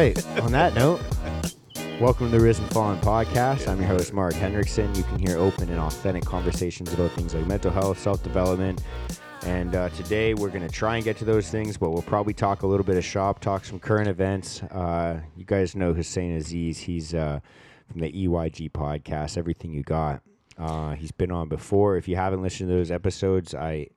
right. 0.00 0.40
On 0.40 0.50
that 0.50 0.74
note, 0.74 0.98
welcome 2.00 2.30
to 2.30 2.38
the 2.38 2.42
Risen 2.42 2.66
Fallen 2.68 2.98
podcast. 3.00 3.68
I'm 3.68 3.78
your 3.78 3.86
host, 3.86 4.14
Mark 4.14 4.32
Hendrickson. 4.32 4.96
You 4.96 5.02
can 5.02 5.18
hear 5.18 5.36
open 5.36 5.68
and 5.68 5.78
authentic 5.78 6.24
conversations 6.24 6.94
about 6.94 7.10
things 7.10 7.34
like 7.34 7.46
mental 7.46 7.70
health, 7.70 7.98
self 7.98 8.22
development. 8.22 8.82
And 9.42 9.74
uh, 9.74 9.90
today 9.90 10.32
we're 10.32 10.48
going 10.48 10.66
to 10.66 10.72
try 10.72 10.94
and 10.96 11.04
get 11.04 11.18
to 11.18 11.26
those 11.26 11.50
things, 11.50 11.76
but 11.76 11.90
we'll 11.90 12.00
probably 12.00 12.32
talk 12.32 12.62
a 12.62 12.66
little 12.66 12.84
bit 12.84 12.96
of 12.96 13.04
shop, 13.04 13.40
talk 13.40 13.66
some 13.66 13.78
current 13.78 14.08
events. 14.08 14.62
Uh, 14.62 15.20
you 15.36 15.44
guys 15.44 15.76
know 15.76 15.92
Hussein 15.92 16.34
Aziz. 16.34 16.78
He's 16.78 17.12
uh, 17.12 17.40
from 17.92 18.00
the 18.00 18.10
EYG 18.10 18.70
podcast, 18.70 19.36
Everything 19.36 19.70
You 19.70 19.82
Got. 19.82 20.22
Uh, 20.56 20.94
he's 20.94 21.12
been 21.12 21.30
on 21.30 21.50
before. 21.50 21.98
If 21.98 22.08
you 22.08 22.16
haven't 22.16 22.40
listened 22.40 22.70
to 22.70 22.74
those 22.74 22.90
episodes, 22.90 23.54
I 23.54 23.88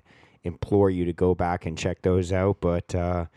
implore 0.44 0.90
you 0.90 1.06
to 1.06 1.14
go 1.14 1.34
back 1.34 1.66
and 1.66 1.78
check 1.78 2.02
those 2.02 2.34
out. 2.34 2.58
But 2.60 2.94
uh, 2.94 3.28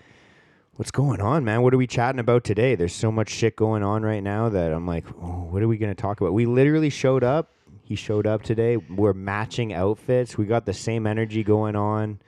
what's 0.76 0.90
going 0.90 1.20
on, 1.20 1.44
man? 1.44 1.62
What 1.62 1.74
are 1.74 1.78
we 1.78 1.86
chatting 1.86 2.18
about 2.20 2.44
today? 2.44 2.74
There's 2.74 2.94
so 2.94 3.10
much 3.10 3.30
shit 3.30 3.56
going 3.56 3.82
on 3.82 4.02
right 4.02 4.22
now 4.22 4.48
that 4.48 4.72
I'm 4.72 4.86
like, 4.86 5.04
oh, 5.22 5.46
what 5.50 5.62
are 5.62 5.68
we 5.68 5.76
going 5.78 5.94
to 5.94 6.00
talk 6.00 6.20
about? 6.20 6.32
We 6.32 6.46
literally 6.46 6.90
showed 6.90 7.24
up. 7.24 7.52
He 7.82 7.94
showed 7.94 8.26
up 8.26 8.42
today. 8.42 8.76
We're 8.76 9.12
matching 9.12 9.72
outfits. 9.72 10.36
We 10.36 10.44
got 10.46 10.66
the 10.66 10.72
same 10.74 11.06
energy 11.06 11.44
going 11.44 11.76
on. 11.76 12.18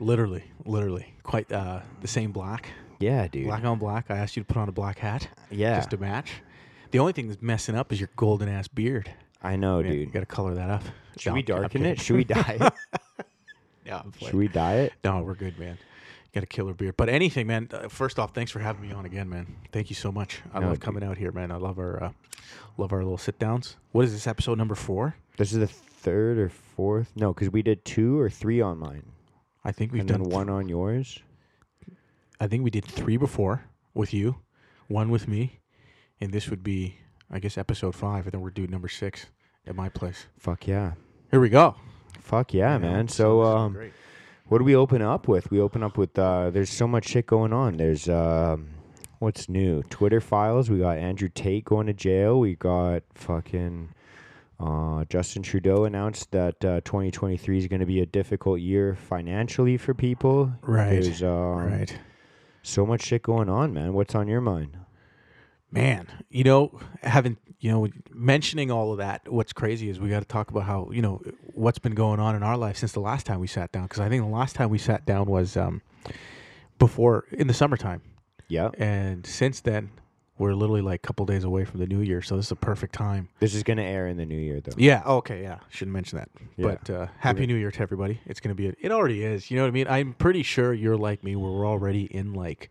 Literally, 0.00 0.44
literally, 0.64 1.14
quite 1.22 1.50
uh, 1.50 1.80
the 2.02 2.08
same 2.08 2.30
black, 2.30 2.68
Yeah, 3.00 3.26
dude. 3.26 3.46
black 3.46 3.64
on 3.64 3.78
black. 3.78 4.10
I 4.10 4.18
asked 4.18 4.36
you 4.36 4.42
to 4.42 4.46
put 4.46 4.56
on 4.58 4.68
a 4.68 4.72
black 4.72 4.98
hat, 5.00 5.28
yeah, 5.50 5.76
just 5.76 5.90
to 5.90 5.96
match. 5.96 6.30
The 6.92 7.00
only 7.00 7.12
thing 7.12 7.26
that's 7.28 7.42
messing 7.42 7.74
up 7.74 7.92
is 7.92 7.98
your 7.98 8.10
golden 8.14 8.48
ass 8.48 8.68
beard. 8.68 9.10
I 9.42 9.56
know, 9.56 9.82
Man, 9.82 9.92
You 9.92 10.04
dude. 10.04 10.12
got 10.12 10.20
to 10.20 10.26
color 10.26 10.54
that 10.54 10.70
up. 10.70 10.82
Should 11.16 11.32
we 11.32 11.42
darken 11.42 11.84
it? 11.84 12.00
Should 12.00 12.14
we 12.16 12.24
dye 12.24 12.58
it? 12.60 12.72
Yeah, 13.84 14.02
I'm 14.04 14.12
Should 14.20 14.34
we 14.34 14.48
dye 14.48 14.74
it? 14.80 14.92
No, 15.02 15.22
we're 15.22 15.34
good, 15.34 15.58
man. 15.58 15.78
Got 16.34 16.42
a 16.44 16.46
killer 16.46 16.74
beard. 16.74 16.96
But 16.96 17.08
anything, 17.08 17.46
man. 17.46 17.68
Uh, 17.72 17.88
first 17.88 18.18
off, 18.18 18.34
thanks 18.34 18.50
for 18.50 18.58
having 18.58 18.82
me 18.82 18.92
on 18.92 19.06
again, 19.06 19.28
man. 19.28 19.46
Thank 19.72 19.88
you 19.90 19.96
so 19.96 20.12
much. 20.12 20.40
I 20.52 20.60
No, 20.60 20.66
love 20.66 20.74
dude. 20.76 20.82
coming 20.82 21.02
out 21.02 21.16
here, 21.16 21.32
man. 21.32 21.50
I 21.50 21.56
love 21.56 21.78
our 21.78 22.02
uh, 22.04 22.10
love 22.76 22.92
our 22.92 22.98
little 23.02 23.16
sit 23.18 23.38
downs. 23.38 23.76
What 23.92 24.04
is 24.04 24.12
this 24.12 24.26
episode 24.26 24.58
number 24.58 24.74
four? 24.74 25.16
This 25.38 25.52
is 25.52 25.58
the 25.58 25.66
third 25.66 26.38
or 26.38 26.48
fourth. 26.50 27.10
No, 27.16 27.32
because 27.32 27.50
we 27.50 27.62
did 27.62 27.84
two 27.84 28.18
or 28.20 28.28
three 28.28 28.60
on 28.60 28.78
mine, 28.78 29.04
I 29.64 29.72
think 29.72 29.92
we've 29.92 30.00
and 30.00 30.08
done 30.08 30.22
then 30.22 30.30
one 30.30 30.50
on 30.50 30.68
yours. 30.68 31.18
I 32.40 32.46
think 32.46 32.62
we 32.62 32.70
did 32.70 32.84
three 32.84 33.16
before 33.16 33.64
with 33.94 34.12
you, 34.14 34.36
one 34.86 35.08
with 35.10 35.26
me, 35.26 35.60
and 36.20 36.30
this 36.32 36.48
would 36.50 36.62
be, 36.62 36.96
I 37.30 37.38
guess, 37.40 37.56
episode 37.58 37.94
five, 37.96 38.24
and 38.26 38.32
then 38.32 38.40
we're 38.42 38.50
doing 38.50 38.70
number 38.70 38.88
six 38.88 39.26
at 39.66 39.74
my 39.74 39.88
place. 39.88 40.26
Fuck 40.38 40.66
yeah. 40.68 40.92
Here 41.30 41.40
we 41.40 41.48
go. 41.48 41.74
Fuck 42.20 42.54
yeah, 42.54 42.78
man. 42.78 43.08
So, 43.08 43.42
um, 43.42 43.72
great. 43.72 43.92
What 44.48 44.58
do 44.58 44.64
we 44.64 44.74
open 44.74 45.02
up 45.02 45.28
with? 45.28 45.50
We 45.50 45.60
open 45.60 45.82
up 45.82 45.96
with 45.96 46.18
uh, 46.18 46.50
there's 46.50 46.70
so 46.70 46.88
much 46.88 47.08
shit 47.08 47.26
going 47.26 47.52
on. 47.52 47.76
There's 47.76 48.08
um, 48.08 48.70
what's 49.18 49.48
new? 49.48 49.82
Twitter 49.84 50.20
files. 50.20 50.70
We 50.70 50.78
got 50.78 50.98
Andrew 50.98 51.28
Tate 51.28 51.64
going 51.64 51.86
to 51.86 51.92
jail. 51.92 52.40
We 52.40 52.54
got 52.54 53.02
fucking 53.14 53.90
uh, 54.58 55.04
Justin 55.04 55.42
Trudeau 55.42 55.84
announced 55.84 56.30
that 56.32 56.64
uh, 56.64 56.80
2023 56.80 57.58
is 57.58 57.66
going 57.68 57.80
to 57.80 57.86
be 57.86 58.00
a 58.00 58.06
difficult 58.06 58.60
year 58.60 58.96
financially 58.96 59.76
for 59.76 59.94
people. 59.94 60.52
Right, 60.62 61.02
There's 61.02 61.22
um, 61.22 61.56
right, 61.56 61.98
so 62.62 62.84
much 62.84 63.02
shit 63.02 63.22
going 63.22 63.48
on, 63.48 63.72
man. 63.72 63.92
What's 63.92 64.14
on 64.14 64.28
your 64.28 64.40
mind? 64.40 64.76
Man. 65.70 66.06
You 66.30 66.44
know, 66.44 66.78
having 67.02 67.36
you 67.60 67.70
know 67.70 67.88
mentioning 68.12 68.70
all 68.70 68.92
of 68.92 68.98
that. 68.98 69.30
What's 69.30 69.52
crazy 69.52 69.88
is 69.88 69.98
we 70.00 70.08
got 70.08 70.20
to 70.20 70.28
talk 70.28 70.50
about 70.50 70.64
how 70.64 70.90
you 70.92 71.02
know 71.02 71.20
what's 71.54 71.78
been 71.78 71.94
going 71.94 72.20
on 72.20 72.34
in 72.36 72.42
our 72.42 72.56
life 72.56 72.76
since 72.76 72.92
the 72.92 73.00
last 73.00 73.26
time 73.26 73.40
we 73.40 73.46
sat 73.46 73.72
down. 73.72 73.84
Because 73.84 74.00
I 74.00 74.08
think 74.08 74.22
the 74.22 74.28
last 74.28 74.54
time 74.56 74.70
we 74.70 74.78
sat 74.78 75.04
down 75.06 75.26
was 75.26 75.56
um, 75.56 75.82
before 76.78 77.24
in 77.32 77.46
the 77.46 77.54
summertime, 77.54 78.02
Yeah. 78.48 78.70
and 78.78 79.26
since 79.26 79.60
then 79.60 79.90
we're 80.38 80.54
literally 80.54 80.82
like 80.82 81.00
a 81.02 81.06
couple 81.06 81.26
days 81.26 81.42
away 81.42 81.64
from 81.64 81.80
the 81.80 81.86
new 81.86 82.00
year. 82.00 82.22
So 82.22 82.36
this 82.36 82.46
is 82.46 82.52
a 82.52 82.56
perfect 82.56 82.94
time. 82.94 83.28
This 83.40 83.56
is 83.56 83.64
going 83.64 83.78
to 83.78 83.82
air 83.82 84.06
in 84.06 84.16
the 84.16 84.24
new 84.24 84.38
year, 84.38 84.60
though. 84.60 84.70
Yeah. 84.76 85.02
Okay. 85.04 85.42
Yeah. 85.42 85.58
Shouldn't 85.68 85.92
mention 85.92 86.18
that. 86.18 86.28
Yeah. 86.56 86.64
But 86.66 86.88
uh, 86.90 87.06
happy 87.18 87.44
New 87.44 87.56
Year 87.56 87.72
to 87.72 87.80
everybody. 87.82 88.20
It's 88.24 88.38
gonna 88.38 88.54
be. 88.54 88.68
A, 88.68 88.74
it 88.80 88.92
already 88.92 89.24
is. 89.24 89.50
You 89.50 89.56
know 89.56 89.64
what 89.64 89.68
I 89.70 89.72
mean? 89.72 89.88
I'm 89.88 90.12
pretty 90.12 90.44
sure 90.44 90.72
you're 90.72 90.96
like 90.96 91.24
me, 91.24 91.34
where 91.34 91.50
we're 91.50 91.66
already 91.66 92.04
in 92.04 92.34
like 92.34 92.70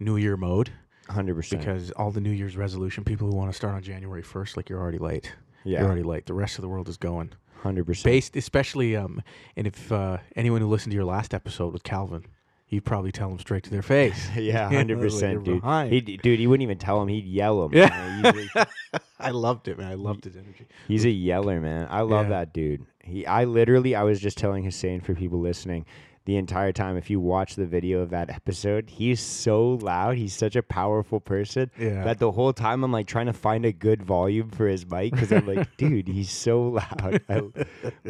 New 0.00 0.16
Year 0.16 0.38
mode 0.38 0.70
100%. 1.08 1.50
because 1.58 1.90
all 1.92 2.10
the 2.10 2.20
New 2.20 2.30
Year's 2.32 2.56
resolution 2.56 3.04
people 3.04 3.28
who 3.30 3.36
want 3.36 3.50
to 3.50 3.56
start 3.56 3.74
on 3.74 3.82
January 3.82 4.22
1st, 4.22 4.56
like 4.56 4.68
you're 4.68 4.80
already 4.80 4.98
late. 4.98 5.32
yeah, 5.64 5.78
You're 5.80 5.86
already 5.88 6.02
late. 6.02 6.26
The 6.26 6.34
rest 6.34 6.58
of 6.58 6.62
the 6.62 6.68
world 6.68 6.88
is 6.88 6.96
going. 6.96 7.30
100%. 7.62 8.04
Based, 8.04 8.36
especially 8.36 8.94
um, 8.96 9.22
and 9.56 9.66
if 9.66 9.90
uh, 9.90 10.18
anyone 10.36 10.60
who 10.60 10.68
listened 10.68 10.92
to 10.92 10.96
your 10.96 11.04
last 11.04 11.32
episode 11.34 11.72
with 11.72 11.82
Calvin, 11.82 12.24
you'd 12.68 12.84
probably 12.84 13.10
tell 13.12 13.28
them 13.28 13.38
straight 13.38 13.62
to 13.64 13.70
their 13.70 13.82
face. 13.82 14.28
yeah, 14.36 14.42
Yeah, 14.70 14.76
hundred 14.76 14.98
like 14.98 15.04
percent, 15.06 15.44
dude. 15.44 15.60
behind. 15.62 15.92
He'd, 15.92 16.20
dude, 16.22 16.38
he 16.38 16.46
wouldn't 16.46 16.62
even 16.64 16.78
tell 16.78 17.00
him. 17.02 17.08
He'd 17.08 17.24
yell 17.24 17.64
him. 17.64 17.72
Yeah. 17.72 18.16
You 18.16 18.22
know, 18.22 18.32
he's, 18.32 18.50
a, 18.56 18.66
I 19.18 19.30
loved 19.30 19.68
it, 19.68 19.78
man. 19.78 19.90
I 19.90 19.94
loved 19.94 20.24
his 20.24 20.36
energy. 20.36 20.66
he's 20.86 21.04
a 21.04 21.10
yeller, 21.10 21.60
man. 21.60 21.86
I 21.90 22.02
love 22.02 22.26
Yeah. 22.26 22.30
that 22.40 22.52
dude. 22.52 22.84
He, 23.02 23.24
I 23.26 23.44
literally, 23.44 23.94
I 23.94 24.02
was 24.02 24.20
just 24.20 24.36
telling 24.38 24.64
Hussein 24.64 25.00
for 25.00 25.14
people 25.14 25.40
listening, 25.40 25.86
the 26.26 26.36
entire 26.36 26.72
time. 26.72 26.96
If 26.96 27.08
you 27.08 27.18
watch 27.18 27.54
the 27.56 27.64
video 27.66 28.00
of 28.00 28.10
that 28.10 28.28
episode, 28.30 28.90
he's 28.90 29.20
so 29.20 29.70
loud. 29.80 30.16
He's 30.18 30.34
such 30.34 30.54
a 30.56 30.62
powerful 30.62 31.18
person 31.20 31.70
Yeah. 31.78 32.04
that 32.04 32.18
the 32.18 32.30
whole 32.32 32.52
time 32.52 32.84
I'm 32.84 32.92
like 32.92 33.06
trying 33.06 33.26
to 33.26 33.32
find 33.32 33.64
a 33.64 33.72
good 33.72 34.02
volume 34.02 34.50
for 34.50 34.66
his 34.68 34.84
mic 34.88 35.12
because 35.12 35.32
I'm 35.32 35.46
like, 35.46 35.76
dude, 35.78 36.08
he's 36.08 36.30
so 36.30 36.62
loud. 36.62 37.20
I, 37.28 37.42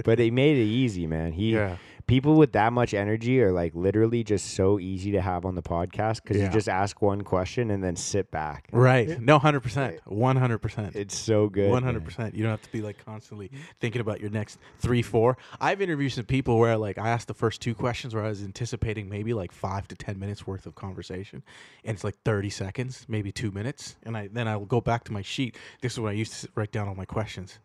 but 0.04 0.18
he 0.18 0.30
made 0.30 0.56
it 0.56 0.64
easy, 0.64 1.06
man. 1.06 1.32
He 1.32 1.52
yeah. 1.52 1.76
People 2.06 2.36
with 2.36 2.52
that 2.52 2.72
much 2.72 2.94
energy 2.94 3.42
are 3.42 3.50
like 3.52 3.74
literally 3.74 4.22
just 4.22 4.54
so 4.54 4.78
easy 4.78 5.10
to 5.12 5.20
have 5.20 5.44
on 5.44 5.54
the 5.56 5.62
podcast 5.62 6.22
because 6.22 6.36
Yeah. 6.36 6.44
you 6.44 6.50
just 6.50 6.68
ask 6.68 7.02
one 7.02 7.22
question 7.22 7.70
and 7.70 7.82
then 7.82 7.96
sit 7.96 8.30
back. 8.30 8.68
Right. 8.72 9.20
No, 9.20 9.38
hundred 9.38 9.60
percent. 9.60 10.00
One 10.06 10.36
hundred 10.36 10.58
percent. 10.58 10.94
It's 10.94 11.16
so 11.18 11.48
good. 11.48 11.82
Hundred 11.82 12.04
percent. 12.04 12.34
You 12.34 12.42
don't 12.44 12.50
have 12.52 12.62
to 12.62 12.70
be 12.72 12.80
like 12.82 13.04
constantly 13.04 13.50
thinking 13.80 14.00
about 14.00 14.20
your 14.20 14.30
next 14.30 14.58
three, 14.78 15.02
four. 15.02 15.36
I've 15.60 15.80
interviewed 15.82 16.12
some 16.12 16.24
people 16.26 16.58
where 16.58 16.76
like 16.76 16.96
I 16.98 17.08
asked 17.08 17.28
the 17.28 17.34
first 17.34 17.60
two 17.60 17.74
questions 17.74 18.14
where 18.14 18.24
I 18.24 18.28
was 18.28 18.42
anticipating 18.44 19.08
maybe 19.08 19.34
like 19.34 19.50
five 19.52 19.88
to 19.88 19.96
ten 19.96 20.18
minutes 20.18 20.46
worth 20.46 20.66
of 20.66 20.74
conversation, 20.76 21.42
and 21.84 21.94
it's 21.94 22.04
like 22.04 22.16
thirty 22.24 22.50
seconds, 22.50 23.04
maybe 23.08 23.32
two 23.32 23.50
minutes, 23.50 23.96
and 24.04 24.16
I 24.16 24.28
then 24.28 24.46
I'll 24.46 24.64
go 24.64 24.80
back 24.80 25.04
to 25.04 25.12
my 25.12 25.22
sheet. 25.22 25.56
This 25.80 25.94
is 25.94 26.00
when 26.00 26.12
I 26.12 26.14
used 26.16 26.32
to 26.42 26.48
write 26.54 26.70
down 26.72 26.88
all 26.88 26.94
my 26.94 27.04
questions, 27.04 27.58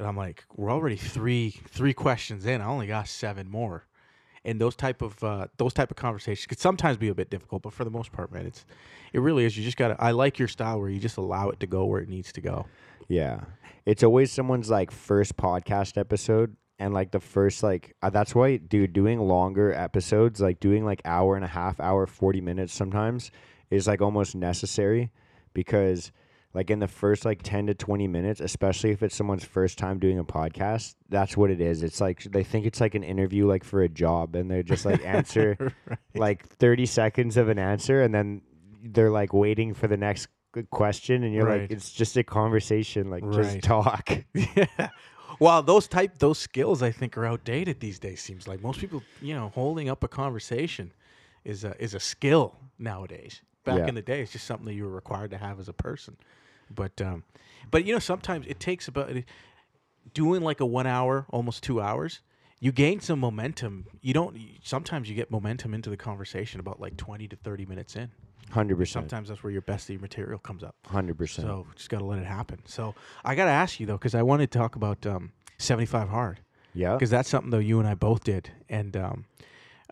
and 0.00 0.08
I'm 0.08 0.16
like, 0.16 0.44
we're 0.56 0.72
already 0.72 0.96
three 0.96 1.50
three 1.68 1.92
questions 1.92 2.46
in. 2.46 2.60
I 2.60 2.66
only 2.66 2.86
got 2.86 3.06
seven 3.06 3.48
more. 3.48 3.86
And 4.44 4.58
those 4.58 4.74
type 4.74 5.02
of 5.02 5.22
uh, 5.22 5.46
those 5.58 5.74
type 5.74 5.90
of 5.90 5.96
conversations 5.98 6.46
could 6.46 6.58
sometimes 6.58 6.96
be 6.96 7.08
a 7.08 7.14
bit 7.14 7.28
difficult, 7.28 7.62
but 7.62 7.74
for 7.74 7.84
the 7.84 7.90
most 7.90 8.10
part, 8.10 8.32
man, 8.32 8.46
it's 8.46 8.64
it 9.12 9.20
really 9.20 9.44
is. 9.44 9.56
You 9.56 9.62
just 9.62 9.76
gotta. 9.76 9.96
I 10.02 10.12
like 10.12 10.38
your 10.38 10.48
style 10.48 10.80
where 10.80 10.88
you 10.88 10.98
just 10.98 11.18
allow 11.18 11.50
it 11.50 11.60
to 11.60 11.66
go 11.66 11.84
where 11.84 12.00
it 12.00 12.08
needs 12.08 12.32
to 12.32 12.40
go. 12.40 12.66
Yeah. 13.08 13.40
It's 13.84 14.02
always 14.02 14.32
someone's 14.32 14.70
like 14.70 14.90
first 14.90 15.36
podcast 15.36 15.98
episode 15.98 16.56
and 16.78 16.94
like 16.94 17.10
the 17.10 17.20
first 17.20 17.62
like 17.62 17.94
uh, 18.02 18.08
that's 18.08 18.34
why 18.34 18.56
dude 18.56 18.92
doing 18.92 19.20
longer 19.20 19.72
episodes 19.72 20.40
like 20.40 20.60
doing 20.60 20.84
like 20.84 21.02
hour 21.04 21.36
and 21.36 21.44
a 21.44 21.48
half 21.48 21.78
hour 21.80 22.06
40 22.06 22.40
minutes 22.40 22.72
sometimes 22.72 23.30
is 23.70 23.86
like 23.86 24.00
almost 24.00 24.34
necessary 24.34 25.10
because 25.52 26.12
like 26.54 26.70
in 26.70 26.78
the 26.80 26.88
first 26.88 27.24
like 27.24 27.42
10 27.42 27.66
to 27.68 27.74
20 27.74 28.08
minutes 28.08 28.40
especially 28.40 28.90
if 28.90 29.02
it's 29.02 29.14
someone's 29.14 29.44
first 29.44 29.78
time 29.78 29.98
doing 29.98 30.18
a 30.18 30.24
podcast 30.24 30.94
that's 31.08 31.36
what 31.36 31.50
it 31.50 31.60
is 31.60 31.82
it's 31.82 32.00
like 32.00 32.22
they 32.24 32.42
think 32.44 32.66
it's 32.66 32.80
like 32.80 32.94
an 32.94 33.02
interview 33.04 33.46
like 33.46 33.62
for 33.64 33.82
a 33.82 33.88
job 33.88 34.34
and 34.34 34.50
they're 34.50 34.62
just 34.62 34.84
like 34.84 35.04
answer 35.04 35.56
like 36.14 36.46
30 36.46 36.86
seconds 36.86 37.36
of 37.36 37.48
an 37.48 37.58
answer 37.58 38.02
and 38.02 38.12
then 38.14 38.42
they're 38.82 39.10
like 39.10 39.32
waiting 39.32 39.74
for 39.74 39.86
the 39.86 39.96
next 39.96 40.28
question 40.70 41.22
and 41.22 41.32
you're 41.32 41.46
Right. 41.46 41.60
like 41.62 41.70
it's 41.70 41.92
just 41.92 42.16
a 42.16 42.24
conversation 42.24 43.10
like 43.10 43.22
just 43.32 43.62
talk 43.62 44.10
yeah. 44.34 44.88
Well, 45.38 45.62
those 45.62 45.86
type 45.88 46.18
those 46.18 46.38
skills 46.38 46.82
I 46.82 46.90
think 46.90 47.16
are 47.16 47.24
outdated 47.24 47.80
these 47.80 47.98
days. 47.98 48.20
Seems 48.20 48.46
like 48.46 48.60
most 48.60 48.78
people, 48.78 49.02
you 49.22 49.32
know, 49.32 49.50
holding 49.54 49.88
up 49.88 50.02
a 50.04 50.08
conversation 50.08 50.92
is 51.44 51.64
a 51.64 51.80
is 51.82 51.94
a 51.94 52.00
skill 52.00 52.56
nowadays. 52.78 53.40
Back 53.64 53.78
Yeah. 53.80 53.88
in 53.88 53.94
the 53.94 54.02
day, 54.02 54.22
it's 54.22 54.32
just 54.32 54.46
something 54.46 54.66
that 54.66 54.74
you 54.74 54.84
were 54.84 54.90
required 54.90 55.30
to 55.32 55.38
have 55.38 55.60
as 55.60 55.68
a 55.68 55.72
person. 55.72 56.16
But 56.70 57.00
um, 57.02 57.24
but 57.70 57.84
you 57.84 57.92
know, 57.92 57.98
sometimes 57.98 58.46
it 58.46 58.58
takes 58.60 58.88
about 58.88 59.10
doing 60.14 60.42
like 60.42 60.60
a 60.60 60.66
one 60.66 60.86
hour, 60.86 61.26
almost 61.30 61.62
two 61.62 61.80
hours. 61.80 62.20
You 62.58 62.72
gain 62.72 63.00
some 63.00 63.18
momentum. 63.18 63.86
You 64.00 64.12
don't. 64.14 64.36
Sometimes 64.62 65.08
you 65.08 65.14
get 65.14 65.30
momentum 65.30 65.74
into 65.74 65.90
the 65.90 65.96
conversation 65.96 66.60
about 66.60 66.80
like 66.80 66.96
twenty 66.96 67.26
to 67.28 67.36
thirty 67.36 67.66
minutes 67.66 67.96
in. 67.96 68.10
100% 68.52 68.88
Sometimes 68.88 69.28
that's 69.28 69.44
where 69.44 69.52
your 69.52 69.62
best 69.62 69.84
of 69.88 69.92
your 69.92 70.00
material 70.00 70.36
comes 70.40 70.64
up. 70.64 70.74
100% 70.88 71.28
So 71.28 71.68
just 71.76 71.88
got 71.88 72.00
to 72.00 72.04
let 72.04 72.18
it 72.18 72.24
happen. 72.26 72.58
So 72.64 72.96
I 73.24 73.36
got 73.36 73.44
to 73.44 73.50
ask 73.52 73.78
you 73.78 73.86
though, 73.86 73.92
because 73.96 74.16
I 74.16 74.22
wanted 74.22 74.50
to 74.50 74.58
talk 74.58 74.74
about 74.74 75.06
um, 75.06 75.30
75 75.58 76.08
hard, 76.08 76.40
yeah 76.74 76.94
because 76.94 77.10
that's 77.10 77.28
something 77.28 77.50
though 77.50 77.58
you 77.58 77.78
and 77.78 77.86
I 77.86 77.94
both 77.94 78.24
did, 78.24 78.50
and 78.68 78.96
um, 78.96 79.24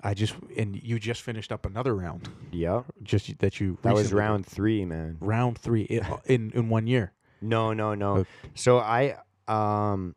I 0.02 0.14
just 0.14 0.34
and 0.56 0.80
you 0.82 0.98
just 0.98 1.22
finished 1.22 1.50
up 1.52 1.66
another 1.66 1.94
round, 1.94 2.28
yeah 2.52 2.82
just 3.02 3.38
that 3.38 3.60
you 3.60 3.78
that 3.82 3.94
was 3.94 4.08
did. 4.10 4.16
round 4.16 4.46
3 4.46 4.84
man 4.84 5.16
round 5.20 5.58
three 5.58 5.86
i- 5.90 6.18
in 6.26 6.50
in 6.52 6.68
one 6.68 6.86
year. 6.86 7.12
No, 7.40 7.72
no, 7.72 7.94
no. 7.94 8.16
Okay. 8.18 8.30
So 8.54 8.78
I 8.78 9.16
um 9.46 10.14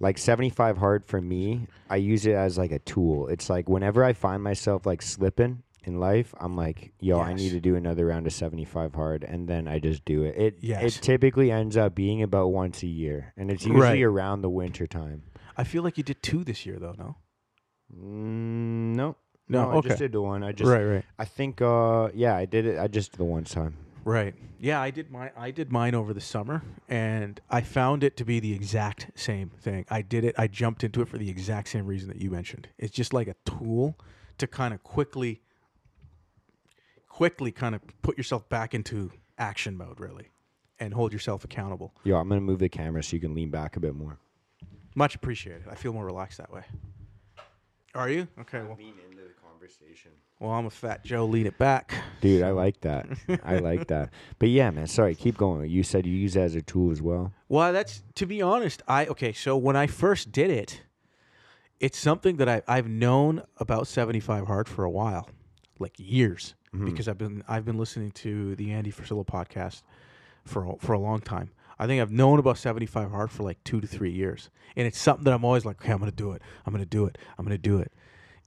like 0.00 0.18
75 0.18 0.78
hard 0.78 1.04
for 1.04 1.20
me, 1.20 1.68
I 1.88 1.96
use 1.96 2.26
it 2.26 2.34
as 2.34 2.58
like 2.58 2.72
a 2.72 2.80
tool. 2.80 3.28
It's 3.28 3.48
like 3.48 3.68
whenever 3.68 4.02
I 4.02 4.12
find 4.14 4.42
myself 4.42 4.84
like 4.84 5.00
slipping 5.02 5.62
in 5.84 5.98
life, 6.00 6.34
I'm 6.40 6.56
like, 6.56 6.92
yo, 7.00 7.20
I 7.20 7.34
need 7.34 7.50
to 7.50 7.60
do 7.60 7.76
another 7.76 8.06
round 8.06 8.26
of 8.26 8.32
75 8.32 8.94
hard, 8.94 9.24
and 9.24 9.48
then 9.48 9.66
I 9.68 9.78
just 9.80 10.04
do 10.04 10.22
it. 10.24 10.36
It 10.36 10.58
Yes. 10.60 10.96
it 10.98 11.02
typically 11.02 11.50
ends 11.52 11.76
up 11.76 11.94
being 11.94 12.22
about 12.22 12.48
once 12.52 12.82
a 12.82 12.86
year, 12.88 13.32
and 13.36 13.50
it's 13.50 13.64
usually 13.64 13.80
Right. 13.80 14.02
around 14.02 14.42
the 14.42 14.50
winter 14.50 14.86
time. 14.86 15.22
I 15.56 15.64
feel 15.64 15.82
like 15.82 15.96
you 15.98 16.04
did 16.04 16.22
two 16.22 16.42
this 16.44 16.64
year 16.66 16.78
though. 16.80 16.94
No. 16.98 17.16
Mm, 17.96 18.94
no, 18.96 19.16
No, 19.48 19.70
I 19.70 19.74
okay. 19.76 19.88
just 19.88 19.98
did 19.98 20.12
the 20.12 20.22
one. 20.22 20.42
I 20.42 20.52
just, 20.52 20.70
right. 20.70 20.82
Right. 20.82 21.04
I 21.18 21.24
think, 21.24 21.60
uh, 21.60 22.08
yeah, 22.14 22.36
I 22.36 22.44
did 22.46 22.66
it. 22.66 22.78
I 22.78 22.88
just 22.88 23.12
did 23.12 23.18
the 23.18 23.24
one 23.24 23.44
time. 23.44 23.76
Right. 24.04 24.34
Yeah, 24.58 24.80
I 24.80 24.90
did 24.90 25.10
my 25.10 25.30
I 25.36 25.50
did 25.50 25.70
mine 25.72 25.94
over 25.94 26.12
the 26.12 26.20
summer 26.20 26.62
and 26.88 27.40
I 27.50 27.60
found 27.60 28.02
it 28.04 28.16
to 28.16 28.24
be 28.24 28.40
the 28.40 28.52
exact 28.52 29.10
same 29.14 29.50
thing. 29.60 29.86
I 29.90 30.02
did 30.02 30.24
it 30.24 30.34
I 30.38 30.46
jumped 30.48 30.82
into 30.84 31.02
it 31.02 31.08
for 31.08 31.18
the 31.18 31.28
exact 31.30 31.68
same 31.68 31.86
reason 31.86 32.08
that 32.08 32.20
you 32.20 32.30
mentioned. 32.30 32.68
It's 32.78 32.92
just 32.92 33.12
like 33.12 33.28
a 33.28 33.34
tool 33.44 33.96
to 34.38 34.46
kind 34.46 34.74
of 34.74 34.82
quickly 34.82 35.42
quickly 37.08 37.52
kind 37.52 37.74
of 37.74 37.80
put 38.02 38.16
yourself 38.16 38.48
back 38.48 38.74
into 38.74 39.12
action 39.38 39.76
mode 39.76 40.00
really 40.00 40.28
and 40.80 40.94
hold 40.94 41.12
yourself 41.12 41.44
accountable. 41.44 41.94
Yo, 42.04 42.16
I'm 42.16 42.28
gonna 42.28 42.40
move 42.40 42.58
the 42.58 42.68
camera 42.68 43.02
so 43.02 43.14
you 43.14 43.20
can 43.20 43.34
lean 43.34 43.50
back 43.50 43.76
a 43.76 43.80
bit 43.80 43.94
more. 43.94 44.18
Much 44.94 45.14
appreciated. 45.14 45.64
I 45.70 45.74
feel 45.74 45.92
more 45.92 46.04
relaxed 46.04 46.38
that 46.38 46.52
way. 46.52 46.62
Are 47.94 48.08
you? 48.08 48.28
Okay, 48.40 48.60
well, 48.62 48.76
Lean 48.78 48.94
into 49.10 49.22
the 49.22 49.34
conversation. 49.46 50.12
well 50.40 50.50
I'm 50.52 50.66
a 50.66 50.70
fat 50.70 51.04
Joe, 51.04 51.26
lean 51.26 51.46
it 51.46 51.58
back. 51.58 51.94
Dude, 52.20 52.42
I 52.42 52.50
like 52.50 52.80
that. 52.80 53.06
I 53.44 53.58
like 53.58 53.88
that. 53.88 54.10
But 54.38 54.48
yeah, 54.48 54.70
man, 54.70 54.86
sorry, 54.86 55.14
keep 55.14 55.36
going. 55.36 55.68
You 55.70 55.82
said 55.82 56.06
you 56.06 56.14
use 56.14 56.36
it 56.36 56.40
as 56.40 56.54
a 56.54 56.62
tool 56.62 56.90
as 56.90 57.02
well. 57.02 57.32
Well, 57.48 57.72
that's 57.72 58.02
to 58.16 58.26
be 58.26 58.40
honest. 58.40 58.82
I 58.88 59.06
okay. 59.06 59.32
So 59.32 59.56
when 59.56 59.76
I 59.76 59.86
first 59.86 60.32
did 60.32 60.50
it, 60.50 60.82
it's 61.80 61.98
something 61.98 62.36
that 62.36 62.48
I 62.48 62.62
I've 62.66 62.88
known 62.88 63.42
about 63.58 63.86
seventy 63.86 64.20
five 64.20 64.46
hard 64.46 64.68
for 64.68 64.84
a 64.84 64.90
while, 64.90 65.28
like 65.78 65.92
years, 65.98 66.54
mm-hmm. 66.74 66.86
because 66.86 67.08
I've 67.08 67.18
been 67.18 67.44
I've 67.46 67.64
been 67.66 67.78
listening 67.78 68.12
to 68.12 68.56
the 68.56 68.72
Andy 68.72 68.90
Frisella 68.90 69.26
podcast 69.26 69.82
for 70.44 70.64
a- 70.64 70.76
for 70.78 70.92
a 70.94 70.98
long 70.98 71.20
time. 71.20 71.50
I 71.82 71.86
think 71.86 72.00
I've 72.00 72.12
known 72.12 72.38
about 72.38 72.58
seventy 72.58 72.86
five 72.86 73.10
hard 73.10 73.30
for 73.30 73.42
like 73.42 73.62
two 73.64 73.80
to 73.80 73.86
three 73.86 74.12
years, 74.12 74.50
and 74.76 74.86
it's 74.86 74.98
something 74.98 75.24
that 75.24 75.32
I'm 75.34 75.44
always 75.44 75.64
like, 75.64 75.82
okay, 75.82 75.92
I'm 75.92 75.98
gonna 75.98 76.12
do 76.12 76.32
it. 76.32 76.42
I'm 76.64 76.72
gonna 76.72 76.86
do 76.86 77.06
it. 77.06 77.18
I'm 77.38 77.44
gonna 77.44 77.58
do 77.58 77.78
it. 77.78 77.92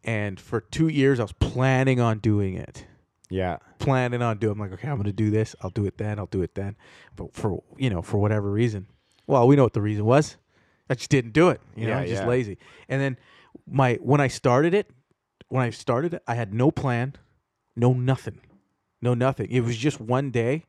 And 0.03 0.39
for 0.39 0.61
two 0.61 0.87
years, 0.87 1.19
I 1.19 1.23
was 1.23 1.33
planning 1.33 1.99
on 1.99 2.19
doing 2.19 2.53
it 2.55 2.85
Yeah. 3.29 3.57
planning 3.79 4.21
on 4.21 4.37
doing. 4.37 4.53
I'm 4.53 4.59
like, 4.59 4.71
okay, 4.73 4.87
I'm 4.87 4.97
gonna 4.97 5.11
do 5.11 5.29
this. 5.31 5.55
I'll 5.61 5.69
do 5.71 5.85
it 5.85 5.97
then. 5.97 6.17
I'll 6.19 6.27
do 6.27 6.41
it 6.43 6.55
then. 6.55 6.75
But 7.15 7.33
for 7.33 7.61
you 7.77 7.89
know, 7.89 8.01
for 8.01 8.17
whatever 8.19 8.49
reason, 8.51 8.87
well, 9.27 9.47
we 9.47 9.55
know 9.55 9.63
what 9.63 9.73
the 9.73 9.81
reason 9.81 10.05
was. 10.05 10.37
I 10.89 10.93
just 10.95 11.09
didn't 11.09 11.33
do 11.33 11.49
it. 11.49 11.59
You 11.75 11.87
know, 11.87 11.91
Yeah, 11.93 11.97
I 11.97 12.01
was 12.01 12.09
just 12.11 12.23
yeah. 12.23 12.29
lazy. 12.29 12.57
And 12.87 13.01
then 13.01 13.17
my 13.67 13.95
when 13.95 14.21
I 14.21 14.27
started 14.27 14.73
it, 14.73 14.89
when 15.49 15.63
I 15.63 15.71
started 15.71 16.13
it, 16.13 16.23
I 16.27 16.35
had 16.35 16.53
no 16.53 16.71
plan, 16.71 17.15
no 17.75 17.91
nothing, 17.91 18.39
no 19.01 19.13
nothing. 19.13 19.49
It 19.51 19.61
was 19.61 19.75
just 19.75 19.99
one 19.99 20.31
day. 20.31 20.63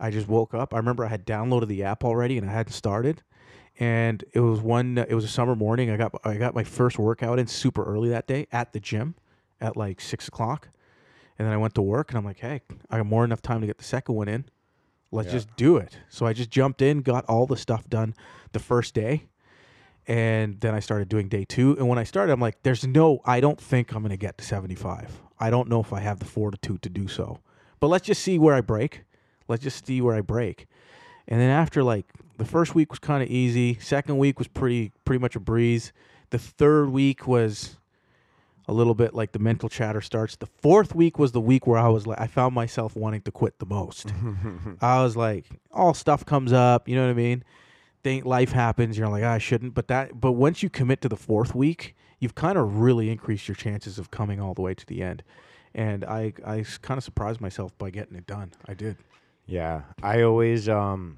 I 0.00 0.10
just 0.10 0.28
woke 0.28 0.54
up. 0.54 0.72
I 0.74 0.76
remember 0.78 1.04
I 1.04 1.08
had 1.08 1.26
downloaded 1.26 1.68
the 1.68 1.82
app 1.84 2.04
already 2.04 2.38
and 2.38 2.48
I 2.48 2.52
hadn't 2.52 2.72
started. 2.72 3.22
And 3.80 4.24
it 4.32 4.40
was 4.40 4.60
one. 4.60 4.98
It 4.98 5.14
was 5.14 5.24
a 5.24 5.28
summer 5.28 5.54
morning. 5.54 5.90
I 5.90 5.96
got 5.96 6.12
I 6.24 6.36
got 6.36 6.54
my 6.54 6.64
first 6.64 6.98
workout 6.98 7.38
in 7.38 7.46
super 7.46 7.84
early 7.84 8.08
that 8.10 8.26
day 8.26 8.46
at 8.50 8.72
the 8.72 8.80
gym, 8.80 9.14
at 9.60 9.76
like 9.76 10.00
six 10.00 10.26
o'clock. 10.28 10.68
And 11.38 11.46
then 11.46 11.54
I 11.54 11.56
went 11.56 11.74
to 11.76 11.82
work 11.82 12.10
and 12.10 12.18
I'm 12.18 12.24
like, 12.24 12.40
hey, 12.40 12.60
I 12.90 12.96
got 12.96 13.06
more 13.06 13.24
enough 13.24 13.40
time 13.42 13.60
to 13.60 13.66
get 13.68 13.78
the 13.78 13.84
second 13.84 14.16
one 14.16 14.26
in. 14.28 14.46
Let's 15.12 15.26
Yeah. 15.28 15.32
just 15.34 15.56
do 15.56 15.76
it. 15.76 15.96
So 16.08 16.26
I 16.26 16.32
just 16.32 16.50
jumped 16.50 16.82
in, 16.82 17.02
got 17.02 17.24
all 17.26 17.46
the 17.46 17.56
stuff 17.56 17.88
done 17.88 18.14
the 18.52 18.58
first 18.58 18.94
day. 18.94 19.28
And 20.06 20.58
then 20.60 20.74
I 20.74 20.80
started 20.80 21.08
doing 21.08 21.28
day 21.28 21.44
two. 21.44 21.76
And 21.78 21.86
when 21.88 21.98
I 21.98 22.04
started, 22.04 22.32
I'm 22.32 22.40
like, 22.40 22.62
there's 22.62 22.86
no, 22.86 23.20
I 23.24 23.40
don't 23.40 23.60
think 23.60 23.92
I'm 23.92 24.02
going 24.02 24.10
to 24.10 24.16
get 24.16 24.38
to 24.38 24.44
75. 24.44 25.20
I 25.38 25.50
don't 25.50 25.68
know 25.68 25.80
if 25.80 25.92
I 25.92 26.00
have 26.00 26.18
the 26.18 26.24
fortitude 26.24 26.82
to 26.82 26.88
do 26.88 27.06
so. 27.08 27.38
But 27.78 27.88
let's 27.88 28.06
just 28.06 28.22
see 28.22 28.38
where 28.38 28.54
I 28.54 28.60
break. 28.60 29.02
Let's 29.48 29.62
just 29.62 29.86
see 29.86 30.00
where 30.00 30.14
I 30.14 30.20
break. 30.20 30.66
And 31.26 31.40
then 31.40 31.50
after 31.50 31.82
like 31.82 32.06
the 32.36 32.44
first 32.44 32.74
week 32.74 32.90
was 32.90 32.98
kind 32.98 33.22
of 33.22 33.28
easy. 33.28 33.78
Second 33.80 34.18
week 34.18 34.38
was 34.38 34.48
pretty 34.48 34.92
pretty 35.04 35.20
much 35.20 35.36
a 35.36 35.40
breeze. 35.40 35.92
The 36.30 36.38
third 36.38 36.90
week 36.90 37.26
was 37.26 37.76
a 38.66 38.72
little 38.72 38.94
bit 38.94 39.14
like 39.14 39.32
the 39.32 39.38
mental 39.38 39.68
chatter 39.68 40.00
starts. 40.02 40.36
The 40.36 40.46
fourth 40.46 40.94
week 40.94 41.18
was 41.18 41.32
the 41.32 41.40
week 41.40 41.66
where 41.66 41.78
I 41.78 41.88
was 41.88 42.06
like, 42.06 42.20
I 42.20 42.26
found 42.26 42.54
myself 42.54 42.94
wanting 42.94 43.22
to 43.22 43.32
quit 43.32 43.58
the 43.58 43.66
most. 43.66 44.12
I 44.82 45.02
was 45.02 45.16
like, 45.16 45.46
all 45.72 45.94
stuff 45.94 46.24
comes 46.26 46.52
up, 46.52 46.86
you 46.86 46.94
know 46.94 47.04
what 47.04 47.10
I 47.10 47.14
mean? 47.14 47.44
Think 48.04 48.26
life 48.26 48.52
happens. 48.52 48.96
You're 48.96 49.08
like, 49.08 49.24
"Ah, 49.24 49.32
I 49.32 49.38
shouldn't. 49.38 49.74
But 49.74 49.88
that, 49.88 50.20
but 50.20 50.32
once 50.32 50.62
you 50.62 50.68
commit 50.70 51.00
to 51.00 51.08
the 51.08 51.16
fourth 51.16 51.54
week, 51.54 51.96
you've 52.20 52.34
kind 52.34 52.58
of 52.58 52.78
really 52.78 53.10
increased 53.10 53.48
your 53.48 53.54
chances 53.54 53.98
of 53.98 54.10
coming 54.10 54.38
all 54.40 54.54
the 54.54 54.62
way 54.62 54.74
to 54.74 54.86
the 54.86 55.02
end. 55.02 55.22
And 55.74 56.04
I, 56.04 56.32
I 56.46 56.64
kind 56.82 56.98
of 56.98 57.04
surprised 57.04 57.40
myself 57.40 57.76
by 57.78 57.90
getting 57.90 58.16
it 58.16 58.26
done. 58.26 58.52
I 58.66 58.74
did. 58.74 58.96
Yeah, 59.48 59.82
I 60.02 60.22
always 60.22 60.68
um 60.68 61.16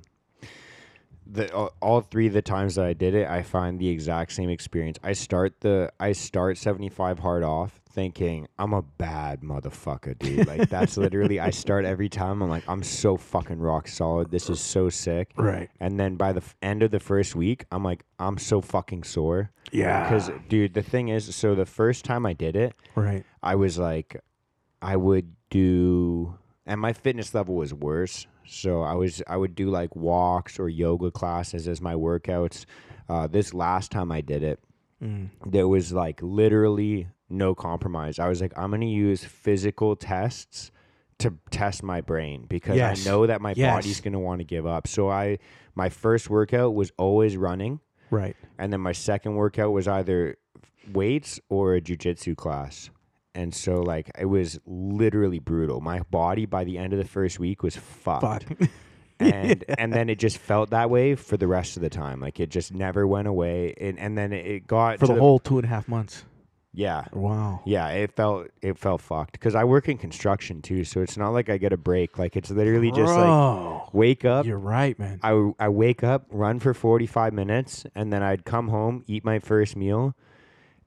the 1.33 1.53
all- 1.55 1.73
all 1.81 2.01
three 2.01 2.27
of 2.27 2.33
the 2.33 2.43
times 2.43 2.75
that 2.75 2.85
I 2.87 2.93
did 2.93 3.15
it, 3.15 3.29
I 3.29 3.43
find 3.43 3.79
the 3.79 3.89
exact 3.89 4.33
same 4.33 4.51
experience. 4.51 4.99
I 5.03 5.13
start 5.13 5.61
the 5.61 5.93
I 6.01 6.13
start 6.13 6.59
75 6.59 7.19
hard 7.21 7.43
off 7.45 7.81
thinking 7.93 8.47
I'm 8.59 8.73
a 8.73 8.83
bad 8.83 9.41
motherfucker, 9.43 10.17
dude. 10.19 10.47
Like 10.47 10.69
that's 10.69 10.97
literally 11.05 11.39
I 11.41 11.51
start 11.51 11.85
every 11.85 12.09
time 12.09 12.41
I'm 12.43 12.49
like 12.49 12.65
I'm 12.69 12.83
so 12.83 13.17
fucking 13.17 13.59
rock 13.59 13.87
solid. 13.89 14.31
This 14.31 14.49
is 14.51 14.61
so 14.61 14.89
sick. 14.89 15.33
Right. 15.37 15.71
And 15.81 15.99
then 16.01 16.17
by 16.17 16.33
the 16.33 16.41
f- 16.41 16.57
end 16.63 16.83
of 16.85 16.91
the 16.93 17.01
first 17.01 17.35
week, 17.37 17.65
I'm 17.73 17.85
like 17.85 18.05
I'm 18.19 18.39
so 18.39 18.61
fucking 18.61 19.03
sore. 19.05 19.51
Yeah. 19.73 20.09
Cuz 20.09 20.31
dude, 20.49 20.75
the 20.75 20.83
thing 20.83 21.09
is 21.09 21.35
so 21.37 21.55
the 21.55 21.67
first 21.67 22.05
time 22.05 22.27
I 22.27 22.33
did 22.33 22.55
it, 22.57 22.75
Right. 22.97 23.25
I 23.43 23.55
was 23.57 23.79
like, 23.79 24.21
I 24.83 24.97
would 24.97 25.35
do, 25.51 26.39
and 26.67 26.81
my 26.81 26.93
fitness 26.93 27.35
level 27.35 27.55
was 27.55 27.73
worse. 27.75 28.27
So 28.47 28.83
I 28.83 28.95
was, 28.95 29.23
I 29.29 29.37
would 29.37 29.55
do 29.55 29.71
like 29.71 29.95
walks 29.97 30.59
or 30.59 30.69
yoga 30.69 31.11
classes 31.11 31.69
as 31.69 31.81
my 31.81 31.95
workouts. 31.95 32.65
Uh, 33.09 33.27
this 33.27 33.55
last 33.55 33.91
time 33.91 34.11
I 34.13 34.21
did 34.21 34.43
it, 34.43 34.61
Mm. 35.03 35.31
there 35.47 35.67
was 35.67 35.95
like 35.95 36.21
literally 36.23 37.09
no 37.31 37.55
compromise. 37.55 38.19
I 38.19 38.29
was 38.29 38.43
like, 38.43 38.53
I'm 38.55 38.71
gonna 38.71 38.85
use 38.85 39.25
physical 39.25 39.97
tests 39.97 40.71
to 41.21 41.33
test 41.51 41.83
my 41.83 42.03
brain 42.03 42.45
because 42.49 42.77
Yes. 42.77 43.07
I 43.07 43.11
know 43.11 43.27
that 43.27 43.41
my 43.41 43.55
Yes. 43.57 43.75
body's 43.77 44.01
gonna 44.03 44.21
want 44.21 44.41
to 44.41 44.45
give 44.45 44.67
up. 44.67 44.87
So 44.87 45.09
I, 45.09 45.39
my 45.75 45.89
first 45.89 46.29
workout 46.29 46.75
was 46.75 46.93
always 46.99 47.37
running, 47.39 47.81
Right. 48.11 48.37
and 48.59 48.71
then 48.73 48.81
my 48.83 48.93
second 48.93 49.37
workout 49.37 49.73
was 49.73 49.89
either 49.89 50.37
weights 50.93 51.41
or 51.49 51.75
a 51.77 51.81
jujitsu 51.81 52.37
class. 52.37 52.91
And 53.35 53.55
so 53.55 53.81
like 53.81 54.11
it 54.19 54.27
was 54.27 54.59
literally 54.67 55.39
brutal. 55.39 55.81
My 55.81 56.01
body 56.11 56.47
by 56.47 56.65
the 56.65 56.79
end 56.79 56.93
of 56.93 56.99
the 56.99 57.05
first 57.05 57.39
week 57.39 57.63
was 57.63 57.77
fucked. 57.77 58.45
Fuck. 58.45 58.69
And 59.21 59.65
and 59.79 59.93
then 59.93 60.09
it 60.09 60.19
just 60.19 60.39
felt 60.39 60.71
that 60.71 60.89
way 60.89 61.15
for 61.15 61.37
the 61.37 61.47
rest 61.47 61.77
of 61.77 61.83
the 61.83 61.91
time. 61.91 62.21
Like 62.21 62.41
it 62.41 62.49
just 62.49 62.73
never 62.73 63.07
went 63.07 63.29
away. 63.29 63.75
And 63.79 63.99
and 63.99 64.17
then 64.17 64.33
it 64.33 64.67
got 64.67 64.99
For 64.99 65.09
to 65.09 65.13
the 65.13 65.21
whole 65.21 65.39
two 65.39 65.59
and 65.59 65.67
a 65.67 65.69
half 65.69 65.89
months. 65.89 66.25
Yeah. 66.73 67.05
Wow. 67.13 67.61
Yeah, 67.65 67.89
it 67.89 68.13
felt 68.13 68.49
it 68.63 68.79
felt 68.79 69.01
fucked 69.01 69.33
because 69.33 69.55
I 69.55 69.65
work 69.65 69.89
in 69.89 69.99
construction 69.99 70.63
too, 70.63 70.85
so 70.85 71.01
it's 71.01 71.17
not 71.17 71.31
like 71.31 71.51
I 71.51 71.59
get 71.59 71.73
a 71.73 71.77
break. 71.77 72.17
Like 72.19 72.37
it's 72.37 72.51
literally 72.51 72.93
just 72.93 73.13
like 73.13 73.27
Bro, 73.27 73.91
wake 73.93 74.25
up, 74.25 74.47
You're 74.47 74.59
right, 74.59 74.97
man. 74.99 75.19
I, 75.23 75.53
I 75.59 75.69
wake 75.69 76.05
up, 76.05 76.27
run 76.31 76.61
for 76.61 76.73
45 76.73 77.33
minutes, 77.33 77.85
and 77.95 78.13
then 78.13 78.23
I'd 78.23 78.45
come 78.45 78.69
home, 78.69 79.03
eat 79.09 79.25
my 79.25 79.41
first 79.41 79.75
meal, 79.77 80.15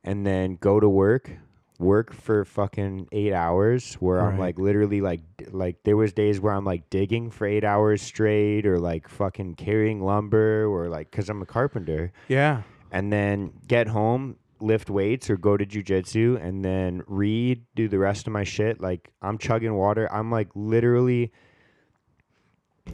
and 0.03 0.25
then 0.25 0.55
go 0.55 0.79
to 0.79 0.88
work, 0.88 1.31
work 1.80 2.13
for 2.13 2.46
fucking 2.46 3.08
eight 3.12 3.34
hours 3.34 3.96
where 3.96 4.22
I'm 4.22 4.38
like 4.38 4.60
literally 4.60 5.01
like, 5.01 5.22
like 5.51 5.84
there 5.84 5.98
was 5.98 6.13
days 6.13 6.39
where 6.39 6.53
I'm 6.53 6.65
like 6.65 6.89
digging 6.89 7.32
for 7.32 7.48
eight 7.48 7.63
hours 7.63 8.01
straight 8.01 8.65
or 8.65 8.80
like 8.80 9.10
fucking 9.10 9.56
carrying 9.56 10.01
lumber 10.01 10.65
or 10.65 10.89
like, 10.89 11.12
cause 11.12 11.30
I'm 11.30 11.42
a 11.42 11.46
carpenter 11.46 12.12
yeah. 12.27 12.62
and 12.92 13.12
then 13.12 13.53
get 13.68 13.88
home, 13.88 14.38
lift 14.60 14.89
weights 14.89 15.30
or 15.30 15.38
go 15.38 15.58
to 15.58 15.65
jujitsu 15.65 16.44
and 16.44 16.63
then 16.63 17.03
read, 17.08 17.63
do 17.75 17.88
the 17.88 18.00
rest 18.00 18.27
of 18.27 18.34
my 18.34 18.44
shit. 18.44 18.80
Like 18.80 19.12
I'm 19.22 19.38
chugging 19.38 19.74
water. 19.74 20.12
I'm 20.13 20.32
like 20.32 20.50
literally, 20.56 21.32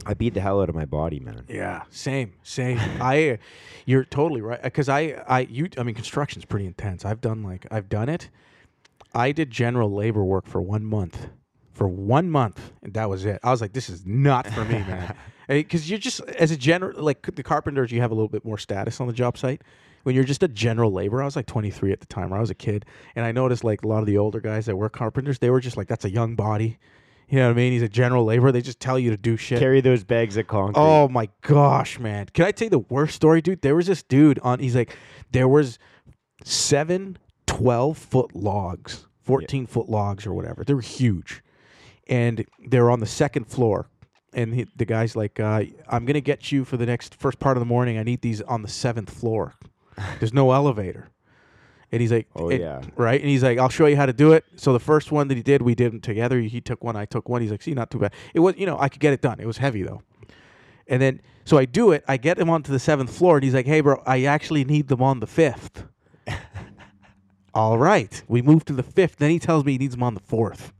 I 0.06 0.14
beat 0.14 0.34
the 0.34 0.40
hell 0.40 0.60
out 0.60 0.68
of 0.68 0.74
my 0.74 0.84
body, 0.84 1.20
man. 1.20 1.44
Yeah, 1.48 1.82
same, 1.90 2.34
same. 2.42 2.78
I, 3.00 3.38
you're 3.86 4.04
totally 4.04 4.40
right. 4.40 4.62
Because 4.62 4.88
I, 4.88 5.22
I, 5.28 5.40
you, 5.40 5.68
I 5.76 5.82
mean, 5.82 5.94
construction's 5.94 6.44
pretty 6.44 6.66
intense. 6.66 7.04
I've 7.04 7.20
done 7.20 7.42
like, 7.42 7.66
I've 7.70 7.88
done 7.88 8.08
it. 8.08 8.30
I 9.14 9.32
did 9.32 9.50
general 9.50 9.92
labor 9.92 10.24
work 10.24 10.46
for 10.46 10.60
one 10.60 10.84
month, 10.84 11.28
for 11.72 11.88
one 11.88 12.30
month, 12.30 12.72
and 12.82 12.94
that 12.94 13.08
was 13.08 13.24
it. 13.24 13.40
I 13.42 13.50
was 13.50 13.60
like, 13.60 13.72
this 13.72 13.88
is 13.88 14.06
not 14.06 14.46
for 14.46 14.64
me, 14.64 14.78
man. 14.78 15.14
Because 15.48 15.90
you're 15.90 15.98
just 15.98 16.20
as 16.20 16.52
a 16.52 16.56
general, 16.56 17.02
like 17.02 17.22
the 17.34 17.42
carpenters, 17.42 17.90
you 17.90 18.00
have 18.00 18.12
a 18.12 18.14
little 18.14 18.28
bit 18.28 18.44
more 18.44 18.56
status 18.56 19.00
on 19.00 19.08
the 19.08 19.12
job 19.12 19.36
site. 19.36 19.62
When 20.04 20.14
you're 20.14 20.22
just 20.22 20.44
a 20.44 20.48
general 20.48 20.92
labor, 20.92 21.20
I 21.20 21.24
was 21.24 21.34
like 21.34 21.46
23 21.46 21.90
at 21.90 21.98
the 21.98 22.06
time, 22.06 22.32
or 22.32 22.36
I 22.36 22.40
was 22.40 22.50
a 22.50 22.54
kid, 22.54 22.86
and 23.16 23.26
I 23.26 23.32
noticed 23.32 23.64
like 23.64 23.82
a 23.82 23.88
lot 23.88 23.98
of 23.98 24.06
the 24.06 24.16
older 24.16 24.38
guys 24.40 24.66
that 24.66 24.76
were 24.76 24.88
carpenters, 24.88 25.40
they 25.40 25.50
were 25.50 25.58
just 25.58 25.76
like, 25.76 25.88
that's 25.88 26.04
a 26.04 26.10
young 26.10 26.36
body. 26.36 26.78
You 27.28 27.38
know 27.38 27.46
what 27.46 27.50
I 27.50 27.54
mean? 27.54 27.72
He's 27.72 27.82
a 27.82 27.88
general 27.88 28.24
laborer. 28.24 28.52
They 28.52 28.62
just 28.62 28.78
tell 28.78 28.96
you 28.96 29.10
to 29.10 29.16
do 29.16 29.36
shit. 29.36 29.58
Carry 29.58 29.80
those 29.80 30.04
bags 30.04 30.36
of 30.36 30.46
concrete. 30.46 30.80
Oh 30.80 31.08
my 31.08 31.28
gosh, 31.42 31.98
man. 31.98 32.26
Can 32.32 32.44
I 32.44 32.52
tell 32.52 32.66
you 32.66 32.70
the 32.70 32.78
worst 32.78 33.16
story, 33.16 33.42
dude? 33.42 33.62
There 33.62 33.74
was 33.74 33.88
this 33.88 34.04
dude 34.04 34.38
on, 34.40 34.60
he's 34.60 34.76
like, 34.76 34.96
there 35.32 35.48
was 35.48 35.80
seven 36.44 37.18
12 37.50 37.98
foot 37.98 38.34
logs 38.34 39.06
14 39.22 39.66
foot 39.66 39.88
logs 39.88 40.26
or 40.26 40.32
whatever. 40.34 40.64
They 40.64 40.74
were 40.74 40.80
huge, 40.80 41.42
and 42.08 42.44
they're 42.66 42.90
on 42.90 43.00
the 43.00 43.06
second 43.06 43.44
floor. 43.44 43.86
And 44.32 44.54
he, 44.54 44.66
the 44.76 44.84
guy's 44.84 45.14
like, 45.14 45.38
uh, 45.38 45.64
"I'm 45.88 46.04
gonna 46.04 46.20
get 46.20 46.50
you 46.50 46.64
for 46.64 46.76
the 46.76 46.86
next 46.86 47.14
first 47.16 47.38
part 47.38 47.56
of 47.56 47.60
the 47.60 47.66
morning. 47.66 47.98
I 47.98 48.02
need 48.02 48.22
these 48.22 48.40
on 48.42 48.62
the 48.62 48.68
seventh 48.68 49.10
floor. 49.10 49.54
There's 50.18 50.32
no 50.34 50.50
elevator." 50.52 51.10
And 51.92 52.00
he's 52.00 52.12
like, 52.12 52.28
Oh, 52.36 52.48
and- 52.50 52.60
yeah. 52.60 52.80
right." 52.96 53.20
And 53.20 53.28
he's 53.28 53.42
like, 53.42 53.58
"I'll 53.58 53.68
show 53.68 53.86
you 53.86 53.96
how 53.96 54.06
to 54.06 54.12
do 54.12 54.32
it." 54.32 54.44
So 54.56 54.72
the 54.72 54.80
first 54.80 55.10
one 55.12 55.28
that 55.28 55.36
he 55.36 55.42
did, 55.42 55.62
we 55.62 55.74
did 55.74 55.92
them 55.92 56.00
together. 56.00 56.40
He 56.40 56.60
took 56.60 56.82
one, 56.82 56.96
I 56.96 57.04
took 57.04 57.28
one. 57.28 57.42
He's 57.42 57.50
like, 57.50 57.62
"See, 57.62 57.74
not 57.74 57.90
too 57.90 57.98
bad." 57.98 58.12
It 58.34 58.40
was, 58.40 58.56
you 58.56 58.66
know, 58.66 58.78
I 58.80 58.88
could 58.88 59.00
get 59.00 59.12
it 59.12 59.20
done. 59.20 59.38
It 59.40 59.46
was 59.46 59.58
heavy 59.58 59.82
though. 59.82 60.02
And 60.88 61.00
then, 61.00 61.20
so 61.44 61.56
I 61.58 61.64
do 61.66 61.92
it. 61.92 62.04
I 62.08 62.16
get 62.16 62.38
him 62.38 62.50
onto 62.50 62.72
the 62.72 62.78
seventh 62.80 63.16
floor, 63.16 63.36
and 63.36 63.44
he's 63.44 63.54
like, 63.54 63.66
"Hey, 63.66 63.80
bro, 63.80 64.02
I 64.06 64.24
actually 64.24 64.64
need 64.64 64.88
them 64.88 65.02
on 65.02 65.20
the 65.20 65.26
fifth. 65.28 65.84
All 67.52 67.78
right, 67.78 68.22
we 68.28 68.42
move 68.42 68.64
to 68.66 68.72
the 68.72 68.84
fifth. 68.84 69.16
Then 69.16 69.30
he 69.30 69.40
tells 69.40 69.64
me 69.64 69.72
he 69.72 69.78
needs 69.78 69.94
them 69.94 70.04
on 70.04 70.14
the 70.14 70.20
fourth. 70.20 70.72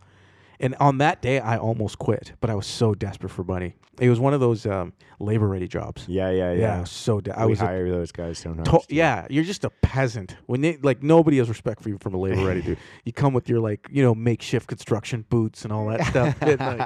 And 0.61 0.75
on 0.79 0.99
that 0.99 1.23
day, 1.23 1.41
I 1.41 1.57
almost 1.57 1.99
quit, 1.99 2.35
but 2.41 2.51
I 2.51 2.55
was 2.55 2.67
so 2.67 2.95
desperate 2.95 3.31
for 3.31 3.43
money. 3.45 3.75
It 3.99 4.09
was 4.09 4.19
one 4.19 4.33
of 4.33 4.41
those 4.41 4.65
um, 4.65 4.95
labor 5.19 5.47
ready 5.47 5.69
jobs. 5.69 6.05
Yeah, 6.09 6.31
yeah, 6.31 6.53
Yeah, 6.53 6.59
yeah. 6.59 6.77
I 6.77 6.81
was 6.81 6.91
so 6.91 7.21
de- 7.21 7.39
I 7.39 7.45
we 7.45 7.51
was 7.51 7.61
a 7.61 7.67
hire 7.67 7.91
those 7.91 8.13
guys. 8.13 8.43
Don't 8.43 8.65
to- 8.65 8.81
yeah, 8.89 9.27
you're 9.29 9.45
just 9.45 9.65
a 9.65 9.71
peasant. 9.71 10.37
When 10.47 10.63
they 10.63 10.79
like 10.79 11.03
nobody 11.03 11.37
has 11.37 11.51
respect 11.51 11.83
for 11.83 11.91
you 11.91 11.99
from 11.99 12.15
a 12.15 12.17
labor 12.19 12.47
ready 12.47 12.63
dude. 12.63 12.79
You 13.05 13.13
come 13.13 13.35
with 13.35 13.49
your 13.49 13.61
like 13.61 13.87
you 13.91 14.03
know 14.03 14.15
makeshift 14.15 14.69
construction 14.69 15.27
boots 15.29 15.65
and 15.65 15.73
all 15.73 15.87
that 15.89 16.07
stuff. 16.07 16.37
And, 16.51 16.59
like, 16.61 16.81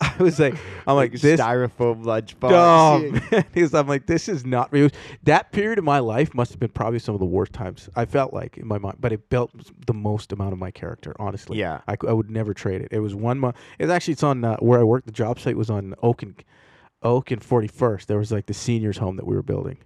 I 0.00 0.16
was 0.18 0.40
like, 0.40 0.54
I'm 0.86 0.96
like, 0.96 1.12
this. 1.12 1.38
styrofoam 1.38 2.04
lunchbox. 2.04 2.50
Oh, 2.52 2.98
man. 3.54 3.70
I'm 3.74 3.86
like, 3.86 4.06
this 4.06 4.28
is 4.28 4.46
not 4.46 4.72
real. 4.72 4.88
That 5.24 5.52
period 5.52 5.78
of 5.78 5.84
my 5.84 5.98
life 5.98 6.34
must 6.34 6.52
have 6.52 6.60
been 6.60 6.70
probably 6.70 6.98
some 7.00 7.14
of 7.14 7.20
the 7.20 7.26
worst 7.26 7.52
times 7.52 7.90
I 7.94 8.06
felt 8.06 8.32
like 8.32 8.56
in 8.56 8.66
my 8.66 8.78
mind, 8.78 8.96
but 9.00 9.12
it 9.12 9.28
built 9.28 9.50
the 9.86 9.92
most 9.94 10.32
amount 10.32 10.54
of 10.54 10.58
my 10.58 10.70
character. 10.70 11.14
Honestly, 11.18 11.58
Yeah. 11.58 11.80
I, 11.86 11.96
I 12.08 12.12
would 12.12 12.30
never 12.30 12.54
trade 12.54 12.80
it. 12.80 12.88
It 12.90 13.00
was 13.06 13.14
one 13.14 13.38
month. 13.38 13.56
It's 13.78 13.90
actually 13.90 14.12
it's 14.12 14.22
on 14.22 14.44
uh, 14.44 14.56
where 14.58 14.78
I 14.80 14.82
worked. 14.82 15.06
The 15.06 15.12
job 15.12 15.38
site 15.40 15.56
was 15.56 15.70
on 15.70 15.94
Oak 16.02 16.22
and 16.22 16.34
Oak 17.02 17.30
and 17.30 17.40
41st. 17.40 18.06
There 18.06 18.18
was 18.18 18.32
like 18.32 18.46
the 18.46 18.54
seniors 18.54 18.98
home 18.98 19.16
that 19.16 19.26
we 19.26 19.34
were 19.36 19.42
building. 19.42 19.78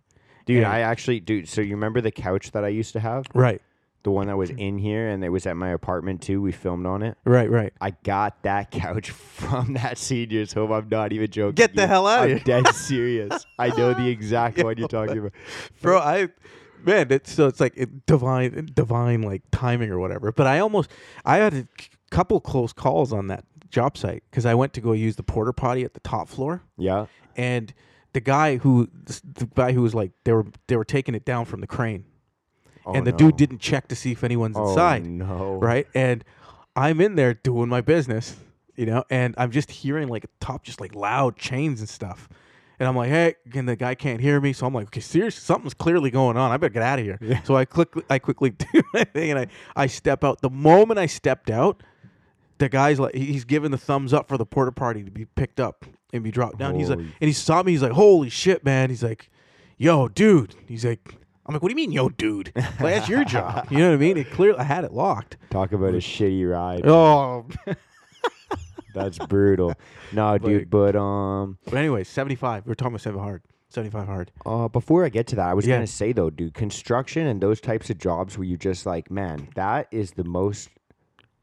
dude. 0.47 0.59
And- 0.65 0.67
I 0.67 0.81
actually, 0.81 1.21
dude. 1.21 1.49
So 1.49 1.61
you 1.61 1.75
remember 1.75 2.01
the 2.01 2.11
couch 2.11 2.51
that 2.53 2.65
I 2.65 2.69
used 2.69 2.93
to 2.95 3.01
have, 3.01 3.27
Right, 3.35 3.61
the 4.03 4.11
one 4.11 4.29
that 4.29 4.37
was 4.39 4.49
in 4.51 4.79
here, 4.79 5.09
and 5.11 5.23
it 5.23 5.29
was 5.29 5.45
at 5.47 5.57
my 5.57 5.69
apartment 5.71 6.23
too. 6.23 6.41
We 6.41 6.53
filmed 6.53 6.87
on 6.87 7.03
it. 7.03 7.19
right, 7.25 7.51
right. 7.51 7.73
I 7.81 7.91
got 8.05 8.43
that 8.45 8.71
couch 8.85 9.11
from 9.11 9.75
that 9.75 9.99
senior's 9.99 10.53
home. 10.55 10.73
I'm 10.73 10.89
not 10.89 11.13
even 11.13 11.31
joking. 11.31 11.55
Get 11.57 11.75
the 11.77 11.83
you. 11.83 11.89
hell 11.89 12.07
outta 12.07 12.23
I'm 12.23 12.29
here. 12.31 12.39
dead 12.41 12.69
serious. 12.75 13.45
I 13.59 13.69
know 13.69 13.93
the 13.93 14.09
exact 14.17 14.63
one 14.63 14.79
you're 14.79 14.89
talking 14.89 15.19
about. 15.19 15.33
bro 15.83 15.99
i 15.99 16.29
man 16.83 17.09
it's 17.11 17.31
so 17.35 17.47
it's 17.47 17.61
like 17.61 17.75
it, 17.77 18.07
divine 18.07 18.67
divine 18.73 19.21
like 19.21 19.43
timing 19.53 19.91
or 19.91 19.99
whatever 19.99 20.33
but 20.33 20.47
i 20.47 20.59
almost 20.61 20.91
i 21.27 21.37
had 21.37 21.53
c- 21.79 21.89
couple 22.11 22.41
close 22.41 22.73
calls 22.73 23.13
on 23.13 23.27
that 23.29 23.45
job 23.71 23.97
site 23.97 24.23
because 24.31 24.45
i 24.45 24.53
went 24.55 24.73
to 24.73 24.81
go 24.81 24.93
use 24.93 25.15
the 25.17 25.23
porta 25.23 25.53
potty 25.53 25.85
at 25.85 25.95
the 25.95 26.01
top 26.01 26.29
floor. 26.29 26.63
Yeah. 26.77 27.07
and 27.37 27.73
the 28.13 28.21
guy 28.21 28.57
who 28.57 28.89
the 29.07 29.49
guy 29.55 29.71
who 29.73 29.83
was 29.83 29.95
like 29.95 30.11
they 30.25 30.33
were 30.33 30.47
they 30.67 30.77
were 30.77 30.85
taking 30.85 31.15
it 31.15 31.25
down 31.25 31.45
from 31.45 31.61
the 31.61 31.69
crane. 31.69 32.05
Oh, 32.85 32.93
and 32.95 33.07
the 33.07 33.13
no. 33.13 33.19
dude 33.19 33.37
didn't 33.37 33.59
check 33.61 33.87
to 33.89 33.95
see 33.95 34.11
if 34.11 34.25
anyone's 34.25 34.57
Oh, 34.57 34.69
inside 34.71 35.07
no. 35.07 35.55
right? 35.63 35.87
And 35.95 36.25
i'm 36.77 37.01
in 37.01 37.15
there 37.17 37.35
doing 37.35 37.69
my 37.69 37.81
business 37.81 38.37
you 38.77 38.87
know 38.87 39.05
and 39.11 39.35
i'm 39.39 39.51
just 39.51 39.71
hearing 39.71 40.07
like 40.09 40.25
top 40.41 40.63
just 40.65 40.81
like 40.81 40.95
loud 40.95 41.37
chains 41.37 41.79
and 41.81 41.89
stuff. 41.89 42.29
And 42.81 42.89
i'm 42.89 42.97
like 42.97 43.11
hey 43.11 43.35
and 43.55 43.69
the 43.69 43.77
guy 43.77 43.95
can't 43.95 44.21
hear 44.21 44.41
me. 44.41 44.53
So 44.53 44.67
i'm 44.67 44.75
like 44.75 44.87
okay 44.87 45.01
seriously 45.01 45.43
something's 45.43 45.75
clearly 45.75 46.11
going 46.11 46.37
on. 46.37 46.51
I 46.51 46.57
better 46.57 46.73
get 46.73 46.83
out 46.83 46.99
of 46.99 47.05
here 47.05 47.19
so 47.45 47.55
i 47.55 47.65
click 47.65 47.91
i 48.09 48.19
quickly 48.19 48.51
do 48.73 48.83
my 48.95 49.05
thing 49.05 49.31
and 49.31 49.39
i 49.39 49.47
i 49.77 49.87
step 49.87 50.25
out. 50.25 50.41
The 50.41 50.51
moment 50.51 50.99
i 50.99 51.07
stepped 51.07 51.51
out 51.51 51.83
the 52.61 52.69
guy's 52.69 53.01
like 53.01 53.15
he's 53.15 53.45
giving 53.45 53.73
the 53.73 53.79
thumbs 53.79 54.15
up 54.15 54.29
for 54.29 54.39
the 54.39 54.47
porta 54.47 54.71
potty 54.73 55.03
to 55.03 55.11
be 55.11 55.25
picked 55.25 55.59
up 55.59 55.85
and 56.13 56.23
be 56.23 56.31
dropped 56.31 56.59
down 56.59 56.77
he's 56.77 56.89
like 56.91 56.99
and 56.99 57.11
he 57.21 57.33
saw 57.33 57.63
me 57.63 57.73
he's 57.73 57.83
like 57.83 57.93
holy 57.93 58.29
shit 58.29 58.65
man 58.65 58.89
he's 58.91 59.03
like 59.03 59.29
yo 59.77 60.07
dude 60.09 60.55
he's 60.69 60.85
like 60.85 61.17
I'm 61.47 61.55
like, 61.55 61.63
what 61.63 61.69
do 61.71 61.73
you 61.73 61.77
mean, 61.77 61.91
yo, 61.91 62.11
dude? 62.11 62.53
Like, 62.55 62.79
that's 62.95 63.09
your 63.09 63.25
job. 63.37 63.67
You 63.73 63.79
know 63.79 63.89
what 63.89 63.95
I 63.95 63.97
mean? 63.97 64.17
It 64.19 64.31
clearly, 64.31 64.59
I 64.61 64.63
had 64.63 64.85
it 64.85 64.93
locked. 64.93 65.37
Talk 65.51 65.73
about 65.73 65.95
a 65.95 65.97
shitty 65.97 66.49
ride. 66.49 66.87
Oh, 66.87 67.47
That's 68.95 69.19
brutal. 69.19 69.75
No, 70.13 70.37
dude, 70.39 70.69
but 70.71 70.95
um 70.97 71.59
but 71.65 71.75
anyway, 71.75 72.05
75. 72.05 72.67
We 72.67 72.73
are 72.73 72.75
talking 72.75 72.93
about 72.93 73.01
7 73.01 73.19
hard. 73.21 73.43
75 73.71 74.07
hard. 74.07 74.33
uh 74.45 74.69
before 74.69 75.05
I 75.05 75.09
get 75.09 75.27
to 75.29 75.37
that, 75.37 75.49
I 75.49 75.55
was 75.55 75.67
Yeah. 75.67 75.77
gonna 75.77 75.87
say 75.87 76.13
though, 76.13 76.31
dude, 76.31 76.55
construction 76.55 77.27
and 77.27 77.41
those 77.41 77.61
types 77.61 77.89
of 77.91 77.99
jobs 77.99 78.37
where 78.37 78.47
you 78.47 78.57
just 78.57 78.85
like, 78.87 79.11
man, 79.11 79.49
that 79.55 79.87
is 79.93 80.13
the 80.13 80.25
most 80.25 80.69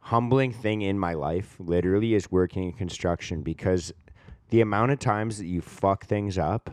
humbling 0.08 0.54
thing 0.54 0.84
in 0.84 0.98
my 0.98 1.14
life, 1.14 1.58
literally, 1.60 2.14
is 2.14 2.32
working 2.32 2.64
in 2.64 2.72
construction 2.72 3.42
because 3.42 3.94
the 4.52 4.62
amount 4.62 4.90
of 4.92 5.00
times 5.00 5.38
that 5.38 5.48
you 5.48 5.60
fuck 5.60 6.06
things 6.06 6.38
up 6.38 6.70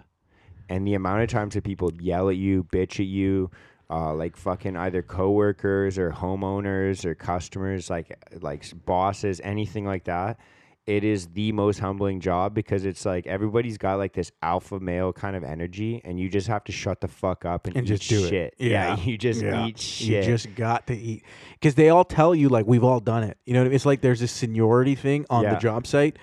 and 0.69 0.87
the 0.87 0.95
amount 0.95 1.21
of 1.23 1.29
times 1.29 1.55
that 1.55 1.65
people 1.65 1.93
yell 2.01 2.29
at 2.29 2.37
you, 2.37 2.63
bitch 2.63 3.01
at 3.01 3.07
you, 3.07 3.51
uh, 3.91 4.15
like 4.15 4.37
fucking 4.37 4.77
either 4.77 5.03
coworkers 5.03 5.99
or 5.99 6.13
homeowners 6.13 7.05
or 7.05 7.17
customers, 7.17 7.91
like 7.91 8.17
like 8.41 8.65
bosses, 8.87 9.41
anything 9.43 9.85
like 9.85 10.05
that. 10.05 10.39
It 10.87 11.03
is 11.03 11.29
the 11.29 11.51
most 11.53 11.79
humbling 11.79 12.21
job 12.21 12.53
because 12.55 12.85
it's 12.85 13.07
like 13.07 13.27
everybody's 13.27 13.79
got 13.79 13.97
like 13.97 14.13
this 14.13 14.31
alpha 14.43 14.79
male 14.79 15.15
kind 15.15 15.35
of 15.35 15.43
energy, 15.43 16.03
and 16.05 16.21
you 16.21 16.29
just 16.29 16.47
have 16.49 16.63
to 16.65 16.73
shut 16.73 17.01
the 17.01 17.09
fuck 17.09 17.47
up 17.47 17.67
and, 17.67 17.75
And 17.77 17.87
eat 17.87 17.89
just 17.89 18.09
do 18.09 18.29
shit. 18.29 18.55
it. 18.59 18.71
Yeah. 18.71 18.97
you 19.05 19.17
just 19.17 19.41
Yeah. 19.41 19.67
eat 19.67 19.79
shit. 19.79 20.09
You 20.27 20.31
just 20.31 20.55
got 20.55 20.87
to 20.89 20.95
eat. 20.95 21.25
Because 21.55 21.75
they 21.75 21.89
all 21.89 22.05
tell 22.05 22.35
you, 22.35 22.51
like, 22.51 22.67
we've 22.67 22.85
all 22.85 23.01
done 23.01 23.23
it. 23.25 23.39
You 23.47 23.55
know 23.55 23.61
what 23.61 23.65
I 23.67 23.69
mean? 23.71 23.77
It's 23.77 23.87
like 23.87 24.03
there's 24.03 24.21
this 24.21 24.33
seniority 24.33 24.95
thing 24.95 25.25
on 25.31 25.45
the 25.45 25.57
job 25.59 25.87
site. 25.87 26.19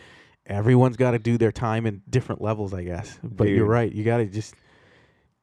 Everyone's 0.46 0.98
got 0.98 1.12
to 1.12 1.20
do 1.20 1.38
their 1.39 1.51
time 1.51 1.86
in 1.88 2.01
different 2.10 2.41
levels, 2.41 2.74
I 2.74 2.84
guess. 2.84 3.18
But 3.24 3.48
you're 3.50 3.65
right. 3.65 3.91
You 3.91 4.03
got 4.03 4.18
to 4.18 4.25
just. 4.25 4.53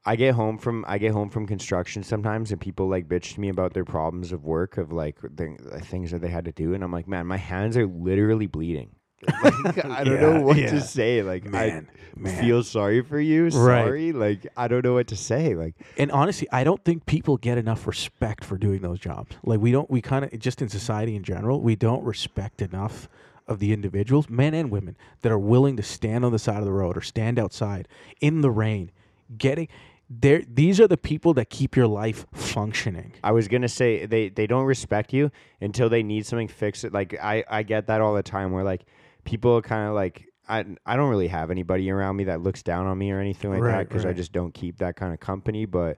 I 0.05 0.15
get 0.15 0.33
home 0.33 0.57
from 0.57 0.85
I 0.87 0.97
get 0.97 1.11
home 1.11 1.29
from 1.29 1.45
construction 1.45 2.03
sometimes, 2.03 2.51
and 2.53 2.59
people 2.61 2.87
like 2.87 3.07
bitch 3.09 3.33
to 3.33 3.39
me 3.41 3.49
about 3.49 3.73
their 3.73 3.83
problems 3.83 4.31
of 4.31 4.45
work 4.45 4.77
of 4.77 4.93
like 4.93 5.19
the, 5.21 5.27
the 5.59 5.75
uh, 5.75 5.79
things 5.81 6.11
that 6.11 6.21
they 6.21 6.29
had 6.29 6.45
to 6.45 6.53
do, 6.53 6.73
and 6.73 6.83
I'm 6.85 6.91
like, 6.91 7.07
man, 7.07 7.27
my 7.27 7.35
hands 7.37 7.75
are 7.75 7.85
literally 7.85 8.47
bleeding. 8.47 8.95
Like, 9.43 9.85
I 9.85 10.03
don't 10.03 10.21
know 10.21 10.41
what 10.41 10.57
yeah. 10.57 10.71
to 10.71 10.81
say. 10.81 11.21
Like, 11.23 11.45
Man, 11.45 11.87
I 12.17 12.19
man. 12.19 12.41
feel 12.41 12.63
sorry 12.63 13.01
for 13.01 13.19
you. 13.19 13.49
Sorry, 13.51 14.11
like 14.11 14.47
I 14.55 14.67
don't 14.67 14.83
know 14.83 14.93
what 14.93 15.07
to 15.07 15.15
say. 15.15 15.55
Like, 15.55 15.75
And 15.97 16.11
honestly, 16.11 16.47
I 16.51 16.63
don't 16.63 16.83
think 16.83 17.05
people 17.05 17.37
get 17.37 17.57
enough 17.57 17.87
respect 17.87 18.43
for 18.43 18.57
doing 18.57 18.81
those 18.81 18.99
jobs. 18.99 19.35
Like 19.43 19.59
we 19.59 19.71
don't, 19.71 19.89
we 19.89 20.01
kind 20.01 20.25
of 20.25 20.37
just 20.39 20.61
in 20.61 20.69
society 20.69 21.15
in 21.15 21.23
general, 21.23 21.61
we 21.61 21.75
don't 21.75 22.03
respect 22.03 22.61
enough 22.61 23.09
of 23.47 23.59
the 23.59 23.73
individuals, 23.73 24.29
men 24.29 24.53
and 24.53 24.69
women, 24.69 24.95
that 25.21 25.31
are 25.31 25.39
willing 25.39 25.75
to 25.77 25.83
stand 25.83 26.23
on 26.23 26.31
the 26.31 26.39
side 26.39 26.59
of 26.59 26.65
the 26.65 26.71
road 26.71 26.95
or 26.95 27.01
stand 27.01 27.39
outside 27.39 27.87
in 28.21 28.41
the 28.41 28.51
rain, 28.51 28.91
getting 29.37 29.67
there. 30.09 30.43
These 30.47 30.79
are 30.79 30.87
the 30.87 30.97
people 30.97 31.33
that 31.35 31.49
keep 31.49 31.75
your 31.75 31.87
life 31.87 32.25
functioning. 32.31 33.13
I 33.23 33.31
was 33.31 33.47
gonna 33.47 33.69
say 33.69 34.05
they 34.05 34.29
they 34.29 34.47
don't 34.47 34.65
respect 34.65 35.13
you 35.13 35.31
until 35.61 35.89
they 35.89 36.03
need 36.03 36.25
something 36.25 36.47
fixed. 36.47 36.91
Like 36.91 37.15
I 37.21 37.43
I 37.49 37.63
get 37.63 37.87
that 37.87 38.01
all 38.01 38.13
the 38.13 38.23
time 38.23 38.51
where 38.51 38.63
like 38.63 38.85
people 39.23 39.61
kind 39.61 39.87
of 39.87 39.95
like 39.95 40.25
I 40.47 40.65
I 40.85 40.95
don't 40.95 41.09
really 41.09 41.27
have 41.27 41.51
anybody 41.51 41.89
around 41.91 42.15
me 42.15 42.25
that 42.25 42.41
looks 42.41 42.63
down 42.63 42.87
on 42.87 42.97
me 42.97 43.11
or 43.11 43.19
anything 43.19 43.51
like 43.51 43.61
that 43.61 43.65
Right, 43.67 43.87
because 43.87 44.05
I 44.05 44.13
just 44.13 44.31
don't 44.31 44.53
keep 44.53 44.77
that 44.79 44.95
kind 44.95 45.13
of 45.13 45.19
company. 45.19 45.65
But 45.65 45.97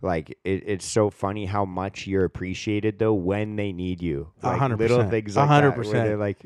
like 0.00 0.30
it, 0.44 0.64
it's 0.66 0.84
so 0.84 1.10
funny 1.10 1.46
how 1.46 1.64
much 1.64 2.06
you're 2.06 2.24
appreciated 2.24 2.98
though 2.98 3.14
when 3.14 3.56
they 3.56 3.72
need 3.72 4.02
you. 4.02 4.32
A 4.42 4.48
Like 4.48 4.58
hundred 4.58 4.80
little 4.80 4.98
percent. 4.98 5.10
things 5.10 5.36
A 5.36 5.40
like 5.40 5.48
hundred 5.48 5.76
that 5.76 5.88
where 5.88 6.16
like. 6.16 6.38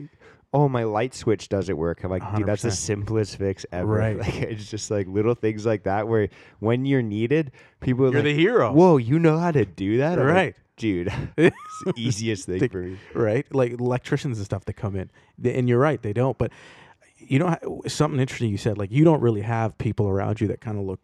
Oh, 0.54 0.70
my 0.70 0.84
light 0.84 1.12
switch 1.12 1.50
doesn't 1.50 1.76
work. 1.76 2.02
I'm 2.02 2.10
like, 2.10 2.22
A 2.22 2.36
dude, 2.36 2.46
that's 2.46 2.62
the 2.62 2.70
simplest 2.70 3.36
fix 3.36 3.66
ever. 3.72 3.86
Right. 3.86 4.16
Like, 4.20 4.36
it's 4.36 4.70
just 4.70 4.90
like 4.90 5.06
little 5.06 5.34
things 5.34 5.66
like 5.66 5.82
that 5.82 6.08
where 6.08 6.28
when 6.60 6.86
you're 6.86 7.02
needed, 7.02 7.50
people 7.80 8.04
are 8.06 8.08
You're 8.08 8.20
like, 8.22 8.24
the 8.24 8.34
hero. 8.34 8.72
Whoa, 8.72 8.96
you 8.96 9.18
know 9.18 9.38
how 9.38 9.50
to 9.50 9.66
do 9.66 9.98
that? 9.98 10.18
I'm 10.18 10.24
like, 10.26 10.34
Right. 10.34 10.56
Dude. 10.76 11.12
it's 11.36 11.56
the 11.84 11.92
easiest 11.96 12.46
thing 12.46 12.68
for 12.68 12.82
me. 12.82 12.98
right? 13.14 13.46
Like 13.54 13.72
electricians 13.72 14.38
and 14.38 14.44
stuff 14.44 14.64
that 14.66 14.74
come 14.74 14.96
in, 14.96 15.10
They- 15.38 15.54
and 15.54 15.68
you're 15.68 15.78
right, 15.78 16.00
they 16.02 16.12
don't. 16.12 16.36
But 16.38 16.52
you 17.18 17.38
know, 17.38 17.56
something 17.86 18.20
interesting 18.20 18.50
you 18.50 18.58
said, 18.58 18.76
like 18.78 18.90
you 18.92 19.02
don't 19.04 19.20
really 19.22 19.40
have 19.40 19.76
people 19.78 20.06
around 20.06 20.40
you 20.40 20.48
that 20.48 20.60
kind 20.60 20.78
of 20.78 20.84
look 20.84 21.00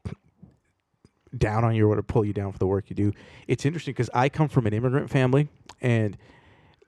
down 1.37 1.65
on 1.65 1.75
you 1.75 1.89
or 1.91 1.97
to 1.97 2.03
pull 2.03 2.25
you 2.25 2.33
down 2.35 2.53
for 2.53 2.59
the 2.59 2.67
work 2.67 2.91
you 2.91 2.95
do. 2.97 3.13
It's 3.49 3.65
interesting 3.65 3.93
because 3.93 4.11
I 4.13 4.29
come 4.29 4.49
from 4.49 4.67
an 4.67 4.75
immigrant 4.75 5.09
family, 5.11 5.49
and 5.81 6.17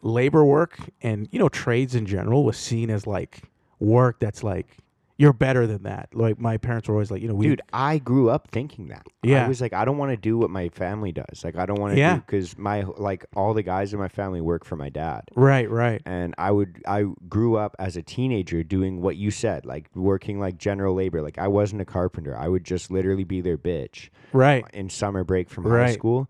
labor 0.03 0.45
work 0.45 0.79
and 1.01 1.27
you 1.33 1.39
know 1.39 1.49
trades 1.49 1.95
in 1.95 2.05
general 2.05 2.45
was 2.45 2.59
seen 2.59 2.91
as 2.91 3.07
like 3.07 3.41
work 3.81 4.21
that's 4.21 4.43
like 4.45 4.77
you're 5.17 5.33
better 5.33 5.67
than 5.67 5.85
that. 5.85 6.09
Like 6.13 6.41
my 6.41 6.57
parents 6.57 6.89
were 6.89 6.95
always 6.97 7.11
like, 7.11 7.23
you 7.23 7.29
know, 7.29 7.35
we 7.35 7.47
Dude, 7.47 7.63
I 7.73 7.99
grew 7.99 8.31
up 8.31 8.49
thinking 8.51 8.89
that. 8.89 9.07
Yeah. 9.23 9.45
I 9.45 9.49
was 9.49 9.61
like, 9.61 9.73
I 9.73 9.85
don't 9.85 9.97
want 9.97 10.11
to 10.11 10.17
do 10.17 10.37
what 10.37 10.51
my 10.51 10.69
family 10.71 11.13
does. 11.13 11.45
Like, 11.45 11.55
I 11.57 11.67
don't 11.67 11.79
want 11.81 11.95
to 11.95 11.99
Yeah. 12.01 12.17
do 12.17 12.21
because 12.23 12.59
my 12.59 12.83
like 12.97 13.25
all 13.37 13.55
the 13.55 13.63
guys 13.63 13.93
in 13.93 14.01
my 14.01 14.09
family 14.09 14.41
work 14.41 14.65
for 14.65 14.75
my 14.77 14.89
dad. 14.89 15.23
right, 15.37 15.71
right, 15.71 16.03
And 16.05 16.35
I 16.37 16.51
would, 16.51 16.83
I 16.87 17.05
grew 17.29 17.57
up 17.57 17.77
as 17.79 17.97
a 17.97 18.03
teenager 18.03 18.65
doing 18.65 19.01
what 19.01 19.17
you 19.17 19.31
said, 19.31 19.65
like 19.65 19.89
working 19.95 20.41
like 20.41 20.59
general 20.59 20.95
labor. 20.97 21.23
Like 21.23 21.39
I 21.39 21.47
wasn't 21.49 21.81
a 21.83 21.85
carpenter. 21.85 22.37
I 22.37 22.49
would 22.49 22.65
just 22.65 22.91
literally 22.91 23.25
be 23.25 23.41
their 23.41 23.57
bitch 23.59 24.09
right. 24.33 24.65
in 24.75 24.91
summer 24.91 25.23
break 25.23 25.49
from 25.49 25.65
high 25.65 25.71
Right. 25.71 25.95
school. 25.95 26.29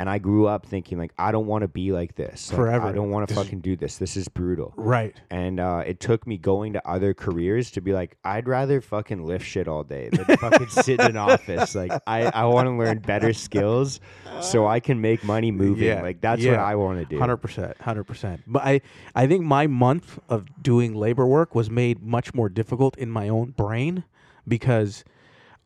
And 0.00 0.08
I 0.08 0.16
grew 0.16 0.46
up 0.46 0.64
thinking 0.64 0.96
like 0.96 1.12
I 1.18 1.30
don't 1.30 1.46
want 1.46 1.60
to 1.60 1.68
be 1.68 1.92
like 1.92 2.14
this. 2.14 2.48
Like, 2.50 2.56
Forever. 2.56 2.86
I 2.86 2.92
don't 2.92 3.10
want 3.10 3.28
to 3.28 3.34
fucking 3.34 3.60
do 3.60 3.76
this. 3.76 3.98
This 3.98 4.16
is 4.16 4.28
brutal. 4.28 4.72
Right. 4.78 5.14
And 5.30 5.60
uh, 5.60 5.82
it 5.86 6.00
took 6.00 6.26
me 6.26 6.38
going 6.38 6.72
to 6.72 6.88
other 6.88 7.12
careers 7.12 7.70
to 7.72 7.82
be 7.82 7.92
like, 7.92 8.16
I'd 8.24 8.48
rather 8.48 8.80
fucking 8.80 9.26
lift 9.26 9.44
shit 9.44 9.68
all 9.68 9.84
day 9.84 10.08
than 10.08 10.24
fucking 10.38 10.70
sit 10.70 11.00
in 11.00 11.08
an 11.08 11.16
office. 11.18 11.74
Like, 11.74 11.92
I, 12.06 12.22
I 12.30 12.46
want 12.46 12.66
to 12.66 12.72
learn 12.72 13.00
better 13.00 13.34
skills 13.34 14.00
so 14.40 14.66
I 14.66 14.80
can 14.80 15.02
make 15.02 15.22
money 15.22 15.50
moving. 15.50 15.88
Yeah, 15.88 16.00
Like, 16.00 16.22
that's 16.22 16.42
what. 16.42 16.58
I 16.58 16.76
want 16.76 17.00
to 17.00 17.04
do. 17.04 17.18
Hundred 17.18 17.36
percent, 17.36 17.78
hundred 17.78 18.04
percent. 18.04 18.40
But 18.46 18.62
I, 18.62 18.80
I 19.14 19.26
think 19.26 19.44
my 19.44 19.66
month 19.66 20.18
of 20.30 20.46
doing 20.62 20.94
labor 20.94 21.26
work 21.26 21.54
was 21.54 21.68
made 21.68 22.02
much 22.02 22.32
more 22.32 22.48
difficult 22.48 22.96
in 22.96 23.10
my 23.10 23.28
own 23.28 23.50
brain 23.50 24.04
because 24.48 25.04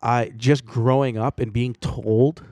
I 0.03 0.33
just 0.37 0.67
growing 0.67 1.17
up 1.17 1.38
and 1.38 1.53
being 1.53 1.75
told 1.75 2.43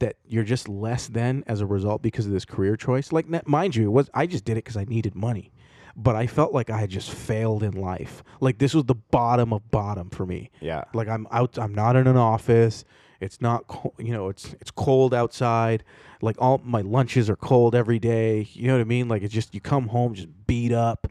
that 0.00 0.16
you're 0.26 0.44
just 0.44 0.68
less 0.68 1.06
than 1.08 1.44
as 1.46 1.60
a 1.60 1.66
result 1.66 2.02
because 2.02 2.26
of 2.26 2.32
this 2.32 2.44
career 2.44 2.76
choice. 2.76 3.12
Like, 3.12 3.26
mind 3.46 3.76
you, 3.76 3.84
it 3.84 3.92
was 3.92 4.10
I 4.12 4.26
just 4.26 4.44
did 4.44 4.52
it 4.52 4.64
because 4.64 4.76
I 4.76 4.84
needed 4.84 5.14
money, 5.14 5.52
but 5.96 6.16
I 6.16 6.26
felt 6.26 6.52
like 6.52 6.68
I 6.70 6.78
had 6.78 6.90
just 6.90 7.10
failed 7.10 7.62
in 7.62 7.72
life. 7.72 8.22
Like 8.40 8.58
this 8.58 8.74
was 8.74 8.84
the 8.84 8.94
bottom 8.96 9.52
of 9.52 9.70
bottom 9.70 10.10
for 10.10 10.26
me. 10.26 10.50
Yeah. 10.60 10.84
Like 10.92 11.08
I'm 11.08 11.26
out. 11.30 11.58
I'm 11.58 11.74
not 11.74 11.96
in 11.96 12.06
an 12.06 12.16
office. 12.16 12.84
It's 13.20 13.40
not. 13.40 13.66
co- 13.68 13.94
You 13.98 14.12
know. 14.12 14.28
It's 14.30 14.54
it's 14.60 14.70
cold 14.70 15.12
outside. 15.14 15.84
Like 16.22 16.36
all 16.38 16.60
my 16.64 16.80
lunches 16.80 17.28
are 17.30 17.36
cold 17.36 17.74
every 17.74 17.98
day. 17.98 18.48
You 18.52 18.66
know 18.68 18.74
what 18.74 18.80
I 18.80 18.84
mean? 18.84 19.08
Like 19.08 19.22
it's 19.22 19.32
just 19.34 19.54
you 19.54 19.60
come 19.60 19.88
home 19.88 20.14
just 20.14 20.28
beat 20.46 20.72
up, 20.72 21.06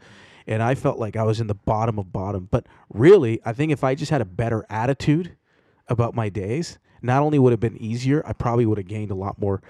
and 0.48 0.64
I 0.64 0.74
felt 0.76 0.98
like 0.98 1.16
I 1.16 1.24
was 1.24 1.40
in 1.40 1.46
the 1.48 1.54
bottom 1.56 2.00
of 2.00 2.12
bottom. 2.12 2.48
But 2.50 2.66
really, 2.92 3.40
I 3.46 3.54
think 3.54 3.72
if 3.72 3.84
I 3.84 3.94
just 3.94 4.10
had 4.12 4.22
a 4.22 4.26
better 4.26 4.66
attitude 4.70 5.36
about 5.88 6.16
my 6.16 6.30
days, 6.30 6.80
not 7.02 7.22
only 7.22 7.40
would 7.40 7.52
it 7.52 7.54
have 7.54 7.60
been 7.60 7.82
easier, 7.82 8.24
I 8.26 8.34
probably 8.34 8.66
would 8.66 8.78
have 8.78 8.88
gained 8.88 9.12
a 9.12 9.16
lot 9.16 9.40
more 9.40 9.62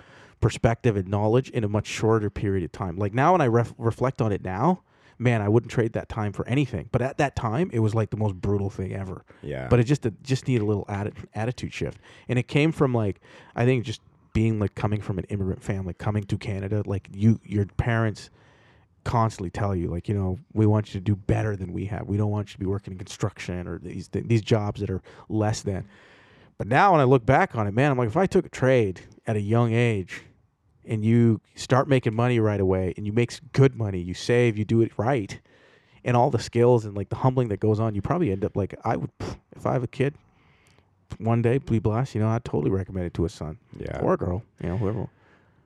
perspective 0.41 0.95
and 0.95 1.07
knowledge 1.07 1.49
in 1.49 1.63
a 1.63 1.67
much 1.67 1.87
shorter 1.87 2.29
period 2.29 2.63
of 2.63 2.71
time. 2.71 2.97
Like 2.97 3.13
now, 3.13 3.33
when 3.33 3.41
I 3.41 3.47
ref- 3.47 3.73
reflect 3.77 4.21
on 4.21 4.31
it 4.31 4.43
now, 4.43 4.81
man, 5.17 5.41
I 5.41 5.49
wouldn't 5.49 5.71
trade 5.71 5.93
that 5.93 6.09
time 6.09 6.31
for 6.31 6.47
anything. 6.47 6.89
But 6.91 7.01
at 7.01 7.17
that 7.17 7.35
time, 7.35 7.69
it 7.73 7.79
was 7.79 7.93
like 7.93 8.09
the 8.09 8.17
most 8.17 8.35
brutal 8.35 8.69
thing 8.69 8.93
ever. 8.93 9.25
Yeah. 9.41 9.67
But 9.67 9.79
it 9.79 9.83
just 9.83 10.05
it 10.05 10.23
just 10.23 10.47
needed 10.47 10.63
a 10.63 10.65
little 10.65 10.85
atti- 10.85 11.25
attitude 11.35 11.73
shift, 11.73 11.99
and 12.27 12.39
it 12.39 12.47
came 12.47 12.71
from 12.71 12.93
like 12.93 13.19
I 13.55 13.65
think 13.65 13.83
just 13.83 14.01
being 14.33 14.59
like 14.59 14.75
coming 14.75 15.01
from 15.01 15.19
an 15.19 15.25
immigrant 15.25 15.61
family, 15.61 15.93
coming 15.93 16.23
to 16.23 16.37
Canada, 16.37 16.83
like 16.85 17.09
you 17.13 17.39
your 17.43 17.65
parents 17.65 18.29
constantly 19.05 19.49
tell 19.49 19.73
you 19.73 19.87
like 19.87 20.09
you 20.09 20.13
know 20.13 20.37
we 20.53 20.65
want 20.65 20.93
you 20.93 20.99
to 20.99 21.03
do 21.03 21.15
better 21.15 21.55
than 21.55 21.73
we 21.73 21.85
have. 21.85 22.07
We 22.07 22.17
don't 22.17 22.31
want 22.31 22.49
you 22.49 22.53
to 22.53 22.59
be 22.59 22.65
working 22.65 22.93
in 22.93 22.97
construction 22.97 23.67
or 23.67 23.79
these 23.79 24.07
these 24.09 24.41
jobs 24.41 24.79
that 24.81 24.89
are 24.89 25.01
less 25.27 25.61
than. 25.61 25.87
But 26.59 26.67
now 26.67 26.91
when 26.91 27.01
I 27.01 27.05
look 27.05 27.25
back 27.25 27.55
on 27.55 27.65
it, 27.67 27.73
man, 27.73 27.89
I'm 27.89 27.97
like 27.97 28.09
if 28.09 28.17
I 28.17 28.27
took 28.27 28.45
a 28.45 28.49
trade 28.49 29.01
at 29.25 29.35
a 29.35 29.41
young 29.41 29.73
age 29.73 30.23
and 30.85 31.03
you 31.03 31.39
start 31.55 31.87
making 31.87 32.13
money 32.13 32.39
right 32.39 32.59
away 32.59 32.93
and 32.97 33.07
you 33.07 33.13
make 33.13 33.31
good 33.53 33.75
money, 33.75 33.99
you 33.99 34.13
save, 34.13 34.57
you 34.57 34.65
do 34.65 34.81
it 34.81 34.91
right, 34.97 35.39
and 36.03 36.15
all 36.17 36.29
the 36.29 36.37
skills 36.39 36.83
and 36.85 36.95
like 36.95 37.09
the 37.09 37.15
humbling 37.15 37.47
that 37.47 37.59
goes 37.61 37.79
on, 37.79 37.95
you 37.95 38.01
probably 38.01 38.31
end 38.31 38.43
up 38.45 38.55
like 38.57 38.75
I 38.83 38.97
would 38.97 39.09
if 39.55 39.65
I 39.65 39.73
have 39.73 39.83
a 39.83 39.87
kid 39.87 40.13
one 41.17 41.41
day, 41.41 41.57
be 41.57 41.79
blessed, 41.79 42.13
you 42.13 42.21
know, 42.21 42.27
I'd 42.27 42.45
totally 42.45 42.69
recommend 42.71 43.05
it 43.07 43.13
to 43.15 43.25
a 43.25 43.29
son 43.29 43.57
Yeah. 43.77 43.99
or 44.01 44.13
a 44.13 44.17
girl, 44.17 44.43
you 44.61 44.69
know, 44.69 44.77
whoever. 44.77 45.07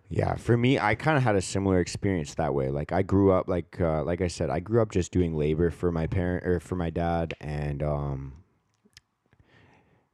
Yeah, 0.09 0.35
for 0.35 0.55
me, 0.55 0.77
I 0.77 0.93
kind 0.93 1.17
of 1.17 1.23
had 1.23 1.35
a 1.35 1.41
similar 1.41 1.79
experience 1.79 2.35
that 2.35 2.53
way. 2.53 2.69
Like 2.69 2.91
I 2.91 3.01
grew 3.01 3.31
up, 3.31 3.47
like 3.47 3.81
uh, 3.81 4.03
like 4.03 4.21
I 4.21 4.27
said, 4.27 4.51
I 4.51 4.59
grew 4.59 4.79
up 4.79 4.91
just 4.91 5.11
doing 5.11 5.35
labor 5.35 5.71
for 5.71 5.91
my 5.91 6.05
parent 6.05 6.45
or 6.45 6.59
for 6.59 6.75
my 6.75 6.91
dad, 6.91 7.33
and 7.41 7.81
um, 7.81 8.33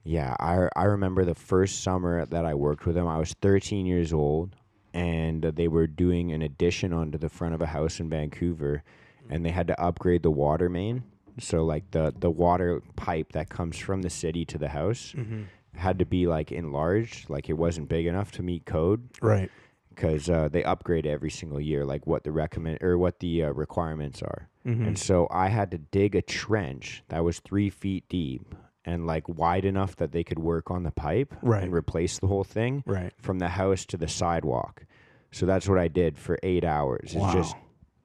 yeah, 0.04 0.36
I 0.40 0.68
I 0.76 0.86
remember 0.86 1.26
the 1.26 1.36
first 1.36 1.84
summer 1.84 2.26
that 2.26 2.46
I 2.46 2.54
worked 2.54 2.86
with 2.86 2.98
him. 2.98 3.08
I 3.08 3.18
was 3.18 3.34
13 3.42 3.86
years 3.86 4.14
old, 4.14 4.56
and 4.94 5.42
they 5.44 5.68
were 5.68 5.88
doing 5.88 6.32
an 6.32 6.42
addition 6.42 6.94
onto 6.94 7.18
the 7.18 7.30
front 7.30 7.54
of 7.54 7.62
a 7.62 7.68
house 7.68 8.00
in 8.00 8.10
Vancouver, 8.10 8.84
and 9.30 9.46
they 9.46 9.52
had 9.52 9.68
to 9.68 9.80
upgrade 9.82 10.24
the 10.24 10.32
water 10.32 10.70
main. 10.70 11.04
So 11.40 11.64
like 11.64 11.90
the 11.92 12.14
the 12.20 12.30
water 12.30 12.82
pipe 12.96 13.32
that 13.34 13.50
comes 13.50 13.78
from 13.78 14.02
the 14.02 14.10
city 14.10 14.46
to 14.46 14.58
the 14.58 14.70
house 14.70 15.14
Mm-hmm. 15.16 15.44
had 15.76 16.00
to 16.00 16.06
be 16.06 16.28
like 16.28 16.52
enlarged, 16.52 17.30
like 17.30 17.50
it 17.50 17.54
wasn't 17.54 17.88
big 17.90 18.06
enough 18.08 18.32
to 18.34 18.44
meet 18.44 18.66
code 18.66 19.08
Right. 19.22 19.50
because 19.90 20.30
uh, 20.30 20.50
they 20.50 20.64
upgrade 20.64 21.06
every 21.06 21.30
single 21.32 21.62
year, 21.62 21.86
like 21.86 22.06
what 22.08 22.24
the 22.24 22.32
recommend 22.32 22.80
or 22.82 22.98
what 22.98 23.20
the 23.20 23.44
uh, 23.44 23.50
requirements 23.52 24.22
are. 24.22 24.50
Mm-hmm. 24.66 24.86
And 24.88 25.00
so 25.00 25.28
I 25.32 25.48
had 25.48 25.72
to 25.72 25.78
dig 25.78 26.16
a 26.16 26.22
trench 26.22 27.04
that 27.10 27.24
was 27.24 27.40
three 27.40 27.70
feet 27.70 28.04
deep 28.10 28.54
and 28.86 29.06
like 29.06 29.28
wide 29.28 29.66
enough 29.66 29.96
that 29.98 30.12
they 30.12 30.24
could 30.24 30.40
work 30.40 30.72
on 30.72 30.84
the 30.84 30.92
pipe 30.92 31.34
Right. 31.42 31.64
and 31.64 31.74
replace 31.74 32.20
the 32.20 32.28
whole 32.28 32.44
thing 32.44 32.84
Right. 32.86 33.12
from 33.22 33.40
the 33.40 33.50
house 33.50 33.86
to 33.88 33.98
the 33.98 34.08
sidewalk. 34.08 34.86
So 35.32 35.46
that's 35.46 35.68
what 35.68 35.78
I 35.78 35.88
did 35.88 36.18
for 36.18 36.40
eight 36.44 36.64
hours. 36.64 37.14
Wow. 37.16 37.28
Is 37.30 37.34
just 37.36 37.56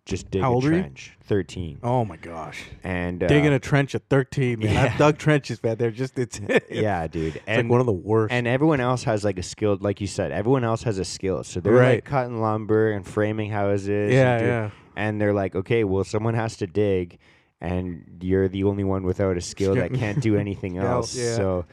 just 0.06 0.30
dig 0.30 0.42
a 0.42 0.46
old 0.46 0.64
were 0.64 0.72
you? 0.72 0.80
trench. 0.80 1.16
Thirteen. 1.22 1.78
Oh 1.82 2.04
my 2.04 2.16
gosh. 2.18 2.62
And 2.82 3.24
uh, 3.24 3.26
Digging 3.26 3.54
a 3.54 3.58
trench 3.58 3.94
at 3.94 4.02
13, 4.10 4.58
man. 4.58 4.74
yeah. 4.74 4.82
I've 4.92 4.98
dug 4.98 5.16
trenches, 5.16 5.62
man. 5.62 5.78
They're 5.78 5.90
just, 5.90 6.18
it's, 6.18 6.38
it's 6.46 6.70
yeah, 6.70 7.06
dude. 7.06 7.37
like 7.37 7.42
And 7.46 7.70
one 7.70 7.80
of 7.80 7.87
the 7.87 7.92
worst. 7.92 8.30
and 8.30 8.46
everyone 8.46 8.80
else 8.80 9.04
has 9.04 9.24
like 9.24 9.38
a 9.38 9.42
skill, 9.42 9.78
like 9.80 10.02
you 10.02 10.06
said. 10.06 10.30
Everyone 10.30 10.62
else 10.62 10.82
has 10.82 10.98
a 10.98 11.06
skill, 11.06 11.42
so 11.42 11.58
they're 11.60 11.72
Right. 11.72 11.94
like 11.94 12.04
cutting 12.04 12.42
lumber 12.42 12.90
and 12.90 13.06
framing 13.06 13.50
houses. 13.50 14.12
yeah, 14.12 14.37
and, 14.37 14.46
yeah. 14.46 14.70
and 14.94 15.18
they're 15.18 15.32
like, 15.32 15.54
okay, 15.56 15.84
well, 15.84 16.04
someone 16.04 16.34
has 16.34 16.58
to 16.58 16.66
dig, 16.66 17.16
and 17.64 18.18
you're 18.20 18.48
the 18.48 18.64
only 18.64 18.85
one 18.85 19.03
without 19.05 19.37
a 19.37 19.40
skill 19.40 19.74
that 19.74 19.92
can't 19.94 20.20
do 20.20 20.37
anything 20.44 20.79
else. 20.79 21.14
yeah. 21.16 21.37
So, 21.37 21.66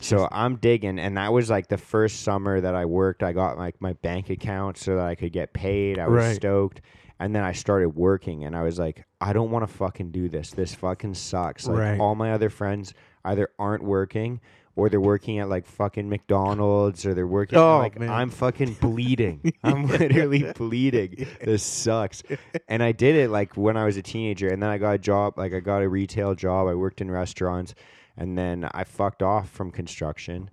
so 0.00 0.28
I'm 0.30 0.56
digging, 0.56 0.98
and 0.98 1.16
that 1.16 1.32
was 1.32 1.48
like 1.48 1.68
the 1.68 1.78
first 1.78 2.22
summer 2.22 2.60
that 2.60 2.74
I 2.74 2.84
worked. 2.84 3.22
I 3.22 3.32
got 3.32 3.56
like 3.56 3.80
my 3.80 3.94
bank 3.94 4.28
account 4.30 4.76
so 4.76 4.96
that 4.96 5.06
I 5.06 5.14
could 5.14 5.32
get 5.32 5.52
paid. 5.54 5.98
I 5.98 6.08
was 6.08 6.24
Right. 6.24 6.36
stoked. 6.36 6.80
And 7.18 7.34
then 7.34 7.44
I 7.44 7.52
started 7.52 7.90
working, 7.96 8.44
and 8.44 8.54
I 8.54 8.62
was 8.62 8.78
like, 8.78 9.06
I 9.22 9.32
don't 9.32 9.50
want 9.50 9.66
to 9.66 9.72
fucking 9.74 10.10
do 10.10 10.28
this. 10.28 10.50
This 10.50 10.74
fucking 10.74 11.14
sucks. 11.14 11.66
Like 11.66 11.78
Right. 11.78 11.98
all 12.00 12.14
my 12.14 12.32
other 12.32 12.50
friends 12.50 12.92
either 13.24 13.48
aren't 13.58 13.82
working 13.82 14.40
or 14.76 14.90
they're 14.90 15.00
working 15.00 15.38
at 15.38 15.48
like 15.48 15.66
fucking 15.66 16.08
McDonald's 16.08 17.06
or 17.06 17.14
they're 17.14 17.26
working. 17.26 17.58
Oh, 17.58 17.78
like 17.78 17.98
man. 17.98 18.10
I'm 18.10 18.30
fucking 18.30 18.74
bleeding. 18.74 19.52
I'm 19.64 19.86
literally 19.86 20.52
bleeding. 20.52 21.26
This 21.42 21.62
sucks. 21.62 22.22
And 22.68 22.82
I 22.82 22.92
did 22.92 23.16
it 23.16 23.30
like 23.30 23.56
when 23.56 23.76
I 23.76 23.86
was 23.86 23.96
a 23.96 24.02
teenager, 24.02 24.48
and 24.48 24.62
then 24.62 24.68
I 24.70 24.78
got 24.78 24.94
a 24.94 24.98
job. 24.98 25.38
Like 25.38 25.54
I 25.54 25.60
got 25.60 25.82
a 25.82 25.88
retail 25.88 26.34
job. 26.34 26.68
I 26.68 26.74
worked 26.74 27.00
in 27.00 27.10
restaurants, 27.10 27.74
and 28.16 28.36
then 28.36 28.68
I 28.72 28.84
fucked 28.84 29.22
off 29.22 29.48
from 29.48 29.70
construction. 29.70 30.50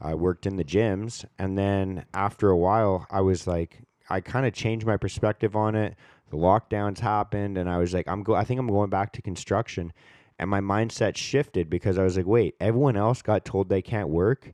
I 0.00 0.14
worked 0.14 0.46
in 0.46 0.56
the 0.56 0.64
gyms, 0.64 1.24
and 1.38 1.56
then 1.56 2.04
after 2.12 2.50
a 2.50 2.56
while, 2.56 3.06
I 3.10 3.20
was 3.20 3.46
like, 3.46 3.82
I 4.08 4.20
kind 4.20 4.46
of 4.46 4.52
changed 4.52 4.86
my 4.86 4.96
perspective 4.96 5.56
on 5.56 5.74
it. 5.74 5.96
The 6.30 6.36
lockdowns 6.36 6.98
happened, 6.98 7.56
and 7.58 7.68
I 7.68 7.78
was 7.78 7.94
like, 7.94 8.08
I'm 8.08 8.22
go. 8.22 8.34
I 8.34 8.44
think 8.44 8.58
I'm 8.58 8.68
going 8.68 8.90
back 8.90 9.12
to 9.12 9.22
construction, 9.22 9.92
and 10.38 10.50
my 10.50 10.60
mindset 10.60 11.16
shifted 11.16 11.70
because 11.70 11.98
I 11.98 12.02
was 12.04 12.16
like, 12.16 12.26
wait, 12.26 12.54
everyone 12.60 12.96
else 12.96 13.22
got 13.22 13.44
told 13.44 13.68
they 13.68 13.82
can't 13.82 14.08
work, 14.08 14.52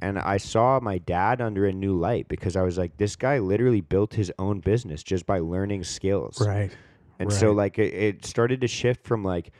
and 0.00 0.18
I 0.18 0.36
saw 0.36 0.78
my 0.80 0.98
dad 0.98 1.40
under 1.40 1.66
a 1.66 1.72
new 1.72 1.96
light 1.98 2.28
because 2.28 2.54
I 2.56 2.62
was 2.62 2.76
like, 2.78 2.96
this 2.98 3.16
guy 3.16 3.38
literally 3.38 3.80
built 3.80 4.14
his 4.14 4.30
own 4.38 4.60
business 4.60 5.02
just 5.02 5.26
by 5.26 5.38
learning 5.40 5.84
skills, 5.84 6.40
Right. 6.40 6.70
and 7.18 7.32
so 7.32 7.52
like 7.52 7.78
it, 7.78 7.94
it 7.94 8.24
started 8.26 8.60
to 8.60 8.68
shift 8.68 9.06
from 9.06 9.24
like 9.24 9.52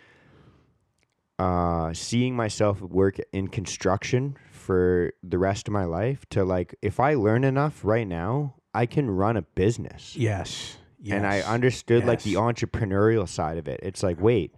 uh 1.38 1.92
seeing 1.92 2.35
myself 2.35 2.81
work 2.81 3.18
in 3.33 3.46
construction 3.48 4.37
for 4.50 5.12
the 5.22 5.37
rest 5.38 5.68
of 5.68 5.72
my 5.72 5.85
life 5.85 6.24
to 6.31 6.42
like 6.44 6.74
if 6.81 6.98
I 6.98 7.14
learn 7.14 7.44
enough 7.44 7.85
right 7.85 8.07
now, 8.09 8.55
I 8.72 8.87
can 8.87 9.11
run 9.11 9.37
a 9.37 9.42
business. 9.42 10.16
Yes. 10.16 10.79
yes. 10.98 11.14
And 11.14 11.26
I 11.26 11.37
Yes. 11.38 11.46
understood 11.46 12.05
like 12.07 12.22
the 12.22 12.35
entrepreneurial 12.35 13.29
side 13.29 13.59
of 13.59 13.68
it. 13.68 13.81
It's 13.83 14.02
like, 14.02 14.18
wait, 14.20 14.55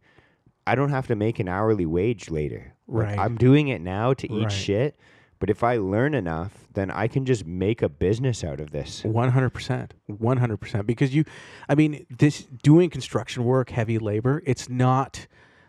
I 0.69 0.75
don't 0.75 0.91
have 0.91 1.07
to 1.09 1.17
make 1.17 1.39
an 1.39 1.49
hourly 1.49 1.87
wage 1.87 2.31
later. 2.31 2.75
Like, 2.87 3.07
Right. 3.07 3.19
I'm 3.19 3.37
doing 3.37 3.69
it 3.69 3.81
now 3.81 4.13
to 4.15 4.33
eat 4.33 4.45
Right. 4.45 4.53
shit, 4.53 4.97
but 5.39 5.51
if 5.51 5.63
I 5.63 5.77
learn 5.77 6.15
enough, 6.15 6.67
then 6.75 6.91
I 6.91 7.09
can 7.09 7.25
just 7.25 7.47
make 7.47 7.83
a 7.83 7.89
business 7.89 8.45
out 8.45 8.61
of 8.61 8.71
this. 8.71 9.05
One 9.05 9.31
hundred 9.31 9.51
percent, 9.51 9.95
one 10.07 10.37
hundred 10.39 10.59
percent. 10.59 10.87
Because 10.87 11.15
you, 11.15 11.25
I 11.69 11.75
mean, 11.75 12.07
this 12.19 12.47
doing 12.63 12.91
construction 12.91 13.45
work, 13.45 13.71
heavy 13.71 13.99
labor. 13.99 14.43
It's 14.47 14.69
not 14.69 15.27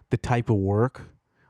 the 0.09 0.17
type 0.17 0.49
of 0.49 0.57
work 0.57 1.01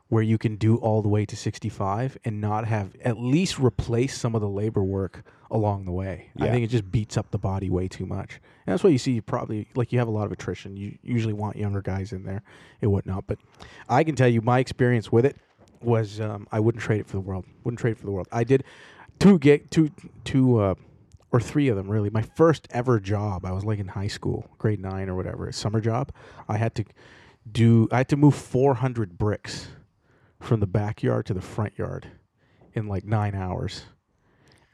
where 0.08 0.24
you 0.24 0.38
can 0.38 0.56
do 0.56 0.76
all 0.78 1.02
the 1.02 1.08
way 1.10 1.26
to 1.26 1.36
sixty-five 1.36 2.18
and 2.26 2.42
not 2.42 2.66
have 2.66 2.96
at 3.04 3.18
least 3.20 3.60
replace 3.60 4.18
some 4.18 4.36
of 4.36 4.42
the 4.42 4.50
labor 4.50 4.84
work 4.84 5.24
along 5.52 5.86
the 5.86 5.92
way. 5.92 6.30
I 6.40 6.50
think 6.50 6.64
it 6.64 6.68
just 6.68 6.92
beats 6.92 7.18
up 7.18 7.32
the 7.32 7.38
body 7.38 7.70
way 7.70 7.88
too 7.88 8.06
much. 8.06 8.40
And 8.66 8.74
that's 8.74 8.84
why 8.84 8.92
you 8.92 8.98
see 8.98 9.14
you 9.14 9.22
probably 9.22 9.68
like 9.76 9.92
you 9.92 10.00
have 10.00 10.08
a 10.08 10.12
lot 10.12 10.26
of 10.26 10.32
attrition. 10.32 10.78
You 10.78 10.98
usually 11.02 11.34
want 11.34 11.56
younger 11.56 11.82
guys 11.82 12.14
in 12.14 12.24
there 12.24 12.44
and 12.82 12.92
whatnot. 12.92 13.26
But 13.28 13.40
I 13.88 14.04
can 14.04 14.16
tell 14.16 14.28
you 14.28 14.42
my 14.42 14.60
experience 14.60 15.12
with 15.12 15.26
it 15.26 15.38
was 15.82 16.20
um, 16.20 16.48
I 16.52 16.60
wouldn't 16.60 16.84
trade 16.84 17.00
it 17.00 17.08
for 17.08 17.14
the 17.14 17.22
world. 17.22 17.46
Wouldn't 17.64 17.80
trade 17.80 17.92
it 17.92 17.98
for 17.98 18.06
the 18.06 18.12
world. 18.12 18.28
I 18.32 18.44
did 18.44 18.64
two 19.20 19.40
gig 19.40 19.70
two 19.70 19.92
two 20.24 20.60
uh, 20.60 20.76
or 21.32 21.40
three 21.40 21.68
of 21.68 21.76
them 21.76 21.90
really. 21.90 22.10
My 22.10 22.22
first 22.22 22.68
ever 22.72 23.00
job, 23.00 23.46
I 23.46 23.52
was 23.52 23.66
like 23.66 23.80
in 23.80 23.88
high 23.88 24.08
school, 24.08 24.48
grade 24.58 24.80
nine 24.80 25.10
or 25.10 25.16
whatever, 25.16 25.48
a 25.48 25.54
summer 25.54 25.82
job. 25.82 26.12
I 26.48 26.58
had 26.58 26.76
to 26.76 26.86
do 27.52 27.88
I 27.92 27.98
had 27.98 28.10
to 28.10 28.18
move 28.18 28.36
four 28.36 28.76
hundred 28.76 29.18
bricks 29.18 29.70
from 30.40 30.60
the 30.60 30.68
backyard 30.68 31.26
to 31.26 31.34
the 31.34 31.42
front 31.42 31.78
yard 31.78 32.08
in 32.74 32.88
like 32.88 33.04
nine 33.04 33.36
hours. 33.36 33.84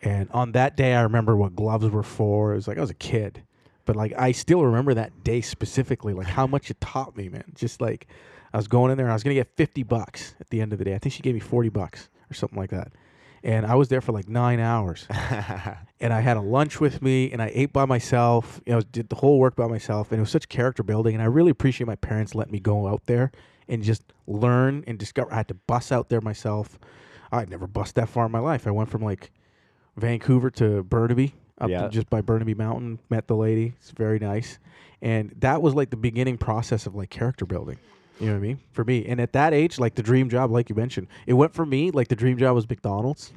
And 0.06 0.30
on 0.32 0.52
that 0.52 0.78
day, 0.78 0.94
I 0.94 1.02
remember 1.02 1.36
what 1.36 1.56
gloves 1.56 1.90
were 1.90 2.04
for. 2.04 2.54
It 2.54 2.58
was 2.58 2.68
like 2.68 2.78
I 2.78 2.82
was 2.82 2.92
a 2.92 2.94
kid, 2.94 3.42
but 3.86 3.96
like 3.96 4.14
I 4.16 4.32
still 4.34 4.64
remember 4.64 4.94
that 4.94 5.24
day 5.24 5.42
specifically, 5.42 6.14
like 6.14 6.28
how 6.28 6.46
much 6.46 6.70
it 6.70 6.80
taught 6.80 7.18
me, 7.18 7.28
man. 7.28 7.44
Just 7.56 7.82
like 7.82 8.08
I 8.54 8.58
was 8.58 8.68
going 8.68 8.92
in 8.92 8.98
there, 8.98 9.08
and 9.08 9.12
I 9.12 9.16
was 9.16 9.24
gonna 9.24 9.34
get 9.34 9.58
fifty 9.58 9.82
bucks 9.82 10.36
at 10.40 10.52
the 10.52 10.62
end 10.62 10.74
of 10.74 10.80
the 10.80 10.86
day. 10.86 10.94
I 10.94 11.00
think 11.00 11.14
she 11.14 11.24
gave 11.24 11.34
me 11.34 11.40
forty 11.40 11.70
bucks 11.70 12.08
or 12.30 12.36
something 12.36 12.58
like 12.58 12.70
that. 12.70 12.94
And 13.44 13.66
I 13.66 13.74
was 13.74 13.90
there 13.90 14.00
for 14.00 14.12
like 14.12 14.30
nine 14.30 14.60
hours, 14.60 15.08
and 16.00 16.14
I 16.14 16.22
had 16.22 16.38
a 16.38 16.42
lunch 16.42 16.80
with 16.80 17.02
me, 17.02 17.32
and 17.32 17.42
I 17.42 17.52
ate 17.56 17.74
by 17.74 17.86
myself. 17.86 18.62
You 18.68 18.74
know, 18.74 18.82
did 18.82 19.10
the 19.10 19.16
whole 19.16 19.40
work 19.40 19.56
by 19.56 19.68
myself, 19.68 20.12
and 20.12 20.20
it 20.20 20.22
was 20.22 20.30
such 20.30 20.50
character 20.50 20.84
building. 20.84 21.16
And 21.16 21.24
I 21.24 21.28
really 21.28 21.50
appreciate 21.50 21.88
my 21.88 21.96
parents 21.96 22.36
letting 22.36 22.54
me 22.54 22.60
go 22.60 22.88
out 22.88 23.08
there 23.08 23.32
and 23.68 23.82
just 23.82 24.04
learn 24.28 24.84
and 24.86 25.00
discover. 25.00 25.34
I 25.34 25.38
had 25.38 25.48
to 25.48 25.56
bus 25.56 25.92
out 25.92 26.10
there 26.10 26.22
myself. 26.22 26.78
I'd 27.32 27.50
never 27.50 27.66
bust 27.66 27.96
that 27.96 28.08
far 28.08 28.28
in 28.28 28.32
my 28.32 28.40
life. 28.40 28.68
I 28.68 28.72
went 28.72 28.92
from 28.92 29.02
like 29.02 29.32
Vancouver 29.98 30.50
to 30.52 30.84
Burnaby, 30.84 31.34
up 31.60 31.70
Yeah. 31.70 31.84
to 31.84 31.90
just 31.90 32.10
by 32.10 32.22
Burnaby 32.22 32.54
Mountain. 32.54 33.00
Met 33.10 33.28
the 33.28 33.36
lady. 33.36 33.74
It's 33.78 33.92
very 33.92 34.20
nice, 34.20 34.60
and 35.02 35.34
that 35.40 35.62
was 35.62 35.74
like 35.74 35.90
the 35.90 35.98
beginning 35.98 36.38
process 36.38 36.86
of 36.86 36.96
like 36.96 37.10
character 37.10 37.46
building. 37.46 37.78
You 38.20 38.28
know 38.28 38.34
what 38.34 38.38
I 38.40 38.42
mean? 38.42 38.60
For 38.72 38.84
me, 38.86 39.06
and 39.06 39.20
at 39.20 39.34
that 39.34 39.54
age, 39.54 39.78
like 39.80 39.96
the 39.96 40.04
dream 40.04 40.30
job, 40.30 40.50
like 40.52 40.70
you 40.70 40.76
mentioned, 40.76 41.08
it 41.28 41.34
went 41.34 41.54
for 41.54 41.66
me. 41.66 41.92
Like 41.92 42.08
the 42.08 42.16
dream 42.16 42.38
job 42.38 42.56
was 42.56 42.70
McDonald's. 42.70 43.34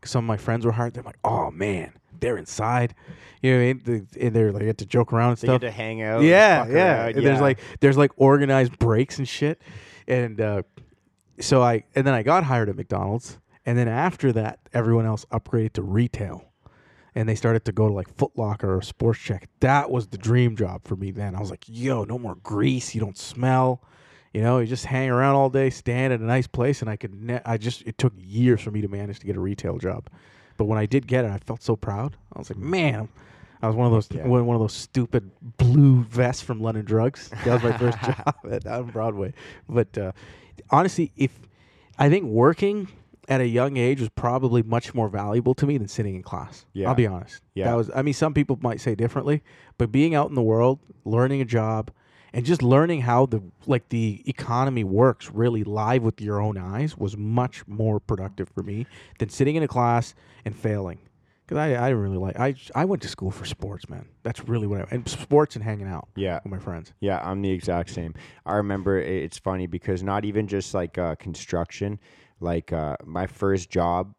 'Cause 0.00 0.10
some 0.10 0.24
of 0.24 0.28
my 0.28 0.36
friends 0.36 0.66
were 0.66 0.72
hired. 0.72 0.92
They're 0.92 1.02
like, 1.02 1.16
"Oh 1.24 1.50
man, 1.50 1.92
they're 2.20 2.36
inside." 2.36 2.94
You 3.40 3.52
know 3.52 3.56
what 3.58 3.62
I 3.62 3.66
mean? 3.66 3.80
The, 4.12 4.26
and 4.26 4.36
they're 4.36 4.52
like, 4.52 4.62
get 4.64 4.76
to 4.78 4.86
joke 4.86 5.14
around 5.14 5.30
and 5.30 5.38
They 5.38 5.46
get 5.48 5.52
stuff. 5.52 5.60
to 5.62 5.70
hang 5.70 6.02
out. 6.02 6.22
Yeah, 6.22 6.64
fuck 6.64 6.72
yeah. 6.74 7.12
There's 7.12 7.40
like 7.40 7.58
there's 7.80 7.96
like 7.96 8.10
organized 8.16 8.78
breaks 8.78 9.16
and 9.18 9.26
shit, 9.26 9.62
and 10.06 10.38
uh, 10.42 10.62
so 11.40 11.62
I 11.62 11.84
and 11.94 12.06
then 12.06 12.12
I 12.12 12.22
got 12.22 12.44
hired 12.44 12.68
at 12.68 12.76
McDonald's, 12.76 13.38
and 13.66 13.78
then 13.78 13.88
after 13.88 14.32
that, 14.32 14.58
everyone 14.72 15.06
else 15.06 15.24
upgraded 15.32 15.72
to 15.74 15.82
retail, 15.82 16.44
and 17.14 17.28
they 17.28 17.34
started 17.34 17.64
to 17.66 17.72
go 17.72 17.88
to 17.88 17.94
like 17.94 18.08
Foot 18.16 18.32
Locker 18.36 18.76
or 18.76 18.82
Sports 18.82 19.20
Check. 19.20 19.48
That 19.60 19.90
was 19.90 20.08
the 20.08 20.18
dream 20.18 20.56
job 20.56 20.82
for 20.84 20.96
me 20.96 21.10
then. 21.10 21.34
I 21.34 21.40
was 21.40 21.50
like, 21.50 21.64
yo, 21.66 22.04
no 22.04 22.18
more 22.18 22.34
grease. 22.36 22.94
You 22.94 23.00
don't 23.00 23.18
smell. 23.18 23.82
You 24.32 24.42
know, 24.42 24.58
you 24.58 24.66
just 24.66 24.84
hang 24.86 25.10
around 25.10 25.36
all 25.36 25.48
day, 25.48 25.70
stand 25.70 26.12
at 26.12 26.18
a 26.20 26.24
nice 26.24 26.48
place, 26.48 26.80
and 26.80 26.90
I 26.90 26.96
could. 26.96 27.14
Ne- 27.14 27.40
I 27.44 27.56
just 27.56 27.82
it 27.82 27.98
took 27.98 28.12
years 28.18 28.60
for 28.60 28.70
me 28.72 28.80
to 28.80 28.88
manage 28.88 29.20
to 29.20 29.26
get 29.26 29.36
a 29.36 29.40
retail 29.40 29.78
job, 29.78 30.08
but 30.56 30.64
when 30.64 30.76
I 30.78 30.86
did 30.86 31.06
get 31.06 31.24
it, 31.24 31.30
I 31.30 31.38
felt 31.38 31.62
so 31.62 31.76
proud. 31.76 32.16
I 32.34 32.38
was 32.40 32.50
like, 32.50 32.58
man, 32.58 33.08
I 33.62 33.68
was 33.68 33.76
one 33.76 33.86
of 33.86 33.92
those 33.92 34.08
Yeah. 34.10 34.26
one 34.26 34.44
one 34.44 34.56
of 34.56 34.60
those 34.60 34.72
stupid 34.72 35.30
blue 35.56 36.02
vests 36.02 36.42
from 36.42 36.60
London 36.60 36.84
Drugs. 36.84 37.30
That 37.44 37.62
was 37.62 37.62
my 37.62 37.78
first 37.78 38.00
job 38.02 38.34
at, 38.50 38.66
on 38.66 38.90
Broadway. 38.90 39.34
But 39.68 39.96
uh, 39.96 40.10
honestly, 40.68 41.12
if 41.16 41.38
I 41.96 42.08
think 42.10 42.24
working 42.24 42.88
at 43.28 43.40
a 43.40 43.46
young 43.46 43.76
age 43.76 44.00
was 44.00 44.08
probably 44.10 44.62
much 44.62 44.94
more 44.94 45.08
valuable 45.08 45.54
to 45.54 45.66
me 45.66 45.78
than 45.78 45.88
sitting 45.88 46.14
in 46.14 46.22
class. 46.22 46.66
Yeah. 46.72 46.88
I'll 46.88 46.94
be 46.94 47.06
honest. 47.06 47.42
Yeah. 47.54 47.66
That 47.66 47.76
was. 47.76 47.90
I 47.94 48.02
mean, 48.02 48.14
some 48.14 48.34
people 48.34 48.58
might 48.62 48.80
say 48.80 48.94
differently, 48.94 49.42
but 49.78 49.90
being 49.92 50.14
out 50.14 50.28
in 50.28 50.34
the 50.34 50.42
world, 50.42 50.80
learning 51.04 51.40
a 51.40 51.44
job, 51.44 51.90
and 52.32 52.44
just 52.44 52.62
learning 52.62 53.02
how 53.02 53.26
the 53.26 53.42
like 53.66 53.88
the 53.90 54.22
economy 54.26 54.84
works 54.84 55.30
really 55.30 55.64
live 55.64 56.02
with 56.02 56.20
your 56.20 56.40
own 56.40 56.58
eyes 56.58 56.96
was 56.98 57.16
much 57.16 57.66
more 57.68 58.00
productive 58.00 58.48
for 58.48 58.62
me 58.62 58.86
than 59.18 59.28
sitting 59.28 59.56
in 59.56 59.62
a 59.62 59.68
class 59.68 60.14
and 60.44 60.54
failing. 60.56 60.98
Because 61.46 61.58
I, 61.58 61.74
I 61.74 61.88
really 61.90 62.16
like 62.16 62.38
I 62.40 62.54
I 62.74 62.86
went 62.86 63.02
to 63.02 63.08
school 63.08 63.30
for 63.30 63.44
sports, 63.44 63.88
man. 63.90 64.06
That's 64.22 64.48
really 64.48 64.66
what 64.66 64.80
I 64.80 64.86
and 64.90 65.06
sports 65.06 65.54
and 65.56 65.62
hanging 65.64 65.86
out 65.86 66.08
Yeah. 66.16 66.40
with 66.42 66.50
my 66.50 66.58
friends. 66.58 66.92
Yeah, 67.00 67.20
I'm 67.22 67.42
the 67.42 67.50
exact 67.50 67.90
same. 67.90 68.14
I 68.46 68.54
remember 68.54 68.98
it's 68.98 69.36
funny 69.38 69.66
because 69.66 70.02
not 70.02 70.24
even 70.24 70.48
just 70.48 70.72
like 70.72 70.96
uh, 70.96 71.16
construction, 71.16 72.00
like 72.44 72.72
uh, 72.72 72.96
my 73.04 73.26
first 73.26 73.70
job 73.70 74.14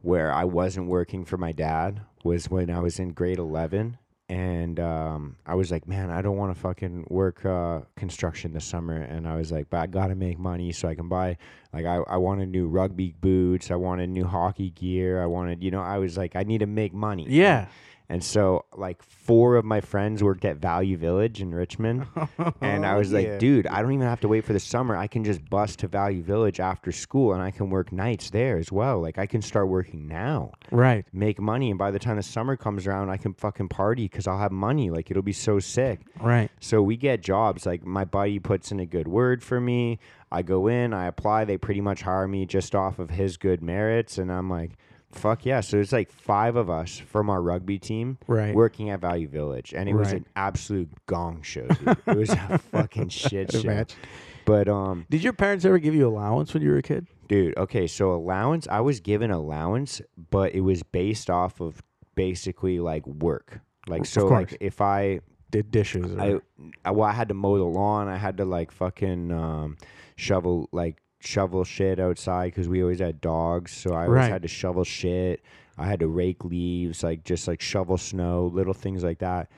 where 0.00 0.32
I 0.32 0.44
wasn't 0.44 0.86
working 0.86 1.24
for 1.24 1.36
my 1.36 1.52
dad 1.52 2.00
was 2.24 2.48
when 2.48 2.70
I 2.70 2.80
was 2.80 2.98
in 2.98 3.12
grade 3.12 3.38
11. 3.38 3.98
And 4.28 4.80
um, 4.80 5.36
I 5.46 5.54
was 5.54 5.70
like, 5.70 5.86
man, 5.86 6.10
I 6.10 6.20
don't 6.20 6.36
want 6.36 6.52
to 6.52 6.60
fucking 6.60 7.06
work 7.10 7.44
uh, 7.44 7.82
construction 7.94 8.52
this 8.52 8.64
summer. 8.64 8.96
And 8.96 9.28
I 9.28 9.36
was 9.36 9.52
like, 9.52 9.70
but 9.70 9.78
I 9.78 9.86
got 9.86 10.08
to 10.08 10.16
make 10.16 10.36
money 10.36 10.72
so 10.72 10.88
I 10.88 10.96
can 10.96 11.08
buy, 11.08 11.36
like, 11.72 11.86
I, 11.86 11.96
I 12.08 12.16
wanted 12.16 12.48
new 12.48 12.66
rugby 12.66 13.14
boots. 13.20 13.70
I 13.70 13.76
wanted 13.76 14.10
new 14.10 14.24
hockey 14.24 14.70
gear. 14.70 15.22
I 15.22 15.26
wanted, 15.26 15.62
you 15.62 15.70
know, 15.70 15.80
I 15.80 15.98
was 15.98 16.16
like, 16.16 16.34
I 16.34 16.42
need 16.42 16.58
to 16.58 16.66
make 16.66 16.92
money. 16.92 17.26
Yeah. 17.28 17.68
And 18.08 18.22
so, 18.22 18.64
like, 18.76 19.02
four 19.02 19.56
of 19.56 19.64
my 19.64 19.80
friends 19.80 20.22
worked 20.22 20.44
at 20.44 20.58
Value 20.58 20.96
Village 20.96 21.40
in 21.42 21.52
Richmond. 21.52 22.06
and 22.60 22.86
I 22.86 22.96
was 22.96 23.10
Yeah. 23.10 23.18
like, 23.18 23.38
dude, 23.40 23.66
I 23.66 23.82
don't 23.82 23.92
even 23.92 24.06
have 24.06 24.20
to 24.20 24.28
wait 24.28 24.44
for 24.44 24.52
the 24.52 24.60
summer. 24.60 24.96
I 24.96 25.08
can 25.08 25.24
just 25.24 25.44
bus 25.50 25.74
to 25.76 25.88
Value 25.88 26.22
Village 26.22 26.60
after 26.60 26.92
school 26.92 27.32
and 27.32 27.42
I 27.42 27.50
can 27.50 27.68
work 27.68 27.90
nights 27.92 28.30
there 28.30 28.58
as 28.58 28.70
well. 28.70 29.00
Like, 29.00 29.18
I 29.18 29.26
can 29.26 29.42
start 29.42 29.66
working 29.68 30.06
now, 30.06 30.52
Right. 30.70 31.04
make 31.12 31.40
money. 31.40 31.70
And 31.70 31.78
by 31.78 31.90
the 31.90 31.98
time 31.98 32.16
the 32.16 32.22
summer 32.22 32.56
comes 32.56 32.86
around, 32.86 33.10
I 33.10 33.16
can 33.16 33.34
fucking 33.34 33.68
party 33.70 34.04
because 34.04 34.28
I'll 34.28 34.38
have 34.38 34.52
money. 34.52 34.88
Like, 34.90 35.10
it'll 35.10 35.22
be 35.24 35.32
so 35.32 35.58
sick. 35.58 36.00
Right. 36.20 36.50
So 36.60 36.82
we 36.82 36.96
get 36.96 37.22
jobs. 37.22 37.66
Like 37.66 37.84
my 37.84 38.04
buddy 38.04 38.38
puts 38.38 38.70
in 38.70 38.78
a 38.78 38.86
good 38.86 39.08
word 39.08 39.42
for 39.42 39.60
me. 39.60 39.98
I 40.30 40.42
go 40.42 40.68
in, 40.68 40.92
I 40.92 41.06
apply. 41.06 41.44
They 41.44 41.56
pretty 41.58 41.80
much 41.80 42.02
hire 42.02 42.28
me 42.28 42.46
just 42.46 42.74
off 42.74 42.98
of 43.00 43.10
his 43.10 43.36
good 43.36 43.62
merits, 43.62 44.18
and 44.18 44.30
I'm 44.30 44.50
like, 44.50 44.72
fuck 45.16 45.44
yeah. 45.44 45.60
So 45.60 45.78
it's 45.78 45.92
like 45.92 46.10
five 46.12 46.56
of 46.56 46.68
us 46.70 46.98
from 46.98 47.30
our 47.30 47.40
rugby 47.42 47.78
team 47.78 48.18
Right. 48.26 48.54
working 48.54 48.90
at 48.90 49.00
Value 49.00 49.28
Village, 49.28 49.72
and 49.76 49.88
it 49.88 49.94
was 49.94 50.12
an 50.12 50.26
absolute 50.36 50.90
gong 51.06 51.42
show. 51.42 51.66
Dude. 51.66 51.96
it 52.06 52.16
was 52.16 52.30
a 52.30 52.58
fucking 52.70 53.08
shit 53.08 53.52
show. 53.52 53.60
Imagine. 53.60 53.96
But 54.44 54.68
um, 54.68 55.06
Did 55.10 55.24
your 55.24 55.32
parents 55.32 55.64
ever 55.64 55.78
give 55.78 55.94
you 55.94 56.06
allowance 56.06 56.54
when 56.54 56.62
you 56.62 56.70
were 56.70 56.78
a 56.78 56.82
kid? 56.82 57.06
dude, 57.28 57.56
okay, 57.58 57.88
so 57.88 58.12
allowance. 58.14 58.68
I 58.70 58.80
was 58.80 59.00
given 59.00 59.32
allowance, 59.32 60.00
but 60.30 60.54
it 60.54 60.60
was 60.60 60.84
based 60.84 61.28
off 61.28 61.60
of 61.60 61.82
basically 62.14 62.78
like 62.78 63.04
work. 63.06 63.60
Like 63.88 64.06
so, 64.06 64.26
like 64.28 64.56
if 64.60 64.80
I 64.80 65.20
Did 65.50 65.70
dishes? 65.72 66.12
Or, 66.14 66.20
I, 66.20 66.36
I 66.84 66.90
well, 66.92 67.08
I 67.08 67.12
had 67.12 67.28
to 67.28 67.34
mow 67.34 67.58
the 67.58 67.64
lawn. 67.64 68.06
I 68.08 68.16
had 68.16 68.36
to 68.36 68.44
like 68.44 68.70
fucking 68.70 69.32
um, 69.32 69.76
shovel 70.14 70.68
like 70.72 70.96
shovel 71.26 71.64
shit 71.64 71.98
outside 72.00 72.46
because 72.52 72.68
we 72.68 72.82
always 72.82 73.00
had 73.00 73.20
dogs. 73.20 73.72
So 73.72 73.90
I 73.92 74.04
always 74.06 74.10
Right. 74.16 74.30
had 74.30 74.42
to 74.42 74.48
shovel 74.48 74.84
shit. 74.84 75.42
I 75.78 75.86
had 75.86 76.00
to 76.00 76.08
rake 76.08 76.44
leaves, 76.44 77.02
like 77.02 77.24
just 77.24 77.46
like 77.48 77.60
shovel 77.60 77.98
snow, 77.98 78.46
little 78.54 78.72
things 78.74 79.04
like 79.04 79.18
that. 79.18 79.50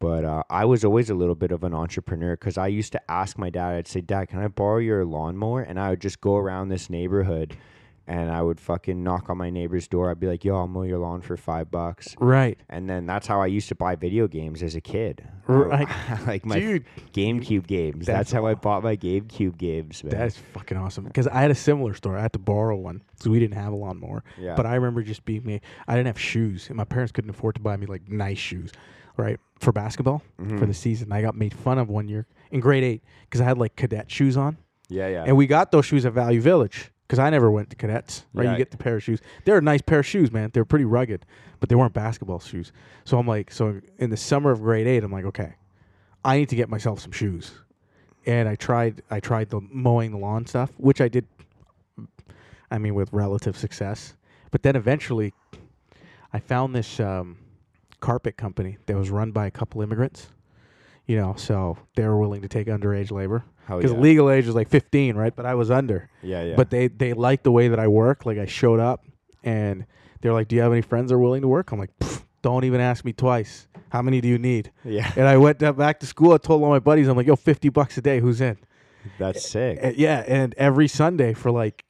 But 0.00 0.24
uh, 0.24 0.42
I 0.50 0.64
was 0.66 0.84
always 0.84 1.08
a 1.10 1.14
little 1.14 1.34
bit 1.34 1.50
of 1.50 1.64
an 1.64 1.72
entrepreneur 1.74 2.36
because 2.36 2.58
I 2.58 2.66
used 2.66 2.92
to 2.92 3.10
ask 3.10 3.38
my 3.38 3.48
dad. 3.50 3.74
I'd 3.76 3.88
say, 3.88 4.00
"Dad, 4.00 4.28
can 4.28 4.38
I 4.40 4.48
borrow 4.48 4.78
your 4.78 5.04
lawnmower?" 5.04 5.62
And 5.62 5.78
I 5.80 5.90
would 5.90 6.00
just 6.00 6.20
go 6.20 6.36
around 6.36 6.68
this 6.68 6.90
neighborhood, 6.90 7.56
and 8.06 8.30
I 8.30 8.42
would 8.42 8.60
fucking 8.60 9.02
knock 9.02 9.30
on 9.30 9.38
my 9.38 9.50
neighbor's 9.50 9.88
door. 9.88 10.10
I'd 10.10 10.20
be 10.20 10.26
like, 10.26 10.44
"Yo, 10.44 10.56
I'll 10.56 10.66
mow 10.68 10.82
your 10.82 10.98
lawn 10.98 11.20
for 11.22 11.36
five 11.36 11.70
bucks." 11.70 12.14
right. 12.18 12.58
And 12.68 12.88
then 12.88 13.06
that's 13.06 13.26
how 13.26 13.40
I 13.40 13.46
used 13.46 13.68
to 13.68 13.74
buy 13.74 13.94
video 13.96 14.28
games 14.28 14.62
as 14.62 14.74
a 14.74 14.80
kid. 14.80 15.26
Right. 15.46 15.88
like 16.26 16.44
my 16.46 16.58
Dude. 16.58 16.84
GameCube 17.12 17.66
games. 17.66 18.06
That's, 18.06 18.30
That's 18.30 18.32
how 18.32 18.46
I 18.46 18.54
bought 18.54 18.82
my 18.82 18.96
GameCube 18.96 19.56
games, 19.58 20.02
man. 20.04 20.10
That's 20.12 20.36
fucking 20.36 20.76
awesome. 20.76 21.04
Because 21.04 21.26
I 21.28 21.40
had 21.40 21.50
a 21.50 21.54
similar 21.54 21.94
story. 21.94 22.18
I 22.18 22.22
had 22.22 22.32
to 22.34 22.38
borrow 22.38 22.76
one 22.76 23.02
because 23.12 23.28
we 23.28 23.38
didn't 23.40 23.56
have 23.56 23.72
a 23.72 23.76
lawnmower. 23.76 24.24
Yeah. 24.38 24.54
But 24.54 24.66
I 24.66 24.74
remember 24.74 25.02
just 25.02 25.24
being 25.24 25.44
me. 25.44 25.60
I 25.86 25.94
didn't 25.96 26.06
have 26.08 26.20
shoes, 26.20 26.68
and 26.68 26.76
my 26.76 26.84
parents 26.84 27.12
couldn't 27.12 27.30
afford 27.30 27.54
to 27.56 27.60
buy 27.60 27.76
me 27.76 27.86
like 27.86 28.08
nice 28.08 28.38
shoes, 28.38 28.70
right, 29.16 29.38
for 29.60 29.72
basketball 29.72 30.22
Mm-hmm. 30.40 30.58
for 30.58 30.66
the 30.66 30.74
season. 30.74 31.12
I 31.12 31.22
got 31.22 31.34
made 31.36 31.54
fun 31.54 31.78
of 31.78 31.88
one 31.88 32.08
year 32.08 32.26
in 32.50 32.60
grade 32.60 32.84
eight 32.84 33.02
because 33.24 33.40
I 33.40 33.44
had 33.44 33.56
like 33.58 33.76
cadet 33.76 34.10
shoes 34.10 34.36
on, 34.36 34.56
yeah, 34.88 35.08
yeah. 35.08 35.24
and 35.26 35.36
we 35.36 35.46
got 35.46 35.72
those 35.72 35.86
shoes 35.86 36.04
at 36.06 36.12
Value 36.12 36.40
Village 36.40 36.90
because 37.14 37.24
I 37.24 37.30
never 37.30 37.48
went 37.48 37.70
to 37.70 37.76
cadets. 37.76 38.26
Right, 38.34 38.50
you 38.50 38.56
get 38.56 38.72
the 38.72 38.76
pair 38.76 38.96
of 38.96 39.02
shoes. 39.04 39.20
They're 39.44 39.58
a 39.58 39.62
nice 39.62 39.82
pair 39.82 40.00
of 40.00 40.06
shoes, 40.06 40.32
man. 40.32 40.50
They're 40.52 40.64
pretty 40.64 40.84
rugged, 40.84 41.24
but 41.60 41.68
they 41.68 41.76
weren't 41.76 41.94
basketball 41.94 42.40
shoes. 42.40 42.72
So 43.04 43.20
I'm 43.20 43.26
like, 43.26 43.52
so 43.52 43.80
in 43.98 44.10
the 44.10 44.16
summer 44.16 44.50
of 44.50 44.60
grade 44.60 44.88
eight, 44.88 45.04
I'm 45.04 45.12
like, 45.12 45.24
okay, 45.26 45.54
I 46.24 46.38
need 46.38 46.48
to 46.48 46.56
get 46.56 46.68
myself 46.68 46.98
some 46.98 47.12
shoes. 47.12 47.52
And 48.26 48.48
I 48.48 48.56
tried, 48.56 49.02
I 49.12 49.20
tried 49.20 49.50
the 49.50 49.60
mowing 49.60 50.10
the 50.10 50.18
lawn 50.18 50.44
stuff, 50.46 50.70
which 50.76 51.00
I 51.00 51.06
did. 51.06 51.24
I 52.72 52.78
mean, 52.78 52.96
with 52.96 53.12
relative 53.12 53.56
success. 53.56 54.14
But 54.50 54.64
then 54.64 54.74
eventually, 54.74 55.34
I 56.32 56.40
found 56.40 56.74
this 56.74 56.98
um, 56.98 57.38
carpet 58.00 58.36
company 58.36 58.78
that 58.86 58.96
was 58.96 59.10
run 59.10 59.30
by 59.30 59.46
a 59.46 59.52
couple 59.52 59.82
immigrants. 59.82 60.30
You 61.06 61.18
know, 61.18 61.34
so 61.36 61.78
they 61.94 62.02
were 62.08 62.18
willing 62.18 62.42
to 62.42 62.48
take 62.48 62.66
underage 62.66 63.12
labor 63.12 63.44
because 63.68 63.92
Oh, 63.92 63.94
yeah. 63.96 64.00
legal 64.00 64.30
age 64.30 64.46
was 64.46 64.54
like 64.54 64.68
15, 64.68 65.16
right? 65.16 65.34
But 65.34 65.46
I 65.46 65.54
was 65.54 65.70
under. 65.70 66.08
yeah, 66.22 66.42
yeah. 66.44 66.56
But 66.56 66.70
they 66.70 66.88
they 66.88 67.12
liked 67.12 67.44
the 67.44 67.52
way 67.52 67.68
that 67.68 67.78
I 67.78 67.88
work. 67.88 68.26
Like 68.26 68.38
I 68.38 68.46
showed 68.46 68.80
up, 68.80 69.04
and 69.42 69.86
they're 70.20 70.32
like, 70.32 70.48
"Do 70.48 70.56
you 70.56 70.62
have 70.62 70.72
any 70.72 70.82
friends 70.82 71.08
that 71.10 71.16
are 71.16 71.18
willing 71.18 71.42
to 71.42 71.48
work?" 71.48 71.72
I'm 71.72 71.78
like, 71.78 71.90
"Don't 72.42 72.64
even 72.64 72.80
ask 72.80 73.04
me 73.04 73.12
twice. 73.12 73.66
How 73.90 74.02
many 74.02 74.20
do 74.20 74.28
you 74.28 74.38
need?" 74.38 74.70
yeah, 74.84 75.10
And 75.16 75.26
I 75.26 75.36
went 75.36 75.58
back 75.76 76.00
to 76.00 76.06
school. 76.06 76.32
I 76.32 76.38
told 76.38 76.62
all 76.62 76.70
my 76.70 76.78
buddies, 76.78 77.08
"I'm 77.08 77.16
like, 77.16 77.26
yo, 77.26 77.36
50 77.36 77.68
bucks 77.70 77.96
a 77.98 78.02
day. 78.02 78.20
Who's 78.20 78.40
in?" 78.40 78.56
that's 79.18 79.46
sick. 79.48 79.78
Uh, 79.82 79.92
yeah, 79.96 80.24
and 80.26 80.54
every 80.56 80.88
Sunday 80.88 81.34
for 81.34 81.50
like 81.50 81.84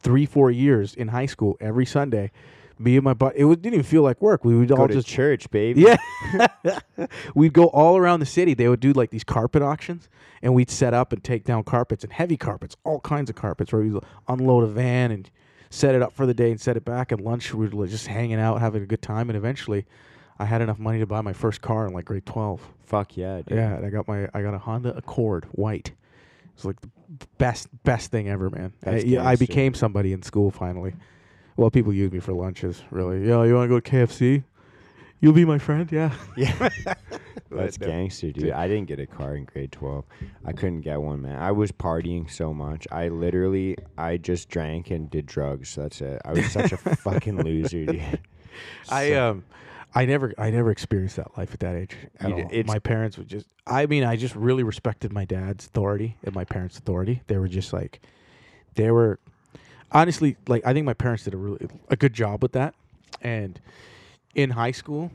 three, 0.00 0.26
four 0.26 0.50
years 0.50 0.94
in 0.94 1.08
high 1.08 1.26
school, 1.26 1.56
every 1.60 1.86
Sunday, 1.86 2.30
me 2.78 2.96
and 2.96 3.04
my 3.04 3.14
buddy, 3.14 3.40
it 3.40 3.44
would, 3.44 3.62
didn't 3.62 3.74
even 3.74 3.84
feel 3.84 4.02
like 4.02 4.20
work. 4.20 4.44
We 4.44 4.56
would 4.56 4.68
Go 4.68 4.76
all 4.76 4.88
to 4.88 4.94
just 4.94 5.08
church, 5.08 5.50
baby. 5.50 5.82
yeah. 5.82 6.78
we'd 7.34 7.52
go 7.52 7.66
all 7.66 7.96
around 7.96 8.20
the 8.20 8.26
city. 8.26 8.54
They 8.54 8.68
would 8.68 8.80
do 8.80 8.92
like 8.92 9.10
these 9.10 9.24
carpet 9.24 9.62
auctions, 9.62 10.08
and 10.42 10.54
we'd 10.54 10.70
set 10.70 10.94
up 10.94 11.12
and 11.12 11.22
take 11.22 11.44
down 11.44 11.64
carpets 11.64 12.04
and 12.04 12.12
heavy 12.12 12.36
carpets, 12.36 12.76
all 12.84 13.00
kinds 13.00 13.30
of 13.30 13.36
carpets, 13.36 13.72
where 13.72 13.82
we'd 13.82 14.00
unload 14.28 14.64
a 14.64 14.68
van 14.68 15.10
and 15.10 15.30
set 15.70 15.94
it 15.94 16.02
up 16.02 16.12
for 16.12 16.26
the 16.26 16.34
day 16.34 16.50
and 16.50 16.60
set 16.60 16.76
it 16.76 16.84
back. 16.84 17.12
And 17.12 17.20
lunch, 17.20 17.52
we 17.54 17.68
were 17.68 17.86
just 17.86 18.06
hanging 18.06 18.38
out, 18.38 18.60
having 18.60 18.82
a 18.82 18.86
good 18.86 19.02
time. 19.02 19.30
And 19.30 19.36
eventually, 19.36 19.86
I 20.38 20.44
had 20.44 20.60
enough 20.62 20.78
money 20.78 20.98
to 20.98 21.06
buy 21.06 21.20
my 21.20 21.32
first 21.32 21.60
car 21.62 21.86
in 21.86 21.92
like 21.92 22.04
grade 22.04 22.26
12. 22.26 22.60
Fuck 22.84 23.16
yeah, 23.16 23.42
dude. 23.42 23.56
Yeah, 23.56 23.76
and 23.76 23.86
I 23.86 23.90
got 23.90 24.06
my 24.08 24.28
I 24.34 24.42
got 24.42 24.54
a 24.54 24.58
Honda 24.58 24.96
Accord 24.96 25.46
white. 25.52 25.92
It's 26.54 26.64
like 26.64 26.80
the 26.80 26.90
best 27.38 27.68
best 27.84 28.10
thing 28.10 28.28
ever, 28.28 28.50
man. 28.50 28.72
I, 28.84 28.96
yeah, 28.98 29.26
I 29.26 29.36
became 29.36 29.74
somebody 29.74 30.12
in 30.12 30.22
school 30.22 30.50
finally. 30.50 30.94
Well, 31.56 31.70
people 31.70 31.92
use 31.92 32.10
me 32.12 32.18
for 32.20 32.32
lunches, 32.32 32.82
really. 32.90 33.26
Yo, 33.26 33.42
you 33.42 33.54
want 33.54 33.64
to 33.66 33.68
go 33.68 33.80
to 33.80 33.90
KFC? 33.90 34.44
You'll 35.20 35.32
be 35.34 35.44
my 35.44 35.58
friend, 35.58 35.90
yeah. 35.92 36.12
Yeah. 36.36 36.68
That's 37.50 37.76
uh, 37.80 37.86
gangster, 37.86 38.32
dude. 38.32 38.50
I 38.50 38.66
didn't 38.66 38.86
get 38.88 38.98
a 38.98 39.06
car 39.06 39.36
in 39.36 39.44
grade 39.44 39.70
12. 39.72 40.04
I 40.44 40.52
couldn't 40.52 40.80
get 40.80 41.00
one, 41.00 41.22
man. 41.22 41.38
I 41.40 41.52
was 41.52 41.70
partying 41.70 42.30
so 42.30 42.52
much. 42.54 42.88
I 42.90 43.08
literally, 43.08 43.76
I 43.98 44.16
just 44.16 44.48
drank 44.48 44.90
and 44.90 45.10
did 45.10 45.26
drugs. 45.26 45.74
That's 45.74 46.00
it. 46.00 46.20
I 46.24 46.32
was 46.32 46.50
such 46.50 46.72
a 46.72 46.76
fucking 46.96 47.42
loser, 47.42 47.84
dude. 47.84 48.18
I 48.90 49.12
um, 49.14 49.44
I 49.94 50.06
never 50.06 50.32
I 50.38 50.50
never 50.50 50.70
experienced 50.70 51.16
that 51.16 51.36
life 51.36 51.52
at 51.52 51.60
that 51.60 51.76
age. 51.76 51.96
At 52.20 52.30
You 52.30 52.34
all. 52.36 52.40
it's- 52.40 52.66
my 52.66 52.78
parents 52.78 53.18
would 53.18 53.28
just. 53.28 53.46
I 53.66 53.86
mean, 53.86 54.02
I 54.02 54.16
just 54.16 54.34
really 54.34 54.62
respected 54.64 55.12
my 55.12 55.24
dad's 55.24 55.66
authority 55.66 56.16
and 56.24 56.34
my 56.34 56.44
parents' 56.44 56.78
authority. 56.78 57.22
They 57.28 57.36
were 57.36 57.48
just 57.48 57.72
like, 57.72 58.00
they 58.74 58.90
were, 58.90 59.20
honestly, 59.92 60.36
like 60.48 60.66
I 60.66 60.72
think 60.72 60.86
my 60.86 60.94
parents 60.94 61.24
did 61.24 61.34
a 61.34 61.36
really 61.36 61.68
a 61.88 61.96
good 61.96 62.12
job 62.12 62.42
with 62.42 62.52
that. 62.52 62.74
And 63.20 63.60
in 64.34 64.50
high 64.50 64.72
school, 64.72 65.10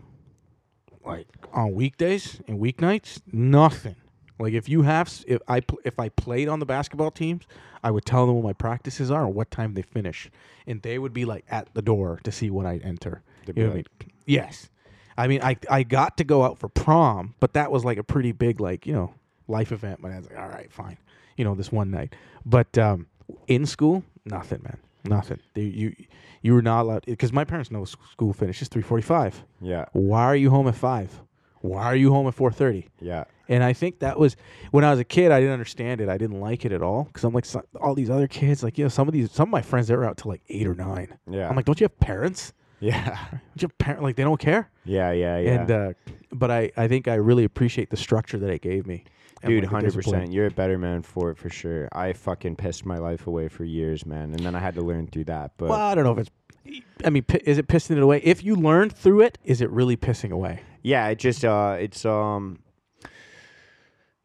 like 1.06 1.28
on 1.54 1.74
weekdays 1.74 2.40
and 2.48 2.60
weeknights, 2.60 3.22
nothing. 3.32 3.96
Like 4.40 4.54
if 4.54 4.70
you 4.70 4.84
have, 4.84 5.24
if 5.28 5.42
I 5.48 5.62
if 5.84 6.00
I 6.00 6.10
played 6.10 6.48
on 6.48 6.60
the 6.60 6.66
basketball 6.66 7.12
teams, 7.12 7.44
I 7.84 7.92
would 7.92 8.06
tell 8.06 8.26
them 8.28 8.36
what 8.36 8.44
my 8.44 8.54
practices 8.54 9.10
are 9.10 9.26
and 9.26 9.34
what 9.34 9.50
time 9.50 9.74
they 9.74 9.82
finish, 9.82 10.30
and 10.68 10.82
they 10.82 11.00
would 11.00 11.14
be 11.14 11.26
like 11.26 11.46
at 11.50 11.74
the 11.74 11.82
door 11.82 12.20
to 12.24 12.32
see 12.32 12.50
when 12.50 12.66
I 12.66 12.78
enter. 12.78 13.24
You 13.48 13.54
know 13.54 13.64
what 13.64 13.72
I 13.72 13.76
mean? 13.76 13.86
Yes. 14.26 14.70
I 15.18 15.28
mean, 15.28 15.42
I 15.42 15.58
I 15.70 15.84
got 15.84 16.18
to 16.18 16.24
go 16.24 16.44
out 16.44 16.60
for 16.60 16.70
prom, 16.70 17.34
but 17.40 17.54
that 17.54 17.72
was 17.72 17.84
like 17.84 17.98
a 17.98 18.04
pretty 18.04 18.32
big 18.32 18.60
like 18.60 18.86
you 18.86 18.94
know 18.94 19.14
life 19.48 19.72
event. 19.72 20.02
My 20.02 20.10
dad's 20.10 20.30
like, 20.30 20.38
all 20.38 20.50
right, 20.50 20.72
fine, 20.72 20.98
you 21.38 21.44
know, 21.44 21.56
this 21.56 21.72
one 21.72 21.90
night. 21.90 22.16
But 22.46 22.78
um, 22.78 23.08
in 23.48 23.66
school, 23.66 24.04
nothing, 24.26 24.62
man, 24.64 24.78
nothing. 25.06 25.40
They, 25.54 25.64
you 25.64 25.96
you 26.42 26.54
were 26.54 26.62
not 26.62 26.82
allowed 26.84 27.06
because 27.06 27.34
my 27.34 27.44
parents 27.44 27.72
know 27.72 27.86
school 27.86 28.34
finishes 28.34 28.68
three 28.68 28.82
forty 28.82 29.04
five. 29.04 29.44
Yeah. 29.62 29.86
Why 29.94 30.24
are 30.24 30.36
you 30.36 30.50
home 30.50 30.68
at 30.68 30.76
five? 30.76 31.22
Why 31.62 31.86
are 31.86 31.96
you 31.96 32.12
home 32.12 32.28
at 32.28 32.34
four 32.36 32.52
thirty? 32.52 32.88
Yeah. 33.02 33.26
And 33.50 33.64
I 33.64 33.74
think 33.74 34.00
that 34.00 34.20
was 34.20 34.36
when 34.72 34.84
I 34.84 34.92
was 34.92 35.00
a 35.00 35.06
kid. 35.06 35.32
I 35.32 35.40
didn't 35.40 35.54
understand 35.54 36.02
it. 36.02 36.10
I 36.10 36.18
didn't 36.18 36.40
like 36.42 36.66
it 36.66 36.72
at 36.72 36.82
all 36.82 37.06
because 37.06 37.24
I'm 37.24 37.34
like 37.34 37.46
so, 37.46 37.64
all 37.82 37.96
these 37.96 38.10
other 38.10 38.28
kids. 38.28 38.64
Like 38.64 38.78
you 38.78 38.86
know, 38.86 38.90
some 38.90 39.08
of 39.08 39.14
these, 39.14 39.32
some 39.32 39.50
of 39.50 39.52
my 39.52 39.62
friends 39.62 39.88
they 39.88 39.96
were 39.96 40.06
out 40.06 40.18
till 40.18 40.32
like 40.32 40.42
eight 40.50 40.68
or 40.68 40.76
nine. 40.76 41.18
Yeah. 41.30 41.50
I'm 41.50 41.56
like, 41.56 41.66
don't 41.66 41.80
you 41.80 41.86
have 41.86 42.00
parents? 42.00 42.54
yeah. 42.80 43.18
Don't 43.32 43.62
you 43.62 43.68
have 43.70 43.78
parents? 43.80 44.04
Like 44.04 44.16
they 44.18 44.24
don't 44.24 44.40
care. 44.40 44.70
Yeah. 44.86 45.12
Yeah. 45.12 45.40
Yeah. 45.40 45.52
And 45.62 45.72
uh, 45.72 45.94
but 46.32 46.52
I, 46.52 46.72
I 46.78 46.88
think 46.88 47.08
I 47.08 47.16
really 47.16 47.44
appreciate 47.44 47.90
the 47.90 47.98
structure 47.98 48.38
that 48.38 48.50
it 48.52 48.62
gave 48.62 48.86
me. 48.86 49.04
Dude, 49.46 49.66
hundred 49.66 49.94
percent. 49.94 50.32
You're 50.32 50.48
a 50.48 50.52
better 50.52 50.78
man 50.78 51.02
for 51.04 51.30
it 51.32 51.38
for 51.38 51.50
sure. 51.50 51.88
I 51.92 52.14
fucking 52.14 52.56
pissed 52.56 52.86
my 52.86 52.98
life 52.98 53.28
away 53.28 53.48
for 53.48 53.64
years, 53.64 54.06
man, 54.06 54.32
and 54.32 54.40
then 54.40 54.56
I 54.56 54.60
had 54.60 54.76
to 54.76 54.82
learn 54.82 55.08
through 55.08 55.26
that. 55.26 55.52
But 55.58 55.70
Well, 55.70 55.80
I 55.80 55.96
don't 55.96 56.04
know 56.04 56.12
if 56.14 56.20
it's. 56.20 56.82
I 57.06 57.10
mean, 57.10 57.24
pi- 57.24 57.42
is 57.46 57.58
it 57.58 57.68
pissing 57.68 57.98
it 57.98 58.04
away? 58.04 58.20
If 58.24 58.44
you 58.44 58.56
learned 58.56 58.94
through 58.94 59.22
it, 59.22 59.38
is 59.44 59.62
it 59.62 59.70
really 59.70 59.96
pissing 59.96 60.32
away? 60.32 60.62
yeah, 60.84 61.08
it 61.08 61.20
just 61.20 61.44
uh, 61.46 61.76
it's 61.80 62.06
um, 62.06 62.60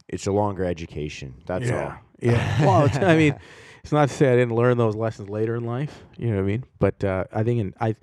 it's 0.09 0.27
a 0.27 0.33
longer 0.33 0.65
education. 0.65 1.35
That's 1.47 1.71
all. 1.71 1.95
Yeah. 2.21 2.61
well, 2.65 2.89
I 3.05 3.17
mean, 3.17 3.35
it's 3.83 3.93
not 3.93 4.09
to 4.09 4.15
say 4.15 4.33
I 4.33 4.37
didn't 4.37 4.55
learn 4.55 4.79
those 4.79 4.95
lessons 4.95 5.29
later 5.29 5.57
in 5.57 5.65
life. 5.65 6.05
You 6.17 6.31
know 6.31 6.37
what 6.37 6.43
I 6.43 6.47
mean? 6.47 6.65
But 6.79 7.03
uh, 7.05 7.25
I 7.33 7.43
think 7.43 7.61
in 7.61 7.75
I 7.81 7.97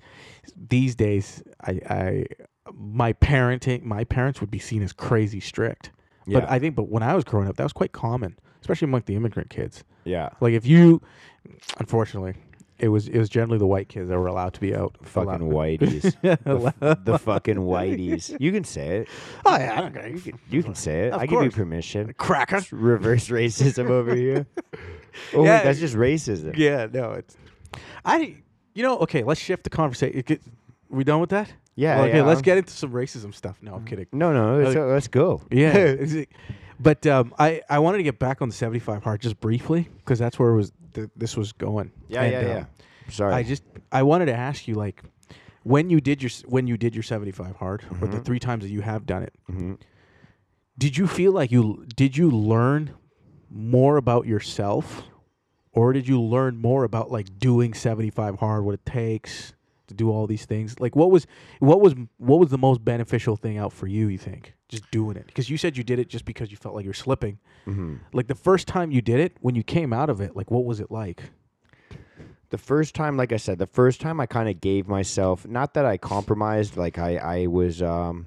these 0.56 0.94
days, 0.94 1.42
I, 1.62 1.80
I 1.88 2.24
my 2.72 3.12
parenting, 3.14 3.82
my 3.82 4.04
parents 4.04 4.40
would 4.40 4.50
be 4.50 4.58
seen 4.58 4.82
as 4.82 4.92
crazy 4.92 5.40
strict. 5.40 5.90
Yeah. 6.26 6.40
But 6.40 6.50
I 6.50 6.58
think, 6.58 6.74
but 6.76 6.88
when 6.88 7.02
I 7.02 7.14
was 7.14 7.24
growing 7.24 7.48
up, 7.48 7.56
that 7.56 7.62
was 7.64 7.72
quite 7.72 7.92
common, 7.92 8.38
especially 8.60 8.86
among 8.86 9.02
the 9.06 9.14
immigrant 9.16 9.50
kids. 9.50 9.84
yeah. 10.04 10.30
Like 10.40 10.52
if 10.54 10.66
you, 10.66 11.00
unfortunately, 11.78 12.34
it 12.78 12.88
was 12.88 13.08
it 13.08 13.18
was 13.18 13.28
generally 13.28 13.58
the 13.58 13.66
white 13.66 13.88
kids 13.88 14.08
that 14.08 14.18
were 14.18 14.26
allowed 14.26 14.54
to 14.54 14.60
be 14.60 14.74
out. 14.74 14.96
Fucking 15.02 15.48
whiteys. 15.50 16.14
the, 16.22 16.72
f- 16.80 17.04
the 17.04 17.18
fucking 17.18 17.56
whiteys. 17.56 18.34
You 18.40 18.52
can 18.52 18.64
say 18.64 18.98
it. 19.00 19.08
Oh 19.44 19.56
yeah, 19.58 19.90
I. 19.94 20.06
You 20.06 20.20
can, 20.20 20.38
You 20.50 20.62
can 20.62 20.74
say 20.74 21.06
it. 21.08 21.12
Of 21.12 21.20
I 21.20 21.26
give 21.26 21.42
you 21.42 21.50
permission. 21.50 22.14
cracker. 22.16 22.56
It's 22.56 22.72
reverse 22.72 23.28
racism 23.28 23.90
over 23.90 24.14
here. 24.14 24.46
Oh, 25.34 25.44
Yeah. 25.44 25.56
wait, 25.58 25.64
that's 25.64 25.80
just 25.80 25.96
racism. 25.96 26.56
Yeah, 26.56 26.86
no, 26.90 27.10
it's. 27.14 27.36
I, 28.04 28.36
you 28.74 28.84
know, 28.84 28.96
okay. 28.98 29.24
Let's 29.24 29.40
shift 29.40 29.64
the 29.64 29.70
conversation. 29.70 30.22
we 30.88 31.02
done 31.02 31.20
with 31.20 31.30
that? 31.30 31.52
Yeah, 31.76 31.96
Well, 31.96 32.04
okay, 32.06 32.16
yeah, 32.18 32.24
let's 32.24 32.38
I'm- 32.38 32.42
get 32.42 32.58
into 32.58 32.72
some 32.72 32.90
racism 32.92 33.32
stuff. 33.34 33.58
No, 33.62 33.74
I'm 33.74 33.84
kidding. 33.84 34.06
No, 34.12 34.32
no, 34.32 34.62
let's, 34.62 34.76
Uh, 34.76 34.86
let's 34.86 35.08
go. 35.08 35.40
Yeah, 35.50 35.94
but 36.80 37.06
um, 37.06 37.32
I 37.38 37.62
I 37.70 37.78
wanted 37.78 37.98
to 37.98 38.04
get 38.04 38.18
back 38.18 38.42
on 38.42 38.48
the 38.48 38.54
75 38.54 39.02
hard 39.04 39.20
just 39.20 39.40
briefly 39.40 39.88
because 39.98 40.18
that's 40.18 40.38
where 40.38 40.50
it 40.50 40.56
was 40.56 40.72
th- 40.94 41.08
this 41.16 41.36
was 41.36 41.52
going. 41.52 41.92
yeah, 42.08 42.22
And, 42.22 42.32
yeah, 42.32 42.38
um, 42.40 42.46
yeah. 42.46 42.64
Sorry. 43.08 43.34
I 43.34 43.42
just 43.42 43.62
I 43.92 44.02
wanted 44.02 44.26
to 44.26 44.34
ask 44.34 44.68
you 44.68 44.74
like 44.74 45.02
when 45.62 45.90
you 45.90 46.00
did 46.00 46.22
your 46.22 46.30
when 46.46 46.66
you 46.66 46.76
did 46.76 46.94
your 46.94 47.02
75 47.02 47.56
hard 47.56 47.84
or 48.00 48.08
the 48.08 48.18
Mhm. 48.18 48.24
three 48.24 48.38
times 48.40 48.62
that 48.64 48.70
you 48.70 48.80
have 48.82 49.04
done 49.06 49.22
it 49.22 49.34
hmm 49.46 49.74
did 50.78 50.96
you 50.96 51.06
feel 51.06 51.32
like 51.32 51.50
you 51.50 51.84
did 51.96 52.16
you 52.16 52.30
learn 52.30 52.92
more 53.50 53.96
about 53.98 54.26
yourself 54.26 55.02
or 55.72 55.92
did 55.92 56.08
you 56.08 56.20
learn 56.20 56.56
more 56.56 56.84
about 56.84 57.10
like 57.10 57.38
doing 57.38 57.74
75 57.74 58.38
hard 58.38 58.64
what 58.64 58.74
it 58.74 58.86
takes 58.86 59.54
to 59.90 59.94
do 59.94 60.10
all 60.10 60.26
these 60.26 60.46
things. 60.46 60.80
Like 60.80 60.96
what 60.96 61.10
was 61.10 61.26
what 61.60 61.80
was 61.80 61.94
what 62.16 62.40
was 62.40 62.48
the 62.50 62.58
most 62.58 62.84
beneficial 62.84 63.36
thing 63.36 63.58
out 63.58 63.72
for 63.72 63.86
you 63.86 64.08
you 64.08 64.18
think 64.18 64.54
just 64.68 64.90
doing 64.90 65.16
it? 65.16 65.26
Because 65.26 65.50
you 65.50 65.56
said 65.58 65.76
you 65.76 65.84
did 65.84 65.98
it 65.98 66.08
just 66.08 66.24
because 66.24 66.50
you 66.50 66.56
felt 66.56 66.74
like 66.74 66.84
you're 66.84 66.94
slipping. 66.94 67.38
Hmm 67.66 67.96
like 68.14 68.26
the 68.26 68.34
first 68.34 68.66
time 68.66 68.90
you 68.90 69.02
did 69.02 69.20
it 69.20 69.36
when 69.40 69.54
you 69.54 69.62
came 69.62 69.92
out 69.92 70.08
of 70.08 70.20
it 70.20 70.34
like 70.34 70.50
what 70.50 70.64
was 70.64 70.80
it 70.80 70.90
like? 70.90 71.22
The 72.50 72.58
first 72.58 72.94
time 72.96 73.16
like 73.16 73.32
i 73.32 73.36
said 73.36 73.58
the 73.58 73.66
first 73.66 74.00
time 74.00 74.18
i 74.18 74.26
kind 74.26 74.48
of 74.48 74.60
gave 74.60 74.88
myself 74.88 75.46
not 75.46 75.74
that 75.74 75.84
i 75.86 75.96
compromised 75.96 76.76
like 76.76 76.98
i 76.98 77.16
i 77.16 77.46
was 77.46 77.80
um 77.80 78.26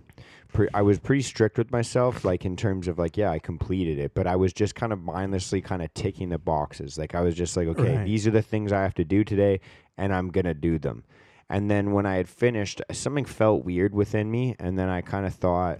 i 0.74 0.82
was 0.82 0.98
pretty 1.00 1.24
strict 1.24 1.58
with 1.58 1.72
myself 1.72 2.24
like 2.24 2.46
in 2.46 2.56
terms 2.56 2.88
of 2.88 2.98
like 2.98 3.18
yeah 3.18 3.30
i 3.32 3.38
completed 3.40 4.00
it 4.00 4.14
but 4.14 4.26
i 4.26 4.36
was 4.38 4.54
just 4.54 4.76
kind 4.76 4.94
of 4.94 5.02
mindlessly 5.02 5.60
kind 5.62 5.82
of 5.82 5.94
ticking 5.94 6.30
the 6.30 6.38
boxes. 6.38 6.98
Like 6.98 7.16
i 7.16 7.22
was 7.22 7.36
just 7.36 7.58
like 7.58 7.68
okay 7.68 7.98
Right. 7.98 8.06
these 8.06 8.26
are 8.26 8.32
the 8.32 8.42
things 8.42 8.72
i 8.72 8.82
have 8.82 8.94
to 8.96 9.04
do 9.04 9.26
today 9.26 9.60
and 9.98 10.14
i'm 10.14 10.30
gonna 10.30 10.54
do 10.54 10.80
them 10.80 11.04
and 11.54 11.72
then 11.72 11.92
when 11.94 12.06
i 12.06 12.16
had 12.16 12.28
finished 12.28 12.82
something 12.92 13.24
felt 13.26 13.64
weird 13.64 13.94
within 13.94 14.30
me 14.30 14.56
and 14.60 14.78
then 14.78 14.90
i 14.90 15.00
kind 15.02 15.26
of 15.26 15.34
thought 15.34 15.80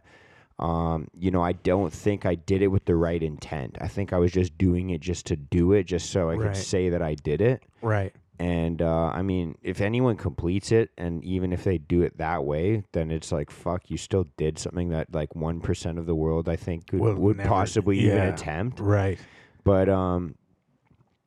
um, 0.60 1.08
you 1.18 1.32
know, 1.32 1.42
I 1.42 1.54
don't 1.54 1.92
think 1.92 2.28
I 2.28 2.36
did 2.36 2.62
it 2.62 2.68
with 2.68 2.86
the 2.86 2.96
right 2.96 3.22
intent. 3.22 3.76
I 3.82 3.88
think 3.88 4.14
I 4.14 4.20
was 4.20 4.32
just 4.32 4.56
doing 4.56 4.92
it 4.92 5.02
just 5.02 5.26
to 5.26 5.36
do 5.36 5.74
it, 5.74 5.86
just 5.86 6.12
so 6.12 6.30
I 6.30 6.36
Right. 6.36 6.54
could 6.54 6.56
say 6.56 6.90
that 6.90 7.02
I 7.02 7.16
did 7.16 7.42
it. 7.42 7.64
right 7.82 8.14
And 8.38 8.80
uh, 8.80 9.08
I 9.08 9.24
mean, 9.24 9.58
if 9.64 9.82
anyone 9.82 10.16
completes 10.16 10.72
it, 10.72 10.92
and 10.96 11.24
even 11.26 11.54
if 11.54 11.64
they 11.64 11.80
do 11.80 12.04
it 12.04 12.20
that 12.20 12.46
way, 12.46 12.84
then 12.92 13.10
it's 13.10 13.32
like 13.32 13.50
fuck. 13.50 13.90
You 13.90 13.98
still 13.98 14.28
did 14.38 14.60
something 14.60 14.90
that 14.90 15.12
like 15.12 15.36
one 15.36 15.60
percent 15.60 15.98
of 15.98 16.06
the 16.06 16.16
world, 16.16 16.48
I 16.48 16.56
think, 16.56 16.86
could, 16.88 17.00
Would 17.00 17.18
would 17.18 17.38
never- 17.38 17.50
possibly 17.50 17.98
even 18.02 18.20
attempt. 18.20 18.80
right 18.80 19.18
But 19.64 19.90
um, 19.90 20.36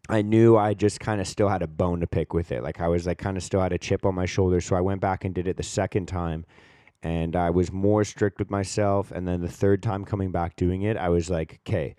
I 0.09 0.23
knew 0.23 0.57
I 0.57 0.75
just 0.75 1.01
kind 1.01 1.21
of 1.21 1.27
still 1.27 1.49
had 1.49 1.63
a 1.63 1.67
bone 1.67 2.01
to 2.01 2.07
pick 2.07 2.33
with 2.33 2.53
it. 2.53 2.63
Like 2.63 2.81
I 2.81 2.89
was 2.89 3.07
like 3.07 3.19
kind 3.19 3.37
of 3.37 3.43
still 3.43 3.61
had 3.61 3.73
a 3.73 3.79
chip 3.79 4.07
on 4.07 4.15
my 4.15 4.27
shoulder. 4.27 4.61
So 4.61 4.77
I 4.77 4.81
went 4.81 5.01
back 5.01 5.25
and 5.25 5.35
did 5.35 5.49
it 5.49 5.57
the 5.57 5.63
second 5.63 6.07
time, 6.07 6.45
and 7.03 7.37
I 7.37 7.51
was 7.51 7.73
more 7.73 8.05
strict 8.05 8.39
with 8.39 8.51
myself. 8.51 9.11
And 9.11 9.27
then 9.27 9.41
the 9.41 9.49
third 9.49 9.83
time 9.83 10.05
coming 10.05 10.31
back 10.31 10.57
doing 10.57 10.83
it, 10.83 10.97
I 10.97 11.09
was 11.09 11.31
like, 11.31 11.61
okay 11.67 11.97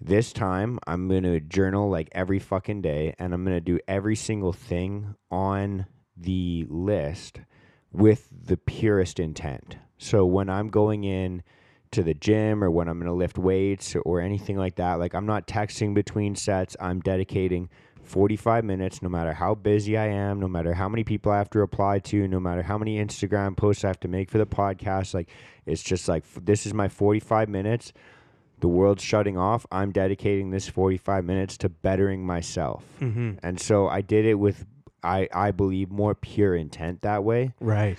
this 0.00 0.32
time 0.32 0.78
I'm 0.86 1.08
going 1.08 1.22
to 1.22 1.40
journal 1.40 1.88
like 1.88 2.08
every 2.12 2.38
fucking 2.38 2.82
day 2.82 3.14
and 3.18 3.32
I'm 3.32 3.44
going 3.44 3.56
to 3.56 3.60
do 3.60 3.78
every 3.88 4.16
single 4.16 4.52
thing 4.52 5.14
on 5.30 5.86
the 6.16 6.66
list 6.68 7.40
with 7.92 8.28
the 8.30 8.56
purest 8.56 9.18
intent. 9.18 9.76
So 9.96 10.26
when 10.26 10.50
I'm 10.50 10.68
going 10.68 11.04
in 11.04 11.42
to 11.94 12.02
the 12.02 12.14
gym 12.14 12.62
or 12.62 12.70
when 12.70 12.88
I'm 12.88 12.98
going 12.98 13.10
to 13.10 13.14
lift 13.14 13.38
weights 13.38 13.96
or 14.04 14.20
anything 14.20 14.56
like 14.56 14.76
that, 14.76 14.94
like 14.94 15.14
I'm 15.14 15.26
not 15.26 15.46
texting 15.46 15.94
between 15.94 16.36
sets. 16.36 16.76
I'm 16.80 17.00
dedicating 17.00 17.68
45 18.02 18.64
minutes 18.64 19.02
no 19.02 19.08
matter 19.08 19.32
how 19.32 19.54
busy 19.54 19.96
I 19.96 20.08
am, 20.08 20.40
no 20.40 20.48
matter 20.48 20.74
how 20.74 20.88
many 20.88 21.04
people 21.04 21.32
I 21.32 21.38
have 21.38 21.50
to 21.50 21.58
reply 21.58 21.98
to, 22.00 22.28
no 22.28 22.38
matter 22.38 22.62
how 22.62 22.78
many 22.78 23.02
Instagram 23.02 23.56
posts 23.56 23.84
I 23.84 23.88
have 23.88 24.00
to 24.00 24.08
make 24.08 24.30
for 24.30 24.38
the 24.38 24.46
podcast, 24.46 25.14
like 25.14 25.30
it's 25.66 25.82
just 25.82 26.08
like 26.08 26.24
this 26.44 26.66
is 26.66 26.74
my 26.74 26.88
45 26.88 27.48
minutes 27.48 27.92
the 28.60 28.68
world's 28.68 29.02
shutting 29.02 29.36
off. 29.36 29.66
I'm 29.70 29.92
dedicating 29.92 30.50
this 30.50 30.68
45 30.68 31.24
minutes 31.24 31.58
to 31.58 31.68
bettering 31.68 32.24
myself. 32.24 32.82
mm-hmm. 32.98 33.32
And 33.42 33.60
so 33.60 33.88
I 33.88 34.00
did 34.00 34.24
it 34.24 34.34
with, 34.34 34.64
I, 35.02 35.28
I 35.34 35.50
believe, 35.50 35.90
more 35.90 36.14
pure 36.14 36.56
intent 36.56 37.02
that 37.02 37.24
way. 37.24 37.52
right 37.60 37.98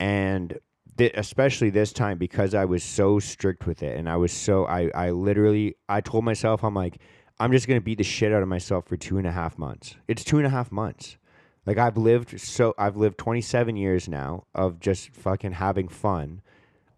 And 0.00 0.58
th- 0.96 1.12
especially 1.14 1.70
this 1.70 1.92
time 1.92 2.18
because 2.18 2.54
I 2.54 2.64
was 2.64 2.82
so 2.82 3.18
strict 3.18 3.66
with 3.66 3.82
it. 3.82 3.96
And 3.96 4.08
I 4.08 4.16
was 4.16 4.32
so, 4.32 4.66
I, 4.66 4.90
I 4.94 5.10
literally, 5.10 5.76
I 5.88 6.00
told 6.00 6.24
myself, 6.24 6.64
I'm 6.64 6.74
like, 6.74 6.98
I'm 7.38 7.52
just 7.52 7.66
going 7.68 7.78
to 7.80 7.84
beat 7.84 7.98
the 7.98 8.04
shit 8.04 8.32
out 8.32 8.42
of 8.42 8.48
myself 8.48 8.86
for 8.86 8.96
two 8.96 9.18
and 9.18 9.26
a 9.26 9.32
half 9.32 9.58
months. 9.58 9.96
It's 10.08 10.24
two 10.24 10.38
and 10.38 10.46
a 10.46 10.50
half 10.50 10.72
months. 10.72 11.16
Like 11.66 11.78
I've 11.78 11.96
lived 11.96 12.40
so 12.40 12.74
I've 12.78 12.96
lived 12.96 13.18
27 13.18 13.76
years 13.76 14.08
now 14.08 14.44
of 14.54 14.78
just 14.78 15.10
fucking 15.10 15.52
having 15.52 15.88
fun. 15.88 16.40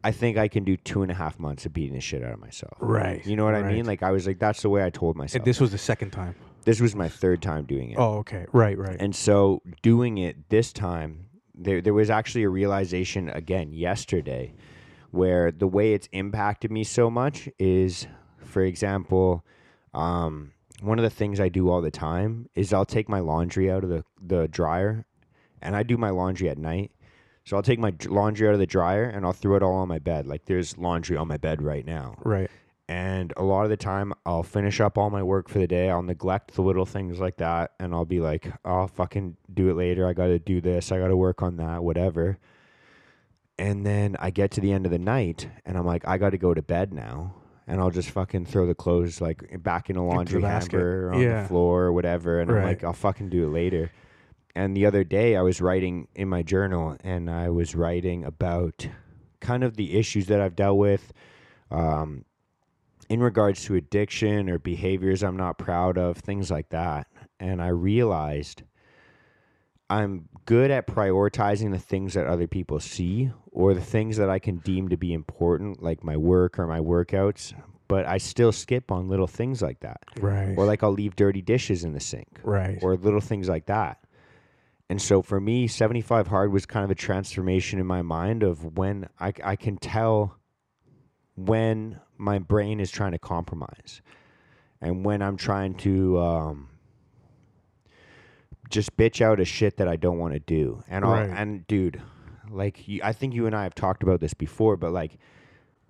I 0.05 0.13
think 0.13 0.37
I 0.37 0.47
can 0.47 0.63
do 0.63 0.77
two 0.77 1.03
and 1.03 1.11
a 1.11 1.15
half 1.15 1.39
months 1.39 1.65
of 1.67 1.73
beating 1.73 1.95
the 1.95 2.01
shit 2.01 2.23
out 2.23 2.35
of 2.35 2.39
myself. 2.39 2.75
Right. 2.79 3.25
You 3.27 3.35
know 3.35 3.45
what 3.45 3.55
I 3.55 3.63
mean? 3.63 3.87
Like 3.87 4.03
I 4.03 4.11
was 4.13 4.27
like, 4.27 4.39
that's 4.39 4.63
the 4.63 4.69
way 4.69 4.85
I 4.85 4.91
told 4.91 5.17
myself. 5.17 5.41
And 5.41 5.45
this 5.47 5.59
was 5.59 5.73
the 5.73 5.79
second 5.79 6.11
time. 6.11 6.35
this 6.65 6.81
was 6.81 6.95
my 6.95 7.09
third 7.09 7.41
time 7.43 7.65
doing 7.65 7.91
it. 7.91 7.97
Oh, 7.99 8.19
okay. 8.19 8.45
Right, 8.53 8.79
right. 8.79 8.97
And 9.01 9.17
so 9.17 9.63
doing 9.83 10.19
it 10.19 10.51
this 10.51 10.73
time, 10.73 11.28
there 11.59 11.81
there 11.81 11.95
was 11.95 12.09
actually 12.09 12.45
a 12.45 12.49
realization 12.49 13.29
again 13.29 13.73
yesterday 13.73 14.55
where 15.11 15.51
the 15.51 15.67
way 15.67 15.93
it's 15.93 16.09
impacted 16.13 16.71
me 16.71 16.85
so 16.85 17.11
much 17.11 17.49
is, 17.59 18.07
for 18.45 18.63
example, 18.63 19.45
um, 19.95 20.53
one 20.81 20.99
of 20.99 21.03
the 21.03 21.11
things 21.11 21.41
I 21.41 21.49
do 21.49 21.71
all 21.71 21.81
the 21.81 21.91
time 21.91 22.49
is 22.55 22.73
I'll 22.73 22.85
take 22.85 23.09
my 23.09 23.21
laundry 23.21 23.71
out 23.71 23.85
of 23.85 23.91
the, 23.91 24.05
the 24.25 24.49
dryer 24.49 25.07
and 25.63 25.75
I 25.75 25.83
do 25.83 25.97
my 25.97 26.11
laundry 26.11 26.49
at 26.49 26.59
night. 26.59 26.93
So 27.45 27.57
I'll 27.57 27.63
take 27.63 27.79
my 27.79 27.95
laundry 28.07 28.47
out 28.47 28.53
of 28.53 28.61
the 28.61 28.67
dryer 28.67 29.05
and 29.05 29.25
I'll 29.25 29.33
throw 29.33 29.57
it 29.57 29.63
all 29.63 29.75
on 29.77 29.89
my 29.89 29.99
bed. 29.99 30.27
Like 30.27 30.45
there's 30.45 30.77
laundry 30.77 31.17
on 31.17 31.27
my 31.27 31.39
bed 31.39 31.63
right 31.63 31.87
now. 31.87 32.17
right. 32.23 32.51
And 32.91 33.35
a 33.37 33.43
lot 33.43 33.65
of 33.65 33.71
the 33.71 33.77
time, 33.77 34.15
I'll 34.25 34.43
finish 34.43 34.81
up 34.81 34.97
all 34.97 35.11
my 35.11 35.23
work 35.23 35.49
for 35.51 35.59
the 35.59 35.67
day. 35.67 35.91
I'll 35.91 36.03
neglect 36.03 36.55
the 36.55 36.63
little 36.63 36.87
things 36.87 37.19
like 37.21 37.37
that. 37.37 37.73
And 37.79 37.93
I'll 37.95 38.07
be 38.07 38.21
like, 38.21 38.51
I'll 38.65 38.89
fucking 38.89 39.37
do 39.53 39.69
it 39.69 39.75
later. 39.75 40.07
I 40.07 40.15
got 40.15 40.29
to 40.29 40.39
do 40.39 40.63
this. 40.63 40.91
I 40.91 40.99
got 40.99 41.09
to 41.09 41.17
work 41.17 41.43
on 41.43 41.57
that, 41.57 41.85
whatever. 41.85 42.39
And 43.59 43.85
then 43.85 44.17
I 44.21 44.31
get 44.31 44.53
to 44.53 44.61
the 44.63 44.73
end 44.73 44.87
of 44.87 44.93
the 44.93 44.99
night 44.99 45.49
and 45.67 45.77
I'm 45.77 45.85
like, 45.85 46.07
I 46.07 46.17
got 46.17 46.31
to 46.31 46.39
go 46.39 46.55
to 46.55 46.63
bed 46.63 46.95
now. 46.95 47.35
And 47.67 47.81
I'll 47.81 47.91
just 47.91 48.11
fucking 48.11 48.47
throw 48.47 48.65
the 48.67 48.75
clothes 48.75 49.21
like 49.21 49.63
back 49.63 49.91
in 49.91 49.97
a 49.97 50.07
laundry 50.07 50.41
hamper 50.41 51.09
or 51.09 51.13
on 51.15 51.21
Yeah. 51.21 51.43
the 51.43 51.49
floor 51.49 51.83
or 51.83 51.93
whatever. 51.93 52.41
And 52.41 52.51
I'm 52.51 52.63
like, 52.63 52.83
I'll 52.85 52.95
fucking 52.95 53.29
do 53.29 53.45
it 53.47 53.51
later. 53.51 53.91
And 54.55 54.75
the 54.75 54.87
other 54.87 55.05
day, 55.05 55.37
I 55.37 55.43
was 55.43 55.61
writing 55.61 56.09
in 56.15 56.29
my 56.29 56.43
journal 56.43 56.97
and 57.05 57.29
I 57.29 57.51
was 57.51 57.75
writing 57.75 58.25
about 58.25 58.89
kind 59.41 59.63
of 59.63 59.77
the 59.77 59.99
issues 59.99 60.27
that 60.29 60.41
I've 60.41 60.57
dealt 60.57 60.79
with. 60.79 61.13
Um, 61.71 62.25
in 63.09 63.23
regards 63.23 63.65
to 63.65 63.75
addiction 63.75 64.51
or 64.51 64.59
behaviors 64.59 65.23
I'm 65.23 65.37
not 65.37 65.59
proud 65.59 65.99
of, 65.99 66.19
things 66.19 66.51
like 66.51 66.71
that. 66.71 67.07
And 67.41 67.63
I 67.63 67.69
realized 67.69 68.63
I'm 69.91 70.29
good 70.45 70.71
at 70.71 70.87
prioritizing 70.87 71.73
the 71.73 71.79
things 71.79 72.15
that 72.15 72.27
other 72.27 72.47
people 72.47 72.79
see 72.81 73.31
or 73.51 73.73
the 73.75 73.81
things 73.81 74.19
that 74.19 74.29
I 74.29 74.39
can 74.39 74.59
deem 74.59 74.91
to 74.91 74.97
be 74.97 75.13
important, 75.13 75.83
like 75.83 76.05
my 76.05 76.17
work 76.17 76.59
or 76.59 76.67
my 76.67 76.81
workouts. 76.81 77.55
But 77.87 78.07
I 78.07 78.19
still 78.19 78.53
skip 78.53 78.93
on 78.93 79.09
little 79.09 79.27
things 79.27 79.63
like 79.63 79.81
that. 79.81 80.03
Right. 80.21 80.55
Or 80.59 80.67
like 80.67 80.83
I'll 80.83 80.93
leave 80.93 81.17
dirty 81.17 81.41
dishes 81.41 81.85
in 81.85 81.95
the 81.95 82.01
sink 82.01 82.29
right. 82.43 82.79
or 82.83 82.97
little 82.97 83.21
things 83.21 83.49
like 83.49 83.67
that. 83.67 83.99
And 84.91 85.01
so 85.01 85.23
for 85.23 85.41
me, 85.41 85.69
75 85.69 86.27
hard 86.27 86.53
was 86.53 86.67
kind 86.67 86.85
of 86.85 86.91
a 86.91 86.95
transformation 86.95 87.79
in 87.79 87.87
my 87.87 88.03
mind 88.03 88.43
of 88.43 88.77
when 88.77 89.09
I, 89.19 89.33
I 89.43 89.57
can 89.57 89.77
tell 89.77 90.38
when 91.47 92.01
my 92.17 92.39
brain 92.39 92.81
is 92.81 92.91
trying 92.91 93.13
to 93.13 93.19
compromise 93.19 94.03
and 94.81 95.05
when 95.05 95.23
I'm 95.23 95.37
trying 95.37 95.75
to 95.75 96.19
um, 96.19 96.69
just 98.71 98.97
bitch 98.97 99.21
out 99.21 99.41
a 99.41 99.45
shit 99.45 99.77
that 99.77 99.89
I 99.89 99.97
don't 99.97 100.19
want 100.19 100.35
to 100.35 100.41
do. 100.41 100.83
And 100.89 101.05
Right. 101.05 101.29
and 101.31 101.67
dude, 101.67 102.03
like 102.51 102.87
you, 102.89 103.01
I 103.05 103.13
think 103.13 103.35
you 103.35 103.47
and 103.47 103.55
I 103.55 103.63
have 103.63 103.75
talked 103.75 104.03
about 104.03 104.21
this 104.21 104.35
before, 104.35 104.77
but 104.77 104.93
like 104.93 105.19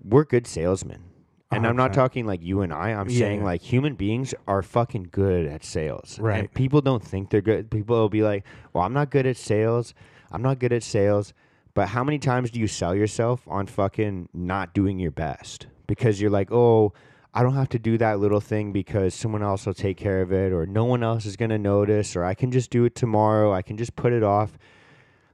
we're 0.03 0.25
good 0.25 0.47
salesmen. 0.47 1.05
And 1.51 1.67
I'm 1.67 1.77
not 1.77 1.95
talking 1.95 2.27
like 2.27 2.43
you 2.43 2.61
and 2.61 2.75
I. 2.75 2.91
I'm 2.91 3.09
Yeah, 3.09 3.19
saying 3.21 3.41
yeah. 3.41 3.47
like 3.47 3.63
human 3.63 3.95
beings 3.95 4.35
are 4.47 4.63
fucking 4.63 5.09
good 5.11 5.47
at 5.47 5.65
sales. 5.65 6.19
Right. 6.19 6.41
And 6.41 6.53
people 6.53 6.83
don't 6.83 7.03
think 7.03 7.31
they're 7.31 7.41
good. 7.41 7.71
People 7.71 7.97
will 7.97 8.11
be 8.11 8.23
like, 8.23 8.45
"Well, 8.75 8.85
I'm 8.85 8.93
not 8.93 9.11
good 9.11 9.25
at 9.27 9.39
sales. 9.39 9.95
I'm 10.31 10.43
not 10.43 10.59
good 10.59 10.75
at 10.75 10.83
sales." 10.83 11.33
But 11.79 11.91
how 11.91 12.03
many 12.03 12.19
times 12.19 12.51
do 12.51 12.59
you 12.59 12.67
sell 12.67 12.93
yourself 12.93 13.47
on 13.47 13.69
fucking 13.69 14.31
not 14.35 14.75
doing 14.75 14.99
your 14.99 15.13
best 15.13 15.69
because 15.87 16.21
you're 16.21 16.29
like, 16.29 16.51
"Oh, 16.51 16.93
I 17.33 17.45
don't 17.45 17.55
have 17.55 17.69
to 17.69 17.79
do 17.79 17.97
that 17.99 18.19
little 18.19 18.41
thing 18.41 18.73
because 18.73 19.15
someone 19.15 19.45
else 19.45 19.65
will 19.65 19.75
take 19.75 19.97
care 19.97 20.21
of 20.21 20.33
it 20.33 20.53
or 20.53 20.67
no 20.67 20.85
one 20.85 21.05
else 21.05 21.25
is 21.25 21.37
going 21.37 21.51
to 21.51 21.59
notice 21.59 22.17
or 22.17 22.25
I 22.25 22.35
can 22.35 22.51
just 22.51 22.73
do 22.73 22.85
it 22.85 22.97
tomorrow. 22.97 23.53
I 23.53 23.63
can 23.63 23.77
just 23.77 23.95
put 23.95 24.13
it 24.13 24.25
off." 24.25 24.59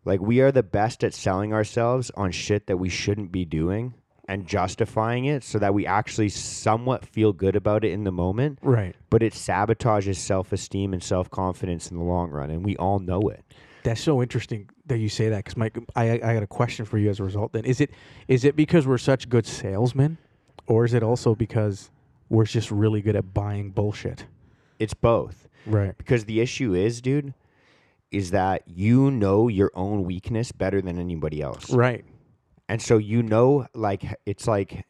Like 0.04 0.20
we 0.20 0.42
are 0.42 0.52
the 0.52 0.62
best 0.62 1.02
at 1.02 1.14
selling 1.14 1.54
ourselves 1.54 2.11
on 2.14 2.30
shit 2.30 2.66
that 2.66 2.76
we 2.76 2.90
shouldn't 2.90 3.33
be 3.33 3.46
doing 3.46 3.94
and 4.28 4.46
justifying 4.46 5.24
it 5.24 5.44
so 5.44 5.59
that 5.59 5.72
we 5.72 5.87
actually 5.87 6.28
somewhat 6.28 7.07
feel 7.07 7.33
good 7.33 7.57
about 7.57 7.87
it 7.87 7.92
in 7.92 8.04
the 8.04 8.12
moment, 8.12 8.59
right. 8.61 8.94
but 9.09 9.22
it 9.22 9.33
sabotages 9.33 10.16
self-esteem 10.16 10.92
and 10.92 11.02
self-confidence 11.02 11.90
in 11.90 11.96
the 11.96 12.04
long 12.04 12.30
run 12.30 12.50
and 12.50 12.66
we 12.66 12.76
all 12.76 12.98
know 12.98 13.30
it. 13.30 13.42
That's 13.83 14.02
so 14.02 14.20
interesting 14.20 14.68
that 14.87 14.99
you 14.99 15.09
say 15.09 15.29
that 15.31 15.38
because 15.38 15.57
Mike, 15.57 15.77
I 15.97 16.12
I 16.12 16.35
got 16.35 16.42
a 16.42 16.47
question 16.47 16.85
for 16.85 16.99
you 16.99 17.11
as 17.11 17.20
a 17.20 17.25
result. 17.25 17.53
Then 17.53 17.64
is 17.64 17.81
it 17.81 17.90
is 18.29 18.44
it 18.44 18.57
because 18.57 18.87
we're 18.87 18.99
such 18.99 19.29
good 19.29 19.47
salesmen, 19.47 20.18
or 20.66 20.85
is 20.85 20.94
it 20.94 21.03
also 21.03 21.35
because 21.35 21.90
we're 22.29 22.44
just 22.44 22.70
really 22.70 23.01
good 23.01 23.16
at 23.16 23.33
buying 23.35 23.70
bullshit? 23.70 24.27
It's 24.79 24.94
both. 24.94 25.49
Right. 25.66 25.97
Because 25.97 26.25
the 26.27 26.40
issue 26.40 26.75
is, 26.75 27.01
dude, 27.01 27.33
is 28.11 28.31
that 28.33 28.62
you 28.66 29.11
know 29.11 29.49
your 29.49 29.70
own 29.75 30.05
weakness 30.05 30.53
better 30.53 30.83
than 30.83 30.99
anybody 30.99 31.40
else. 31.40 31.70
Right. 31.73 32.05
and 32.68 32.81
so 32.83 32.99
you 32.99 33.23
know 33.23 33.66
like 33.75 34.05
it's 34.27 34.47
like 34.47 34.87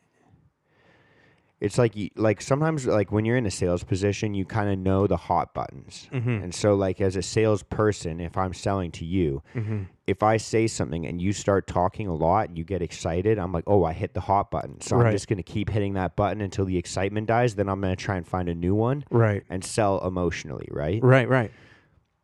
it's 1.64 1.78
like 1.78 1.96
you- 1.96 2.10
like 2.16 2.40
sometimes 2.40 2.86
like 2.86 3.10
when 3.10 3.24
you're 3.24 3.36
in 3.36 3.46
a 3.46 3.50
sales 3.50 3.82
position 3.84 4.34
you 4.34 4.44
kind 4.44 4.68
of 4.70 4.78
know 4.78 5.06
the 5.06 5.16
hot 5.16 5.54
buttons 5.54 6.08
Mhm. 6.12 6.42
and 6.44 6.54
so 6.54 6.74
like 6.74 7.00
as 7.00 7.16
a 7.16 7.22
salesperson 7.22 8.20
if 8.20 8.36
i'm 8.36 8.52
selling 8.52 8.90
to 8.92 9.04
you 9.04 9.42
Mm-hmm. 9.54 9.82
if 10.06 10.22
i 10.22 10.36
say 10.36 10.66
something 10.66 11.06
and 11.06 11.20
you 11.20 11.32
start 11.32 11.66
talking 11.66 12.06
a 12.08 12.14
lot 12.14 12.48
and 12.48 12.58
you 12.58 12.64
get 12.64 12.82
excited 12.82 13.38
i'm 13.38 13.52
like 13.52 13.64
oh 13.66 13.84
i 13.84 13.92
hit 13.92 14.14
the 14.14 14.20
hot 14.20 14.50
button 14.50 14.80
so 14.80 15.00
i'm 15.00 15.10
just 15.12 15.28
going 15.28 15.38
to 15.38 15.42
keep 15.54 15.70
hitting 15.70 15.94
that 15.94 16.16
button 16.16 16.40
until 16.40 16.64
the 16.64 16.76
excitement 16.76 17.26
dies 17.26 17.54
then 17.54 17.68
i'm 17.68 17.80
going 17.80 17.94
to 17.96 18.02
try 18.02 18.16
and 18.16 18.26
find 18.26 18.48
a 18.48 18.54
new 18.54 18.74
one 18.74 19.04
Right. 19.10 19.42
and 19.48 19.64
sell 19.64 20.06
emotionally 20.06 20.68
right 20.70 21.02
Right. 21.02 21.28
Right. 21.28 21.50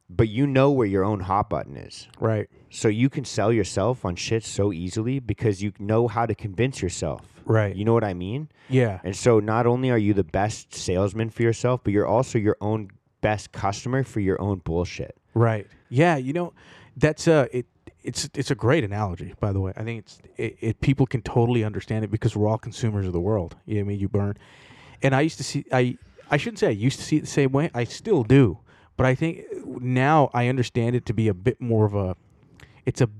but 0.08 0.28
you 0.28 0.46
know 0.46 0.70
where 0.70 0.86
your 0.86 1.04
own 1.04 1.20
hot 1.20 1.48
button 1.48 1.76
is 1.76 2.08
Right. 2.18 2.48
so 2.68 2.88
you 2.88 3.08
can 3.08 3.24
sell 3.24 3.52
yourself 3.52 4.04
on 4.04 4.16
shit 4.16 4.44
so 4.44 4.72
easily 4.72 5.18
because 5.20 5.62
you 5.62 5.72
know 5.78 6.08
how 6.08 6.26
to 6.26 6.34
convince 6.34 6.82
yourself 6.82 7.39
Right. 7.50 7.74
you 7.74 7.84
know 7.84 7.92
what 7.92 8.04
I 8.04 8.14
mean? 8.14 8.48
Yeah. 8.68 9.00
And 9.02 9.16
so 9.16 9.40
not 9.40 9.66
only 9.66 9.90
are 9.90 9.98
you 9.98 10.14
the 10.14 10.24
best 10.24 10.74
salesman 10.74 11.30
for 11.30 11.42
yourself, 11.42 11.80
but 11.82 11.92
you're 11.92 12.06
also 12.06 12.38
your 12.38 12.56
own 12.60 12.90
best 13.20 13.50
customer 13.52 14.04
for 14.04 14.20
your 14.20 14.40
own 14.40 14.58
bullshit. 14.58 15.16
Right. 15.34 15.66
Yeah. 15.88 16.16
You 16.16 16.32
know, 16.32 16.52
that's 16.96 17.26
a 17.26 17.48
it. 17.56 17.66
It's 18.02 18.30
it's 18.34 18.50
a 18.50 18.54
great 18.54 18.82
analogy, 18.84 19.34
by 19.40 19.52
the 19.52 19.60
way. 19.60 19.72
I 19.76 19.82
think 19.84 19.98
it's 20.00 20.18
it, 20.36 20.56
it. 20.60 20.80
People 20.80 21.06
can 21.06 21.20
totally 21.22 21.64
understand 21.64 22.04
it 22.04 22.10
because 22.10 22.34
we're 22.34 22.48
all 22.48 22.56
consumers 22.56 23.06
of 23.06 23.12
the 23.12 23.20
world. 23.20 23.56
You 23.66 23.74
know 23.74 23.80
what 23.80 23.84
I 23.84 23.88
mean? 23.88 24.00
You 24.00 24.08
burn, 24.08 24.36
and 25.02 25.14
I 25.14 25.20
used 25.20 25.36
to 25.38 25.44
see. 25.44 25.66
I 25.72 25.98
I 26.30 26.36
shouldn't 26.36 26.60
say 26.60 26.68
I 26.68 26.70
used 26.70 26.98
to 26.98 27.04
see 27.04 27.16
it 27.16 27.20
the 27.22 27.26
same 27.26 27.52
way. 27.52 27.70
I 27.74 27.84
still 27.84 28.22
do, 28.22 28.58
but 28.96 29.04
I 29.04 29.14
think 29.14 29.44
now 29.66 30.30
I 30.32 30.48
understand 30.48 30.96
it 30.96 31.04
to 31.06 31.12
be 31.12 31.28
a 31.28 31.34
bit 31.34 31.60
more 31.60 31.84
of 31.84 31.94
a. 31.94 32.16
It's 32.86 33.00
a. 33.02 33.10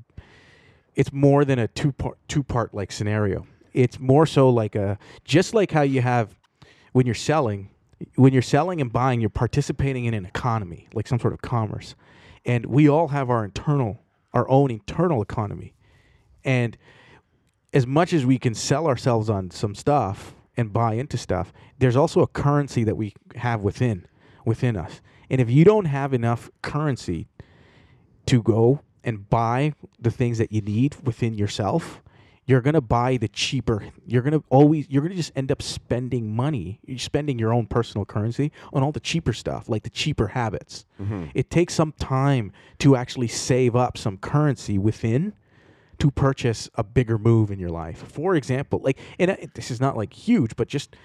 It's 0.95 1.13
more 1.13 1.45
than 1.45 1.59
a 1.59 1.69
two 1.69 1.93
part 1.93 2.17
two 2.29 2.43
part 2.43 2.73
like 2.73 2.91
scenario. 2.91 3.47
It's 3.73 3.99
more 3.99 4.27
so 4.27 4.51
like 4.51 4.75
a 4.75 4.99
just 5.25 5.55
like 5.55 5.71
how 5.71 5.83
you 5.83 6.01
have 6.01 6.37
when 6.93 7.07
you're 7.07 7.15
selling 7.15 7.71
when 8.15 8.33
you're 8.33 8.43
selling 8.43 8.81
and 8.81 8.91
buying 8.93 9.21
you're 9.21 9.29
participating 9.29 10.07
in 10.07 10.15
an 10.15 10.25
economy 10.25 10.89
like 10.95 11.07
some 11.07 11.21
sort 11.21 11.33
of 11.33 11.43
commerce. 11.43 11.95
And 12.47 12.67
we 12.67 12.89
all 12.89 13.09
have 13.09 13.31
our 13.31 13.45
internal 13.45 14.03
our 14.33 14.49
own 14.49 14.71
internal 14.71 15.23
economy. 15.23 15.75
And 16.45 16.77
as 17.73 17.87
much 17.87 18.13
as 18.13 18.25
we 18.25 18.39
can 18.39 18.55
sell 18.55 18.87
ourselves 18.87 19.29
on 19.29 19.51
some 19.51 19.75
stuff 19.75 20.35
and 20.57 20.73
buy 20.73 20.95
into 20.95 21.17
stuff 21.17 21.53
there's 21.79 21.97
also 21.97 22.21
a 22.21 22.27
currency 22.27 22.85
that 22.85 22.97
we 22.97 23.15
have 23.37 23.63
within 23.63 24.07
within 24.45 24.77
us. 24.77 25.01
And 25.29 25.41
if 25.41 25.51
you 25.51 25.65
don't 25.65 25.85
have 25.85 26.13
enough 26.13 26.51
currency 26.63 27.29
to 28.27 28.43
go 28.43 28.81
and 29.05 29.29
buy 29.29 29.75
the 29.99 30.11
things 30.11 30.39
that 30.39 30.53
you 30.53 30.61
need 30.61 30.97
within 31.05 31.35
yourself 31.35 32.03
you're 32.51 32.61
going 32.61 32.75
to 32.75 32.81
buy 32.81 33.17
the 33.17 33.29
cheaper 33.29 33.85
you're 34.05 34.23
going 34.23 34.33
to 34.33 34.43
always 34.49 34.89
you're 34.91 35.03
going 35.03 35.13
to 35.13 35.17
just 35.17 35.31
end 35.37 35.53
up 35.53 35.63
spending 35.63 36.35
money 36.35 36.81
you're 36.85 36.99
spending 36.99 37.39
your 37.39 37.55
own 37.55 37.65
personal 37.65 38.05
currency 38.05 38.51
on 38.73 38.83
all 38.83 38.91
the 38.91 38.99
cheaper 38.99 39.33
stuff 39.33 39.69
like 39.69 39.85
the 39.85 39.91
cheaper 39.91 40.27
habits. 40.29 40.85
Mm-hmm. 41.01 41.27
It 41.33 41.49
takes 41.49 41.75
some 41.75 41.93
time 41.93 42.53
to 42.79 42.97
actually 42.97 43.29
save 43.29 43.77
up 43.77 43.97
some 43.97 44.19
currency 44.19 44.79
within 44.79 45.33
to 45.99 46.11
purchase 46.11 46.69
a 46.75 46.83
bigger 46.83 47.19
move 47.19 47.53
in 47.53 47.61
your 47.61 47.71
life. 47.71 47.99
For 47.99 48.35
example 48.35 48.81
like 48.83 48.99
and 49.21 49.31
I- 49.31 49.49
this 49.55 49.71
is 49.71 49.81
not 49.81 49.97
like 49.97 50.13
huge 50.13 50.57
but 50.57 50.67
just 50.67 50.97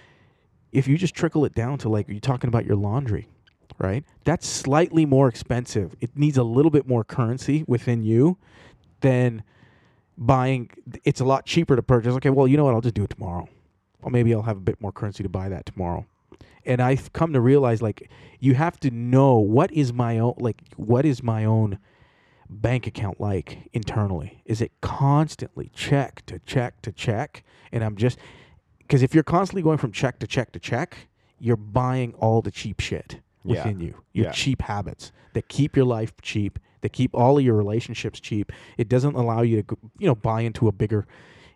if 0.71 0.87
you 0.87 0.97
just 0.97 1.13
trickle 1.13 1.45
it 1.45 1.53
down 1.53 1.77
to 1.79 1.89
like 1.89 2.09
you're 2.09 2.19
talking 2.19 2.47
about 2.47 2.65
your 2.65 2.75
laundry 2.75 3.29
right? 3.77 4.05
That's 4.23 4.47
slightly 4.47 5.05
more 5.05 5.27
expensive. 5.27 5.95
It 5.99 6.11
needs 6.15 6.37
a 6.37 6.43
little 6.43 6.71
bit 6.71 6.87
more 6.87 7.03
currency 7.03 7.65
within 7.67 8.03
you 8.03 8.37
than 9.01 9.43
buying 10.17 10.69
it's 11.03 11.19
a 11.19 11.25
lot 11.25 11.45
cheaper 11.45 11.75
to 11.75 11.83
purchase 11.83 12.13
okay 12.13 12.29
well 12.29 12.47
you 12.47 12.55
know 12.57 12.63
what 12.65 12.73
i'll 12.73 12.81
just 12.81 12.95
do 12.95 13.03
it 13.03 13.09
tomorrow 13.09 13.47
or 14.01 14.09
maybe 14.11 14.33
i'll 14.33 14.41
have 14.43 14.57
a 14.57 14.61
bit 14.61 14.79
more 14.81 14.91
currency 14.91 15.23
to 15.23 15.29
buy 15.29 15.49
that 15.49 15.65
tomorrow 15.65 16.05
and 16.65 16.81
i've 16.81 17.11
come 17.13 17.33
to 17.33 17.41
realize 17.41 17.81
like 17.81 18.09
you 18.39 18.53
have 18.53 18.79
to 18.79 18.89
know 18.91 19.37
what 19.37 19.71
is 19.71 19.91
my 19.91 20.17
own 20.19 20.33
like 20.37 20.61
what 20.77 21.05
is 21.05 21.21
my 21.21 21.43
own 21.43 21.77
bank 22.47 22.85
account 22.85 23.19
like 23.19 23.69
internally? 23.73 24.43
Is 24.45 24.61
it 24.61 24.71
constantly 24.79 25.71
check 25.73 26.23
to 26.27 26.37
check 26.45 26.79
to 26.83 26.91
check? 26.91 27.43
And 27.71 27.83
I'm 27.83 27.95
just 27.95 28.19
because 28.77 29.01
if 29.01 29.15
you're 29.15 29.23
constantly 29.23 29.63
going 29.63 29.79
from 29.79 29.91
check 29.91 30.19
to 30.19 30.27
check 30.27 30.51
to 30.51 30.59
check, 30.59 31.07
you're 31.39 31.57
buying 31.57 32.13
all 32.13 32.43
the 32.43 32.51
cheap 32.51 32.79
shit 32.79 33.19
Yeah. 33.43 33.63
within 33.63 33.79
you. 33.79 33.95
Your 34.13 34.25
Yeah. 34.27 34.31
cheap 34.31 34.61
habits 34.61 35.11
that 35.33 35.47
keep 35.47 35.75
your 35.75 35.85
life 35.85 36.13
cheap, 36.21 36.59
that 36.85 36.93
keep 36.93 37.11
all 37.15 37.37
of 37.39 37.43
your 37.43 37.55
relationships 37.55 38.19
cheap. 38.19 38.51
It 38.77 38.87
doesn't 38.87 39.15
allow 39.15 39.41
you 39.41 39.63
to 39.63 39.77
you 39.97 40.07
know 40.07 40.13
buy 40.15 40.41
into 40.41 40.67
a 40.67 40.71
bigger 40.71 41.07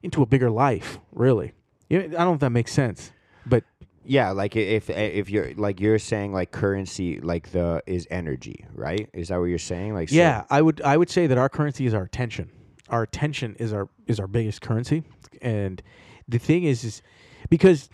into 0.02 0.24
a 0.24 0.26
bigger 0.26 0.50
life, 0.50 1.00
really. 1.12 1.54
You 1.90 2.00
know, 2.00 2.06
I 2.06 2.08
don't 2.10 2.28
know 2.28 2.34
if 2.34 2.40
that 2.40 2.50
makes 2.52 2.72
sense. 2.74 3.12
But 3.46 3.64
Yeah, 4.04 4.32
like 4.32 4.56
if 4.56 4.90
if 4.90 5.30
you're 5.30 5.54
like 5.56 5.80
you're 5.80 6.00
saying 6.00 6.34
like 6.34 6.52
currency 6.52 7.20
like 7.20 7.52
the 7.52 7.84
is 7.86 8.08
energy, 8.10 8.66
right? 8.74 9.08
Is 9.14 9.28
that 9.28 9.38
what 9.40 9.46
you're 9.46 9.60
saying? 9.60 9.94
Like 9.94 10.10
so- 10.10 10.16
Yeah, 10.16 10.46
I 10.50 10.62
would 10.62 10.82
I 10.82 10.98
would 10.98 11.10
say 11.10 11.28
that 11.28 11.38
our 11.38 11.50
currency 11.50 11.86
is 11.86 11.94
our 11.94 12.04
attention. 12.04 12.50
Our 12.90 13.04
attention 13.04 13.56
is 13.60 13.72
our 13.72 13.88
is 14.08 14.20
our 14.20 14.28
biggest 14.28 14.62
currency, 14.62 15.04
and 15.44 15.82
the 16.28 16.40
thing 16.40 16.64
is 16.64 16.84
is 16.84 17.02
because 17.50 17.90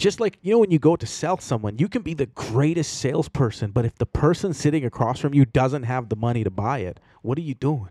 just 0.00 0.20
like 0.20 0.38
you 0.42 0.52
know 0.52 0.58
when 0.58 0.70
you 0.70 0.78
go 0.78 0.96
to 0.96 1.06
sell 1.06 1.38
someone, 1.38 1.78
you 1.78 1.88
can 1.88 2.02
be 2.02 2.14
the 2.14 2.26
greatest 2.26 2.98
salesperson, 2.98 3.70
but 3.70 3.84
if 3.84 3.94
the 3.96 4.06
person 4.06 4.52
sitting 4.52 4.84
across 4.84 5.20
from 5.20 5.34
you 5.34 5.44
doesn't 5.44 5.84
have 5.84 6.08
the 6.08 6.16
money 6.16 6.42
to 6.44 6.50
buy 6.50 6.78
it, 6.78 6.98
what 7.22 7.38
are 7.38 7.42
you 7.42 7.54
doing? 7.54 7.90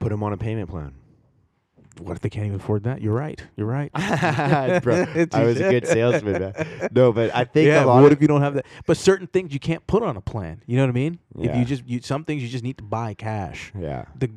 put 0.00 0.08
them 0.08 0.22
on 0.24 0.32
a 0.32 0.36
payment 0.36 0.68
plan. 0.68 0.94
What 1.98 2.12
if 2.12 2.20
they 2.20 2.30
can't 2.30 2.46
even 2.46 2.60
afford 2.60 2.84
that? 2.84 3.02
You're 3.02 3.14
right. 3.14 3.44
You're 3.56 3.66
right. 3.66 3.92
Bro, 4.82 5.06
I 5.32 5.44
was 5.44 5.60
a 5.60 5.70
good 5.70 5.86
salesman. 5.86 6.40
Man. 6.40 6.88
No, 6.92 7.12
but 7.12 7.34
I 7.34 7.44
think 7.44 7.66
yeah, 7.66 7.84
a 7.84 7.86
lot 7.86 8.02
what 8.02 8.12
if 8.12 8.22
you 8.22 8.28
don't 8.28 8.40
have 8.40 8.54
that? 8.54 8.64
But 8.86 8.96
certain 8.96 9.26
things 9.26 9.52
you 9.52 9.60
can't 9.60 9.86
put 9.86 10.02
on 10.02 10.16
a 10.16 10.20
plan. 10.20 10.62
You 10.66 10.76
know 10.76 10.84
what 10.84 10.90
I 10.90 10.92
mean? 10.92 11.18
Yeah. 11.36 11.50
If 11.50 11.56
you 11.58 11.64
just 11.66 11.86
you, 11.86 12.00
some 12.00 12.24
things 12.24 12.42
you 12.42 12.48
just 12.48 12.64
need 12.64 12.78
to 12.78 12.84
buy 12.84 13.12
cash. 13.14 13.72
yeah, 13.78 14.06
the 14.16 14.30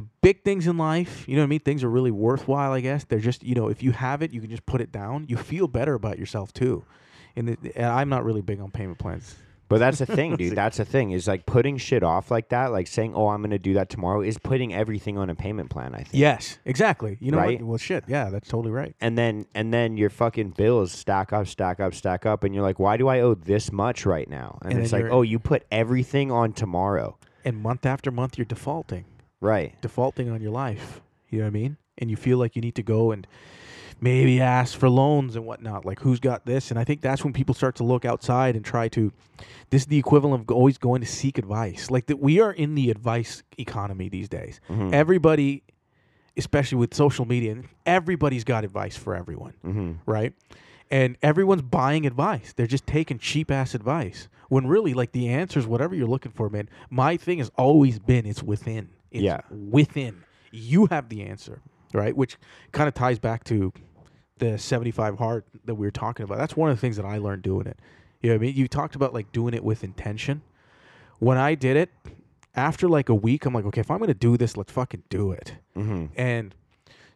the 0.00 0.06
big 0.22 0.42
things 0.44 0.66
in 0.66 0.76
life, 0.78 1.28
you 1.28 1.36
know 1.36 1.42
what 1.42 1.46
I 1.46 1.48
mean? 1.48 1.60
Things 1.60 1.84
are 1.84 1.90
really 1.90 2.10
worthwhile, 2.10 2.72
I 2.72 2.80
guess. 2.80 3.04
They're 3.04 3.18
just, 3.18 3.42
you 3.42 3.54
know, 3.54 3.68
if 3.68 3.82
you 3.82 3.92
have 3.92 4.22
it, 4.22 4.32
you 4.32 4.40
can 4.40 4.50
just 4.50 4.64
put 4.66 4.80
it 4.80 4.90
down. 4.92 5.26
You 5.28 5.36
feel 5.36 5.68
better 5.68 5.94
about 5.94 6.18
yourself 6.18 6.52
too. 6.52 6.84
And, 7.36 7.50
it, 7.50 7.58
and 7.76 7.86
I'm 7.86 8.08
not 8.08 8.24
really 8.24 8.40
big 8.42 8.60
on 8.60 8.70
payment 8.70 8.98
plans. 8.98 9.34
but 9.68 9.78
that's 9.78 9.98
the 10.00 10.06
thing, 10.06 10.34
dude. 10.36 10.56
That's 10.62 10.78
the 10.78 10.84
thing 10.84 11.12
is 11.12 11.28
like 11.28 11.46
putting 11.46 11.76
shit 11.78 12.02
off 12.02 12.30
like 12.30 12.48
that, 12.48 12.72
like 12.72 12.88
saying, 12.88 13.14
"Oh, 13.14 13.28
I'm 13.28 13.40
gonna 13.40 13.56
do 13.58 13.74
that 13.74 13.88
tomorrow," 13.88 14.20
is 14.20 14.36
putting 14.36 14.74
everything 14.74 15.16
on 15.16 15.30
a 15.30 15.34
payment 15.36 15.70
plan. 15.70 15.94
I 15.94 15.98
think. 15.98 16.08
Yes, 16.12 16.58
exactly. 16.64 17.18
You 17.20 17.30
know 17.30 17.38
Right? 17.38 17.60
what? 17.60 17.68
Well, 17.68 17.78
shit. 17.78 18.02
Yeah, 18.08 18.30
that's 18.30 18.48
totally 18.48 18.72
right. 18.72 18.96
and 19.00 19.16
then 19.16 19.46
and 19.54 19.72
then 19.72 19.96
your 19.96 20.10
fucking 20.10 20.50
bills 20.62 20.90
stack 20.90 21.32
up, 21.32 21.46
stack 21.46 21.78
up, 21.78 21.94
stack 21.94 22.26
up, 22.26 22.42
and 22.42 22.52
you're 22.52 22.64
like, 22.64 22.80
why 22.80 22.96
do 22.96 23.06
I 23.06 23.20
owe 23.20 23.34
this 23.34 23.70
much 23.70 24.04
right 24.06 24.28
now? 24.28 24.58
And, 24.62 24.72
And 24.72 24.82
it's 24.82 24.92
like, 24.92 25.04
oh, 25.08 25.22
you 25.22 25.38
put 25.38 25.64
everything 25.70 26.32
on 26.32 26.52
tomorrow, 26.52 27.16
And 27.44 27.56
month 27.62 27.86
after 27.86 28.10
month, 28.10 28.36
you're 28.38 28.44
defaulting, 28.56 29.04
right? 29.40 29.74
defaulting 29.80 30.28
on 30.30 30.40
your 30.40 30.50
life. 30.52 31.00
You 31.30 31.38
know 31.38 31.44
what 31.44 31.48
I 31.48 31.52
mean? 31.52 31.76
And 31.98 32.10
you 32.10 32.16
feel 32.16 32.38
like 32.38 32.56
you 32.56 32.62
need 32.62 32.74
to 32.76 32.82
go 32.82 33.12
and 33.12 33.26
maybe 34.00 34.40
ask 34.40 34.76
for 34.78 34.88
loans 34.88 35.36
and 35.36 35.44
whatnot. 35.46 35.84
Like, 35.84 36.00
who's 36.00 36.20
got 36.20 36.46
this? 36.46 36.70
And 36.70 36.78
I 36.78 36.84
think 36.84 37.00
that's 37.02 37.22
when 37.22 37.32
people 37.32 37.54
start 37.54 37.76
to 37.76 37.84
look 37.84 38.04
outside 38.04 38.56
and 38.56 38.64
try 38.64 38.88
to. 38.88 39.12
This 39.70 39.82
is 39.82 39.86
the 39.86 39.98
equivalent 39.98 40.42
of 40.50 40.56
always 40.56 40.78
going 40.78 41.00
to 41.02 41.06
seek 41.06 41.38
advice. 41.38 41.90
Like 41.90 42.06
that, 42.06 42.18
we 42.18 42.40
are 42.40 42.52
in 42.52 42.74
the 42.74 42.90
advice 42.90 43.42
economy 43.58 44.08
these 44.08 44.28
days. 44.28 44.60
Mm-hmm. 44.68 44.92
Everybody, 44.94 45.62
especially 46.36 46.78
with 46.78 46.94
social 46.94 47.24
media, 47.26 47.56
everybody's 47.86 48.44
got 48.44 48.64
advice 48.64 48.96
for 48.96 49.14
everyone, 49.14 49.54
Mm-hmm. 49.64 49.92
right? 50.06 50.32
And 50.90 51.16
everyone's 51.22 51.62
buying 51.62 52.04
advice. 52.04 52.52
They're 52.52 52.66
just 52.66 52.86
taking 52.86 53.18
cheap 53.18 53.50
ass 53.52 53.74
advice. 53.74 54.28
When 54.48 54.66
really, 54.66 54.92
like 54.94 55.12
the 55.12 55.28
answers, 55.28 55.64
whatever 55.64 55.94
you're 55.94 56.08
looking 56.08 56.32
for, 56.32 56.48
man. 56.48 56.68
My 56.90 57.16
thing 57.16 57.38
has 57.38 57.50
always 57.56 58.00
been 58.00 58.26
it's 58.26 58.42
within. 58.42 58.88
It's 59.10 59.22
Yeah. 59.22 59.40
within. 59.50 60.22
You 60.50 60.86
have 60.86 61.08
the 61.08 61.22
answer, 61.22 61.60
right? 61.92 62.16
Which 62.16 62.36
kind 62.72 62.88
of 62.88 62.94
ties 62.94 63.18
back 63.18 63.44
to 63.44 63.72
the 64.38 64.58
75 64.58 65.18
hard 65.18 65.44
that 65.64 65.74
we 65.74 65.86
were 65.86 65.90
talking 65.90 66.24
about. 66.24 66.38
That's 66.38 66.56
one 66.56 66.70
of 66.70 66.76
the 66.76 66.80
things 66.80 66.96
that 66.96 67.04
I 67.04 67.18
learned 67.18 67.42
doing 67.42 67.66
it. 67.66 67.78
You 68.20 68.30
know 68.30 68.36
what 68.36 68.42
I 68.42 68.46
mean? 68.46 68.56
You 68.56 68.68
talked 68.68 68.94
about 68.94 69.14
like 69.14 69.32
doing 69.32 69.54
it 69.54 69.62
with 69.64 69.84
intention. 69.84 70.42
When 71.18 71.36
I 71.38 71.54
did 71.54 71.76
it, 71.76 71.90
after 72.54 72.88
like 72.88 73.08
a 73.08 73.14
week, 73.14 73.44
I'm 73.46 73.54
like, 73.54 73.64
okay, 73.66 73.80
if 73.80 73.90
I'm 73.90 73.98
gonna 73.98 74.14
do 74.14 74.36
this, 74.36 74.56
let's 74.56 74.72
fucking 74.72 75.04
do 75.08 75.30
it. 75.32 75.56
Mm-hmm. 75.76 76.06
And 76.16 76.54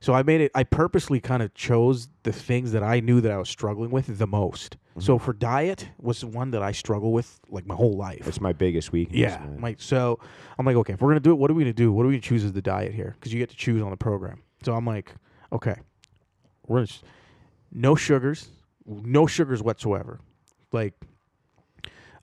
so 0.00 0.12
I 0.12 0.22
made 0.22 0.42
it. 0.42 0.52
I 0.54 0.64
purposely 0.64 1.18
kind 1.20 1.42
of 1.42 1.54
chose 1.54 2.08
the 2.22 2.32
things 2.32 2.72
that 2.72 2.82
I 2.82 3.00
knew 3.00 3.20
that 3.22 3.32
I 3.32 3.38
was 3.38 3.48
struggling 3.48 3.90
with 3.90 4.18
the 4.18 4.26
most. 4.26 4.76
So 4.98 5.16
mm-hmm. 5.16 5.24
for 5.24 5.32
diet 5.32 5.88
was 5.98 6.20
the 6.20 6.28
one 6.28 6.52
that 6.52 6.62
I 6.62 6.72
struggle 6.72 7.12
with 7.12 7.40
like 7.48 7.66
my 7.66 7.74
whole 7.74 7.96
life. 7.96 8.26
It's 8.28 8.40
my 8.40 8.52
biggest 8.52 8.92
weakness. 8.92 9.18
Yeah, 9.18 9.44
my 9.58 9.74
so 9.78 10.20
I'm 10.58 10.64
like, 10.64 10.76
okay, 10.76 10.92
if 10.92 11.02
we're 11.02 11.10
gonna 11.10 11.20
do 11.20 11.32
it, 11.32 11.34
what 11.34 11.50
are 11.50 11.54
we 11.54 11.64
gonna 11.64 11.72
do? 11.72 11.92
What 11.92 12.04
are 12.04 12.08
we 12.08 12.14
gonna 12.14 12.22
choose 12.22 12.44
as 12.44 12.52
the 12.52 12.62
diet 12.62 12.94
here? 12.94 13.14
Because 13.18 13.32
you 13.32 13.38
get 13.38 13.50
to 13.50 13.56
choose 13.56 13.82
on 13.82 13.90
the 13.90 13.96
program. 13.96 14.42
So 14.64 14.74
I'm 14.74 14.86
like, 14.86 15.12
okay, 15.52 15.74
we're 16.66 16.78
gonna 16.78 16.88
no 17.72 17.96
sugars, 17.96 18.48
no 18.86 19.26
sugars 19.26 19.62
whatsoever. 19.62 20.20
Like, 20.70 20.94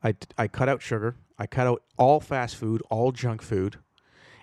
I 0.04 0.16
I 0.38 0.48
cut 0.48 0.70
out 0.70 0.82
sugar. 0.82 1.16
I 1.38 1.48
cut 1.48 1.66
out 1.66 1.84
all 1.98 2.20
fast 2.20 2.56
food, 2.56 2.84
all 2.90 3.12
junk 3.12 3.42
food, 3.42 3.78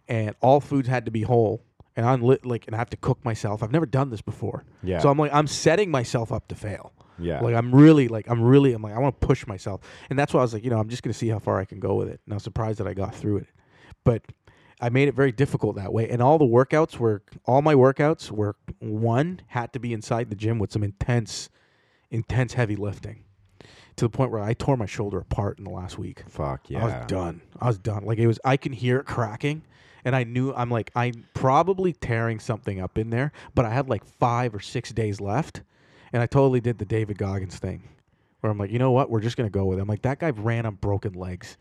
and 0.08 0.34
all 0.40 0.60
foods 0.60 0.88
had 0.88 1.04
to 1.04 1.10
be 1.10 1.22
whole. 1.22 1.62
And 1.96 2.04
I'm 2.04 2.22
lit, 2.22 2.44
like, 2.44 2.66
and 2.66 2.74
I 2.74 2.78
have 2.78 2.90
to 2.90 2.96
cook 2.96 3.24
myself. 3.24 3.62
I've 3.62 3.72
never 3.72 3.86
done 3.86 4.10
this 4.10 4.20
before. 4.20 4.64
Yeah. 4.82 4.98
So 4.98 5.08
I'm 5.08 5.18
like, 5.18 5.32
I'm 5.32 5.46
setting 5.46 5.90
myself 5.90 6.30
up 6.30 6.48
to 6.48 6.54
fail. 6.54 6.92
Yeah. 7.18 7.40
Like 7.40 7.54
I'm 7.54 7.74
really 7.74 8.08
like 8.08 8.28
I'm 8.28 8.42
really 8.42 8.72
I'm 8.72 8.82
like 8.82 8.94
I 8.94 8.98
want 8.98 9.20
to 9.20 9.26
push 9.26 9.46
myself, 9.46 9.80
and 10.10 10.18
that's 10.18 10.32
why 10.32 10.40
I 10.40 10.42
was 10.42 10.54
like 10.54 10.64
you 10.64 10.70
know 10.70 10.78
I'm 10.78 10.88
just 10.88 11.02
gonna 11.02 11.14
see 11.14 11.28
how 11.28 11.38
far 11.38 11.58
I 11.58 11.64
can 11.64 11.80
go 11.80 11.94
with 11.94 12.08
it. 12.08 12.20
And 12.24 12.32
I 12.32 12.36
was 12.36 12.42
surprised 12.42 12.78
that 12.80 12.86
I 12.86 12.94
got 12.94 13.14
through 13.14 13.38
it, 13.38 13.46
but 14.04 14.22
I 14.80 14.88
made 14.90 15.08
it 15.08 15.14
very 15.14 15.32
difficult 15.32 15.76
that 15.76 15.92
way. 15.92 16.08
And 16.08 16.22
all 16.22 16.38
the 16.38 16.44
workouts 16.44 16.98
were 16.98 17.22
all 17.44 17.62
my 17.62 17.74
workouts 17.74 18.30
were 18.30 18.56
one 18.78 19.40
had 19.48 19.72
to 19.72 19.80
be 19.80 19.92
inside 19.92 20.30
the 20.30 20.36
gym 20.36 20.58
with 20.58 20.72
some 20.72 20.84
intense, 20.84 21.48
intense 22.10 22.54
heavy 22.54 22.76
lifting, 22.76 23.24
to 23.96 24.04
the 24.04 24.10
point 24.10 24.30
where 24.30 24.42
I 24.42 24.54
tore 24.54 24.76
my 24.76 24.86
shoulder 24.86 25.18
apart 25.18 25.58
in 25.58 25.64
the 25.64 25.70
last 25.70 25.98
week. 25.98 26.22
Fuck 26.28 26.70
yeah. 26.70 26.82
I 26.82 26.84
was 26.84 27.06
done. 27.06 27.40
I 27.60 27.66
was 27.66 27.78
done. 27.78 28.04
Like 28.04 28.18
it 28.18 28.26
was, 28.26 28.38
I 28.44 28.56
can 28.56 28.72
hear 28.72 28.98
it 28.98 29.06
cracking, 29.06 29.62
and 30.04 30.14
I 30.14 30.22
knew 30.22 30.54
I'm 30.54 30.70
like 30.70 30.92
I'm 30.94 31.26
probably 31.34 31.92
tearing 31.92 32.38
something 32.38 32.80
up 32.80 32.98
in 32.98 33.10
there. 33.10 33.32
But 33.54 33.64
I 33.64 33.70
had 33.70 33.88
like 33.88 34.04
five 34.04 34.54
or 34.54 34.60
six 34.60 34.92
days 34.92 35.20
left, 35.20 35.62
and 36.12 36.22
I 36.22 36.26
totally 36.26 36.61
did 36.61 36.78
the 36.78 36.84
David 36.84 37.18
Goggins 37.18 37.59
thing, 37.59 37.82
where 38.40 38.50
I'm 38.50 38.59
like, 38.59 38.70
you 38.70 38.78
know 38.78 38.90
what, 38.92 39.11
we're 39.11 39.20
just 39.20 39.36
gonna 39.36 39.50
go 39.50 39.64
with 39.66 39.78
it. 39.78 39.82
I'm 39.82 39.88
like 39.88 40.02
that 40.02 40.18
guy 40.20 40.30
ran 40.30 40.66
on 40.66 40.74
broken 40.76 41.12
legs. 41.14 41.56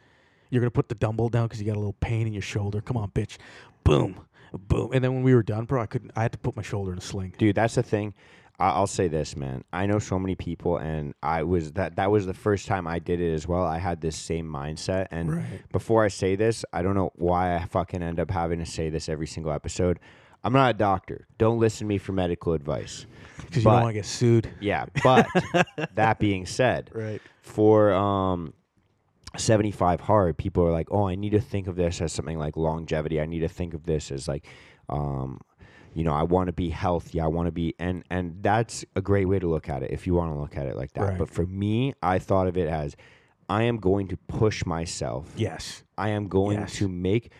You're 0.49 0.61
gonna 0.61 0.71
put 0.71 0.89
the 0.89 0.95
dumbbell 0.95 1.29
down 1.29 1.47
because 1.47 1.59
you 1.59 1.65
got 1.67 1.75
a 1.75 1.79
little 1.79 1.95
pain 1.99 2.27
in 2.27 2.33
your 2.33 2.41
shoulder. 2.41 2.79
Come 2.81 2.97
on, 2.97 3.09
bitch. 3.11 3.37
Boom, 3.83 4.19
boom. 4.53 4.91
And 4.93 5.03
then 5.03 5.13
when 5.13 5.23
we 5.23 5.33
were 5.35 5.43
done, 5.43 5.65
bro, 5.65 5.81
I 5.81 5.85
couldn't. 5.85 6.11
I 6.15 6.21
had 6.21 6.31
to 6.33 6.37
put 6.37 6.55
my 6.55 6.61
shoulder 6.63 6.91
in 6.91 6.97
a 6.97 7.01
sling. 7.01 7.33
dude 7.37 7.55
that's 7.55 7.75
the 7.75 7.83
thing 7.83 8.13
I- 8.59 8.69
i'll 8.71 8.87
say 8.87 9.07
this 9.07 9.35
man 9.35 9.63
i 9.71 9.85
know 9.85 9.99
so 9.99 10.17
many 10.17 10.33
people 10.33 10.77
and 10.77 11.13
i 11.21 11.43
was 11.43 11.73
that 11.73 11.95
that 11.97 12.09
was 12.09 12.25
the 12.25 12.33
first 12.33 12.65
time 12.65 12.87
i 12.87 12.97
did 12.97 13.21
it 13.21 13.31
as 13.31 13.47
well 13.47 13.63
i 13.63 13.77
had 13.77 14.01
this 14.01 14.15
same 14.15 14.47
mindset 14.47 15.05
and 15.11 15.31
Right. 15.35 15.43
before 15.71 16.03
i 16.03 16.07
say 16.07 16.35
this 16.35 16.65
i 16.73 16.81
don't 16.81 16.95
know 16.95 17.11
why 17.17 17.55
i 17.55 17.65
fucking 17.65 18.01
end 18.01 18.19
up 18.19 18.31
having 18.31 18.57
to 18.57 18.65
say 18.65 18.89
this 18.89 19.09
every 19.09 19.27
single 19.27 19.51
episode 19.51 19.99
i'm 20.43 20.53
not 20.53 20.69
a 20.71 20.77
doctor 20.77 21.27
don't 21.37 21.59
listen 21.59 21.79
to 21.79 21.85
me 21.85 21.97
for 21.97 22.11
medical 22.13 22.53
advice 22.53 23.05
Because 23.37 23.57
you 23.57 23.69
don't 23.71 23.81
want 23.81 23.89
to 23.89 23.93
get 23.93 24.05
sued. 24.05 24.49
yeah 24.59 24.85
but 25.03 25.27
that 25.95 26.19
being 26.19 26.45
said 26.45 26.89
Right. 26.93 27.21
for 27.41 27.91
um 27.93 28.53
75 29.35 29.99
hard 30.01 30.37
people 30.37 30.63
are 30.65 30.71
like 30.71 30.87
oh 30.91 31.07
i 31.07 31.15
need 31.15 31.31
to 31.31 31.41
think 31.41 31.67
of 31.67 31.75
this 31.75 32.01
as 32.01 32.11
something 32.13 32.39
like 32.39 32.57
longevity 32.57 33.21
i 33.21 33.25
need 33.25 33.39
to 33.41 33.47
think 33.49 33.73
of 33.73 33.83
this 33.83 34.09
as 34.11 34.27
like 34.27 34.47
um 34.89 35.39
you 35.93 36.03
know 36.03 36.13
i 36.13 36.23
want 36.23 36.47
to 36.47 36.53
be 36.53 36.69
healthy 36.69 37.19
i 37.19 37.27
want 37.27 37.45
to 37.47 37.51
be 37.51 37.75
and 37.77 38.03
and 38.09 38.41
that's 38.41 38.83
a 38.95 39.01
great 39.01 39.25
way 39.25 39.37
to 39.37 39.47
look 39.47 39.69
at 39.69 39.83
it 39.83 39.91
if 39.91 40.07
you 40.07 40.13
want 40.15 40.31
to 40.33 40.39
look 40.39 40.57
at 40.57 40.65
it 40.65 40.75
like 40.75 40.93
that 40.93 41.01
Right. 41.03 41.17
but 41.17 41.29
for 41.29 41.45
me 41.45 41.93
i 42.01 42.17
thought 42.19 42.47
of 42.47 42.57
it 42.57 42.67
as 42.67 42.95
i 43.49 43.63
am 43.63 43.77
going 43.77 44.07
to 44.07 44.17
push 44.27 44.65
myself 44.65 45.31
Yes. 45.35 45.83
i 45.97 46.09
am 46.09 46.27
going 46.27 46.59
Yes. 46.59 46.73
to 46.77 46.87
make 46.87 47.31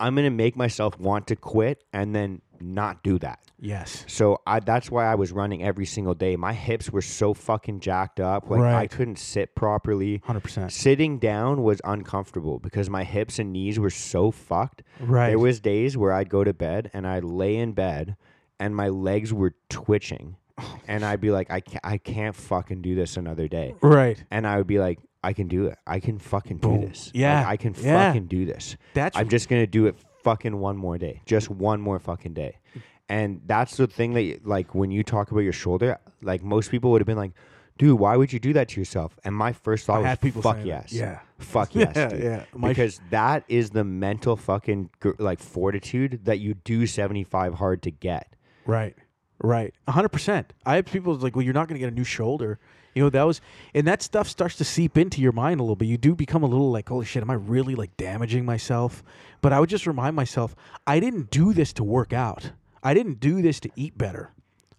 i'm 0.00 0.14
going 0.14 0.24
to 0.24 0.30
make 0.30 0.56
myself 0.56 0.98
want 0.98 1.26
to 1.28 1.36
quit 1.36 1.84
and 1.92 2.14
then 2.14 2.40
not 2.60 3.02
do 3.02 3.18
that 3.18 3.38
Yes. 3.62 4.04
so 4.08 4.40
I, 4.46 4.60
that's 4.60 4.90
why 4.90 5.04
I 5.06 5.14
was 5.16 5.32
running 5.32 5.62
every 5.62 5.84
single 5.84 6.14
day. 6.14 6.34
My 6.36 6.54
hips 6.54 6.90
were 6.90 7.02
so 7.02 7.34
fucking 7.34 7.80
jacked 7.80 8.18
up. 8.18 8.48
Like 8.48 8.60
I 8.62 8.86
couldn't 8.86 9.18
sit 9.18 9.54
properly. 9.54 10.22
Hundred 10.24 10.40
percent. 10.44 10.72
Sitting 10.72 11.18
down 11.18 11.62
was 11.62 11.78
uncomfortable 11.84 12.58
because 12.58 12.88
my 12.88 13.04
hips 13.04 13.38
and 13.38 13.52
knees 13.52 13.78
were 13.78 13.90
so 13.90 14.30
fucked. 14.30 14.82
Right. 14.98 15.28
There 15.28 15.38
was 15.38 15.60
days 15.60 15.94
where 15.98 16.10
I'd 16.10 16.30
go 16.30 16.42
to 16.42 16.54
bed 16.54 16.90
and 16.94 17.06
I'd 17.06 17.22
lay 17.24 17.56
in 17.56 17.72
bed 17.72 18.16
and 18.58 18.74
my 18.74 18.88
legs 18.88 19.30
were 19.30 19.54
twitching. 19.68 20.36
Oh, 20.56 20.78
and 20.88 21.04
I'd 21.04 21.20
be 21.20 21.30
like, 21.30 21.50
I 21.50 21.60
can't, 21.60 21.84
I 21.84 21.98
can't 21.98 22.34
fucking 22.34 22.80
do 22.80 22.94
this 22.94 23.18
another 23.18 23.46
day. 23.46 23.74
right. 23.82 24.22
And 24.30 24.46
I 24.46 24.56
would 24.56 24.66
be 24.66 24.78
like, 24.78 25.00
I 25.22 25.32
can 25.32 25.48
do 25.48 25.66
it. 25.66 25.78
I 25.86 26.00
can 26.00 26.18
fucking 26.18 26.58
do 26.58 26.68
Boom. 26.68 26.80
this. 26.82 27.06
Like, 27.08 27.14
Yeah. 27.14 27.44
I 27.46 27.56
can 27.56 27.74
Yeah. 27.78 28.06
fucking 28.08 28.26
do 28.26 28.44
this. 28.46 28.76
That's 28.94 29.16
I'm 29.16 29.28
just 29.28 29.48
gonna 29.48 29.66
do 29.66 29.86
it 29.86 29.96
fucking 30.24 30.58
one 30.58 30.76
more 30.76 30.98
day, 30.98 31.22
just 31.26 31.50
one 31.50 31.80
more 31.80 31.98
fucking 31.98 32.34
day. 32.34 32.58
And 33.08 33.40
that's 33.46 33.76
the 33.76 33.86
thing 33.88 34.14
that, 34.14 34.46
like, 34.46 34.74
when 34.74 34.90
you 34.92 35.02
talk 35.02 35.30
about 35.32 35.40
your 35.40 35.52
shoulder, 35.52 35.98
like 36.22 36.42
most 36.44 36.70
people 36.70 36.90
would 36.92 37.00
have 37.00 37.06
been 37.06 37.16
like, 37.16 37.32
dude, 37.76 37.98
why 37.98 38.16
would 38.16 38.32
you 38.32 38.38
do 38.38 38.52
that 38.52 38.68
to 38.68 38.80
yourself? 38.80 39.18
And 39.24 39.34
my 39.34 39.52
first 39.52 39.86
thought 39.86 40.04
I 40.04 40.10
was, 40.10 40.18
people 40.18 40.42
fuck 40.42 40.56
saying 40.56 40.68
that. 40.68 40.90
yes. 40.90 40.92
Yeah. 40.92 41.20
Fuck 41.38 41.74
yes, 41.74 41.92
Yeah, 41.96 42.08
dude. 42.08 42.22
yeah. 42.22 42.44
My- 42.54 42.68
because 42.68 43.00
that 43.10 43.44
is 43.48 43.70
the 43.70 43.82
mental 43.84 44.36
fucking 44.36 44.90
gr- 45.00 45.10
like 45.18 45.40
fortitude 45.40 46.20
that 46.24 46.38
you 46.38 46.54
do 46.54 46.86
75 46.86 47.54
hard 47.54 47.82
to 47.82 47.90
get. 47.90 48.34
Right. 48.66 48.94
Right. 49.42 49.72
Hundred 49.88 50.10
percent. 50.10 50.52
I 50.66 50.76
have 50.76 50.84
people 50.84 51.14
like, 51.14 51.34
well, 51.34 51.42
you're 51.44 51.54
not 51.54 51.66
going 51.66 51.76
to 51.76 51.80
get 51.80 51.90
a 51.92 51.96
new 51.96 52.04
shoulder. 52.04 52.58
You 52.94 53.04
know, 53.04 53.10
that 53.10 53.22
was, 53.22 53.40
and 53.74 53.86
that 53.86 54.02
stuff 54.02 54.28
starts 54.28 54.56
to 54.56 54.64
seep 54.64 54.98
into 54.98 55.20
your 55.20 55.32
mind 55.32 55.60
a 55.60 55.62
little 55.62 55.76
bit. 55.76 55.86
You 55.86 55.98
do 55.98 56.14
become 56.14 56.42
a 56.42 56.46
little 56.46 56.70
like, 56.70 56.88
holy 56.88 57.06
shit, 57.06 57.22
am 57.22 57.30
I 57.30 57.34
really 57.34 57.74
like 57.74 57.96
damaging 57.96 58.44
myself? 58.44 59.02
But 59.40 59.52
I 59.52 59.60
would 59.60 59.70
just 59.70 59.86
remind 59.86 60.16
myself, 60.16 60.56
I 60.86 61.00
didn't 61.00 61.30
do 61.30 61.52
this 61.52 61.72
to 61.74 61.84
work 61.84 62.12
out. 62.12 62.52
I 62.82 62.94
didn't 62.94 63.20
do 63.20 63.42
this 63.42 63.60
to 63.60 63.70
eat 63.76 63.96
better. 63.96 64.32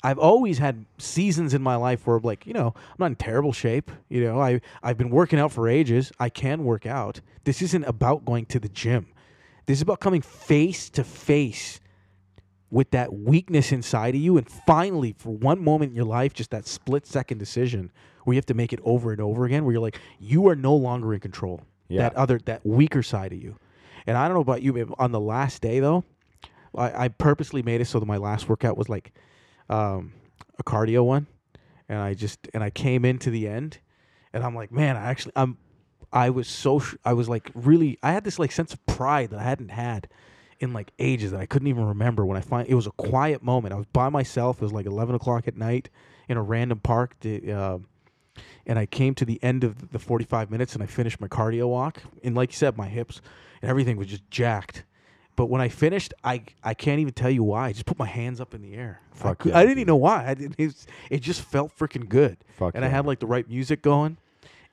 I've 0.04 0.18
always 0.18 0.58
had 0.58 0.86
seasons 0.98 1.54
in 1.54 1.62
my 1.62 1.76
life 1.76 2.08
where 2.08 2.20
like, 2.20 2.48
you 2.48 2.54
know, 2.54 2.74
I'm 2.76 2.96
not 2.98 3.06
in 3.08 3.16
terrible 3.16 3.54
shape. 3.54 3.92
You 4.10 4.24
know, 4.24 4.42
I 4.42 4.62
I've 4.82 4.98
been 4.98 5.12
working 5.12 5.40
out 5.40 5.52
for 5.52 5.70
ages. 5.70 6.12
I 6.20 6.30
can 6.30 6.64
work 6.64 6.86
out. 6.86 7.22
This 7.44 7.62
isn't 7.62 7.84
about 7.84 8.26
going 8.26 8.48
to 8.48 8.60
the 8.60 8.70
gym. 8.70 9.08
This 9.68 9.78
is 9.78 9.84
about 9.84 10.00
coming 10.00 10.22
face 10.22 10.90
to 10.92 11.04
face 11.04 11.80
with 12.72 12.90
that 12.92 13.14
weakness 13.14 13.72
inside 13.74 14.16
of 14.16 14.22
you 14.22 14.38
and 14.38 14.50
finally 14.50 15.14
for 15.18 15.30
one 15.30 15.62
moment 15.64 15.90
in 15.92 15.96
your 15.96 16.06
life 16.06 16.34
just 16.34 16.50
that 16.52 16.66
split 16.66 17.06
second 17.06 17.38
decision 17.38 17.92
where 18.24 18.34
you 18.34 18.38
have 18.38 18.46
to 18.46 18.54
make 18.54 18.72
it 18.72 18.80
over 18.84 19.12
and 19.12 19.20
over 19.20 19.46
again 19.46 19.66
where 19.66 19.74
you're 19.74 19.82
like 19.82 20.00
you 20.20 20.48
are 20.48 20.56
no 20.56 20.74
longer 20.74 21.14
in 21.14 21.20
control. 21.20 21.62
Yeah. 21.90 22.04
that 22.04 22.16
other 22.16 22.40
that 22.46 22.66
weaker 22.66 23.04
side 23.04 23.34
of 23.34 23.42
you. 23.44 23.58
And 24.08 24.18
i 24.18 24.26
don't 24.28 24.36
know 24.36 24.42
about 24.42 24.62
you 24.62 24.72
but 24.74 24.96
on 24.98 25.12
the 25.12 25.20
last 25.20 25.62
day 25.62 25.82
though 25.82 26.06
i, 26.76 27.06
I 27.06 27.08
purposely 27.10 27.62
made 27.62 27.82
it 27.82 27.86
so 27.86 28.00
that 28.00 28.06
my 28.06 28.18
last 28.18 28.48
workout 28.48 28.78
was 28.78 28.88
like 28.88 29.12
um, 29.70 30.14
a 30.58 30.64
cardio 30.64 31.04
one. 31.06 31.28
And 31.90 32.00
i 32.00 32.14
just 32.14 32.48
and 32.54 32.64
i 32.64 32.70
came 32.70 33.04
into 33.04 33.30
the 33.30 33.48
end 33.50 33.80
and 34.32 34.44
i'm 34.46 34.56
like 34.56 34.72
man 34.72 34.96
i 34.96 35.02
actually 35.02 35.34
i'm 35.36 35.58
i 36.14 36.30
was 36.30 36.48
so 36.48 36.80
sh- 36.80 36.96
i 37.04 37.12
was 37.12 37.28
like 37.28 37.52
really 37.54 38.00
i 38.02 38.14
had 38.14 38.24
this 38.24 38.40
like 38.40 38.54
sense 38.54 38.74
of 38.74 38.86
pride 38.86 39.30
that 39.32 39.40
i 39.40 39.44
hadn't 39.44 39.70
had 39.72 40.08
in 40.62 40.74
like 40.74 40.92
ages 41.00 41.32
that 41.32 41.40
I 41.42 41.46
couldn't 41.46 41.68
even 41.68 41.86
remember 41.86 42.26
when 42.26 42.38
I 42.38 42.42
find 42.42 42.68
it 42.70 42.76
was 42.76 42.88
a 42.88 42.92
quiet 42.92 43.44
moment. 43.44 43.74
I 43.74 43.78
was 43.78 43.86
by 43.88 44.10
myself. 44.10 44.58
It 44.58 44.62
was 44.64 44.72
like 44.74 44.86
eleven 44.86 45.16
o'clock 45.16 45.48
at 45.48 45.58
night 45.58 45.90
in 46.30 46.38
a 46.38 46.42
random 46.42 46.80
park, 46.80 47.20
to, 47.22 47.52
uh, 47.52 47.78
and 48.66 48.80
I 48.80 48.86
came 48.86 49.14
to 49.16 49.26
the 49.26 49.40
end 49.44 49.64
of 49.64 49.92
the 49.92 50.00
forty-five 50.00 50.50
minutes 50.50 50.74
and 50.74 50.82
I 50.82 50.86
finished 50.86 51.20
my 51.20 51.28
cardio 51.28 51.68
walk. 51.68 52.02
And 52.24 52.36
like 52.36 52.52
you 52.52 52.58
said, 52.58 52.78
my 52.78 52.88
hips 52.88 53.22
and 53.62 53.70
everything 53.70 53.98
was 53.98 54.08
just 54.08 54.30
jacked. 54.32 54.86
But 55.36 55.46
when 55.48 55.62
I 55.62 55.70
finished, 55.70 56.14
I 56.24 56.44
I 56.64 56.74
can't 56.74 57.00
even 57.00 57.14
tell 57.14 57.30
you 57.32 57.44
why. 57.44 57.68
I 57.68 57.72
just 57.74 57.86
put 57.86 57.98
my 57.98 58.06
hands 58.06 58.40
up 58.40 58.54
in 58.54 58.62
the 58.62 58.76
air. 58.76 59.02
I, 59.14 59.18
Fuck 59.18 59.46
yeah, 59.46 59.58
I 59.58 59.62
didn't 59.62 59.70
dude. 59.76 59.78
even 59.80 59.88
know 59.88 59.96
why. 59.98 60.28
I 60.28 60.34
didn't. 60.36 60.56
It, 60.58 60.66
was- 60.68 60.88
it 61.10 61.20
just 61.22 61.42
felt 61.42 61.76
freaking 61.78 62.08
good. 62.08 62.38
Fuck 62.58 62.76
and 62.76 62.86
I 62.86 62.88
had 62.90 63.06
like 63.06 63.20
the 63.20 63.26
right 63.28 63.48
music 63.50 63.82
going, 63.82 64.18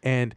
and 0.02 0.34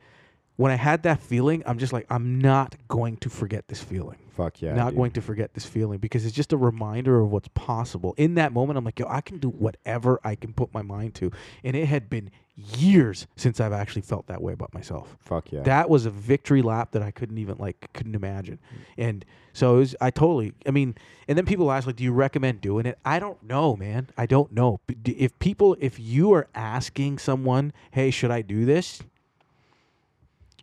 when 0.61 0.71
I 0.71 0.75
had 0.75 1.03
that 1.03 1.19
feeling, 1.19 1.63
I'm 1.65 1.79
just 1.79 1.91
like, 1.91 2.05
I'm 2.09 2.39
not 2.39 2.75
going 2.87 3.17
to 3.17 3.29
forget 3.29 3.67
this 3.67 3.81
feeling 3.81 4.17
Fuck 4.35 4.61
yeah. 4.61 4.73
not 4.73 4.89
dude. 4.89 4.97
going 4.97 5.11
to 5.11 5.21
forget 5.21 5.53
this 5.53 5.65
feeling 5.65 5.97
because 5.97 6.25
it's 6.25 6.35
just 6.35 6.53
a 6.53 6.57
reminder 6.57 7.19
of 7.19 7.31
what's 7.31 7.49
possible. 7.49 8.13
In 8.17 8.35
that 8.35 8.53
moment, 8.53 8.77
I'm 8.77 8.85
like, 8.85 8.99
yo, 8.99 9.07
I 9.09 9.21
can 9.21 9.39
do 9.39 9.49
whatever 9.49 10.19
I 10.23 10.35
can 10.35 10.53
put 10.53 10.73
my 10.73 10.81
mind 10.81 11.15
to. 11.15 11.31
And 11.63 11.75
it 11.75 11.87
had 11.87 12.09
been 12.09 12.29
years 12.55 13.27
since 13.35 13.59
I've 13.59 13.73
actually 13.73 14.03
felt 14.03 14.27
that 14.27 14.41
way 14.41 14.53
about 14.53 14.73
myself. 14.73 15.17
Fuck 15.19 15.51
yeah. 15.51 15.61
That 15.61 15.89
was 15.89 16.05
a 16.05 16.09
victory 16.11 16.61
lap 16.61 16.91
that 16.91 17.01
I 17.01 17.11
couldn't 17.11 17.39
even 17.39 17.57
like 17.57 17.91
couldn't 17.93 18.15
imagine. 18.15 18.59
Mm. 18.73 18.79
And 18.97 19.25
so 19.53 19.75
it 19.75 19.79
was 19.79 19.95
I 19.99 20.11
totally 20.11 20.53
I 20.67 20.71
mean 20.71 20.95
and 21.27 21.37
then 21.37 21.45
people 21.45 21.71
ask 21.71 21.87
like 21.87 21.95
do 21.95 22.03
you 22.03 22.13
recommend 22.13 22.61
doing 22.61 22.85
it? 22.85 22.99
I 23.03 23.19
don't 23.19 23.41
know, 23.43 23.75
man. 23.75 24.09
I 24.17 24.27
don't 24.27 24.51
know. 24.51 24.79
If 25.05 25.37
people 25.39 25.75
if 25.79 25.99
you 25.99 26.33
are 26.33 26.47
asking 26.53 27.17
someone, 27.17 27.73
"Hey, 27.91 28.11
should 28.11 28.31
I 28.31 28.41
do 28.41 28.65
this?" 28.65 29.01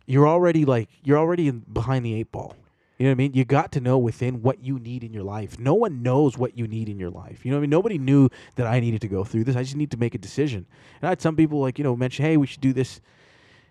You're 0.09 0.27
already 0.27 0.65
like 0.65 0.89
you're 1.03 1.19
already 1.19 1.47
in, 1.47 1.59
behind 1.71 2.03
the 2.03 2.15
eight 2.15 2.31
ball. 2.31 2.55
You 2.97 3.05
know 3.05 3.11
what 3.11 3.13
I 3.13 3.15
mean? 3.15 3.33
You 3.33 3.45
got 3.45 3.71
to 3.73 3.79
know 3.79 3.99
within 3.99 4.41
what 4.41 4.61
you 4.63 4.79
need 4.79 5.03
in 5.03 5.13
your 5.13 5.23
life. 5.23 5.59
No 5.59 5.75
one 5.75 6.01
knows 6.01 6.35
what 6.35 6.57
you 6.57 6.67
need 6.67 6.89
in 6.89 6.99
your 6.99 7.11
life. 7.11 7.45
You 7.45 7.51
know 7.51 7.57
what 7.57 7.61
I 7.61 7.61
mean? 7.61 7.69
Nobody 7.69 7.97
knew 7.99 8.27
that 8.55 8.65
I 8.65 8.79
needed 8.79 9.01
to 9.01 9.07
go 9.07 9.23
through 9.23 9.43
this. 9.43 9.55
I 9.55 9.61
just 9.61 9.75
need 9.75 9.91
to 9.91 9.97
make 9.97 10.15
a 10.15 10.17
decision. 10.17 10.65
And 10.99 11.07
I 11.07 11.09
had 11.09 11.21
some 11.21 11.35
people 11.35 11.61
like, 11.61 11.77
you 11.77 11.83
know, 11.83 11.95
mention, 11.95 12.25
"Hey, 12.25 12.37
we 12.37 12.47
should 12.47 12.59
do 12.59 12.73
this 12.73 13.01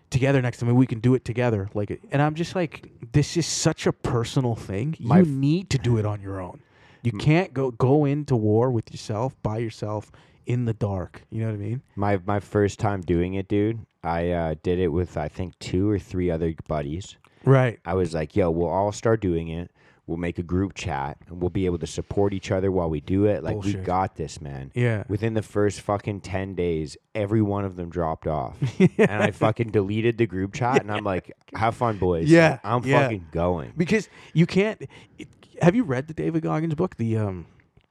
together 0.09 0.41
next 0.41 0.59
time. 0.59 0.73
We 0.73 0.87
can 0.87 1.01
do 1.01 1.13
it 1.13 1.25
together." 1.25 1.69
Like, 1.73 1.99
and 2.09 2.21
I'm 2.21 2.35
just 2.35 2.55
like, 2.55 2.89
this 3.11 3.35
is 3.35 3.45
such 3.45 3.85
a 3.85 3.91
personal 3.91 4.55
thing. 4.55 4.95
You 4.97 5.25
need 5.25 5.69
to 5.71 5.77
do 5.77 5.97
it 5.97 6.05
on 6.05 6.21
your 6.21 6.39
own. 6.39 6.61
You 7.03 7.11
mm. 7.11 7.19
can't 7.19 7.53
go 7.53 7.71
go 7.71 8.05
into 8.05 8.37
war 8.37 8.71
with 8.71 8.91
yourself 8.91 9.35
by 9.43 9.57
yourself 9.57 10.09
in 10.49 10.65
the 10.65 10.73
dark. 10.73 11.21
You 11.29 11.41
know 11.41 11.47
what 11.47 11.53
I 11.53 11.57
mean? 11.57 11.81
My 11.95 12.19
my 12.25 12.41
first 12.41 12.79
time 12.79 13.01
doing 13.01 13.35
it, 13.35 13.47
dude. 13.47 13.85
I 14.03 14.31
uh, 14.31 14.55
did 14.63 14.79
it 14.79 14.89
with 14.89 15.15
I 15.15 15.29
think 15.29 15.57
two 15.59 15.89
or 15.89 15.99
three 15.99 16.29
other 16.29 16.53
buddies. 16.67 17.15
Right. 17.45 17.79
I 17.85 17.93
was 17.93 18.13
like, 18.13 18.35
"Yo, 18.35 18.49
we'll 18.49 18.67
all 18.67 18.91
start 18.91 19.21
doing 19.21 19.47
it. 19.47 19.71
We'll 20.07 20.17
make 20.17 20.39
a 20.39 20.43
group 20.43 20.73
chat, 20.73 21.17
and 21.27 21.39
we'll 21.39 21.51
be 21.51 21.67
able 21.67 21.77
to 21.77 21.87
support 21.87 22.33
each 22.33 22.49
other 22.49 22.71
while 22.71 22.89
we 22.89 22.99
do 22.99 23.25
it. 23.25 23.43
Like 23.43 23.63
we 23.63 23.75
got 23.75 24.15
this, 24.15 24.41
man." 24.41 24.71
Yeah. 24.73 25.03
Within 25.07 25.35
the 25.35 25.43
first 25.43 25.81
fucking 25.81 26.21
ten 26.21 26.55
days, 26.55 26.97
every 27.13 27.43
one 27.43 27.63
of 27.63 27.75
them 27.75 27.91
dropped 27.91 28.25
off, 28.25 28.57
and 28.97 29.23
I 29.23 29.29
fucking 29.29 29.69
deleted 29.69 30.17
the 30.17 30.25
group 30.25 30.53
chat. 30.55 30.81
And 30.81 30.91
I'm 30.91 31.03
like, 31.03 31.31
"Have 31.53 31.75
fun, 31.75 31.99
boys. 31.99 32.27
Yeah, 32.27 32.57
I'm 32.63 32.83
yeah. 32.83 33.03
fucking 33.03 33.27
going." 33.31 33.73
Because 33.77 34.09
you 34.33 34.47
can't. 34.47 34.81
It, 35.19 35.27
have 35.61 35.75
you 35.75 35.83
read 35.83 36.07
the 36.07 36.13
David 36.13 36.41
Goggins 36.41 36.73
book? 36.73 36.95
The 36.95 37.17
um 37.17 37.45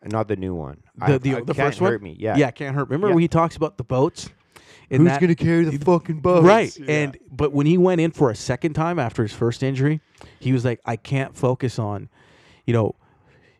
Not 0.05 0.28
the 0.28 0.36
new 0.36 0.55
one. 0.55 0.78
the 0.96 1.05
I, 1.05 1.18
the, 1.18 1.34
I 1.36 1.40
the 1.40 1.55
Can't 1.55 1.57
first 1.57 1.80
one. 1.80 1.92
hurt 1.92 2.03
me. 2.03 2.16
Yeah. 2.18 2.36
Yeah, 2.36 2.51
can't 2.51 2.74
hurt. 2.74 2.88
Remember 2.88 3.09
Yeah. 3.09 3.14
when 3.14 3.22
he 3.22 3.28
talks 3.28 3.57
about 3.57 3.76
the 3.78 3.84
boats? 3.84 4.30
And 4.90 5.07
that- 5.07 5.20
gonna 5.20 5.34
carry 5.34 5.64
the 5.64 5.76
fucking 5.78 6.20
boat? 6.20 6.44
Right. 6.44 6.74
And 6.88 7.18
but 7.30 7.53
when 7.53 7.66
he 7.66 7.76
went 7.76 8.01
in 8.01 8.11
for 8.12 8.30
a 8.30 8.34
second 8.34 8.74
time 8.74 8.99
after 8.99 9.22
his 9.22 9.32
first 9.32 9.62
injury, 9.62 10.01
he 10.40 10.53
was 10.53 10.64
like, 10.64 10.80
I 10.86 10.96
can't 10.96 11.36
focus 11.36 11.78
on, 11.78 12.09
you 12.64 12.72
know, 12.72 12.94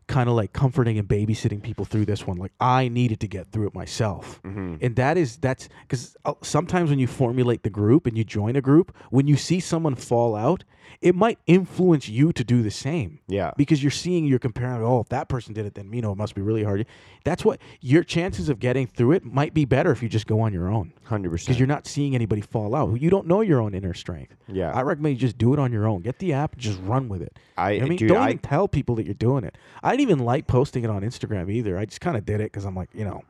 kind 0.09 0.29
of 0.29 0.35
like 0.35 0.53
comforting 0.53 0.99
and 0.99 1.07
babysitting 1.07 1.63
people 1.63 1.85
through 1.85 2.07
this 2.07 2.27
one. 2.27 2.37
Like 2.39 2.53
I 2.59 2.89
needed 2.89 3.21
to 3.21 3.29
get 3.29 3.53
through 3.53 3.69
it 3.69 3.75
myself. 3.75 4.41
Mm-hmm. 4.43 4.77
And 4.81 4.97
that 4.97 5.17
is 5.17 5.37
that's 5.37 5.69
because 5.83 6.17
sometimes 6.43 6.91
when 6.91 6.99
you 6.99 7.07
formulate 7.07 7.63
the 7.63 7.71
group 7.71 8.07
and 8.07 8.19
you 8.19 8.25
join 8.25 8.57
a 8.57 8.61
group, 8.61 8.95
when 9.11 9.27
you 9.29 9.37
see 9.37 9.61
someone 9.61 9.95
fall 9.95 10.35
out, 10.35 10.65
it 11.01 11.15
might 11.15 11.39
influence 11.47 12.09
you 12.09 12.33
to 12.33 12.43
do 12.43 12.63
the 12.63 12.71
same 12.71 13.21
yeah. 13.29 13.53
because 13.57 13.83
you're 13.83 13.91
seeing 13.91 14.25
you're 14.25 14.39
comparing 14.39 14.83
oh 14.83 15.01
if 15.01 15.09
that 15.11 15.29
person 15.29 15.53
did 15.53 15.67
it 15.67 15.75
then 15.75 15.93
you 15.93 16.01
know 16.01 16.13
it 16.13 16.17
must 16.17 16.35
be 16.35 16.41
really 16.41 16.65
hard 16.65 16.87
that's 17.25 17.45
what 17.45 17.61
your 17.81 18.03
chances 18.03 18.49
of 18.49 18.59
getting 18.59 18.87
through 18.87 19.13
it 19.13 19.25
might 19.25 19.55
be 19.55 19.65
better 19.65 19.93
if 19.93 20.03
you 20.03 20.09
just 20.09 20.27
go 20.27 20.41
on 20.41 20.53
your 20.53 20.69
own 20.69 20.93
Hundred 21.05 21.31
percent, 21.31 21.47
because 21.49 21.61
you're 21.61 21.69
not 21.69 21.87
seeing 21.87 22.15
anybody 22.15 22.41
fall 22.41 22.75
out 22.75 23.01
you 23.01 23.11
don't 23.11 23.27
know 23.27 23.43
your 23.43 23.61
own 23.61 23.75
inner 23.75 23.95
strength 23.95 24.35
Yeah. 24.47 24.73
i 24.73 24.81
recommend 24.83 25.17
you 25.17 25.21
just 25.21 25.39
do 25.39 25.53
it 25.53 25.59
on 25.59 25.73
your 25.73 25.87
own 25.87 26.01
get 26.01 26.19
the 26.21 26.33
app 26.33 26.57
just 26.57 26.81
run 26.81 27.09
with 27.09 27.23
it 27.23 27.39
I, 27.59 27.73
You 27.73 27.81
know 27.81 27.87
I 27.87 27.89
mean, 27.89 27.99
dude, 27.99 28.09
don't 28.09 28.19
I, 28.19 28.29
even 28.29 28.39
tell 28.39 28.69
people 28.69 28.95
that 28.95 29.05
you're 29.05 29.15
doing 29.15 29.43
it. 29.43 29.59
I 29.83 29.97
didn't 29.99 30.11
even 30.11 30.25
like 30.25 30.47
posting 30.47 30.85
it 30.85 30.91
on 30.91 31.03
Instagram 31.03 31.51
either. 31.51 31.77
I 31.77 31.85
just 31.85 32.01
kind 32.01 32.17
of 32.17 32.25
did 32.25 32.41
it 32.41 32.53
because 32.53 32.65
I'm 32.65 32.75
like, 32.75 32.89
you 32.95 33.05
know, 33.05 33.23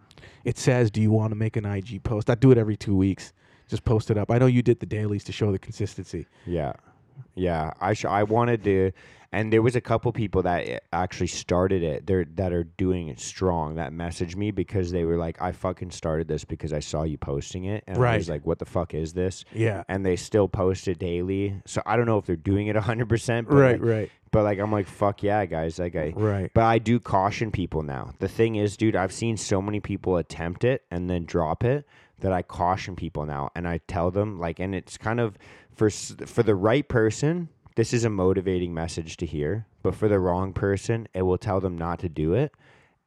it 0.44 0.58
says, 0.58 0.90
"Do 0.90 1.00
you 1.00 1.10
want 1.10 1.30
to 1.30 1.36
make 1.36 1.56
an 1.56 1.64
IG 1.64 2.02
post?" 2.02 2.30
I 2.30 2.34
do 2.34 2.50
it 2.50 2.58
every 2.58 2.76
two 2.76 2.96
weeks. 2.96 3.32
Just 3.68 3.84
post 3.84 4.10
it 4.10 4.16
up. 4.16 4.30
I 4.30 4.38
know 4.38 4.46
you 4.46 4.62
did 4.62 4.80
the 4.80 4.86
dailies 4.86 5.24
to 5.24 5.32
show 5.32 5.52
the 5.52 5.58
consistency. 5.58 6.26
Yeah, 6.46 6.72
yeah. 7.34 7.72
I 7.80 7.94
sh- 7.94 8.04
I 8.04 8.22
wanted 8.22 8.64
to, 8.64 8.92
and 9.32 9.52
there 9.52 9.62
was 9.62 9.76
a 9.76 9.80
couple 9.80 10.10
people 10.12 10.42
that 10.42 10.84
actually 10.92 11.26
started 11.26 11.82
it. 11.82 12.06
They're 12.06 12.24
that 12.36 12.52
are 12.52 12.64
doing 12.64 13.08
it 13.08 13.20
strong. 13.20 13.76
That 13.76 13.92
messaged 13.92 14.36
me 14.36 14.50
because 14.50 14.90
they 14.90 15.04
were 15.04 15.16
like, 15.16 15.40
"I 15.40 15.52
fucking 15.52 15.90
started 15.90 16.28
this 16.28 16.44
because 16.44 16.72
I 16.72 16.80
saw 16.80 17.02
you 17.02 17.18
posting 17.18 17.64
it," 17.64 17.84
and 17.86 17.98
I 17.98 18.16
was 18.16 18.28
like, 18.28 18.46
"What 18.46 18.58
the 18.58 18.64
fuck 18.64 18.94
is 18.94 19.12
this?" 19.12 19.44
Yeah. 19.52 19.84
And 19.88 20.04
they 20.04 20.16
still 20.16 20.48
post 20.48 20.88
it 20.88 20.98
daily. 20.98 21.60
So 21.66 21.82
I 21.84 21.96
don't 21.96 22.06
know 22.06 22.18
if 22.18 22.26
they're 22.26 22.36
doing 22.36 22.68
it 22.68 22.76
hundred 22.76 23.08
percent. 23.08 23.48
Right. 23.48 23.80
Right. 23.80 24.10
But 24.30 24.44
like, 24.44 24.58
I'm 24.58 24.70
like, 24.70 24.86
fuck 24.86 25.22
yeah, 25.22 25.46
guys. 25.46 25.78
Like 25.78 25.96
I. 25.96 26.12
Right. 26.14 26.50
But 26.52 26.64
I 26.64 26.78
do 26.78 27.00
caution 27.00 27.50
people 27.50 27.82
now. 27.82 28.12
The 28.18 28.28
thing 28.28 28.56
is, 28.56 28.76
dude, 28.76 28.96
I've 28.96 29.12
seen 29.12 29.36
so 29.36 29.62
many 29.62 29.80
people 29.80 30.16
attempt 30.16 30.64
it 30.64 30.84
and 30.90 31.08
then 31.08 31.24
drop 31.24 31.64
it 31.64 31.86
that 32.20 32.32
I 32.32 32.42
caution 32.42 32.96
people 32.96 33.26
now, 33.26 33.50
and 33.54 33.66
I 33.68 33.78
tell 33.86 34.10
them 34.10 34.38
like, 34.40 34.58
and 34.58 34.74
it's 34.74 34.98
kind 34.98 35.20
of 35.20 35.38
for 35.78 35.88
for 35.88 36.42
the 36.42 36.54
right 36.56 36.86
person, 36.88 37.48
this 37.76 37.94
is 37.94 38.04
a 38.04 38.10
motivating 38.10 38.74
message 38.74 39.16
to 39.18 39.26
hear. 39.26 39.66
But 39.82 39.94
for 39.94 40.08
the 40.08 40.18
wrong 40.18 40.52
person, 40.52 41.06
it 41.14 41.22
will 41.22 41.38
tell 41.38 41.60
them 41.60 41.78
not 41.78 42.00
to 42.00 42.08
do 42.08 42.34
it, 42.34 42.52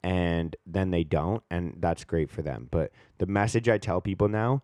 and 0.04 0.56
then 0.66 0.90
they 0.92 1.04
don't, 1.04 1.44
and 1.52 1.76
that's 1.80 2.04
great 2.06 2.30
for 2.32 2.42
them. 2.42 2.68
But 2.72 2.92
the 3.20 3.26
message 3.28 3.70
I 3.70 3.78
tell 3.78 4.02
people 4.02 4.30
now 4.30 4.64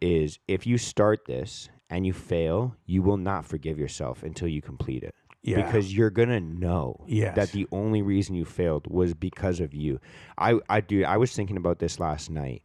is, 0.00 0.38
if 0.46 0.66
you 0.66 0.76
start 0.78 1.24
this 1.26 1.70
and 1.88 2.06
you 2.06 2.12
fail, 2.12 2.76
you 2.84 3.02
will 3.02 3.16
not 3.16 3.44
forgive 3.46 3.78
yourself 3.78 4.22
until 4.22 4.48
you 4.48 4.60
complete 4.60 5.02
it 5.02 5.14
Yeah. 5.42 5.64
because 5.64 5.94
you're 5.94 6.10
gonna 6.10 6.40
know 6.40 7.02
Yes. 7.06 7.34
that 7.36 7.52
the 7.52 7.66
only 7.72 8.02
reason 8.02 8.34
you 8.34 8.44
failed 8.44 8.86
was 8.88 9.14
because 9.14 9.58
of 9.60 9.72
you. 9.72 9.98
I 10.36 10.58
I 10.68 10.80
do 10.82 11.04
I 11.04 11.16
was 11.16 11.34
thinking 11.34 11.56
about 11.56 11.78
this 11.78 11.98
last 11.98 12.30
night 12.30 12.62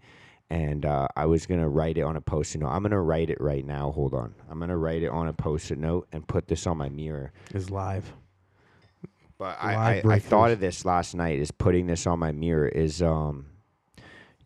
and 0.51 0.85
uh, 0.85 1.07
I 1.15 1.27
was 1.27 1.45
gonna 1.45 1.69
write 1.69 1.97
it 1.97 2.01
on 2.01 2.17
a 2.17 2.21
post-it 2.21 2.59
note. 2.59 2.67
I'm 2.67 2.83
gonna 2.83 3.01
write 3.01 3.29
it 3.29 3.39
right 3.39 3.65
now. 3.65 3.89
Hold 3.91 4.13
on. 4.13 4.35
I'm 4.49 4.59
gonna 4.59 4.77
write 4.77 5.01
it 5.01 5.07
on 5.07 5.29
a 5.29 5.33
post-it 5.33 5.77
note 5.77 6.09
and 6.11 6.27
put 6.27 6.49
this 6.49 6.67
on 6.67 6.75
my 6.77 6.89
mirror. 6.89 7.31
is 7.53 7.69
live. 7.69 8.11
But 9.37 9.57
I, 9.61 9.95
Live 9.95 10.05
I, 10.05 10.13
I 10.15 10.19
thought 10.19 10.51
of 10.51 10.59
this 10.59 10.83
last 10.83 11.15
night 11.15 11.39
is 11.39 11.51
putting 11.51 11.87
this 11.87 12.05
on 12.05 12.19
my 12.19 12.33
mirror 12.33 12.67
is 12.67 13.01
um 13.01 13.45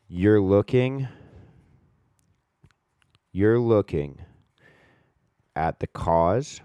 you're 0.07 0.39
looking 0.39 1.07
you're 3.31 3.59
looking 3.59 4.19
at 5.55 5.79
the 5.79 5.87
cause 5.87 6.61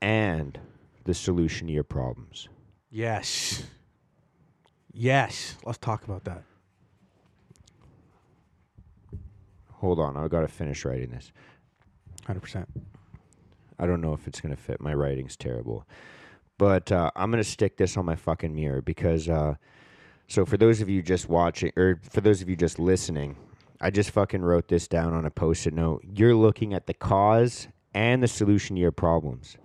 and 0.00 0.58
the 1.04 1.12
solution 1.12 1.66
to 1.66 1.72
your 1.74 1.84
problems. 1.84 2.48
Yes. 2.90 3.62
Yes. 5.00 5.54
Let's 5.64 5.78
talk 5.78 6.02
about 6.02 6.24
that. 6.24 6.42
Hold 9.74 10.00
on, 10.00 10.16
I've 10.16 10.28
got 10.28 10.40
to 10.40 10.48
finish 10.48 10.84
writing 10.84 11.10
this. 11.10 11.30
100%. 12.26 12.66
I 13.78 13.86
don't 13.86 14.00
know 14.00 14.12
if 14.12 14.26
it's 14.26 14.40
going 14.40 14.54
to 14.54 14.60
fit. 14.60 14.80
My 14.80 14.92
writing's 14.92 15.36
terrible. 15.36 15.86
But 16.58 16.90
uh, 16.90 17.12
I'm 17.14 17.30
going 17.30 17.40
to 17.40 17.48
stick 17.48 17.76
this 17.76 17.96
on 17.96 18.06
my 18.06 18.16
fucking 18.16 18.52
mirror 18.52 18.82
because, 18.82 19.28
uh, 19.28 19.54
so 20.26 20.44
for 20.44 20.56
those 20.56 20.80
of 20.80 20.88
you 20.88 21.00
just 21.00 21.28
watching, 21.28 21.70
or 21.76 22.00
for 22.02 22.20
those 22.20 22.42
of 22.42 22.48
you 22.48 22.56
just 22.56 22.80
listening, 22.80 23.36
I 23.80 23.90
just 23.90 24.10
fucking 24.10 24.42
wrote 24.42 24.66
this 24.66 24.88
down 24.88 25.14
on 25.14 25.24
a 25.24 25.30
post 25.30 25.68
it 25.68 25.74
note. 25.74 26.02
You're 26.12 26.34
looking 26.34 26.74
at 26.74 26.88
the 26.88 26.94
cause 26.94 27.68
and 27.94 28.20
the 28.20 28.26
solution 28.26 28.74
to 28.74 28.82
your 28.82 28.90
problems. 28.90 29.58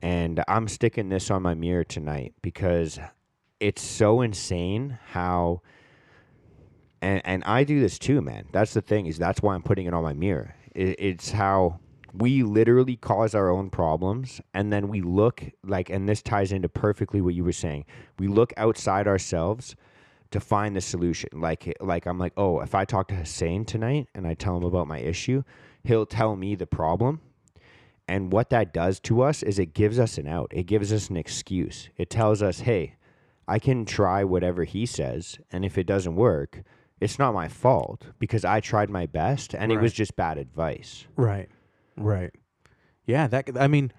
And 0.00 0.42
I'm 0.48 0.68
sticking 0.68 1.10
this 1.10 1.30
on 1.30 1.42
my 1.42 1.52
mirror 1.52 1.84
tonight 1.84 2.32
because 2.40 2.98
it's 3.60 3.82
so 3.82 4.20
insane 4.20 4.98
how 5.12 5.62
and 7.04 7.20
and 7.24 7.44
I 7.44 7.64
do 7.64 7.80
this 7.80 7.98
too, 7.98 8.22
man. 8.22 8.46
That's 8.52 8.74
the 8.74 8.80
thing 8.80 9.06
is 9.06 9.18
that's 9.18 9.42
why 9.42 9.54
I'm 9.54 9.62
putting 9.62 9.86
it 9.86 9.94
on 9.94 10.02
my 10.02 10.14
mirror. 10.14 10.54
It, 10.74 10.96
it's 10.98 11.30
how 11.30 11.78
we 12.12 12.42
literally 12.42 12.96
cause 12.96 13.34
our 13.34 13.50
own 13.50 13.70
problems, 13.70 14.40
and 14.54 14.72
then 14.72 14.88
we 14.88 15.00
look 15.00 15.42
like, 15.64 15.90
and 15.90 16.08
this 16.08 16.22
ties 16.22 16.52
into 16.52 16.68
perfectly 16.68 17.20
what 17.20 17.34
you 17.34 17.44
were 17.44 17.52
saying. 17.52 17.84
We 18.18 18.28
look 18.28 18.52
outside 18.56 19.06
ourselves 19.06 19.76
to 20.30 20.40
find 20.40 20.74
the 20.74 20.80
solution. 20.80 21.28
Like 21.34 21.76
like 21.80 22.06
I'm 22.06 22.18
like, 22.18 22.32
oh, 22.36 22.60
if 22.60 22.74
I 22.74 22.84
talk 22.84 23.08
to 23.08 23.14
Hussein 23.14 23.64
tonight 23.64 24.08
and 24.14 24.26
I 24.26 24.34
tell 24.34 24.56
him 24.56 24.64
about 24.64 24.88
my 24.88 24.98
issue, 24.98 25.42
he'll 25.82 26.06
tell 26.06 26.36
me 26.36 26.54
the 26.54 26.66
problem. 26.66 27.20
And 28.08 28.32
what 28.32 28.50
that 28.50 28.72
does 28.72 29.00
to 29.00 29.22
us 29.22 29.42
is 29.42 29.58
it 29.58 29.74
gives 29.74 29.98
us 29.98 30.18
an 30.18 30.26
out. 30.28 30.52
It 30.54 30.64
gives 30.64 30.92
us 30.92 31.08
an 31.08 31.16
excuse. 31.16 31.88
It 31.96 32.10
tells 32.10 32.42
us, 32.42 32.60
hey, 32.60 32.96
I 33.46 33.58
can 33.58 33.84
try 33.84 34.24
whatever 34.24 34.64
he 34.64 34.86
says, 34.86 35.38
and 35.52 35.64
if 35.64 35.76
it 35.76 35.86
doesn't 35.86 36.16
work, 36.16 36.62
it's 37.00 37.18
not 37.18 37.34
my 37.34 37.48
fault 37.48 38.06
because 38.18 38.44
I 38.44 38.60
tried 38.60 38.88
my 38.88 39.06
best 39.06 39.54
and 39.54 39.70
it 39.70 39.78
was 39.78 39.92
just 39.92 40.16
bad 40.16 40.38
advice. 40.38 41.06
Right. 41.16 41.48
Right. 41.96 42.32
Yeah, 43.06 43.26
that 43.28 43.50
I 43.58 43.68
mean, 43.68 43.92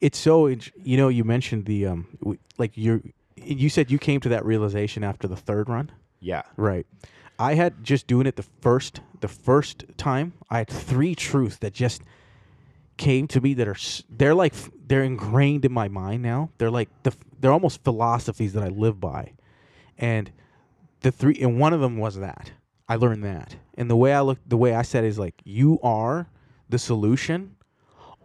it's 0.00 0.18
so 0.18 0.46
you 0.46 0.96
know, 0.96 1.08
you 1.08 1.24
mentioned 1.24 1.66
the 1.66 1.86
um 1.86 2.38
like 2.56 2.76
you 2.76 3.12
you 3.36 3.68
said 3.68 3.90
you 3.90 3.98
came 3.98 4.20
to 4.20 4.28
that 4.30 4.44
realization 4.44 5.04
after 5.04 5.28
the 5.28 5.36
third 5.36 5.68
run. 5.68 5.92
Yeah. 6.20 6.42
Right. 6.56 6.86
I 7.38 7.54
had 7.54 7.84
just 7.84 8.06
doing 8.08 8.26
it 8.26 8.36
the 8.36 8.46
first 8.60 9.00
the 9.20 9.28
first 9.28 9.84
time. 9.96 10.32
I 10.50 10.58
had 10.58 10.68
three 10.68 11.14
truths 11.14 11.58
that 11.58 11.72
just 11.72 12.02
came 12.98 13.26
to 13.28 13.40
me 13.40 13.54
that 13.54 13.66
are 13.68 13.76
they're 14.10 14.34
like 14.34 14.54
they're 14.86 15.04
ingrained 15.04 15.64
in 15.64 15.72
my 15.72 15.88
mind 15.88 16.22
now. 16.22 16.50
They're 16.58 16.70
like 16.70 16.88
the 17.04 17.14
they're 17.40 17.52
almost 17.52 17.82
philosophies 17.84 18.52
that 18.52 18.62
I 18.62 18.68
live 18.68 19.00
by. 19.00 19.32
And 19.96 20.30
the 21.00 21.10
three 21.10 21.38
and 21.40 21.58
one 21.58 21.72
of 21.72 21.80
them 21.80 21.96
was 21.96 22.16
that. 22.16 22.52
I 22.88 22.96
learned 22.96 23.24
that. 23.24 23.56
And 23.76 23.88
the 23.90 23.96
way 23.96 24.12
I 24.12 24.20
look 24.20 24.38
the 24.46 24.56
way 24.56 24.74
I 24.74 24.82
said 24.82 25.04
is 25.04 25.18
like 25.18 25.34
you 25.44 25.78
are 25.82 26.28
the 26.68 26.78
solution 26.78 27.56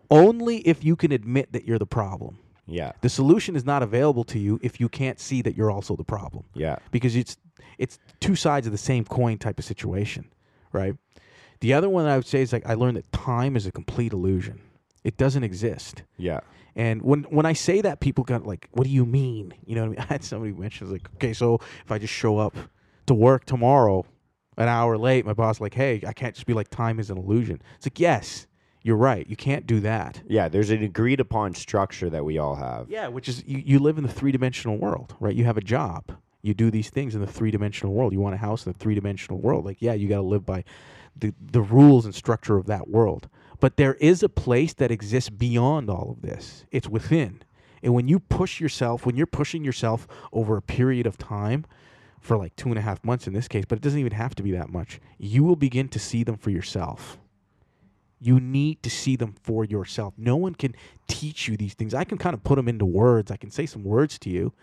only 0.10 0.58
if 0.60 0.84
you 0.84 0.96
can 0.96 1.12
admit 1.12 1.52
that 1.54 1.66
you're 1.66 1.80
the 1.80 1.86
problem. 1.86 2.40
Yeah. 2.66 2.92
The 3.02 3.10
solution 3.10 3.56
is 3.56 3.66
not 3.66 3.84
available 3.84 4.24
to 4.26 4.40
you 4.40 4.60
if 4.62 4.80
you 4.80 4.88
can't 4.90 5.20
see 5.20 5.42
that 5.42 5.56
you're 5.58 5.72
also 5.72 5.96
the 5.96 6.04
problem 6.04 6.46
Yeah. 6.54 6.78
because 6.92 7.16
it's 7.16 7.38
it's 7.78 8.00
two 8.20 8.36
sides 8.36 8.68
of 8.68 8.72
the 8.72 8.78
same 8.78 9.04
coin 9.06 9.38
type 9.38 9.58
of 9.60 9.66
situation, 9.66 10.26
right? 10.72 10.96
The 11.64 11.72
other 11.72 11.88
one 11.88 12.06
I 12.08 12.18
would 12.18 12.28
say 12.28 12.42
is 12.42 12.52
like 12.52 12.68
I 12.68 12.74
learned 12.74 12.98
that 12.98 13.10
time 13.14 13.56
is 13.56 13.66
a 13.66 13.72
complete 13.72 14.12
illusion. 14.12 14.60
It 15.06 15.16
doesn't 15.16 15.46
exist. 15.46 16.04
Yeah. 16.18 16.42
And 16.76 17.02
when 17.02 17.24
when 17.24 17.46
I 17.46 17.54
say 17.54 17.80
that, 17.80 18.02
people 18.02 18.26
got 18.26 18.46
like, 18.46 18.68
"What 18.74 18.84
do 18.84 18.90
you 18.90 19.06
mean?" 19.06 19.54
You 19.66 19.76
know, 19.76 19.88
what 19.88 19.88
I, 19.88 19.90
mean? 19.92 20.00
I 20.10 20.14
had 20.14 20.26
somebody 20.26 20.52
mention 20.52 20.92
like, 20.92 21.08
"Okay, 21.14 21.32
so 21.32 21.60
if 21.86 21.90
I 21.90 22.00
just 22.00 22.14
show 22.14 22.38
up 22.38 22.54
to 23.06 23.14
work 23.14 23.46
tomorrow, 23.46 24.06
an 24.58 24.68
hour 24.68 24.98
late, 24.98 25.26
my 25.26 25.32
boss 25.32 25.62
like, 25.62 25.74
hey, 25.74 26.04
I 26.06 26.12
can't 26.12 26.36
just 26.36 26.46
be 26.46 26.54
like, 26.54 26.70
time 26.70 27.00
is 27.00 27.10
an 27.10 27.18
illusion." 27.18 27.62
It's 27.78 27.86
like, 27.86 27.98
yes, 27.98 28.46
you're 28.82 28.98
right. 28.98 29.26
You 29.30 29.38
can't 29.38 29.66
do 29.66 29.80
that. 29.80 30.22
Yeah. 30.28 30.50
There's 30.50 30.70
an 30.70 30.84
agreed 30.84 31.22
upon 31.22 31.56
structure 31.56 32.10
that 32.10 32.26
we 32.26 32.40
all 32.40 32.56
have. 32.56 32.90
Yeah, 32.90 33.08
which 33.08 33.30
is 33.30 33.42
you, 33.48 33.64
you 33.66 33.80
live 33.80 33.98
in 33.98 34.04
the 34.04 34.12
three 34.12 34.34
dimensional 34.34 34.76
world, 34.78 35.16
right? 35.22 35.34
You 35.34 35.46
have 35.46 35.56
a 35.56 35.62
job. 35.62 36.12
You 36.42 36.54
do 36.54 36.70
these 36.70 36.90
things 36.90 37.16
in 37.16 37.22
the 37.22 37.28
three 37.28 37.52
dimensional 37.52 37.94
world. 37.94 38.12
You 38.12 38.20
want 38.20 38.36
a 38.36 38.38
house 38.38 38.66
in 38.66 38.74
the 38.74 38.78
three 38.78 38.96
dimensional 38.96 39.40
world. 39.40 39.64
Like, 39.64 39.82
yeah, 39.82 39.94
you 39.94 40.10
got 40.10 40.18
to 40.18 40.24
live 40.24 40.46
by 40.46 40.66
the 41.16 41.34
the 41.40 41.62
rules 41.62 42.06
and 42.06 42.16
structure 42.16 42.58
of 42.58 42.66
that 42.68 42.90
world. 42.90 43.30
But 43.60 43.78
there 43.78 43.96
is 43.96 44.24
a 44.24 44.30
place 44.30 44.74
that 44.74 44.92
exists 44.92 45.30
beyond 45.30 45.90
all 45.90 46.12
of 46.12 46.22
this. 46.22 46.66
It's 46.72 46.90
within. 46.90 47.42
And 47.82 47.94
when 47.94 48.08
you 48.08 48.20
push 48.20 48.60
yourself, 48.60 49.06
when 49.06 49.16
you're 49.16 49.26
pushing 49.26 49.64
yourself 49.64 50.08
over 50.32 50.58
a 50.58 50.62
period 50.62 51.06
of 51.06 51.18
time, 51.18 51.66
for 52.24 52.38
like 52.38 52.56
two 52.56 52.70
and 52.70 52.78
a 52.78 52.82
half 52.82 53.04
months 53.04 53.28
in 53.28 53.34
this 53.34 53.50
case, 53.50 53.66
but 53.68 53.78
it 53.78 53.82
doesn't 53.82 54.00
even 54.00 54.14
have 54.14 54.34
to 54.36 54.44
be 54.44 54.52
that 54.52 54.70
much, 54.70 55.00
you 55.18 55.44
will 55.44 55.58
begin 55.58 55.90
to 55.90 56.00
see 56.00 56.24
them 56.24 56.38
for 56.38 56.50
yourself. 56.50 57.20
You 58.20 58.40
need 58.40 58.82
to 58.84 58.90
see 58.90 59.18
them 59.18 59.36
for 59.44 59.66
yourself. 59.66 60.14
No 60.18 60.38
one 60.38 60.56
can 60.56 60.74
teach 61.10 61.50
you 61.50 61.58
these 61.58 61.74
things. 61.74 61.94
I 61.94 62.06
can 62.06 62.18
kind 62.18 62.34
of 62.34 62.42
put 62.46 62.56
them 62.56 62.70
into 62.70 62.86
words. 62.86 63.30
I 63.30 63.36
can 63.36 63.52
say 63.52 63.66
some 63.66 63.84
words 63.84 64.18
to 64.20 64.30
you, 64.30 64.54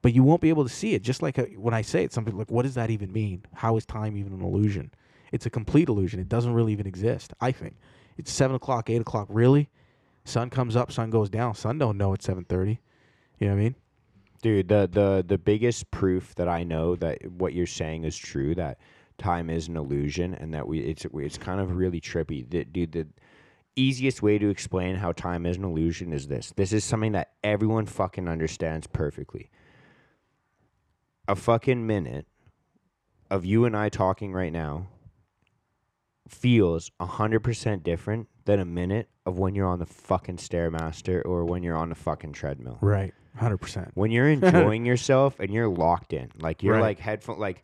but 0.00 0.14
you 0.14 0.22
won't 0.22 0.40
be 0.40 0.48
able 0.48 0.62
to 0.62 0.70
see 0.70 0.94
it. 0.94 1.02
Just 1.02 1.22
like 1.22 1.40
uh 1.40 1.46
when 1.56 1.74
I 1.74 1.82
say 1.82 2.04
it, 2.04 2.12
some 2.12 2.24
people 2.24 2.38
like, 2.38 2.52
what 2.52 2.62
does 2.62 2.74
that 2.74 2.90
even 2.90 3.12
mean? 3.12 3.44
How 3.54 3.76
is 3.76 3.84
time 3.84 4.16
even 4.16 4.32
an 4.32 4.40
illusion? 4.40 4.92
It's 5.32 5.46
a 5.46 5.50
complete 5.50 5.88
illusion. 5.88 6.20
It 6.20 6.28
doesn't 6.28 6.52
really 6.52 6.72
even 6.72 6.86
exist. 6.86 7.32
I 7.40 7.50
think 7.50 7.76
it's 8.16 8.30
seven 8.30 8.54
o'clock, 8.54 8.90
eight 8.90 9.00
o'clock. 9.00 9.26
Really, 9.30 9.68
sun 10.24 10.50
comes 10.50 10.76
up, 10.76 10.92
sun 10.92 11.10
goes 11.10 11.30
down. 11.30 11.54
Sun 11.54 11.78
don't 11.78 11.96
know 11.96 12.12
it's 12.12 12.26
seven 12.26 12.44
thirty. 12.44 12.80
You 13.38 13.48
know 13.48 13.54
what 13.54 13.60
I 13.60 13.62
mean? 13.64 13.74
Dude, 14.42 14.68
the 14.68 14.88
the 14.92 15.24
the 15.26 15.38
biggest 15.38 15.90
proof 15.90 16.34
that 16.36 16.48
I 16.48 16.62
know 16.62 16.96
that 16.96 17.30
what 17.32 17.54
you're 17.54 17.66
saying 17.66 18.04
is 18.04 18.16
true 18.16 18.54
that 18.56 18.78
time 19.18 19.50
is 19.50 19.68
an 19.68 19.76
illusion 19.76 20.34
and 20.34 20.52
that 20.52 20.66
we 20.66 20.80
it's 20.80 21.06
it's 21.14 21.38
kind 21.38 21.60
of 21.60 21.76
really 21.76 22.00
trippy. 22.00 22.48
The, 22.48 22.64
dude, 22.64 22.92
the 22.92 23.06
easiest 23.76 24.22
way 24.22 24.38
to 24.38 24.50
explain 24.50 24.96
how 24.96 25.12
time 25.12 25.46
is 25.46 25.56
an 25.56 25.64
illusion 25.64 26.12
is 26.12 26.28
this. 26.28 26.52
This 26.56 26.72
is 26.72 26.84
something 26.84 27.12
that 27.12 27.32
everyone 27.42 27.86
fucking 27.86 28.28
understands 28.28 28.86
perfectly. 28.86 29.50
A 31.28 31.36
fucking 31.36 31.86
minute 31.86 32.26
of 33.30 33.44
you 33.44 33.64
and 33.64 33.76
I 33.76 33.88
talking 33.88 34.32
right 34.32 34.52
now 34.52 34.88
feels 36.32 36.90
100% 37.00 37.82
different 37.82 38.28
than 38.44 38.58
a 38.58 38.64
minute 38.64 39.08
of 39.26 39.38
when 39.38 39.54
you're 39.54 39.68
on 39.68 39.78
the 39.78 39.86
fucking 39.86 40.36
Stairmaster 40.36 41.22
or 41.24 41.44
when 41.44 41.62
you're 41.62 41.76
on 41.76 41.88
the 41.90 41.94
fucking 41.94 42.32
treadmill 42.32 42.78
Right. 42.80 43.14
Hundred 43.36 43.58
percent. 43.58 43.90
when 43.94 44.10
you're 44.10 44.28
enjoying 44.38 44.84
yourself 44.84 45.38
and 45.40 45.52
you're 45.52 45.68
locked 45.68 46.12
in 46.12 46.30
like 46.40 46.62
you're 46.62 46.74
Right. 46.74 46.80
like 46.82 46.98
headphone 46.98 47.38
like 47.38 47.62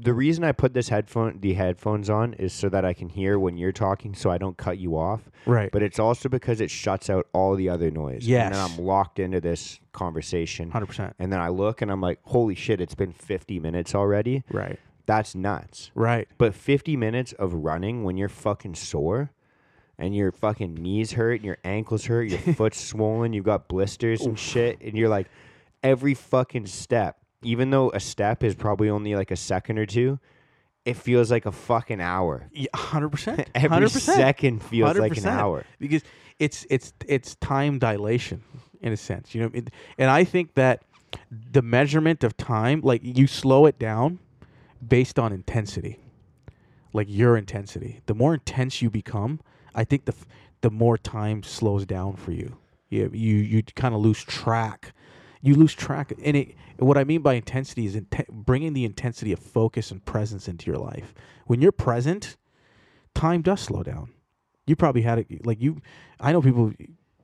the 0.00 0.12
reason 0.14 0.44
i 0.44 0.52
put 0.52 0.74
this 0.74 0.88
headphone 0.90 1.40
the 1.40 1.54
headphones 1.54 2.08
on 2.08 2.34
is 2.34 2.52
so 2.52 2.68
that 2.68 2.84
i 2.84 2.92
can 2.92 3.08
hear 3.08 3.36
when 3.36 3.56
you're 3.56 3.72
talking 3.72 4.14
so 4.14 4.30
i 4.30 4.38
don't 4.38 4.56
cut 4.56 4.78
you 4.78 4.96
off 4.96 5.22
Right. 5.44 5.70
but 5.72 5.82
it's 5.82 5.98
also 5.98 6.28
because 6.28 6.60
it 6.60 6.70
shuts 6.70 7.10
out 7.10 7.26
all 7.32 7.56
the 7.56 7.68
other 7.68 7.90
noise 7.90 8.24
Yeah. 8.28 8.46
and 8.46 8.54
i'm 8.54 8.76
locked 8.78 9.18
into 9.18 9.40
this 9.40 9.80
conversation 9.90 10.70
Hundred 10.70 10.86
percent. 10.86 11.16
and 11.18 11.32
then 11.32 11.40
i 11.40 11.48
look 11.48 11.82
and 11.82 11.90
i'm 11.90 12.00
like 12.00 12.20
holy 12.22 12.54
shit 12.54 12.80
it's 12.80 12.94
been 12.94 13.12
50 13.12 13.58
minutes 13.58 13.94
already 13.96 14.44
Right. 14.52 14.78
That's 15.08 15.34
nuts 15.34 15.90
Right. 15.94 16.28
but 16.38 16.54
50 16.54 16.96
minutes 16.96 17.32
of 17.32 17.52
running 17.52 18.04
when 18.04 18.16
you're 18.16 18.28
fucking 18.28 18.74
sore 18.76 19.30
and 19.98 20.14
your 20.14 20.30
fucking 20.30 20.74
knees 20.74 21.12
hurt 21.12 21.36
and 21.40 21.44
your 21.44 21.58
ankles 21.64 22.04
hurt, 22.04 22.28
your 22.28 22.38
foot's 22.54 22.78
swollen, 22.80 23.32
you've 23.32 23.44
got 23.44 23.66
blisters 23.66 24.20
and 24.24 24.38
shit, 24.38 24.80
and 24.80 24.96
you're 24.96 25.08
like, 25.08 25.26
every 25.82 26.14
fucking 26.14 26.66
step, 26.66 27.16
even 27.42 27.70
though 27.70 27.90
a 27.90 27.98
step 27.98 28.44
is 28.44 28.54
probably 28.54 28.88
only 28.90 29.16
like 29.16 29.32
a 29.32 29.36
second 29.36 29.76
or 29.78 29.86
two, 29.86 30.20
it 30.84 30.94
feels 30.96 31.30
like 31.32 31.46
a 31.46 31.52
fucking 31.52 32.00
hour. 32.00 32.46
Yeah, 32.52 32.68
hundred 32.74 33.08
percent. 33.08 33.48
Every 33.56 33.68
Hundred 33.70 33.92
percent. 33.92 34.16
second 34.18 34.62
feels 34.62 34.96
like 34.96 35.16
an 35.16 35.26
hour. 35.26 35.64
because 35.80 36.02
it's 36.38 36.64
it's 36.70 36.92
it's 37.08 37.34
time 37.36 37.78
dilation 37.80 38.40
in 38.80 38.92
a 38.92 38.96
sense 38.96 39.34
you 39.34 39.40
know 39.42 39.50
it, 39.52 39.70
and 39.98 40.08
i 40.08 40.22
think 40.22 40.54
that 40.54 40.82
the 41.50 41.60
measurement 41.62 42.22
of 42.22 42.36
time 42.36 42.80
like 42.84 43.00
you 43.02 43.26
slow 43.26 43.66
it 43.66 43.76
down 43.80 44.20
based 44.86 45.18
on 45.18 45.32
intensity 45.32 46.00
like 46.94 47.06
your 47.10 47.36
intensity. 47.36 48.00
The 48.06 48.14
more 48.14 48.34
intense 48.34 48.80
you 48.82 48.90
become 48.90 49.40
i 49.74 49.84
think 49.84 50.04
the 50.06 50.12
f- 50.12 50.26
the 50.62 50.70
more 50.70 50.96
time 50.98 51.42
slows 51.42 51.86
down 51.86 52.16
for 52.16 52.32
you. 52.32 52.56
You 52.88 53.10
you, 53.12 53.36
you 53.36 53.62
kind 53.62 53.94
of 53.94 54.00
lose 54.00 54.22
track. 54.24 54.92
You 55.42 55.54
lose 55.54 55.74
track 55.74 56.12
and 56.24 56.36
it 56.36 56.54
what 56.78 56.96
i 56.98 57.04
mean 57.04 57.22
by 57.22 57.34
intensity 57.34 57.86
is 57.86 58.00
bringing 58.30 58.72
the 58.72 58.84
intensity 58.84 59.32
of 59.32 59.38
focus 59.38 59.90
and 59.90 60.04
presence 60.04 60.48
into 60.48 60.66
your 60.70 60.78
life. 60.80 61.14
When 61.46 61.60
you're 61.60 61.72
present 61.72 62.36
time 63.14 63.42
does 63.42 63.60
slow 63.60 63.82
down. 63.82 64.10
You 64.66 64.76
probably 64.76 65.02
had 65.02 65.18
it 65.18 65.46
like 65.46 65.60
you 65.60 65.80
i 66.20 66.32
know 66.32 66.40
people 66.42 66.72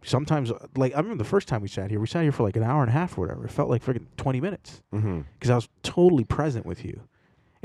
sometimes 0.02 0.52
like 0.76 0.92
i 0.94 0.98
remember 0.98 1.22
the 1.22 1.28
first 1.28 1.48
time 1.48 1.62
we 1.62 1.68
sat 1.68 1.90
here 1.90 1.98
we 2.00 2.06
sat 2.06 2.22
here 2.22 2.32
for 2.32 2.42
like 2.42 2.56
an 2.56 2.62
hour 2.62 2.82
and 2.82 2.90
a 2.90 2.92
half 2.92 3.16
or 3.16 3.22
whatever. 3.22 3.44
It 3.46 3.50
felt 3.50 3.70
like 3.70 3.82
freaking 3.84 4.06
20 4.16 4.40
minutes. 4.40 4.82
Mm-hmm. 4.92 5.20
because 5.34 5.50
i 5.50 5.54
was 5.54 5.68
totally 5.82 6.24
present 6.24 6.66
with 6.66 6.84
you 6.84 7.00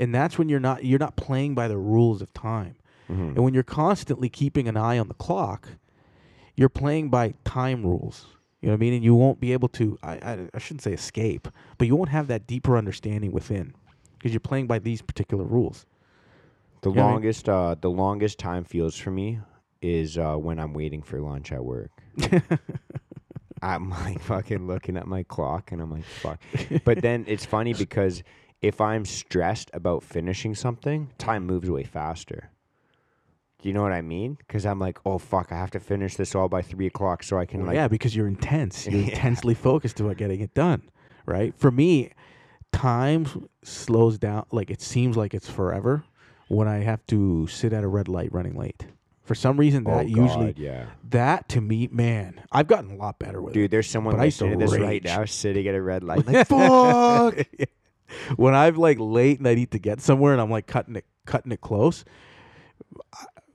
and 0.00 0.12
that's 0.12 0.36
when 0.38 0.48
you're 0.48 0.58
not 0.58 0.84
you're 0.84 0.98
not 0.98 1.14
playing 1.14 1.54
by 1.54 1.68
the 1.68 1.78
rules 1.78 2.20
of 2.22 2.32
time. 2.34 2.74
Mhm. 3.08 3.34
And 3.36 3.38
when 3.44 3.54
you're 3.54 3.62
constantly 3.62 4.28
keeping 4.28 4.66
an 4.66 4.76
eye 4.76 4.98
on 4.98 5.06
the 5.08 5.14
clock, 5.14 5.68
you're 6.56 6.68
playing 6.68 7.08
by 7.10 7.34
time 7.44 7.82
rules. 7.84 8.26
You 8.60 8.66
know 8.68 8.72
what 8.74 8.78
I 8.78 8.80
mean? 8.80 8.92
And 8.94 9.04
you 9.04 9.14
won't 9.14 9.40
be 9.40 9.52
able 9.54 9.68
to, 9.68 9.98
I, 10.02 10.12
I, 10.16 10.48
I 10.54 10.58
shouldn't 10.58 10.82
say 10.82 10.92
escape, 10.92 11.48
but 11.78 11.86
you 11.88 11.96
won't 11.96 12.10
have 12.10 12.26
that 12.26 12.46
deeper 12.46 12.76
understanding 12.76 13.32
within 13.32 13.72
because 14.18 14.32
you're 14.32 14.40
playing 14.40 14.66
by 14.66 14.78
these 14.78 15.00
particular 15.02 15.44
rules. 15.44 15.86
The 16.82 16.90
You 16.90 16.96
know 16.96 17.02
what 17.02 17.04
I 17.04 17.06
mean? 17.08 17.14
longest, 17.14 17.48
uh, 17.48 17.74
the 17.80 17.90
longest 17.90 18.38
time 18.38 18.64
feels 18.64 18.96
for 18.96 19.10
me 19.10 19.40
is 19.80 20.18
uh, 20.18 20.36
when 20.36 20.58
I'm 20.60 20.74
waiting 20.74 21.00
for 21.02 21.20
lunch 21.22 21.52
at 21.52 21.64
work. 21.64 21.90
I'm 23.62 23.90
like 23.90 24.20
fucking 24.20 24.66
looking 24.66 24.96
at 24.96 25.06
my 25.06 25.22
clock 25.22 25.70
and 25.72 25.82
I'm 25.82 25.90
like, 25.90 26.04
fuck. 26.04 26.40
But 26.84 27.02
then 27.02 27.24
it's 27.28 27.44
funny 27.44 27.74
because 27.84 28.22
if 28.62 28.80
I'm 28.80 29.04
stressed 29.04 29.70
about 29.72 30.02
finishing 30.02 30.54
something, 30.54 31.10
time 31.18 31.46
moves 31.46 31.70
way 31.70 31.84
faster. 31.84 32.50
Do 33.62 33.68
you 33.68 33.74
know 33.74 33.82
what 33.82 33.92
I 33.92 34.00
mean? 34.00 34.34
Because 34.38 34.64
I'm 34.64 34.78
like, 34.78 34.98
oh 35.04 35.18
fuck, 35.18 35.52
I 35.52 35.56
have 35.56 35.70
to 35.72 35.80
finish 35.80 36.16
this 36.16 36.34
all 36.34 36.48
by 36.48 36.62
three 36.62 36.86
o'clock 36.86 37.22
so 37.22 37.38
I 37.38 37.44
can 37.46 37.66
like, 37.66 37.74
yeah, 37.74 37.88
because 37.88 38.16
you're 38.16 38.28
intense. 38.28 38.86
You're 38.90 39.00
Yeah. 39.02 39.08
intensely 39.10 39.54
focused 39.54 40.00
about 40.00 40.16
getting 40.16 40.40
it 40.40 40.54
done, 40.54 40.82
right? 41.26 41.54
For 41.58 41.70
me, 41.70 42.10
time 42.72 43.26
slows 43.62 44.18
down. 44.18 44.46
Like 44.50 44.70
it 44.70 44.80
seems 44.80 45.16
like 45.16 45.34
it's 45.34 45.48
forever 45.50 46.04
when 46.48 46.68
I 46.68 46.78
have 46.78 47.06
to 47.08 47.46
sit 47.48 47.72
at 47.74 47.84
a 47.84 47.88
red 47.88 48.08
light 48.08 48.32
running 48.32 48.56
late. 48.56 48.86
For 49.22 49.34
some 49.34 49.58
reason, 49.58 49.84
oh 49.86 49.94
that 49.98 50.08
usually 50.08 50.54
God, 50.54 50.58
yeah. 50.58 50.86
that 51.10 51.48
to 51.50 51.60
me, 51.60 51.88
man, 51.92 52.40
I've 52.50 52.66
gotten 52.66 52.90
a 52.90 52.96
lot 52.96 53.18
better 53.18 53.40
with 53.42 53.52
it. 53.54 53.58
Dude, 53.60 53.70
there's 53.70 53.88
someone 53.88 54.16
But 54.16 54.22
I 54.22 54.24
used 54.24 54.40
listening 54.40 54.58
to 54.58 54.66
this 54.66 54.80
right 54.80 55.04
now, 55.04 55.24
sitting 55.26 55.68
at 55.68 55.74
a 55.74 55.82
red 55.82 56.02
light, 56.02 56.26
like, 56.26 56.46
fuck. 56.48 57.36
when 58.36 58.54
I'm 58.54 58.76
like 58.76 58.98
late 58.98 59.38
and 59.38 59.48
I 59.48 59.54
need 59.54 59.70
to 59.72 59.78
get 59.78 60.00
somewhere 60.00 60.32
and 60.32 60.40
I'm 60.40 60.50
like 60.50 60.66
cutting 60.66 60.96
it 60.96 61.04
cutting 61.26 61.52
it 61.52 61.60
close. 61.60 62.04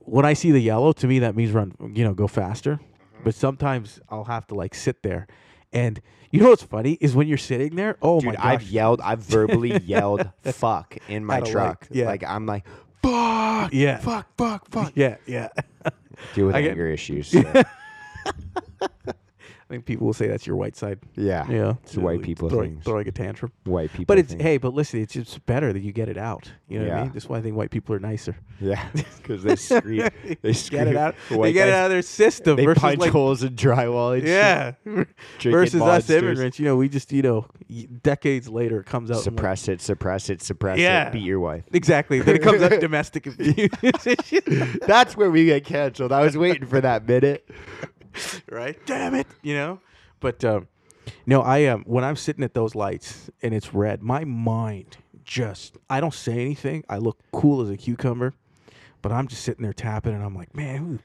When 0.00 0.24
I 0.24 0.34
see 0.34 0.52
the 0.52 0.60
yellow, 0.60 0.92
to 0.92 1.06
me 1.06 1.18
that 1.20 1.34
means 1.34 1.50
run, 1.52 1.72
you 1.94 2.04
know, 2.04 2.14
go 2.14 2.26
faster. 2.28 2.74
Mm-hmm. 2.74 3.24
But 3.24 3.34
sometimes 3.34 4.00
I'll 4.08 4.24
have 4.24 4.46
to 4.48 4.54
like 4.54 4.74
sit 4.74 5.02
there, 5.02 5.26
and 5.72 6.00
you 6.30 6.40
know 6.40 6.50
what's 6.50 6.62
funny 6.62 6.92
is 7.00 7.14
when 7.16 7.26
you're 7.26 7.38
sitting 7.38 7.74
there. 7.74 7.96
Oh 8.00 8.20
my 8.20 8.30
Dude, 8.32 8.36
gosh! 8.36 8.44
I've 8.44 8.62
yelled, 8.70 9.00
I've 9.00 9.18
verbally 9.20 9.78
yelled 9.84 10.30
"fuck" 10.44 10.96
in 11.08 11.24
my 11.24 11.40
truck. 11.40 11.86
yeah. 11.90 12.06
Like 12.06 12.22
I'm 12.24 12.46
like, 12.46 12.64
"Fuck, 13.02 13.72
Yeah. 13.72 13.98
fuck, 13.98 14.28
fuck, 14.38 14.70
fuck." 14.70 14.92
Yeah, 14.94 15.16
yeah. 15.26 15.48
Deal 16.34 16.46
with 16.46 16.54
I 16.54 16.62
get- 16.62 16.70
anger 16.72 16.88
issues. 16.88 17.28
so, 17.32 17.42
I 19.68 19.72
think 19.74 19.84
people 19.84 20.06
will 20.06 20.14
say 20.14 20.28
that's 20.28 20.46
your 20.46 20.54
white 20.54 20.76
side. 20.76 21.00
yeah, 21.16 21.44
Yeah, 21.50 21.74
It's 21.82 21.96
white 21.96 22.22
people 22.22 22.48
throwing, 22.48 22.74
things. 22.74 22.84
throwing 22.84 23.08
a 23.08 23.10
tantrum. 23.10 23.50
white 23.64 23.90
people. 23.90 24.04
But 24.06 24.18
it's 24.18 24.30
thing. 24.30 24.38
hey, 24.38 24.58
but 24.58 24.74
listen, 24.74 25.00
it's 25.00 25.12
just 25.12 25.44
better 25.44 25.72
that 25.72 25.80
you 25.80 25.90
get 25.92 26.08
it 26.08 26.16
out. 26.16 26.52
You 26.68 26.78
know 26.78 26.88
what 26.88 26.94
I 26.96 27.02
mean? 27.02 27.12
That's 27.12 27.28
why 27.28 27.38
I 27.38 27.40
think 27.42 27.56
white 27.56 27.70
people 27.72 27.92
are 27.94 27.98
nicer. 27.98 28.36
yeah, 28.60 28.88
because 29.16 29.42
they 29.42 29.56
scream, 29.56 30.08
they 30.40 30.52
scream. 30.52 30.84
Get 30.84 30.88
it 30.88 30.96
out. 30.96 31.16
The 31.28 31.38
They 31.38 31.52
get 31.52 31.66
it 31.68 31.74
out 31.74 31.86
of 31.86 31.90
their 31.90 32.02
system 32.02 32.54
They 32.56 32.64
versus 32.64 32.80
punch 32.80 33.00
like 33.00 33.10
holes 33.10 33.42
in 33.42 33.56
drywall. 33.56 34.22
Yeah. 34.24 34.74
Versus 35.42 35.82
us 35.82 36.08
immigrants, 36.10 36.60
you 36.60 36.64
know, 36.64 36.76
we 36.76 36.88
just, 36.88 37.10
you 37.12 37.22
know, 37.22 37.46
decades 38.04 38.48
later 38.48 38.78
it 38.80 38.86
comes 38.86 39.10
out. 39.10 39.14
and, 39.16 39.26
like- 39.26 39.36
Suppress 39.36 39.68
it, 39.68 39.80
suppress 39.80 40.30
it, 40.30 40.42
suppress 40.42 40.78
Yeah. 40.78 41.08
it. 41.08 41.12
Beat 41.12 41.24
your 41.24 41.40
wife. 41.40 41.64
exactly. 41.72 42.20
Then 42.20 42.36
it 42.36 42.42
comes 42.42 42.62
out 42.62 42.78
domestic 42.80 43.26
abuse. 43.26 43.68
That's 44.86 45.16
where 45.16 45.30
we 45.30 45.46
get 45.46 45.64
canceled. 45.64 46.12
I 46.12 46.20
was 46.22 46.36
waiting 46.36 46.66
for 46.66 46.80
that 46.80 47.06
minute. 47.08 47.48
right? 48.50 48.78
Damn 48.86 49.14
it. 49.14 49.26
You 49.42 49.54
know? 49.54 49.80
But, 50.20 50.44
um, 50.44 50.68
no, 51.26 51.42
I 51.42 51.64
um, 51.66 51.84
when 51.86 52.04
I'm 52.04 52.16
sitting 52.16 52.44
at 52.44 52.54
those 52.54 52.74
lights 52.74 53.30
and 53.42 53.54
it's 53.54 53.74
red, 53.74 54.02
my 54.02 54.24
mind 54.24 54.96
just, 55.24 55.76
I 55.90 56.00
don't 56.00 56.14
say 56.14 56.32
anything. 56.40 56.84
I 56.88 56.98
look 56.98 57.18
cool 57.32 57.60
as 57.60 57.70
a 57.70 57.76
cucumber, 57.76 58.34
but 59.02 59.12
I'm 59.12 59.28
just 59.28 59.42
sitting 59.42 59.62
there 59.62 59.72
tapping 59.72 60.14
and 60.14 60.22
I'm 60.22 60.34
like, 60.34 60.54
man, 60.54 60.78
who 60.78 60.98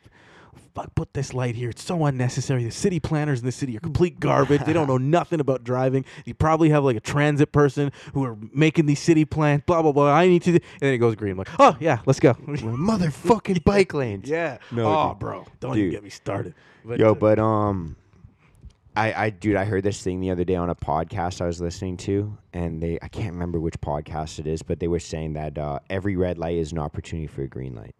fuck 0.75 0.93
put 0.95 1.13
this 1.13 1.33
light 1.33 1.55
here? 1.55 1.69
It's 1.69 1.83
so 1.83 2.05
unnecessary. 2.05 2.63
The 2.63 2.71
city 2.71 2.99
planners 2.99 3.39
in 3.39 3.45
the 3.45 3.51
city 3.51 3.75
are 3.77 3.79
complete 3.79 4.19
garbage. 4.19 4.63
they 4.65 4.73
don't 4.73 4.87
know 4.87 4.97
nothing 4.99 5.39
about 5.39 5.63
driving. 5.63 6.05
You 6.25 6.33
probably 6.33 6.69
have 6.69 6.83
like 6.83 6.95
a 6.95 7.01
transit 7.01 7.51
person 7.51 7.91
who 8.13 8.23
are 8.23 8.37
making 8.53 8.85
these 8.85 8.99
city 8.99 9.25
plans, 9.25 9.63
blah, 9.65 9.81
blah, 9.81 9.91
blah. 9.91 10.13
I 10.13 10.27
need 10.27 10.43
to, 10.43 10.51
do, 10.51 10.55
and 10.55 10.81
then 10.81 10.93
it 10.93 10.99
goes 10.99 11.15
green. 11.15 11.33
I'm 11.33 11.37
like, 11.39 11.49
oh, 11.59 11.75
yeah, 11.79 11.99
let's 12.05 12.19
go. 12.19 12.33
Motherfucking 12.33 13.63
bike 13.63 13.93
lanes. 13.93 14.29
yeah. 14.29 14.57
No, 14.71 14.85
oh, 14.87 15.09
dude. 15.09 15.19
bro. 15.19 15.45
Don't 15.59 15.73
Dude. 15.73 15.79
even 15.79 15.91
get 15.91 16.03
me 16.03 16.09
started. 16.09 16.53
But, 16.83 16.99
Yo, 16.99 17.15
but 17.15 17.39
um, 17.39 17.95
I 18.95 19.13
I 19.13 19.29
dude, 19.29 19.55
I 19.55 19.65
heard 19.65 19.83
this 19.83 20.01
thing 20.01 20.19
the 20.19 20.31
other 20.31 20.43
day 20.43 20.55
on 20.55 20.69
a 20.69 20.75
podcast 20.75 21.41
I 21.41 21.45
was 21.45 21.61
listening 21.61 21.97
to, 21.97 22.37
and 22.53 22.81
they 22.81 22.97
I 23.01 23.07
can't 23.07 23.33
remember 23.33 23.59
which 23.59 23.79
podcast 23.79 24.39
it 24.39 24.47
is, 24.47 24.61
but 24.61 24.79
they 24.79 24.87
were 24.87 24.99
saying 24.99 25.33
that 25.33 25.57
uh, 25.57 25.79
every 25.89 26.15
red 26.15 26.37
light 26.37 26.57
is 26.57 26.71
an 26.71 26.79
opportunity 26.79 27.27
for 27.27 27.43
a 27.43 27.47
green 27.47 27.75
light, 27.75 27.95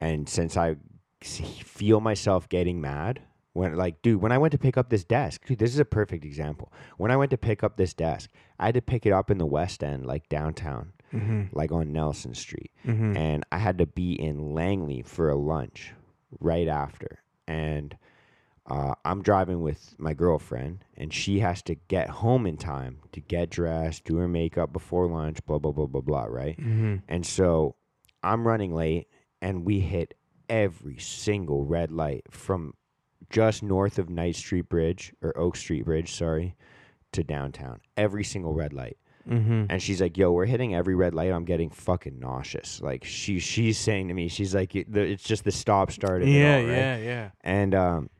and 0.00 0.28
since 0.28 0.56
I 0.56 0.76
feel 1.22 2.00
myself 2.00 2.48
getting 2.48 2.80
mad. 2.80 3.22
When 3.52 3.74
like, 3.76 4.00
dude, 4.00 4.22
when 4.22 4.30
I 4.30 4.38
went 4.38 4.52
to 4.52 4.58
pick 4.58 4.76
up 4.76 4.90
this 4.90 5.02
desk, 5.02 5.44
dude, 5.44 5.58
this 5.58 5.74
is 5.74 5.80
a 5.80 5.84
perfect 5.84 6.24
example. 6.24 6.72
When 6.98 7.10
I 7.10 7.16
went 7.16 7.32
to 7.32 7.36
pick 7.36 7.64
up 7.64 7.76
this 7.76 7.92
desk, 7.92 8.30
I 8.60 8.66
had 8.66 8.74
to 8.74 8.80
pick 8.80 9.06
it 9.06 9.12
up 9.12 9.28
in 9.28 9.38
the 9.38 9.46
West 9.46 9.82
End, 9.82 10.06
like 10.06 10.28
downtown, 10.28 10.92
mhm, 11.12 11.48
like 11.52 11.72
on 11.72 11.92
Nelson 11.92 12.32
Street 12.34 12.70
mhm. 12.86 13.16
and 13.16 13.44
I 13.50 13.58
had 13.58 13.78
to 13.78 13.86
be 13.86 14.12
in 14.12 14.54
Langley 14.54 15.02
for 15.02 15.28
a 15.28 15.34
lunch 15.34 15.92
right 16.38 16.68
after. 16.68 17.18
And 17.48 17.96
uh, 18.70 18.94
I'm 19.04 19.20
driving 19.22 19.60
with 19.62 19.94
my 19.98 20.14
girlfriend, 20.14 20.84
and 20.96 21.12
she 21.12 21.40
has 21.40 21.60
to 21.64 21.74
get 21.74 22.08
home 22.08 22.46
in 22.46 22.56
time 22.56 22.98
to 23.12 23.20
get 23.20 23.50
dressed, 23.50 24.04
do 24.04 24.16
her 24.16 24.28
makeup 24.28 24.72
before 24.72 25.06
lunch, 25.08 25.44
blah, 25.44 25.58
blah, 25.58 25.72
blah, 25.72 25.86
blah, 25.86 26.00
blah, 26.00 26.24
right? 26.24 26.56
Mhm. 26.58 27.02
And 27.08 27.26
so 27.26 27.74
I'm 28.22 28.46
running 28.46 28.74
late, 28.74 29.08
and 29.42 29.64
we 29.64 29.80
hit 29.80 30.14
every 30.48 30.98
single 30.98 31.64
red 31.64 31.90
light 31.90 32.24
from 32.30 32.74
just 33.28 33.62
north 33.62 33.98
of 33.98 34.08
Knight 34.08 34.36
Street 34.36 34.68
Bridge, 34.68 35.12
or 35.22 35.36
Oak 35.36 35.56
Street 35.56 35.84
Bridge, 35.84 36.12
sorry, 36.12 36.54
to 37.12 37.22
downtown. 37.24 37.80
Every 37.96 38.24
single 38.24 38.52
red 38.54 38.72
light. 38.72 38.96
Mhm. 39.28 39.66
And 39.68 39.82
she's 39.82 40.00
like, 40.00 40.16
"Yo, 40.16 40.32
we're 40.32 40.46
hitting 40.46 40.74
every 40.74 40.94
red 40.94 41.14
light. 41.14 41.30
I'm 41.30 41.44
getting 41.44 41.70
fucking 41.70 42.18
nauseous." 42.18 42.80
Like 42.80 43.04
she 43.04 43.38
she's 43.38 43.78
saying 43.78 44.08
to 44.08 44.14
me, 44.14 44.28
she's 44.28 44.54
like, 44.54 44.74
"It's 44.74 45.22
just 45.24 45.44
the 45.44 45.50
stop 45.52 45.90
start." 45.92 46.24
Yeah, 46.24 46.56
all, 46.56 46.62
right?" 46.62 46.70
yeah, 46.70 46.96
yeah. 46.96 47.30
And 47.42 47.74
um, 47.74 48.10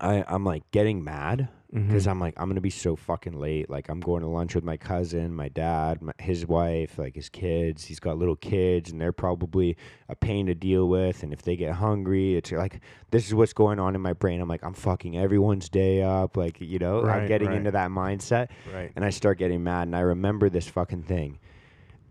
I 0.00 0.24
I'm 0.28 0.44
like 0.44 0.70
getting 0.70 1.02
mad 1.02 1.48
because 1.72 2.06
Mhm. 2.06 2.10
I'm 2.10 2.20
like 2.20 2.34
I'm 2.36 2.48
gonna 2.48 2.60
be 2.60 2.70
so 2.70 2.96
fucking 2.96 3.32
late. 3.38 3.70
Like 3.70 3.88
I'm 3.88 4.00
going 4.00 4.22
to 4.22 4.28
lunch 4.28 4.54
with 4.54 4.64
my 4.64 4.76
cousin, 4.76 5.32
my 5.34 5.48
dad, 5.48 6.02
my, 6.02 6.12
his 6.18 6.46
wife, 6.46 6.98
like 6.98 7.14
his 7.14 7.28
kids. 7.28 7.84
He's 7.84 8.00
got 8.00 8.18
little 8.18 8.36
kids, 8.36 8.90
and 8.90 9.00
they're 9.00 9.12
probably 9.12 9.76
a 10.08 10.14
pain 10.16 10.46
to 10.46 10.54
deal 10.54 10.88
with. 10.88 11.22
And 11.22 11.32
if 11.32 11.42
they 11.42 11.56
get 11.56 11.74
hungry, 11.74 12.34
it's 12.36 12.50
like 12.52 12.80
this 13.10 13.26
is 13.26 13.34
what's 13.34 13.52
going 13.52 13.78
on 13.78 13.94
in 13.94 14.00
my 14.00 14.12
brain. 14.12 14.40
I'm 14.40 14.48
like 14.48 14.64
I'm 14.64 14.74
fucking 14.74 15.16
everyone's 15.16 15.68
day 15.68 16.02
up. 16.02 16.36
Like 16.36 16.60
you 16.60 16.78
know, 16.78 17.02
Right, 17.02 17.22
I'm 17.22 17.28
getting 17.28 17.48
right. 17.48 17.56
into 17.58 17.70
that 17.70 17.90
mindset 17.90 18.48
Right. 18.74 18.92
and 18.96 19.04
I 19.04 19.10
start 19.10 19.38
getting 19.38 19.62
mad 19.64 19.88
and 19.88 19.96
I 19.96 20.00
remember 20.00 20.48
this 20.50 20.66
fucking 20.68 21.02
thing 21.04 21.38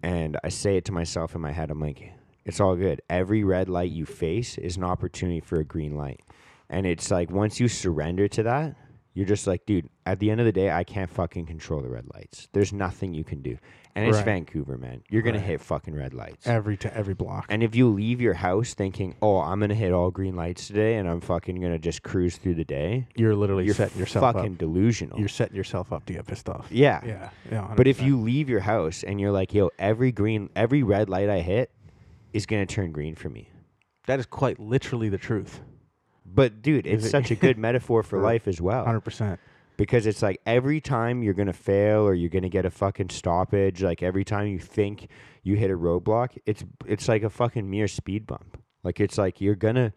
and 0.01 0.37
I 0.43 0.49
say 0.49 0.77
it 0.77 0.85
to 0.85 0.91
myself 0.91 1.35
in 1.35 1.41
my 1.41 1.51
head 1.51 1.69
I'm 1.71 1.79
like 1.81 2.13
it's 2.45 2.59
all 2.61 2.75
good 2.75 3.01
every 3.09 3.43
red 3.43 3.67
light 3.67 3.91
you 3.91 4.05
face 4.05 4.57
is 4.57 4.77
an 4.77 4.83
opportunity 4.85 5.41
for 5.41 5.59
a 5.59 5.63
green 5.65 5.95
light 5.97 6.21
and 6.69 6.85
it's 6.85 7.09
like 7.11 7.29
once 7.31 7.59
you 7.59 7.67
surrender 7.67 8.27
to 8.27 8.43
that 8.43 8.75
you're 9.15 9.25
just 9.25 9.47
like 9.47 9.65
dude 9.65 9.89
at 10.05 10.19
the 10.19 10.29
end 10.29 10.39
of 10.39 10.45
the 10.45 10.51
day 10.51 10.69
I 10.71 10.83
can't 10.83 11.09
fucking 11.09 11.45
control 11.47 11.81
the 11.81 11.89
red 11.89 12.05
lights 12.13 12.47
there's 12.53 12.71
nothing 12.71 13.13
you 13.13 13.23
can 13.23 13.41
do 13.41 13.57
and 13.95 14.07
it's 14.07 14.17
Right. 14.17 14.25
Vancouver 14.25 14.77
man 14.77 15.01
you're 15.09 15.23
going 15.23 15.33
Right. 15.35 15.41
to 15.41 15.47
hit 15.47 15.61
fucking 15.61 15.95
red 15.95 16.13
lights 16.13 16.45
Every 16.47 16.77
to 16.77 16.95
every 16.95 17.15
block. 17.15 17.47
and 17.49 17.63
if 17.63 17.75
you 17.75 17.89
leave 17.89 18.21
your 18.21 18.35
house 18.35 18.75
thinking 18.75 19.15
oh 19.21 19.39
I'm 19.39 19.59
going 19.59 19.69
to 19.69 19.75
hit 19.75 19.91
all 19.91 20.11
green 20.11 20.35
lights 20.35 20.67
today 20.67 20.97
and 20.97 21.09
I'm 21.09 21.21
fucking 21.21 21.59
going 21.59 21.73
to 21.73 21.79
just 21.79 22.03
cruise 22.03 22.37
through 22.37 22.53
the 22.55 22.63
day 22.63 23.07
You're 23.15 23.35
literally 23.35 23.65
you're 23.65 23.73
setting 23.73 23.97
yourself 23.99 24.35
fucking 24.35 24.53
up. 24.53 24.57
delusional 24.59 25.19
You're 25.19 25.27
setting 25.27 25.57
yourself 25.57 25.91
up 25.91 26.05
to 26.05 26.13
get 26.13 26.27
pissed 26.27 26.47
off. 26.47 26.67
yeah 26.69 27.01
Yeah. 27.03 27.29
Yeah. 27.51 27.73
But 27.75 27.87
if 27.87 28.01
you 28.01 28.15
leave 28.21 28.47
your 28.47 28.61
house 28.61 29.03
and 29.03 29.19
you're 29.19 29.31
like, 29.31 29.53
yo, 29.55 29.71
every 29.79 30.11
green, 30.11 30.49
every 30.55 30.83
red 30.83 31.09
light 31.09 31.29
I 31.29 31.39
hit 31.41 31.71
is 32.31 32.45
gonna 32.45 32.67
turn 32.67 32.91
green 32.91 33.15
for 33.15 33.29
me. 33.29 33.49
that 34.05 34.19
is 34.19 34.27
quite 34.27 34.59
literally 34.59 35.09
the 35.09 35.17
truth. 35.17 35.61
But 36.33 36.61
dude, 36.61 36.85
it's 36.87 37.05
it- 37.05 37.09
such 37.09 37.31
a 37.31 37.35
good 37.35 37.57
metaphor 37.67 38.03
for 38.03 38.19
life 38.19 38.47
as 38.47 38.61
well. 38.61 38.85
Hundred 38.85 39.01
percent. 39.01 39.39
Because 39.77 40.05
it's 40.05 40.21
like 40.21 40.41
every 40.45 40.81
time 40.81 41.23
you're 41.23 41.33
gonna 41.33 41.53
fail 41.53 42.01
or 42.01 42.13
you're 42.13 42.29
gonna 42.29 42.49
get 42.49 42.65
a 42.65 42.69
fucking 42.71 43.09
stoppage, 43.09 43.81
like 43.81 44.03
every 44.03 44.25
time 44.25 44.47
you 44.47 44.59
think 44.59 45.07
you 45.43 45.55
hit 45.55 45.71
a 45.71 45.77
roadblock, 45.77 46.37
it's 46.45 46.63
it's 46.85 47.07
like 47.07 47.23
a 47.23 47.29
fucking 47.29 47.69
mere 47.69 47.87
speed 47.87 48.27
bump. 48.27 48.61
Like 48.83 48.99
it's 48.99 49.17
like 49.17 49.39
you're 49.39 49.55
gonna 49.55 49.93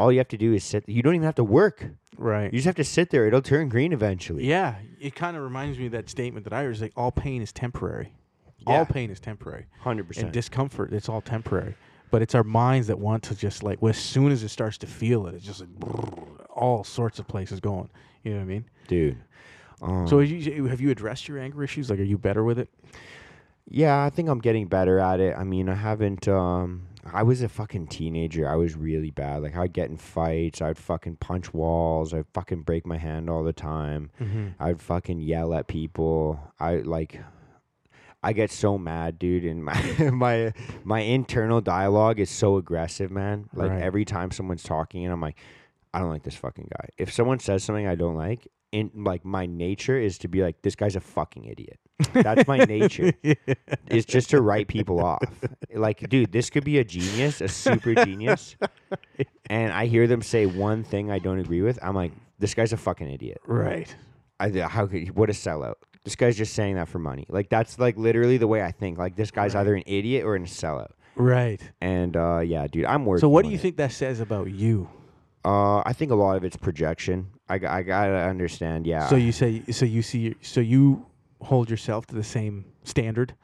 all 0.00 0.10
you 0.10 0.18
have 0.18 0.28
to 0.28 0.36
do 0.36 0.52
is 0.52 0.64
sit 0.64 0.88
you 0.88 1.02
don't 1.02 1.14
even 1.14 1.24
have 1.26 1.36
to 1.36 1.44
work. 1.44 1.90
Right. 2.18 2.52
You 2.52 2.58
just 2.58 2.66
have 2.66 2.74
to 2.76 2.84
sit 2.84 3.10
there. 3.10 3.26
It'll 3.28 3.40
turn 3.40 3.68
green 3.68 3.92
eventually. 3.92 4.44
yeah. 4.46 4.74
It 5.00 5.14
kind 5.14 5.36
of 5.36 5.42
reminds 5.44 5.78
me 5.78 5.86
of 5.86 5.92
that 5.92 6.10
statement 6.10 6.44
that 6.44 6.52
I 6.52 6.66
was 6.66 6.82
like, 6.82 6.92
all 6.96 7.12
pain 7.12 7.40
is 7.40 7.52
temporary. 7.52 8.12
Yeah. 8.58 8.78
All 8.78 8.84
pain 8.84 9.10
is 9.10 9.20
temporary. 9.20 9.66
Hundred 9.78 10.00
And 10.02 10.08
percent. 10.08 10.24
And 10.26 10.32
discomfort, 10.34 10.92
it's 10.92 11.08
all 11.08 11.20
temporary. 11.22 11.76
But 12.10 12.22
it's 12.22 12.34
our 12.34 12.44
minds 12.44 12.88
that 12.88 12.98
want 12.98 13.22
to 13.24 13.34
just 13.34 13.62
like, 13.62 13.80
well, 13.80 13.90
as 13.90 13.98
soon 13.98 14.32
as 14.32 14.42
it 14.42 14.48
starts 14.48 14.78
to 14.78 14.86
feel 14.86 15.26
it, 15.26 15.34
it's 15.34 15.44
just 15.44 15.60
like 15.60 15.70
brrr, 15.78 16.46
all 16.50 16.82
sorts 16.84 17.18
of 17.18 17.28
places 17.28 17.60
going. 17.60 17.88
You 18.24 18.32
know 18.32 18.38
what 18.38 18.42
I 18.42 18.46
mean? 18.46 18.64
Dude. 18.88 19.18
Um, 19.80 20.06
So 20.08 20.18
have 20.18 20.28
you, 20.28 20.64
have 20.66 20.80
you 20.80 20.90
addressed 20.90 21.28
your 21.28 21.38
anger 21.38 21.62
issues? 21.62 21.88
Like, 21.88 22.00
are 22.00 22.04
you 22.04 22.18
better 22.18 22.42
with 22.44 22.58
it? 22.58 22.68
Yeah, 23.68 24.04
I 24.04 24.10
think 24.10 24.28
I'm 24.28 24.40
getting 24.40 24.66
better 24.66 24.98
at 24.98 25.20
it. 25.20 25.36
I 25.38 25.44
mean, 25.44 25.68
I 25.68 25.74
haven't. 25.76 26.26
Um, 26.26 26.88
I 27.12 27.22
was 27.22 27.40
a 27.40 27.48
fucking 27.48 27.86
teenager. 27.86 28.48
I 28.48 28.56
was 28.56 28.74
really 28.76 29.10
bad. 29.10 29.42
Like 29.42 29.56
I'd 29.56 29.72
get 29.72 29.88
in 29.90 29.96
fights. 29.96 30.60
I'd 30.60 30.76
fucking 30.76 31.16
punch 31.16 31.54
walls. 31.54 32.12
I'd 32.12 32.26
fucking 32.34 32.62
break 32.62 32.84
my 32.84 32.98
hand 32.98 33.30
all 33.30 33.44
the 33.44 33.52
time. 33.52 34.10
Mm-hmm. 34.20 34.48
I'd 34.58 34.80
fucking 34.82 35.20
yell 35.20 35.54
at 35.54 35.68
people. 35.68 36.40
I 36.58 36.76
like. 36.78 37.20
I 38.22 38.32
get 38.34 38.50
so 38.50 38.76
mad, 38.76 39.18
dude, 39.18 39.44
and 39.44 39.64
my 39.64 40.10
my 40.12 40.52
my 40.84 41.00
internal 41.00 41.60
dialogue 41.60 42.20
is 42.20 42.30
so 42.30 42.56
aggressive, 42.56 43.10
man. 43.10 43.48
Like 43.54 43.70
Right. 43.70 43.82
every 43.82 44.04
time 44.04 44.30
someone's 44.30 44.62
talking, 44.62 45.04
and 45.04 45.12
I'm 45.12 45.20
like, 45.20 45.38
I 45.94 46.00
don't 46.00 46.10
like 46.10 46.22
this 46.22 46.36
fucking 46.36 46.68
guy. 46.70 46.88
If 46.98 47.12
someone 47.12 47.38
says 47.38 47.64
something 47.64 47.86
I 47.86 47.94
don't 47.94 48.16
like, 48.16 48.46
in 48.72 48.90
like 48.94 49.24
my 49.24 49.46
nature 49.46 49.98
is 49.98 50.18
to 50.18 50.28
be 50.28 50.42
like, 50.42 50.62
this 50.62 50.76
guy's 50.76 50.96
a 50.96 51.00
fucking 51.00 51.44
idiot. 51.46 51.78
That's 52.12 52.46
my 52.46 52.58
nature. 52.58 53.12
Is 53.90 54.06
just 54.06 54.30
to 54.30 54.40
write 54.40 54.68
people 54.68 55.00
off. 55.04 55.22
Like, 55.74 56.08
dude, 56.08 56.32
this 56.32 56.48
could 56.48 56.64
be 56.64 56.78
a 56.78 56.84
genius, 56.84 57.40
a 57.42 57.48
super 57.48 57.94
genius, 57.94 58.56
and 59.50 59.72
I 59.72 59.84
hear 59.86 60.06
them 60.06 60.22
say 60.22 60.46
one 60.46 60.82
thing 60.82 61.10
I 61.10 61.18
don't 61.18 61.38
agree 61.40 61.60
with. 61.60 61.78
I'm 61.82 61.94
like, 61.94 62.12
this 62.38 62.54
guy's 62.54 62.72
a 62.72 62.76
fucking 62.78 63.10
idiot. 63.10 63.38
Right. 63.46 63.94
I 64.38 64.48
how 64.60 64.86
could 64.86 65.14
what 65.14 65.28
a 65.28 65.34
sellout. 65.34 65.74
This 66.04 66.16
guy's 66.16 66.36
just 66.36 66.54
saying 66.54 66.76
that 66.76 66.88
for 66.88 66.98
money. 66.98 67.26
Like 67.28 67.48
that's 67.50 67.78
like 67.78 67.96
literally 67.96 68.38
the 68.38 68.46
way 68.48 68.62
I 68.62 68.72
think. 68.72 68.98
Like 68.98 69.16
this 69.16 69.30
guy's 69.30 69.54
Right. 69.54 69.60
either 69.60 69.74
an 69.74 69.82
idiot 69.86 70.24
or 70.24 70.34
a 70.36 70.40
sellout. 70.40 70.92
Right. 71.16 71.60
And 71.80 72.16
uh, 72.16 72.38
yeah, 72.40 72.66
dude, 72.66 72.86
I'm 72.86 73.04
working. 73.04 73.20
So 73.20 73.28
what 73.28 73.44
do 73.44 73.50
you 73.50 73.56
it. 73.56 73.60
think 73.60 73.76
that 73.76 73.92
says 73.92 74.20
about 74.20 74.50
you? 74.50 74.88
Uh, 75.44 75.78
I 75.80 75.92
think 75.92 76.10
a 76.10 76.14
lot 76.14 76.36
of 76.36 76.44
it's 76.44 76.56
projection. 76.56 77.28
I, 77.48 77.54
I 77.66 77.82
gotta 77.82 78.14
understand. 78.16 78.86
Yeah. 78.86 79.08
So 79.08 79.16
you 79.16 79.32
say 79.32 79.62
so 79.70 79.84
you 79.84 80.02
see 80.02 80.34
so 80.40 80.60
you 80.60 81.04
hold 81.42 81.68
yourself 81.70 82.06
to 82.08 82.14
the 82.14 82.24
same 82.24 82.64
standard. 82.84 83.34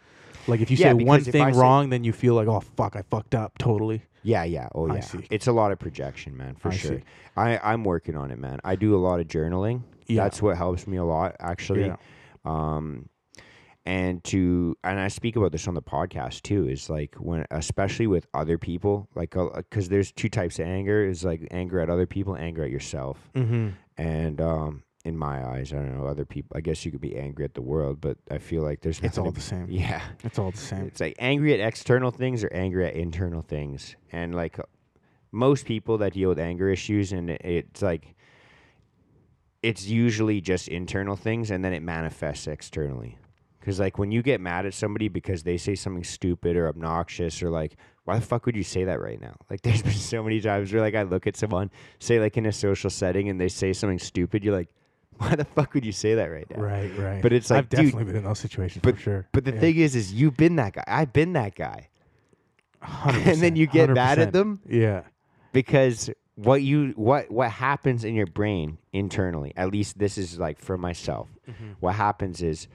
Like 0.47 0.61
if 0.61 0.71
you 0.71 0.77
Yeah, 0.77 0.91
say 0.91 0.95
one 0.95 1.19
because 1.19 1.29
if 1.29 1.35
I 1.35 1.45
thing 1.47 1.55
say- 1.55 1.61
wrong, 1.61 1.91
then 1.91 2.05
you 2.05 2.13
feel 2.13 2.35
like 2.35 2.49
oh 2.49 2.61
fuck, 2.61 2.97
I 2.97 3.03
fucked 3.03 3.35
up 3.35 3.59
totally. 3.59 4.03
yeah, 4.23 4.45
yeah. 4.45 4.69
Oh 4.75 4.87
yeah. 4.95 5.03
It's 5.31 5.47
a 5.47 5.53
lot 5.53 5.73
of 5.73 5.79
projection, 5.79 6.37
man, 6.37 6.55
for 6.55 6.69
I 6.69 6.75
sure. 6.77 6.99
see. 6.99 7.03
I 7.37 7.59
I'm 7.59 7.85
working 7.85 8.17
on 8.17 8.31
it, 8.31 8.39
man. 8.39 8.61
I 8.65 8.77
do 8.77 8.95
a 8.95 8.99
lot 9.01 9.21
of 9.21 9.27
journaling. 9.29 9.83
Yeah. 10.07 10.23
That's 10.23 10.41
what 10.41 10.57
helps 10.57 10.87
me 10.87 10.97
a 10.99 11.05
lot, 11.05 11.35
actually. 11.41 11.87
Yeah. 11.87 11.97
Um 12.47 13.09
and 13.85 14.23
to 14.25 14.77
and 14.83 14.99
i 14.99 15.09
speak 15.09 15.37
about 15.37 15.53
this 15.53 15.69
on 15.69 15.75
the 15.75 15.83
podcast 15.83 16.43
too 16.43 16.69
is 16.69 16.91
like 16.91 17.15
when 17.17 17.45
especially 17.51 18.07
with 18.07 18.27
other 18.35 18.59
people 18.59 19.09
like 19.15 19.35
because 19.57 19.89
there's 19.89 20.11
two 20.13 20.29
types 20.29 20.59
of 20.59 20.67
anger 20.67 21.05
is 21.05 21.25
like 21.25 21.47
anger 21.51 21.79
at 21.81 21.89
other 21.91 22.07
people 22.07 22.37
anger 22.37 22.65
at 22.65 22.71
yourself 22.71 23.19
Mm-hmm. 23.35 23.69
and 23.97 24.41
um 24.41 24.83
in 25.05 25.17
my 25.17 25.45
eyes 25.47 25.73
i 25.73 25.77
don't 25.77 25.97
know 25.97 26.07
other 26.07 26.25
people 26.25 26.57
i 26.57 26.61
guess 26.61 26.85
you 26.85 26.91
could 26.91 27.01
be 27.01 27.17
angry 27.17 27.45
at 27.45 27.55
the 27.55 27.63
world 27.63 28.01
but 28.01 28.17
i 28.29 28.39
feel 28.39 28.63
like 28.65 28.81
there's 28.81 28.99
It's 29.01 29.19
all 29.19 29.31
the 29.31 29.41
same. 29.41 29.67
yeah 29.71 30.03
It's 30.25 30.37
all 30.41 30.51
the 30.51 30.57
same. 30.59 30.87
it's 30.87 30.99
like 31.01 31.15
angry 31.21 31.55
at 31.55 31.61
external 31.65 32.11
things 32.11 32.43
or 32.43 32.53
angry 32.53 32.85
at 32.89 32.95
internal 32.95 33.43
things 33.43 33.95
and 34.11 34.35
like 34.35 34.59
most 35.31 35.65
people 35.65 35.99
that 35.99 36.15
deal 36.15 36.29
with 36.29 36.41
anger 36.41 36.69
issues 36.69 37.13
and 37.13 37.31
it's 37.31 37.83
like 37.83 38.16
it's 39.63 39.87
usually 39.87 40.41
just 40.41 40.69
internal 40.69 41.17
things 41.17 41.51
and 41.51 41.65
then 41.65 41.73
it 41.73 41.83
manifests 41.83 42.47
externally 42.47 43.19
because 43.61 43.81
like 43.81 43.99
when 43.99 44.11
you 44.13 44.23
get 44.23 44.41
mad 44.41 44.65
at 44.67 44.75
somebody 44.75 45.09
because 45.09 45.43
they 45.43 45.57
say 45.57 45.75
something 45.75 46.05
stupid 46.05 46.57
or 46.57 46.69
obnoxious 46.69 47.43
or 47.43 47.51
like 47.51 47.77
why 48.05 48.17
the 48.19 48.25
fuck 48.25 48.47
would 48.47 48.55
you 48.55 48.63
say 48.63 48.85
that 48.85 49.01
right 49.01 49.21
now 49.21 49.35
like 49.51 49.61
there's 49.63 49.83
been 49.83 49.93
so 49.93 50.23
many 50.23 50.41
times 50.41 50.73
where 50.73 50.83
like 50.83 50.95
i 50.95 51.03
look 51.03 51.27
at 51.27 51.37
someone 51.37 51.71
say 51.99 52.21
like 52.21 52.37
in 52.37 52.47
a 52.47 52.53
social 52.53 52.91
setting 52.91 53.29
and 53.29 53.41
they 53.41 53.49
say 53.49 53.73
something 53.73 53.99
stupid 53.99 54.45
you're 54.45 54.55
like 54.55 54.69
why 55.19 55.35
the 55.35 55.45
fuck 55.45 55.73
would 55.75 55.85
you 55.85 55.93
say 55.93 56.15
that 56.15 56.27
right 56.31 56.47
now 56.51 56.61
Right, 56.63 56.97
right. 56.99 57.23
But 57.23 57.33
it's 57.33 57.49
like, 57.51 57.59
I've 57.61 57.69
dude- 57.71 57.79
definitely 57.87 58.05
been 58.05 58.17
in 58.17 58.25
those 58.25 58.39
situations 58.39 58.83
but- 58.83 58.97
for 58.97 59.01
sure. 59.01 59.29
but 59.33 59.45
the 59.45 59.53
Yeah. 59.55 59.61
thing 59.61 59.77
is 59.77 59.97
is 59.97 60.13
you've 60.13 60.37
been 60.37 60.57
that 60.57 60.75
guy 60.75 60.85
i've 60.87 61.13
been 61.13 61.33
that 61.33 61.55
guy 61.55 61.89
100%, 62.85 63.27
and 63.33 63.41
then 63.41 63.57
you 63.57 63.67
get 63.67 63.91
mad 63.91 64.19
at 64.19 64.33
them 64.33 64.61
Yeah. 64.69 65.03
because 65.53 66.11
what 66.37 66.63
you 66.63 66.93
what 66.97 67.31
what 67.31 67.51
happens 67.51 68.05
in 68.05 68.15
your 68.15 68.27
brain 68.27 68.79
internally 68.93 69.53
at 69.57 69.71
least 69.73 69.99
this 69.99 70.17
is 70.19 70.39
like 70.39 70.59
for 70.59 70.77
myself 70.79 71.29
Mm-hmm. 71.51 71.73
what 71.81 71.95
happens 71.95 72.43
is 72.43 72.69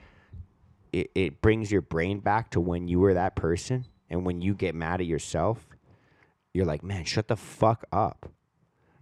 it, 0.92 1.10
it 1.14 1.40
brings 1.42 1.70
your 1.70 1.82
brain 1.82 2.20
back 2.20 2.50
to 2.50 2.60
when 2.60 2.88
you 2.88 2.98
were 3.00 3.14
that 3.14 3.34
person 3.36 3.86
and 4.10 4.24
when 4.26 4.40
you 4.42 4.54
get 4.54 4.74
mad 4.74 5.00
at 5.00 5.06
yourself 5.06 5.66
you're 6.54 6.66
like 6.66 6.82
man 6.82 7.04
shut 7.04 7.28
the 7.28 7.36
fuck 7.36 7.84
up 7.92 8.30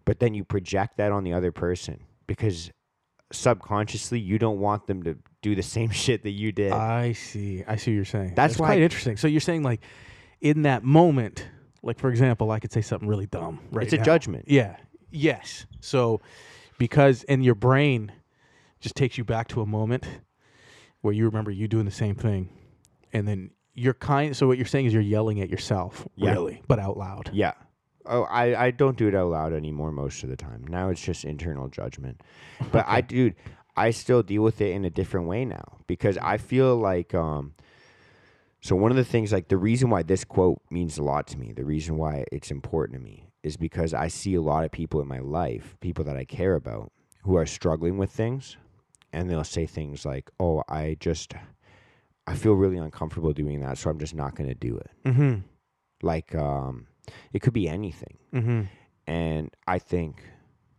but 0.05 0.19
then 0.21 0.35
you 0.35 0.45
project 0.45 0.97
that 0.99 1.11
on 1.13 1.25
the 1.25 1.33
other 1.33 1.53
person 1.53 2.01
because 2.27 2.71
subconsciously 3.33 4.19
you 4.19 4.39
don't 4.39 4.59
want 4.59 4.87
them 4.87 5.03
to 5.05 5.17
do 5.41 5.55
the 5.55 5.63
same 5.77 5.91
shit 5.91 6.23
that 6.25 6.31
you 6.33 6.53
did 6.53 6.73
I 6.73 7.13
see. 7.13 7.65
I 7.67 7.77
see 7.77 7.93
what 7.93 7.97
you're 7.97 8.05
saying. 8.05 8.35
That's 8.35 8.59
why- 8.59 8.67
quite 8.69 8.83
interesting. 8.83 9.17
So 9.17 9.29
you're 9.29 9.41
saying 9.41 9.63
like 9.63 9.81
in 10.41 10.63
that 10.63 10.83
moment, 10.85 11.47
like 11.83 11.99
for 11.99 12.09
example, 12.11 12.51
I 12.51 12.59
could 12.61 12.73
say 12.73 12.81
something 12.83 13.09
really 13.09 13.27
dumb 13.27 13.61
right 13.71 13.85
it's 13.85 13.93
a 13.93 13.97
now. 13.99 14.03
judgment 14.05 14.45
Yeah. 14.49 14.77
Yes. 15.11 15.67
So 15.81 16.21
because 16.79 17.23
in 17.25 17.43
your 17.43 17.55
brain 17.55 18.13
just 18.81 18.95
takes 18.97 19.19
you 19.19 19.25
back 19.25 19.49
to 19.49 19.61
a 19.61 19.67
moment 19.67 20.07
where 21.01 21.13
you 21.15 21.25
remember 21.27 21.51
you 21.51 21.69
doing 21.69 21.85
the 21.85 21.91
same 21.91 22.15
thing 22.15 22.49
and 23.13 23.27
then 23.27 23.51
you're 23.75 23.95
kind 23.95 24.37
so 24.37 24.47
what 24.47 24.57
you're 24.59 24.67
saying 24.67 24.87
is 24.87 24.93
you're 24.93 25.03
yelling 25.03 25.41
at 25.41 25.49
yourself 25.49 26.07
Yeah. 26.17 26.33
really 26.33 26.63
but 26.69 26.79
out 26.79 26.97
loud. 26.97 27.31
Yeah. 27.33 27.53
Oh, 28.07 28.23
I, 28.25 28.67
I 28.67 28.71
don't 28.71 28.97
do 28.97 29.09
it 29.09 29.15
out 29.15 29.29
loud 29.31 29.53
anymore 29.53 29.93
most 29.93 30.23
of 30.23 30.31
the 30.31 30.37
time. 30.37 30.65
Now 30.69 30.89
it's 30.89 31.01
just 31.03 31.25
internal 31.25 31.69
judgment. 31.69 32.23
But 32.73 32.85
I 32.89 33.01
dude, 33.03 33.35
I 33.77 33.91
still 33.91 34.23
deal 34.23 34.43
with 34.43 34.61
it 34.61 34.73
in 34.73 34.85
a 34.85 34.91
different 34.91 35.27
way 35.29 35.45
now 35.45 35.79
because 35.87 36.17
I 36.19 36.37
feel 36.39 36.77
like 36.77 37.15
um 37.15 37.55
so 38.61 38.77
one 38.77 38.91
of 38.91 38.97
the 38.97 39.05
things 39.05 39.33
like 39.33 39.49
the 39.49 39.57
reason 39.57 39.91
why 39.91 40.03
this 40.03 40.25
quote 40.25 40.61
means 40.71 40.99
a 40.99 41.03
lot 41.03 41.27
to 41.29 41.39
me, 41.39 41.53
the 41.53 41.65
reason 41.65 41.97
why 41.97 42.25
it's 42.31 42.51
important 42.51 42.99
to 42.99 43.05
me 43.05 43.27
is 43.43 43.57
because 43.57 43.95
I 43.95 44.09
see 44.09 44.35
a 44.35 44.43
lot 44.43 44.65
of 44.65 44.71
people 44.71 45.01
in 45.01 45.09
my 45.09 45.19
life, 45.21 45.77
people 45.81 46.05
that 46.05 46.17
I 46.17 46.25
care 46.25 46.55
about 46.55 46.93
who 47.23 47.37
are 47.37 47.47
struggling 47.47 47.97
with 47.99 48.11
things 48.11 48.57
and 49.13 49.29
they'll 49.31 49.45
say 49.45 49.67
things 49.67 50.05
like, 50.05 50.31
"Oh, 50.39 50.63
I 50.69 50.97
just 51.01 51.35
I 52.27 52.35
feel 52.35 52.53
really 52.53 52.77
uncomfortable 52.77 53.33
doing 53.33 53.61
that, 53.61 53.79
so 53.79 53.91
I'm 53.91 53.99
just 53.99 54.15
not 54.15 54.35
going 54.37 54.49
to 54.49 54.55
do 54.55 54.77
it." 54.77 54.91
Mhm. 55.05 55.43
Like 56.03 56.35
um 56.35 56.87
it 57.33 57.41
could 57.41 57.53
be 57.55 57.69
anything. 57.69 58.19
mm-hmm. 58.33 58.63
And 59.07 59.51
I 59.67 59.79
think, 59.81 60.23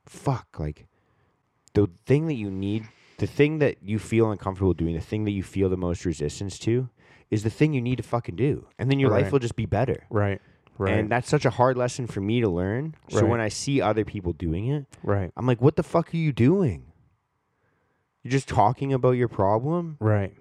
fuck, 0.06 0.48
like 0.60 0.88
the 1.74 1.90
thing 2.06 2.28
that 2.28 2.36
you 2.36 2.50
need, 2.50 2.88
the 3.18 3.28
thing 3.28 3.60
that 3.60 3.78
you 3.84 4.00
feel 4.00 4.32
uncomfortable 4.32 4.74
doing, 4.74 4.94
the 4.96 5.02
thing 5.02 5.26
that 5.26 5.32
you 5.32 5.44
feel 5.44 5.68
the 5.68 5.76
most 5.78 6.06
resistance 6.06 6.58
to, 6.60 6.90
is 7.32 7.44
the 7.44 7.50
thing 7.50 7.74
you 7.74 7.82
need 7.82 7.96
to 7.98 8.04
fucking 8.04 8.36
do. 8.36 8.68
And 8.78 8.92
then 8.92 9.00
your 9.00 9.10
Right. 9.10 9.24
life 9.24 9.32
will 9.32 9.40
just 9.40 9.56
be 9.56 9.66
better. 9.66 10.04
Right. 10.10 10.40
Right. 10.78 10.94
And 10.94 11.10
that's 11.10 11.30
such 11.30 11.46
a 11.46 11.50
hard 11.52 11.78
lesson 11.78 12.08
for 12.08 12.22
me 12.22 12.42
to 12.42 12.50
learn. 12.50 12.96
So 13.10 13.22
Right. 13.22 13.30
when 13.30 13.40
I 13.42 13.48
see 13.50 13.82
other 13.82 14.04
people 14.06 14.34
doing 14.34 14.68
it, 14.68 14.86
right. 15.04 15.32
I'm 15.38 15.46
like, 15.46 15.62
what 15.62 15.76
the 15.76 15.84
fuck 15.84 16.14
are 16.14 16.18
you 16.18 16.32
doing? 16.32 16.86
You're 18.24 18.32
just 18.32 18.48
talking 18.48 18.94
about 18.94 19.12
your 19.12 19.28
problem? 19.28 19.98
Right. 20.00 20.36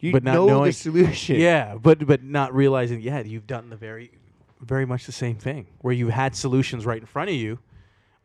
You 0.00 0.12
But 0.12 0.22
not 0.22 0.34
know 0.34 0.64
the 0.64 0.72
solution. 0.72 1.36
Yeah, 1.40 1.76
but 1.76 2.06
but 2.06 2.22
not 2.22 2.54
realizing, 2.54 3.00
yeah, 3.00 3.20
you've 3.20 3.46
done 3.48 3.70
the 3.70 3.76
very, 3.76 4.12
very 4.60 4.86
much 4.86 5.06
the 5.06 5.12
same 5.12 5.36
thing 5.36 5.66
where 5.80 5.94
you 5.94 6.08
had 6.08 6.36
solutions 6.36 6.86
right 6.86 7.00
in 7.00 7.06
front 7.06 7.30
of 7.30 7.36
you, 7.36 7.58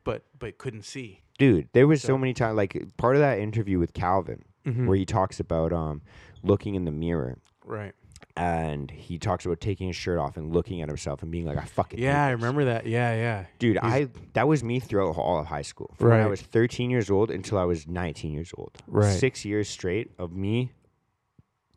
but 0.04 0.24
but 0.38 0.58
couldn't 0.60 0.84
see. 0.86 1.22
Dude, 1.40 1.70
there 1.74 1.88
was 1.88 2.02
so 2.02 2.10
So- 2.10 2.18
many 2.20 2.34
times 2.34 2.56
like 2.58 2.78
part 2.98 3.16
of 3.16 3.22
that 3.22 3.40
interview 3.40 3.80
with 3.80 3.94
Calvin 3.94 4.44
Mhm. 4.66 4.86
where 4.86 4.98
he 4.98 5.06
talks 5.06 5.40
about 5.40 5.74
um 5.74 6.02
looking 6.44 6.76
in 6.76 6.86
the 6.86 6.92
mirror 6.92 7.40
Right. 7.66 7.94
and 8.36 8.90
he 8.90 9.20
talks 9.20 9.46
about 9.46 9.60
taking 9.62 9.88
his 9.88 9.96
shirt 9.96 10.18
off 10.18 10.38
and 10.38 10.54
looking 10.54 10.82
at 10.82 10.88
himself 10.88 11.22
and 11.22 11.32
being 11.32 11.46
like, 11.46 11.58
I 11.58 11.66
fucking 11.66 12.00
hate 12.00 12.06
Yeah, 12.06 12.26
I 12.26 12.32
this." 12.32 12.42
remember 12.42 12.66
that. 12.66 12.86
Yeah, 12.88 13.14
yeah. 13.14 13.46
Dude, 13.60 13.78
He's- 13.78 13.84
I 13.94 14.08
that 14.34 14.48
was 14.48 14.64
me 14.64 14.80
throughout 14.80 15.16
all 15.18 15.40
of 15.40 15.46
high 15.48 15.62
school. 15.62 15.94
From 15.98 16.10
when 16.10 16.20
I 16.20 16.24
Right. 16.24 16.30
was 16.30 16.42
13 16.42 16.90
years 16.90 17.10
old 17.12 17.30
until 17.32 17.58
I 17.58 17.64
was 17.66 17.88
19 17.88 18.32
years 18.34 18.52
old. 18.58 18.72
Right. 18.88 19.14
Six 19.14 19.46
years 19.46 19.68
straight 19.70 20.12
of 20.18 20.32
me 20.34 20.72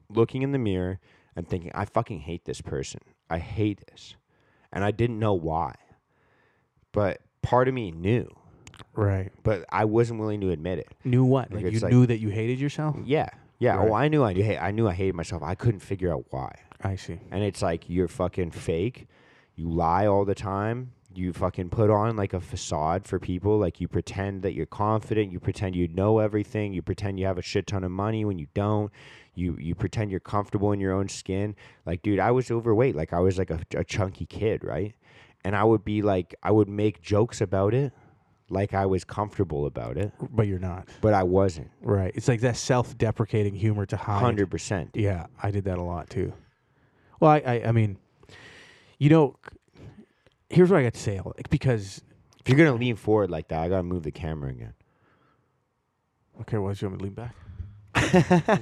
looking 0.09 0.43
in 0.43 0.53
the 0.53 0.59
mirror 0.59 0.99
and 1.35 1.47
thinking, 1.49 1.73
I 1.75 1.85
fucking 1.85 2.21
hate 2.21 2.45
this 2.45 2.61
person. 2.61 3.01
I 3.29 3.39
hate 3.39 3.83
this. 3.91 4.15
And 4.73 4.83
I 4.85 4.91
didn't 4.93 5.19
know 5.19 5.35
why. 5.35 5.75
But 6.93 7.21
part 7.43 7.69
of 7.69 7.75
me 7.75 7.91
knew. 7.91 8.29
Right. 8.95 9.31
But 9.43 9.65
I 9.71 9.85
wasn't 9.85 10.21
willing 10.21 10.41
to 10.43 10.51
admit 10.51 10.79
it. 10.79 10.89
Knew 11.05 11.25
what? 11.25 11.53
Like, 11.53 11.65
Like 11.65 11.73
you 11.75 11.81
like- 11.81 11.93
knew 11.93 12.07
that 12.07 12.19
you 12.19 12.29
hated 12.31 12.59
yourself. 12.61 12.97
Yeah. 13.05 13.29
Yeah. 13.59 13.79
Oh, 13.79 13.95
I 13.95 14.09
knew 14.09 14.23
I 14.23 14.33
knew 14.33 14.45
I 14.57 14.71
knew 14.71 14.89
I 14.89 14.93
hated 14.95 15.15
myself. 15.15 15.43
I 15.43 15.55
couldn't 15.55 15.81
figure 15.81 16.13
out 16.13 16.25
why. 16.31 16.55
I 16.83 16.97
see. 16.97 17.19
and 17.31 17.43
it's 17.43 17.63
like 17.63 17.89
you're 17.89 18.09
fucking 18.09 18.51
fake. 18.51 19.09
You 19.55 19.71
lie 19.71 20.07
all 20.07 20.25
the 20.27 20.35
time. 20.35 20.93
You 21.15 21.33
fucking 21.33 21.71
put 21.71 21.89
on 21.89 22.15
like 22.17 22.35
a 22.35 22.41
facade 22.41 23.07
for 23.07 23.19
people. 23.19 23.59
Like 23.59 23.81
you 23.81 23.89
pretend 23.89 24.43
that 24.43 24.53
you're 24.53 24.67
confident. 24.67 25.33
You 25.33 25.41
pretend 25.41 25.75
you 25.75 25.89
know 25.89 26.19
everything. 26.19 26.75
You 26.75 26.83
pretend 26.83 27.19
you 27.19 27.25
have 27.25 27.39
a 27.39 27.43
shit 27.43 27.67
ton 27.67 27.83
of 27.85 27.91
money 27.91 28.27
when 28.27 28.39
you 28.39 28.49
don't. 28.53 28.93
You 29.35 29.57
you 29.59 29.75
pretend 29.75 30.11
you're 30.11 30.21
comfortable 30.21 30.73
in 30.73 30.81
your 30.81 30.93
own 30.93 31.09
skin. 31.09 31.57
Like, 31.87 32.03
dude, 32.03 32.19
I 32.21 32.31
was 32.33 32.51
overweight. 32.51 32.95
Like 32.95 33.15
I 33.15 33.21
was 33.21 33.39
like 33.39 33.51
a, 33.51 33.61
a 33.75 33.85
chunky 33.85 34.27
kid, 34.27 34.63
right? 34.63 34.95
And 35.43 35.57
I 35.57 35.65
would 35.65 35.85
be 35.85 36.03
like, 36.03 36.35
I 36.43 36.51
would 36.51 36.69
make 36.69 37.01
jokes 37.01 37.41
about 37.41 37.73
it, 37.73 37.93
like 38.49 38.75
I 38.75 38.87
was 38.87 39.05
comfortable 39.05 39.67
about 39.67 39.97
it, 39.97 40.13
But 40.31 40.47
you're 40.47 40.59
not. 40.59 40.89
but 41.01 41.15
I 41.15 41.23
wasn't. 41.25 41.71
Right. 41.83 42.13
It's 42.15 42.29
like 42.29 42.41
that 42.43 42.57
self-deprecating 42.57 43.55
humor 43.55 43.87
to 43.87 43.97
hide. 43.97 44.21
Hundred 44.21 44.51
percent. 44.51 44.91
Yeah, 44.95 45.27
I 45.43 45.51
did 45.51 45.65
that 45.65 45.79
a 45.79 45.83
lot 45.83 46.09
too. 46.11 46.33
Well, 47.21 47.31
I, 47.31 47.39
I, 47.47 47.63
I 47.69 47.73
mean, 47.73 47.99
you 48.99 49.11
know, 49.11 49.37
here's 50.51 50.71
what 50.71 50.79
I 50.79 50.83
got 50.85 50.95
to 50.95 51.01
say, 51.01 51.21
like, 51.25 51.49
because 51.51 52.03
If 52.41 52.49
you're 52.49 52.59
gonna 52.59 52.75
lean 52.79 52.97
forward 52.97 53.31
like 53.31 53.49
that, 53.49 53.61
I 53.63 53.69
gotta 53.69 53.83
move 53.83 54.03
the 54.05 54.11
camera 54.13 54.51
again. 54.51 54.75
okay, 56.43 56.59
well, 56.59 56.73
do 56.73 56.87
you 56.87 56.91
want 56.91 57.03
me 57.03 57.09
to 57.11 57.15
lean 57.15 57.15
back? 57.15 57.35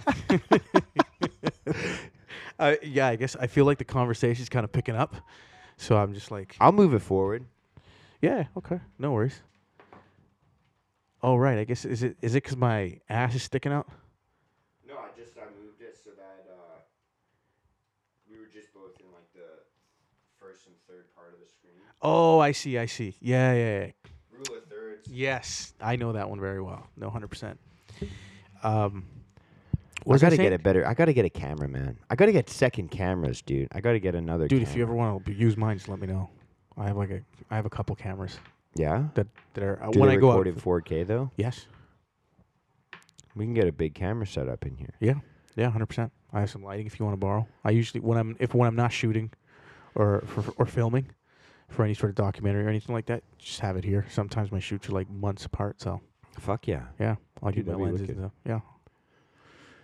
uh, 2.58 2.74
yeah, 2.82 3.08
I 3.08 3.16
guess 3.16 3.36
I 3.38 3.46
feel 3.46 3.64
like 3.64 3.78
the 3.78 3.84
conversation's 3.84 4.48
kind 4.48 4.64
of 4.64 4.72
picking 4.72 4.94
up, 4.96 5.16
so 5.76 5.96
I'm 5.96 6.14
just 6.14 6.30
like, 6.30 6.56
I'll 6.60 6.72
move 6.72 6.94
it 6.94 7.00
forward. 7.00 7.44
yeah, 8.22 8.44
okay, 8.56 8.80
no 8.98 9.12
worries. 9.12 9.40
Oh 11.24 11.36
right, 11.36 11.58
I 11.58 11.64
guess 11.64 11.86
is 11.86 12.02
it 12.02 12.18
is 12.20 12.34
it 12.34 12.42
because 12.42 12.58
my 12.58 13.00
ass 13.08 13.34
is 13.34 13.42
sticking 13.42 13.72
out? 13.72 13.88
No, 14.86 14.96
I 14.96 15.08
just 15.18 15.38
I 15.38 15.46
moved 15.58 15.80
it 15.80 15.96
so 16.04 16.10
that 16.10 16.46
uh, 16.50 16.80
we 18.30 18.36
were 18.36 18.44
just 18.52 18.74
both 18.74 19.00
in 19.00 19.06
like 19.06 19.32
the 19.32 19.62
first 20.38 20.66
and 20.66 20.74
third 20.86 21.06
part 21.16 21.32
of 21.32 21.40
the 21.40 21.46
screen. 21.46 21.80
Oh, 22.02 22.40
I 22.40 22.52
see, 22.52 22.76
I 22.76 22.84
see. 22.84 23.16
Yeah, 23.22 23.54
yeah, 23.54 23.78
yeah. 23.86 23.90
Rule 24.30 24.58
of 24.58 24.64
thirds. 24.68 25.08
Yes, 25.08 25.72
I 25.80 25.96
know 25.96 26.12
that 26.12 26.28
one 26.28 26.40
very 26.40 26.60
well. 26.60 26.86
No, 26.94 27.08
hundred 27.08 27.28
percent. 27.28 27.58
Um, 28.62 29.06
I 29.72 29.76
was 30.04 30.22
I 30.22 30.26
gotta 30.26 30.36
get 30.36 30.42
saying? 30.42 30.52
it 30.52 30.62
better. 30.62 30.86
I 30.86 30.92
gotta 30.92 31.14
get 31.14 31.24
a 31.24 31.30
camera, 31.30 31.68
man. 31.68 31.96
I 32.10 32.16
gotta 32.16 32.32
get 32.32 32.50
second 32.50 32.90
cameras, 32.90 33.40
dude. 33.40 33.68
I 33.72 33.80
gotta 33.80 33.98
get 33.98 34.14
another. 34.14 34.46
dude. 34.46 34.60
If 34.60 34.76
you 34.76 34.82
ever 34.82 34.92
want 34.92 35.24
to 35.24 35.32
use 35.32 35.56
mine, 35.56 35.78
just 35.78 35.88
let 35.88 36.00
me 36.00 36.06
know. 36.06 36.28
I 36.76 36.88
have 36.88 36.98
like 36.98 37.08
a 37.12 37.22
I 37.50 37.56
have 37.56 37.64
a 37.64 37.70
couple 37.70 37.96
cameras 37.96 38.36
yeah. 38.74 39.04
that 39.14 39.26
that 39.54 39.64
are 39.64 39.82
uh, 39.82 39.90
Do 39.90 40.00
when 40.00 40.08
they 40.08 40.16
I 40.16 40.18
go 40.18 40.28
record 40.30 40.48
out. 40.48 40.54
in 40.54 40.60
4K 40.60 41.06
though? 41.06 41.30
Yes, 41.36 41.66
We 43.34 43.44
can 43.44 43.54
get 43.54 43.66
a 43.68 43.72
big 43.72 43.94
camera 43.94 44.26
set 44.26 44.48
up 44.48 44.64
in 44.66 44.76
here. 44.76 44.94
yeah, 45.00 45.14
Yeah. 45.56 45.70
hundred 45.70 45.86
percent. 45.86 46.12
I 46.32 46.40
have 46.40 46.50
some 46.50 46.62
lighting 46.64 46.86
if 46.86 46.98
you 46.98 47.04
want 47.04 47.14
to 47.14 47.20
borrow. 47.20 47.46
I 47.64 47.70
usually 47.70 48.00
when 48.00 48.18
I'm 48.18 48.36
if 48.40 48.54
when 48.54 48.66
I'm 48.68 48.76
not 48.76 48.92
shooting, 48.92 49.30
or 49.94 50.22
for, 50.26 50.52
or 50.58 50.66
filming, 50.66 51.06
for 51.68 51.84
any 51.84 51.94
sort 51.94 52.10
of 52.10 52.16
documentary 52.16 52.64
or 52.64 52.68
anything 52.68 52.94
like 52.94 53.06
that, 53.06 53.22
just 53.38 53.60
have 53.60 53.76
it 53.76 53.84
here. 53.84 54.04
Sometimes 54.10 54.50
my 54.52 54.58
shoots 54.60 54.88
are 54.88 54.92
like 54.92 55.08
months 55.10 55.44
apart, 55.44 55.80
so 55.80 56.00
Fuck 56.40 56.66
yeah. 56.66 56.82
yeah, 56.98 57.14
I'll 57.42 57.52
Dude, 57.52 57.66
get 57.66 57.78
my 57.78 57.84
that'd 57.84 57.84
be 57.86 57.90
lenses. 57.92 58.08
wicked. 58.08 58.22
and. 58.22 58.30
Yeah. 58.44 58.60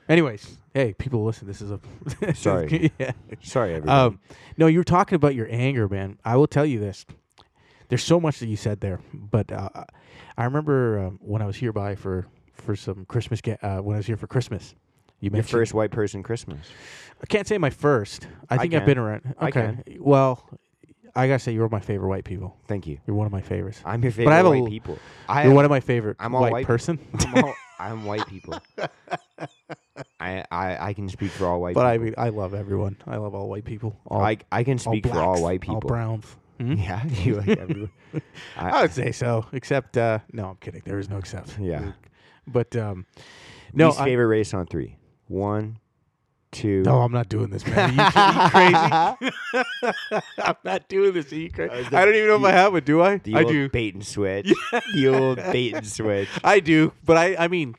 Anyways, 0.09 0.57
hey, 0.75 0.93
people, 0.95 1.25
listen. 1.25 1.47
This 1.47 1.63
is 1.63 1.71
a 1.71 1.81
Sorry. 2.35 2.91
yeah. 2.99 3.13
Sorry, 3.41 3.75
everybody. 3.75 3.97
Um, 4.17 4.21
no, 4.57 4.67
you 4.67 4.79
were 4.79 4.85
talking 4.85 5.15
about 5.15 5.37
your 5.37 5.47
anger, 5.51 5.89
man. 5.89 6.19
I 6.25 6.37
will 6.37 6.49
tell 6.49 6.67
you 6.67 6.81
this. 6.81 7.07
There's 7.91 8.03
so 8.05 8.19
much 8.21 8.39
that 8.39 8.47
you 8.47 8.57
said 8.57 8.81
there, 8.81 9.01
but 9.13 9.53
uh, 9.53 9.69
I 10.39 10.45
remember 10.45 10.99
um, 11.01 11.19
when 11.23 11.43
I 11.43 11.47
was 11.47 11.57
here 11.57 11.73
by 11.73 11.95
for 11.97 12.27
for 12.55 12.75
some 12.77 13.05
Christmas. 13.05 13.41
Ga- 13.43 13.59
uh, 13.63 13.79
when 13.83 13.97
I 13.97 13.99
was 13.99 14.07
here 14.07 14.17
for 14.17 14.27
Christmas, 14.27 14.75
you 15.21 15.27
Your 15.27 15.33
mentioned 15.33 15.51
first 15.51 15.75
white 15.75 15.91
person 15.91 16.23
Christmas. 16.23 16.67
I 17.23 17.27
can't 17.27 17.47
say 17.47 17.59
my 17.59 17.71
first. 17.71 18.27
I 18.49 18.55
I 18.55 18.59
think 18.59 18.73
I've 18.75 18.81
can. 18.81 18.87
been 18.87 18.99
around. 18.99 19.35
I 19.39 19.49
Okay. 19.49 19.77
Well, 19.99 20.49
I 21.17 21.27
gotta 21.27 21.41
say 21.41 21.53
you're 21.53 21.69
my 21.69 21.81
favorite 21.81 22.09
white 22.09 22.25
people. 22.25 22.57
Thank 22.69 22.87
you. 22.87 22.99
You're 23.07 23.17
one 23.17 23.27
of 23.27 23.33
my 23.33 23.43
favorites. 23.43 23.83
I'm 23.85 24.03
your 24.03 24.13
I 24.13 24.15
favorite 24.15 24.35
have 24.35 24.47
a 24.47 24.51
white 24.51 24.61
l- 24.63 24.67
people. 24.67 24.99
I 25.29 25.43
You're 25.43 25.51
am, 25.51 25.57
one 25.57 25.65
of 25.65 25.71
my 25.71 25.81
favorite 25.81 26.17
I'm 26.21 26.35
all 26.35 26.43
white, 26.43 26.53
white 26.53 26.67
person. 26.67 26.99
I'm, 27.19 27.45
all, 27.45 27.55
I'm 27.81 28.05
white 28.11 28.27
people. 28.29 28.63
I, 30.21 30.45
I 30.51 30.89
I 30.91 30.93
can 30.93 31.09
speak 31.09 31.31
for 31.33 31.47
all 31.47 31.61
white 31.61 31.75
but 31.75 31.87
I 31.87 31.95
people. 31.95 32.05
mean, 32.07 32.15
I 32.19 32.29
love 32.29 32.55
everyone. 32.55 32.97
I 33.07 33.17
love 33.17 33.35
all 33.35 33.49
white 33.49 33.65
people. 33.65 33.99
All, 34.07 34.21
I 34.23 34.39
I 34.53 34.63
can 34.65 34.75
all 34.75 34.93
speak 34.93 35.07
for 35.07 35.19
all 35.19 35.33
blacks, 35.33 35.41
white 35.43 35.61
people. 35.61 35.75
All 35.77 35.81
browns. 35.81 36.27
Hmm? 36.61 36.75
Yeah, 36.75 37.03
you 37.25 37.37
like 37.37 37.49
everyone. 37.59 37.91
I 38.55 38.71
I, 38.71 38.83
would 38.83 38.93
say 38.93 39.13
so. 39.13 39.47
Except, 39.53 39.97
uh, 39.97 40.19
no, 40.31 40.51
I'm 40.51 40.57
kidding. 40.57 40.83
There 40.85 40.99
is 40.99 41.09
no 41.09 41.17
except. 41.17 41.59
Yeah. 41.59 41.93
But 42.47 42.77
um, 42.77 43.07
no, 43.73 43.87
least 43.89 44.01
I, 44.01 44.05
favorite 44.05 44.27
race 44.27 44.53
on 44.53 44.67
three. 44.67 44.99
One, 45.29 45.79
two. 46.53 46.83
no, 46.83 47.01
I'm 47.01 47.13
not 47.13 47.31
doing 47.31 47.49
this, 47.49 47.67
man. 47.67 47.99
Are 47.99 48.03
you, 48.03 48.11
are 48.15 49.15
you 49.15 49.21
crazy? 49.81 50.23
I'm 50.39 50.57
not 50.63 50.87
doing 50.89 51.15
this. 51.15 51.33
Are 51.33 51.37
you 51.37 51.51
crazy? 51.51 51.75
Was 51.75 51.89
the- 51.89 51.97
I 51.97 52.05
don't 52.05 52.15
even 52.15 52.29
know 52.29 52.37
if 52.37 52.45
I 52.45 52.53
have 52.53 52.75
it. 52.75 52.85
Do 52.85 53.01
I? 53.01 53.17
The 53.17 53.37
I 53.37 53.43
old 53.45 53.53
do. 53.53 53.69
bait 53.71 53.95
and 53.95 54.05
switch. 54.07 54.53
the 54.95 55.09
old 55.09 55.37
bait 55.39 55.75
and 55.75 55.87
switch. 55.87 56.29
I 56.45 56.61
do. 56.61 56.93
But 57.07 57.17
I, 57.17 57.37
I 57.37 57.49
mean, 57.49 57.75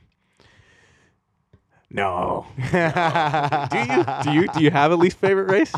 no. 1.91 2.47
do 2.57 2.77
you? 2.77 4.05
Do 4.23 4.32
you? 4.32 4.47
Do 4.47 4.63
you 4.63 4.71
have 4.71 4.91
a 4.91 4.95
least 4.95 5.17
favorite 5.17 5.51
race? 5.51 5.73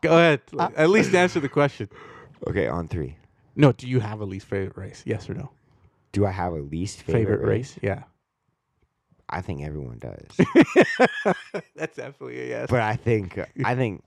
Go 0.00 0.12
ahead. 0.12 0.40
At 0.58 0.88
least 0.88 1.14
answer 1.14 1.40
the 1.40 1.48
question. 1.50 1.90
Okay, 2.46 2.68
on 2.68 2.88
three. 2.88 3.16
No. 3.56 3.72
Do 3.72 3.88
you 3.88 4.00
have 4.00 4.20
a 4.20 4.24
least 4.24 4.46
favorite 4.46 4.76
race? 4.76 5.02
Yes 5.04 5.28
or 5.28 5.34
no? 5.34 5.50
Do 6.12 6.24
I 6.26 6.30
have 6.30 6.52
a 6.52 6.60
least 6.60 7.02
favorite, 7.02 7.20
Favorite, 7.38 7.46
race? 7.46 7.78
Yeah. 7.82 8.04
I 9.28 9.42
think 9.42 9.62
everyone 9.62 9.98
does. 9.98 10.46
That's 11.76 11.96
definitely 11.96 12.40
a 12.40 12.46
yes. 12.48 12.66
but 12.70 12.80
I 12.80 12.96
think 12.96 13.38
I 13.62 13.74
think 13.74 14.02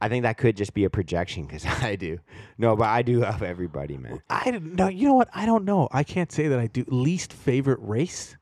I 0.00 0.08
think 0.08 0.22
that 0.22 0.36
could 0.38 0.56
just 0.56 0.74
be 0.74 0.84
a 0.84 0.90
projection 0.90 1.44
because 1.46 1.64
I 1.82 1.96
do. 1.96 2.18
No, 2.56 2.76
but 2.76 2.86
I 2.86 3.02
do 3.02 3.18
love 3.20 3.42
everybody, 3.42 3.96
man. 3.96 4.22
I 4.30 4.50
don't 4.52 4.74
know. 4.76 4.86
You 4.88 5.08
know 5.08 5.14
what? 5.14 5.28
I 5.34 5.44
don't 5.46 5.64
know. 5.64 5.88
I 5.90 6.04
can't 6.04 6.30
say 6.30 6.46
that 6.48 6.58
I 6.60 6.68
do. 6.68 6.84
Least 6.88 7.32
favorite 7.32 7.80
race? 7.82 8.36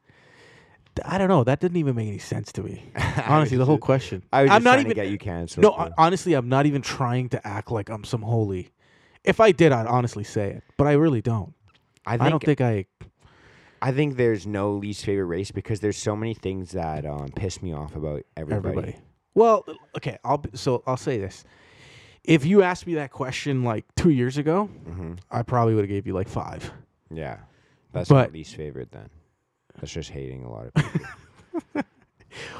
I 1.06 1.16
don't 1.16 1.28
know. 1.28 1.44
That 1.44 1.60
didn't 1.60 1.78
even 1.78 1.94
make 1.96 2.08
any 2.08 2.18
sense 2.18 2.52
to 2.52 2.62
me. 2.62 2.84
Honestly, 3.26 3.56
the 3.56 3.64
whole 3.64 3.78
question. 3.78 4.22
I 4.32 4.42
was 4.42 4.50
I'm 4.50 4.62
not 4.62 4.72
trying 4.74 4.80
even. 4.86 4.90
to 4.90 4.94
get 4.94 5.08
you 5.08 5.16
canceled. 5.16 5.62
no, 5.62 5.70
hon- 5.70 5.94
honestly, 5.96 6.34
I'm 6.34 6.50
not 6.50 6.66
even 6.66 6.82
trying 6.82 7.30
to 7.30 7.46
act 7.46 7.70
like 7.70 7.88
I'm 7.88 8.04
some 8.04 8.20
holy. 8.20 8.70
If 9.24 9.40
I 9.40 9.52
did, 9.52 9.72
I'd 9.72 9.86
honestly 9.86 10.24
say 10.24 10.50
it, 10.50 10.64
but 10.76 10.86
I 10.86 10.92
really 10.92 11.20
don't. 11.22 11.54
I, 12.04 12.12
think, 12.12 12.22
I 12.22 12.30
don't 12.30 12.42
think 12.42 12.60
I. 12.60 12.86
I 13.80 13.92
think 13.92 14.16
there's 14.16 14.46
no 14.46 14.72
least 14.74 15.04
favorite 15.04 15.26
race 15.26 15.50
because 15.50 15.80
there's 15.80 15.96
so 15.96 16.14
many 16.16 16.34
things 16.34 16.72
that 16.72 17.04
um, 17.06 17.28
piss 17.34 17.62
me 17.62 17.72
off 17.72 17.94
about 17.96 18.22
everybody. 18.36 18.68
Everybody. 18.78 18.96
Well, 19.34 19.64
okay. 19.96 20.18
I'll 20.24 20.38
be, 20.38 20.50
so 20.54 20.82
I'll 20.86 20.96
say 20.96 21.18
this. 21.18 21.44
If 22.24 22.44
you 22.44 22.62
asked 22.62 22.86
me 22.86 22.94
that 22.94 23.10
question 23.10 23.64
like 23.64 23.84
two 23.96 24.10
years 24.10 24.38
ago, 24.38 24.66
hmm 24.66 25.14
I 25.30 25.42
probably 25.42 25.74
would 25.74 25.82
have 25.82 25.88
gave 25.90 26.06
you 26.06 26.12
like 26.14 26.28
five. 26.28 26.70
Yeah, 27.10 27.38
that's 27.92 28.08
But- 28.08 28.30
my 28.30 28.34
least 28.34 28.54
favorite. 28.56 28.90
Then 28.92 29.08
that's 29.80 29.92
just 29.92 30.10
hating 30.10 30.44
a 30.44 30.50
lot 30.50 30.66
of 30.66 30.74
people. 30.74 31.06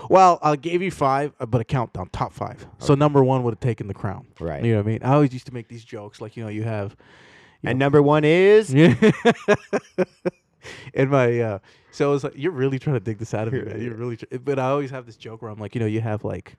Well, 0.09 0.39
I 0.43 0.57
gave 0.57 0.83
you 0.83 0.91
five, 0.91 1.33
uh, 1.41 1.47
but 1.47 1.61
a 1.61 1.65
countdown, 1.65 2.09
top 2.13 2.33
five. 2.33 2.67
So 2.79 2.95
number 2.95 3.23
one 3.25 3.43
would 3.43 3.53
have 3.53 3.61
taken 3.61 3.89
the 3.89 3.95
crown. 3.95 4.27
right. 4.41 4.63
You 4.65 4.73
know 4.73 4.79
what 4.79 4.87
I 4.87 4.91
mean? 4.91 5.03
I 5.03 5.15
always 5.15 5.33
used 5.33 5.47
to 5.47 5.55
make 5.55 5.69
these 5.69 5.85
jokes, 5.85 6.21
like 6.21 6.37
you 6.37 6.43
know, 6.43 6.49
you 6.51 6.63
have 6.65 6.97
And 7.65 7.79
number 7.79 8.03
one 8.03 8.25
is. 8.25 8.75
In 10.95 11.09
my 11.09 11.41
uh 11.41 11.59
so 11.91 12.11
it 12.11 12.13
was 12.13 12.25
like 12.25 12.33
you're 12.37 12.53
really 12.53 12.79
trying 12.79 12.95
to 12.95 13.01
dig 13.01 13.19
this 13.19 13.35
out 13.35 13.47
of 13.49 13.53
me, 13.53 13.63
man. 13.63 13.81
You're 13.83 13.95
really 13.95 14.17
tr- 14.17 14.39
but 14.45 14.59
I 14.59 14.69
always 14.71 14.91
have 14.91 15.07
this 15.07 15.17
joke 15.17 15.43
where 15.43 15.51
I'm 15.51 15.59
like, 15.59 15.75
you 15.75 15.81
know, 15.81 15.87
you 15.87 16.01
have 16.01 16.25
like 16.25 16.57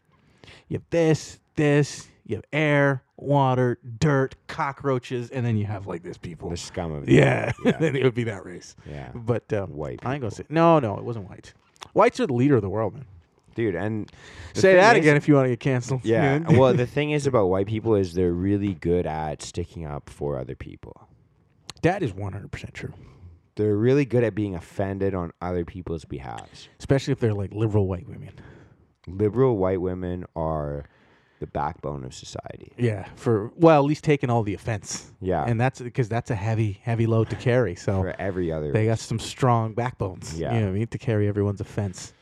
you 0.68 0.76
have 0.76 0.84
this, 0.90 1.40
this, 1.56 2.08
you 2.26 2.36
have 2.36 2.46
air, 2.52 3.04
water, 3.18 3.80
dirt, 4.00 4.36
cockroaches, 4.48 5.30
and 5.30 5.46
then 5.46 5.56
you 5.58 5.66
have 5.66 5.88
like 5.88 6.04
this 6.04 6.18
people. 6.18 6.50
the 6.50 6.58
scum 6.58 6.92
of 6.92 7.06
the 7.06 7.14
Yeah. 7.14 7.54
Yeah. 7.64 7.72
then 7.80 7.96
it 7.96 8.04
would 8.04 8.14
be 8.14 8.26
that 8.26 8.46
race. 8.46 8.76
yeah. 8.86 9.10
But 9.16 9.52
um, 9.54 9.74
White 9.76 10.02
I 10.04 10.14
ain't 10.14 10.22
gonna 10.22 10.32
say 10.32 10.44
no, 10.50 10.80
no, 10.80 10.98
it 10.98 11.04
wasn't 11.04 11.30
white. 11.30 11.54
Whites 11.94 12.20
are 12.20 12.28
the 12.28 12.34
leader 12.34 12.56
of 12.56 12.62
the 12.62 12.70
world, 12.70 12.94
man. 12.94 13.06
dude. 13.56 13.76
And 13.76 14.12
say 14.54 14.76
that 14.76 14.96
again 14.96 15.16
if 15.18 15.28
you 15.28 15.36
want 15.36 15.46
to 15.46 15.50
get 15.50 15.60
canceled. 15.60 16.02
Yeah. 16.04 16.40
well, 16.50 16.74
the 16.74 16.88
thing 16.88 17.12
is 17.12 17.28
about 17.28 17.48
white 17.48 17.68
people 17.68 17.96
is 17.96 18.14
they're 18.14 18.34
really 18.34 18.74
good 18.74 19.06
at 19.06 19.42
sticking 19.42 19.86
up 19.86 20.10
for 20.10 20.40
other 20.40 20.56
people. 20.56 21.08
that 21.82 22.02
is 22.02 22.14
100% 22.14 22.74
true. 22.74 22.94
They're 23.56 23.76
really 23.76 24.06
good 24.06 24.24
at 24.24 24.34
being 24.34 24.56
offended 24.56 25.14
on 25.14 25.32
other 25.42 25.64
people's 25.66 26.06
behalves. 26.06 26.70
Especially 26.80 27.12
if 27.12 27.20
they're 27.20 27.36
like 27.36 27.54
liberal 27.54 27.88
white 27.88 28.08
women. 28.08 28.32
Liberal 29.06 29.58
white 29.58 29.82
women 29.82 30.26
are 30.36 30.86
the 31.44 31.48
backbone 31.48 32.06
of 32.06 32.14
society. 32.14 32.72
Yeah, 32.78 33.06
for 33.18 33.52
well, 33.58 33.80
at 33.80 33.86
least 33.86 34.06
taking 34.06 34.30
all 34.30 34.44
the 34.44 34.54
offense. 34.54 35.12
Yeah. 35.20 35.44
and 35.44 35.60
that's 35.60 35.82
because 35.82 36.08
that's 36.08 36.32
a 36.32 36.36
heavy, 36.36 36.80
heavy 36.84 37.06
load 37.06 37.30
to 37.32 37.36
carry. 37.36 37.76
So 37.76 38.02
for 38.02 38.16
every 38.18 38.50
other 38.50 38.72
they 38.72 38.86
got 38.86 39.00
some 39.00 39.20
strong 39.20 39.74
backbones. 39.74 40.40
Yeah. 40.40 40.54
you 40.54 40.62
know 40.62 40.68
what 40.68 40.72
I 40.72 40.80
mean, 40.80 40.88
to 40.88 40.98
carry 40.98 41.28
everyone's 41.28 41.60
offense. 41.60 42.14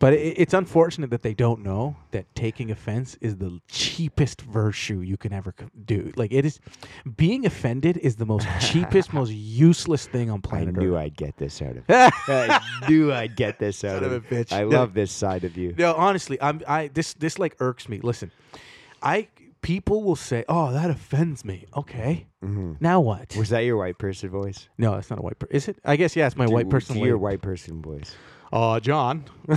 But 0.00 0.12
it, 0.12 0.38
it's 0.38 0.54
unfortunate 0.54 1.10
that 1.10 1.22
they 1.22 1.34
don't 1.34 1.62
know 1.64 1.96
that 2.12 2.32
taking 2.36 2.70
offense 2.70 3.16
is 3.20 3.36
the 3.38 3.60
cheapest 3.68 4.42
virtue 4.42 5.00
you 5.00 5.16
can 5.16 5.32
ever 5.32 5.52
do. 5.84 6.12
Like 6.14 6.32
it 6.32 6.44
is, 6.44 6.60
being 7.16 7.44
offended 7.44 7.96
is 7.96 8.16
the 8.16 8.26
most 8.26 8.46
cheapest, 8.60 9.12
most 9.12 9.32
useless 9.32 10.06
thing 10.06 10.30
on 10.30 10.40
planet 10.40 10.68
I 10.68 10.70
planet 10.72 10.82
knew 10.82 10.94
Earth. 10.96 11.02
I'd 11.02 11.16
get 11.16 11.36
this 11.36 11.60
out 11.60 11.76
of 11.78 11.84
I 11.88 12.60
knew 12.88 13.12
I'd 13.12 13.34
get 13.34 13.58
this 13.58 13.82
out 13.82 13.94
Son 14.02 14.04
of 14.04 14.12
of 14.12 14.24
a 14.24 14.34
bitch. 14.34 14.52
I 14.52 14.60
Yeah. 14.60 14.78
love 14.78 14.94
this 14.94 15.10
side 15.10 15.44
of 15.44 15.56
you. 15.56 15.74
No, 15.76 15.94
honestly, 15.94 16.40
I'm 16.40 16.60
I 16.68 16.88
this 16.88 17.14
this 17.14 17.38
like 17.38 17.56
irks 17.58 17.88
me. 17.88 17.98
Listen, 18.00 18.30
I 19.02 19.28
people 19.62 20.02
will 20.04 20.16
say, 20.16 20.44
"Oh, 20.48 20.72
that 20.72 20.90
offends 20.90 21.44
me." 21.44 21.66
Okay, 21.76 22.26
hmm 22.40 22.74
now 22.80 23.00
what? 23.00 23.34
Was 23.36 23.48
that 23.48 23.60
your 23.60 23.76
white 23.76 23.98
person 23.98 24.30
voice? 24.30 24.68
No, 24.78 24.94
that's 24.94 25.10
not 25.10 25.18
a 25.18 25.22
white 25.22 25.38
person. 25.38 25.56
Is 25.56 25.68
it? 25.68 25.78
I 25.84 25.96
guess 25.96 26.14
yeah, 26.14 26.26
it's 26.28 26.36
my 26.36 26.46
white 26.46 26.70
person. 26.70 26.96
do 26.96 27.04
your 27.04 27.18
white 27.18 27.42
person 27.42 27.82
voice. 27.82 28.14
Uh, 28.52 28.80
John. 28.80 29.24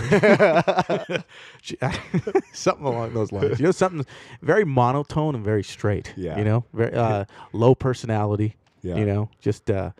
something 2.54 2.86
along 2.86 3.14
those 3.14 3.32
lines. 3.32 3.60
You 3.60 3.66
know, 3.66 3.72
something 3.72 4.06
very 4.42 4.66
monotone 4.66 5.36
and 5.36 5.44
very 5.44 5.64
straight. 5.64 6.14
Yeah. 6.16 6.38
You 6.38 6.44
know, 6.44 6.66
very 6.74 6.94
uh, 6.94 7.26
low 7.54 7.76
personality. 7.76 8.56
Yeah. 8.82 8.98
You 8.98 9.06
know, 9.06 9.30
just 9.40 9.70
uh, 9.70 9.92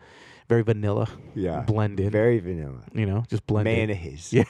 very 0.48 0.62
vanilla, 0.62 1.08
Yeah. 1.34 1.60
blend 1.60 2.00
in. 2.00 2.10
Very 2.10 2.38
vanilla. 2.40 2.82
you 2.94 3.06
know, 3.06 3.24
just 3.28 3.46
blend 3.46 3.68
in. 3.68 3.74
Mayonnaise. 3.88 4.32
Yeah, 4.32 4.44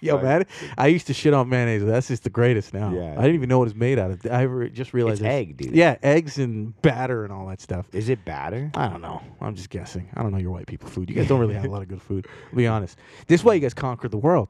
yo, 0.00 0.14
Right. 0.16 0.22
man. 0.24 0.46
I 0.78 0.86
used 0.88 1.06
to 1.08 1.14
shit 1.14 1.34
on 1.34 1.48
mayonnaise. 1.48 1.84
That's 1.84 2.08
just 2.08 2.24
the 2.24 2.30
greatest 2.30 2.72
now. 2.74 2.92
Yeah. 2.92 3.12
I 3.12 3.22
didn't 3.22 3.34
even 3.34 3.48
know 3.48 3.58
what 3.58 3.68
it's 3.68 3.76
made 3.76 3.98
out 3.98 4.10
of. 4.10 4.26
I 4.30 4.42
re- 4.42 4.70
just 4.70 4.94
realized 4.94 5.20
It's 5.22 5.28
egg, 5.28 5.56
dude. 5.56 5.74
Yeah, 5.74 5.96
eggs 6.02 6.38
and 6.38 6.80
batter 6.82 7.24
and 7.24 7.32
all 7.32 7.46
that 7.48 7.60
stuff. 7.60 7.86
Is 7.92 8.08
it 8.08 8.24
batter? 8.24 8.70
I 8.74 8.88
don't 8.88 9.02
know. 9.02 9.20
I'm 9.40 9.54
just 9.54 9.70
guessing. 9.70 10.08
I 10.14 10.22
don't 10.22 10.32
know 10.32 10.38
your 10.38 10.52
white 10.52 10.66
people 10.66 10.88
food. 10.88 11.08
You 11.10 11.16
guys 11.16 11.28
don't 11.28 11.40
really 11.40 11.54
have 11.54 11.64
a 11.64 11.70
lot 11.70 11.82
of 11.82 11.88
good 11.88 12.02
food. 12.02 12.26
To 12.50 12.56
be 12.56 12.66
honest, 12.66 12.98
this 13.26 13.40
is 13.40 13.44
why 13.44 13.54
you 13.54 13.60
guys 13.60 13.74
conquered 13.74 14.10
the 14.10 14.18
world. 14.18 14.48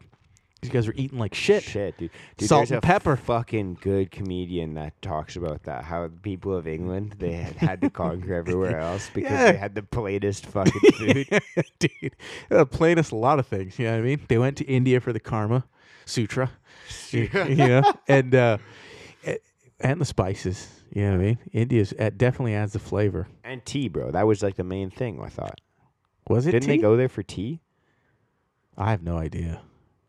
You 0.67 0.73
guys 0.73 0.89
are 0.89 0.95
eating 0.97 1.19
like 1.19 1.35
shit. 1.35 1.63
Shit, 1.63 1.97
dude. 1.99 2.11
dude 2.37 2.49
Salt 2.49 2.71
and 2.71 2.83
pepper. 2.83 3.17
Fucking 3.17 3.79
good 3.81 4.11
comedian 4.11 4.75
that 4.75 5.01
talks 5.03 5.37
about 5.37 5.63
that. 5.65 5.85
How 5.85 6.03
the 6.09 6.17
people 6.17 6.55
of 6.55 6.67
England 6.67 7.17
they 7.19 7.33
had, 7.33 7.57
had 7.57 7.81
to 7.81 7.91
conquer 7.91 8.35
everywhere 8.35 8.79
else 8.81 9.11
because 9.15 9.31
Yeah. 9.33 9.53
they 9.53 9.59
had 9.59 9.75
the 9.75 9.83
plainest 9.83 10.47
fucking 10.47 10.81
food. 10.99 11.41
Dude, 11.79 12.17
uh, 12.51 12.65
plainest 12.65 13.13
a 13.13 13.17
lot 13.17 13.39
of 13.39 13.47
things. 13.47 13.79
You 13.79 13.87
know 13.87 13.93
what 13.93 13.99
I 13.99 14.03
mean? 14.03 14.21
They 14.29 14.39
went 14.39 14.57
to 14.59 14.65
India 14.65 15.01
for 15.01 15.13
the 15.13 15.21
Karma 15.21 15.65
Sutra, 16.05 16.51
you 17.11 17.29
know, 17.35 17.83
and 18.09 18.35
uh, 18.35 18.59
and 19.81 20.01
the 20.01 20.05
spices. 20.05 20.69
You 20.93 21.03
know 21.03 21.11
what 21.13 21.21
I 21.21 21.25
mean? 21.25 21.39
India's 21.53 21.93
it 21.93 22.17
definitely 22.17 22.55
adds 22.55 22.73
the 22.73 22.79
flavor. 22.79 23.27
and 23.45 23.65
tea, 23.65 23.89
bro. 23.89 24.11
That 24.13 24.27
was 24.27 24.43
like 24.43 24.55
the 24.57 24.65
main 24.65 24.91
thing. 24.91 25.21
I 25.23 25.29
thought. 25.29 25.61
Was 26.29 26.47
it 26.47 26.53
Didn't 26.53 26.63
tea? 26.69 26.77
they 26.77 26.79
go 26.79 26.97
there 26.97 27.09
for 27.09 27.23
tea? 27.23 27.61
I 28.79 28.91
have 28.91 29.03
no 29.03 29.17
idea. 29.19 29.61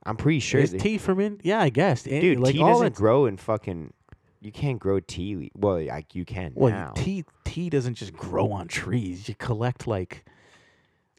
I'm 0.07 0.15
pretty 0.17 0.39
sure. 0.39 0.61
Is 0.61 0.71
tea 0.71 0.97
from 0.97 1.19
India? 1.19 1.41
Yeah, 1.43 1.61
I 1.61 1.69
guess. 1.69 2.07
In- 2.07 2.21
dude, 2.21 2.39
like 2.39 2.53
tea 2.53 2.59
doesn't 2.59 2.95
grow 2.95 3.25
in 3.25 3.37
fucking. 3.37 3.93
You 4.39 4.51
can't 4.51 4.79
grow 4.79 4.99
tea. 4.99 5.35
le- 5.35 5.49
Well, 5.55 5.83
like 5.85 6.15
you 6.15 6.23
can 6.23 6.53
Well, 6.55 6.71
now. 6.71 6.93
tea 6.95 7.25
tea 7.43 7.69
doesn't 7.69 7.95
just 7.95 8.13
grow 8.13 8.51
on 8.51 8.67
trees. 8.67 9.27
You 9.27 9.35
collect 9.35 9.85
like 9.87 10.23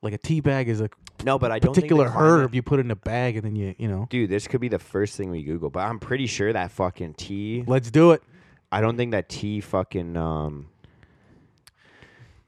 like 0.03 0.15
a 0.15 0.19
tea 0.19 0.41
bag 0.41 0.69
is 0.69 0.81
a 0.81 0.89
no, 1.25 1.39
but 1.39 1.51
I 1.51 1.59
don't 1.59 1.75
think 1.75 1.85
particular 1.89 2.09
herb 2.09 2.55
you 2.55 2.63
put 2.63 2.79
in 2.81 2.91
a 2.93 2.97
bag 2.97 3.37
and 3.37 3.45
then 3.45 3.57
you 3.57 3.75
you 3.77 3.89
know. 3.89 4.07
Dude, 4.09 4.31
this 4.31 4.47
could 4.47 4.61
be 4.61 4.69
the 4.69 4.79
first 4.79 5.17
thing 5.17 5.31
we 5.31 5.43
Google, 5.43 5.69
but 5.69 5.81
I'm 5.81 5.99
pretty 5.99 6.27
sure 6.27 6.53
that 6.53 6.71
fucking 6.71 7.15
tea. 7.15 7.65
Let's 7.67 7.91
do 7.91 8.13
it. 8.13 8.23
I 8.73 8.81
don't 8.81 8.97
think 8.97 9.11
that 9.13 9.29
tea 9.29 9.61
fucking. 9.61 10.17
um 10.17 10.69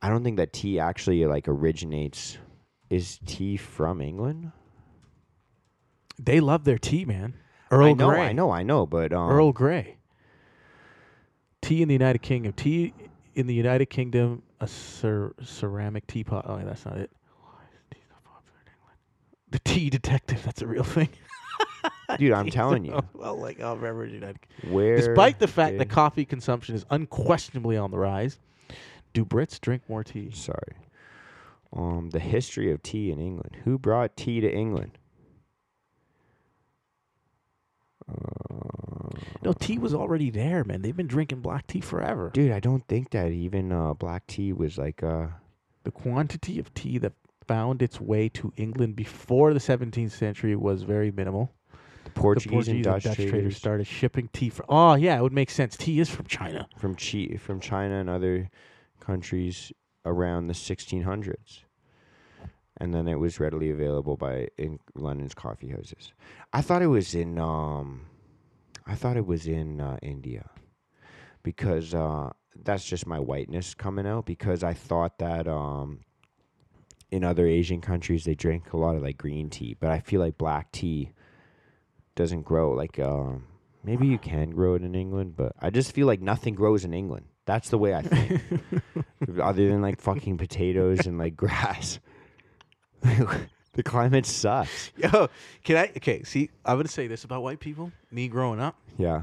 I 0.03 0.09
don't 0.09 0.24
think 0.24 0.38
that 0.38 0.53
tea 0.53 0.78
actually 0.78 1.26
like 1.26 1.47
originates. 1.49 2.38
Is 2.88 3.18
tea 3.26 3.57
from 3.57 4.01
England? 4.01 4.53
They 6.22 6.40
love 6.40 6.64
their 6.64 6.78
tea, 6.78 7.04
man. 7.04 7.34
Earl 7.70 7.86
I 7.86 7.92
know, 7.92 8.08
Grey. 8.08 8.20
I 8.20 8.32
know, 8.32 8.50
I 8.50 8.62
know, 8.62 8.86
but 8.86 9.12
um, 9.12 9.30
Earl 9.30 9.52
Grey. 9.52 9.96
Tea 11.62 11.82
in 11.82 11.88
the 11.88 11.94
United 11.94 12.20
Kingdom. 12.22 12.52
Tea 12.52 12.92
in 13.34 13.46
the 13.46 13.54
United 13.54 13.86
Kingdom, 13.86 14.42
a 14.60 14.66
cer- 14.66 15.34
ceramic 15.42 16.06
teapot. 16.06 16.44
Oh, 16.48 16.58
that's 16.64 16.84
not 16.84 16.96
it. 16.98 17.10
The 19.50 19.58
tea 19.60 19.90
detective. 19.90 20.42
That's 20.44 20.62
a 20.62 20.66
real 20.66 20.84
thing. 20.84 21.08
dude, 22.18 22.32
I'm 22.32 22.50
telling 22.50 22.84
you, 22.84 23.00
well, 23.14 23.36
like 23.36 23.60
I'll 23.60 23.76
remember 23.76 24.06
United. 24.06 24.38
where 24.68 24.96
Despite 24.96 25.38
the 25.38 25.48
fact 25.48 25.78
that 25.78 25.88
coffee 25.88 26.24
consumption 26.24 26.74
is 26.74 26.84
unquestionably 26.90 27.76
on 27.76 27.90
the 27.90 27.98
rise, 27.98 28.38
do 29.12 29.24
Brits 29.24 29.60
drink 29.60 29.82
more 29.88 30.04
tea? 30.04 30.30
sorry, 30.32 30.76
um, 31.72 32.10
the 32.10 32.20
history 32.20 32.70
of 32.70 32.82
tea 32.82 33.10
in 33.10 33.18
England. 33.18 33.56
Who 33.64 33.78
brought 33.78 34.16
tea 34.16 34.40
to 34.40 34.52
England? 34.52 34.98
Uh, 37.99 37.99
No, 39.42 39.52
tea 39.54 39.78
was 39.78 39.94
already 39.94 40.30
there, 40.30 40.64
man. 40.64 40.82
They've 40.82 40.96
been 40.96 41.06
drinking 41.06 41.40
black 41.40 41.66
tea 41.66 41.80
forever. 41.80 42.30
dude, 42.32 42.52
I 42.52 42.61
don't 42.61 42.86
think 42.88 43.11
that 43.11 43.32
even 43.32 43.72
uh, 43.72 43.94
black 43.94 44.26
tea 44.26 44.52
was 44.52 44.76
like 44.78 45.02
uh. 45.02 45.28
The 45.82 45.90
quantity 45.90 46.58
of 46.58 46.72
tea 46.74 46.98
that 46.98 47.14
found 47.48 47.80
its 47.80 47.98
way 47.98 48.28
to 48.28 48.52
England 48.58 48.96
before 48.96 49.54
the 49.54 49.58
17th 49.61 50.11
century 50.11 50.54
was 50.54 50.82
very 50.82 51.11
minimal. 51.11 51.54
The 52.04 52.11
The 52.11 52.20
Portuguese, 52.20 52.68
and 52.68 52.84
Dutch, 52.84 53.04
traders. 53.04 53.30
traders 53.30 53.56
started 53.56 53.86
shipping 53.86 54.28
tea 54.32 54.50
from. 54.50 54.66
Oh 54.68 54.94
yeah, 54.94 55.18
it 55.18 55.22
would 55.22 55.32
make 55.32 55.48
sense. 55.50 55.76
Tea 55.78 55.98
is 56.00 56.11
from 56.11 56.26
China. 56.26 56.68
from 56.76 56.94
Chi- 56.96 57.38
from 57.38 57.61
China 57.61 57.94
and 57.98 58.11
other 58.11 58.50
countries 59.00 59.72
around 60.04 60.48
the 60.48 60.54
1600s. 60.54 61.61
And 62.81 62.95
then 62.95 63.07
it 63.07 63.18
was 63.18 63.39
readily 63.39 63.70
available 63.70 64.16
by 64.16 64.49
in 64.57 64.78
London's 64.95 65.35
coffee 65.35 65.68
houses. 65.68 66.12
I 66.53 66.62
thought 66.62 66.83
it 66.83 66.87
was 66.87 67.14
in 67.14 67.39
um 67.39 68.07
I 68.87 68.95
thought 68.95 69.16
it 69.16 69.26
was 69.26 69.47
in 69.47 69.81
uh, 69.81 69.99
India. 70.03 70.49
Because 71.43 71.95
uh 71.95 72.31
that's 72.64 72.85
just 72.85 73.07
my 73.07 73.18
whiteness 73.18 73.74
coming 73.74 74.07
out 74.07 74.26
because 74.26 74.64
I 74.64 74.74
thought 74.74 75.18
that 75.18 75.47
um 75.47 76.01
in 77.11 77.24
other 77.24 77.47
Asian 77.47 77.81
countries 77.81 78.24
they 78.24 78.35
drink 78.35 78.72
a 78.72 78.76
lot 78.76 78.97
of 78.97 79.03
like 79.03 79.18
green 79.18 79.51
tea, 79.51 79.76
but 79.78 79.91
I 79.91 80.01
feel 80.01 80.20
like 80.20 80.39
black 80.39 80.72
tea 80.72 81.12
doesn't 82.14 82.43
grow 82.43 82.72
like 82.72 82.99
um 82.99 83.45
maybe 83.83 84.07
you 84.07 84.18
can 84.18 84.51
grow 84.51 84.74
it 84.74 84.83
in 84.83 84.95
England, 84.95 85.37
but 85.37 85.53
I 85.61 85.70
just 85.70 85.93
feel 85.93 86.07
like 86.07 86.20
nothing 86.20 86.55
grows 86.55 86.85
in 86.85 86.95
England. 86.95 87.26
That's 87.47 87.70
the 87.70 87.78
way 87.78 87.95
I 87.95 88.03
think. 88.03 88.43
Other 89.43 89.68
than 89.68 89.83
like 89.83 90.01
fucking 90.01 90.39
potatoes 90.39 91.07
and 91.07 91.18
like 91.18 91.37
grass. 91.45 91.99
the 93.74 93.82
climate 93.82 94.26
sucks. 94.26 94.90
Yo, 94.96 95.28
can 95.64 95.76
I? 95.76 95.90
Okay, 95.96 96.22
see, 96.24 96.51
I'm 96.64 96.76
gonna 96.76 96.88
say 96.88 97.07
this 97.07 97.24
about 97.24 97.42
white 97.42 97.61
people. 97.61 97.92
Me 98.11 98.28
growing 98.28 98.61
up, 98.61 98.76
Yeah. 98.98 99.22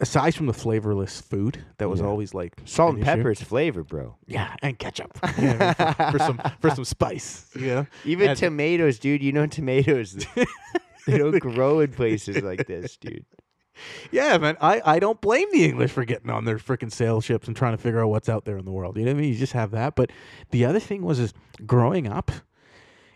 aside 0.00 0.34
from 0.34 0.46
the 0.46 0.52
flavorless 0.52 1.20
food 1.20 1.64
that 1.78 1.88
was 1.88 2.00
Yeah. 2.00 2.06
always 2.06 2.34
like 2.34 2.52
Salt 2.64 2.94
an 2.94 3.00
and 3.00 3.08
issue- 3.08 3.16
pepper 3.16 3.30
is 3.30 3.42
flavor, 3.42 3.84
bro. 3.84 4.16
Yeah, 4.26 4.54
and 4.62 4.78
ketchup 4.78 5.16
You 5.38 5.54
know, 5.54 5.72
for, 5.74 5.94
for 6.12 6.18
some 6.18 6.40
for 6.60 6.70
some 6.70 6.84
spice. 6.84 7.48
Know, 7.54 7.86
Even 8.04 8.30
And- 8.30 8.38
tomatoes, 8.38 8.98
dude. 8.98 9.22
You 9.22 9.32
know 9.32 9.46
tomatoes. 9.46 10.26
they 11.06 11.18
don't 11.18 11.38
grow 11.38 11.80
in 11.80 11.92
places 11.92 12.42
like 12.42 12.66
this, 12.66 12.96
dude. 12.96 13.24
Yeah, 14.12 14.36
man. 14.38 14.56
I, 14.60 14.82
I 14.84 14.98
don't 14.98 15.20
blame 15.20 15.48
the 15.50 15.64
English 15.64 15.90
for 15.92 16.04
getting 16.04 16.30
on 16.30 16.44
their 16.44 16.58
freaking 16.58 16.92
sail 16.92 17.20
ships 17.22 17.48
and 17.48 17.56
trying 17.56 17.72
to 17.72 17.82
figure 17.82 18.00
out 18.04 18.08
what's 18.10 18.28
out 18.28 18.44
there 18.44 18.58
in 18.58 18.64
the 18.66 18.70
world. 18.70 18.96
You 18.98 19.04
know 19.06 19.12
what 19.12 19.18
I 19.18 19.20
mean? 19.22 19.32
You 19.32 19.38
just 19.38 19.54
have 19.54 19.70
that. 19.70 19.96
But 19.96 20.10
the 20.50 20.64
other 20.66 20.78
thing 20.78 21.02
was 21.02 21.18
is 21.18 21.32
growing 21.66 22.06
up 22.06 22.30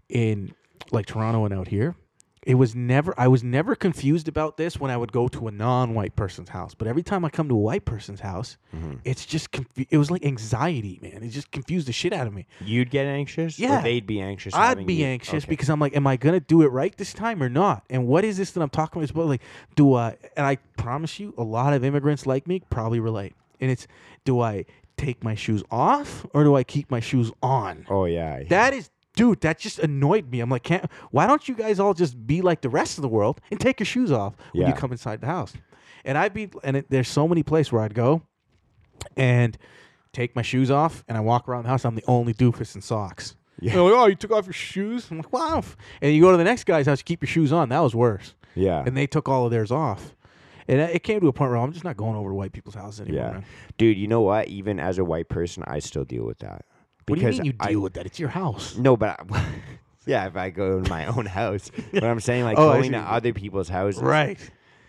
in 0.08 0.52
like 0.92 1.06
Toronto 1.06 1.44
and 1.44 1.52
out 1.54 1.68
here, 1.68 1.94
it 2.46 2.54
was 2.54 2.76
never 2.76 3.12
I 3.18 3.26
was 3.26 3.42
never 3.42 3.74
confused 3.74 4.28
about 4.28 4.56
this 4.56 4.78
when 4.78 4.88
I 4.88 4.96
would 4.96 5.10
go 5.10 5.26
to 5.26 5.48
a 5.48 5.50
non-white 5.50 6.14
person's 6.14 6.50
house. 6.50 6.74
But 6.74 6.86
every 6.86 7.02
time 7.02 7.24
I 7.24 7.28
come 7.28 7.48
to 7.48 7.54
a 7.56 7.58
white 7.58 7.84
person's 7.84 8.20
house, 8.20 8.56
Mhm. 8.72 9.00
it's 9.04 9.26
just 9.26 9.50
confu- 9.50 9.86
it 9.90 9.98
was 9.98 10.12
like 10.12 10.24
anxiety, 10.24 11.00
man. 11.02 11.24
It 11.24 11.30
just 11.30 11.50
confused 11.50 11.88
the 11.88 11.92
shit 11.92 12.12
out 12.12 12.28
of 12.28 12.32
me. 12.32 12.46
You'd 12.64 12.90
get 12.90 13.04
anxious? 13.06 13.58
Or 13.58 13.62
Yeah. 13.62 13.80
they'd 13.80 14.06
be 14.06 14.20
anxious. 14.20 14.54
I'd 14.54 14.86
be 14.86 14.94
you? 14.94 15.06
anxious 15.06 15.42
Okay. 15.42 15.50
because 15.50 15.68
I'm 15.68 15.80
like, 15.80 15.96
am 15.96 16.06
I 16.06 16.16
gonna 16.16 16.38
do 16.38 16.62
it 16.62 16.68
right 16.70 16.96
this 16.96 17.12
time 17.12 17.42
or 17.42 17.48
not? 17.48 17.82
And 17.90 18.06
what 18.06 18.24
is 18.24 18.36
this 18.36 18.52
that 18.52 18.62
I'm 18.62 18.70
talking 18.70 18.98
about? 19.00 19.02
It's 19.04 19.10
about 19.12 19.26
like, 19.26 19.42
do 19.74 19.94
I? 19.94 20.16
And 20.36 20.46
I 20.46 20.56
promise 20.76 21.18
you, 21.18 21.34
a 21.36 21.42
lot 21.42 21.72
of 21.72 21.82
immigrants 21.84 22.26
like 22.26 22.46
me 22.46 22.62
probably 22.70 23.00
relate. 23.00 23.34
And 23.60 23.72
it's, 23.72 23.88
do 24.24 24.38
I 24.40 24.66
take 24.96 25.24
my 25.24 25.34
shoes 25.34 25.64
off 25.70 26.24
or 26.32 26.44
do 26.44 26.54
I 26.54 26.62
keep 26.62 26.90
my 26.92 27.00
shoes 27.00 27.32
on? 27.42 27.86
Oh, 27.90 28.04
yeah. 28.04 28.44
That 28.44 28.72
is, 28.72 28.88
dude, 29.16 29.40
that 29.40 29.58
just 29.58 29.80
annoyed 29.80 30.30
me. 30.30 30.38
I'm 30.38 30.48
like, 30.48 30.62
can't. 30.62 30.88
Why 31.10 31.26
don't 31.26 31.48
you 31.48 31.56
guys 31.56 31.80
all 31.80 31.92
just 31.94 32.24
be 32.26 32.40
like 32.42 32.60
the 32.60 32.68
rest 32.68 32.96
of 32.98 33.02
the 33.02 33.08
world 33.08 33.40
and 33.50 33.58
take 33.58 33.80
your 33.80 33.86
shoes 33.86 34.12
off 34.12 34.36
when 34.52 34.68
you 34.68 34.72
come 34.74 34.92
inside 34.92 35.20
the 35.20 35.26
house? 35.26 35.52
And 36.04 36.16
I'd 36.16 36.32
be, 36.32 36.48
and 36.62 36.76
it, 36.76 36.86
there's 36.88 37.08
so 37.08 37.26
many 37.26 37.42
places 37.42 37.72
where 37.72 37.82
I'd 37.82 37.94
go, 37.94 38.22
and 39.16 39.58
take 40.12 40.36
my 40.36 40.42
shoes 40.42 40.70
off, 40.70 41.04
and 41.08 41.18
I 41.18 41.20
walk 41.20 41.48
around 41.48 41.64
the 41.64 41.68
house. 41.68 41.84
I'm 41.84 41.96
the 41.96 42.04
only 42.06 42.32
doofus 42.32 42.74
in 42.76 42.80
socks. 42.80 43.34
Yeah. 43.60 43.72
They're 43.72 43.82
like, 43.82 43.92
oh, 43.94 44.06
you 44.06 44.14
took 44.14 44.30
off 44.30 44.46
your 44.46 44.52
shoes. 44.52 45.08
I'm 45.10 45.16
like, 45.18 45.32
wow. 45.32 45.62
And 46.00 46.14
you 46.14 46.20
go 46.20 46.30
to 46.30 46.36
the 46.36 46.44
next 46.44 46.64
guy's 46.64 46.86
house, 46.86 47.00
you 47.00 47.04
keep 47.04 47.22
your 47.22 47.28
shoes 47.28 47.52
on. 47.52 47.70
That 47.70 47.80
was 47.80 47.94
worse. 47.94 48.34
yeah. 48.54 48.82
And 48.86 48.96
they 48.96 49.06
took 49.06 49.28
all 49.28 49.46
of 49.46 49.50
theirs 49.50 49.70
off. 49.72 50.14
And 50.68 50.80
it 50.80 51.02
came 51.04 51.20
to 51.20 51.28
a 51.28 51.32
point 51.32 51.50
where 51.50 51.58
I'm 51.58 51.72
just 51.72 51.84
not 51.84 51.96
going 51.96 52.16
over 52.16 52.30
to 52.30 52.34
white 52.34 52.52
people's 52.52 52.74
houses 52.74 53.00
anymore. 53.02 53.24
Yeah. 53.24 53.32
Man. 53.32 53.44
Dude, 53.78 53.96
you 53.96 54.08
know 54.08 54.20
what? 54.22 54.48
Even 54.48 54.80
as 54.80 54.98
a 54.98 55.04
white 55.04 55.28
person, 55.28 55.62
I 55.66 55.78
still 55.78 56.04
deal 56.04 56.24
with 56.24 56.38
that. 56.40 56.64
What 57.06 57.18
do 57.18 57.24
you 57.24 57.30
mean 57.32 57.44
you 57.44 57.52
I- 57.60 57.70
deal 57.70 57.80
with 57.80 57.94
that? 57.94 58.06
It's 58.06 58.18
your 58.18 58.28
house. 58.30 58.76
No, 58.76 58.96
but 58.96 59.20
I, 59.30 59.44
yeah, 60.06 60.26
if 60.26 60.36
I 60.36 60.50
go 60.50 60.78
in 60.78 60.88
my 60.88 61.06
own 61.06 61.26
house, 61.26 61.70
but 61.92 62.04
I'm 62.04 62.20
saying 62.20 62.44
like 62.44 62.58
Oh, 62.58 62.72
going 62.72 62.92
to 62.92 62.98
other 62.98 63.32
people's 63.32 63.68
houses, 63.68 64.02
Right. 64.02 64.38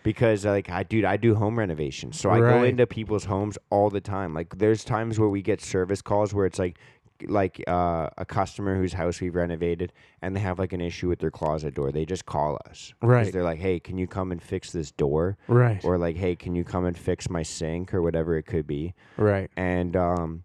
Because 0.03 0.45
like 0.45 0.69
I, 0.69 0.84
dude, 0.84 1.03
I 1.03 1.18
do 1.18 1.35
home 1.35 1.60
renovations, 1.60 2.18
so 2.18 2.30
I 2.30 2.39
go 2.39 2.64
into 2.64 2.88
people's 2.88 3.26
homes 3.26 3.57
all 3.69 3.89
the 3.89 3.99
time. 3.99 4.34
Like 4.34 4.57
there's 4.57 4.85
times 4.85 5.19
where 5.19 5.27
we 5.27 5.41
get 5.41 5.60
service 5.61 6.02
calls 6.02 6.34
where 6.34 6.45
it's 6.45 6.57
like, 6.60 6.77
like 7.26 7.61
uh, 7.68 8.07
a 8.18 8.23
customer 8.26 8.77
whose 8.77 8.94
house 8.94 9.19
we've 9.19 9.35
renovated, 9.35 9.91
and 10.22 10.34
they 10.34 10.39
have 10.39 10.60
like 10.60 10.72
an 10.72 10.80
issue 10.80 11.10
with 11.10 11.19
their 11.19 11.31
closet 11.31 11.73
door. 11.73 11.91
They 11.91 12.06
just 12.06 12.26
call 12.26 12.57
us 12.69 12.94
Right. 13.02 13.34
They're 13.34 13.44
like, 13.44 13.60
hey, 13.60 13.81
can 13.81 13.98
you 13.98 14.07
come 14.07 14.31
and 14.31 14.41
fix 14.41 14.72
this 14.72 14.91
door? 14.91 15.35
Right. 15.49 15.84
Or 15.84 15.98
like, 15.98 16.15
hey, 16.15 16.38
can 16.38 16.56
you 16.56 16.64
come 16.64 16.85
and 16.85 16.98
fix 16.98 17.30
my 17.30 17.44
sink 17.44 17.94
or 17.94 18.02
whatever 18.02 18.38
it 18.38 18.44
could 18.44 18.65
be? 18.65 18.94
right. 19.18 19.49
and 19.57 19.98
um 19.98 20.44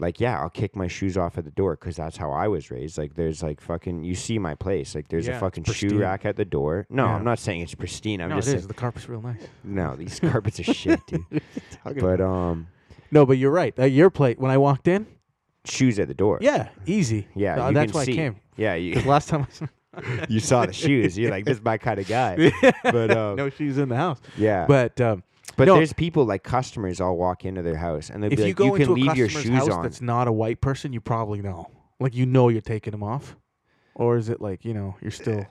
like 0.00 0.18
yeah 0.20 0.40
i'll 0.40 0.50
kick 0.50 0.74
my 0.74 0.86
shoes 0.88 1.16
off 1.16 1.38
at 1.38 1.44
the 1.44 1.50
door 1.50 1.76
because 1.76 1.96
that's 1.96 2.16
how 2.16 2.30
i 2.30 2.48
was 2.48 2.70
raised 2.70 2.98
like 2.98 3.14
there's 3.14 3.42
like 3.42 3.60
fucking 3.60 4.02
you 4.02 4.14
see 4.14 4.38
my 4.38 4.54
place 4.54 4.94
like 4.94 5.08
there's 5.08 5.26
Yeah, 5.26 5.36
a 5.36 5.40
fucking 5.40 5.64
shoe 5.64 5.98
rack 5.98 6.24
at 6.24 6.36
the 6.36 6.44
door 6.44 6.86
no 6.90 7.04
Yeah. 7.06 7.14
i'm 7.16 7.24
not 7.24 7.38
saying 7.38 7.60
it's 7.60 7.74
pristine 7.74 8.20
i'm 8.20 8.30
no, 8.30 8.36
just 8.36 8.48
it 8.48 8.52
saying. 8.52 8.66
The 8.68 8.74
carpet's 8.74 9.08
real 9.08 9.22
nice. 9.22 9.42
no 9.64 9.96
these 9.96 10.18
carpets 10.20 10.58
are 10.60 10.64
shit 10.64 11.00
dude 11.06 11.24
but 11.84 12.20
um 12.20 12.66
No, 13.12 13.26
but 13.26 13.38
you're 13.38 13.50
right. 13.50 13.76
Uh, 13.76 13.86
your 13.86 14.08
plate. 14.08 14.38
When 14.38 14.52
I 14.52 14.58
walked 14.58 14.86
in, 14.86 15.04
shoes 15.64 15.98
at 15.98 16.06
the 16.06 16.14
door. 16.14 16.38
Yeah, 16.40 16.68
easy. 16.86 17.26
Yeah, 17.34 17.58
Uh, 17.64 17.68
you 17.70 17.74
that's 17.74 17.92
why 17.92 18.04
see. 18.04 18.12
I 18.12 18.14
came. 18.14 18.36
Yeah, 18.56 18.74
you, 18.76 19.00
last 19.02 19.28
time 19.28 19.48
you 20.28 20.38
saw 20.38 20.64
the 20.64 20.72
shoes. 20.84 21.18
You're 21.18 21.32
like, 21.32 21.44
this 21.44 21.58
is 21.58 21.64
my 21.64 21.76
kind 21.76 21.98
of 21.98 22.06
guy. 22.06 22.52
But 22.84 23.10
um, 23.10 23.34
no 23.34 23.50
shoes 23.50 23.78
in 23.78 23.88
the 23.88 23.96
house. 23.96 24.20
yeah, 24.38 24.64
But 24.68 25.00
um, 25.00 25.24
but 25.56 25.66
no. 25.66 25.74
there's 25.76 25.92
people 25.92 26.24
like 26.24 26.42
customers 26.42 27.00
all 27.00 27.16
walk 27.16 27.44
into 27.44 27.62
their 27.62 27.76
house 27.76 28.10
and 28.10 28.22
they'll 28.22 28.32
if 28.32 28.36
be 28.38 28.42
you 28.42 28.48
like, 28.48 28.56
go 28.56 28.64
you 28.66 28.72
can 28.84 28.88
a 28.88 28.92
leave 28.92 29.16
your 29.16 29.26
customer's 29.28 29.44
shoes 29.44 29.68
house 29.68 29.76
on. 29.76 29.82
that's 29.82 30.00
not 30.00 30.28
a 30.28 30.32
white 30.32 30.60
person, 30.60 30.92
you 30.92 31.00
probably 31.00 31.40
know. 31.42 31.70
Like 31.98 32.14
you 32.14 32.26
know 32.26 32.48
you're 32.48 32.60
taking 32.62 32.92
them 32.92 33.02
off, 33.02 33.36
or 33.94 34.16
is 34.16 34.28
it 34.28 34.40
like 34.40 34.64
you 34.64 34.72
know 34.74 34.96
you're 35.02 35.10
still 35.10 35.40
eh, 35.40 35.44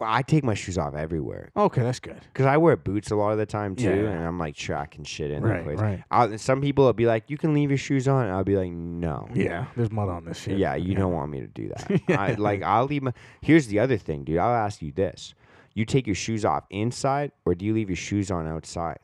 Well, 0.00 0.10
I 0.12 0.20
take 0.22 0.44
my 0.44 0.52
shoes 0.54 0.76
off 0.76 0.94
everywhere 0.94 1.50
okay? 1.56 1.82
That's 1.82 2.00
good. 2.00 2.20
because 2.32 2.44
I 2.46 2.56
wear 2.58 2.76
boots 2.76 3.10
a 3.10 3.16
lot 3.16 3.32
of 3.32 3.38
the 3.38 3.46
time 3.46 3.74
too, 3.76 3.84
Yeah. 3.84 4.10
and 4.10 4.24
I'm 4.26 4.38
like 4.38 4.56
tracking 4.56 5.04
shit 5.04 5.30
in 5.30 5.42
Right, 5.42 5.58
the 5.58 5.64
place. 5.64 5.78
right. 5.78 6.04
I'll, 6.10 6.36
some 6.36 6.60
people 6.60 6.84
will 6.84 6.92
be 6.92 7.06
like, 7.06 7.30
you 7.30 7.38
can 7.38 7.54
leave 7.54 7.70
your 7.70 7.78
shoes 7.78 8.06
on. 8.08 8.24
And 8.26 8.32
I'll 8.34 8.44
be 8.44 8.56
like, 8.56 8.72
no. 8.72 9.28
Yeah, 9.32 9.66
there's 9.76 9.90
mud 9.92 10.08
on 10.10 10.24
this 10.26 10.38
shit. 10.40 10.58
Yeah, 10.58 10.74
you 10.74 10.94
don't 10.94 11.12
want 11.14 11.30
me 11.30 11.40
to 11.40 11.46
do 11.46 11.68
that. 11.68 12.00
I, 12.18 12.34
like 12.34 12.62
I'll 12.62 12.84
leave 12.86 13.02
my. 13.02 13.12
Here's 13.40 13.68
the 13.68 13.78
other 13.78 13.96
thing, 13.96 14.24
dude. 14.24 14.36
I'll 14.38 14.54
ask 14.54 14.82
you 14.82 14.92
this: 14.92 15.32
You 15.72 15.86
take 15.86 16.06
your 16.06 16.16
shoes 16.16 16.44
off 16.44 16.64
inside, 16.68 17.32
or 17.46 17.54
do 17.54 17.64
you 17.64 17.72
leave 17.72 17.88
your 17.88 17.96
shoes 17.96 18.30
on 18.30 18.46
outside, 18.46 18.98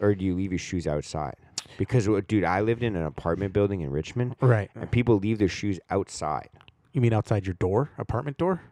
or 0.00 0.14
do 0.14 0.24
you 0.24 0.34
leave 0.34 0.52
your 0.52 0.58
shoes 0.58 0.86
outside? 0.86 1.34
Because, 1.76 2.08
uh, 2.08 2.20
dude, 2.26 2.44
I 2.44 2.60
lived 2.62 2.82
in 2.82 2.96
an 2.96 3.04
apartment 3.04 3.52
building 3.52 3.82
in 3.82 3.90
Richmond, 3.90 4.36
Right. 4.40 4.70
and 4.74 4.90
people 4.90 5.16
leave 5.18 5.38
their 5.38 5.48
shoes 5.48 5.78
outside. 5.90 6.48
You 6.92 7.00
mean 7.00 7.12
outside 7.12 7.46
your 7.46 7.54
door, 7.54 7.90
apartment 7.98 8.38
door, 8.38 8.62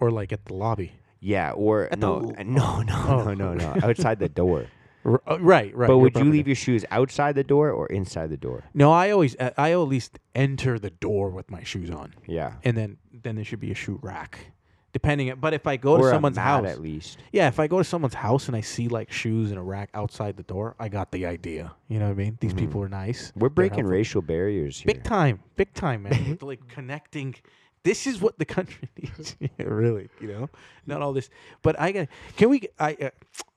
or 0.00 0.10
like 0.10 0.32
at 0.32 0.46
the 0.46 0.54
lobby? 0.54 0.92
Yeah, 1.20 1.52
or 1.52 1.84
At 1.84 1.92
the 1.92 1.96
no, 1.98 2.14
l- 2.20 2.44
no, 2.44 2.80
no, 2.82 3.04
Oh. 3.08 3.24
no, 3.24 3.34
no, 3.34 3.54
no, 3.54 3.74
outside 3.82 4.18
the 4.18 4.28
door. 4.28 4.66
R- 5.04 5.22
uh, 5.28 5.38
right, 5.40 5.74
right. 5.76 5.86
but 5.86 5.92
your 5.94 5.98
would 5.98 6.14
you 6.14 6.18
apartment 6.20 6.32
leave 6.32 6.44
door. 6.46 6.48
your 6.50 6.56
shoes 6.56 6.84
outside 6.90 7.34
the 7.36 7.44
door 7.44 7.70
or 7.70 7.86
inside 7.88 8.30
the 8.30 8.36
door? 8.36 8.64
No, 8.74 8.90
I 8.92 9.10
always 9.10 9.36
uh, 9.38 9.50
I 9.56 9.70
at 9.72 9.76
least 9.78 10.18
enter 10.34 10.78
the 10.78 10.90
door 10.90 11.30
with 11.30 11.48
my 11.50 11.62
shoes 11.62 11.90
on, 11.90 12.14
Yeah, 12.26 12.54
and 12.64 12.76
then 12.76 12.96
then 13.12 13.36
there 13.36 13.44
should 13.44 13.60
be 13.60 13.70
a 13.70 13.74
shoe 13.74 13.98
rack, 14.02 14.52
depending. 14.96 15.30
On 15.30 15.38
but 15.38 15.52
if 15.52 15.66
I 15.66 15.76
go 15.76 15.96
or 15.96 15.98
to 15.98 16.10
someone's 16.10 16.38
house, 16.38 16.66
at 16.66 16.80
least. 16.80 17.18
yeah, 17.30 17.48
if 17.48 17.60
I 17.60 17.66
go 17.66 17.76
to 17.76 17.84
someone's 17.84 18.14
house 18.14 18.46
and 18.46 18.56
I 18.56 18.62
see 18.62 18.88
like 18.88 19.12
shoes 19.12 19.52
in 19.52 19.58
a 19.58 19.62
rack 19.62 19.90
outside 19.92 20.38
the 20.38 20.42
door, 20.42 20.74
I 20.80 20.88
got 20.88 21.12
the 21.12 21.26
idea. 21.26 21.74
You 21.88 21.98
know 21.98 22.06
what 22.06 22.12
I 22.12 22.14
mean? 22.14 22.38
These 22.40 22.54
people 22.54 22.82
are 22.82 22.88
nice. 22.88 23.28
Mm-hmm. 23.28 23.40
We're 23.40 23.50
breaking 23.50 23.86
racial 23.86 24.22
barriers 24.22 24.80
here. 24.80 24.94
Big 24.94 25.04
time, 25.04 25.40
big 25.56 25.74
time, 25.74 26.04
man. 26.04 26.30
With, 26.30 26.42
like 26.50 26.66
connecting. 26.68 27.34
This 27.82 28.06
is 28.06 28.22
what 28.22 28.38
the 28.38 28.46
country 28.46 28.88
needs. 29.02 29.36
yeah, 29.40 29.48
really, 29.58 30.08
you 30.18 30.28
know, 30.28 30.48
not 30.86 31.02
all 31.02 31.12
this. 31.12 31.28
But 31.60 31.78
I 31.78 31.92
got. 31.92 32.08
Can 32.38 32.48
we? 32.48 32.62
I 32.78 32.94
uh, 32.94 33.10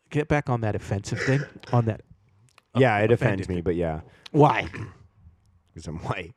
get 0.09 0.27
back 0.27 0.49
on 0.49 0.59
that 0.61 0.75
offensive 0.75 1.21
thing. 1.21 1.41
On 1.71 1.85
that. 1.85 2.01
yeah, 2.75 2.97
it 2.97 3.11
offends 3.13 3.47
me, 3.47 3.61
but 3.61 3.75
yeah, 3.75 4.01
Why? 4.31 4.67
because 5.73 5.87
I'm 5.87 5.99
white. 5.99 6.33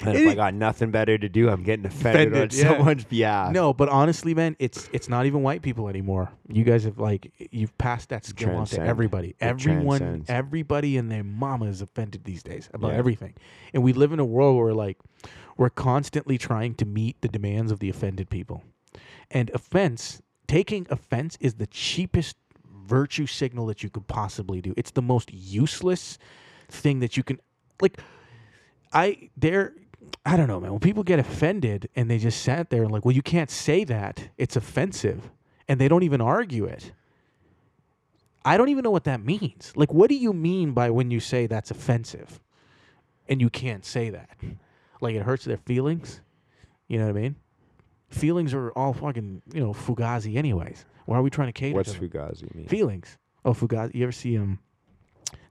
And 0.00 0.16
if 0.16 0.28
I 0.28 0.34
got 0.34 0.54
nothing 0.54 0.90
better 0.90 1.16
to 1.18 1.28
do, 1.28 1.48
I'm 1.48 1.62
getting 1.62 1.86
offended, 1.86 2.28
Offended, 2.32 2.52
on 2.52 2.58
yeah. 2.58 2.76
someone's 2.78 3.04
behalf. 3.16 3.52
No, 3.52 3.72
but 3.72 3.88
honestly, 3.88 4.34
man, 4.34 4.56
it's 4.58 4.88
it's 4.92 5.08
not 5.08 5.26
even 5.26 5.42
white 5.42 5.62
people 5.62 5.88
anymore. 5.88 6.30
You 6.48 6.64
guys 6.64 6.84
have 6.84 6.98
like 6.98 7.32
you've 7.50 7.76
passed 7.78 8.08
that 8.10 8.24
skill 8.24 8.56
on 8.56 8.66
to 8.66 8.80
everybody. 8.80 9.30
It 9.30 9.36
Everyone, 9.40 9.98
transcends. 9.98 10.30
everybody 10.30 10.96
and 10.96 11.10
their 11.10 11.24
mama 11.24 11.66
is 11.66 11.80
offended 11.82 12.24
these 12.24 12.42
days 12.42 12.68
about 12.72 12.92
Yeah. 12.92 12.98
everything. 12.98 13.34
And 13.74 13.82
we 13.82 13.92
live 13.92 14.12
in 14.12 14.20
a 14.20 14.24
world 14.24 14.56
where 14.56 14.74
like 14.74 14.98
we're 15.56 15.70
constantly 15.70 16.38
trying 16.38 16.74
to 16.76 16.84
meet 16.84 17.20
the 17.20 17.28
demands 17.28 17.72
of 17.72 17.80
the 17.80 17.88
offended 17.90 18.30
people. 18.30 18.62
And 19.30 19.50
offense, 19.50 20.22
taking 20.46 20.86
offense 20.90 21.36
is 21.40 21.54
the 21.54 21.66
cheapest 21.66 22.36
virtue 22.86 23.26
signal 23.26 23.66
that 23.66 23.82
you 23.82 23.90
could 23.90 24.06
possibly 24.06 24.62
do. 24.62 24.72
It's 24.76 24.92
the 24.92 25.02
most 25.02 25.30
useless 25.32 26.16
thing 26.68 27.00
that 27.00 27.16
you 27.16 27.22
can 27.22 27.38
like 27.82 28.00
I 28.92 29.30
there 29.36 29.74
I 30.24 30.36
don't 30.36 30.48
know, 30.48 30.60
man. 30.60 30.72
When 30.72 30.80
people 30.80 31.02
get 31.02 31.18
offended 31.18 31.88
and 31.96 32.10
they 32.10 32.18
just 32.18 32.42
sat 32.42 32.70
there 32.70 32.82
and 32.82 32.92
like, 32.92 33.04
well, 33.04 33.14
you 33.14 33.22
can't 33.22 33.50
say 33.50 33.84
that. 33.84 34.28
It's 34.36 34.56
offensive. 34.56 35.30
And 35.68 35.80
they 35.80 35.88
don't 35.88 36.02
even 36.02 36.20
argue 36.20 36.64
it. 36.64 36.92
I 38.44 38.56
don't 38.56 38.68
even 38.68 38.82
know 38.82 38.90
what 38.90 39.04
that 39.04 39.24
means. 39.24 39.72
Like, 39.76 39.92
what 39.92 40.08
do 40.08 40.16
you 40.16 40.32
mean 40.32 40.72
by 40.72 40.90
when 40.90 41.10
you 41.10 41.20
say 41.20 41.46
that's 41.46 41.70
offensive 41.70 42.40
and 43.28 43.40
you 43.40 43.50
can't 43.50 43.84
say 43.84 44.10
that? 44.10 44.30
Like, 45.00 45.14
it 45.14 45.22
hurts 45.22 45.44
their 45.44 45.58
feelings? 45.58 46.20
You 46.88 46.98
know 46.98 47.06
what 47.06 47.16
I 47.16 47.20
mean? 47.20 47.36
Feelings 48.08 48.54
are 48.54 48.70
all 48.70 48.94
fucking, 48.94 49.42
you 49.52 49.60
know, 49.60 49.72
fugazi, 49.74 50.36
anyways. 50.36 50.86
Why 51.04 51.18
are 51.18 51.22
we 51.22 51.30
trying 51.30 51.48
to 51.48 51.52
cater 51.52 51.74
What's 51.74 51.92
to 51.92 52.00
them? 52.00 52.08
Fugazi 52.08 52.54
mean? 52.54 52.66
feelings? 52.66 53.18
Oh, 53.44 53.52
fugazi. 53.52 53.94
You 53.94 54.04
ever 54.04 54.12
see 54.12 54.38
um 54.38 54.58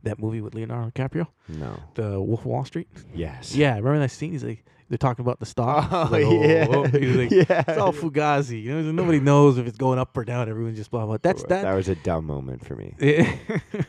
that 0.03 0.19
movie 0.19 0.41
with 0.41 0.53
Leonardo 0.55 0.91
DiCaprio, 0.91 1.27
no. 1.49 1.79
The 1.95 2.21
Wolf 2.21 2.41
of 2.41 2.45
Wall 2.45 2.65
Street? 2.65 2.87
Yes. 3.13 3.55
Yeah, 3.55 3.75
remember 3.75 3.99
that 3.99 4.11
scene? 4.11 4.31
He's 4.31 4.43
like, 4.43 4.63
they're 4.89 4.97
talking 4.97 5.23
about 5.25 5.39
the 5.41 5.45
stock. 5.45 5.89
Oh, 5.91 6.07
like, 6.11 6.23
oh, 6.23 6.43
yeah. 6.43 6.65
oh. 6.69 6.83
oh. 6.85 6.97
He's 6.97 7.15
like, 7.15 7.31
yeah. 7.31 7.63
it's 7.67 7.77
all 7.77 7.91
fugazi. 7.91 8.63
You 8.63 8.73
know, 8.81 8.91
nobody 8.93 9.19
knows 9.19 9.57
if 9.57 9.67
it's 9.67 9.77
going 9.77 9.99
up 9.99 10.15
or 10.15 10.23
down. 10.23 10.47
Everyone's 10.47 10.77
just 10.77 10.91
blah 10.91 11.05
blah. 11.05 11.17
That's 11.21 11.43
That 11.43 11.63
that. 11.63 11.73
was 11.73 11.89
a 11.89 11.95
dumb 11.95 12.25
moment 12.25 12.65
for 12.65 12.75
me. 12.75 12.95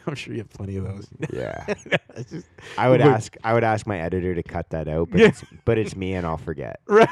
I'm 0.06 0.14
sure 0.16 0.32
you 0.35 0.40
have 0.40 0.51
plenty 0.51 0.76
of 0.76 0.85
those. 0.85 1.09
Yeah. 1.32 1.64
Just- 2.28 2.47
I 2.76 2.89
would 2.89 3.01
ask 3.01 3.36
I 3.44 3.52
would 3.55 3.62
ask 3.62 3.86
my 3.86 4.01
editor 4.01 4.35
to 4.35 4.43
cut 4.43 4.70
that 4.70 4.89
out, 4.89 5.10
but 5.10 5.20
Yeah. 5.20 5.28
it's 5.28 5.44
but 5.64 5.78
it's 5.78 5.94
me 5.94 6.14
and 6.14 6.26
I'll 6.26 6.36
forget. 6.36 6.80
right. 6.89 7.09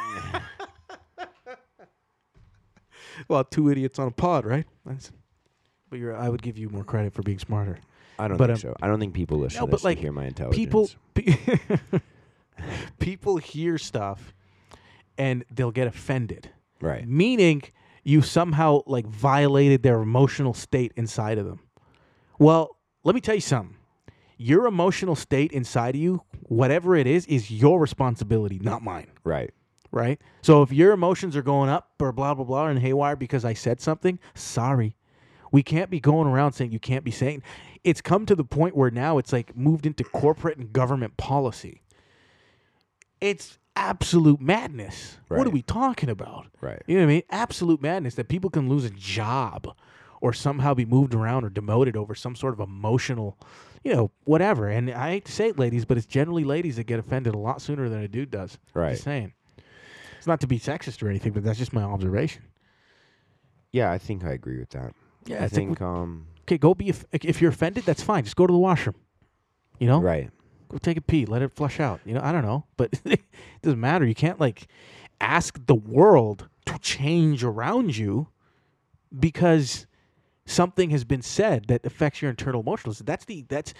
well, 3.28 3.44
two 3.44 3.70
idiots 3.70 3.98
on 3.98 4.08
a 4.08 4.10
pod, 4.12 4.44
right? 4.44 4.66
That's, 4.84 5.12
but 5.90 5.98
you're. 5.98 6.16
I 6.16 6.28
would 6.28 6.42
give 6.42 6.58
you 6.58 6.68
more 6.68 6.84
credit 6.84 7.12
for 7.12 7.22
being 7.22 7.38
smarter. 7.38 7.78
I 8.18 8.28
don't 8.28 8.36
But, 8.36 8.46
think 8.46 8.64
um, 8.64 8.70
so. 8.72 8.76
I 8.82 8.86
don't 8.88 8.98
think 9.00 9.14
people 9.14 9.38
listen 9.38 9.58
no, 9.60 9.66
to 9.66 9.70
but, 9.70 9.76
this 9.76 9.84
like, 9.84 9.98
to 9.98 10.02
hear 10.02 10.12
my 10.12 10.26
intelligence. 10.26 10.56
People, 10.56 10.88
pe- 11.14 11.36
people 12.98 13.36
hear 13.38 13.78
stuff, 13.78 14.34
and 15.18 15.44
they'll 15.50 15.70
get 15.70 15.86
offended. 15.86 16.50
right. 16.80 17.06
meaning 17.06 17.62
you 18.04 18.22
somehow 18.22 18.80
like 18.86 19.04
violated 19.06 19.82
their 19.82 20.00
emotional 20.00 20.54
state 20.54 20.92
inside 20.96 21.38
of 21.38 21.46
them. 21.46 21.58
Well, 22.38 22.76
let 23.02 23.14
me 23.16 23.20
tell 23.20 23.34
you 23.34 23.40
something. 23.40 23.76
Your 24.38 24.66
emotional 24.66 25.16
state 25.16 25.50
inside 25.50 25.94
of 25.96 26.00
you, 26.00 26.22
whatever 26.42 26.94
it 26.94 27.06
is, 27.08 27.26
is 27.26 27.50
your 27.50 27.80
responsibility, 27.80 28.60
not 28.62 28.82
mine. 28.82 29.08
Right. 29.24 29.50
Right? 29.90 30.20
So 30.42 30.62
if 30.62 30.70
your 30.70 30.92
emotions 30.92 31.34
are 31.36 31.42
going 31.42 31.68
up 31.70 31.90
or 31.98 32.12
blah 32.12 32.34
blah 32.34 32.44
blah 32.44 32.66
and 32.68 32.78
haywire 32.78 33.16
because 33.16 33.44
I 33.44 33.54
said 33.54 33.80
something, 33.80 34.18
sorry. 34.34 34.94
We 35.50 35.62
can't 35.62 35.90
be 35.90 35.98
going 36.00 36.28
around 36.28 36.52
saying 36.52 36.70
you 36.72 36.78
can't 36.80 37.02
be 37.04 37.10
saying. 37.10 37.42
It's 37.86 38.00
come 38.00 38.26
to 38.26 38.34
the 38.34 38.44
point 38.44 38.76
where 38.76 38.90
now 38.90 39.16
it's 39.16 39.32
like 39.32 39.56
moved 39.56 39.86
into 39.86 40.02
corporate 40.02 40.58
and 40.58 40.72
government 40.72 41.16
policy. 41.16 41.82
It's 43.20 43.58
absolute 43.76 44.40
madness. 44.40 45.18
What 45.28 45.46
are 45.46 45.50
we 45.50 45.62
talking 45.62 46.08
about? 46.08 46.48
Right. 46.60 46.82
You 46.88 46.96
know 46.96 47.02
what 47.02 47.10
I 47.10 47.14
mean? 47.14 47.22
Absolute 47.30 47.80
madness 47.80 48.16
that 48.16 48.26
people 48.26 48.50
can 48.50 48.68
lose 48.68 48.84
a 48.84 48.90
job 48.90 49.72
or 50.20 50.32
somehow 50.32 50.74
be 50.74 50.84
moved 50.84 51.14
around 51.14 51.44
or 51.44 51.48
demoted 51.48 51.96
over 51.96 52.16
some 52.16 52.34
sort 52.34 52.54
of 52.54 52.58
emotional, 52.58 53.38
you 53.84 53.94
know, 53.94 54.10
whatever. 54.24 54.66
And 54.66 54.90
I 54.90 55.10
hate 55.10 55.26
to 55.26 55.32
say 55.32 55.50
it, 55.50 55.58
ladies, 55.58 55.84
but 55.84 55.96
it's 55.96 56.06
generally 56.06 56.42
ladies 56.42 56.74
that 56.76 56.88
get 56.88 56.98
offended 56.98 57.36
a 57.36 57.38
lot 57.38 57.62
sooner 57.62 57.88
than 57.88 58.02
a 58.02 58.08
dude 58.08 58.32
does. 58.32 58.58
Right. 58.74 58.94
Just 58.94 59.04
saying. 59.04 59.32
It's 60.18 60.26
not 60.26 60.40
to 60.40 60.48
be 60.48 60.58
sexist 60.58 61.04
or 61.04 61.08
anything, 61.08 61.32
but 61.32 61.44
that's 61.44 61.58
just 61.58 61.72
my 61.72 61.84
observation. 61.84 62.42
Yeah, 63.70 63.92
I 63.92 63.98
think 63.98 64.24
I 64.24 64.32
agree 64.32 64.58
with 64.58 64.70
that. 64.70 64.92
Yeah, 65.26 65.42
I 65.42 65.44
it's 65.44 65.52
like, 65.52 65.66
think 65.66 65.80
um 65.82 66.26
okay, 66.46 66.58
go 66.58 66.74
be, 66.74 66.88
if, 66.88 67.04
if 67.12 67.40
you're 67.40 67.50
offended, 67.50 67.84
that's 67.84 68.02
fine. 68.02 68.24
Just 68.24 68.36
go 68.36 68.46
to 68.46 68.52
the 68.52 68.58
washroom. 68.58 68.96
You 69.78 69.88
know? 69.88 70.00
right. 70.00 70.30
Go 70.68 70.78
take 70.78 70.96
a 70.96 71.00
pee, 71.00 71.26
let 71.26 71.42
it 71.42 71.52
flush 71.52 71.78
out. 71.78 72.00
You 72.04 72.14
know, 72.14 72.20
I 72.22 72.32
don't 72.32 72.42
know, 72.44 72.64
but 72.76 72.92
it 73.04 73.20
doesn't 73.62 73.78
matter. 73.80 74.04
You 74.04 74.14
can't 74.16 74.40
like 74.40 74.66
ask 75.20 75.64
the 75.66 75.74
world 75.76 76.48
to 76.66 76.78
change 76.80 77.44
around 77.44 77.96
you 77.96 78.28
because 79.16 79.86
something 80.44 80.90
has 80.90 81.04
been 81.04 81.22
said 81.22 81.66
that 81.68 81.86
affects 81.86 82.20
your 82.20 82.30
internal 82.30 82.62
emotions. 82.62 82.98
That's 82.98 83.24
the 83.26 83.44
that's 83.48 83.74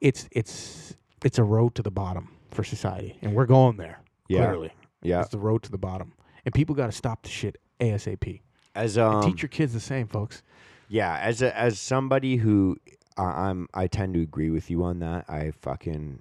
it's 0.00 0.28
it's 0.32 0.96
it's 1.24 1.38
a 1.38 1.44
road 1.44 1.76
to 1.76 1.82
the 1.82 1.90
bottom 1.92 2.30
for 2.50 2.64
society, 2.64 3.16
and 3.22 3.34
we're 3.34 3.46
going 3.46 3.76
there. 3.76 4.00
Yeah. 4.28 4.46
Clearly, 4.46 4.72
Yeah. 5.02 5.20
it's 5.20 5.30
the 5.30 5.38
road 5.38 5.62
to 5.64 5.70
the 5.70 5.78
bottom, 5.78 6.14
and 6.44 6.52
people 6.52 6.74
got 6.74 6.86
to 6.86 6.92
stop 6.92 7.22
the 7.22 7.28
shit 7.28 7.58
asap. 7.80 8.40
As 8.74 8.96
And 8.96 9.06
um 9.06 9.22
teach 9.22 9.40
your 9.40 9.48
kids 9.50 9.72
the 9.72 9.78
same, 9.78 10.08
folks. 10.08 10.42
Yeah, 10.88 11.16
as 11.16 11.42
a, 11.42 11.56
as 11.56 11.78
somebody 11.78 12.36
who 12.36 12.76
uh, 13.16 13.22
I'm, 13.22 13.68
I 13.74 13.86
tend 13.86 14.14
to 14.14 14.20
agree 14.20 14.50
with 14.50 14.70
you 14.70 14.84
on 14.84 14.98
that. 15.00 15.24
I 15.28 15.52
fucking, 15.60 16.20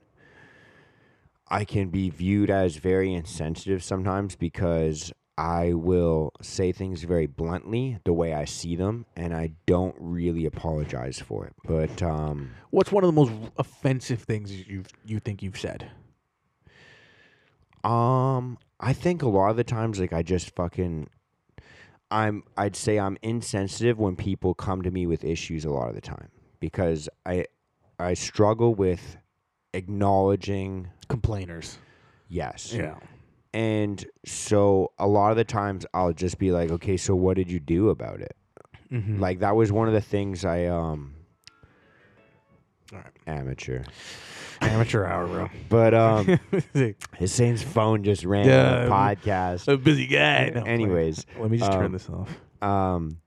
I 1.48 1.66
can 1.66 1.90
be 1.90 2.10
viewed 2.10 2.50
as 2.50 2.78
very 2.78 3.14
insensitive 3.14 3.84
sometimes 3.84 4.36
because 4.36 5.12
I 5.38 5.74
will 5.74 6.32
say 6.42 6.72
things 6.72 7.04
very 7.04 7.26
bluntly 7.26 7.98
the 8.04 8.14
way 8.14 8.34
I 8.34 8.46
see 8.46 8.76
them, 8.76 9.06
and 9.16 9.34
I 9.34 9.54
don't 9.66 9.96
really 10.00 10.46
apologize 10.46 11.20
for 11.20 11.46
it. 11.46 11.54
But 11.64 12.04
um, 12.04 12.52
What's 12.70 12.92
one 12.92 13.04
of 13.04 13.08
the 13.08 13.20
most 13.20 13.32
offensive 13.58 14.22
things 14.22 14.52
you 14.52 14.84
you 15.06 15.20
think 15.20 15.42
you've 15.42 15.58
said? 15.58 15.90
Um, 17.84 18.60
I 18.80 18.94
think 18.94 19.24
a 19.24 19.28
lot 19.28 19.50
of 19.50 19.58
the 19.58 19.64
times, 19.64 20.00
like 20.00 20.14
I 20.14 20.22
just 20.22 20.56
fucking, 20.56 21.10
I'm. 22.14 22.44
I'd 22.56 22.76
say 22.76 23.00
I'm 23.00 23.18
insensitive 23.24 23.98
when 24.00 24.16
people 24.16 24.54
come 24.54 24.82
to 24.84 24.92
me 24.92 25.08
with 25.08 25.24
issues 25.26 25.66
a 25.66 25.70
lot 25.72 25.90
of 25.90 25.96
the 25.96 26.02
time 26.02 26.30
because 26.60 27.10
I, 27.26 27.46
I 28.00 28.14
struggle 28.14 28.76
with 28.76 29.18
acknowledging 29.74 30.90
Complainers. 31.10 31.78
yes. 32.30 32.72
Yeah. 32.74 32.96
And 33.54 34.04
so 34.26 34.92
a 34.98 35.08
lot 35.08 35.32
of 35.32 35.38
the 35.38 35.44
times 35.44 35.86
I'll 35.94 36.14
just 36.14 36.40
be 36.40 36.52
like, 36.52 36.72
okay, 36.72 36.98
so 36.98 37.16
what 37.16 37.36
did 37.36 37.52
you 37.52 37.60
do 37.60 37.90
about 37.90 38.20
it? 38.22 38.36
Mm-hmm. 38.92 39.20
Like 39.20 39.40
that 39.40 39.56
was 39.56 39.72
one 39.72 39.88
of 39.88 39.94
the 39.94 40.02
things 40.02 40.46
I 40.46 40.66
um 40.66 41.14
right. 42.94 43.12
amateur. 43.28 43.84
Amateur 44.62 45.06
hour, 45.06 45.28
bro. 45.28 45.50
But 45.70 45.94
um 45.94 46.40
Hussein's 47.20 47.62
phone 47.64 48.04
just 48.04 48.24
ran 48.24 48.46
Yeah, 48.48 48.86
the 48.86 48.90
podcast. 48.90 49.68
a 49.72 49.78
busy 49.78 50.08
guy. 50.08 50.52
No, 50.54 50.62
Anyways, 50.64 51.26
let 51.40 51.52
me 51.52 51.58
just 51.58 51.72
turn 51.72 51.86
um, 51.88 51.92
this 51.92 52.10
off. 52.10 52.30
um 52.62 53.18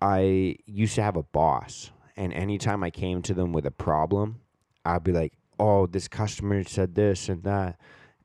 I 0.00 0.56
used 0.66 0.94
to 0.96 1.02
have 1.02 1.16
a 1.16 1.22
boss 1.22 1.90
and 2.16 2.32
anytime 2.32 2.82
I 2.82 2.90
came 2.90 3.22
to 3.22 3.34
them 3.34 3.52
with 3.52 3.66
a 3.66 3.70
problem, 3.70 4.40
I'd 4.84 5.04
be 5.04 5.12
like, 5.12 5.34
"Oh, 5.58 5.86
this 5.86 6.08
customer 6.08 6.64
said 6.64 6.94
this 6.94 7.28
and 7.28 7.42
that 7.44 7.78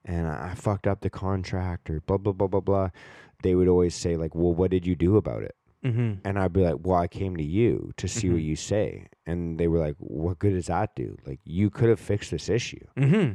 and 0.06 0.28
I 0.28 0.50
I 0.52 0.56
fucked 0.56 0.88
up 0.88 1.02
the 1.02 1.10
contract 1.10 1.90
or 1.90 2.00
blah 2.02 2.18
blah 2.18 2.34
blah 2.34 2.48
blah 2.48 2.60
blah." 2.62 2.90
They 3.44 3.56
would 3.56 3.68
always 3.68 3.94
say 3.96 4.16
like, 4.16 4.34
"Well, 4.36 4.54
what 4.54 4.72
did 4.72 4.88
you 4.88 4.96
do 4.96 5.18
about 5.18 5.44
it?" 5.44 5.56
Mm-hmm. 5.84 6.14
And 6.26 6.40
I'd 6.40 6.54
be 6.54 6.62
like, 6.62 6.76
"Well, 6.82 6.98
I 6.98 7.08
came 7.08 7.36
to 7.38 7.44
you 7.44 7.92
to 7.98 8.08
see 8.08 8.30
what 8.30 8.40
Mhm. 8.40 8.46
you 8.46 8.56
say." 8.56 9.08
And 9.26 9.58
they 9.60 9.68
were 9.68 9.80
like, 9.80 9.96
"What 10.00 10.40
good 10.40 10.54
does 10.54 10.68
that 10.68 10.96
do? 10.96 11.18
Like 11.26 11.40
you 11.44 11.70
could 11.70 11.90
have 11.90 12.00
fixed 12.00 12.32
this 12.32 12.48
issue. 12.50 12.86
Mm-hmm. 12.98 13.34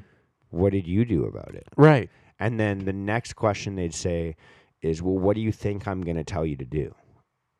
What 0.50 0.72
did 0.72 0.86
you 0.86 1.04
do 1.04 1.24
about 1.24 1.54
it?" 1.54 1.66
Right. 1.76 2.08
And 2.40 2.58
then 2.58 2.84
the 2.84 2.92
next 2.92 3.34
question 3.34 3.74
they'd 3.76 3.92
say 3.94 4.36
is, 4.80 5.02
"Well, 5.02 5.18
what 5.18 5.34
do 5.34 5.42
you 5.42 5.52
think 5.52 5.86
I'm 5.86 6.02
going 6.02 6.16
to 6.16 6.24
tell 6.24 6.46
you 6.46 6.56
to 6.56 6.64
do?" 6.64 6.94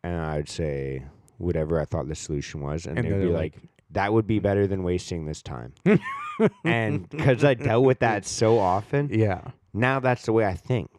And 0.04 0.14
I'd 0.20 0.48
say 0.48 1.04
whatever 1.36 1.80
I 1.80 1.84
thought 1.84 2.08
the 2.08 2.14
solution 2.14 2.60
was, 2.62 2.86
and, 2.86 2.98
And 2.98 3.06
they'd 3.10 3.18
be 3.20 3.26
like- 3.26 3.54
like, 3.56 3.68
"That 3.90 4.12
would 4.12 4.26
be 4.26 4.38
better 4.38 4.66
than 4.66 4.82
wasting 4.84 5.26
this 5.26 5.42
time." 5.42 5.74
and 6.64 7.08
because 7.08 7.44
I 7.44 7.54
dealt 7.54 7.84
with 7.84 7.98
that 8.00 8.24
so 8.24 8.58
often, 8.58 9.08
Yeah. 9.12 9.42
now 9.74 10.00
that's 10.00 10.24
the 10.24 10.32
way 10.32 10.46
I 10.46 10.54
think. 10.54 10.90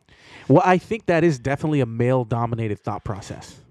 Well, 0.48 0.62
I 0.66 0.78
think 0.78 1.06
that 1.08 1.24
is 1.24 1.40
definitely 1.40 1.80
a 1.82 1.86
male-dominated 1.86 2.80
thought 2.80 3.04
process. 3.04 3.62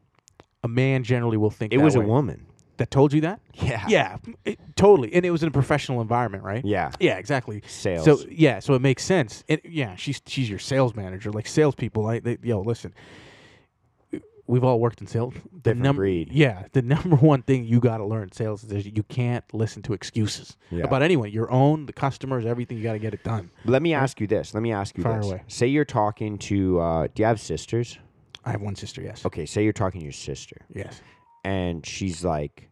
A 0.68 0.74
man 0.74 1.02
generally 1.04 1.36
will 1.36 1.50
think 1.50 1.72
It 1.72 1.78
that 1.78 1.84
was 1.84 1.94
a 1.94 2.00
woman. 2.00 2.46
that 2.76 2.90
told 2.90 3.12
you 3.12 3.20
that. 3.22 3.40
Yeah. 3.54 3.84
Yeah, 3.88 4.16
it- 4.44 4.58
totally. 4.76 5.12
And 5.14 5.24
it 5.24 5.30
was 5.30 5.42
in 5.42 5.48
a 5.48 5.52
professional 5.52 6.00
environment, 6.00 6.44
right? 6.44 6.64
Yeah. 6.64 6.90
Yeah, 7.00 7.16
exactly. 7.18 7.62
Sales. 7.66 8.04
So 8.04 8.18
yeah, 8.30 8.58
so 8.60 8.74
it 8.74 8.82
makes 8.82 9.02
sense. 9.04 9.42
It, 9.48 9.64
yeah, 9.64 9.96
she's 9.96 10.20
she's 10.26 10.48
your 10.50 10.58
sales 10.60 10.94
manager. 10.94 11.32
Like 11.32 11.46
salespeople, 11.46 12.02
like 12.04 12.22
they, 12.22 12.38
yo, 12.42 12.60
listen, 12.60 12.92
we've 14.46 14.64
all 14.64 14.78
worked 14.80 15.00
in 15.00 15.06
sales. 15.06 15.34
The 15.34 15.58
Different 15.60 15.82
num- 15.82 15.96
breed. 15.96 16.30
Yeah, 16.32 16.64
the 16.72 16.82
number 16.94 17.16
one 17.16 17.42
thing 17.42 17.64
you 17.64 17.80
got 17.80 17.98
to 17.98 18.04
learn 18.04 18.32
sales 18.32 18.64
is 18.64 18.86
you 18.86 19.02
can't 19.04 19.44
listen 19.52 19.82
to 19.82 19.92
excuses 19.92 20.56
Yeah. 20.70 20.84
about 20.84 21.02
anyone. 21.02 21.30
Your 21.30 21.50
own, 21.50 21.86
the 21.86 21.92
customers, 21.92 22.46
everything. 22.46 22.76
You 22.78 22.82
got 22.84 22.92
to 22.94 22.98
get 22.98 23.12
it 23.14 23.24
done. 23.24 23.50
Let 23.64 23.82
me 23.82 23.92
ask 23.94 24.20
you 24.20 24.26
this. 24.26 24.54
Let 24.54 24.62
me 24.62 24.72
ask 24.72 24.96
you 24.96 25.02
Fire 25.02 25.18
this. 25.18 25.26
away. 25.30 25.42
Say 25.48 25.66
you're 25.66 25.84
talking 25.84 26.38
to. 26.38 26.80
Uh, 26.80 27.06
do 27.14 27.22
you 27.22 27.26
have 27.26 27.40
sisters? 27.40 27.98
I 28.48 28.52
have 28.52 28.62
one 28.62 28.74
sister. 28.76 29.02
Yes. 29.02 29.24
Okay. 29.26 29.46
Say 29.46 29.62
you're 29.64 29.72
talking 29.72 30.00
to 30.00 30.04
your 30.04 30.12
sister. 30.12 30.56
Yes. 30.74 31.00
and 31.44 31.84
she's 31.84 32.24
like, 32.24 32.70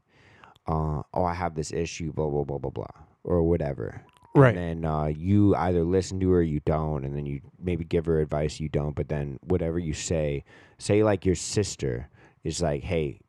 uh, 0.67 1.03
"Oh, 1.15 1.25
I 1.25 1.35
have 1.35 1.55
this 1.55 1.73
issue, 1.73 2.13
blah 2.13 2.29
blah 2.31 2.45
blah 2.45 2.59
blah 2.59 2.71
blah, 2.71 2.97
or 3.25 3.43
whatever." 3.43 4.03
Right. 4.35 4.57
And 4.57 4.85
then 4.85 4.91
uh, 4.91 5.07
you 5.07 5.55
either 5.57 5.85
listen 5.85 6.21
to 6.21 6.31
her, 6.31 6.39
or 6.39 6.43
you 6.43 6.61
don't, 6.65 7.05
and 7.05 7.17
then 7.17 7.27
you 7.27 7.41
maybe 7.59 7.85
give 7.85 8.07
her 8.07 8.21
advice, 8.21 8.61
you 8.61 8.69
don't. 8.69 8.95
But 8.95 9.09
then 9.09 9.39
whatever 9.43 9.79
you 9.79 9.95
say, 9.95 10.45
say 10.79 11.03
like 11.03 11.25
your 11.27 11.35
sister 11.37 12.09
is 12.45 12.61
like, 12.63 12.83
"Hey, 12.83 13.21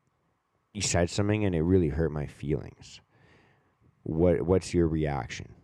you 0.74 0.82
said 0.82 1.10
something, 1.10 1.44
and 1.44 1.54
it 1.54 1.62
really 1.62 1.88
hurt 1.90 2.12
my 2.12 2.26
feelings." 2.26 3.00
What 4.04 4.42
What's 4.42 4.72
your 4.74 4.88
reaction? 4.88 5.54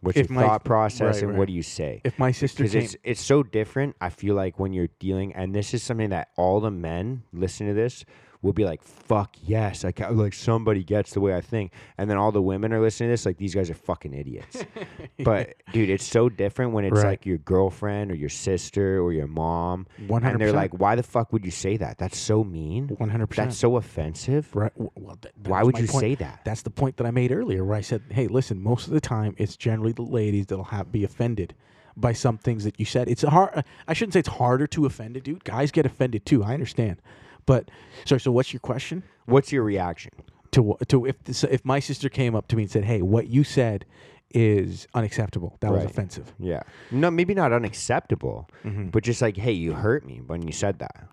What's 0.00 0.18
If 0.18 0.28
your 0.28 0.36
my- 0.36 0.42
thought 0.46 0.64
process, 0.64 1.14
right, 1.16 1.22
and 1.22 1.30
right. 1.32 1.38
what 1.38 1.46
do 1.48 1.54
you 1.54 1.62
say? 1.62 2.00
If 2.04 2.18
my 2.18 2.30
sister 2.30 2.62
because 2.64 2.72
came, 2.74 2.82
it's 2.84 2.96
it's 3.02 3.20
so 3.20 3.42
different. 3.42 3.96
I 4.00 4.10
feel 4.10 4.34
like 4.34 4.58
when 4.58 4.72
you're 4.72 4.88
dealing, 4.98 5.34
and 5.34 5.54
this 5.54 5.72
is 5.74 5.82
something 5.82 6.10
that 6.10 6.28
all 6.36 6.60
the 6.60 6.70
men 6.70 7.22
listen 7.32 7.66
to 7.66 7.74
this 7.74 8.04
will 8.46 8.52
be 8.54 8.64
like, 8.64 8.82
"Fuck 8.82 9.36
yes!" 9.44 9.84
Like 9.84 10.00
like 10.10 10.32
somebody 10.32 10.82
gets 10.82 11.12
the 11.12 11.20
way 11.20 11.34
I 11.34 11.40
think, 11.42 11.72
and 11.98 12.08
then 12.08 12.16
all 12.16 12.32
the 12.32 12.40
women 12.40 12.72
are 12.72 12.80
listening 12.80 13.08
to 13.08 13.12
this 13.12 13.26
like 13.26 13.36
these 13.36 13.54
guys 13.54 13.68
are 13.68 13.74
fucking 13.74 14.14
idiots. 14.14 14.64
but 15.24 15.54
dude, 15.72 15.90
it's 15.90 16.06
so 16.06 16.28
different 16.28 16.72
when 16.72 16.84
it's 16.84 16.96
Right. 16.96 17.04
like 17.10 17.26
your 17.26 17.38
girlfriend 17.38 18.10
or 18.10 18.14
your 18.14 18.28
sister 18.30 19.00
or 19.00 19.12
your 19.12 19.26
mom, 19.26 19.86
one 20.06 20.24
and 20.24 20.40
they're 20.40 20.52
like, 20.52 20.72
"Why 20.72 20.94
the 20.94 21.02
fuck 21.02 21.32
would 21.32 21.44
you 21.44 21.50
say 21.50 21.76
that? 21.76 21.98
That's 21.98 22.16
so 22.18 22.42
mean. 22.44 22.88
one 22.98 23.10
hundred 23.10 23.26
percent. 23.26 23.50
That's 23.50 23.58
so 23.58 23.76
offensive. 23.76 24.48
Right. 24.54 24.72
Well, 24.76 25.16
th- 25.20 25.34
that 25.42 25.50
Why 25.50 25.62
would 25.62 25.78
you 25.78 25.86
point. 25.88 26.00
say 26.00 26.14
that?" 26.16 26.40
That's 26.44 26.62
the 26.62 26.70
point 26.70 26.96
that 26.98 27.06
I 27.06 27.10
made 27.10 27.32
earlier, 27.32 27.64
where 27.64 27.76
I 27.76 27.80
said, 27.82 28.02
"Hey, 28.10 28.28
listen. 28.28 28.62
Most 28.62 28.86
of 28.86 28.92
the 28.94 29.00
time, 29.00 29.34
it's 29.38 29.56
generally 29.56 29.92
the 29.92 30.02
ladies 30.02 30.46
that'll 30.46 30.64
have 30.66 30.90
be 30.92 31.04
offended 31.04 31.54
by 31.98 32.12
some 32.12 32.36
things 32.36 32.64
that 32.64 32.78
you 32.78 32.84
said. 32.84 33.08
It's 33.08 33.22
hard. 33.22 33.64
I 33.88 33.94
shouldn't 33.94 34.12
say 34.12 34.20
it's 34.20 34.28
harder 34.28 34.66
to 34.68 34.84
offend 34.84 35.16
a 35.16 35.20
dude. 35.20 35.44
Guys 35.44 35.70
get 35.70 35.86
offended 35.86 36.26
too. 36.26 36.44
I 36.44 36.52
understand. 36.52 37.00
But 37.46 37.70
sorry. 38.04 38.20
So, 38.20 38.30
what's 38.32 38.52
your 38.52 38.60
question? 38.60 39.02
What's 39.26 39.52
your 39.52 39.62
reaction? 39.62 40.12
To 40.52 40.76
to 40.88 41.06
if 41.06 41.22
this, 41.24 41.44
if 41.44 41.64
my 41.64 41.80
sister 41.80 42.08
came 42.08 42.34
up 42.34 42.48
to 42.48 42.56
me 42.56 42.64
and 42.64 42.70
said, 42.70 42.84
"Hey, 42.84 43.02
what 43.02 43.28
you 43.28 43.44
said 43.44 43.84
is 44.30 44.86
unacceptable. 44.94 45.56
That 45.60 45.72
was 45.72 45.84
offensive." 45.84 46.34
Yeah, 46.38 46.62
no, 46.90 47.10
maybe 47.10 47.34
not 47.34 47.52
unacceptable, 47.52 48.48
Mhm. 48.64 48.90
but 48.90 49.02
just 49.04 49.22
like, 49.22 49.36
"Hey, 49.36 49.52
you 49.52 49.72
hurt 49.74 50.04
me 50.06 50.20
when 50.26 50.42
you 50.42 50.52
said 50.52 50.78
that." 50.80 51.08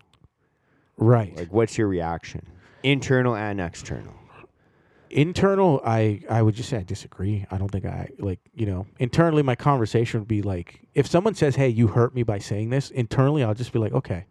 Right. 0.96 1.36
Like, 1.36 1.52
what's 1.52 1.76
your 1.78 1.88
reaction, 1.88 2.46
internal 2.82 3.34
and 3.36 3.60
external? 3.60 4.14
internal 5.10 5.80
i 5.84 6.20
i 6.28 6.42
would 6.42 6.54
just 6.56 6.68
say 6.68 6.78
i 6.78 6.82
disagree 6.82 7.46
i 7.52 7.56
don't 7.56 7.70
think 7.70 7.84
i 7.84 8.08
like 8.18 8.40
you 8.54 8.66
know 8.66 8.84
internally 8.98 9.42
my 9.44 9.54
conversation 9.54 10.18
would 10.18 10.26
be 10.26 10.42
like 10.42 10.80
if 10.94 11.06
someone 11.06 11.34
says 11.34 11.54
hey 11.54 11.68
you 11.68 11.86
hurt 11.86 12.14
me 12.16 12.24
by 12.24 12.38
saying 12.38 12.70
this 12.70 12.90
internally 12.90 13.44
i'll 13.44 13.54
just 13.54 13.72
be 13.72 13.78
like 13.78 13.92
okay 13.92 14.24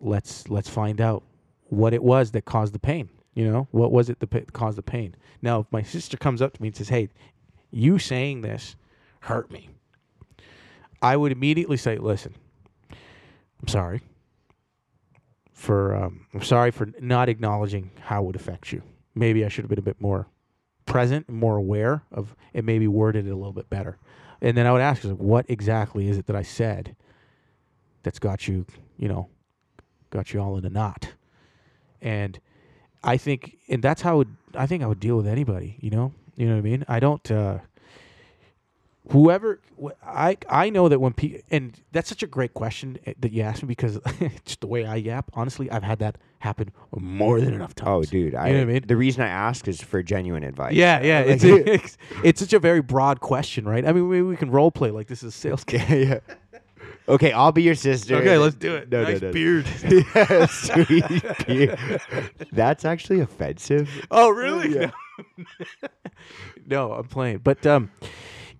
let's 0.00 0.48
let's 0.48 0.68
find 0.68 1.00
out 1.00 1.22
what 1.64 1.92
it 1.92 2.02
was 2.02 2.30
that 2.32 2.44
caused 2.44 2.74
the 2.74 2.78
pain 2.78 3.08
you 3.38 3.48
know? 3.48 3.68
What 3.70 3.92
was 3.92 4.10
it 4.10 4.18
that 4.18 4.52
caused 4.52 4.76
the 4.78 4.82
pain? 4.82 5.14
Now 5.42 5.60
if 5.60 5.66
my 5.70 5.82
sister 5.82 6.16
comes 6.16 6.42
up 6.42 6.54
to 6.54 6.62
me 6.62 6.68
and 6.68 6.76
says 6.76 6.88
hey 6.88 7.08
you 7.70 7.98
saying 8.00 8.40
this 8.40 8.74
hurt 9.20 9.50
me 9.50 9.68
i 11.02 11.16
would 11.16 11.30
immediately 11.30 11.76
say 11.76 11.98
listen 11.98 12.34
i'm 12.90 13.68
sorry 13.68 14.00
for 15.52 15.94
um, 15.94 16.26
i'm 16.34 16.42
sorry 16.42 16.70
for 16.70 16.88
not 17.00 17.28
acknowledging 17.28 17.90
how 18.00 18.22
it 18.22 18.26
would 18.26 18.36
affect 18.36 18.72
you. 18.72 18.82
Maybe 19.14 19.44
I 19.44 19.48
should 19.48 19.64
have 19.64 19.68
been 19.68 19.78
a 19.78 19.82
bit 19.82 20.00
more 20.00 20.26
present 20.86 21.28
more 21.28 21.56
aware 21.56 22.02
of 22.10 22.34
and 22.54 22.64
maybe 22.64 22.88
worded 22.88 23.26
it 23.26 23.30
a 23.30 23.36
little 23.36 23.52
bit 23.52 23.68
better. 23.68 23.98
And 24.40 24.56
then 24.56 24.66
I 24.66 24.72
would 24.72 24.80
ask, 24.80 25.02
what 25.02 25.46
exactly 25.48 26.08
is 26.08 26.16
it 26.16 26.26
that 26.26 26.36
I 26.36 26.42
said 26.42 26.96
that's 28.02 28.18
got 28.18 28.48
you, 28.48 28.64
you 28.96 29.08
know, 29.08 29.28
got 30.10 30.32
you 30.32 30.40
all 30.40 30.56
in 30.56 30.64
a 30.64 30.70
knot? 30.70 31.12
And 32.00 32.38
I 33.02 33.16
think, 33.16 33.56
and 33.68 33.82
that's 33.82 34.02
how 34.02 34.12
I 34.12 34.14
would, 34.16 34.36
I 34.54 34.66
think 34.66 34.82
I 34.82 34.86
would 34.86 35.00
deal 35.00 35.16
with 35.16 35.26
anybody, 35.26 35.76
you 35.80 35.90
know, 35.90 36.12
you 36.36 36.46
know 36.46 36.52
what 36.54 36.58
I 36.58 36.62
mean? 36.62 36.84
I 36.88 37.00
don't, 37.00 37.30
uh, 37.30 37.58
whoever 39.10 39.58
wh- 39.82 39.88
I 40.06 40.36
I 40.48 40.70
know 40.70 40.88
that 40.88 41.00
when 41.00 41.12
people 41.14 41.40
and 41.50 41.72
that's 41.92 42.08
such 42.08 42.22
a 42.22 42.26
great 42.26 42.52
question 42.54 42.98
eh, 43.06 43.14
that 43.20 43.32
you 43.32 43.42
asked 43.42 43.62
me 43.62 43.68
because 43.68 43.98
just 44.44 44.60
the 44.60 44.66
way 44.66 44.84
I 44.84 44.96
yap, 44.96 45.30
honestly, 45.34 45.70
I've 45.70 45.82
had 45.82 45.98
that 46.00 46.18
happen 46.40 46.70
more 46.96 47.40
than 47.40 47.54
enough 47.54 47.74
times. 47.74 47.88
Oh, 47.88 47.94
times. 48.02 48.10
dude, 48.10 48.34
I, 48.34 48.48
You 48.48 48.52
know 48.54 48.58
what 48.60 48.68
I 48.70 48.72
mean? 48.74 48.84
the 48.86 48.96
reason 48.96 49.22
I 49.22 49.28
ask 49.28 49.66
is 49.66 49.80
for 49.82 50.02
genuine 50.02 50.44
advice. 50.44 50.74
Yeah, 50.74 51.00
yeah. 51.02 51.20
Like- 51.20 51.28
It's, 51.42 51.44
it's 51.44 51.98
it's 52.24 52.40
such 52.40 52.52
a 52.52 52.58
very 52.58 52.82
broad 52.82 53.20
question, 53.20 53.66
right? 53.66 53.84
I 53.86 53.92
mean, 53.92 54.08
maybe 54.10 54.22
we 54.22 54.36
can 54.36 54.50
role 54.50 54.70
play 54.70 54.90
like 54.90 55.06
this 55.08 55.22
is 55.22 55.34
a 55.34 55.36
sales 55.36 55.64
game. 55.64 55.80
yeah, 55.88 55.94
yeah. 55.96 56.34
Okay, 57.08 57.32
I'll 57.32 57.52
be 57.52 57.62
your 57.62 57.74
sister. 57.74 58.16
Okay, 58.16 58.36
let's 58.36 58.54
do 58.54 58.76
it. 58.76 58.90
No, 58.90 59.02
nice 59.02 59.22
no, 59.22 59.28
no. 59.28 59.32
beard. 59.32 59.66
yeah, 60.14 60.46
sweet 60.46 61.46
beard. 61.46 61.78
That's 62.52 62.84
actually 62.84 63.20
offensive. 63.20 64.06
oh, 64.10 64.28
really? 64.28 64.74
Yeah. 64.74 64.90
no, 66.66 66.92
I'm 66.92 67.08
playing. 67.08 67.38
But 67.38 67.66
um, 67.66 67.90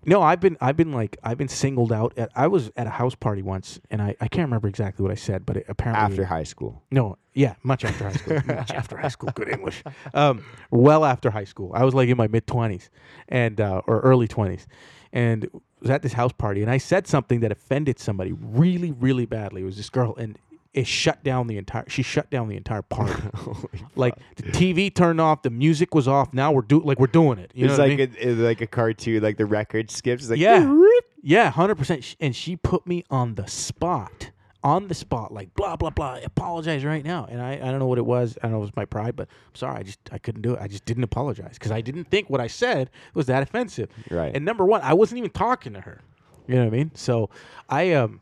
no, 0.05 0.21
I've 0.21 0.39
been 0.39 0.57
I've 0.61 0.77
been 0.77 0.91
like 0.91 1.17
I've 1.23 1.37
been 1.37 1.47
singled 1.47 1.91
out. 1.91 2.13
At, 2.17 2.31
I 2.35 2.47
was 2.47 2.71
at 2.75 2.87
a 2.87 2.89
house 2.89 3.15
party 3.15 3.41
once, 3.41 3.79
and 3.91 4.01
I, 4.01 4.15
I 4.19 4.27
can't 4.27 4.47
remember 4.47 4.67
exactly 4.67 5.03
what 5.03 5.11
I 5.11 5.15
said, 5.15 5.45
but 5.45 5.57
it 5.57 5.65
apparently 5.67 6.03
After 6.03 6.25
high 6.25 6.43
school. 6.43 6.83
No, 6.89 7.17
yeah, 7.33 7.55
much 7.63 7.85
after 7.85 8.05
high 8.05 8.13
school. 8.13 8.41
much 8.47 8.71
after 8.71 8.97
high 8.97 9.09
school. 9.09 9.29
Good 9.35 9.49
English. 9.49 9.83
Um, 10.13 10.43
well 10.71 11.05
after 11.05 11.29
high 11.29 11.43
school. 11.43 11.71
I 11.75 11.83
was 11.83 11.93
like 11.93 12.09
in 12.09 12.17
my 12.17 12.27
mid 12.27 12.47
twenties 12.47 12.89
and 13.27 13.59
uh, 13.59 13.81
or 13.85 13.99
early 13.99 14.27
twenties, 14.27 14.67
and 15.11 15.49
was 15.81 15.89
at 15.89 16.01
this 16.01 16.13
house 16.13 16.31
party, 16.33 16.61
and 16.61 16.69
I 16.71 16.77
said 16.77 17.07
something 17.07 17.39
that 17.41 17.51
offended 17.51 17.99
somebody 17.99 18.31
really, 18.33 18.91
really 18.91 19.25
badly. 19.25 19.61
It 19.61 19.65
was 19.65 19.77
this 19.77 19.89
girl, 19.89 20.15
and 20.17 20.37
it 20.73 20.85
shut 20.87 21.23
down 21.23 21.47
the 21.47 21.57
entire. 21.57 21.85
She 21.87 22.03
shut 22.03 22.29
down 22.29 22.47
the 22.47 22.57
entire 22.57 22.81
party. 22.81 23.21
Oh 23.47 23.63
like 23.95 24.15
the 24.35 24.43
TV 24.43 24.93
turned 24.93 25.19
off, 25.19 25.41
the 25.41 25.49
music 25.49 25.93
was 25.95 26.07
off. 26.07 26.33
Now 26.33 26.51
we're 26.51 26.61
do 26.61 26.79
like 26.81 26.99
we're 26.99 27.07
doing 27.07 27.39
it. 27.39 27.51
You 27.55 27.67
know 27.67 27.73
it's 27.73 27.79
I 27.79 27.87
like 27.87 27.97
mean? 27.97 28.15
a, 28.17 28.29
it's 28.29 28.39
like 28.39 28.61
a 28.61 28.67
cartoon, 28.67 29.21
like 29.23 29.37
the 29.37 29.45
record 29.45 29.91
skips. 29.91 30.23
It's 30.23 30.29
like 30.31 30.39
Yeah. 30.39 30.73
Yeah, 31.21 31.49
hundred 31.49 31.75
percent. 31.75 32.15
And 32.19 32.35
she 32.35 32.55
put 32.55 32.87
me 32.87 33.03
on 33.09 33.35
the 33.35 33.47
spot. 33.47 34.31
On 34.63 34.87
the 34.89 34.93
spot, 34.93 35.33
like 35.33 35.53
blah 35.53 35.75
blah 35.75 35.89
blah. 35.89 36.19
Apologize 36.23 36.83
right 36.83 37.03
now, 37.03 37.25
and 37.29 37.41
I, 37.41 37.53
I 37.53 37.71
don't 37.71 37.79
know 37.79 37.87
what 37.87 37.97
it 37.97 38.05
was. 38.05 38.37
I 38.41 38.47
don't 38.47 38.51
know 38.51 38.57
if 38.57 38.63
it 38.63 38.71
was 38.73 38.75
my 38.75 38.85
pride, 38.85 39.15
but 39.15 39.27
I'm 39.47 39.55
sorry. 39.55 39.79
I 39.79 39.83
just 39.83 39.99
I 40.11 40.17
couldn't 40.17 40.41
do 40.41 40.53
it. 40.53 40.59
I 40.61 40.67
just 40.67 40.85
didn't 40.85 41.03
apologize 41.03 41.53
because 41.53 41.71
I 41.71 41.81
didn't 41.81 42.05
think 42.05 42.29
what 42.29 42.41
I 42.41 42.47
said 42.47 42.89
was 43.13 43.27
that 43.27 43.41
offensive. 43.43 43.89
Right. 44.09 44.35
And 44.35 44.43
number 44.45 44.65
one, 44.65 44.81
I 44.81 44.93
wasn't 44.93 45.19
even 45.19 45.31
talking 45.31 45.73
to 45.73 45.81
her. 45.81 46.01
You 46.47 46.55
know 46.55 46.61
what 46.65 46.73
I 46.73 46.77
mean? 46.77 46.91
So 46.95 47.29
I 47.69 47.93
um, 47.93 48.19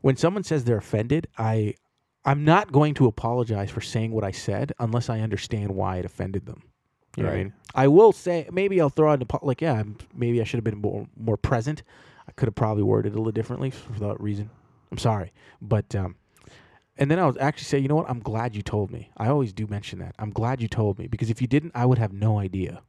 when 0.00 0.16
someone 0.16 0.42
says 0.42 0.64
they're 0.64 0.78
offended, 0.78 1.28
I 1.38 1.74
I'm 2.24 2.44
not 2.44 2.72
going 2.72 2.94
to 2.94 3.06
apologize 3.06 3.70
for 3.70 3.80
saying 3.80 4.10
what 4.12 4.24
I 4.24 4.32
said 4.32 4.72
unless 4.80 5.08
I 5.08 5.20
understand 5.20 5.70
why 5.76 5.98
it 5.98 6.04
offended 6.04 6.46
them. 6.46 6.62
You 7.16 7.22
know 7.22 7.28
what 7.30 7.34
I 7.34 7.36
Right. 7.38 7.44
mean? 7.46 7.52
I 7.74 7.88
will 7.88 8.12
say 8.12 8.48
maybe 8.52 8.80
I'll 8.80 8.88
throw 8.90 9.10
out 9.12 9.18
an 9.20 9.22
apo- 9.30 9.46
like 9.46 9.60
yeah, 9.60 9.82
maybe 10.14 10.40
I 10.40 10.44
should 10.44 10.58
have 10.58 10.64
been 10.64 10.80
more 10.80 11.06
more 11.16 11.36
present. 11.36 11.82
I 12.26 12.32
could 12.32 12.46
have 12.46 12.54
probably 12.54 12.82
worded 12.82 13.12
it 13.12 13.16
a 13.16 13.18
little 13.18 13.32
differently 13.32 13.70
for 13.70 13.98
that 14.00 14.20
reason. 14.20 14.50
I'm 14.90 14.98
sorry, 14.98 15.32
but 15.60 15.94
um, 15.94 16.16
and 16.96 17.10
then 17.10 17.18
I 17.18 17.26
was 17.26 17.36
actually 17.38 17.64
say, 17.64 17.78
you 17.78 17.88
know 17.88 17.96
what? 17.96 18.10
I'm 18.10 18.20
glad 18.20 18.56
you 18.56 18.62
told 18.62 18.90
me. 18.90 19.10
I 19.16 19.28
always 19.28 19.52
do 19.52 19.66
mention 19.66 19.98
that. 20.00 20.14
I'm 20.18 20.30
glad 20.30 20.60
you 20.60 20.68
told 20.68 20.98
me 20.98 21.06
because 21.06 21.30
if 21.30 21.40
you 21.40 21.46
didn't, 21.46 21.72
I 21.74 21.86
would 21.86 21.98
have 21.98 22.12
no 22.12 22.38
idea 22.38 22.82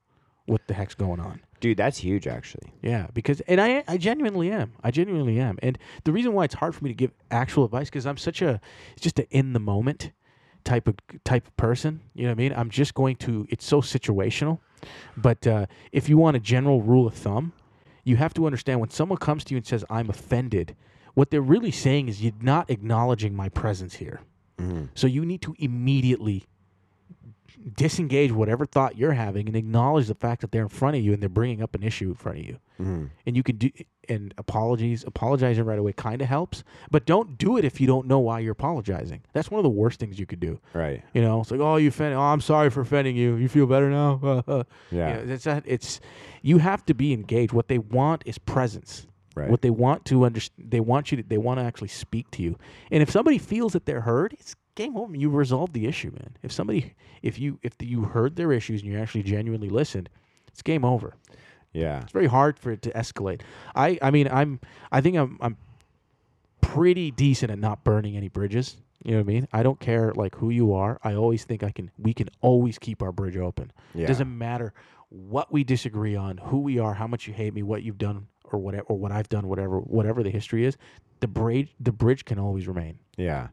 what 0.46 0.68
the 0.68 0.74
heck's 0.74 0.96
going 0.96 1.20
on. 1.20 1.42
Dude, 1.60 1.78
that's 1.78 2.00
huge 2.00 2.26
actually. 2.26 2.74
Yeah, 2.82 3.08
because 3.14 3.42
and 3.42 3.62
I 3.62 3.84
I 3.88 3.98
genuinely 3.98 4.52
am. 4.52 4.74
I 4.84 4.92
genuinely 4.92 5.40
am. 5.40 5.60
And 5.62 5.78
the 6.06 6.12
reason 6.12 6.34
why 6.34 6.46
it's 6.46 6.56
hard 6.56 6.74
for 6.74 6.84
me 6.84 6.90
to 6.90 6.96
give 6.96 7.12
actual 7.32 7.66
advice 7.66 7.90
because 7.90 8.06
I'm 8.06 8.18
such 8.18 8.42
a 8.42 8.60
it's 8.94 9.02
just 9.02 9.20
a 9.20 9.30
in 9.30 9.54
the 9.54 9.60
moment 9.60 10.12
type 10.64 10.88
of 10.88 10.96
type 11.24 11.48
of 11.48 11.56
person. 11.58 12.02
You 12.14 12.24
know 12.24 12.30
what 12.30 12.40
I 12.40 12.44
mean? 12.44 12.54
I'm 12.54 12.70
just 12.70 12.94
going 12.94 13.16
to. 13.18 13.46
It's 13.50 13.66
so 13.66 13.82
situational. 13.82 14.60
But 15.18 15.46
uh, 15.46 15.66
if 15.92 16.08
you 16.10 16.18
want 16.18 16.38
a 16.38 16.40
general 16.40 16.82
rule 16.82 17.08
of 17.08 17.14
thumb, 17.14 17.54
you 18.04 18.16
have 18.16 18.34
to 18.36 18.46
understand 18.46 18.80
when 18.80 18.90
someone 18.90 19.18
comes 19.18 19.44
to 19.46 19.54
you 19.54 19.58
and 19.58 19.66
says 19.66 19.84
I'm 19.90 20.10
offended, 20.10 20.76
what 21.14 21.32
they're 21.32 21.42
really 21.42 21.72
saying 21.72 22.10
is 22.10 22.22
you're 22.22 22.34
not 22.42 22.70
acknowledging 22.70 23.36
my 23.36 23.50
presence 23.50 23.96
here. 23.96 24.22
Mm-hmm. 24.58 24.86
So 24.96 25.08
you 25.08 25.26
need 25.26 25.42
to 25.44 25.56
immediately 25.60 26.46
disengage 27.76 28.32
whatever 28.32 28.66
thought 28.66 28.98
you're 28.98 29.14
having 29.14 29.48
and 29.48 29.56
acknowledge 29.56 30.08
the 30.08 30.16
fact 30.16 30.42
that 30.42 30.52
they're 30.52 30.64
in 30.64 30.70
front 30.70 30.96
of 30.96 31.04
you 31.04 31.14
and 31.14 31.22
they're 31.22 31.30
bringing 31.30 31.62
up 31.62 31.76
an 31.76 31.84
issue 31.84 32.10
in 32.10 32.16
front 32.16 32.40
of 32.40 32.46
you. 32.46 32.60
Mm-hmm. 32.80 33.06
And 33.26 33.36
you 33.36 33.44
can 33.44 33.58
do 33.58 33.70
and 34.10 34.34
apologies, 34.38 35.04
apologizing 35.06 35.64
right 35.64 35.78
away 35.78 35.94
kind 35.94 36.22
of 36.22 36.28
helps, 36.28 36.64
but 36.90 37.06
don't 37.06 37.38
do 37.38 37.58
it 37.58 37.66
if 37.66 37.80
you 37.80 37.86
don't 37.86 38.08
know 38.08 38.20
why 38.20 38.40
you're 38.40 38.54
apologizing. 38.54 39.22
That's 39.34 39.52
one 39.52 39.60
of 39.60 39.64
the 39.64 39.70
worst 39.70 40.00
things 40.00 40.20
you 40.20 40.26
could 40.26 40.40
do. 40.40 40.60
Right. 40.74 41.04
You 41.14 41.22
know, 41.22 41.42
it's 41.42 41.52
like, 41.52 41.60
oh, 41.60 41.76
you 41.76 41.90
offended. 41.90 42.18
Oh, 42.18 42.22
I'm 42.22 42.42
sorry 42.42 42.72
for 42.72 42.82
offending 42.82 43.16
you. 43.16 43.36
You 43.36 43.48
feel 43.48 43.68
better 43.68 43.90
now. 43.90 44.44
Yeah. 44.92 45.20
You 45.20 45.26
know, 45.26 45.34
it's 45.34 45.44
that. 45.44 45.64
It's 45.66 46.00
you 46.42 46.58
have 46.58 46.86
to 46.86 46.94
be 46.94 47.14
engaged. 47.14 47.54
What 47.54 47.68
they 47.68 47.78
want 47.78 48.24
is 48.26 48.38
presence. 48.38 49.06
Right. 49.40 49.50
What 49.50 49.62
they 49.62 49.70
want 49.70 50.06
to 50.06 50.26
understand, 50.26 50.72
they 50.72 50.80
want 50.80 51.12
you 51.12 51.18
to. 51.18 51.24
They 51.24 51.38
want 51.38 51.60
to 51.60 51.66
actually 51.66 51.88
speak 51.88 52.30
to 52.32 52.44
you. 52.44 52.58
And 52.92 53.02
if 53.02 53.10
somebody 53.10 53.38
feels 53.38 53.74
that 53.74 53.86
they're 53.86 54.02
heard, 54.02 54.34
it's 54.34 54.56
game 54.76 54.98
over. 54.98 55.16
You 55.16 55.30
resolve 55.30 55.74
the 55.74 55.88
issue, 55.88 56.12
man. 56.12 56.38
If 56.44 56.52
somebody, 56.52 56.94
if 57.22 57.40
you, 57.40 57.60
if 57.62 57.76
you 57.80 58.04
heard 58.04 58.36
their 58.36 58.52
issues 58.52 58.82
and 58.82 58.92
you 58.92 58.98
actually 59.00 59.24
genuinely 59.24 59.70
listened, 59.70 60.10
it's 60.48 60.62
game 60.62 60.86
over. 60.86 61.16
Yeah. 61.74 62.02
It's 62.02 62.12
very 62.12 62.28
hard 62.28 62.58
for 62.58 62.72
it 62.72 62.82
to 62.84 62.92
escalate. 62.92 63.42
I, 63.76 64.00
I 64.02 64.12
mean, 64.12 64.28
I'm, 64.32 64.60
I 64.92 65.02
think 65.02 65.18
I'm, 65.18 65.38
I'm 65.42 65.58
pretty 66.62 67.12
decent 67.12 67.52
at 67.52 67.60
not 67.60 67.84
burning 67.84 68.18
any 68.18 68.28
bridges. 68.28 68.78
You 69.04 69.12
know 69.12 69.18
what 69.18 69.24
I 69.24 69.34
mean? 69.34 69.48
I 69.54 69.64
don't 69.64 69.80
care 69.80 70.12
like 70.14 70.36
who 70.36 70.50
you 70.50 70.74
are. 70.74 71.00
I 71.04 71.14
always 71.14 71.46
think 71.46 71.64
I 71.64 71.72
can. 71.72 71.90
We 71.98 72.14
can 72.14 72.30
always 72.42 72.78
keep 72.78 73.02
our 73.02 73.14
bridge 73.14 73.38
open. 73.38 73.72
Yeah. 73.94 74.08
Doesn't 74.08 74.38
matter 74.38 74.74
what 75.10 75.52
we 75.52 75.64
disagree 75.64 76.16
on, 76.16 76.38
who 76.38 76.60
we 76.60 76.80
are, 76.80 76.94
how 76.94 77.08
much 77.08 77.28
you 77.28 77.34
hate 77.34 77.54
me, 77.54 77.64
what 77.64 77.84
you've 77.84 77.98
done, 77.98 78.28
or 78.44 78.60
whatever, 78.60 78.84
or 78.86 78.98
what 78.98 79.12
I've 79.12 79.30
done, 79.30 79.48
whatever, 79.48 79.80
whatever 79.80 80.24
the 80.24 80.30
history 80.30 80.66
is. 80.66 80.78
The 81.20 81.28
bridge, 81.28 81.74
the 81.80 81.92
bridge 81.92 82.26
can 82.26 82.40
always 82.40 82.68
remain. 82.68 83.00
Yeah. 83.18 83.50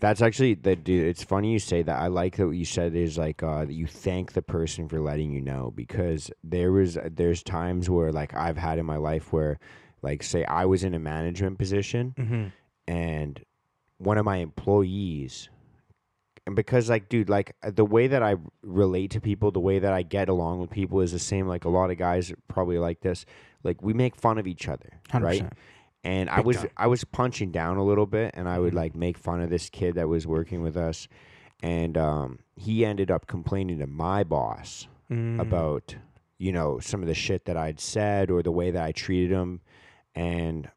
That's 0.00 0.20
actually 0.20 0.54
that 0.54 0.84
dude. 0.84 1.06
It's 1.06 1.24
funny 1.24 1.52
you 1.52 1.58
say 1.58 1.82
that. 1.82 1.98
I 1.98 2.08
like 2.08 2.36
that 2.36 2.46
what 2.46 2.56
you 2.56 2.66
said 2.66 2.94
is 2.94 3.16
like 3.16 3.42
uh, 3.42 3.64
that 3.64 3.72
you 3.72 3.86
thank 3.86 4.32
the 4.34 4.42
person 4.42 4.88
for 4.88 5.00
letting 5.00 5.32
you 5.32 5.40
know 5.40 5.72
because 5.74 6.30
there 6.44 6.70
was 6.70 6.98
there's 7.10 7.42
times 7.42 7.88
where 7.88 8.12
like 8.12 8.34
I've 8.34 8.58
had 8.58 8.78
in 8.78 8.84
my 8.84 8.98
life 8.98 9.32
where 9.32 9.58
like 10.02 10.22
say 10.22 10.44
I 10.44 10.66
was 10.66 10.84
in 10.84 10.92
a 10.92 10.98
management 10.98 11.58
position 11.58 12.14
Mm-hmm. 12.18 12.44
and 12.86 13.42
one 13.96 14.18
of 14.18 14.26
my 14.26 14.36
employees 14.36 15.48
and 16.46 16.54
because 16.56 16.88
like 16.88 17.08
dude 17.08 17.28
like 17.28 17.54
uh, 17.62 17.70
the 17.70 17.84
way 17.84 18.06
that 18.06 18.22
i 18.22 18.36
relate 18.62 19.10
to 19.10 19.20
people 19.20 19.50
the 19.50 19.60
way 19.60 19.78
that 19.78 19.92
i 19.92 20.02
get 20.02 20.28
along 20.28 20.60
with 20.60 20.70
people 20.70 21.00
is 21.00 21.12
the 21.12 21.18
same 21.18 21.46
like 21.46 21.64
a 21.64 21.68
lot 21.68 21.90
of 21.90 21.98
guys 21.98 22.32
probably 22.48 22.78
like 22.78 23.00
this 23.00 23.26
like 23.64 23.82
we 23.82 23.92
make 23.92 24.14
fun 24.16 24.38
of 24.38 24.46
each 24.46 24.68
other 24.68 24.90
Hundred 25.10 25.26
right 25.26 25.40
percent. 25.40 25.52
and 26.04 26.30
i 26.30 26.40
was 26.40 26.56
time. 26.58 26.70
i 26.76 26.86
was 26.86 27.04
punching 27.04 27.50
down 27.50 27.76
a 27.78 27.84
little 27.84 28.06
bit 28.06 28.32
and 28.34 28.48
i 28.48 28.58
would 28.58 28.72
Mhm. 28.72 28.76
like 28.76 28.94
make 28.96 29.18
fun 29.18 29.40
of 29.40 29.50
this 29.50 29.68
kid 29.70 29.94
that 29.96 30.08
was 30.08 30.26
working 30.26 30.62
with 30.62 30.76
us 30.76 31.08
and 31.62 31.96
um, 31.96 32.38
he 32.54 32.84
ended 32.84 33.10
up 33.10 33.26
complaining 33.26 33.78
to 33.78 33.86
my 33.86 34.22
boss 34.24 34.88
Mm. 35.10 35.40
about 35.40 35.94
you 36.36 36.50
know 36.52 36.78
some 36.80 37.00
of 37.00 37.06
the 37.06 37.14
shit 37.14 37.44
that 37.46 37.56
I'd 37.56 37.78
said 37.80 38.28
or 38.30 38.42
the 38.42 38.50
way 38.50 38.72
that 38.72 38.82
I 38.82 38.90
treated 38.90 39.30
him, 39.30 39.60
and 40.16 40.68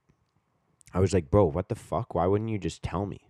I 0.93 0.99
was 0.99 1.13
like, 1.13 1.29
bro, 1.31 1.45
what 1.45 1.67
the 1.67 1.75
fuck? 1.75 2.13
Why 2.13 2.27
wouldn't 2.27 2.49
you 2.51 2.59
just 2.59 2.83
tell 2.83 3.05
me? 3.07 3.21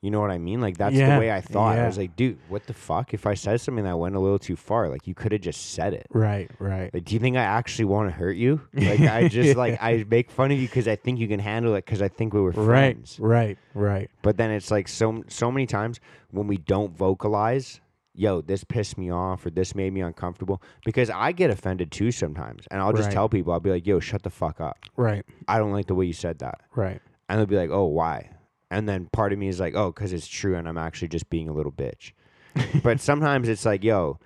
You 0.00 0.12
know 0.12 0.20
what 0.20 0.30
I 0.30 0.38
mean? 0.38 0.60
Like 0.60 0.76
that's 0.78 0.94
Yeah, 0.94 1.14
the 1.14 1.18
way 1.18 1.32
I 1.32 1.40
thought. 1.40 1.76
I 1.76 1.84
was 1.86 1.98
like, 1.98 2.14
dude, 2.14 2.38
what 2.48 2.64
the 2.68 2.72
fuck? 2.72 3.14
If 3.14 3.26
I 3.26 3.34
said 3.34 3.60
something 3.60 3.82
that 3.84 3.98
went 3.98 4.14
a 4.14 4.20
little 4.20 4.38
too 4.38 4.54
far, 4.54 4.88
like 4.88 5.08
you 5.08 5.14
could 5.14 5.32
have 5.32 5.40
just 5.40 5.72
said 5.72 5.92
it. 5.92 6.06
Right, 6.10 6.48
right. 6.60 6.94
Like, 6.94 7.04
do 7.04 7.14
you 7.14 7.20
think 7.20 7.36
I 7.36 7.42
actually 7.42 7.86
want 7.86 8.08
to 8.08 8.14
hurt 8.14 8.36
you? 8.36 8.60
Like 8.74 9.00
I 9.00 9.26
just 9.38 9.56
like 9.56 9.76
I 9.82 10.04
make 10.08 10.30
fun 10.30 10.52
of 10.52 10.58
you 10.58 10.68
because 10.68 10.86
I 10.86 10.94
think 10.94 11.18
you 11.18 11.26
can 11.26 11.40
handle 11.40 11.74
it 11.74 11.84
because 11.84 12.00
I 12.00 12.06
think 12.06 12.32
we 12.32 12.40
were 12.40 12.52
Right, 12.52 12.94
friends. 12.94 13.18
right, 13.18 13.58
right. 13.74 14.08
But 14.22 14.36
then 14.36 14.52
it's 14.52 14.70
like 14.70 14.86
so 14.86 15.24
so 15.26 15.50
many 15.50 15.66
times 15.66 15.98
when 16.30 16.46
we 16.46 16.58
don't 16.58 16.96
vocalize, 16.96 17.80
yo, 18.14 18.40
this 18.40 18.62
pissed 18.62 18.98
me 18.98 19.10
off 19.10 19.44
or 19.46 19.50
this 19.50 19.74
made 19.74 19.92
me 19.92 20.00
uncomfortable 20.02 20.62
because 20.84 21.10
I 21.10 21.32
get 21.32 21.50
offended 21.50 21.90
too 21.90 22.12
sometimes. 22.12 22.68
And 22.70 22.80
I'll 22.80 22.92
just 22.92 23.06
Right. 23.08 23.14
tell 23.14 23.28
people, 23.28 23.52
I'll 23.52 23.58
be 23.58 23.70
like, 23.70 23.84
yo, 23.86 23.98
shut 23.98 24.22
the 24.22 24.30
fuck 24.30 24.60
up. 24.60 24.78
Right, 24.96 25.24
I 25.48 25.58
don't 25.58 25.72
like 25.72 25.86
the 25.86 25.96
way 25.96 26.06
you 26.06 26.12
said 26.12 26.38
that. 26.38 26.60
right. 26.76 27.00
And 27.28 27.38
they'll 27.40 27.46
be 27.46 27.56
like, 27.56 27.70
oh, 27.70 27.86
why? 27.86 28.30
And 28.70 28.88
then 28.88 29.08
part 29.12 29.32
of 29.32 29.38
me 29.38 29.48
is 29.48 29.60
like, 29.60 29.74
oh, 29.74 29.92
because 29.92 30.12
it's 30.12 30.26
true 30.26 30.56
and 30.56 30.68
I'm 30.68 30.78
actually 30.78 31.08
just 31.08 31.30
being 31.30 31.48
a 31.48 31.52
little 31.52 31.72
bitch. 31.72 32.12
but 32.82 33.00
sometimes 33.00 33.48
it's 33.48 33.64
like, 33.64 33.82
yo, 33.82 34.18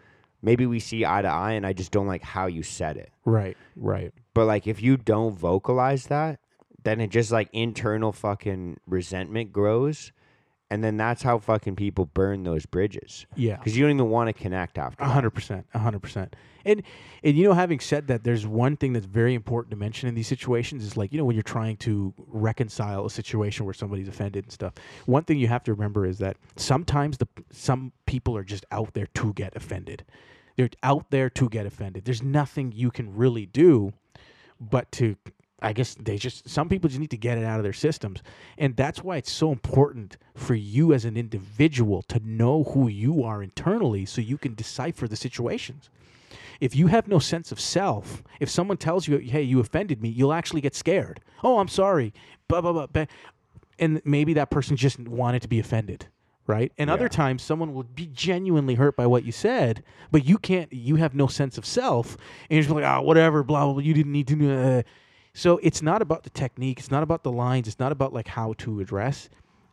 maybe 0.43 0.67
we 0.67 0.81
see 0.81 1.05
eye 1.05 1.23
to 1.23 1.29
eye 1.29 1.53
and 1.53 1.67
I 1.67 1.73
just 1.73 1.93
don't 1.93 2.07
like 2.07 2.23
how 2.23 2.47
you 2.47 2.63
said 2.63 2.97
it. 2.97 3.13
Right, 3.25 3.57
right. 3.77 4.13
But 4.35 4.47
like 4.47 4.67
if 4.67 4.83
you 4.83 4.97
don't 4.97 5.39
vocalize 5.39 6.07
that, 6.07 6.41
then 6.83 7.01
it 7.01 7.11
just 7.11 7.31
like 7.31 7.49
internal 7.53 8.13
fucking 8.13 8.81
resentment 8.87 9.53
grows. 9.53 10.13
And 10.73 10.83
then 10.83 10.97
that's 10.97 11.23
how 11.23 11.39
fucking 11.39 11.77
people 11.77 12.07
burn 12.07 12.45
those 12.45 12.65
bridges. 12.65 13.27
Yeah. 13.37 13.57
Because 13.57 13.77
you 13.77 13.85
don't 13.85 13.95
even 13.95 14.09
want 14.09 14.29
to 14.29 14.33
connect 14.33 14.79
after. 14.79 15.05
A 15.05 15.07
hundred 15.07 15.33
percent, 15.33 15.67
a 15.75 15.79
hundred 15.79 16.01
percent. 16.01 16.35
And 16.65 16.83
and 17.23 17.37
you 17.37 17.45
know, 17.45 17.53
having 17.53 17.79
said 17.79 18.07
that, 18.07 18.25
there's 18.25 18.47
one 18.47 18.79
thing 18.79 18.95
that's 18.95 19.05
very 19.05 19.35
important 19.35 19.73
to 19.73 19.77
mention 19.77 20.09
in 20.09 20.15
these 20.15 20.29
situations 20.29 20.83
is 20.83 20.97
like 20.97 21.13
you 21.13 21.19
know 21.19 21.27
when 21.27 21.37
you're 21.37 21.43
trying 21.43 21.77
to 21.79 22.15
reconcile 22.17 23.05
a 23.05 23.11
situation 23.11 23.67
where 23.67 23.75
somebody's 23.75 24.09
offended 24.09 24.47
and 24.47 24.53
stuff. 24.53 24.73
One 25.05 25.25
thing 25.25 25.39
you 25.39 25.49
have 25.49 25.63
to 25.65 25.75
remember 25.75 26.07
is 26.07 26.17
that 26.21 26.39
sometimes 26.57 27.19
the 27.19 27.29
some 27.51 27.93
people 28.07 28.35
are 28.35 28.45
just 28.45 28.65
out 28.71 28.95
there 28.95 29.09
to 29.13 29.35
get 29.35 29.55
offended. 29.55 30.07
They're 30.57 30.71
out 30.83 31.11
there 31.11 31.29
to 31.29 31.51
get 31.51 31.67
offended. 31.67 32.07
There's 32.07 32.23
nothing 32.23 32.73
you 32.73 32.91
can 32.91 33.15
really 33.15 33.45
do 33.45 33.93
but 34.59 34.91
to 34.93 35.17
I 35.63 35.73
guess 35.73 35.95
they 35.95 36.17
just 36.19 36.49
some 36.49 36.69
people 36.69 36.89
just 36.89 37.01
need 37.01 37.11
to 37.11 37.17
get 37.17 37.39
it 37.39 37.45
out 37.45 37.59
of 37.59 37.63
their 37.63 37.73
systems. 37.73 38.23
And 38.59 38.77
that's 38.77 39.03
why 39.03 39.17
it's 39.17 39.31
so 39.31 39.53
important 39.53 40.17
for 40.35 40.55
you 40.55 40.93
as 40.93 41.05
an 41.05 41.17
individual 41.17 42.03
to 42.03 42.21
know 42.25 42.65
who 42.65 42.89
you 42.89 43.23
are 43.23 43.43
internally 43.43 44.05
so 44.05 44.21
you 44.21 44.37
can 44.37 44.55
decipher 44.55 45.07
the 45.07 45.17
situations. 45.17 45.89
If 46.61 46.77
you 46.77 46.89
have 46.89 47.09
no 47.09 47.19
sense 47.19 47.53
of 47.53 47.61
self, 47.61 48.23
if 48.41 48.49
someone 48.49 48.77
tells 48.77 49.09
you, 49.09 49.19
"Hey, 49.19 49.43
you 49.43 49.61
offended 49.61 50.03
me," 50.03 50.09
you'll 50.09 50.33
actually 50.33 50.61
get 50.61 50.75
scared. 50.75 51.21
"Oh, 51.43 51.59
I'm 51.59 51.69
sorry." 51.69 52.13
Blah 52.49 52.61
blah 52.61 52.73
blah. 52.73 52.87
blah. 52.87 53.07
And 53.79 54.01
maybe 54.05 54.35
that 54.35 54.51
person 54.51 54.77
just 54.77 54.99
wanted 55.01 55.43
to 55.43 55.49
be 55.49 55.59
offended, 55.59 56.07
right? 56.47 56.73
And 56.79 56.89
other 56.91 57.09
times 57.09 57.43
someone 57.43 57.75
will 57.75 57.83
be 57.83 58.07
genuinely 58.07 58.75
hurt 58.75 58.97
by 58.97 59.07
what 59.07 59.25
you 59.25 59.33
said, 59.33 59.83
but 60.11 60.25
you 60.25 60.39
can't 60.39 60.73
you 60.73 60.97
have 60.97 61.15
no 61.15 61.27
sense 61.27 61.59
of 61.59 61.67
self 61.67 62.17
and 62.49 62.57
you're 62.57 62.63
just 62.63 62.75
like, 62.75 62.85
"Ah, 62.85 63.01
whatever, 63.01 63.43
blah 63.43 63.65
blah, 63.65 63.75
blah 63.75 63.83
you 63.83 63.95
didn't 63.95 64.13
need 64.13 64.29
to. 64.29 64.53
Uh. 64.53 64.83
So 65.35 65.59
it's 65.63 65.81
not 65.83 66.03
about 66.03 66.25
the 66.25 66.31
technique, 66.31 66.79
it's 66.79 66.91
not 66.91 67.03
about 67.03 67.23
the 67.23 67.33
lines, 67.33 67.67
it's 67.69 67.79
not 67.79 67.93
about 67.93 68.13
like 68.13 68.29
how 68.29 68.53
to 68.59 68.81
address. 68.81 69.29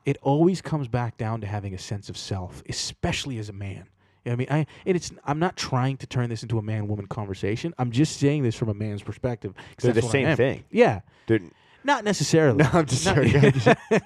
It 0.06 0.18
always 0.22 0.62
comes 0.62 0.88
back 0.88 1.18
down 1.18 1.42
to 1.42 1.48
having 1.48 1.74
a 1.74 1.78
sense 1.78 2.10
of 2.10 2.18
self, 2.18 2.64
especially 2.70 3.38
as 3.38 3.50
a 3.50 3.54
man. 3.54 3.86
You 4.26 4.32
know 4.32 4.34
I 4.34 4.36
mean, 4.36 4.48
I 4.50 4.66
and 4.86 4.96
it's 4.96 5.12
I'm 5.26 5.40
not 5.40 5.56
trying 5.58 5.98
to 5.98 6.08
turn 6.08 6.30
this 6.30 6.44
into 6.44 6.58
a 6.58 6.62
man 6.62 6.88
woman 6.88 7.08
conversation. 7.08 7.74
I'm 7.78 7.92
just 7.92 8.18
saying 8.20 8.44
this 8.44 8.56
from 8.56 8.70
a 8.70 8.74
man's 8.74 9.02
perspective. 9.04 9.54
They're 9.82 9.94
the 9.94 10.02
same 10.02 10.36
thing. 10.36 10.64
Yeah, 10.72 11.02
Dude, 11.28 11.52
not 11.84 12.04
necessarily. 12.04 12.58
No, 12.64 12.70
I'm 12.74 12.86
just 12.86 13.06
Not- 13.06 13.16
joking. 13.26 13.54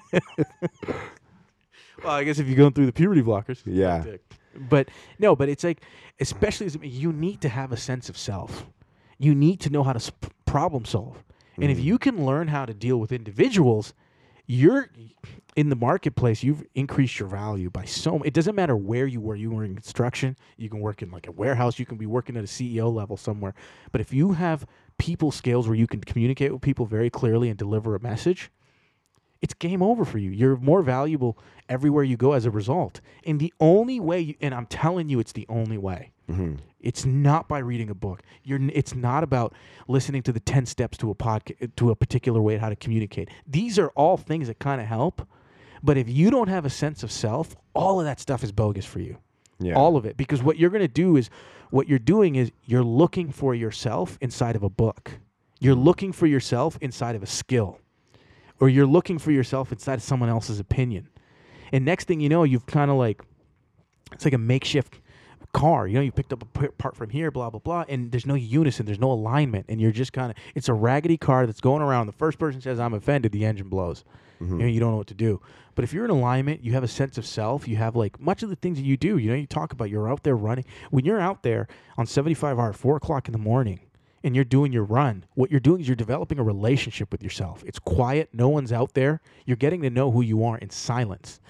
well, 2.02 2.12
I 2.14 2.24
guess 2.24 2.38
if 2.38 2.46
you're 2.46 2.56
going 2.56 2.72
through 2.72 2.86
the 2.86 2.92
puberty 2.92 3.22
blockers, 3.22 3.60
Yeah. 3.64 4.04
But, 4.68 4.88
no, 5.18 5.34
but 5.34 5.48
it's 5.48 5.64
like, 5.64 5.80
especially 6.20 6.66
as 6.66 6.76
a, 6.76 6.86
you 6.86 7.12
need 7.12 7.40
to 7.40 7.48
have 7.48 7.72
a 7.72 7.76
sense 7.76 8.08
of 8.08 8.16
self. 8.16 8.66
You 9.18 9.34
need 9.34 9.58
to 9.60 9.70
know 9.70 9.82
how 9.82 9.92
to 9.92 9.96
s- 9.96 10.12
problem 10.46 10.84
solve, 10.84 11.24
and 11.56 11.66
Mm. 11.66 11.70
if 11.72 11.80
you 11.80 11.98
can 11.98 12.24
learn 12.24 12.48
how 12.48 12.64
to 12.66 12.74
deal 12.74 12.98
with 12.98 13.12
individuals, 13.12 13.94
you're 14.46 14.90
in 15.56 15.70
the 15.70 15.76
marketplace. 15.76 16.42
You've 16.42 16.64
increased 16.74 17.18
your 17.18 17.28
value 17.28 17.70
by 17.70 17.84
so. 17.84 18.22
It 18.22 18.34
doesn't 18.34 18.54
matter 18.54 18.76
where 18.76 19.06
you 19.06 19.20
were. 19.20 19.34
You 19.36 19.50
were 19.50 19.64
in 19.64 19.74
construction. 19.74 20.36
You 20.58 20.68
can 20.68 20.80
work 20.80 21.00
in 21.00 21.10
like 21.10 21.26
a 21.26 21.32
warehouse. 21.32 21.78
You 21.78 21.86
can 21.86 21.96
be 21.96 22.06
working 22.06 22.36
at 22.36 22.44
a 22.44 22.46
CEO 22.48 22.90
level 22.90 23.16
somewhere. 23.16 23.54
But 23.92 24.00
if 24.00 24.12
you 24.12 24.32
have 24.32 24.66
people 24.98 25.30
skills 25.30 25.66
where 25.66 25.76
you 25.76 25.86
can 25.86 26.00
communicate 26.00 26.52
with 26.52 26.60
people 26.62 26.84
very 26.86 27.08
clearly 27.10 27.48
and 27.48 27.58
deliver 27.58 27.94
a 27.94 28.00
message, 28.00 28.50
it's 29.40 29.54
game 29.54 29.82
over 29.82 30.04
for 30.04 30.18
you. 30.18 30.30
You're 30.30 30.56
more 30.56 30.82
valuable 30.82 31.38
everywhere 31.68 32.04
you 32.04 32.16
go 32.16 32.32
as 32.32 32.44
a 32.46 32.50
result. 32.50 33.00
And 33.26 33.38
the 33.40 33.52
only 33.60 34.00
way, 34.00 34.20
you, 34.20 34.34
and 34.40 34.54
I'm 34.54 34.66
telling 34.66 35.08
you, 35.08 35.20
it's 35.20 35.32
the 35.32 35.46
only 35.48 35.78
way. 35.78 36.12
Mm-hmm. 36.30 36.54
It's 36.80 37.04
not 37.04 37.48
by 37.48 37.58
reading 37.58 37.90
a 37.90 37.94
book. 37.94 38.22
You're. 38.42 38.60
It's 38.72 38.94
not 38.94 39.24
about 39.24 39.54
listening 39.88 40.22
to 40.22 40.32
the 40.32 40.40
ten 40.40 40.66
steps 40.66 40.96
to 40.98 41.10
a 41.10 41.14
podcast 41.14 41.76
to 41.76 41.90
a 41.90 41.96
particular 41.96 42.40
way 42.40 42.54
of 42.54 42.60
how 42.60 42.70
to 42.70 42.76
communicate. 42.76 43.28
These 43.46 43.78
are 43.78 43.88
all 43.90 44.16
things 44.16 44.48
that 44.48 44.58
kind 44.58 44.80
of 44.80 44.86
help. 44.86 45.26
But 45.82 45.98
if 45.98 46.08
you 46.08 46.30
don't 46.30 46.48
have 46.48 46.64
a 46.64 46.70
sense 46.70 47.02
of 47.02 47.12
self, 47.12 47.54
all 47.74 48.00
of 48.00 48.06
that 48.06 48.18
stuff 48.18 48.42
is 48.42 48.52
bogus 48.52 48.86
for 48.86 49.00
you. 49.00 49.18
Yeah. 49.58 49.74
All 49.74 49.96
of 49.96 50.06
it, 50.06 50.16
because 50.16 50.42
what 50.42 50.58
you're 50.58 50.70
going 50.70 50.80
to 50.80 50.88
do 50.88 51.16
is, 51.16 51.28
what 51.70 51.88
you're 51.88 51.98
doing 51.98 52.36
is 52.36 52.50
you're 52.64 52.82
looking 52.82 53.30
for 53.30 53.54
yourself 53.54 54.16
inside 54.20 54.56
of 54.56 54.62
a 54.62 54.70
book. 54.70 55.12
You're 55.60 55.74
looking 55.74 56.10
for 56.12 56.26
yourself 56.26 56.78
inside 56.80 57.14
of 57.16 57.22
a 57.22 57.26
skill, 57.26 57.78
or 58.60 58.68
you're 58.68 58.86
looking 58.86 59.18
for 59.18 59.30
yourself 59.30 59.72
inside 59.72 59.94
of 59.94 60.02
someone 60.02 60.28
else's 60.28 60.58
opinion. 60.58 61.08
And 61.70 61.84
next 61.84 62.08
thing 62.08 62.20
you 62.20 62.28
know, 62.28 62.44
you've 62.44 62.66
kind 62.66 62.90
of 62.90 62.96
like, 62.96 63.22
it's 64.12 64.24
like 64.24 64.34
a 64.34 64.38
makeshift 64.38 65.00
car. 65.54 65.86
You 65.86 65.94
know, 65.94 66.00
you 66.02 66.12
picked 66.12 66.32
up 66.32 66.42
a 66.42 66.68
part 66.72 66.94
from 66.96 67.08
here, 67.08 67.30
blah 67.30 67.48
blah 67.48 67.60
blah, 67.60 67.84
and 67.88 68.12
there's 68.12 68.26
no 68.26 68.34
unison, 68.34 68.84
there's 68.84 68.98
no 68.98 69.10
alignment, 69.10 69.66
and 69.70 69.80
you're 69.80 69.92
just 69.92 70.12
kind 70.12 70.30
of 70.30 70.36
it's 70.54 70.68
a 70.68 70.74
raggedy 70.74 71.16
car 71.16 71.46
that's 71.46 71.62
going 71.62 71.80
around. 71.80 72.06
The 72.06 72.12
first 72.12 72.38
person 72.38 72.60
says 72.60 72.78
I'm 72.78 72.92
offended, 72.92 73.32
the 73.32 73.46
engine 73.46 73.68
blows. 73.68 74.04
Mm-hmm. 74.42 74.60
You 74.60 74.66
know, 74.66 74.72
you 74.72 74.80
don't 74.80 74.90
know 74.90 74.98
what 74.98 75.06
to 75.06 75.14
do. 75.14 75.40
But 75.74 75.84
if 75.84 75.92
you're 75.92 76.04
in 76.04 76.10
alignment, 76.10 76.62
you 76.62 76.72
have 76.72 76.84
a 76.84 76.88
sense 76.88 77.16
of 77.18 77.26
self. 77.26 77.66
You 77.66 77.76
have 77.76 77.96
like 77.96 78.20
much 78.20 78.42
of 78.42 78.50
the 78.50 78.56
things 78.56 78.78
that 78.78 78.84
you 78.84 78.96
do. 78.96 79.16
You 79.16 79.30
know, 79.30 79.36
you 79.36 79.46
talk 79.46 79.72
about 79.72 79.90
you're 79.90 80.10
out 80.10 80.22
there 80.24 80.36
running. 80.36 80.64
When 80.90 81.04
you're 81.04 81.20
out 81.20 81.42
there 81.42 81.66
on 81.96 82.06
75 82.06 82.56
Hard, 82.56 82.76
four 82.76 82.96
o'clock 82.96 83.28
in 83.28 83.32
the 83.32 83.38
morning, 83.38 83.80
and 84.22 84.34
you're 84.34 84.44
doing 84.44 84.72
your 84.72 84.84
run, 84.84 85.24
what 85.34 85.50
you're 85.50 85.60
doing 85.60 85.80
is 85.80 85.88
you're 85.88 85.96
developing 85.96 86.38
a 86.38 86.42
relationship 86.42 87.12
with 87.12 87.22
yourself. 87.22 87.62
It's 87.66 87.78
quiet. 87.78 88.30
No 88.32 88.48
one's 88.48 88.72
out 88.72 88.94
there. 88.94 89.20
You're 89.46 89.56
getting 89.56 89.82
to 89.82 89.90
know 89.90 90.10
who 90.10 90.22
you 90.22 90.44
are 90.44 90.58
in 90.58 90.70
silence. 90.70 91.40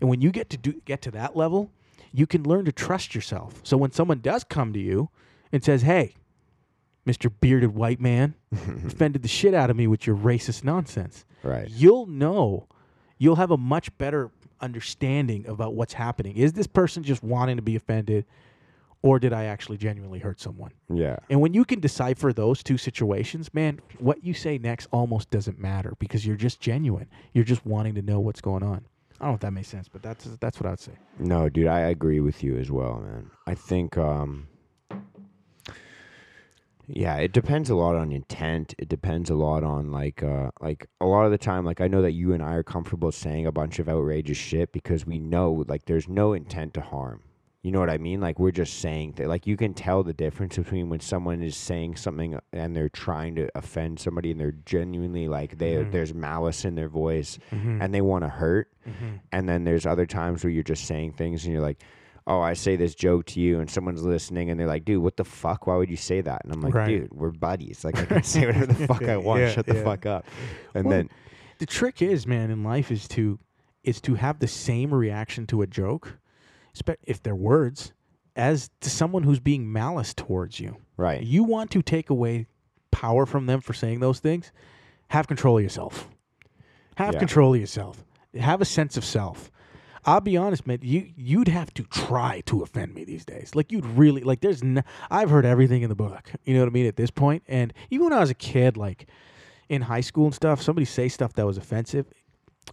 And 0.00 0.08
when 0.08 0.20
you 0.20 0.30
get 0.30 0.50
to 0.50 0.56
do 0.56 0.80
get 0.84 1.02
to 1.02 1.10
that 1.12 1.36
level, 1.36 1.70
you 2.12 2.26
can 2.26 2.42
learn 2.44 2.64
to 2.64 2.72
trust 2.72 3.14
yourself. 3.14 3.60
So 3.62 3.76
when 3.76 3.92
someone 3.92 4.20
does 4.20 4.44
come 4.44 4.72
to 4.72 4.78
you 4.78 5.10
and 5.52 5.62
says, 5.64 5.82
"Hey, 5.82 6.14
Mr. 7.06 7.30
Bearded 7.40 7.74
White 7.74 8.00
Man, 8.00 8.34
offended 8.86 9.22
the 9.22 9.28
shit 9.28 9.54
out 9.54 9.70
of 9.70 9.76
me 9.76 9.86
with 9.86 10.06
your 10.06 10.16
racist 10.16 10.64
nonsense," 10.64 11.24
Right. 11.42 11.68
you'll 11.68 12.06
know, 12.06 12.66
you'll 13.18 13.36
have 13.36 13.50
a 13.50 13.56
much 13.56 13.96
better 13.98 14.30
understanding 14.60 15.46
about 15.46 15.74
what's 15.74 15.92
happening. 15.94 16.36
Is 16.36 16.52
this 16.52 16.66
person 16.66 17.02
just 17.02 17.22
wanting 17.22 17.56
to 17.56 17.62
be 17.62 17.76
offended, 17.76 18.24
or 19.02 19.18
did 19.20 19.32
I 19.32 19.44
actually 19.44 19.76
genuinely 19.78 20.18
hurt 20.18 20.40
someone? 20.40 20.72
Yeah. 20.92 21.16
And 21.30 21.40
when 21.40 21.54
you 21.54 21.64
can 21.64 21.78
decipher 21.80 22.32
those 22.32 22.62
two 22.64 22.76
situations, 22.76 23.54
man, 23.54 23.80
what 23.98 24.24
you 24.24 24.34
say 24.34 24.58
next 24.58 24.88
almost 24.90 25.30
doesn't 25.30 25.58
matter 25.60 25.94
because 26.00 26.26
you're 26.26 26.36
just 26.36 26.60
genuine. 26.60 27.06
You're 27.32 27.44
just 27.44 27.64
wanting 27.64 27.94
to 27.94 28.02
know 28.02 28.18
what's 28.18 28.40
going 28.40 28.64
on. 28.64 28.84
I 29.20 29.24
don't 29.24 29.32
know 29.32 29.34
if 29.34 29.40
that 29.40 29.52
makes 29.52 29.68
sense, 29.68 29.88
but 29.88 30.02
that's 30.02 30.24
that's 30.40 30.60
what 30.60 30.70
I'd 30.70 30.78
say. 30.78 30.92
No, 31.18 31.48
dude, 31.48 31.66
I 31.66 31.80
agree 31.80 32.20
with 32.20 32.44
you 32.44 32.56
as 32.56 32.70
well, 32.70 33.00
man. 33.00 33.30
I 33.46 33.54
think 33.54 33.98
um 33.98 34.48
yeah, 36.86 37.16
it 37.16 37.32
depends 37.32 37.68
a 37.68 37.74
lot 37.74 37.96
on 37.96 38.12
intent. 38.12 38.74
It 38.78 38.88
depends 38.88 39.28
a 39.28 39.34
lot 39.34 39.64
on 39.64 39.90
like 39.90 40.22
uh 40.22 40.50
like 40.60 40.86
a 41.00 41.06
lot 41.06 41.24
of 41.24 41.32
the 41.32 41.38
time 41.38 41.64
like 41.64 41.80
I 41.80 41.88
know 41.88 42.02
that 42.02 42.12
you 42.12 42.32
and 42.32 42.42
I 42.42 42.54
are 42.54 42.62
comfortable 42.62 43.10
saying 43.10 43.46
a 43.46 43.52
bunch 43.52 43.78
of 43.80 43.88
outrageous 43.88 44.38
shit 44.38 44.72
because 44.72 45.04
we 45.04 45.18
know 45.18 45.64
like 45.66 45.86
there's 45.86 46.08
no 46.08 46.32
intent 46.32 46.74
to 46.74 46.80
harm. 46.80 47.22
You 47.62 47.72
know 47.72 47.80
what 47.80 47.90
I 47.90 47.98
mean? 47.98 48.20
Like 48.20 48.38
we're 48.38 48.52
just 48.52 48.78
saying 48.78 49.14
that 49.16 49.26
like 49.26 49.46
you 49.46 49.56
can 49.56 49.74
tell 49.74 50.04
the 50.04 50.12
difference 50.14 50.56
between 50.56 50.88
when 50.88 51.00
someone 51.00 51.42
is 51.42 51.56
saying 51.56 51.96
something 51.96 52.38
and 52.52 52.74
they're 52.76 52.88
trying 52.88 53.34
to 53.34 53.48
offend 53.56 53.98
somebody 53.98 54.30
and 54.30 54.38
they're 54.40 54.54
genuinely 54.64 55.26
like 55.26 55.58
they 55.58 55.74
Mhm. 55.74 55.90
there's 55.90 56.14
malice 56.14 56.64
in 56.64 56.76
their 56.76 56.88
voice 56.88 57.38
Mm-hmm. 57.50 57.82
and 57.82 57.92
they 57.92 58.00
want 58.00 58.22
to 58.22 58.28
hurt 58.28 58.68
mm-hmm. 58.88 59.16
and 59.32 59.48
then 59.48 59.64
there's 59.64 59.86
other 59.86 60.06
times 60.06 60.44
where 60.44 60.52
you're 60.52 60.62
just 60.62 60.84
saying 60.84 61.14
things 61.14 61.44
and 61.44 61.52
you're 61.52 61.62
like, 61.62 61.82
oh, 62.28 62.40
I 62.40 62.52
say 62.52 62.76
this 62.76 62.94
joke 62.94 63.26
to 63.26 63.40
you 63.40 63.58
and 63.58 63.68
someone's 63.68 64.02
listening 64.02 64.50
and 64.50 64.60
they're 64.60 64.66
like, 64.68 64.84
dude, 64.84 65.02
what 65.02 65.16
the 65.16 65.24
fuck? 65.24 65.66
Why 65.66 65.74
would 65.76 65.90
you 65.90 65.96
say 65.96 66.20
that? 66.20 66.42
And 66.44 66.52
I'm 66.52 66.60
like, 66.60 66.74
Right. 66.74 66.86
dude, 66.86 67.12
we're 67.12 67.32
buddies. 67.32 67.84
Like 67.84 67.98
I 67.98 68.04
can 68.04 68.22
say 68.22 68.46
whatever 68.46 68.66
the 68.66 68.74
fuck 68.86 69.02
I 69.02 69.16
want. 69.16 69.40
Yeah, 69.40 69.50
Shut 69.50 69.66
the 69.66 69.74
yeah. 69.76 69.82
fuck 69.84 70.06
up. 70.06 70.26
And 70.74 70.84
Well, 70.86 70.96
then 70.98 71.10
the 71.58 71.66
trick 71.66 72.02
is, 72.02 72.24
man, 72.26 72.50
in 72.52 72.62
life 72.62 72.92
is 72.92 73.08
to 73.08 73.40
is 73.82 74.00
to 74.02 74.14
have 74.14 74.38
the 74.38 74.46
same 74.46 74.94
reaction 74.94 75.46
to 75.48 75.62
a 75.62 75.66
joke, 75.66 76.18
if 77.04 77.22
they're 77.22 77.34
words, 77.36 77.92
as 78.36 78.70
to 78.80 78.90
someone 78.90 79.22
who's 79.24 79.40
being 79.40 79.70
malice 79.72 80.14
towards 80.14 80.60
you. 80.60 80.76
right. 80.96 81.22
You 81.22 81.44
want 81.44 81.70
to 81.72 81.82
take 81.82 82.10
away 82.10 82.46
power 82.90 83.26
from 83.26 83.46
them 83.46 83.60
for 83.60 83.72
saying 83.72 84.00
those 84.00 84.18
things. 84.20 84.52
Have 85.08 85.26
control 85.28 85.58
of 85.58 85.62
yourself. 85.62 86.08
Have 86.96 87.14
Yeah. 87.14 87.18
control 87.20 87.54
of 87.54 87.60
yourself. 87.60 88.04
Have 88.38 88.60
a 88.60 88.64
sense 88.64 88.96
of 88.96 89.04
self. 89.04 89.50
I'll 90.04 90.20
be 90.20 90.36
honest, 90.36 90.66
man. 90.66 90.78
You 90.82 91.10
you'd 91.16 91.48
have 91.48 91.72
to 91.74 91.82
try 91.84 92.40
to 92.46 92.62
offend 92.62 92.94
me 92.94 93.04
these 93.04 93.24
days. 93.24 93.54
Like 93.54 93.70
you'd 93.72 93.84
really 93.84 94.22
like. 94.22 94.40
There's 94.40 94.62
n- 94.62 94.84
I've 95.10 95.28
heard 95.30 95.44
everything 95.44 95.82
in 95.82 95.88
the 95.88 95.94
book. 95.96 96.30
You 96.44 96.54
know 96.54 96.60
what 96.60 96.68
I 96.68 96.72
mean? 96.72 96.86
At 96.86 96.96
this 96.96 97.10
point, 97.10 97.42
and 97.48 97.72
even 97.90 98.04
when 98.04 98.12
I 98.12 98.20
was 98.20 98.30
a 98.30 98.34
kid, 98.34 98.76
like 98.76 99.06
in 99.68 99.82
high 99.82 100.00
school 100.00 100.24
and 100.26 100.34
stuff, 100.34 100.62
somebody 100.62 100.84
say 100.86 101.08
stuff 101.08 101.32
that 101.34 101.44
was 101.46 101.58
offensive. 101.58 102.06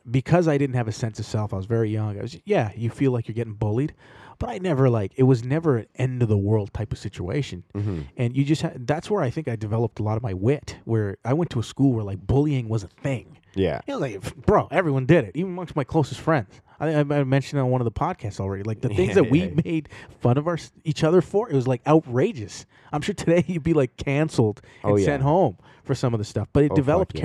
Because 0.09 0.47
I 0.47 0.57
didn't 0.57 0.75
have 0.75 0.87
a 0.87 0.91
sense 0.91 1.19
of 1.19 1.25
self, 1.25 1.53
I 1.53 1.57
was 1.57 1.65
very 1.65 1.89
young. 1.89 2.17
I 2.19 2.21
was 2.21 2.37
yeah. 2.45 2.71
You 2.75 2.89
feel 2.89 3.11
like 3.11 3.27
you're 3.27 3.33
getting 3.35 3.53
bullied, 3.53 3.93
but 4.37 4.49
I 4.49 4.59
never 4.59 4.89
like 4.89 5.13
it 5.15 5.23
was 5.23 5.43
never 5.43 5.77
an 5.77 5.87
end 5.95 6.21
of 6.21 6.29
the 6.29 6.37
world 6.37 6.73
type 6.73 6.91
of 6.91 6.99
situation 6.99 7.63
hmm 7.73 8.01
and 8.17 8.35
you 8.37 8.43
just 8.45 8.61
ha- 8.61 8.71
that's 8.75 9.09
where 9.09 9.23
I 9.23 9.29
think 9.31 9.47
I 9.47 9.55
developed 9.55 9.99
a 9.99 10.03
lot 10.03 10.17
of 10.17 10.23
my 10.23 10.33
wit. 10.33 10.77
Where 10.85 11.17
I 11.25 11.33
went 11.33 11.49
to 11.51 11.59
a 11.59 11.63
school 11.63 11.93
where 11.93 12.03
like 12.03 12.19
bullying 12.25 12.69
was 12.69 12.83
a 12.83 12.87
thing. 12.87 13.39
Yeah. 13.55 13.81
You 13.87 13.93
know, 13.95 13.99
like 13.99 14.35
bro, 14.45 14.67
everyone 14.69 15.05
did 15.07 15.23
it, 15.25 15.31
even 15.35 15.53
amongst 15.53 15.75
my 15.75 15.83
closest 15.83 16.19
friends. 16.21 16.61
I 16.79 16.93
I 16.99 17.03
mentioned 17.23 17.61
on 17.61 17.69
one 17.71 17.79
of 17.81 17.85
the 17.85 17.91
podcasts 17.91 18.39
already. 18.39 18.63
Like 18.63 18.81
the 18.81 18.89
things 18.89 19.09
Yeah, 19.09 19.13
that 19.15 19.29
we 19.31 19.43
yeah. 19.45 19.53
made 19.65 19.89
fun 20.19 20.37
of 20.37 20.45
our 20.47 20.59
each 20.83 21.03
other 21.03 21.21
for, 21.21 21.49
it 21.49 21.55
was 21.55 21.67
like 21.67 21.81
outrageous. 21.87 22.65
I'm 22.91 23.01
sure 23.01 23.15
today 23.15 23.43
you'd 23.47 23.63
be 23.63 23.73
like 23.73 23.95
canceled 23.97 24.61
and 24.83 24.91
Oh, 24.91 24.95
yeah. 24.97 25.05
sent 25.05 25.23
home 25.23 25.57
for 25.83 25.95
some 25.95 26.13
of 26.13 26.17
the 26.19 26.25
stuff, 26.25 26.47
but 26.51 26.63
it 26.63 26.71
Oh, 26.73 26.75
developed 26.75 27.15
yeah. 27.15 27.21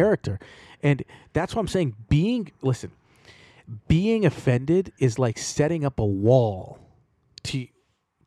And 0.82 1.05
that's 1.32 1.55
what 1.55 1.61
I'm 1.61 1.69
saying. 1.69 1.94
Being 2.09 2.52
listen, 2.62 2.93
being 3.89 4.27
offended 4.27 4.93
is 4.98 5.19
like 5.19 5.39
setting 5.39 5.85
up 5.85 5.98
a 5.98 6.05
wall 6.05 6.78
to 7.44 7.66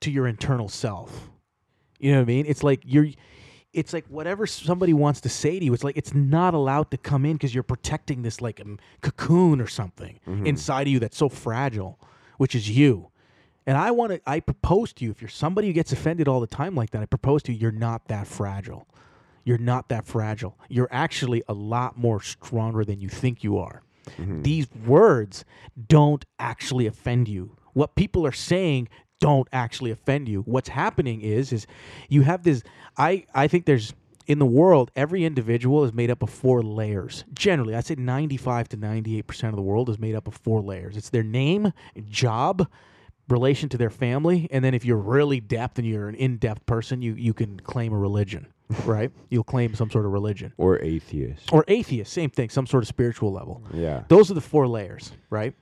to 0.02 0.12
your 0.12 0.28
internal 0.28 0.70
self. 0.70 1.30
You 2.00 2.12
know 2.12 2.18
what 2.18 2.24
I 2.24 2.26
mean? 2.26 2.46
It's 2.48 2.64
like 2.64 2.82
you're 2.86 3.08
it's 3.74 3.92
like 3.94 4.06
whatever 4.08 4.46
somebody 4.46 4.94
wants 4.94 5.22
to 5.22 5.30
say 5.30 5.58
to 5.60 5.66
you, 5.66 5.74
it's 5.74 5.84
like 5.84 5.98
it's 5.98 6.14
not 6.14 6.54
allowed 6.54 6.92
to 6.92 6.98
come 6.98 7.26
in 7.26 7.34
because 7.34 7.54
you're 7.54 7.64
protecting 7.64 8.22
this 8.22 8.40
like 8.42 8.62
um, 8.62 8.78
cocoon 9.02 9.60
or 9.60 9.68
something 9.68 10.20
inside 10.46 10.88
of 10.88 10.94
you 10.94 11.00
that's 11.00 11.18
so 11.18 11.28
fragile, 11.30 12.00
which 12.38 12.56
is 12.56 12.70
you. 12.70 13.10
And 13.66 13.78
I 13.78 13.92
want 13.92 14.12
to, 14.12 14.22
I 14.28 14.42
propose 14.42 14.92
to 14.94 15.06
you, 15.06 15.12
if 15.12 15.22
you're 15.22 15.30
somebody 15.30 15.68
who 15.68 15.74
gets 15.74 15.94
offended 15.94 16.28
all 16.28 16.42
the 16.42 16.48
time 16.48 16.76
like 16.76 16.92
that, 16.92 17.02
I 17.02 17.06
propose 17.06 17.42
to 17.44 17.54
you, 17.54 17.60
you're 17.60 17.72
not 17.72 18.10
that 18.10 18.28
fragile. 18.28 18.88
You're 19.44 19.57
not 19.57 19.90
that 19.90 20.06
fragile. 20.06 20.57
You're 20.70 20.90
actually 20.91 21.44
a 21.48 21.53
lot 21.53 21.98
more 21.98 22.22
stronger 22.22 22.86
than 22.86 23.02
you 23.02 23.10
think 23.10 23.44
you 23.44 23.57
are. 23.57 23.84
Mm-hmm. 24.11 24.41
These 24.41 24.68
words 24.86 25.45
don't 25.88 26.26
actually 26.40 26.88
offend 26.88 27.28
you. 27.28 27.56
What 27.74 27.95
people 27.95 28.26
are 28.26 28.32
saying 28.34 28.90
don't 29.20 29.48
actually 29.53 29.91
offend 29.91 30.28
you. 30.28 30.41
What's 30.41 30.70
happening 30.70 31.22
is 31.22 31.53
is 31.53 31.65
you 32.10 32.24
have 32.24 32.44
this 32.44 32.64
I 32.98 33.26
I 33.34 33.48
think 33.48 33.65
there's 33.65 33.94
in 34.28 34.40
the 34.40 34.45
world 34.45 34.91
every 34.95 35.26
individual 35.26 35.84
is 35.84 35.94
made 35.94 36.11
up 36.11 36.22
of 36.24 36.30
four 36.30 36.61
layers. 36.61 37.24
Generally, 37.34 37.76
I'd 37.76 37.86
say 37.86 37.95
95 37.95 38.70
to 38.70 38.78
98% 38.78 39.49
of 39.49 39.56
the 39.56 39.61
world 39.61 39.90
is 39.90 39.99
made 39.99 40.15
up 40.15 40.28
of 40.28 40.36
four 40.36 40.61
layers. 40.61 40.95
It's 40.98 41.10
their 41.10 41.24
name, 41.24 41.74
job, 42.10 42.68
relation 43.30 43.70
to 43.70 43.78
their 43.78 43.90
family, 43.90 44.48
and 44.52 44.64
then 44.64 44.74
if 44.74 44.86
you're 44.86 44.98
really 44.98 45.40
depth 45.40 45.78
and 45.78 45.88
you're 45.88 46.10
an 46.10 46.15
in-depth 46.15 46.65
person, 46.65 47.02
you 47.02 47.14
you 47.15 47.34
can 47.34 47.60
claim 47.60 47.94
a 47.94 47.98
religion, 47.98 48.48
right? 48.86 49.12
You'll 49.30 49.44
claim 49.44 49.76
some 49.76 49.90
sort 49.90 50.06
of 50.06 50.12
religion. 50.12 50.54
Or 50.58 50.82
atheist. 50.82 51.52
Or 51.52 51.64
atheist, 51.68 52.12
same 52.14 52.30
thing, 52.30 52.50
some 52.50 52.66
sort 52.66 52.84
of 52.84 52.88
spiritual 52.88 53.32
level. 53.32 53.64
Yeah. 53.74 54.04
Those 54.08 54.32
are 54.32 54.34
the 54.34 54.41
four 54.41 54.68
layers, 54.68 55.12
right? 55.30 55.54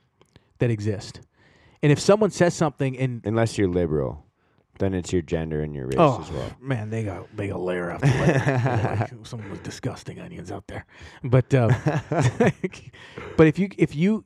That 0.58 0.70
exist. 0.70 1.20
And 1.82 1.90
if 1.90 1.98
someone 1.98 2.30
says 2.30 2.54
something 2.54 2.96
and 2.96 3.22
Unless 3.24 3.58
you're 3.58 3.68
liberal, 3.68 4.24
then 4.78 4.94
it's 4.94 5.12
your 5.12 5.22
gender 5.22 5.62
and 5.62 5.74
your 5.74 5.86
race 5.86 5.96
oh 5.98 6.22
as 6.22 6.30
well. 6.30 6.50
man, 6.60 6.90
they 6.90 7.04
got 7.04 7.26
they 7.36 7.48
got 7.48 7.60
layer 7.60 7.90
after 7.90 8.06
layer. 8.06 8.98
like 9.12 9.26
someone 9.26 9.50
with 9.50 9.62
disgusting 9.62 10.20
onions 10.20 10.50
out 10.50 10.66
there. 10.66 10.86
But 11.22 11.52
um, 11.54 11.74
but 13.36 13.46
if 13.46 13.58
you 13.58 13.68
if 13.76 13.94
you 13.94 14.24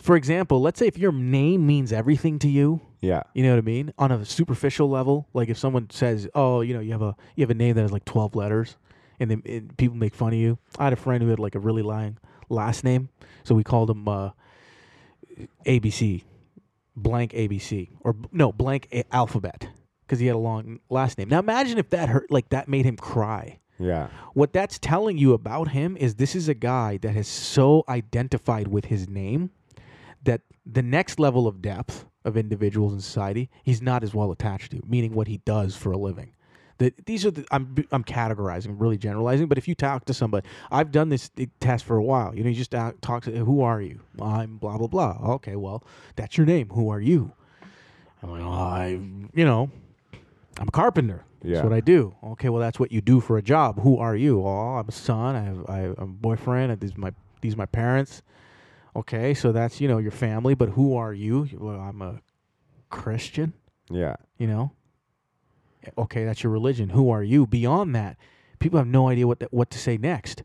for 0.00 0.16
example, 0.16 0.60
let's 0.60 0.78
say 0.78 0.86
if 0.86 0.98
your 0.98 1.12
name 1.12 1.66
means 1.66 1.92
everything 1.92 2.38
to 2.40 2.48
you, 2.48 2.80
Yeah. 3.02 3.22
you 3.34 3.42
know 3.42 3.50
what 3.50 3.58
I 3.58 3.62
mean? 3.62 3.92
On 3.98 4.10
a 4.12 4.24
superficial 4.24 4.88
level, 4.88 5.26
like 5.34 5.48
if 5.48 5.58
someone 5.58 5.90
says, 5.90 6.28
"Oh, 6.34 6.60
you 6.62 6.72
know, 6.72 6.80
you 6.80 6.92
have 6.92 7.02
a 7.02 7.14
you 7.36 7.42
have 7.42 7.50
a 7.50 7.54
name 7.54 7.74
that 7.74 7.82
has 7.82 7.92
like 7.92 8.04
12 8.04 8.34
letters," 8.36 8.76
and 9.20 9.30
then 9.30 9.42
and 9.44 9.76
people 9.76 9.96
make 9.96 10.14
fun 10.14 10.32
of 10.32 10.38
you. 10.38 10.56
I 10.78 10.84
had 10.84 10.92
a 10.92 10.96
friend 10.96 11.22
who 11.22 11.28
had 11.28 11.40
like 11.40 11.54
a 11.56 11.58
really 11.58 11.82
long 11.82 12.18
last 12.48 12.84
name, 12.84 13.08
so 13.44 13.54
we 13.54 13.64
called 13.64 13.90
him 13.90 14.06
uh, 14.08 14.30
ABC, 15.66 16.22
blank 16.96 17.32
ABC, 17.32 17.88
or 18.00 18.16
no 18.30 18.52
blank 18.52 18.88
a- 18.92 19.04
alphabet, 19.14 19.68
because 20.06 20.20
he 20.20 20.26
had 20.26 20.36
a 20.36 20.38
long 20.38 20.80
last 20.90 21.18
name. 21.18 21.28
Now 21.28 21.38
imagine 21.38 21.78
if 21.78 21.90
that 21.90 22.08
hurt, 22.08 22.30
like 22.30 22.48
that 22.50 22.68
made 22.68 22.84
him 22.84 22.96
cry. 22.96 23.58
Yeah. 23.78 24.08
What 24.34 24.52
that's 24.52 24.78
telling 24.78 25.18
you 25.18 25.32
about 25.32 25.68
him 25.68 25.96
is 25.96 26.14
this 26.14 26.36
is 26.36 26.48
a 26.48 26.54
guy 26.54 26.98
that 26.98 27.12
has 27.14 27.26
so 27.26 27.82
identified 27.88 28.68
with 28.68 28.84
his 28.86 29.08
name 29.08 29.50
that 30.22 30.42
the 30.64 30.82
next 30.82 31.18
level 31.18 31.48
of 31.48 31.60
depth 31.60 32.04
of 32.24 32.36
individuals 32.36 32.92
in 32.92 33.00
society, 33.00 33.50
he's 33.62 33.82
not 33.82 34.02
as 34.02 34.14
well 34.14 34.30
attached 34.30 34.72
to, 34.72 34.80
meaning 34.86 35.14
what 35.14 35.28
he 35.28 35.38
does 35.38 35.76
for 35.76 35.92
a 35.92 35.98
living. 35.98 36.32
That 36.78 37.06
these 37.06 37.24
are 37.26 37.30
the 37.30 37.46
I'm 37.50 37.76
I'm 37.92 38.02
categorizing, 38.02 38.80
really 38.80 38.98
generalizing. 38.98 39.46
But 39.46 39.58
if 39.58 39.68
you 39.68 39.74
talk 39.74 40.04
to 40.06 40.14
somebody, 40.14 40.48
I've 40.70 40.90
done 40.90 41.10
this 41.10 41.30
test 41.60 41.84
for 41.84 41.96
a 41.96 42.02
while. 42.02 42.34
You 42.34 42.42
know, 42.42 42.50
you 42.50 42.56
just 42.56 42.70
talk 42.70 43.24
to 43.24 43.30
who 43.30 43.62
are 43.62 43.80
you? 43.80 44.00
I'm 44.20 44.56
blah 44.56 44.78
blah 44.78 44.88
blah. 44.88 45.18
Okay, 45.34 45.56
well, 45.56 45.84
that's 46.16 46.36
your 46.36 46.46
name. 46.46 46.70
Who 46.70 46.88
are 46.90 47.00
you? 47.00 47.32
I'm 48.22 48.30
like, 48.30 48.42
oh, 48.42 48.50
I, 48.50 48.86
you 49.34 49.44
know, 49.44 49.70
I'm 50.58 50.68
a 50.68 50.72
carpenter. 50.72 51.24
Yeah. 51.42 51.54
That's 51.54 51.64
what 51.64 51.72
I 51.72 51.80
do. 51.80 52.14
Okay, 52.22 52.48
well, 52.48 52.60
that's 52.60 52.78
what 52.78 52.92
you 52.92 53.00
do 53.00 53.20
for 53.20 53.36
a 53.36 53.42
job. 53.42 53.80
Who 53.80 53.98
are 53.98 54.14
you? 54.14 54.46
Oh, 54.46 54.76
I'm 54.76 54.88
a 54.88 54.92
son. 54.92 55.34
I 55.34 55.42
have, 55.42 55.66
I 55.68 55.76
have 55.78 55.98
a 55.98 56.06
boyfriend. 56.06 56.78
These 56.80 56.96
my 56.96 57.12
these 57.40 57.54
are 57.54 57.58
my 57.58 57.66
parents. 57.66 58.22
Okay, 58.94 59.32
so 59.34 59.52
that's 59.52 59.80
you 59.80 59.88
know 59.88 59.98
your 59.98 60.10
family. 60.10 60.54
But 60.54 60.70
who 60.70 60.96
are 60.96 61.12
you? 61.12 61.48
Well, 61.52 61.80
I'm 61.80 62.02
a 62.02 62.20
Christian. 62.90 63.54
Yeah. 63.90 64.16
You 64.38 64.46
know. 64.46 64.72
Eh, 65.84 65.90
okay, 65.98 66.24
that's 66.24 66.42
your 66.42 66.52
religion. 66.52 66.90
Who 66.90 67.10
are 67.10 67.22
you? 67.22 67.46
Beyond 67.46 67.94
that, 67.94 68.16
people 68.58 68.78
have 68.78 68.86
no 68.86 69.08
idea 69.08 69.26
what 69.26 69.40
that, 69.40 69.52
what 69.52 69.70
to 69.70 69.78
say 69.78 69.96
next. 69.96 70.42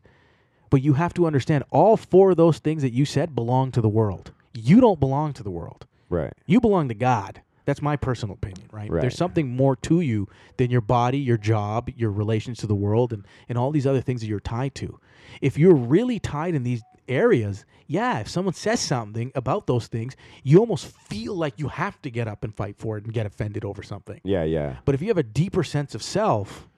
But 0.70 0.82
you 0.82 0.94
have 0.94 1.14
to 1.14 1.26
understand 1.26 1.64
all 1.70 1.96
four 1.96 2.30
of 2.32 2.36
those 2.36 2.58
things 2.58 2.82
that 2.82 2.92
you 2.92 3.04
said 3.04 3.34
belong 3.34 3.72
to 3.72 3.80
the 3.80 3.88
world. 3.88 4.32
You 4.54 4.80
don't 4.80 5.00
belong 5.00 5.32
to 5.34 5.42
the 5.42 5.50
world. 5.50 5.86
Right. 6.10 6.32
You 6.46 6.60
belong 6.60 6.88
to 6.88 6.94
God. 6.94 7.42
That's 7.64 7.82
my 7.82 7.96
personal 7.96 8.34
opinion, 8.34 8.68
right? 8.72 8.90
Right. 8.90 9.02
There's 9.02 9.16
something 9.16 9.54
more 9.54 9.76
to 9.76 10.00
you 10.00 10.26
than 10.56 10.70
your 10.70 10.80
body, 10.80 11.18
your 11.18 11.36
job, 11.36 11.90
your 11.94 12.10
relations 12.10 12.58
to 12.60 12.66
the 12.66 12.74
world, 12.74 13.12
and, 13.12 13.26
and 13.46 13.58
all 13.58 13.70
these 13.70 13.86
other 13.86 14.00
things 14.00 14.22
that 14.22 14.26
you're 14.26 14.40
tied 14.40 14.74
to. 14.76 14.98
If 15.42 15.58
you're 15.58 15.74
really 15.74 16.18
tied 16.18 16.54
in 16.54 16.62
these 16.62 16.82
areas, 17.08 17.64
yeah, 17.86 18.20
if 18.20 18.28
someone 18.28 18.54
says 18.54 18.80
something 18.80 19.32
about 19.34 19.66
those 19.66 19.86
things, 19.86 20.16
you 20.42 20.58
almost 20.58 20.86
feel 20.86 21.34
like 21.34 21.54
you 21.58 21.68
have 21.68 22.00
to 22.02 22.10
get 22.10 22.28
up 22.28 22.44
and 22.44 22.54
fight 22.54 22.76
for 22.76 22.98
it 22.98 23.04
and 23.04 23.12
get 23.12 23.26
offended 23.26 23.64
over 23.64 23.82
something. 23.82 24.20
Yeah. 24.24 24.44
Yeah. 24.44 24.76
But 24.84 24.94
if 24.94 25.02
you 25.02 25.08
have 25.08 25.18
a 25.18 25.22
deeper 25.22 25.64
sense 25.64 25.94
of 25.94 26.02
self 26.02 26.68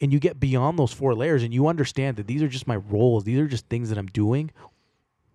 and 0.00 0.12
you 0.12 0.20
get 0.20 0.38
beyond 0.38 0.78
those 0.78 0.92
four 0.92 1.14
layers 1.14 1.42
and 1.42 1.52
you 1.52 1.66
understand 1.66 2.16
that 2.16 2.26
these 2.26 2.42
are 2.42 2.48
just 2.48 2.66
my 2.66 2.76
roles, 2.76 3.24
these 3.24 3.38
are 3.38 3.48
just 3.48 3.66
things 3.68 3.88
that 3.88 3.98
I'm 3.98 4.06
doing 4.06 4.50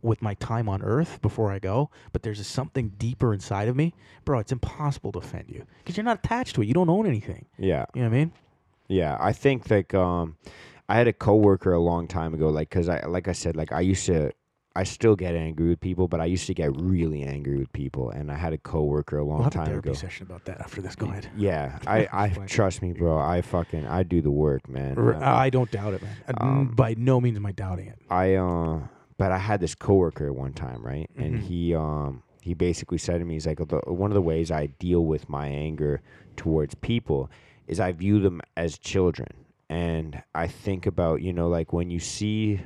with 0.01 0.21
my 0.21 0.33
time 0.35 0.67
on 0.67 0.81
earth 0.81 1.21
before 1.21 1.51
I 1.51 1.59
go, 1.59 1.89
but 2.11 2.23
there's 2.23 2.45
something 2.47 2.89
deeper 2.97 3.33
inside 3.33 3.67
of 3.67 3.75
me, 3.75 3.93
bro, 4.25 4.39
it's 4.39 4.51
impossible 4.51 5.11
to 5.11 5.19
offend 5.19 5.49
you 5.49 5.65
because 5.79 5.95
you're 5.95 6.03
not 6.03 6.19
attached 6.23 6.55
to 6.55 6.61
it. 6.61 6.67
You 6.67 6.73
don't 6.73 6.89
own 6.89 7.05
anything. 7.05 7.45
Yeah. 7.57 7.85
You 7.93 8.01
know 8.01 8.09
what 8.09 8.15
I 8.15 8.19
mean? 8.19 8.31
Yeah, 8.87 9.17
I 9.19 9.31
think 9.31 9.69
like 9.69 9.93
um, 9.93 10.37
I 10.91 10.95
had 10.95 11.07
a 11.07 11.13
coworker 11.13 11.71
a 11.73 11.79
long 11.79 12.07
time 12.07 12.33
ago, 12.33 12.49
like 12.49 12.69
because 12.69 12.89
I 12.89 13.05
like 13.05 13.27
I 13.27 13.31
said, 13.43 13.55
like 13.55 13.71
I 13.71 13.79
used 13.93 14.05
to, 14.07 14.31
I 14.75 14.83
still 14.83 15.15
get 15.15 15.35
angry 15.35 15.69
with 15.69 15.79
people, 15.79 16.07
but 16.07 16.19
I 16.19 16.25
used 16.25 16.47
to 16.47 16.53
get 16.53 16.69
really 16.75 17.23
angry 17.23 17.57
with 17.57 17.71
people, 17.71 18.09
and 18.09 18.29
I 18.31 18.35
had 18.35 18.51
a 18.53 18.57
coworker 18.57 19.17
a 19.17 19.23
long 19.23 19.37
We'll 19.39 19.43
have 19.45 19.55
a 19.55 19.57
time 19.57 19.67
therapy 19.67 19.89
ago. 19.89 19.97
session 19.97 20.23
about 20.29 20.43
that 20.45 20.59
after 20.59 20.81
this. 20.81 20.95
Go 20.95 21.07
ahead. 21.07 21.29
Yeah, 21.35 21.79
I, 21.87 22.07
I 22.23 22.27
trust 22.45 22.81
me, 22.81 22.91
bro. 22.93 23.17
I 23.17 23.41
fucking 23.41 23.85
I 23.87 24.03
do 24.03 24.21
the 24.21 24.31
work, 24.31 24.67
man. 24.67 24.97
R- 24.97 25.15
Um, 25.15 25.23
I 25.23 25.49
don't 25.49 25.71
doubt 25.71 25.93
it, 25.93 26.01
man. 26.03 26.17
Uh, 26.27 26.33
um, 26.45 26.67
By 26.75 26.95
no 26.97 27.21
means 27.21 27.37
am 27.37 27.45
I 27.45 27.53
doubting 27.53 27.87
it. 27.87 27.97
I 28.09 28.35
uh, 28.35 28.79
but 29.17 29.31
I 29.31 29.37
had 29.37 29.59
this 29.61 29.75
coworker 29.75 30.33
one 30.33 30.53
time, 30.53 30.81
right? 30.85 31.09
And 31.17 31.35
Mhm. 31.35 31.41
he 31.47 31.73
um 31.75 32.23
he 32.41 32.53
basically 32.53 32.97
said 32.97 33.19
to 33.19 33.25
me, 33.25 33.35
he's 33.35 33.45
like, 33.47 33.59
one 33.87 34.09
of 34.11 34.15
the 34.15 34.21
ways 34.33 34.51
I 34.51 34.65
deal 34.87 35.05
with 35.05 35.29
my 35.29 35.47
anger 35.47 36.01
towards 36.35 36.73
people 36.75 37.29
is 37.67 37.79
I 37.79 37.91
view 37.91 38.19
them 38.19 38.41
as 38.57 38.79
children, 38.79 39.29
and 39.71 40.21
I 40.35 40.47
think 40.47 40.85
about 40.85 41.21
you 41.21 41.33
know 41.33 41.47
like 41.47 41.73
when 41.73 41.89
you 41.89 41.99
see. 41.99 42.59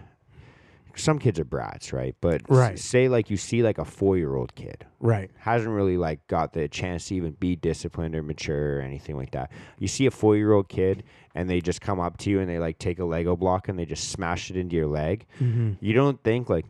Some 0.98 1.20
kids 1.20 1.42
are 1.42 1.44
brats, 1.44 1.92
right? 1.92 2.16
But 2.22 2.44
Right. 2.48 2.80
say 2.80 3.10
like 3.10 3.30
you 3.30 3.36
see 3.36 3.62
like 3.62 3.78
a 3.80 3.84
four 3.84 4.16
year 4.18 4.34
old 4.34 4.56
kid 4.56 4.86
Right. 5.02 5.30
hasn't 5.38 5.74
really 5.74 5.98
like 5.98 6.26
got 6.28 6.54
the 6.54 6.70
chance 6.70 7.10
to 7.10 7.16
even 7.16 7.34
be 7.34 7.58
disciplined 7.58 8.16
or 8.16 8.24
mature 8.24 8.78
or 8.78 8.80
anything 8.82 9.18
like 9.18 9.32
that. 9.32 9.52
You 9.78 9.90
see 9.90 10.06
a 10.06 10.12
four 10.12 10.38
year 10.38 10.54
old 10.54 10.70
kid 10.70 11.04
and 11.36 11.50
they 11.50 11.60
just 11.60 11.82
come 11.82 12.00
up 12.00 12.16
to 12.20 12.30
you 12.30 12.40
and 12.40 12.50
they 12.50 12.60
like 12.60 12.80
take 12.80 13.00
a 13.00 13.04
Lego 13.04 13.36
block 13.36 13.68
and 13.68 13.78
they 13.78 13.84
just 13.84 14.10
smash 14.10 14.50
it 14.50 14.56
into 14.56 14.78
your 14.78 14.88
leg. 14.88 15.26
Mm-hmm. 15.42 15.74
You 15.82 15.92
don't 15.92 16.24
think 16.24 16.48
like, 16.50 16.68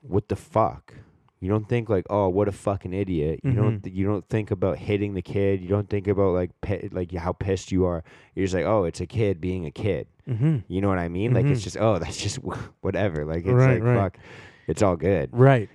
what 0.00 0.26
the 0.28 0.34
fuck? 0.34 0.92
You 1.40 1.48
don't 1.48 1.68
think 1.68 1.88
like, 1.88 2.04
oh, 2.10 2.28
what 2.28 2.48
a 2.48 2.52
fucking 2.52 2.92
idiot. 2.92 3.40
You 3.44 3.52
don't. 3.52 3.80
Th- 3.82 3.94
you 3.94 4.04
don't 4.04 4.28
think 4.28 4.50
about 4.50 4.78
hitting 4.78 5.14
the 5.14 5.22
kid. 5.22 5.60
You 5.60 5.68
don't 5.68 5.88
think 5.88 6.08
about 6.08 6.34
like 6.34 6.50
pi- 6.60 6.88
like 6.90 7.12
how 7.12 7.32
pissed 7.32 7.70
you 7.70 7.84
are. 7.86 8.02
You're 8.34 8.44
just 8.46 8.54
like, 8.54 8.64
oh, 8.64 8.84
it's 8.84 9.00
a 9.00 9.06
kid 9.06 9.40
being 9.40 9.64
a 9.66 9.70
kid. 9.70 10.08
Mm-hmm. 10.28 10.58
You 10.66 10.80
know 10.80 10.88
what 10.88 10.98
I 10.98 11.08
mean? 11.08 11.32
Like 11.34 11.46
it's 11.46 11.60
Mhm. 11.60 11.64
just, 11.64 11.76
oh, 11.78 11.98
that's 11.98 12.20
just 12.20 12.36
whatever. 12.80 13.24
Like 13.24 13.44
it's 13.46 13.48
Right, 13.52 13.74
like 13.74 13.82
right. 13.84 13.96
fuck, 13.96 14.18
it's 14.66 14.82
all 14.82 14.96
good 14.96 15.30
Right. 15.32 15.68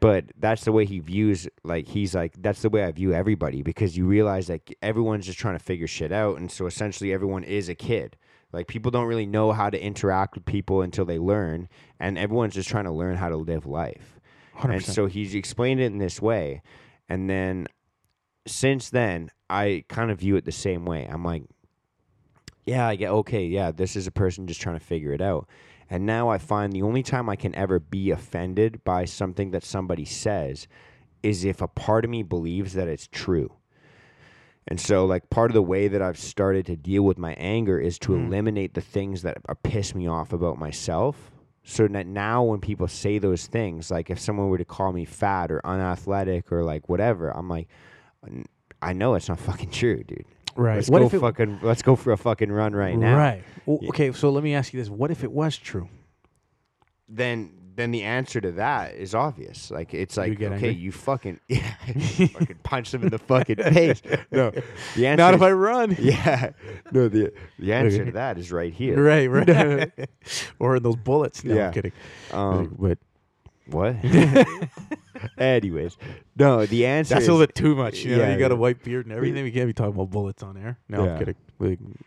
but 0.00 0.24
that's 0.38 0.64
the 0.64 0.72
way 0.72 0.84
he 0.84 0.98
views 0.98 1.48
like 1.64 1.86
he's 1.88 2.14
like 2.14 2.34
that's 2.42 2.60
the 2.60 2.68
way 2.68 2.84
i 2.84 2.90
view 2.92 3.14
everybody 3.14 3.62
because 3.62 3.96
you 3.96 4.04
realize 4.04 4.50
like 4.50 4.76
everyone's 4.82 5.24
just 5.24 5.38
trying 5.38 5.56
to 5.56 5.64
figure 5.64 5.86
shit 5.86 6.12
out 6.12 6.36
and 6.38 6.50
so 6.52 6.66
essentially 6.66 7.10
everyone 7.12 7.42
is 7.44 7.70
a 7.70 7.74
kid 7.74 8.14
like 8.52 8.66
people 8.66 8.90
don't 8.90 9.06
really 9.06 9.24
know 9.24 9.50
how 9.52 9.70
to 9.70 9.82
interact 9.82 10.34
with 10.34 10.44
people 10.44 10.82
until 10.82 11.06
they 11.06 11.18
learn 11.18 11.68
and 11.98 12.18
everyone's 12.18 12.52
just 12.52 12.68
trying 12.68 12.84
to 12.84 12.90
learn 12.92 13.16
how 13.16 13.30
to 13.30 13.36
live 13.38 13.64
life 13.64 14.11
100%. 14.58 14.72
and 14.72 14.84
so 14.84 15.06
he's 15.06 15.34
explained 15.34 15.80
it 15.80 15.86
in 15.86 15.98
this 15.98 16.20
way. 16.20 16.62
And 17.08 17.28
then 17.28 17.66
since 18.46 18.90
then 18.90 19.30
i 19.48 19.84
kind 19.88 20.10
of 20.10 20.18
view 20.18 20.36
it 20.36 20.44
the 20.44 20.52
same 20.52 20.84
way. 20.84 21.06
I'm 21.10 21.24
like 21.24 21.44
yeah 22.64 22.86
i 22.86 22.94
get 22.96 23.10
okay 23.10 23.44
yeah 23.44 23.72
this 23.72 23.96
is 23.96 24.06
a 24.06 24.12
person 24.12 24.46
just 24.46 24.60
trying 24.60 24.78
to 24.78 24.84
figure 24.84 25.12
it 25.12 25.20
out. 25.20 25.48
And 25.90 26.06
now 26.06 26.28
i 26.28 26.38
find 26.38 26.72
the 26.72 26.82
only 26.82 27.02
time 27.02 27.28
i 27.28 27.36
can 27.36 27.54
ever 27.54 27.78
be 27.80 28.10
offended 28.10 28.82
by 28.84 29.04
something 29.04 29.50
that 29.50 29.64
somebody 29.64 30.04
says 30.04 30.68
is 31.22 31.44
if 31.44 31.60
a 31.60 31.68
part 31.68 32.04
of 32.04 32.10
me 32.10 32.22
believes 32.22 32.72
that 32.74 32.88
it's 32.88 33.08
true. 33.10 33.52
And 34.68 34.80
so 34.80 35.04
like 35.06 35.28
part 35.28 35.50
of 35.50 35.54
the 35.54 35.62
way 35.62 35.88
that 35.88 36.00
i've 36.00 36.18
started 36.18 36.66
to 36.66 36.76
deal 36.76 37.02
with 37.02 37.18
my 37.18 37.32
anger 37.34 37.78
is 37.80 37.98
to 38.00 38.12
Mm. 38.12 38.26
eliminate 38.28 38.74
the 38.74 38.80
things 38.80 39.22
that 39.22 39.38
piss 39.64 39.92
me 39.94 40.06
off 40.06 40.32
about 40.32 40.56
myself 40.58 41.31
so 41.64 41.86
that 41.88 42.06
now 42.06 42.42
when 42.42 42.60
people 42.60 42.88
say 42.88 43.18
those 43.18 43.46
things 43.46 43.90
like 43.90 44.10
if 44.10 44.18
someone 44.18 44.48
were 44.48 44.58
to 44.58 44.64
call 44.64 44.92
me 44.92 45.04
fat 45.04 45.50
or 45.50 45.60
unathletic 45.64 46.50
or 46.50 46.64
like 46.64 46.88
whatever 46.88 47.30
i'm 47.30 47.48
like 47.48 47.68
i 48.80 48.92
know 48.92 49.14
it's 49.14 49.28
not 49.28 49.38
fucking 49.48 49.70
true 49.70 50.02
dude 50.04 50.24
right. 50.56 50.76
let's 50.76 50.90
what 50.90 50.98
go 51.00 51.06
if 51.06 51.14
it, 51.14 51.20
fucking 51.20 51.58
let's 51.62 51.82
go 51.82 51.94
for 51.94 52.12
a 52.12 52.16
fucking 52.16 52.50
run 52.50 52.74
right 52.74 52.96
now 52.96 53.16
Right. 53.16 53.44
Well. 53.64 53.78
Okay, 53.90 54.10
so 54.10 54.30
let 54.30 54.42
me 54.42 54.54
ask 54.54 54.72
you 54.72 54.80
this: 54.80 54.88
What 54.88 55.12
if 55.12 55.22
it 55.22 55.30
was 55.30 55.56
true? 55.56 55.88
then 57.08 57.52
then 57.74 57.90
the 57.90 58.02
answer 58.02 58.40
to 58.40 58.52
that 58.52 58.94
is 58.94 59.14
obvious. 59.14 59.70
Like 59.70 59.94
it's 59.94 60.16
like 60.16 60.32
okay, 60.32 60.46
angry? 60.46 60.70
you 60.70 60.92
fucking 60.92 61.40
yeah, 61.48 61.74
you 61.94 62.26
fucking 62.28 62.58
punch 62.62 62.90
them 62.90 63.02
in 63.02 63.08
the 63.10 63.18
fucking 63.18 63.56
face. 63.56 64.02
No, 64.30 64.50
the 64.94 65.06
answer. 65.06 65.16
Not 65.22 65.34
if 65.34 65.40
is- 65.40 65.42
I 65.46 65.52
run. 65.52 65.96
Yeah, 65.98 66.50
no. 66.90 67.08
The 67.08 67.32
the 67.58 67.72
answer 67.72 68.04
to 68.04 68.12
that 68.12 68.38
is 68.38 68.50
right 68.52 68.72
here. 68.72 69.02
Right, 69.02 69.26
right. 69.26 69.90
or 70.58 70.76
in 70.76 70.82
those 70.82 70.96
bullets. 70.96 71.44
No, 71.44 71.54
Yeah. 71.54 71.66
I'm 71.68 71.72
kidding. 71.72 71.92
Um, 72.32 72.76
but 72.78 72.98
what? 73.66 73.96
Anyways, 75.38 75.96
no. 76.36 76.66
The 76.66 76.86
answer. 76.86 77.14
that's 77.14 77.22
is, 77.24 77.28
a 77.28 77.32
little 77.32 77.46
bit 77.46 77.54
too 77.54 77.74
much. 77.76 78.00
You 78.04 78.16
know, 78.16 78.22
Yeah, 78.22 78.32
you 78.32 78.38
got 78.38 78.50
a 78.50 78.56
white 78.56 78.82
beard 78.82 79.06
and 79.06 79.14
everything. 79.14 79.44
We 79.44 79.50
can't 79.52 79.66
be 79.66 79.72
talking 79.72 79.94
about 79.94 80.10
bullets 80.10 80.42
on 80.42 80.56
air. 80.56 80.78
No, 80.88 81.04
Yeah. 81.04 81.12
I'm 81.12 81.18
kidding. 81.18 81.98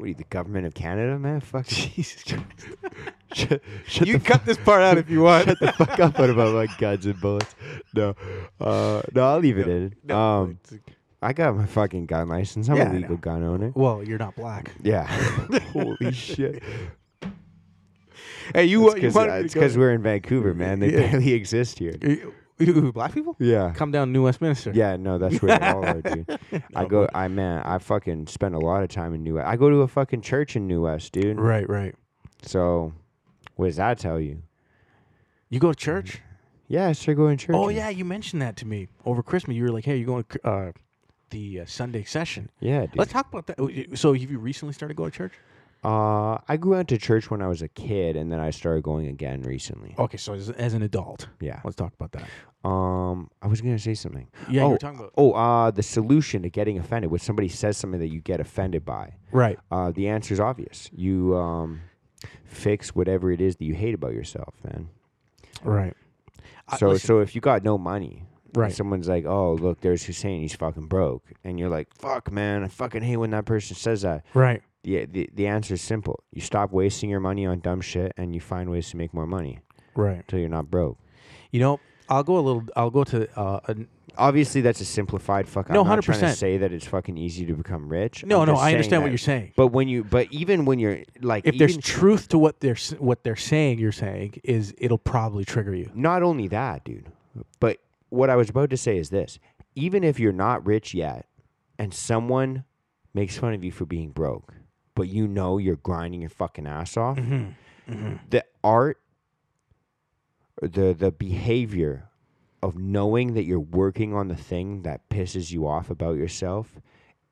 What 0.00 0.06
are 0.06 0.08
you, 0.08 0.14
the 0.14 0.24
government 0.24 0.64
of 0.64 0.72
Canada, 0.72 1.18
man? 1.18 1.42
Fuck. 1.42 1.66
Jesus 1.68 2.22
Christ. 2.24 2.44
shut, 3.34 3.62
shut 3.86 4.08
you 4.08 4.18
cut 4.18 4.46
this 4.46 4.56
part 4.56 4.80
out 4.80 4.96
if 4.96 5.10
you 5.10 5.20
want. 5.20 5.44
Shut 5.44 5.60
the 5.60 5.72
fuck 5.72 6.00
up 6.00 6.18
about 6.18 6.54
my 6.54 6.66
guns 6.78 7.04
and 7.04 7.20
bullets. 7.20 7.54
No, 7.94 8.14
uh, 8.62 9.02
no, 9.14 9.26
I'll 9.28 9.40
leave 9.40 9.58
it 9.58 9.68
in. 9.68 9.94
No, 10.02 10.18
um, 10.18 10.58
I 11.20 11.34
got 11.34 11.54
my 11.54 11.66
fucking 11.66 12.06
gun 12.06 12.30
license. 12.30 12.70
I'm 12.70 12.76
Yeah, 12.78 12.90
a 12.90 12.94
legal 12.94 13.18
gun 13.18 13.44
owner. 13.44 13.72
well, 13.74 14.02
you're 14.02 14.16
not 14.16 14.36
black. 14.36 14.72
Yeah. 14.82 15.04
Holy 15.74 16.12
shit. 16.12 16.62
Hey, 18.54 18.64
you, 18.64 18.88
uh, 18.88 18.94
you 18.94 19.08
It's 19.14 19.52
because 19.52 19.76
we're 19.76 19.92
in 19.92 20.02
Vancouver, 20.02 20.54
man. 20.54 20.80
They 20.80 20.92
Yeah. 20.94 21.10
barely 21.10 21.34
exist 21.34 21.78
here. 21.78 21.92
You- 22.60 22.92
black 22.92 23.14
people 23.14 23.34
Yeah. 23.38 23.72
come 23.74 23.90
down 23.90 24.08
to 24.08 24.12
New 24.12 24.24
Westminster. 24.24 24.72
Yeah, 24.74 24.96
no, 24.96 25.18
that's 25.18 25.40
where 25.42 25.58
they 25.58 25.66
all 25.66 25.84
are, 25.84 26.00
dude. 26.02 26.38
I 26.74 26.84
go, 26.84 27.08
I 27.14 27.28
man, 27.28 27.62
I 27.64 27.78
fucking 27.78 28.26
spend 28.26 28.54
a 28.54 28.58
lot 28.58 28.82
of 28.82 28.88
time 28.90 29.14
in 29.14 29.22
New 29.22 29.34
West. 29.36 29.48
I 29.48 29.56
go 29.56 29.70
to 29.70 29.76
a 29.82 29.88
fucking 29.88 30.20
church 30.22 30.56
in 30.56 30.66
New 30.66 30.82
West, 30.82 31.12
dude. 31.12 31.38
Right, 31.38 31.68
right. 31.68 31.94
So, 32.42 32.92
what 33.56 33.66
does 33.66 33.76
that 33.76 33.98
tell 33.98 34.20
you? 34.20 34.42
You 35.48 35.58
go 35.58 35.72
to 35.72 35.78
church? 35.78 36.20
Yeah, 36.68 36.86
I 36.88 36.92
started 36.92 37.16
going 37.16 37.36
to 37.36 37.46
church. 37.46 37.56
Oh 37.56 37.68
yeah, 37.68 37.88
you 37.88 38.04
mentioned 38.04 38.40
that 38.42 38.56
to 38.58 38.66
me 38.66 38.88
over 39.04 39.22
Christmas. 39.22 39.56
You 39.56 39.64
were 39.64 39.70
like, 39.72 39.84
"Hey, 39.84 39.96
you're 39.96 40.06
going 40.06 40.22
to 40.24 40.48
uh, 40.48 40.72
the 41.30 41.60
uh, 41.60 41.64
Sunday 41.66 42.04
session?" 42.04 42.48
Yeah, 42.60 42.82
dude. 42.86 42.96
Let's 42.96 43.10
talk 43.12 43.26
about 43.28 43.48
that. 43.48 43.56
Oh, 43.58 43.68
So, 43.94 44.12
have 44.12 44.30
you 44.30 44.38
recently 44.38 44.72
started 44.72 44.96
going 44.96 45.10
to 45.10 45.16
church? 45.16 45.32
Uh, 45.82 46.36
I 46.46 46.56
grew 46.58 46.74
out 46.76 46.88
to 46.88 46.98
church 46.98 47.30
when 47.30 47.40
I 47.40 47.48
was 47.48 47.62
a 47.62 47.68
kid, 47.68 48.14
and 48.16 48.30
then 48.30 48.38
I 48.38 48.50
started 48.50 48.82
going 48.82 49.06
again 49.06 49.42
recently. 49.42 49.94
Okay, 49.98 50.18
so 50.18 50.34
as, 50.34 50.50
as 50.50 50.74
an 50.74 50.82
adult, 50.82 51.28
Yeah. 51.40 51.60
let's 51.64 51.76
talk 51.76 51.94
about 51.98 52.12
that. 52.12 52.68
Um, 52.68 53.30
I 53.40 53.46
was 53.46 53.62
gonna 53.62 53.78
say 53.78 53.94
something. 53.94 54.28
Yeah, 54.50 54.52
you 54.52 54.60
oh, 54.60 54.68
were 54.70 54.78
talking 54.78 54.98
about 54.98 55.12
Oh, 55.16 55.32
uh, 55.32 55.70
the 55.70 55.82
solution 55.82 56.42
to 56.42 56.50
getting 56.50 56.78
offended 56.78 57.10
when 57.10 57.20
somebody 57.20 57.48
says 57.48 57.78
something 57.78 57.98
that 58.00 58.08
you 58.08 58.20
get 58.20 58.40
offended 58.40 58.84
by. 58.84 59.14
right. 59.32 59.58
Uh, 59.70 59.90
the 59.92 60.08
answer 60.08 60.34
is 60.34 60.40
obvious. 60.40 60.90
You 60.92 61.34
um, 61.38 61.80
fix 62.44 62.94
whatever 62.94 63.32
it 63.32 63.40
is 63.40 63.56
that 63.56 63.64
you 63.64 63.74
hate 63.74 63.94
about 63.94 64.12
yourself, 64.12 64.52
man. 64.62 64.90
Right. 65.64 65.94
I- 66.68 66.76
So, 66.76 66.88
listen, 66.90 67.06
so 67.06 67.18
if 67.20 67.34
you 67.34 67.40
got 67.40 67.64
no 67.64 67.78
money, 67.78 68.24
Right. 68.54 68.72
Someone's 68.72 69.08
like, 69.08 69.24
"Oh, 69.26 69.54
look, 69.54 69.80
there's 69.80 70.02
Hussein. 70.04 70.40
He's 70.42 70.54
fucking 70.54 70.86
broke," 70.86 71.24
and 71.44 71.58
you're 71.58 71.68
like, 71.68 71.88
"Fuck, 71.96 72.30
man, 72.32 72.64
I 72.64 72.68
fucking 72.68 73.02
hate 73.02 73.16
when 73.18 73.30
that 73.30 73.44
person 73.44 73.76
says 73.76 74.02
that." 74.02 74.24
right. 74.34 74.62
Yeah, 74.82 75.04
the 75.10 75.28
the 75.34 75.46
answer 75.46 75.74
is 75.74 75.82
simple. 75.82 76.24
You 76.32 76.40
stop 76.40 76.72
wasting 76.72 77.10
your 77.10 77.20
money 77.20 77.44
on 77.46 77.60
dumb 77.60 77.80
shit, 77.82 78.12
and 78.16 78.34
you 78.34 78.40
find 78.40 78.70
ways 78.70 78.88
to 78.90 78.96
make 78.96 79.12
more 79.12 79.26
money 79.26 79.58
Right. 79.94 80.16
until 80.16 80.38
you're 80.38 80.48
not 80.48 80.70
broke. 80.70 80.98
You 81.50 81.60
know, 81.60 81.80
I'll 82.08 82.22
go 82.22 82.38
a 82.38 82.40
little. 82.40 82.64
I'll 82.74 82.90
go 82.90 83.04
to 83.04 83.28
uh, 83.38 83.60
an, 83.66 83.88
Obviously, 84.18 84.60
that's 84.60 84.80
a 84.80 84.84
simplified 84.84 85.48
fuck. 85.48 85.68
No, 85.70 85.82
I'm 85.82 85.86
not 85.88 85.98
100%. 86.04 86.34
say 86.34 86.56
that 86.58 86.72
it's 86.72 86.86
fucking 86.86 87.16
easy 87.16 87.46
to 87.46 87.54
become 87.54 87.88
rich. 87.88 88.24
no, 88.24 88.44
no. 88.44 88.54
I 88.56 88.64
saying 88.64 88.74
understand 88.74 89.02
what 89.02 89.10
you're 89.12 89.18
saying. 89.18 89.52
But 89.54 89.68
when 89.68 89.86
you, 89.86 90.02
but 90.02 90.26
even 90.32 90.64
when 90.64 90.78
you're 90.80 91.00
like, 91.20 91.46
If 91.46 91.58
there's 91.58 91.76
truth 91.76 92.28
to 92.28 92.38
what 92.38 92.58
they're 92.60 92.76
what 92.98 93.22
they're 93.22 93.36
saying, 93.36 93.78
you're 93.78 93.92
saying 93.92 94.40
is 94.42 94.74
it'll 94.78 94.98
probably 94.98 95.44
trigger 95.44 95.74
you. 95.74 95.90
not 95.94 96.22
only 96.22 96.48
that, 96.48 96.84
dude, 96.84 97.06
but 97.60 97.78
what 98.10 98.28
I 98.30 98.36
was 98.36 98.50
about 98.50 98.70
to 98.70 98.76
say 98.76 98.98
is 98.98 99.10
this: 99.10 99.38
even 99.74 100.04
if 100.04 100.20
you're 100.20 100.32
not 100.32 100.64
rich 100.66 100.92
yet, 100.94 101.26
and 101.78 101.92
someone 101.94 102.64
makes 103.14 103.38
fun 103.38 103.54
of 103.54 103.64
you 103.64 103.72
for 103.72 103.86
being 103.86 104.10
broke, 104.10 104.54
but 104.94 105.08
you 105.08 105.26
know 105.26 105.58
you're 105.58 105.76
grinding 105.76 106.20
your 106.20 106.30
fucking 106.30 106.66
ass 106.66 106.96
off, 106.96 107.16
Mm-hmm. 107.18 108.12
the 108.28 108.44
art, 108.62 108.98
the 110.60 110.94
the 110.96 111.10
behavior 111.10 112.08
of 112.62 112.76
knowing 112.76 113.34
that 113.34 113.44
you're 113.44 113.58
working 113.58 114.14
on 114.14 114.28
the 114.28 114.36
thing 114.36 114.82
that 114.82 115.08
pisses 115.08 115.50
you 115.50 115.66
off 115.66 115.88
about 115.90 116.16
yourself 116.16 116.78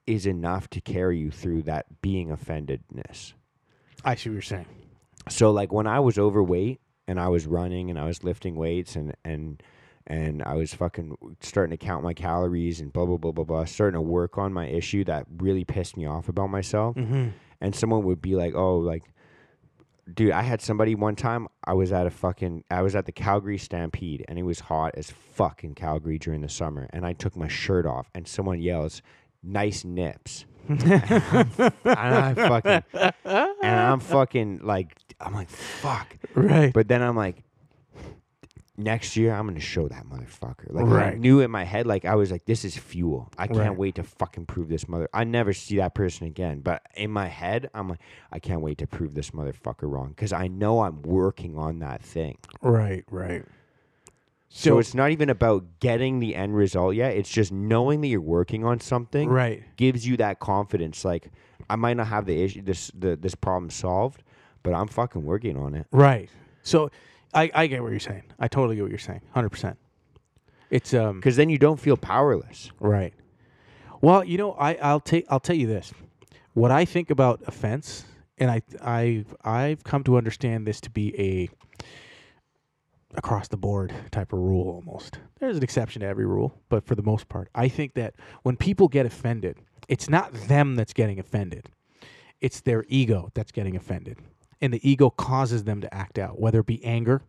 is 0.06 0.26
enough 0.26 0.70
to 0.70 0.80
carry 0.80 1.18
you 1.18 1.30
through 1.30 1.60
that 1.62 2.00
being 2.00 2.28
offendedness. 2.28 3.34
I 4.04 4.14
see 4.14 4.30
what 4.30 4.34
you're 4.34 4.42
saying. 4.42 4.64
So 5.28 5.50
like 5.50 5.70
when 5.70 5.86
I 5.86 6.00
was 6.00 6.16
overweight 6.18 6.80
and 7.06 7.20
I 7.20 7.28
was 7.28 7.46
running 7.46 7.90
and 7.90 7.98
I 7.98 8.06
was 8.06 8.24
lifting 8.24 8.56
weights 8.56 8.96
and 8.96 9.14
and 9.24 9.62
and 10.08 10.42
I 10.42 10.54
was 10.54 10.72
fucking 10.72 11.16
starting 11.40 11.76
to 11.76 11.76
count 11.76 12.02
my 12.02 12.14
calories 12.14 12.80
and 12.80 12.92
blah 12.92 13.04
blah 13.04 13.18
blah 13.18 13.30
blah 13.30 13.44
blah, 13.44 13.64
starting 13.66 13.94
to 13.94 14.00
work 14.00 14.38
on 14.38 14.52
my 14.52 14.66
issue 14.66 15.04
that 15.04 15.26
really 15.36 15.64
pissed 15.64 15.96
me 15.96 16.06
off 16.06 16.28
about 16.28 16.48
myself. 16.48 16.96
Mm-hmm. 16.96 17.28
And 17.60 17.74
someone 17.74 18.02
would 18.04 18.22
be 18.22 18.34
like, 18.34 18.54
"Oh, 18.54 18.78
like, 18.78 19.04
dude, 20.12 20.32
I 20.32 20.42
had 20.42 20.62
somebody 20.62 20.94
one 20.94 21.14
time. 21.14 21.46
I 21.62 21.74
was 21.74 21.92
at 21.92 22.06
a 22.06 22.10
fucking, 22.10 22.64
I 22.70 22.80
was 22.80 22.96
at 22.96 23.04
the 23.04 23.12
Calgary 23.12 23.58
Stampede, 23.58 24.24
and 24.28 24.38
it 24.38 24.44
was 24.44 24.60
hot 24.60 24.94
as 24.96 25.10
fuck 25.10 25.62
in 25.62 25.74
Calgary 25.74 26.18
during 26.18 26.40
the 26.40 26.48
summer. 26.48 26.88
And 26.90 27.04
I 27.04 27.12
took 27.12 27.36
my 27.36 27.48
shirt 27.48 27.84
off, 27.84 28.10
and 28.14 28.26
someone 28.26 28.60
yells, 28.60 29.02
"Nice 29.42 29.84
nips." 29.84 30.46
and 30.68 30.82
I 31.84 32.34
fucking, 32.34 32.82
and 33.24 33.80
I'm 33.80 34.00
fucking 34.00 34.60
like, 34.62 34.96
I'm 35.20 35.34
like, 35.34 35.48
fuck. 35.48 36.16
Right. 36.34 36.72
But 36.72 36.88
then 36.88 37.02
I'm 37.02 37.16
like, 37.16 37.42
next 38.78 39.16
year 39.16 39.34
I'm 39.34 39.46
gonna 39.46 39.60
show 39.60 39.88
that 39.88 40.06
motherfucker. 40.06 40.72
Like 40.72 40.86
I 40.86 41.14
knew 41.14 41.40
in 41.40 41.50
my 41.50 41.64
head, 41.64 41.86
like 41.86 42.04
I 42.04 42.14
was 42.14 42.30
like, 42.30 42.44
this 42.46 42.64
is 42.64 42.76
fuel. 42.76 43.30
I 43.36 43.46
can't 43.48 43.58
Right. 43.58 43.76
wait 43.76 43.94
to 43.96 44.02
fucking 44.04 44.46
prove 44.46 44.68
this 44.68 44.88
mother. 44.88 45.08
I 45.12 45.24
never 45.24 45.52
see 45.52 45.76
that 45.78 45.94
person 45.94 46.26
again. 46.26 46.60
But 46.60 46.82
in 46.94 47.10
my 47.10 47.26
head, 47.26 47.68
I'm 47.74 47.88
like, 47.88 48.00
I 48.32 48.38
can't 48.38 48.60
wait 48.62 48.78
to 48.78 48.86
prove 48.86 49.14
this 49.14 49.32
motherfucker 49.32 49.90
wrong 49.90 50.10
because 50.10 50.32
I 50.32 50.46
know 50.48 50.80
I'm 50.80 51.02
working 51.02 51.58
on 51.58 51.80
that 51.80 52.02
thing. 52.02 52.38
right. 52.62 53.04
Right. 53.10 53.44
So, 54.50 54.70
So, 54.70 54.78
it's 54.78 54.94
not 54.94 55.10
even 55.10 55.28
about 55.28 55.78
getting 55.78 56.20
the 56.20 56.34
end 56.34 56.56
result 56.56 56.94
yet. 56.94 57.14
It's 57.14 57.28
just 57.28 57.52
knowing 57.52 58.00
that 58.00 58.06
you're 58.06 58.20
working 58.22 58.64
on 58.64 58.80
something 58.80 59.28
right. 59.28 59.62
gives 59.76 60.06
you 60.06 60.16
that 60.16 60.38
confidence. 60.40 61.04
Like 61.04 61.30
I 61.68 61.76
might 61.76 61.98
not 61.98 62.06
have 62.06 62.24
the 62.24 62.42
issue, 62.42 62.62
this 62.62 62.90
the 62.98 63.14
this 63.16 63.34
problem 63.34 63.68
solved, 63.70 64.22
but 64.62 64.72
I'm 64.72 64.88
fucking 64.88 65.22
working 65.24 65.58
on 65.58 65.74
it. 65.74 65.86
Right. 65.92 66.30
So 66.62 66.90
I, 67.34 67.50
I 67.54 67.66
get 67.66 67.82
what 67.82 67.90
you're 67.90 68.00
saying. 68.00 68.24
I 68.38 68.48
totally 68.48 68.76
get 68.76 68.82
what 68.82 68.90
you're 68.90 68.98
saying. 68.98 69.20
Hundred 69.32 69.50
percent. 69.50 69.78
It's 70.70 70.92
um 70.94 71.16
Because 71.16 71.36
then 71.36 71.48
you 71.48 71.58
don't 71.58 71.80
feel 71.80 71.96
powerless. 71.96 72.70
right. 72.80 73.14
Well, 74.00 74.22
you 74.24 74.38
know, 74.38 74.52
I 74.52 74.74
I'll 74.74 75.00
take 75.00 75.26
I'll 75.28 75.40
tell 75.40 75.56
you 75.56 75.66
this. 75.66 75.92
What 76.54 76.70
I 76.70 76.84
think 76.84 77.10
about 77.10 77.40
offense, 77.46 78.04
and 78.38 78.50
I 78.50 78.62
I 78.82 79.24
I've 79.44 79.84
come 79.84 80.04
to 80.04 80.16
understand 80.16 80.66
this 80.66 80.80
to 80.82 80.90
be 80.90 81.18
a 81.18 81.48
across 83.14 83.48
the 83.48 83.56
board 83.56 83.92
type 84.10 84.32
of 84.32 84.38
rule 84.38 84.68
almost. 84.68 85.18
There's 85.40 85.56
an 85.56 85.62
exception 85.62 86.00
to 86.00 86.06
every 86.06 86.26
rule, 86.26 86.54
but 86.68 86.84
for 86.84 86.94
the 86.94 87.02
most 87.02 87.28
part, 87.28 87.48
I 87.54 87.68
think 87.68 87.94
that 87.94 88.14
when 88.42 88.56
people 88.56 88.88
get 88.88 89.06
offended, 89.06 89.56
it's 89.88 90.08
not 90.08 90.32
them 90.32 90.76
that's 90.76 90.92
getting 90.92 91.18
offended. 91.18 91.70
It's 92.40 92.60
their 92.60 92.84
ego 92.88 93.30
that's 93.34 93.50
getting 93.50 93.74
offended. 93.76 94.18
And 94.60 94.72
the 94.72 94.88
ego 94.88 95.10
causes 95.10 95.64
them 95.64 95.80
to 95.80 95.94
act 95.94 96.18
out, 96.18 96.40
whether 96.40 96.60
it 96.60 96.66
be 96.66 96.84
anger, 96.84 97.22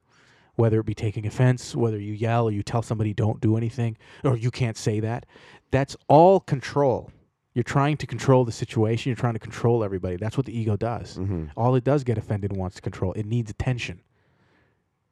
whether 0.55 0.79
it 0.79 0.85
be 0.85 0.95
taking 0.95 1.25
offense, 1.25 1.75
whether 1.75 1.99
you 1.99 2.13
yell 2.13 2.45
or 2.45 2.51
you 2.51 2.63
tell 2.63 2.81
somebody 2.81 3.13
don't 3.13 3.39
do 3.39 3.55
anything 3.55 3.97
or 4.23 4.35
you 4.35 4.51
can't 4.51 4.77
say 4.77 4.99
that. 4.99 5.25
That's 5.71 5.95
all 6.07 6.39
control. 6.39 7.11
You're 7.53 7.63
trying 7.63 7.97
to 7.97 8.07
control 8.07 8.45
the 8.45 8.51
situation, 8.51 9.09
you're 9.09 9.15
trying 9.17 9.33
to 9.33 9.39
control 9.39 9.83
everybody. 9.83 10.17
That's 10.17 10.37
what 10.37 10.45
the 10.45 10.57
ego 10.57 10.75
does. 10.75 11.17
Mm-hmm. 11.17 11.45
All 11.57 11.75
it 11.75 11.83
does 11.83 12.03
get 12.03 12.17
offended 12.17 12.51
and 12.51 12.59
wants 12.59 12.75
to 12.77 12.81
control. 12.81 13.13
It 13.13 13.25
needs 13.25 13.51
attention. 13.51 14.01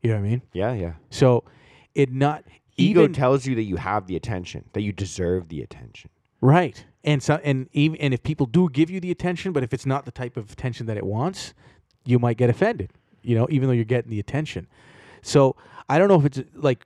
You 0.02 0.12
know 0.12 0.18
what 0.20 0.26
I 0.26 0.30
mean? 0.30 0.42
Yeah, 0.54 0.74
yeah. 0.74 0.94
So 1.10 1.44
it 1.96 2.12
not 2.12 2.44
Ego 2.78 3.08
tells 3.08 3.46
you 3.48 3.56
that 3.56 3.64
you 3.64 3.78
have 3.78 4.06
the 4.06 4.16
attention, 4.16 4.66
that 4.74 4.82
you 4.82 4.92
deserve 4.92 5.50
the 5.50 5.62
attention. 5.62 6.10
right. 6.42 6.86
And 7.04 7.24
so 7.24 7.40
and 7.44 7.70
even 7.72 7.98
and 8.02 8.14
if 8.14 8.22
people 8.22 8.46
do 8.46 8.70
give 8.70 8.90
you 8.90 9.00
the 9.00 9.12
attention, 9.12 9.54
but 9.54 9.64
if 9.64 9.74
it's 9.74 9.86
not 9.86 10.04
the 10.06 10.12
type 10.12 10.36
of 10.36 10.52
attention 10.52 10.88
that 10.88 10.98
it 10.98 11.06
wants, 11.06 11.54
you 12.08 12.20
might 12.20 12.38
get 12.38 12.50
offended. 12.50 12.92
You 13.22 13.36
know, 13.36 13.48
even 13.50 13.68
though 13.68 13.74
you're 13.74 13.84
getting 13.86 14.10
the 14.12 14.20
attention. 14.20 14.68
So 15.22 15.56
I 15.90 15.98
don't 15.98 16.08
know 16.08 16.20
if 16.20 16.26
it's 16.26 16.42
like 16.54 16.86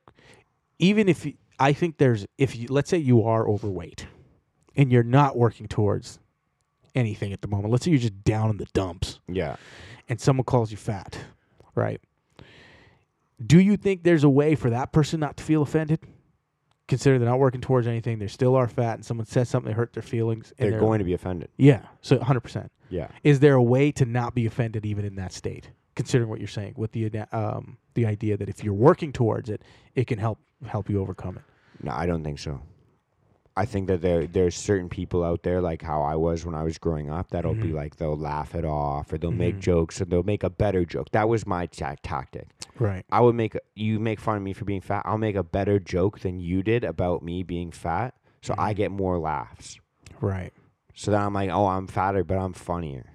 even 0.79 1.07
if 1.07 1.27
I 1.59 1.73
think 1.73 1.97
there's 1.97 2.25
if 2.37 2.55
you 2.55 2.67
let's 2.69 2.89
say 2.89 2.97
you 2.97 3.23
are 3.23 3.47
overweight 3.47 4.07
and 4.75 4.91
you're 4.91 5.03
not 5.03 5.37
working 5.37 5.67
towards 5.67 6.19
anything 6.95 7.31
at 7.33 7.41
the 7.41 7.47
moment. 7.47 7.71
Let's 7.71 7.85
say 7.85 7.91
you're 7.91 7.99
just 7.99 8.23
down 8.23 8.49
in 8.49 8.57
the 8.57 8.65
dumps 8.73 9.19
Yeah. 9.27 9.57
and 10.09 10.19
someone 10.19 10.43
calls 10.45 10.71
you 10.71 10.77
fat, 10.77 11.17
right? 11.75 12.01
Do 13.45 13.59
you 13.59 13.77
think 13.77 14.03
there's 14.03 14.23
a 14.23 14.29
way 14.29 14.55
for 14.55 14.69
that 14.69 14.91
person 14.91 15.19
not 15.19 15.37
to 15.37 15.43
feel 15.43 15.61
offended? 15.61 15.99
Consider 16.87 17.17
they're 17.19 17.29
not 17.29 17.39
working 17.39 17.61
towards 17.61 17.87
anything, 17.87 18.19
they 18.19 18.27
still 18.27 18.55
are 18.55 18.67
fat, 18.67 18.95
and 18.95 19.05
someone 19.05 19.25
says 19.25 19.47
something 19.49 19.69
that 19.69 19.75
hurt 19.77 19.93
their 19.93 20.03
feelings. 20.03 20.51
And 20.59 20.71
They're 20.73 20.79
going 20.79 20.99
to 20.99 21.05
be 21.05 21.13
offended. 21.13 21.49
yeah, 21.57 21.83
so 22.01 22.17
100%. 22.17 22.69
Yeah. 22.91 23.07
Is 23.23 23.39
there 23.39 23.55
a 23.55 23.63
way 23.63 23.91
to 23.93 24.05
not 24.05 24.35
be 24.35 24.45
offended 24.45 24.85
even 24.85 25.05
in 25.05 25.15
that 25.15 25.33
state? 25.33 25.71
Considering 25.95 26.29
what 26.29 26.39
you're 26.39 26.47
saying, 26.47 26.73
with 26.77 26.91
the 26.91 27.09
um, 27.35 27.77
the 27.95 28.05
idea 28.05 28.37
that 28.37 28.47
if 28.47 28.63
you're 28.63 28.73
working 28.73 29.11
towards 29.11 29.49
it, 29.49 29.61
it 29.95 30.05
can 30.07 30.19
help 30.19 30.39
help 30.65 30.89
you 30.89 31.01
overcome 31.01 31.37
it. 31.37 31.43
No, 31.83 31.91
I 31.91 32.05
don't 32.05 32.23
think 32.23 32.39
so. 32.39 32.61
I 33.57 33.65
think 33.65 33.87
that 33.87 34.01
there 34.01 34.25
there's 34.25 34.55
certain 34.55 34.87
people 34.87 35.21
out 35.23 35.43
there 35.43 35.59
like 35.59 35.81
how 35.81 36.01
I 36.01 36.15
was 36.15 36.45
when 36.45 36.55
I 36.55 36.63
was 36.63 36.77
growing 36.77 37.09
up 37.09 37.29
that'll 37.31 37.53
be 37.55 37.69
Mhm. 37.69 37.73
like 37.73 37.97
they'll 37.97 38.17
laugh 38.17 38.55
it 38.55 38.63
off 38.63 39.11
or 39.11 39.17
they'll 39.17 39.31
make 39.31 39.57
Mhm. 39.57 39.59
jokes 39.59 39.99
or 39.99 40.05
they'll 40.05 40.23
make 40.23 40.43
a 40.43 40.49
better 40.49 40.85
joke. 40.85 41.11
That 41.11 41.27
was 41.27 41.45
my 41.45 41.65
ta- 41.65 41.95
tactic. 42.01 42.47
Right. 42.79 43.05
I 43.11 43.19
would 43.19 43.35
make 43.35 43.55
a, 43.55 43.59
you 43.75 43.99
make 43.99 44.21
fun 44.21 44.37
of 44.37 44.43
me 44.43 44.53
for 44.53 44.63
being 44.63 44.79
fat. 44.79 45.01
I'll 45.05 45.17
make 45.17 45.35
a 45.35 45.43
better 45.43 45.79
joke 45.79 46.19
than 46.21 46.39
you 46.39 46.63
did 46.63 46.85
about 46.85 47.23
me 47.23 47.43
being 47.43 47.71
fat, 47.71 48.15
so 48.41 48.55
I 48.57 48.73
Mhm. 48.73 48.77
get 48.77 48.91
more 48.91 49.19
laughs. 49.19 49.77
Right. 50.21 50.53
So 50.93 51.11
then 51.11 51.21
I'm 51.21 51.33
like, 51.33 51.49
oh, 51.49 51.67
I'm 51.67 51.87
fatter, 51.87 52.23
but 52.23 52.37
I'm 52.37 52.53
funnier. 52.53 53.05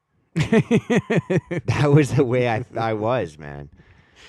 that 0.34 1.90
was 1.92 2.12
the 2.12 2.24
way 2.24 2.48
I 2.48 2.64
I 2.76 2.94
was, 2.94 3.38
man. 3.38 3.70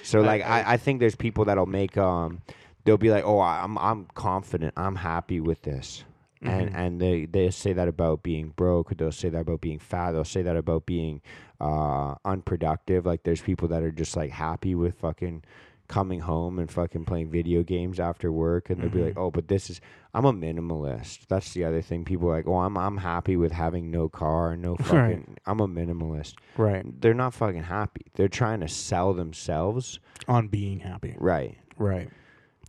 So 0.04 0.22
like 0.22 0.44
I- 0.44 0.74
I, 0.74 0.78
think 0.78 1.00
there's 1.00 1.16
people 1.16 1.46
that'll 1.46 1.66
make 1.66 1.98
um 1.98 2.42
they'll 2.84 2.98
be 2.98 3.10
like, 3.10 3.24
"Oh, 3.26 3.40
I'm 3.40 3.78
I'm 3.80 4.06
confident. 4.14 4.74
I'm 4.78 4.96
happy 4.96 5.40
with 5.40 5.64
this." 5.64 6.04
And 6.42 6.70
Mhm. 6.70 6.76
and 6.76 7.02
they 7.02 7.26
they 7.26 7.50
say 7.50 7.74
that 7.74 7.88
about 7.88 8.22
being 8.22 8.50
broke, 8.50 8.96
they'll 8.98 9.12
say 9.12 9.30
that 9.30 9.42
about 9.42 9.62
being 9.62 9.80
fat, 9.80 10.12
they'll 10.12 10.24
say 10.24 10.44
that 10.44 10.56
about 10.58 10.86
being 10.86 11.22
uh 11.60 12.16
unproductive. 12.24 13.06
Like 13.06 13.24
there's 13.24 13.42
people 13.42 13.68
that 13.70 13.82
are 13.82 13.92
just 13.92 14.16
like 14.16 14.30
happy 14.32 14.76
with 14.76 15.00
fucking 15.00 15.44
coming 15.88 16.20
home 16.22 16.58
and 16.60 16.70
fucking 16.72 17.06
playing 17.06 17.30
video 17.30 17.62
games 17.64 18.00
after 18.00 18.32
work 18.32 18.70
and 18.70 18.82
they'll 18.82 18.90
be 18.90 19.04
like, 19.04 19.14
Mhm. 19.16 19.22
"Oh, 19.22 19.32
but 19.32 19.48
this 19.48 19.70
is 19.70 19.80
I'm 20.14 20.26
a 20.26 20.34
minimalist." 20.34 21.28
That's 21.28 21.54
the 21.54 21.64
other 21.64 21.82
thing. 21.82 22.04
People 22.06 22.30
are 22.30 22.36
like, 22.38 22.48
"Oh, 22.48 22.56
I'm 22.58 22.78
I'm 22.78 22.98
happy 22.98 23.36
with 23.38 23.52
having 23.52 23.92
no 23.92 24.10
car, 24.10 24.56
no 24.58 24.76
fucking 24.80 24.98
Right. 25.00 25.40
I'm 25.46 25.60
a 25.60 25.68
minimalist." 25.68 26.36
right. 26.58 26.84
They're 27.02 27.14
not 27.14 27.34
fucking 27.34 27.64
happy. 27.64 28.06
They're 28.16 28.28
trying 28.28 28.62
to 28.62 28.68
sell 28.68 29.14
themselves. 29.14 30.00
On 30.28 30.48
being 30.48 30.80
happy. 30.80 31.16
Right. 31.20 31.58
Right. 31.78 32.10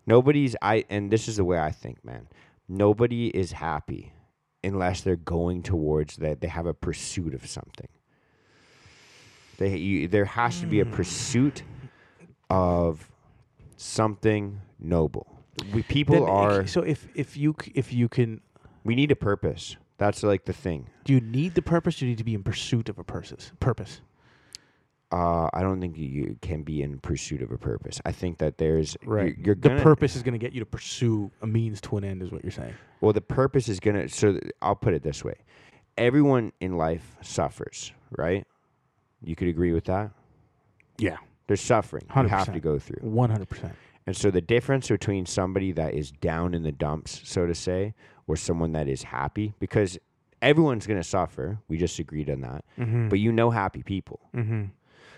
Nobody's 0.07 0.55
I 0.61 0.85
and 0.91 1.11
this 1.11 1.27
is 1.29 1.37
the 1.37 1.45
way 1.45 1.59
I 1.59 1.71
think, 1.71 2.05
man. 2.05 2.29
Nobody 2.69 3.29
is 3.29 3.53
happy 3.53 4.13
unless 4.65 5.01
they're 5.03 5.17
going 5.17 5.63
towards 5.63 6.17
that 6.17 6.41
they 6.41 6.49
have 6.49 6.67
a 6.67 6.75
pursuit 6.75 7.33
of 7.35 7.47
something. 7.47 7.89
They 9.59 9.77
you, 9.77 10.09
there 10.09 10.25
has 10.27 10.61
to 10.61 10.67
be 10.67 10.81
a 10.81 10.85
Hmm. 10.85 10.93
pursuit 10.93 11.63
of 12.51 13.11
something 13.77 14.61
noble. 14.79 15.27
We 15.73 15.83
people 15.83 16.21
Then, 16.21 16.29
are 16.29 16.67
so 16.67 16.83
if 16.83 17.09
if 17.15 17.37
you 17.37 17.55
c- 17.61 17.73
if 17.75 17.93
you 17.93 18.09
can 18.09 18.41
we 18.85 18.95
need 18.95 19.11
a 19.11 19.17
purpose. 19.17 19.77
That's 19.99 20.23
like 20.23 20.45
the 20.45 20.53
thing. 20.53 20.91
do 21.05 21.15
you 21.15 21.21
need 21.21 21.55
the 21.55 21.63
purpose? 21.63 22.03
You 22.03 22.09
need 22.09 22.19
to 22.19 22.25
be 22.25 22.35
in 22.35 22.43
pursuit 22.43 22.89
of 22.91 22.99
a 22.99 23.05
purpose. 23.05 23.51
Purpose. 23.61 24.03
Uh, 25.13 25.49
I 25.55 25.63
don't 25.63 25.81
think 25.81 25.97
you 25.97 26.37
can 26.43 26.63
be 26.63 26.83
in 26.83 26.99
pursuit 26.99 27.41
of 27.41 27.53
a 27.53 27.59
purpose. 27.59 28.01
I 28.05 28.13
think 28.13 28.39
that 28.39 28.59
there's 28.59 28.97
you're, 29.03 29.29
you're 29.29 29.55
the 29.55 29.69
gonna 29.69 29.83
purpose 29.83 30.17
is 30.17 30.23
going 30.23 30.33
to 30.33 30.39
get 30.39 30.53
you 30.53 30.61
to 30.61 30.67
pursue 30.67 31.31
a 31.43 31.47
means 31.47 31.81
to 31.83 31.97
an 31.97 32.05
end, 32.05 32.23
is 32.23 32.33
what 32.33 32.43
you're 32.43 32.51
saying. 32.51 32.75
Well, 33.01 33.13
the 33.13 33.21
purpose 33.21 33.69
is 33.69 33.79
gonna. 33.79 34.09
So 34.09 34.33
th- 34.33 34.53
I'll 34.61 34.75
put 34.75 34.95
it 34.95 35.03
this 35.05 35.25
way: 35.25 35.37
everyone 35.97 36.53
in 36.61 36.77
life 36.77 37.17
suffers, 37.23 37.93
right? 38.19 38.47
You 39.23 39.37
could 39.37 39.49
agree 39.49 39.73
with 39.73 39.85
that. 39.85 40.11
Yeah, 40.99 41.19
There's 41.47 41.61
suffering 41.61 42.05
you 42.15 42.23
have 42.29 42.53
to 42.53 42.61
go 42.61 42.79
through, 42.79 43.09
one 43.09 43.31
hundred 43.31 43.49
percent. 43.49 43.75
and 44.07 44.17
so 44.17 44.31
the 44.31 44.41
difference 44.41 44.89
between 44.89 45.27
somebody 45.27 45.73
that 45.73 45.95
is 45.95 46.11
down 46.11 46.55
in 46.55 46.63
the 46.63 46.73
dumps, 46.73 47.21
so 47.25 47.47
to 47.47 47.55
say, 47.55 47.95
or 48.27 48.37
someone 48.37 48.73
that 48.73 48.89
is 48.89 49.05
happy, 49.05 49.55
because 49.61 49.99
everyone's 50.43 50.87
gonna 50.87 51.05
suffer. 51.05 51.59
We 51.69 51.77
just 51.79 51.99
agreed 51.99 52.29
on 52.31 52.41
that. 52.43 52.65
Mm-hmm. 52.79 53.09
But 53.09 53.19
you 53.21 53.31
know 53.33 53.51
happy 53.51 53.83
people. 53.83 54.21
mm-hmm. 54.35 54.65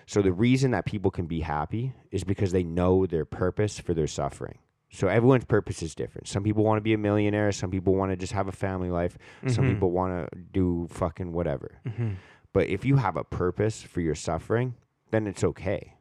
So 0.06 0.22
the 0.22 0.32
reason 0.32 0.70
that 0.70 0.86
people 0.86 1.10
can 1.10 1.26
be 1.26 1.40
happy 1.40 1.92
is 2.10 2.24
because 2.24 2.50
they 2.52 2.62
know 2.62 3.05
their 3.05 3.26
purpose 3.26 3.78
for 3.78 3.92
their 3.92 4.06
suffering. 4.06 4.56
So 4.90 5.06
everyone's 5.06 5.44
purpose 5.44 5.82
is 5.82 5.94
different. 5.94 6.28
Some 6.28 6.42
people 6.42 6.64
want 6.64 6.78
to 6.78 6.82
be 6.82 6.94
a 6.94 6.98
millionaire. 6.98 7.52
Some 7.52 7.70
people 7.70 7.94
want 7.94 8.10
to 8.12 8.16
just 8.16 8.32
have 8.32 8.48
a 8.48 8.52
family 8.52 8.88
life. 8.88 9.18
Some 9.46 9.66
Mhm. 9.66 9.74
people 9.74 9.90
want 9.90 10.30
to 10.32 10.38
do 10.38 10.88
fucking 10.90 11.32
whatever. 11.32 11.72
Mm-hmm. 11.86 12.12
But 12.55 12.68
if 12.68 12.86
you 12.86 12.96
have 12.96 13.18
a 13.18 13.24
purpose 13.24 13.82
for 13.82 14.00
your 14.00 14.14
suffering, 14.14 14.76
then 15.10 15.26
it's 15.26 15.44
okay. 15.44 15.92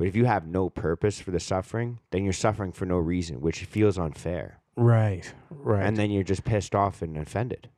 But 0.00 0.08
if 0.08 0.16
you 0.16 0.24
have 0.24 0.46
no 0.46 0.70
purpose 0.70 1.20
for 1.20 1.30
the 1.30 1.38
suffering, 1.38 1.98
then 2.10 2.24
you're 2.24 2.32
suffering 2.32 2.72
for 2.72 2.86
no 2.86 2.96
reason, 2.96 3.42
which 3.42 3.64
feels 3.64 3.98
unfair. 3.98 4.58
Right, 4.74 5.30
right. 5.50 5.84
And 5.84 5.94
then 5.94 6.10
you're 6.10 6.22
just 6.22 6.42
pissed 6.42 6.74
off 6.74 7.02
and 7.02 7.18
offended. 7.18 7.68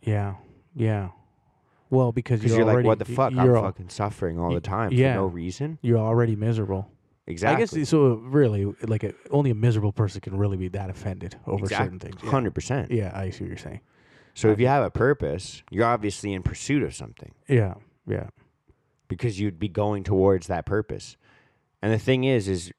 yeah, 0.00 0.36
yeah. 0.74 1.10
Well, 1.90 2.10
because 2.10 2.40
Because 2.40 2.56
you're, 2.56 2.64
you're, 2.66 2.76
like, 2.76 2.86
what 2.86 2.98
the 2.98 3.04
fuck? 3.04 3.34
I'm 3.34 3.54
al- 3.54 3.64
fucking 3.64 3.90
suffering 3.90 4.40
all 4.40 4.54
the 4.54 4.62
time 4.62 4.92
yeah. 4.92 5.12
for 5.12 5.20
no 5.20 5.26
reason. 5.26 5.78
you're 5.82 5.98
already 5.98 6.36
miserable. 6.36 6.90
Exactly. 7.26 7.62
I 7.62 7.80
guess 7.82 7.90
so. 7.90 8.14
Really, 8.14 8.64
like 8.88 9.04
a, 9.04 9.12
only 9.30 9.50
a 9.50 9.54
miserable 9.54 9.92
person 9.92 10.22
can 10.22 10.38
really 10.38 10.56
be 10.56 10.68
that 10.68 10.88
offended 10.88 11.36
over 11.46 11.66
certain 11.66 11.98
things. 11.98 12.16
Yeah. 12.24 12.30
Hundred 12.30 12.54
percent. 12.54 12.90
Yeah, 12.90 13.12
I 13.14 13.28
see 13.28 13.44
what 13.44 13.48
you're 13.48 13.58
saying. 13.58 13.80
So 14.32 14.50
if 14.52 14.58
you 14.58 14.68
have 14.68 14.82
a 14.82 14.90
purpose, 14.90 15.62
you're 15.70 15.84
obviously 15.84 16.32
in 16.32 16.42
pursuit 16.42 16.82
of 16.82 16.94
something 16.94 17.32
Yeah, 17.46 17.74
yeah. 18.06 18.28
Because 19.14 19.38
you'd 19.38 19.58
be 19.60 19.68
going 19.68 20.02
towards 20.02 20.48
that 20.48 20.66
purpose. 20.66 21.16
And 21.80 21.92
the 21.92 21.98
thing 21.98 22.24
is, 22.24 22.48
is 22.48 22.72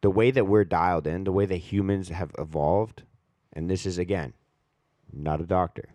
the 0.00 0.10
way 0.10 0.30
that 0.32 0.46
we're 0.46 0.64
dialed 0.64 1.06
in, 1.06 1.24
the 1.24 1.32
way 1.32 1.46
that 1.46 1.56
humans 1.56 2.08
have 2.08 2.32
evolved, 2.38 3.02
and 3.52 3.70
this 3.70 3.86
is 3.86 3.96
again, 3.98 4.32
not 5.12 5.40
a 5.40 5.44
doctor, 5.46 5.88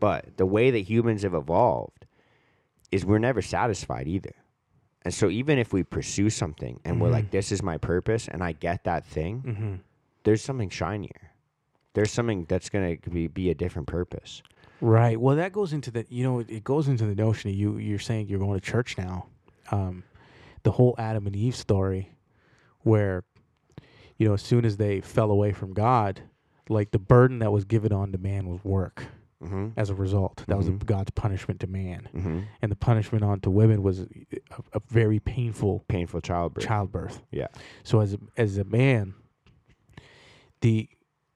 but 0.00 0.36
the 0.36 0.46
way 0.46 0.70
that 0.70 0.80
humans 0.80 1.22
have 1.22 1.34
evolved 1.34 2.04
is 2.92 3.04
we're 3.06 3.18
never 3.18 3.40
satisfied 3.42 4.06
either. 4.06 4.34
And 5.02 5.12
so 5.14 5.28
even 5.30 5.58
if 5.58 5.72
we 5.72 5.82
pursue 5.82 6.30
something 6.30 6.80
and 6.84 7.00
we're 7.00 7.08
Mhm. 7.08 7.12
like, 7.12 7.30
this 7.30 7.50
is 7.52 7.62
my 7.62 7.78
purpose, 7.78 8.28
and 8.28 8.42
I 8.42 8.52
get 8.52 8.84
that 8.84 9.04
thing, 9.06 9.42
Mm-hmm. 9.46 9.74
there's 10.24 10.42
something 10.42 10.68
shinier. 10.70 11.30
There's 11.94 12.10
something 12.12 12.44
that's 12.46 12.68
gonna 12.68 12.96
be, 13.10 13.26
be 13.28 13.50
a 13.50 13.54
different 13.54 13.88
purpose. 13.88 14.42
Right. 14.84 15.18
Well, 15.18 15.36
that 15.36 15.52
goes 15.52 15.72
into 15.72 15.90
the 15.90 16.04
you 16.10 16.22
know 16.24 16.40
it, 16.40 16.50
it 16.50 16.62
goes 16.64 16.88
into 16.88 17.06
the 17.06 17.14
notion 17.14 17.48
of 17.50 17.56
you 17.56 17.78
you're 17.78 17.98
saying 17.98 18.28
you're 18.28 18.38
going 18.38 18.58
to 18.60 18.64
church 18.64 18.98
now. 18.98 19.26
Um, 19.70 20.04
the 20.62 20.72
whole 20.72 20.94
Adam 20.98 21.26
and 21.26 21.34
Eve 21.34 21.56
story, 21.56 22.10
where 22.80 23.24
you 24.18 24.28
know 24.28 24.34
as 24.34 24.42
soon 24.42 24.64
as 24.66 24.76
they 24.76 25.00
fell 25.00 25.30
away 25.30 25.52
from 25.52 25.72
God, 25.72 26.20
like 26.68 26.90
the 26.90 26.98
burden 26.98 27.38
that 27.38 27.50
was 27.50 27.64
given 27.64 27.92
on 27.92 28.12
to 28.12 28.18
man 28.18 28.46
was 28.46 28.62
work. 28.62 29.04
Mm-hmm. 29.42 29.68
As 29.76 29.88
a 29.90 29.94
result, 29.94 30.42
that 30.48 30.56
was 30.56 30.68
Mhm. 30.68 30.80
a, 30.82 30.84
God's 30.84 31.10
punishment 31.12 31.60
to 31.60 31.66
man, 31.66 32.08
Mm-hmm. 32.14 32.40
and 32.62 32.70
the 32.72 32.76
punishment 32.76 33.24
on 33.24 33.40
to 33.40 33.50
women 33.50 33.82
was 33.82 34.00
a, 34.00 34.06
a 34.74 34.80
very 34.88 35.18
painful 35.18 35.84
Painful 35.88 36.20
childbirth. 36.20 36.64
childbirth. 36.66 37.22
Yeah. 37.30 37.48
So 37.84 38.00
as 38.00 38.14
a, 38.14 38.18
as 38.36 38.56
a 38.58 38.64
man, 38.64 39.14
the 40.60 40.88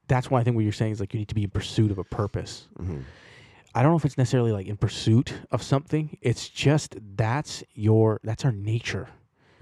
that's 0.06 0.30
why 0.30 0.40
I 0.40 0.44
think 0.44 0.54
what 0.56 0.62
you're 0.64 0.72
saying 0.72 0.92
is 0.92 1.00
like 1.00 1.12
you 1.12 1.18
need 1.18 1.28
to 1.28 1.34
be 1.34 1.44
in 1.44 1.50
pursuit 1.50 1.90
of 1.90 1.98
a 1.98 2.04
purpose. 2.04 2.66
I 3.78 3.82
don't 3.82 3.92
know 3.92 3.96
if 3.96 4.05
it's 4.05 4.18
necessarily 4.18 4.50
like 4.50 4.66
in 4.66 4.76
pursuit 4.76 5.34
of 5.52 5.62
something. 5.62 6.18
It's 6.20 6.48
just 6.48 6.96
that's 7.16 7.62
your 7.74 8.18
that's 8.24 8.44
our 8.44 8.50
nature. 8.50 9.09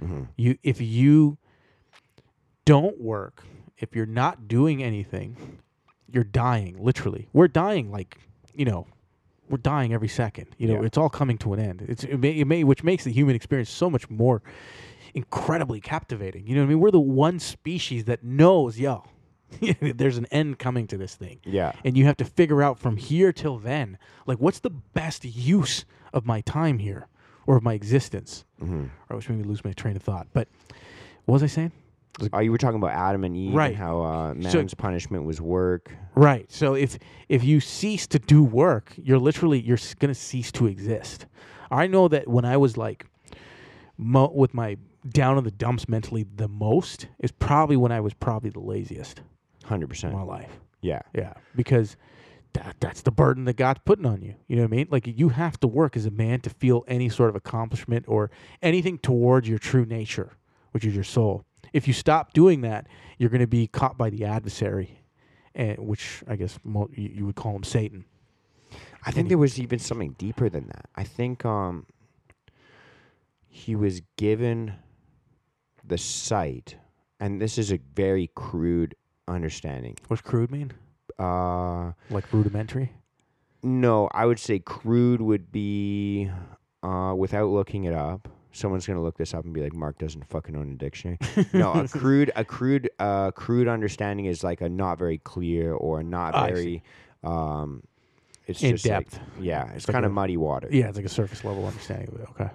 Mm-hmm. 0.03 0.23
You 0.37 0.57
if 0.63 0.81
you 0.81 1.37
don't 2.65 2.99
work, 2.99 3.45
if 3.77 3.95
you're 3.95 4.07
not 4.07 4.49
doing 4.49 4.83
anything, 4.83 5.59
you're 6.11 6.25
dying 6.25 6.77
literally. 6.83 7.29
We're 7.35 7.49
dying 7.49 7.91
like, 7.91 8.19
you 8.55 8.65
know, 8.65 8.87
we're 9.51 9.59
dying 9.59 9.93
every 9.93 10.09
second. 10.09 10.47
You 10.57 10.69
know, 10.69 10.81
Yeah. 10.81 10.87
it's 10.87 10.97
all 10.97 11.11
coming 11.11 11.37
to 11.39 11.53
an 11.53 11.61
end. 11.61 11.83
It's 11.87 12.05
it 12.05 12.17
may, 12.19 12.31
it 12.31 12.47
may 12.47 12.65
which 12.65 12.83
makes 12.83 13.05
the 13.05 13.13
human 13.13 13.37
experience 13.37 13.69
so 13.69 13.91
much 13.91 14.09
more 14.09 14.43
incredibly 15.13 15.81
captivating. 15.81 16.47
You 16.47 16.55
know 16.55 16.63
what 16.63 16.67
I 16.67 16.69
mean? 16.71 16.81
We're 16.81 16.91
the 16.91 17.01
one 17.01 17.39
species 17.39 18.07
that 18.07 18.25
knows, 18.25 18.79
yo, 18.79 19.05
there's 19.81 20.19
an 20.19 20.27
end 20.33 20.59
coming 20.59 20.87
to 20.89 20.97
this 20.97 21.15
thing 21.15 21.39
Yeah. 21.45 21.73
and 21.85 21.97
you 21.97 22.05
have 22.07 22.17
to 22.19 22.25
figure 22.25 22.63
out 22.63 22.79
from 22.79 22.97
here 22.97 23.33
till 23.33 23.59
then 23.59 23.99
like 24.27 24.39
what's 24.39 24.59
the 24.61 24.71
best 24.71 25.25
use 25.25 25.85
of 26.13 26.27
my 26.27 26.41
time 26.43 26.79
here 26.79 27.07
or 27.47 27.57
of 27.57 27.63
my 27.63 27.75
existence 27.75 28.45
Mm-hmm. 28.61 28.87
or 29.11 29.17
which 29.17 29.29
made 29.29 29.39
me 29.39 29.45
lose 29.45 29.65
my 29.65 29.73
train 29.73 29.97
of 29.97 30.03
thought 30.03 30.27
but 30.33 30.49
what 31.27 31.35
was 31.35 31.43
i 31.43 31.47
saying 31.47 31.73
Oh, 32.33 32.39
you 32.39 32.51
were 32.51 32.57
talking 32.57 32.79
about 32.79 32.93
Adam 32.93 33.25
and 33.25 33.37
Eve 33.37 33.53
Right. 33.53 33.73
and 33.73 33.77
how 33.77 34.01
uh, 34.01 34.35
So- 34.51 34.65
punishment 34.79 35.25
was 35.25 35.39
work. 35.41 35.93
right 36.15 36.51
so 36.51 36.75
if 36.75 36.99
if 37.29 37.45
you 37.45 37.61
cease 37.61 38.07
to 38.09 38.19
do 38.19 38.43
work 38.43 38.95
you're 38.97 39.19
literally 39.19 39.61
you're 39.61 39.79
gonna 39.99 40.15
cease 40.15 40.51
to 40.53 40.67
exist 40.67 41.27
i 41.71 41.87
know 41.87 42.09
that 42.09 42.27
when 42.27 42.45
i 42.47 42.57
was 42.57 42.77
like 42.79 43.05
mo- 43.99 44.33
with 44.35 44.55
my 44.55 44.77
down 45.09 45.37
in 45.39 45.45
the 45.45 45.51
dumps 45.51 45.89
mentally 45.89 46.25
the 46.37 46.49
most 46.49 47.07
is 47.21 47.31
probably 47.31 47.77
when 47.77 47.93
i 47.93 48.01
was 48.01 48.15
probably 48.15 48.49
the 48.51 48.61
laziest 48.61 49.21
Hundred 49.67 49.89
percent. 49.89 50.15
my 50.15 50.23
life 50.23 50.51
Yeah. 50.81 51.03
Yeah, 51.15 51.35
because 51.55 51.97
that 52.53 52.77
that's 52.81 53.03
the 53.03 53.11
burden 53.11 53.45
that 53.45 53.57
God's 53.57 53.81
putting 53.85 54.07
on 54.07 54.23
you. 54.23 54.35
You 54.49 54.57
know 54.57 54.63
what 54.63 54.73
I 54.73 54.77
mean? 54.77 54.89
Like 54.91 55.07
you 55.07 55.29
have 55.31 55.59
to 55.61 55.67
work 55.67 55.97
as 55.97 56.07
a 56.07 56.11
man 56.11 56.41
to 56.41 56.51
feel 56.51 56.85
any 56.89 57.09
sort 57.09 57.29
of 57.29 57.37
accomplishment 57.37 58.07
or 58.09 58.31
anything 58.63 58.99
towards 58.99 59.49
your 59.49 59.59
true 59.59 59.85
nature, 59.85 60.33
which 60.71 60.85
is 60.85 60.95
your 60.95 61.05
soul. 61.05 61.45
If 61.73 61.87
you 61.87 61.93
stop 61.93 62.33
doing 62.33 62.63
that, 62.63 62.87
you're 63.19 63.29
going 63.31 63.41
to 63.41 63.47
be 63.47 63.67
caught 63.67 63.99
by 63.99 64.09
the 64.09 64.25
adversary, 64.25 65.01
and 65.55 65.79
which 65.79 66.23
I 66.27 66.37
guess 66.37 66.59
mo- 66.65 66.89
you, 66.95 67.11
you 67.13 67.27
would 67.27 67.37
call 67.37 67.55
him 67.57 67.65
Satan. 67.65 68.05
I 69.05 69.11
think 69.11 69.29
there 69.29 69.39
was 69.39 69.59
even 69.59 69.79
something 69.79 70.15
deeper 70.19 70.49
than 70.49 70.67
that. 70.69 70.87
I 70.97 71.05
think 71.05 71.45
um, 71.45 71.87
he 73.47 73.77
was 73.77 74.01
given 74.17 74.75
the 75.85 75.99
sight, 75.99 76.77
and 77.21 77.41
this 77.41 77.59
is 77.59 77.73
a 77.73 77.79
very 77.95 78.31
crude 78.35 78.95
understanding. 79.29 79.97
What's 80.09 80.23
crude 80.23 80.51
mean? 80.51 80.73
Uh, 81.19 81.93
Like 82.11 82.33
rudimentary? 82.33 82.93
no, 83.63 84.09
I 84.13 84.27
would 84.27 84.39
say 84.39 84.59
crude 84.59 85.21
would 85.21 85.51
be 85.51 86.31
uh, 86.83 87.15
without 87.17 87.49
looking 87.49 87.85
it 87.85 87.95
up. 87.95 88.29
Someone's 88.53 88.87
gonna 88.87 89.03
look 89.03 89.17
this 89.19 89.35
up 89.35 89.45
and 89.45 89.53
be 89.53 89.61
like, 89.63 89.75
"Mark 89.75 89.99
doesn't 89.99 90.25
fucking 90.29 90.57
own 90.57 90.71
a 90.73 90.75
dictionary." 90.77 91.19
no, 91.53 91.73
a 91.73 91.89
crude, 92.01 92.31
a 92.37 92.45
crude, 92.45 92.89
uh, 92.99 93.31
crude 93.33 93.69
understanding 93.69 94.27
is 94.27 94.43
like 94.45 94.61
a 94.63 94.69
not 94.69 94.99
very 94.99 95.19
clear 95.19 95.73
or 95.75 96.03
not 96.03 96.35
see. 96.35 96.53
very. 96.55 96.83
Um, 97.25 97.83
it's 98.47 98.63
In 98.63 98.73
just 98.73 98.87
like- 98.87 99.11
depth. 99.11 99.21
yeah, 99.41 99.65
it's, 99.67 99.77
It's 99.77 99.89
like 99.89 99.95
kind 99.95 100.07
of 100.07 100.13
a- 100.13 100.15
muddy 100.15 100.37
water. 100.37 100.69
Yeah, 100.71 100.87
it's 100.89 100.97
like 100.97 101.05
a 101.05 101.11
surface 101.11 101.45
level 101.45 101.67
understanding 101.67 102.09
of 102.15 102.21
it. 102.21 102.29
Okay. 102.31 102.51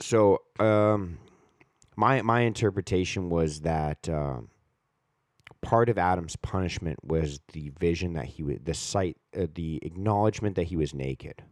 So, 0.00 0.42
um, 0.60 1.18
my 1.96 2.20
my 2.22 2.40
interpretation 2.42 3.30
was 3.30 3.60
that 3.62 4.08
um, 4.08 4.48
part 5.62 5.88
of 5.88 5.98
Adam's 5.98 6.36
punishment 6.36 6.98
was 7.04 7.40
the 7.52 7.70
vision 7.78 8.12
that 8.14 8.26
he 8.26 8.42
was, 8.42 8.58
the 8.62 8.74
sight, 8.74 9.16
uh, 9.38 9.46
the 9.54 9.78
acknowledgement 9.82 10.56
that 10.56 10.64
he 10.64 10.76
was 10.76 10.94
naked, 10.94 11.42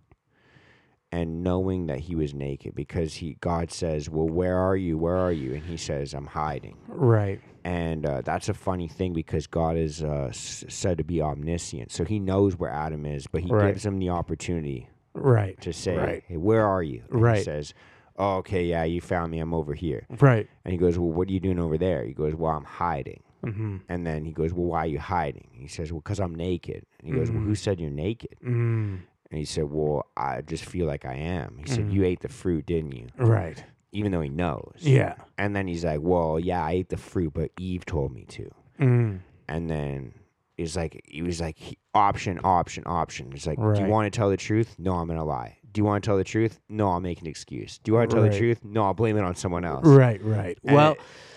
and 1.12 1.42
knowing 1.44 1.86
that 1.86 2.00
he 2.00 2.14
was 2.16 2.34
naked, 2.34 2.74
because 2.74 3.14
he 3.14 3.36
God 3.40 3.70
says, 3.70 4.10
"Well, 4.10 4.28
where 4.28 4.56
are 4.58 4.76
you? 4.76 4.98
Where 4.98 5.16
are 5.16 5.32
you?" 5.32 5.54
And 5.54 5.62
he 5.64 5.76
says, 5.76 6.12
"I'm 6.14 6.26
hiding." 6.26 6.76
Right. 6.88 7.40
And 7.64 8.04
uh, 8.04 8.20
that's 8.22 8.48
a 8.50 8.54
funny 8.54 8.88
thing 8.88 9.14
because 9.14 9.46
God 9.46 9.76
is 9.76 10.02
uh, 10.02 10.26
s- 10.28 10.64
said 10.68 10.98
to 10.98 11.04
be 11.04 11.22
omniscient, 11.22 11.90
so 11.92 12.04
He 12.04 12.18
knows 12.18 12.58
where 12.58 12.70
Adam 12.70 13.06
is, 13.06 13.26
but 13.26 13.40
He 13.42 13.50
Right. 13.50 13.68
gives 13.68 13.86
him 13.86 13.98
the 13.98 14.10
opportunity 14.10 14.88
Right. 15.14 15.58
to 15.62 15.72
say, 15.72 15.96
Right. 15.96 16.22
"Hey, 16.26 16.36
where 16.36 16.66
are 16.66 16.82
you?" 16.82 17.02
And 17.08 17.18
He 17.20 17.22
Right. 17.24 17.44
says, 17.44 17.72
"Oh, 18.18 18.36
okay, 18.38 18.64
yeah, 18.64 18.84
you 18.84 19.00
found 19.00 19.30
me. 19.32 19.38
I'm 19.38 19.54
over 19.54 19.72
here." 19.74 20.06
Right. 20.20 20.46
And 20.64 20.72
he 20.72 20.78
goes, 20.78 20.98
"Well, 20.98 21.10
what 21.12 21.28
are 21.28 21.32
you 21.32 21.40
doing 21.40 21.58
over 21.58 21.78
there?" 21.78 22.04
He 22.04 22.12
goes, 22.12 22.34
"Well, 22.34 22.52
I'm 22.52 22.64
hiding." 22.64 23.22
Mm-hmm. 23.44 23.76
And 23.88 24.06
then 24.06 24.24
he 24.24 24.32
goes, 24.32 24.52
"Well, 24.52 24.66
why 24.66 24.80
are 24.80 24.86
you 24.86 24.98
hiding?" 24.98 25.48
He 25.52 25.68
says, 25.68 25.92
"Well, 25.92 26.00
because 26.00 26.20
I'm 26.20 26.34
naked." 26.34 26.84
And 26.98 27.08
he 27.08 27.18
goes, 27.18 27.30
"Well, 27.30 27.40
who 27.42 27.52
Mhm. 27.52 27.56
said 27.58 27.80
you're 27.80 27.90
naked?" 27.90 28.36
Mm. 28.44 29.00
And 29.30 29.38
he 29.38 29.44
said, 29.46 29.64
Well, 29.64 30.06
I 30.16 30.42
just 30.42 30.64
feel 30.64 30.86
like 30.86 31.04
I 31.04 31.14
am. 31.14 31.56
He 31.58 31.68
said, 31.68 31.86
Mhm. 31.86 31.92
You 31.92 32.04
ate 32.04 32.20
the 32.20 32.28
fruit, 32.28 32.66
didn't 32.66 32.92
you? 32.92 33.08
Right. 33.16 33.64
Even 33.90 34.12
though 34.12 34.20
he 34.20 34.28
knows. 34.28 34.74
Yeah. 34.78 35.14
And 35.38 35.56
then 35.56 35.66
he's 35.66 35.84
like, 35.84 36.00
Well, 36.02 36.38
yeah, 36.38 36.64
I 36.64 36.72
ate 36.72 36.88
the 36.88 36.96
fruit, 36.96 37.32
but 37.34 37.50
Eve 37.58 37.84
told 37.84 38.12
me 38.12 38.26
to. 38.26 38.48
Mm. 38.78 39.20
And 39.48 39.68
then 39.68 40.12
he's 40.56 40.76
like, 40.76 41.00
He 41.06 41.22
was 41.22 41.40
like, 41.40 41.56
Option, 41.94 42.38
option, 42.44 42.84
option. 42.86 43.32
He's 43.32 43.46
like, 43.46 43.58
Do 43.58 43.80
you 43.82 43.88
want 43.88 44.12
to 44.12 44.16
tell 44.16 44.30
the 44.30 44.36
truth? 44.36 44.76
No, 44.78 44.92
I'm 44.94 45.06
going 45.08 45.18
to 45.18 45.24
lie. 45.24 45.58
Do 45.72 45.80
you 45.80 45.84
want 45.84 46.04
to 46.04 46.08
tell 46.08 46.16
the 46.18 46.22
truth? 46.22 46.60
No, 46.68 46.90
I'll 46.90 47.00
make 47.00 47.20
an 47.20 47.26
excuse. 47.26 47.78
Do 47.78 47.90
you 47.90 47.96
want 47.96 48.10
to 48.10 48.14
tell 48.14 48.22
Right. 48.22 48.30
the 48.30 48.38
truth? 48.38 48.60
No, 48.62 48.84
I'll 48.84 48.94
blame 48.94 49.16
it 49.16 49.24
on 49.24 49.34
someone 49.34 49.64
else. 49.64 49.84
Right. 49.84 50.22
Right. 50.22 50.56
And- 50.64 50.76
well. 50.76 50.96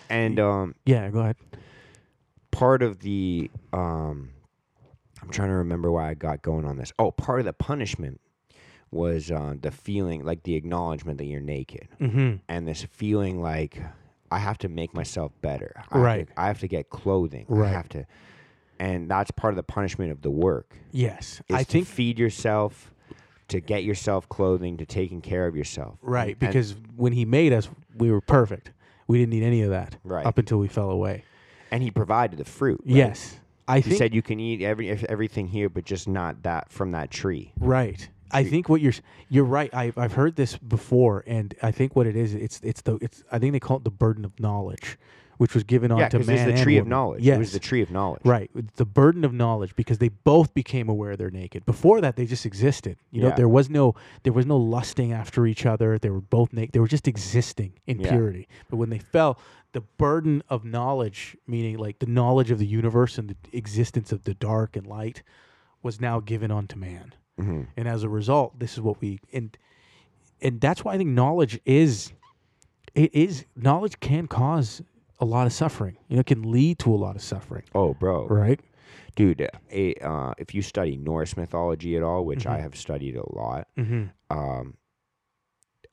and 0.10 0.40
um, 0.40 0.76
Yeah. 0.86 1.10
Go 1.10 1.20
ahead. 1.22 1.38
Part 2.58 2.82
of 2.82 3.00
the 3.00 3.50
um 3.74 4.30
I'm 5.22 5.30
trying 5.30 5.50
to 5.50 5.56
remember 5.56 5.92
why 5.92 6.10
I 6.10 6.14
got 6.14 6.42
going 6.42 6.66
on 6.66 6.78
this. 6.78 6.92
Oh, 7.00 7.12
part 7.12 7.40
of 7.40 7.46
the 7.46 7.54
punishment 7.54 8.20
was 8.92 9.30
uh, 9.32 9.56
the 9.60 9.72
feeling 9.72 10.24
like 10.24 10.44
the 10.44 10.56
acknowledgement 10.56 11.18
that 11.18 11.26
you're 11.26 11.42
naked 11.42 11.88
Mm-hmm. 12.00 12.36
and 12.48 12.68
this 12.68 12.84
feeling 12.84 13.42
like 13.42 13.82
I 14.32 14.40
have 14.40 14.58
to 14.60 14.70
make 14.70 14.94
myself 14.94 15.32
better. 15.42 15.72
I 15.76 15.82
have 15.98 16.02
Right. 16.04 16.28
to- 16.28 16.34
I 16.40 16.48
have 16.48 16.60
to 16.60 16.68
get 16.68 16.90
clothing. 16.90 17.46
Right. 17.50 17.70
I 17.70 17.72
have 17.74 17.90
to 17.90 18.06
and 18.80 19.10
that's 19.10 19.32
part 19.32 19.54
of 19.54 19.56
the 19.56 19.64
punishment 19.64 20.12
of 20.12 20.22
the 20.22 20.30
work. 20.32 20.76
Yes. 20.92 21.42
I 21.52 21.64
to 21.64 21.66
think 21.72 21.88
feed 21.88 22.20
yourself, 22.20 22.94
to 23.48 23.60
get 23.60 23.84
yourself 23.84 24.30
clothing, 24.30 24.78
to 24.78 24.86
taking 24.86 25.20
care 25.22 25.48
of 25.48 25.56
yourself. 25.56 25.98
right 26.02 26.30
And- 26.30 26.40
because 26.40 26.76
when 26.96 27.14
he 27.14 27.26
made 27.26 27.54
us, 27.54 27.70
we 27.98 28.12
were 28.12 28.22
perfect. 28.22 28.72
We 29.08 29.18
didn't 29.20 29.32
need 29.32 29.44
any 29.44 29.62
of 29.64 29.70
that 29.72 29.96
Right. 30.04 30.26
up 30.26 30.38
until 30.38 30.60
we 30.60 30.68
fell 30.68 30.92
away. 30.92 31.24
And 31.72 31.84
he 31.84 31.92
provided 31.92 32.40
the 32.40 32.46
fruit. 32.46 32.82
right? 32.86 32.96
Yes. 32.96 33.38
I 33.68 33.78
He 33.80 33.90
think 33.90 33.98
said 33.98 34.14
you 34.14 34.22
can 34.22 34.40
eat 34.40 34.62
every 34.62 34.90
everything 34.90 35.48
here, 35.48 35.68
but 35.70 35.84
just 35.86 36.08
not 36.08 36.44
that 36.44 36.72
from 36.72 36.92
that 36.92 37.12
tree. 37.12 37.52
Right. 37.60 38.08
I 38.32 38.44
think 38.44 38.68
what 38.70 38.80
you're 38.82 38.92
s- 38.94 39.02
you're 39.30 39.44
right. 39.46 39.74
I've 39.74 39.98
I've 39.98 40.14
heard 40.14 40.36
this 40.38 40.58
before, 40.58 41.24
and 41.28 41.54
I 41.62 41.72
think 41.72 41.96
what 41.96 42.08
it 42.08 42.16
is, 42.16 42.34
it's 42.34 42.60
it's 42.64 42.82
the 42.82 42.98
it's 43.02 43.24
I 43.32 43.40
think 43.40 43.54
they 43.54 43.60
call 43.60 43.78
it 43.78 43.84
the 43.84 43.92
burden 43.92 44.24
of 44.26 44.38
knowledge, 44.40 44.98
which 45.38 45.54
was 45.54 45.64
given 45.64 45.92
Yeah, 45.96 46.10
because 46.10 46.28
man 46.28 46.36
it's 46.38 46.46
the 46.46 46.52
and 46.54 46.62
tree 46.64 46.78
of 46.78 46.88
knowledge. 46.88 47.24
Yes, 47.24 47.36
It 47.36 47.40
was 47.40 47.52
the 47.54 47.60
tree 47.60 47.82
of 47.82 47.92
knowledge. 47.92 48.22
right. 48.26 48.50
The 48.76 48.86
burden 48.86 49.24
of 49.24 49.34
knowledge 49.34 49.76
because 49.76 49.98
they 50.00 50.10
both 50.10 50.54
became 50.54 50.90
aware 50.90 51.16
they're 51.16 51.32
naked. 51.32 51.66
Before 51.66 52.02
that, 52.02 52.16
they 52.16 52.26
just 52.26 52.46
existed. 52.46 52.98
You 53.12 53.22
know, 53.22 53.28
Yeah. 53.30 53.36
there 53.36 53.50
was 53.50 53.70
no 53.70 53.96
there 54.24 54.34
was 54.34 54.46
no 54.46 54.58
lusting 54.58 55.12
after 55.14 55.46
each 55.48 55.66
other. 55.66 55.98
They 55.98 56.10
were 56.10 56.22
both 56.22 56.54
naked. 56.54 56.74
They 56.74 56.80
were 56.80 56.88
just 56.88 57.08
existing 57.08 57.74
in 57.86 58.00
Yeah. 58.00 58.10
purity. 58.10 58.48
But 58.70 58.78
when 58.78 58.90
they 58.90 59.00
fell, 59.00 59.40
the 59.74 59.82
burden 59.82 60.42
of 60.50 60.66
knowledge, 60.66 61.38
meaning 61.46 61.78
like 61.78 62.00
the 62.00 62.06
knowledge 62.08 62.52
of 62.52 62.58
the 62.60 62.66
universe 62.66 63.18
and 63.18 63.30
the 63.30 63.58
existence 63.58 64.12
of 64.12 64.24
the 64.24 64.34
dark 64.34 64.76
and 64.76 64.88
light, 64.88 65.22
was 65.84 66.02
now 66.02 66.20
given 66.20 66.52
onto 66.52 66.76
man 66.78 67.14
hmm 67.40 67.62
and 67.78 67.88
as 67.88 68.02
a 68.02 68.10
result 68.10 68.58
this 68.58 68.74
is 68.74 68.82
what 68.82 69.00
we 69.00 69.20
and 69.32 69.56
and 70.42 70.60
that's 70.60 70.84
why 70.84 70.94
i 70.94 70.98
think 70.98 71.12
knowledge 71.12 71.60
is 71.66 72.12
it 72.96 73.14
is 73.14 73.46
knowledge 73.56 74.00
can 74.00 74.26
cause 74.28 74.82
a 75.20 75.26
lot 75.26 75.48
of 75.48 75.54
suffering 75.54 75.98
you 76.08 76.16
know 76.16 76.22
it 76.22 76.26
can 76.26 76.52
lead 76.52 76.78
to 76.80 76.94
a 76.94 76.96
lot 76.96 77.16
of 77.16 77.22
suffering 77.22 77.64
Oh, 77.76 77.94
bro, 77.94 78.28
right 78.28 78.60
dude. 79.16 79.42
uh, 79.42 79.48
it, 79.70 80.02
uh, 80.04 80.34
if 80.38 80.54
you 80.54 80.62
study 80.62 80.96
Norse 80.98 81.36
mythology 81.36 81.96
at 81.98 82.04
all, 82.04 82.24
which 82.26 82.46
I 82.46 82.58
Mhm. 82.58 82.62
have 82.62 82.76
studied 82.76 83.16
a 83.16 83.36
lot, 83.36 83.68
mm-hmm. 83.78 84.04
um, 84.30 84.76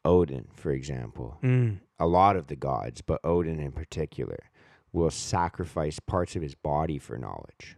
Odin, 0.04 0.46
for 0.52 0.70
example, 0.72 1.38
mm. 1.42 1.78
a 1.98 2.06
lot 2.06 2.36
of 2.36 2.48
the 2.48 2.56
gods, 2.56 3.00
but 3.00 3.20
Odin 3.24 3.58
in 3.58 3.72
particular, 3.72 4.38
will 4.92 5.10
sacrifice 5.10 5.98
parts 5.98 6.36
of 6.36 6.42
his 6.42 6.54
body 6.54 6.98
for 6.98 7.16
knowledge. 7.18 7.76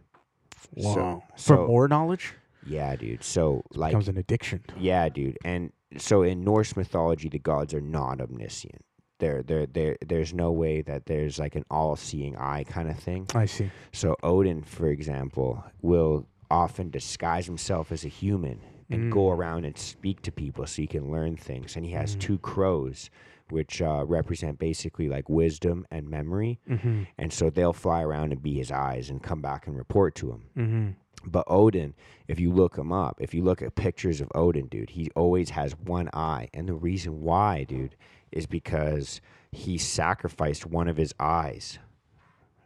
So- 0.79 0.95
wow 0.95 1.23
so- 1.35 1.55
for 1.55 1.67
more 1.67 1.87
knowledge 1.87 2.33
Yeah, 2.65 2.95
dude. 2.97 3.23
So 3.23 3.63
like, 3.73 3.91
becomes 3.91 4.09
an 4.09 4.17
addiction 4.17 4.63
yeah, 4.77 5.07
dude. 5.07 5.37
And 5.45 5.71
so 5.97 6.21
in 6.23 6.43
Norse 6.43 6.75
mythology, 6.75 7.29
the 7.29 7.39
gods 7.39 7.73
are 7.73 7.79
not 7.81 8.19
omniscient. 8.19 8.83
There, 9.19 9.41
there, 9.43 9.65
there. 9.65 9.97
There's 10.05 10.33
no 10.33 10.51
way 10.51 10.81
that 10.83 11.05
there's 11.07 11.39
like 11.39 11.55
an 11.55 11.65
all-seeing 11.71 12.35
eye 12.37 12.63
kind 12.65 12.89
of 12.89 12.97
thing. 12.99 13.27
i 13.35 13.45
see 13.45 13.69
So 13.91 14.15
Odin, 14.23 14.61
for 14.63 14.87
example, 14.89 15.63
will 15.81 16.27
often 16.51 16.89
disguise 16.89 17.45
himself 17.45 17.91
as 17.91 18.05
a 18.05 18.09
human 18.09 18.59
and 18.89 19.05
Mm. 19.11 19.11
go 19.13 19.31
around 19.31 19.65
and 19.65 19.77
speak 19.77 20.21
to 20.21 20.31
people 20.31 20.65
so 20.65 20.81
he 20.81 20.87
can 20.87 21.11
learn 21.11 21.35
things. 21.35 21.75
And 21.75 21.85
he 21.85 21.91
has 21.91 22.15
Mm. 22.15 22.19
two 22.21 22.37
crows, 22.37 23.09
which 23.49 23.81
uh, 23.81 24.05
represent 24.07 24.59
basically 24.59 25.09
like 25.09 25.27
wisdom 25.29 25.85
and 25.91 26.07
memory. 26.09 26.59
mm-hmm. 26.69 27.03
And 27.17 27.33
so 27.33 27.49
they'll 27.49 27.73
fly 27.73 28.01
around 28.03 28.31
and 28.31 28.41
be 28.41 28.53
his 28.55 28.71
eyes 28.71 29.09
and 29.09 29.21
come 29.21 29.41
back 29.41 29.67
and 29.67 29.75
report 29.75 30.15
to 30.15 30.31
him. 30.31 30.43
Mm-hmm. 30.57 30.87
But 31.29 31.43
Odin, 31.47 31.95
if 32.29 32.39
you 32.39 32.51
look 32.53 32.77
him 32.77 32.93
up, 32.93 33.17
if 33.19 33.33
you 33.33 33.43
look 33.43 33.61
at 33.61 33.75
pictures 33.75 34.21
of 34.21 34.31
Odin, 34.35 34.67
dude, 34.67 34.91
he 34.91 35.09
always 35.15 35.49
has 35.49 35.75
one 35.77 36.09
eye. 36.13 36.47
And 36.53 36.69
the 36.69 36.73
reason 36.75 37.21
why, 37.21 37.65
dude, 37.65 37.95
is 38.31 38.45
because 38.45 39.21
he 39.51 39.77
sacrificed 39.77 40.65
one 40.65 40.87
of 40.87 40.97
his 40.97 41.13
eyes 41.19 41.79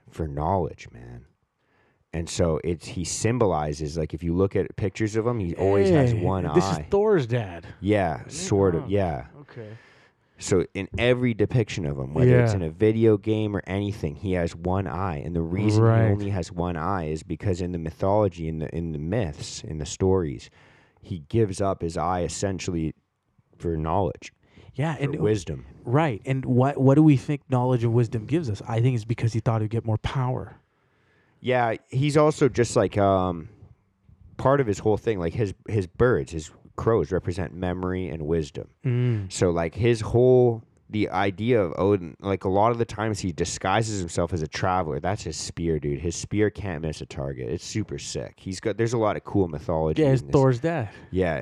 for 0.09 0.27
knowledge, 0.27 0.88
man. 0.91 1.25
And 2.13 2.29
so 2.29 2.59
it's 2.63 2.88
he 2.88 3.05
symbolizes 3.05 3.97
like 3.97 4.13
if 4.13 4.21
you 4.21 4.35
look 4.35 4.55
at 4.55 4.75
pictures 4.75 5.15
of 5.15 5.25
him, 5.25 5.39
he 5.39 5.55
always 5.55 5.89
has 5.89 6.13
one 6.13 6.43
this 6.43 6.51
eye. 6.65 6.69
This 6.69 6.79
is 6.79 6.85
thor's 6.91 7.25
dad 7.27 7.65
yeah, 7.79 8.27
sort 8.27 8.75
of. 8.75 8.89
Yeah. 8.89 9.27
okay 9.41 9.77
So 10.38 10.65
in 10.73 10.89
every 10.97 11.33
depiction 11.33 11.85
of 11.85 11.97
him, 11.97 12.13
whether 12.13 12.39
it's 12.43 12.53
in 12.53 12.63
a 12.63 12.69
video 12.69 13.15
game 13.17 13.55
or 13.55 13.61
anything, 13.65 14.15
he 14.15 14.33
has 14.33 14.53
one 14.55 14.88
eye, 14.88 15.21
and 15.23 15.33
the 15.33 15.41
reason 15.41 15.83
Right. 15.83 16.07
he 16.07 16.11
only 16.11 16.29
has 16.31 16.51
one 16.51 16.75
eye 16.75 17.05
is 17.05 17.23
because 17.23 17.61
in 17.61 17.71
the 17.71 17.77
mythology, 17.77 18.49
in 18.49 18.59
the 18.59 18.75
in 18.75 18.91
the 18.91 18.99
myths, 18.99 19.63
in 19.63 19.77
the 19.77 19.85
stories, 19.85 20.49
he 21.01 21.19
gives 21.29 21.61
up 21.61 21.81
his 21.81 21.95
eye 21.95 22.23
essentially 22.23 22.93
for 23.57 23.77
knowledge, 23.77 24.33
yeah 24.76 24.95
and 24.99 25.15
wisdom. 25.15 25.65
right 25.84 26.22
and 26.26 26.45
what 26.45 26.77
what 26.77 26.95
do 26.95 27.03
we 27.03 27.18
think 27.18 27.41
knowledge 27.49 27.84
and 27.84 27.93
wisdom 27.93 28.26
gives 28.26 28.49
us 28.49 28.61
i 28.68 28.80
think 28.81 28.95
it's 28.95 29.06
because 29.06 29.34
he 29.34 29.39
thought 29.39 29.61
he'd 29.61 29.69
get 29.69 29.85
more 29.85 29.98
power 29.99 30.56
Yeah, 31.41 31.76
he's 31.89 32.18
also 32.18 32.48
just 32.49 32.76
like 32.76 32.98
um, 32.99 33.49
part 34.38 34.61
of 34.61 34.68
his 34.68 34.77
whole 34.80 34.98
thing. 34.98 35.18
Like 35.19 35.34
his 35.34 35.56
his 35.68 35.88
birds, 35.88 36.31
his 36.31 36.52
crows 36.76 37.11
represent 37.11 37.52
memory 37.53 38.10
and 38.10 38.27
wisdom. 38.27 38.68
mm. 38.85 39.31
So 39.31 39.49
like 39.49 39.73
his 39.73 40.02
whole 40.02 40.61
the 40.91 41.10
idea 41.10 41.60
of 41.60 41.73
Odin, 41.80 42.15
like 42.19 42.43
a 42.43 42.49
lot 42.49 42.72
of 42.72 42.77
the 42.77 42.85
times 42.85 43.19
he 43.19 43.31
disguises 43.31 43.99
himself 43.99 44.34
as 44.34 44.41
a 44.43 44.48
traveler. 44.48 44.99
That's 44.99 45.23
his 45.23 45.35
spear, 45.35 45.80
dude. 45.80 45.99
His 45.99 46.15
spear 46.15 46.52
can't 46.52 46.81
miss 46.84 47.02
a 47.02 47.07
target. 47.07 47.49
It's 47.49 47.65
super 47.65 47.98
sick. 47.98 48.34
He's 48.38 48.60
got 48.60 48.77
there's 48.77 48.93
a 48.93 48.99
lot 48.99 49.18
of 49.18 49.23
cool 49.23 49.48
mythology. 49.48 50.03
yeah 50.03 50.10
in 50.10 50.14
it's 50.19 50.22
thor's 50.31 50.60
dad 50.60 50.89
Yeah, 51.10 51.41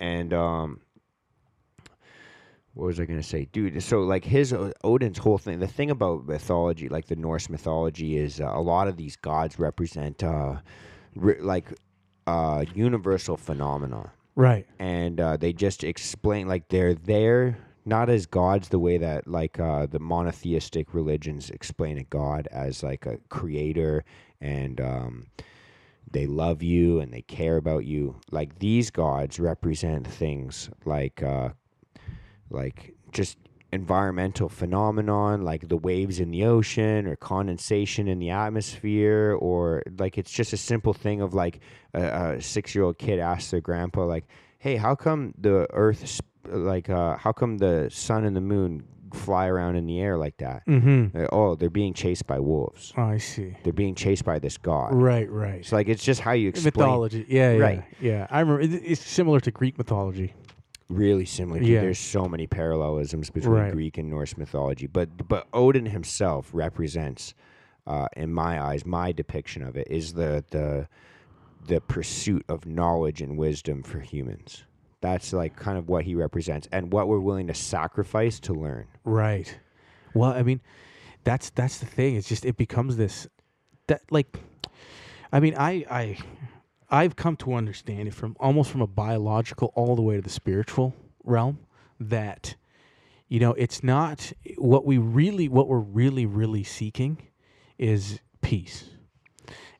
and 0.00 0.32
um, 0.32 0.80
what 2.74 2.86
was 2.86 3.00
I 3.00 3.04
gonna 3.04 3.22
say, 3.22 3.46
dude? 3.52 3.82
So 3.82 4.00
like 4.00 4.24
his 4.24 4.52
uh, 4.52 4.72
Odin's 4.82 5.18
whole 5.18 5.38
thing. 5.38 5.60
The 5.60 5.66
thing 5.66 5.90
about 5.90 6.26
mythology, 6.26 6.88
like 6.88 7.06
the 7.06 7.16
Norse 7.16 7.48
mythology, 7.48 8.16
is 8.16 8.40
uh, 8.40 8.50
a 8.52 8.60
lot 8.60 8.88
of 8.88 8.96
these 8.96 9.16
gods 9.16 9.58
represent 9.58 10.22
uh, 10.22 10.56
re- 11.14 11.40
like 11.40 11.72
uh, 12.26 12.64
universal 12.74 13.36
phenomena 13.36 14.12
right 14.36 14.66
and 14.78 15.20
uh, 15.20 15.36
they 15.36 15.52
just 15.52 15.84
explain 15.84 16.48
like 16.48 16.68
they're 16.68 16.94
there 16.94 17.56
not 17.84 18.08
as 18.08 18.26
gods 18.26 18.68
the 18.68 18.78
way 18.78 18.96
that 18.98 19.26
like 19.28 19.60
uh, 19.60 19.86
the 19.86 19.98
monotheistic 19.98 20.94
religions 20.94 21.50
explain 21.50 21.98
a 21.98 22.04
god 22.04 22.48
as 22.50 22.82
like 22.82 23.06
a 23.06 23.18
creator 23.28 24.04
and 24.40 24.80
um, 24.80 25.26
they 26.10 26.26
love 26.26 26.62
you 26.62 27.00
and 27.00 27.12
they 27.12 27.22
care 27.22 27.56
about 27.56 27.84
you 27.84 28.16
like 28.30 28.58
these 28.58 28.90
gods 28.90 29.38
represent 29.38 30.06
things 30.06 30.70
like 30.84 31.22
uh, 31.22 31.50
like 32.54 32.94
just 33.12 33.36
environmental 33.72 34.48
phenomenon 34.48 35.42
like 35.42 35.68
the 35.68 35.76
waves 35.76 36.20
in 36.20 36.30
the 36.30 36.44
ocean 36.44 37.08
or 37.08 37.16
condensation 37.16 38.06
in 38.06 38.20
the 38.20 38.30
atmosphere 38.30 39.36
or 39.40 39.82
like 39.98 40.16
it's 40.16 40.30
just 40.30 40.52
a 40.52 40.56
simple 40.56 40.92
thing 40.94 41.20
of 41.20 41.34
like 41.34 41.58
a, 41.92 42.02
a 42.36 42.40
six-year-old 42.40 42.96
kid 42.98 43.18
asks 43.18 43.50
their 43.50 43.60
grandpa 43.60 44.04
like 44.04 44.26
hey 44.58 44.76
how 44.76 44.94
come 44.94 45.34
the 45.38 45.66
earth 45.72 46.20
like 46.46 46.88
uh, 46.88 47.16
how 47.16 47.32
come 47.32 47.58
the 47.58 47.88
sun 47.90 48.24
and 48.24 48.36
the 48.36 48.40
moon 48.40 48.84
fly 49.12 49.46
around 49.48 49.74
in 49.76 49.86
the 49.86 50.00
air 50.00 50.16
like 50.18 50.36
that 50.38 50.64
mm-hmm 50.66 51.16
Uh, 51.16 51.26
oh 51.32 51.54
they're 51.56 51.70
being 51.70 51.94
chased 51.94 52.26
by 52.28 52.38
wolves 52.38 52.92
oh, 52.96 53.02
i 53.02 53.18
see 53.18 53.56
they're 53.64 53.72
being 53.72 53.94
chased 53.94 54.24
by 54.24 54.38
this 54.38 54.56
god 54.58 54.92
right 54.94 55.30
right 55.30 55.60
it's 55.60 55.72
like 55.72 55.88
it's 55.88 56.02
just 56.04 56.20
how 56.20 56.32
you 56.32 56.48
explain 56.48 56.72
mythology. 56.76 57.24
Yeah, 57.28 57.52
yeah, 57.52 57.58
Right. 57.62 57.84
yeah. 58.00 58.26
I 58.30 58.38
remember. 58.40 58.60
It's 58.62 59.00
similar 59.00 59.40
to 59.40 59.50
Greek 59.50 59.78
mythology. 59.78 60.32
Really 60.88 61.24
similar. 61.24 61.58
Dude. 61.60 61.68
Yeah. 61.68 61.80
There's 61.80 61.98
so 61.98 62.26
many 62.26 62.46
parallelisms 62.46 63.30
between 63.30 63.54
Right. 63.54 63.72
Greek 63.72 63.98
and 63.98 64.10
Norse 64.10 64.36
mythology, 64.36 64.86
but 64.86 65.28
but 65.28 65.46
Odin 65.52 65.86
himself 65.86 66.50
represents, 66.52 67.34
uh, 67.86 68.08
in 68.16 68.32
my 68.32 68.62
eyes, 68.62 68.84
my 68.86 69.12
depiction 69.12 69.62
of 69.62 69.76
it 69.76 69.88
is 69.90 70.14
the 70.14 70.44
the 70.50 70.88
the 71.66 71.80
pursuit 71.80 72.44
of 72.48 72.66
knowledge 72.66 73.22
and 73.22 73.38
wisdom 73.38 73.82
for 73.82 74.00
humans. 74.00 74.64
That's 75.00 75.32
like 75.32 75.56
kind 75.56 75.76
of 75.78 75.88
what 75.88 76.04
he 76.04 76.14
represents, 76.14 76.68
and 76.72 76.92
what 76.92 77.08
we're 77.08 77.20
willing 77.20 77.46
to 77.48 77.54
sacrifice 77.54 78.40
to 78.40 78.54
learn. 78.54 78.86
Right. 79.04 79.58
Well, 80.14 80.30
I 80.30 80.42
mean, 80.42 80.60
that's 81.24 81.50
that's 81.50 81.78
the 81.78 81.86
thing. 81.86 82.16
It's 82.16 82.28
just 82.28 82.44
it 82.44 82.56
becomes 82.56 82.96
this 82.96 83.26
that 83.86 84.02
like, 84.10 84.38
I 85.32 85.40
mean, 85.40 85.54
I 85.58 85.84
I 85.90 86.18
I've 86.94 87.16
come 87.16 87.36
to 87.38 87.54
understand 87.54 88.06
it 88.06 88.14
from 88.14 88.36
almost 88.38 88.70
from 88.70 88.80
a 88.80 88.86
biological 88.86 89.72
all 89.74 89.96
the 89.96 90.02
way 90.02 90.14
to 90.14 90.22
the 90.22 90.30
spiritual 90.30 90.94
realm 91.24 91.58
that 91.98 92.54
you 93.26 93.40
know 93.40 93.50
it's 93.54 93.82
not 93.82 94.32
what 94.58 94.86
we 94.86 94.96
really 94.98 95.48
what 95.48 95.66
we're 95.66 95.80
really 95.80 96.24
really 96.24 96.62
seeking 96.62 97.18
is 97.78 98.20
peace. 98.42 98.90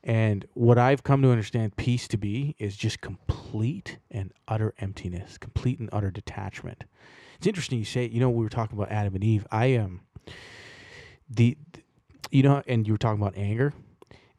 And 0.03 0.45
what 0.55 0.77
i've 0.77 1.03
come 1.03 1.21
to 1.21 1.31
understand 1.31 1.77
peace 1.77 2.05
to 2.09 2.17
be 2.17 2.53
is 2.59 2.75
just 2.75 2.99
complete 2.99 3.97
and 4.11 4.33
utter 4.49 4.73
emptiness 4.79 5.37
complete 5.37 5.79
and 5.79 5.87
utter 5.93 6.11
detachment. 6.11 6.83
It's 7.37 7.47
interesting 7.47 7.79
you 7.79 7.85
say 7.85 8.07
you 8.07 8.19
know 8.19 8.29
we 8.29 8.43
were 8.43 8.49
talking 8.49 8.77
about 8.77 8.91
adam 8.91 9.15
and 9.15 9.23
eve. 9.23 9.47
I 9.49 9.67
am 9.67 9.85
um, 9.85 10.01
the 11.29 11.57
you 12.29 12.43
know 12.43 12.61
and 12.67 12.85
you 12.85 12.93
were 12.93 12.97
talking 12.97 13.21
about 13.21 13.37
anger 13.37 13.73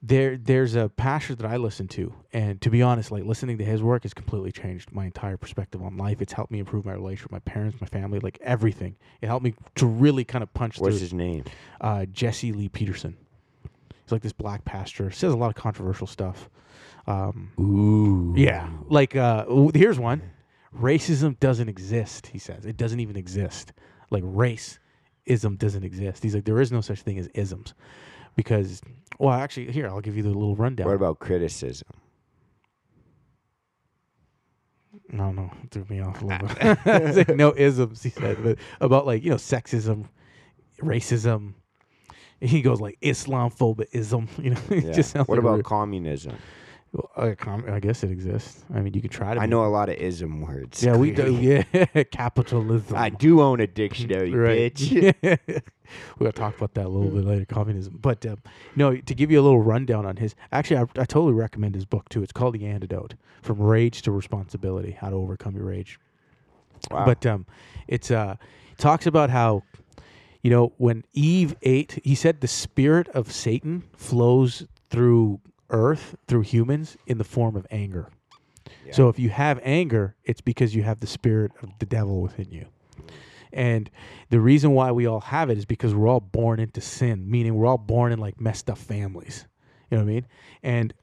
there 0.06 0.36
there's 0.36 0.74
a 0.74 0.88
pastor 0.88 1.34
that 1.34 1.46
I 1.46 1.56
listen 1.56 1.88
to, 1.88 2.12
and 2.32 2.60
to 2.60 2.70
be 2.70 2.82
honest, 2.82 3.10
like 3.10 3.24
listening 3.24 3.58
to 3.58 3.64
his 3.64 3.82
work 3.82 4.04
has 4.04 4.14
completely 4.14 4.52
changed 4.52 4.92
my 4.92 5.04
entire 5.06 5.36
perspective 5.36 5.82
on 5.82 5.96
life. 5.96 6.22
It's 6.22 6.32
helped 6.32 6.52
me 6.52 6.60
improve 6.60 6.84
my 6.84 6.92
relationship 6.92 7.32
with 7.32 7.44
my 7.44 7.50
parents, 7.52 7.80
my 7.80 7.86
family, 7.88 8.20
like 8.20 8.38
everything. 8.42 8.96
It 9.20 9.26
helped 9.26 9.44
me 9.44 9.54
to 9.76 9.86
really 9.86 10.24
kind 10.24 10.42
of 10.42 10.52
punch 10.54 10.78
What's 10.78 10.96
through. 10.96 11.00
his 11.00 11.12
name? 11.12 11.44
Uh, 11.80 12.06
Jesse 12.06 12.52
Lee 12.52 12.68
Peterson. 12.68 13.16
He's 14.04 14.12
like 14.12 14.22
this 14.22 14.32
black 14.32 14.64
pastor. 14.64 15.10
Says 15.10 15.32
a 15.32 15.36
lot 15.36 15.48
of 15.48 15.56
controversial 15.56 16.06
stuff. 16.06 16.48
Um, 17.08 17.50
Ooh. 17.58 18.34
yeah, 18.36 18.68
like 18.88 19.16
uh, 19.16 19.44
here's 19.74 19.98
one: 19.98 20.22
racism 20.78 21.38
doesn't 21.40 21.68
exist. 21.68 22.28
He 22.28 22.38
says 22.38 22.64
it 22.64 22.76
doesn't 22.76 23.00
even 23.00 23.16
exist. 23.16 23.72
Like 24.10 24.22
race 24.24 24.78
ism 25.24 25.56
doesn't 25.56 25.82
exist. 25.82 26.22
He's 26.22 26.34
like 26.34 26.44
there 26.44 26.60
is 26.60 26.70
no 26.70 26.80
such 26.80 27.00
thing 27.00 27.18
as 27.18 27.28
isms 27.34 27.74
because 28.36 28.80
well 29.18 29.32
actually 29.34 29.72
here 29.72 29.88
I'll 29.88 30.00
give 30.00 30.16
you 30.16 30.22
the 30.22 30.28
little 30.30 30.56
rundown. 30.56 30.86
What 30.86 30.94
about 30.96 31.18
criticism? 31.18 31.88
No, 35.10 35.30
no, 35.30 35.50
it 35.62 35.70
threw 35.70 35.84
me 35.88 36.00
off 36.00 36.22
a 36.22 36.26
little 36.26 36.48
bit. 36.48 36.78
Like, 37.28 37.36
no 37.36 37.52
isms, 37.56 38.02
he 38.02 38.10
said, 38.10 38.38
but 38.42 38.58
about 38.80 39.06
like 39.06 39.22
you 39.22 39.30
know 39.30 39.36
sexism, 39.36 40.06
racism. 40.80 41.54
He 42.40 42.60
goes 42.60 42.80
like 42.80 42.98
Islamphobism. 43.00 44.28
You 44.42 44.50
know, 44.50 44.60
it 44.70 44.84
Yeah. 44.84 44.92
just 44.92 45.12
sounds 45.12 45.28
what 45.28 45.36
like 45.38 45.44
about 45.44 45.56
re- 45.58 45.62
communism? 45.62 46.36
well, 46.92 47.10
I, 47.16 47.34
com- 47.34 47.64
I 47.70 47.78
guess 47.80 48.02
it 48.04 48.10
exists. 48.10 48.64
I 48.74 48.80
mean, 48.80 48.94
you 48.94 49.00
could 49.02 49.10
try 49.10 49.34
to. 49.34 49.40
I 49.40 49.46
know 49.46 49.64
a 49.64 49.68
lot 49.68 49.88
of 49.88 49.96
ism 49.96 50.40
words. 50.42 50.82
Yeah, 50.82 50.96
we 50.96 51.12
do. 51.12 51.34
Yeah, 51.36 51.62
capitalism. 52.10 52.96
I 52.96 53.10
do 53.10 53.40
own 53.42 53.60
a 53.60 53.66
dictionary, 53.66 54.30
bitch. 54.32 55.62
We're 56.18 56.24
gonna 56.24 56.32
talk 56.32 56.56
about 56.56 56.74
that 56.74 56.86
a 56.86 56.88
little 56.88 57.10
bit 57.10 57.24
later, 57.24 57.44
communism. 57.44 57.98
But 58.00 58.24
um, 58.26 58.38
no, 58.74 58.96
to 58.96 59.14
give 59.14 59.30
you 59.30 59.40
a 59.40 59.42
little 59.42 59.62
rundown 59.62 60.06
on 60.06 60.16
his. 60.16 60.34
Actually, 60.52 60.78
I, 60.78 60.82
I 60.82 61.04
totally 61.04 61.34
recommend 61.34 61.74
his 61.74 61.84
book 61.84 62.08
too. 62.08 62.22
It's 62.22 62.32
called 62.32 62.54
The 62.54 62.66
Antidote: 62.66 63.14
From 63.42 63.60
Rage 63.60 64.02
to 64.02 64.12
Responsibility: 64.12 64.92
How 64.92 65.10
to 65.10 65.16
Overcome 65.16 65.56
Your 65.56 65.66
Rage. 65.66 65.98
Wow. 66.90 67.04
But 67.04 67.26
um, 67.26 67.46
it's 67.88 68.10
uh, 68.10 68.36
it 68.72 68.78
talks 68.78 69.06
about 69.06 69.30
how, 69.30 69.62
you 70.42 70.50
know, 70.50 70.72
when 70.76 71.04
Eve 71.12 71.56
ate, 71.62 72.00
he 72.04 72.14
said 72.14 72.40
the 72.40 72.48
spirit 72.48 73.08
of 73.08 73.32
Satan 73.32 73.84
flows 73.96 74.66
through 74.90 75.40
earth 75.70 76.16
through 76.28 76.42
humans 76.42 76.96
in 77.06 77.18
the 77.18 77.24
form 77.24 77.56
of 77.56 77.66
anger. 77.70 78.10
Yeah. 78.84 78.92
So 78.92 79.08
if 79.08 79.18
you 79.18 79.30
have 79.30 79.60
anger, 79.62 80.14
it's 80.24 80.40
because 80.40 80.74
you 80.74 80.82
have 80.82 81.00
the 81.00 81.06
spirit 81.06 81.52
of 81.62 81.70
the 81.78 81.86
devil 81.86 82.20
within 82.20 82.50
you. 82.50 82.66
And 83.52 83.90
the 84.30 84.40
reason 84.40 84.72
why 84.72 84.92
we 84.92 85.06
all 85.06 85.20
have 85.20 85.50
it 85.50 85.58
is 85.58 85.64
because 85.64 85.94
we're 85.94 86.08
all 86.08 86.20
born 86.20 86.60
into 86.60 86.80
sin, 86.80 87.30
meaning 87.30 87.54
we're 87.54 87.66
all 87.66 87.78
born 87.78 88.12
in 88.12 88.18
like 88.18 88.40
messed 88.40 88.68
up 88.70 88.78
families. 88.78 89.46
You 89.90 89.98
know 89.98 90.04
what 90.04 90.10
I 90.10 90.14
mean? 90.14 90.26
And 90.62 90.94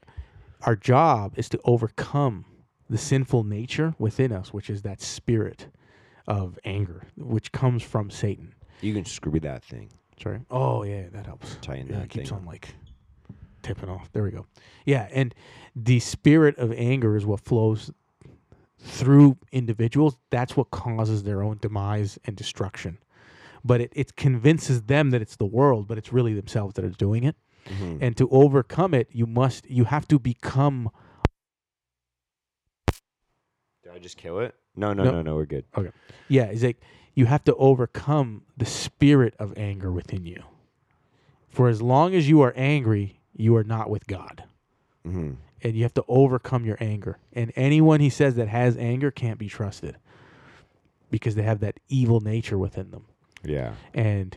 our 0.62 0.76
job 0.76 1.34
is 1.36 1.48
to 1.50 1.60
overcome 1.64 2.44
the 2.88 2.98
sinful 2.98 3.44
nature 3.44 3.94
within 3.98 4.32
us, 4.32 4.52
which 4.52 4.68
is 4.68 4.82
that 4.82 5.00
spirit 5.00 5.68
of 6.26 6.58
anger, 6.64 7.06
which 7.16 7.52
comes 7.52 7.82
from 7.82 8.10
Satan. 8.10 8.54
you 8.80 8.92
can 8.94 9.04
screw 9.04 9.40
that 9.40 9.64
thing. 9.64 9.90
Sorry. 10.22 10.40
Oh 10.50 10.84
yeah, 10.84 11.08
that 11.12 11.26
helps. 11.26 11.56
Tighten 11.60 11.88
Yeah, 11.88 11.96
that 11.96 12.04
it 12.04 12.10
keeps 12.10 12.28
thing 12.28 12.38
on 12.38 12.44
like 12.44 12.74
tipping 13.62 13.88
off. 13.88 14.10
There 14.12 14.22
we 14.22 14.30
go. 14.30 14.46
Yeah, 14.84 15.08
and 15.12 15.34
the 15.74 15.98
spirit 16.00 16.56
of 16.58 16.72
anger 16.72 17.16
is 17.16 17.26
what 17.26 17.40
flows 17.40 17.90
through 18.86 19.36
individuals. 19.50 20.16
That's 20.30 20.56
what 20.56 20.70
causes 20.70 21.22
their 21.24 21.42
own 21.42 21.58
demise 21.60 22.18
and 22.26 22.36
destruction. 22.36 22.98
But 23.64 23.80
it, 23.80 23.92
it 23.96 24.14
convinces 24.14 24.82
them 24.82 25.10
that 25.10 25.22
it's 25.22 25.36
the 25.36 25.46
world, 25.46 25.88
but 25.88 25.96
it's 25.96 26.12
really 26.12 26.34
themselves 26.34 26.74
that 26.74 26.84
are 26.84 26.90
doing 26.90 27.24
it. 27.24 27.34
Mhm. 27.66 27.98
And 28.02 28.14
to 28.18 28.28
overcome 28.28 28.92
it, 28.92 29.08
you 29.10 29.26
must 29.26 29.68
you 29.70 29.84
have 29.84 30.06
to 30.08 30.18
become 30.18 30.90
Did 33.82 33.92
I 33.94 33.98
just 33.98 34.16
kill 34.16 34.38
it? 34.40 34.54
No, 34.76 34.92
no, 34.92 35.04
No. 35.04 35.10
no, 35.12 35.22
no. 35.22 35.34
We're 35.36 35.46
good. 35.46 35.64
Okay. 35.76 35.90
Yeah, 36.28 36.44
it's 36.44 36.62
like 36.62 36.80
you 37.14 37.26
have 37.26 37.44
to 37.44 37.54
overcome 37.56 38.42
the 38.56 38.64
spirit 38.66 39.34
of 39.38 39.56
anger 39.56 39.90
within 39.92 40.26
you. 40.26 40.42
For 41.48 41.68
as 41.68 41.80
long 41.80 42.14
as 42.14 42.28
you 42.28 42.40
are 42.42 42.52
angry, 42.56 43.20
you 43.36 43.56
are 43.56 43.64
not 43.64 43.88
with 43.90 44.06
God. 44.06 44.44
hmm 45.04 45.32
and 45.64 45.74
you 45.74 45.82
have 45.82 45.94
to 45.94 46.04
overcome 46.06 46.66
your 46.66 46.76
anger. 46.78 47.18
And 47.32 47.50
anyone 47.56 48.00
he 48.00 48.10
says 48.10 48.36
that 48.36 48.48
has 48.48 48.76
anger 48.76 49.10
can't 49.10 49.38
be 49.38 49.48
trusted 49.48 49.96
because 51.10 51.34
they 51.34 51.42
have 51.42 51.60
that 51.60 51.80
evil 51.88 52.20
nature 52.20 52.58
within 52.58 52.90
them. 52.90 53.06
Yeah. 53.42 53.72
And 53.94 54.36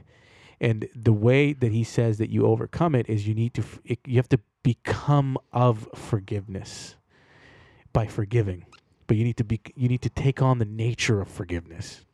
and 0.59 0.87
the 0.95 1.13
way 1.13 1.53
that 1.53 1.71
he 1.71 1.83
says 1.83 2.17
that 2.17 2.31
you 2.31 2.47
overcome 2.47 2.95
it 2.95 3.07
is 3.09 3.27
you 3.27 3.35
need 3.35 3.53
to 3.55 3.63
you 4.05 4.15
have 4.15 4.29
to 4.29 4.39
become 4.63 5.37
of 5.51 5.87
forgiveness 5.93 6.95
by 7.93 8.07
forgiving. 8.07 8.65
But 9.05 9.17
you 9.17 9.23
need 9.23 9.37
to 9.37 9.43
be 9.43 9.59
you 9.75 9.89
need 9.89 10.01
to 10.01 10.09
take 10.09 10.41
on 10.41 10.59
the 10.59 10.65
nature 10.65 11.21
of 11.21 11.27
forgiveness. 11.27 12.05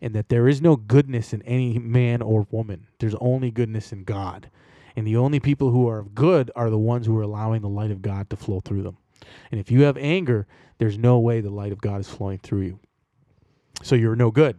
And 0.00 0.14
that 0.14 0.28
there 0.28 0.46
is 0.46 0.60
no 0.60 0.76
goodness 0.76 1.32
in 1.32 1.40
any 1.42 1.78
man 1.78 2.20
or 2.20 2.46
woman. 2.50 2.88
There's 2.98 3.14
only 3.14 3.50
goodness 3.50 3.92
in 3.92 4.04
God. 4.04 4.50
And 4.96 5.06
the 5.06 5.16
only 5.16 5.40
people 5.40 5.70
who 5.70 5.88
are 5.88 6.02
good 6.02 6.50
are 6.56 6.70
the 6.70 6.78
ones 6.78 7.06
who 7.06 7.16
are 7.18 7.22
allowing 7.22 7.60
the 7.62 7.68
light 7.68 7.90
of 7.90 8.00
God 8.02 8.30
to 8.30 8.36
flow 8.36 8.60
through 8.60 8.82
them. 8.82 8.96
And 9.50 9.60
if 9.60 9.70
you 9.70 9.82
have 9.82 9.96
anger, 9.98 10.46
there's 10.78 10.96
no 10.98 11.18
way 11.18 11.40
the 11.40 11.50
light 11.50 11.72
of 11.72 11.80
God 11.80 12.00
is 12.00 12.08
flowing 12.08 12.38
through 12.38 12.62
you. 12.62 12.78
So 13.82 13.94
you're 13.94 14.16
no 14.16 14.30
good. 14.30 14.58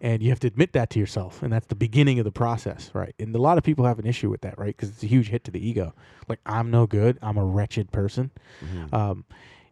And 0.00 0.22
you 0.22 0.30
have 0.30 0.40
to 0.40 0.46
admit 0.46 0.72
that 0.72 0.88
to 0.90 0.98
yourself. 0.98 1.42
And 1.42 1.52
that's 1.52 1.66
the 1.66 1.74
beginning 1.74 2.18
of 2.18 2.24
the 2.24 2.32
process, 2.32 2.90
right? 2.94 3.14
And 3.18 3.34
a 3.34 3.38
lot 3.38 3.58
of 3.58 3.64
people 3.64 3.84
have 3.84 3.98
an 3.98 4.06
issue 4.06 4.30
with 4.30 4.40
that, 4.40 4.58
right? 4.58 4.74
Because 4.74 4.88
it's 4.88 5.02
a 5.02 5.06
huge 5.06 5.28
hit 5.28 5.44
to 5.44 5.50
the 5.50 5.64
ego. 5.64 5.94
Like, 6.26 6.40
I'm 6.46 6.70
no 6.70 6.86
good. 6.86 7.18
I'm 7.20 7.36
a 7.36 7.44
wretched 7.44 7.92
person. 7.92 8.30
Mhm. 8.64 8.94
Um, 8.94 9.24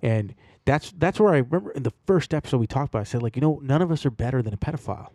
and 0.03 0.35
that's 0.67 0.93
that's 0.99 1.19
where 1.19 1.33
I 1.33 1.39
remember 1.39 1.71
in 1.71 1.83
the 1.83 1.95
first 2.07 2.35
episode 2.35 2.59
we 2.59 2.67
talked 2.67 2.91
about. 2.91 3.01
I 3.01 3.05
said 3.05 3.23
like, 3.23 3.37
you 3.37 3.43
know, 3.43 3.59
none 3.63 3.81
of 3.81 3.91
us 3.91 4.05
are 4.05 4.11
better 4.11 4.43
than 4.43 4.53
a 4.53 4.59
pedophile. 4.59 5.09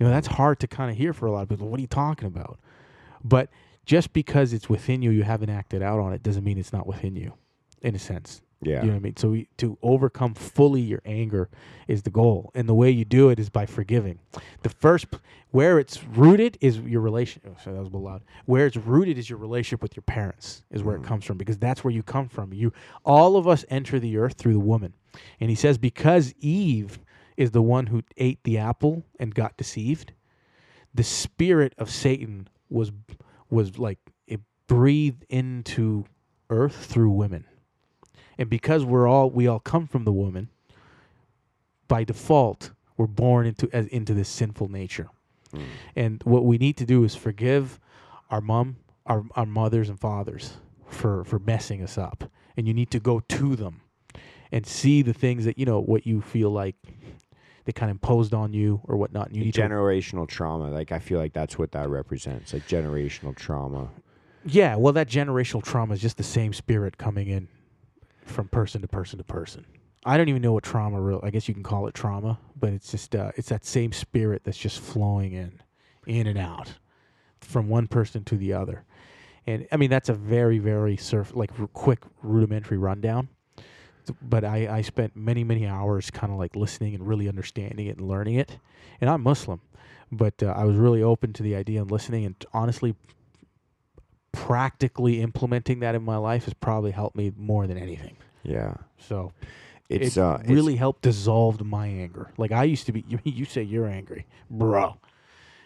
You 0.00 0.06
know, 0.06 0.10
that's 0.10 0.26
hard 0.28 0.58
to 0.60 0.66
kind 0.66 0.90
of 0.90 0.96
hear 0.96 1.12
for 1.12 1.26
a 1.26 1.30
lot 1.30 1.42
of 1.42 1.50
people. 1.50 1.68
What 1.68 1.78
are 1.78 1.82
you 1.82 1.86
talking 1.86 2.26
about? 2.26 2.58
But 3.22 3.50
just 3.84 4.12
because 4.12 4.52
it's 4.52 4.68
within 4.68 5.02
you, 5.02 5.10
you 5.10 5.22
haven't 5.22 5.50
acted 5.50 5.82
out 5.82 5.98
on 6.00 6.12
it, 6.12 6.22
doesn't 6.22 6.44
mean 6.44 6.58
it's 6.58 6.72
not 6.72 6.86
within 6.86 7.16
you, 7.16 7.34
in 7.82 7.94
a 7.94 7.98
sense. 7.98 8.40
yeah. 8.62 8.80
You 8.80 8.86
know 8.86 8.92
what 8.94 8.96
I 8.96 9.00
mean? 9.00 9.16
So 9.16 9.28
we, 9.30 9.48
to 9.58 9.76
overcome 9.82 10.32
fully 10.34 10.80
your 10.80 11.02
anger 11.04 11.50
is 11.86 12.02
the 12.02 12.10
goal, 12.10 12.50
and 12.54 12.66
the 12.68 12.74
way 12.74 12.90
you 12.90 13.04
do 13.04 13.28
it 13.28 13.38
is 13.38 13.50
by 13.50 13.66
forgiving. 13.66 14.18
The 14.62 14.70
first 14.70 15.10
p- 15.10 15.18
where 15.50 15.78
it's 15.78 16.02
rooted 16.04 16.56
is 16.62 16.78
your 16.80 17.02
relation. 17.02 17.42
Oh, 17.46 17.56
sorry, 17.62 17.74
that 17.76 17.80
was 17.82 17.90
a 17.90 17.92
little 17.92 18.02
loud. 18.08 18.22
Where 18.46 18.66
it's 18.66 18.76
rooted 18.78 19.18
is 19.18 19.28
your 19.28 19.38
relationship 19.38 19.82
with 19.82 19.94
your 19.96 20.02
parents 20.02 20.62
is 20.70 20.82
where 20.82 20.96
it 20.96 21.02
Mhm. 21.02 21.06
comes 21.06 21.24
from 21.26 21.36
because 21.36 21.58
that's 21.58 21.84
where 21.84 21.92
you 21.92 22.02
come 22.02 22.28
from. 22.28 22.54
You 22.54 22.72
all 23.04 23.36
of 23.36 23.46
us 23.46 23.64
enter 23.68 24.00
the 24.00 24.16
earth 24.16 24.34
through 24.38 24.54
the 24.54 24.58
woman, 24.60 24.94
and 25.40 25.50
he 25.50 25.56
says 25.56 25.76
because 25.78 26.32
Eve 26.40 26.98
is 27.36 27.50
the 27.50 27.62
one 27.62 27.86
who 27.88 28.02
ate 28.16 28.42
the 28.44 28.56
apple 28.56 29.02
and 29.20 29.34
got 29.34 29.56
deceived, 29.58 30.12
the 30.94 31.02
spirit 31.04 31.74
of 31.76 31.90
Satan 31.90 32.48
was 32.70 32.92
was 33.54 33.78
like 33.78 33.98
it 34.26 34.40
breathed 34.66 35.24
into 35.28 36.04
earth 36.50 36.86
through 36.86 37.10
women. 37.10 37.44
And 38.36 38.50
because 38.50 38.84
we're 38.84 39.06
all 39.06 39.30
we 39.30 39.46
all 39.46 39.60
come 39.60 39.86
from 39.86 40.04
the 40.04 40.12
woman 40.12 40.50
by 41.88 42.04
default 42.04 42.72
we're 42.96 43.06
born 43.06 43.46
into 43.46 43.68
as 43.72 43.86
into 43.88 44.12
this 44.14 44.28
sinful 44.28 44.68
nature. 44.68 45.08
Mm. 45.52 45.62
and 45.94 46.22
what 46.24 46.44
we 46.44 46.58
need 46.58 46.76
to 46.78 46.84
do 46.84 47.04
is 47.04 47.14
forgive 47.14 47.78
our 48.28 48.40
mom 48.40 48.76
our, 49.06 49.24
our 49.36 49.46
mothers 49.46 49.88
and 49.88 50.00
fathers 50.00 50.54
for 50.88 51.24
for 51.24 51.38
messing 51.38 51.82
us 51.82 51.96
up. 51.96 52.24
And 52.56 52.66
you 52.66 52.74
need 52.74 52.90
to 52.92 53.00
go 53.00 53.20
to 53.20 53.56
them 53.56 53.82
and 54.50 54.66
see 54.66 55.02
the 55.02 55.12
things 55.12 55.44
that 55.44 55.58
you 55.58 55.66
know 55.66 55.80
what 55.80 56.06
you 56.06 56.20
feel 56.20 56.50
like 56.50 56.76
they 57.64 57.72
kind 57.72 57.90
of 57.90 57.94
imposed 57.94 58.34
on 58.34 58.52
you 58.52 58.80
or 58.84 58.96
whatnot 58.96 59.28
and 59.28 59.36
you 59.36 59.44
need 59.44 59.54
to 59.54 59.62
generational 59.62 60.28
trauma. 60.28 60.70
Like 60.70 60.92
I 60.92 60.98
feel 60.98 61.18
like 61.18 61.32
that's 61.32 61.58
what 61.58 61.72
that 61.72 61.88
represents. 61.88 62.52
Like 62.52 62.66
generational 62.68 63.34
trauma. 63.34 63.88
Yeah, 64.46 64.76
well, 64.76 64.92
that 64.92 65.08
generational 65.08 65.62
trauma 65.62 65.94
is 65.94 66.02
just 66.02 66.18
the 66.18 66.22
same 66.22 66.52
spirit 66.52 66.98
coming 66.98 67.28
in 67.28 67.48
from 68.26 68.48
person 68.48 68.82
to 68.82 68.88
person 68.88 69.18
to 69.18 69.24
person. 69.24 69.64
I 70.04 70.18
don't 70.18 70.28
even 70.28 70.42
know 70.42 70.52
what 70.52 70.64
trauma 70.64 71.00
real. 71.00 71.20
I 71.22 71.30
guess 71.30 71.48
you 71.48 71.54
can 71.54 71.62
call 71.62 71.86
it 71.86 71.94
trauma, 71.94 72.38
but 72.58 72.72
it's 72.74 72.90
just 72.90 73.16
uh, 73.16 73.32
it's 73.36 73.48
that 73.48 73.64
same 73.64 73.92
spirit 73.92 74.42
that's 74.44 74.58
just 74.58 74.80
flowing 74.80 75.32
in, 75.32 75.62
in 76.06 76.26
and 76.26 76.38
out, 76.38 76.74
from 77.40 77.68
one 77.68 77.86
person 77.86 78.22
to 78.24 78.36
the 78.36 78.52
other. 78.52 78.84
And 79.46 79.66
I 79.72 79.78
mean 79.78 79.88
that's 79.90 80.10
a 80.10 80.14
very 80.14 80.58
very 80.58 80.96
surf 80.98 81.32
like 81.34 81.50
r- 81.58 81.66
quick 81.68 82.00
rudimentary 82.22 82.76
rundown, 82.76 83.28
but 84.22 84.44
I, 84.44 84.78
I 84.78 84.82
spent 84.82 85.16
many 85.16 85.44
many 85.44 85.66
hours 85.66 86.10
kind 86.10 86.32
of 86.32 86.38
like 86.38 86.56
listening 86.56 86.94
and 86.94 87.06
really 87.06 87.28
understanding 87.28 87.86
it 87.86 87.98
and 87.98 88.08
learning 88.08 88.34
it. 88.36 88.58
And 89.00 89.08
I'm 89.10 89.22
Muslim, 89.22 89.60
but 90.12 90.42
uh, 90.42 90.46
I 90.56 90.64
was 90.64 90.76
really 90.76 91.02
open 91.02 91.32
to 91.34 91.42
the 91.42 91.56
idea 91.56 91.80
and 91.82 91.90
listening. 91.90 92.24
And 92.24 92.36
honestly, 92.52 92.94
practically 94.32 95.20
implementing 95.20 95.80
that 95.80 95.94
in 95.94 96.02
my 96.04 96.16
life 96.16 96.44
has 96.44 96.54
probably 96.54 96.90
helped 96.90 97.16
me 97.16 97.32
more 97.36 97.66
than 97.66 97.78
anything. 97.78 98.16
Yeah. 98.42 98.74
So 98.98 99.32
It's 99.88 100.16
it 100.16 100.20
uh 100.20 100.38
it's- 100.40 100.50
really 100.50 100.76
helped 100.76 101.02
dissolve 101.02 101.62
my 101.64 101.86
anger. 101.86 102.32
Like 102.36 102.52
I 102.52 102.64
used 102.64 102.86
to 102.86 102.92
be. 102.92 103.04
You, 103.08 103.18
you 103.24 103.44
say 103.44 103.62
you're 103.62 103.86
angry, 103.86 104.26
bro. 104.50 104.96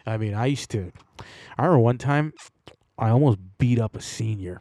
I 0.06 0.16
mean, 0.16 0.34
I 0.34 0.46
used 0.46 0.70
to. 0.70 0.92
I 1.58 1.64
remember 1.64 1.80
one 1.80 1.98
time, 1.98 2.32
I 2.98 3.10
almost 3.10 3.38
beat 3.58 3.78
up 3.78 3.96
a 3.96 4.00
senior 4.00 4.60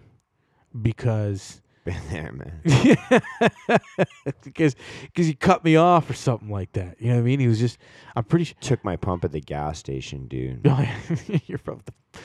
because 0.81 1.61
been 1.87 2.01
there, 2.11 2.31
man. 2.31 2.61
because 4.43 4.75
because 5.03 5.25
he 5.27 5.33
cut 5.33 5.63
me 5.63 5.75
off 5.75 6.09
or 6.09 6.13
something 6.13 6.49
like 6.49 6.73
that. 6.73 7.01
You 7.01 7.09
know 7.09 7.15
what 7.15 7.21
I 7.21 7.23
mean? 7.23 7.39
He 7.39 7.47
was 7.47 7.59
just. 7.59 7.77
I'm 8.15 8.23
pretty 8.23 8.45
sure. 8.45 8.55
Took 8.61 8.83
my 8.83 8.95
pump 8.95 9.23
at 9.23 9.31
the 9.31 9.41
gas 9.41 9.79
station, 9.79 10.27
dude. 10.27 10.65
you're 11.45 11.57
from 11.57 11.81
the. 11.85 12.19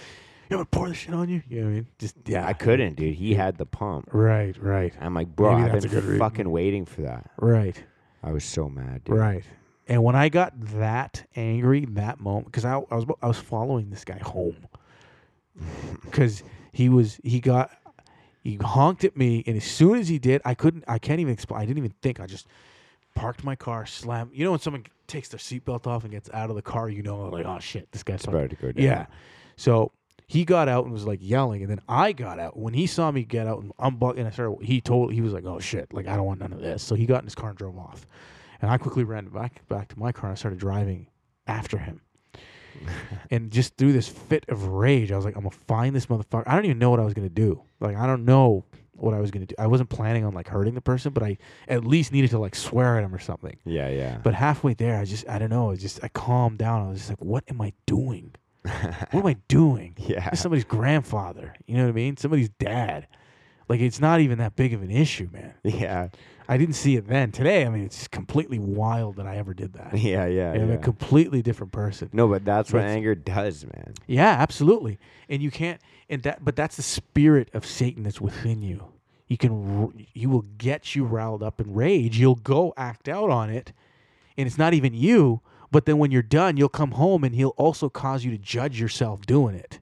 You 0.50 0.58
want 0.58 0.70
to 0.70 0.76
pour 0.78 0.88
the 0.88 0.94
shit 0.94 1.14
on 1.14 1.28
you? 1.28 1.42
You 1.48 1.60
know 1.60 1.66
what 1.66 1.70
I 1.70 1.74
mean? 1.74 1.86
Just 1.98 2.16
yeah. 2.26 2.46
I 2.46 2.52
couldn't, 2.52 2.96
dude. 2.96 3.14
He 3.14 3.34
had 3.34 3.56
the 3.56 3.64
pump. 3.64 4.08
Right, 4.12 4.54
right, 4.60 4.92
I'm 5.00 5.14
like, 5.14 5.34
bro, 5.34 5.56
Maybe 5.58 5.70
I've 5.70 5.90
been 5.90 6.18
fucking 6.18 6.50
waiting 6.50 6.84
for 6.84 7.02
that. 7.02 7.30
right, 7.38 7.82
I 8.22 8.32
was 8.32 8.44
so 8.44 8.68
mad, 8.68 9.04
dude. 9.04 9.16
right. 9.16 9.44
And 9.88 10.02
when 10.04 10.14
I 10.14 10.28
got 10.28 10.52
that 10.78 11.26
angry, 11.34 11.86
that 11.90 12.20
moment, 12.20 12.46
because 12.46 12.64
I, 12.64 12.74
I 12.74 12.94
was 12.94 13.06
I 13.22 13.26
was 13.28 13.38
following 13.38 13.90
this 13.90 14.04
guy 14.04 14.18
home, 14.18 14.66
because 16.02 16.42
he 16.72 16.88
was 16.88 17.18
he 17.24 17.40
got 17.40 17.70
he 18.42 18.56
honked 18.56 19.04
at 19.04 19.16
me, 19.16 19.44
and 19.46 19.56
as 19.56 19.64
soon 19.64 19.98
as 19.98 20.08
he 20.08 20.18
did, 20.18 20.42
I 20.44 20.54
couldn't 20.54 20.84
I 20.88 20.98
can't 20.98 21.20
even 21.20 21.32
explain. 21.32 21.60
I 21.60 21.64
didn't 21.64 21.78
even 21.78 21.94
think. 22.02 22.18
I 22.18 22.26
just 22.26 22.48
parked 23.14 23.44
my 23.44 23.54
car, 23.54 23.86
slammed. 23.86 24.32
You 24.34 24.44
know 24.44 24.50
when 24.50 24.60
someone 24.60 24.84
takes 25.06 25.28
their 25.28 25.38
seatbelt 25.38 25.86
off 25.86 26.02
and 26.02 26.10
gets 26.10 26.28
out 26.32 26.50
of 26.50 26.56
the 26.56 26.62
car, 26.62 26.88
you 26.88 27.02
know 27.02 27.28
like 27.28 27.46
oh 27.46 27.60
shit, 27.60 27.90
this 27.92 28.02
guy's 28.02 28.24
about 28.24 28.50
to 28.50 28.56
go 28.56 28.72
down. 28.72 28.84
Yeah. 28.84 29.06
So 29.56 29.92
he 30.26 30.44
got 30.44 30.68
out 30.68 30.84
and 30.84 30.92
was 30.92 31.06
like 31.06 31.20
yelling, 31.22 31.62
and 31.62 31.70
then 31.70 31.80
I 31.88 32.12
got 32.12 32.40
out. 32.40 32.56
When 32.56 32.74
he 32.74 32.86
saw 32.86 33.10
me 33.12 33.22
get 33.22 33.46
out 33.46 33.62
and 33.62 33.72
unbuck, 33.76 34.18
and 34.18 34.26
I 34.26 34.30
started, 34.30 34.64
he 34.64 34.80
told 34.80 35.12
he 35.12 35.20
was 35.20 35.32
like, 35.32 35.44
"Oh 35.44 35.60
shit, 35.60 35.92
like 35.92 36.08
I 36.08 36.16
don't 36.16 36.26
want 36.26 36.40
none 36.40 36.52
of 36.52 36.60
this." 36.60 36.82
So 36.82 36.96
he 36.96 37.06
got 37.06 37.18
in 37.18 37.26
his 37.26 37.34
car 37.36 37.50
and 37.50 37.58
drove 37.58 37.78
off, 37.78 38.06
and 38.60 38.70
I 38.70 38.76
quickly 38.76 39.04
ran 39.04 39.28
back 39.28 39.66
back 39.68 39.88
to 39.88 39.98
my 39.98 40.10
car 40.10 40.30
and 40.30 40.36
I 40.36 40.40
started 40.40 40.58
driving 40.58 41.06
after 41.46 41.78
him. 41.78 42.00
and 43.30 43.50
just 43.50 43.76
through 43.76 43.92
this 43.92 44.08
fit 44.08 44.44
of 44.48 44.66
rage, 44.68 45.12
I 45.12 45.16
was 45.16 45.24
like, 45.24 45.36
"I'm 45.36 45.42
gonna 45.42 45.56
find 45.66 45.94
this 45.94 46.06
motherfucker." 46.06 46.44
I 46.46 46.54
don't 46.54 46.64
even 46.64 46.78
know 46.78 46.90
what 46.90 47.00
I 47.00 47.04
was 47.04 47.14
gonna 47.14 47.28
do. 47.28 47.62
Like 47.80 47.96
I 47.96 48.06
don't 48.06 48.24
know 48.24 48.64
what 48.92 49.14
I 49.14 49.20
was 49.20 49.30
gonna 49.30 49.46
do. 49.46 49.54
I 49.58 49.66
wasn't 49.66 49.88
planning 49.88 50.24
on 50.24 50.34
like 50.34 50.48
hurting 50.48 50.74
the 50.74 50.80
person, 50.80 51.12
but 51.12 51.22
I 51.22 51.38
at 51.68 51.84
least 51.84 52.12
needed 52.12 52.30
to 52.30 52.38
like 52.38 52.54
swear 52.54 52.98
at 52.98 53.04
him 53.04 53.14
or 53.14 53.18
something. 53.18 53.56
Yeah, 53.64 53.88
yeah. 53.88 54.18
But 54.22 54.34
halfway 54.34 54.74
there, 54.74 54.98
I 54.98 55.04
just 55.04 55.28
I 55.28 55.38
don't 55.38 55.50
know. 55.50 55.70
I 55.70 55.76
just 55.76 56.02
I 56.02 56.08
calmed 56.08 56.58
down. 56.58 56.86
I 56.86 56.90
was 56.90 56.98
just 56.98 57.10
like, 57.10 57.22
"What 57.22 57.44
am 57.48 57.60
I 57.60 57.72
doing?" 57.86 58.34
what 58.62 59.14
am 59.14 59.26
I 59.26 59.36
doing? 59.48 59.94
yeah. 59.98 60.28
It's 60.32 60.40
somebody's 60.40 60.64
grandfather. 60.64 61.54
You 61.66 61.76
know 61.76 61.82
what 61.84 61.90
I 61.90 61.92
mean? 61.92 62.16
Somebody's 62.16 62.48
dad. 62.48 63.08
Like 63.68 63.80
it's 63.80 64.00
not 64.00 64.20
even 64.20 64.38
that 64.38 64.54
big 64.54 64.72
of 64.72 64.82
an 64.82 64.90
issue, 64.90 65.28
man. 65.32 65.54
Yeah. 65.64 66.08
I 66.52 66.58
didn't 66.58 66.74
see 66.74 66.96
it 66.96 67.06
then. 67.06 67.32
Today, 67.32 67.64
I 67.64 67.70
mean, 67.70 67.82
it's 67.82 68.06
completely 68.06 68.58
wild 68.58 69.16
that 69.16 69.26
I 69.26 69.36
ever 69.36 69.54
did 69.54 69.72
that. 69.72 69.96
Yeah, 69.96 70.26
yeah. 70.26 70.52
I'm 70.52 70.68
yeah. 70.68 70.74
a 70.74 70.78
completely 70.78 71.40
different 71.40 71.72
person. 71.72 72.10
no, 72.12 72.28
but 72.28 72.44
that's 72.44 72.70
what 72.74 72.82
anger 72.82 73.14
does, 73.14 73.64
man. 73.64 73.94
Yeah, 74.06 74.28
absolutely. 74.28 74.98
And 75.30 75.42
you 75.42 75.50
can't. 75.50 75.80
And 76.10 76.22
that, 76.24 76.44
but 76.44 76.54
that's 76.54 76.76
the 76.76 76.82
spirit 76.82 77.48
of 77.54 77.64
Satan 77.64 78.02
that's 78.02 78.20
within 78.20 78.60
you. 78.60 78.84
You 79.28 79.38
can, 79.38 79.82
r- 79.82 80.02
you 80.12 80.28
will 80.28 80.44
get 80.58 80.94
you 80.94 81.06
riled 81.06 81.42
up 81.42 81.58
in 81.58 81.72
rage. 81.72 82.18
You'll 82.18 82.34
go 82.34 82.74
act 82.76 83.08
out 83.08 83.30
on 83.30 83.48
it, 83.48 83.72
and 84.36 84.46
it's 84.46 84.58
not 84.58 84.74
even 84.74 84.92
you. 84.92 85.40
But 85.70 85.86
then 85.86 85.96
when 85.96 86.10
you're 86.10 86.20
done, 86.20 86.58
you'll 86.58 86.68
come 86.68 86.90
home, 86.90 87.24
and 87.24 87.34
he'll 87.34 87.54
also 87.56 87.88
cause 87.88 88.26
you 88.26 88.30
to 88.30 88.36
judge 88.36 88.78
yourself 88.78 89.24
doing 89.24 89.54
it. 89.54 89.80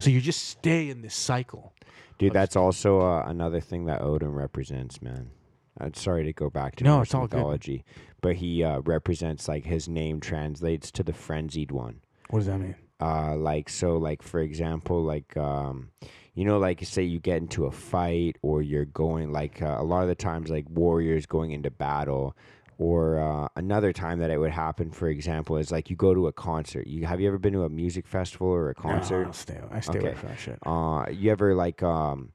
So 0.00 0.10
you 0.10 0.20
just 0.20 0.48
stay 0.48 0.90
in 0.90 1.02
this 1.02 1.14
cycle. 1.14 1.74
Dude, 2.18 2.32
that's 2.32 2.56
also 2.56 3.02
uh, 3.02 3.22
another 3.24 3.60
thing 3.60 3.86
that 3.86 4.02
Odin 4.02 4.32
represents, 4.32 5.00
man. 5.00 5.30
I'm 5.80 5.94
sorry 5.94 6.24
to 6.24 6.32
go 6.32 6.50
back 6.50 6.76
to 6.76 6.84
No, 6.84 6.96
Norse 6.96 7.08
it's 7.08 7.14
all 7.14 7.26
good. 7.26 7.36
mythology, 7.36 7.84
but 8.20 8.36
he 8.36 8.62
uh, 8.64 8.80
represents 8.80 9.48
like 9.48 9.64
his 9.64 9.88
name 9.88 10.20
translates 10.20 10.90
to 10.92 11.02
the 11.02 11.12
frenzied 11.12 11.70
one. 11.70 12.00
What 12.30 12.40
does 12.40 12.46
that 12.46 12.58
mean? 12.58 12.74
uh 13.00 13.36
like 13.36 13.68
so 13.68 13.96
like 13.96 14.22
for 14.24 14.40
example 14.40 15.04
like 15.04 15.36
um 15.36 15.88
you 16.34 16.44
know 16.44 16.58
like 16.58 16.84
say 16.84 17.04
you 17.04 17.20
get 17.20 17.36
into 17.36 17.64
a 17.64 17.70
fight 17.70 18.34
or 18.42 18.60
you're 18.60 18.84
going 18.86 19.30
like 19.30 19.62
uh, 19.62 19.76
a 19.78 19.84
lot 19.84 20.02
of 20.02 20.08
the 20.08 20.16
times 20.16 20.50
like 20.50 20.64
warriors 20.68 21.24
going 21.24 21.52
into 21.52 21.70
battle 21.70 22.36
or 22.76 23.20
uh, 23.20 23.46
another 23.54 23.92
time 23.92 24.18
that 24.18 24.30
it 24.32 24.38
would 24.38 24.50
happen 24.50 24.90
for 24.90 25.06
example 25.08 25.56
is 25.58 25.70
like 25.70 25.88
you 25.90 25.94
go 25.94 26.12
to 26.12 26.26
a 26.26 26.32
concert 26.32 26.88
you 26.88 27.06
have 27.06 27.20
you 27.20 27.28
ever 27.28 27.38
been 27.38 27.52
to 27.52 27.62
a 27.62 27.68
music 27.68 28.04
festival 28.04 28.48
or 28.48 28.68
a 28.70 28.74
concert 28.74 29.20
No, 29.22 29.26
I'll 29.28 29.32
stay. 29.32 29.60
I 29.70 29.78
stay 29.78 29.98
away 30.00 30.08
Okay. 30.08 30.18
from 30.18 30.28
that 30.30 30.38
shit. 30.40 30.58
uh 30.66 31.04
you 31.12 31.30
ever 31.30 31.54
like 31.54 31.84
um 31.84 32.32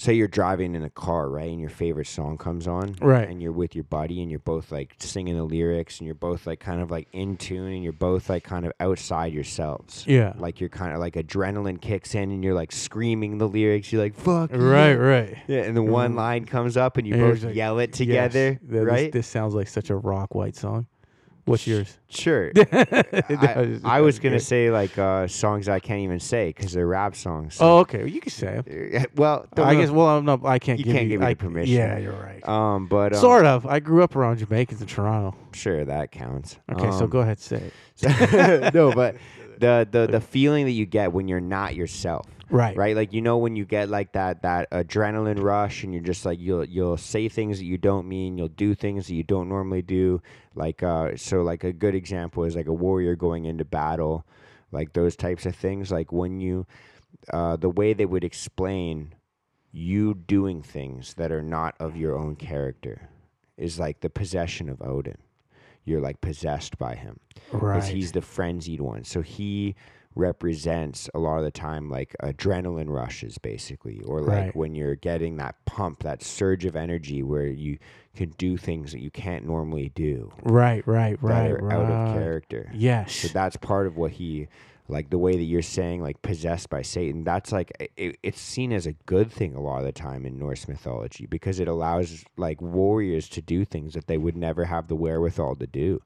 say 0.00 0.14
you're 0.14 0.26
driving 0.28 0.74
in 0.74 0.82
a 0.82 0.88
car 0.88 1.28
right 1.28 1.50
and 1.50 1.60
your 1.60 1.68
favorite 1.68 2.06
song 2.06 2.38
comes 2.38 2.66
on 2.66 2.94
Right. 3.02 3.28
and 3.28 3.42
you're 3.42 3.52
with 3.52 3.74
your 3.74 3.84
buddy 3.84 4.22
and 4.22 4.30
you're 4.30 4.40
both 4.40 4.72
like 4.72 4.94
singing 4.98 5.36
the 5.36 5.44
lyrics 5.44 5.98
and 5.98 6.06
you're 6.06 6.14
both 6.14 6.46
like 6.46 6.58
kind 6.58 6.80
of 6.80 6.90
like 6.90 7.06
in 7.12 7.36
tune 7.36 7.70
and 7.70 7.84
you're 7.84 7.92
both 7.92 8.30
like 8.30 8.42
kind 8.42 8.64
of 8.64 8.72
outside 8.80 9.34
yourselves 9.34 10.04
Yeah. 10.08 10.32
like 10.38 10.58
you're 10.58 10.70
kind 10.70 10.94
of 10.94 11.00
like 11.00 11.16
adrenaline 11.16 11.78
kicks 11.82 12.14
in 12.14 12.30
and 12.30 12.42
you're 12.42 12.54
like 12.54 12.72
screaming 12.72 13.36
the 13.36 13.46
lyrics 13.46 13.92
you're 13.92 14.00
like 14.02 14.14
fuck 14.14 14.50
Right, 14.52 14.88
yeah. 14.92 14.94
right. 14.94 15.36
yeah 15.46 15.62
and 15.64 15.76
the 15.76 15.82
one 15.82 16.12
Mhm. 16.14 16.16
line 16.16 16.44
comes 16.46 16.78
up 16.78 16.96
and 16.96 17.06
you 17.06 17.12
And 17.12 17.22
both 17.22 17.44
like, 17.44 17.54
yell 17.54 17.78
it 17.78 17.90
Yes. 17.90 17.98
together 17.98 18.58
this- 18.62 18.82
right 18.86 19.12
This, 19.12 19.26
sounds 19.26 19.52
like 19.54 19.68
such 19.68 19.90
a 19.90 19.96
rock 19.96 20.34
white 20.34 20.56
song. 20.56 20.86
What's 21.44 21.66
yours? 21.66 21.96
sure 22.08 22.50
I, 22.72 23.78
I, 23.84 24.00
was 24.00 24.18
gonna 24.18 24.40
say 24.40 24.70
like 24.70 24.98
uh 24.98 25.28
songs 25.28 25.68
i 25.68 25.78
can't 25.78 26.00
even 26.00 26.18
say 26.18 26.48
because 26.48 26.72
they're 26.72 26.86
rap 26.86 27.14
songs 27.14 27.56
Oh, 27.60 27.78
okay. 27.78 27.98
Well, 27.98 28.08
you 28.08 28.20
can 28.20 28.30
say 28.32 28.62
'em. 28.66 29.04
well 29.16 29.46
I 29.56 29.74
know. 29.74 29.80
guess. 29.80 29.90
Well, 29.90 30.06
I'm 30.08 30.24
not. 30.24 30.44
I 30.44 30.58
can't. 30.58 30.78
You 30.78 30.84
give 30.86 30.92
can't 30.94 31.04
you, 31.04 31.10
give 31.10 31.20
me 31.20 31.26
I, 31.26 31.34
permission. 31.34 31.74
Yeah, 31.74 31.98
you're 31.98 32.12
right. 32.12 32.46
um 32.48 32.86
but 32.88 33.12
um, 33.14 33.20
sort 33.20 33.46
of. 33.46 33.64
I 33.66 33.78
grew 33.80 34.02
up 34.02 34.16
around 34.16 34.38
Jamaicans 34.38 34.80
in 34.80 34.86
Toronto. 34.88 35.36
sure 35.52 35.84
that 35.84 36.10
counts 36.10 36.58
Okay, 36.72 36.90
so 36.90 37.04
Um, 37.04 37.10
go 37.10 37.20
ahead, 37.20 37.38
say 37.38 37.70
it. 38.02 38.74
no, 38.74 38.92
but 38.92 39.16
the, 39.58 39.86
the 39.90 40.06
the 40.10 40.20
feeling 40.20 40.64
that 40.66 40.72
you 40.72 40.86
get 40.86 41.12
when 41.12 41.28
you're 41.28 41.40
not 41.40 41.74
yourself, 41.74 42.26
Right. 42.50 42.76
right? 42.76 42.96
Like 42.96 43.12
you 43.12 43.22
know 43.22 43.38
when 43.38 43.56
you 43.56 43.64
get 43.64 43.88
like 43.88 44.12
that 44.12 44.42
that 44.42 44.70
adrenaline 44.70 45.42
rush, 45.42 45.84
and 45.84 45.92
you're 45.92 46.02
just 46.02 46.24
like 46.26 46.38
you'll 46.40 46.64
you'll 46.64 46.96
say 46.96 47.28
things 47.28 47.58
that 47.58 47.64
you 47.64 47.78
don't 47.78 48.08
mean, 48.08 48.36
you'll 48.36 48.48
do 48.48 48.74
things 48.74 49.06
that 49.06 49.14
you 49.14 49.22
don't 49.22 49.48
normally 49.48 49.82
do. 49.82 50.20
Like 50.54 50.82
uh, 50.82 51.16
so, 51.16 51.42
like 51.42 51.64
a 51.64 51.72
good 51.72 51.94
example 51.94 52.44
is 52.44 52.56
like 52.56 52.66
a 52.66 52.72
warrior 52.72 53.14
going 53.14 53.44
into 53.44 53.64
battle, 53.64 54.26
like 54.72 54.92
those 54.92 55.16
types 55.16 55.46
of 55.46 55.54
things. 55.54 55.90
Like 55.90 56.12
when 56.12 56.40
you, 56.40 56.66
uh, 57.32 57.56
the 57.56 57.70
way 57.70 57.92
they 57.92 58.06
would 58.06 58.24
explain 58.24 59.14
you 59.72 60.14
doing 60.14 60.62
things 60.62 61.14
that 61.14 61.30
are 61.30 61.42
not 61.42 61.76
of 61.78 61.96
your 61.96 62.18
own 62.18 62.34
character 62.34 63.08
is 63.56 63.78
like 63.78 64.00
the 64.00 64.10
possession 64.10 64.68
of 64.68 64.82
Odin. 64.82 65.18
You're 65.84 66.00
like 66.00 66.20
possessed 66.20 66.78
by 66.78 66.94
him 66.94 67.20
because 67.50 67.88
he's 67.88 68.12
the 68.12 68.20
frenzied 68.20 68.80
one. 68.80 69.04
So 69.04 69.22
he 69.22 69.76
represents 70.14 71.08
a 71.14 71.18
lot 71.18 71.38
of 71.38 71.44
the 71.44 71.50
time 71.50 71.88
like 71.90 72.14
adrenaline 72.22 72.88
rushes, 72.88 73.38
basically, 73.38 74.00
or 74.02 74.20
like 74.20 74.30
Right. 74.30 74.56
when 74.56 74.74
you're 74.74 74.96
getting 74.96 75.36
that 75.36 75.56
pump, 75.66 76.02
that 76.02 76.22
surge 76.22 76.64
of 76.64 76.76
energy 76.76 77.22
where 77.22 77.46
you 77.46 77.78
can 78.16 78.30
do 78.30 78.56
things 78.56 78.92
that 78.92 79.00
you 79.00 79.10
can't 79.10 79.46
normally 79.46 79.90
do 79.94 80.32
right. 80.42 80.86
Right. 80.86 81.20
that 81.20 81.26
Right. 81.26 81.50
are 81.50 81.58
right. 81.58 81.74
out 81.76 81.90
of 82.08 82.14
character. 82.14 82.70
Yes. 82.74 83.14
So 83.14 83.28
that's 83.28 83.56
part 83.56 83.86
of 83.86 83.96
what 83.96 84.12
he 84.12 84.48
like 84.88 85.10
the 85.10 85.18
way 85.18 85.36
that 85.36 85.44
you're 85.44 85.62
saying 85.62 86.02
like 86.02 86.20
possessed 86.20 86.68
by 86.68 86.82
Satan. 86.82 87.22
That's 87.22 87.52
like 87.52 87.70
it, 87.96 88.18
it's 88.24 88.40
seen 88.40 88.72
as 88.72 88.86
a 88.86 88.92
good 89.06 89.30
thing 89.30 89.54
a 89.54 89.60
lot 89.60 89.78
of 89.78 89.84
the 89.84 89.92
time 89.92 90.26
in 90.26 90.36
Norse 90.36 90.66
mythology 90.66 91.26
because 91.26 91.60
it 91.60 91.68
allows 91.68 92.24
like 92.36 92.60
warriors 92.60 93.28
to 93.30 93.40
do 93.40 93.64
things 93.64 93.94
that 93.94 94.08
they 94.08 94.18
would 94.18 94.36
never 94.36 94.64
have 94.64 94.88
the 94.88 94.96
wherewithal 94.96 95.54
to 95.56 95.66
do. 95.68 96.02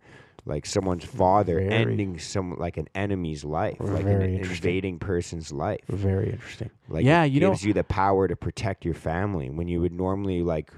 Like 0.46 0.66
someone's 0.66 1.04
father 1.04 1.58
Very- 1.58 1.72
ending 1.72 2.18
some 2.18 2.56
like 2.58 2.76
an 2.76 2.88
enemy's 2.94 3.44
life, 3.44 3.76
like 3.80 4.04
an 4.04 4.20
invading 4.22 4.98
person's 4.98 5.50
life. 5.52 5.80
Very 5.88 6.30
interesting. 6.30 6.70
Like 6.88 7.04
Yeah, 7.04 7.24
it 7.24 7.32
you 7.32 7.40
know- 7.40 7.50
gives 7.50 7.64
you 7.64 7.72
the 7.72 7.84
power 7.84 8.28
to 8.28 8.36
protect 8.36 8.84
your 8.84 8.94
family 8.94 9.48
when 9.48 9.68
you 9.68 9.80
would 9.80 9.92
normally 9.92 10.42
like 10.42 10.70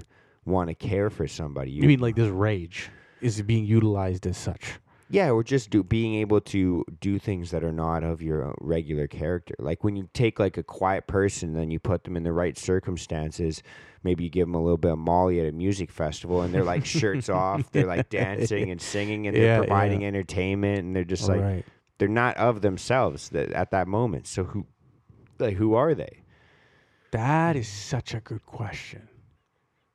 want 0.45 0.69
to 0.69 0.75
care 0.75 1.11
for 1.11 1.27
somebody. 1.27 1.73
You 1.73 1.89
mean 1.89 1.99
like 1.99 2.15
this 2.15 2.29
rage 2.29 2.91
is 3.21 3.43
being 3.43 3.65
utilized 3.65 4.27
as 4.29 4.37
such? 4.37 4.75
Yeah, 5.09 5.31
or 5.31 5.45
just 5.45 5.71
do 5.71 5.83
being 5.85 6.15
able 6.17 6.41
to 6.43 6.85
do 7.01 7.19
things 7.21 7.53
that 7.53 7.63
are 7.63 7.73
not 7.73 8.03
of 8.03 8.23
your 8.23 8.55
regular 8.61 9.07
character. 9.07 9.55
Like 9.59 9.85
when 9.85 9.95
you 9.97 10.09
take 10.13 10.39
like 10.41 10.57
a 10.59 10.65
quiet 10.65 11.07
person, 11.07 11.51
and 11.51 11.59
then 11.59 11.71
you 11.71 11.79
put 11.79 12.03
them 12.05 12.17
in 12.17 12.23
the 12.25 12.33
right 12.33 12.57
circumstances. 12.59 13.63
Maybe 14.07 14.23
you 14.23 14.31
give 14.31 14.47
them 14.47 14.55
a 14.55 14.63
little 14.63 14.77
bit 14.77 14.93
of 14.93 14.99
Molly 14.99 15.41
at 15.41 15.47
a 15.47 15.53
music 15.53 15.91
festival, 15.91 16.43
and 16.43 16.55
they're 16.55 16.63
like 16.63 16.87
shirts 16.87 17.29
off, 17.43 17.73
they're 17.73 17.87
like 17.87 18.09
dancing 18.09 18.71
and 18.71 18.81
singing, 18.81 19.27
and 19.27 19.37
they're 19.37 19.59
providing 19.59 20.03
yeah. 20.03 20.09
entertainment, 20.09 20.79
and 20.79 20.95
they're 20.95 21.03
just 21.03 21.29
like 21.29 21.41
right. 21.41 21.65
they're 21.99 22.07
not 22.07 22.37
of 22.37 22.63
themselves 22.63 23.31
that, 23.31 23.51
at 23.51 23.73
that 23.73 23.89
moment. 23.89 24.29
So 24.29 24.45
who, 24.45 24.67
like, 25.41 25.57
who 25.57 25.75
are 25.75 25.93
they? 25.93 26.23
That 27.11 27.57
is 27.57 27.67
such 27.67 28.15
a 28.15 28.21
good 28.21 28.47
question. 28.47 29.09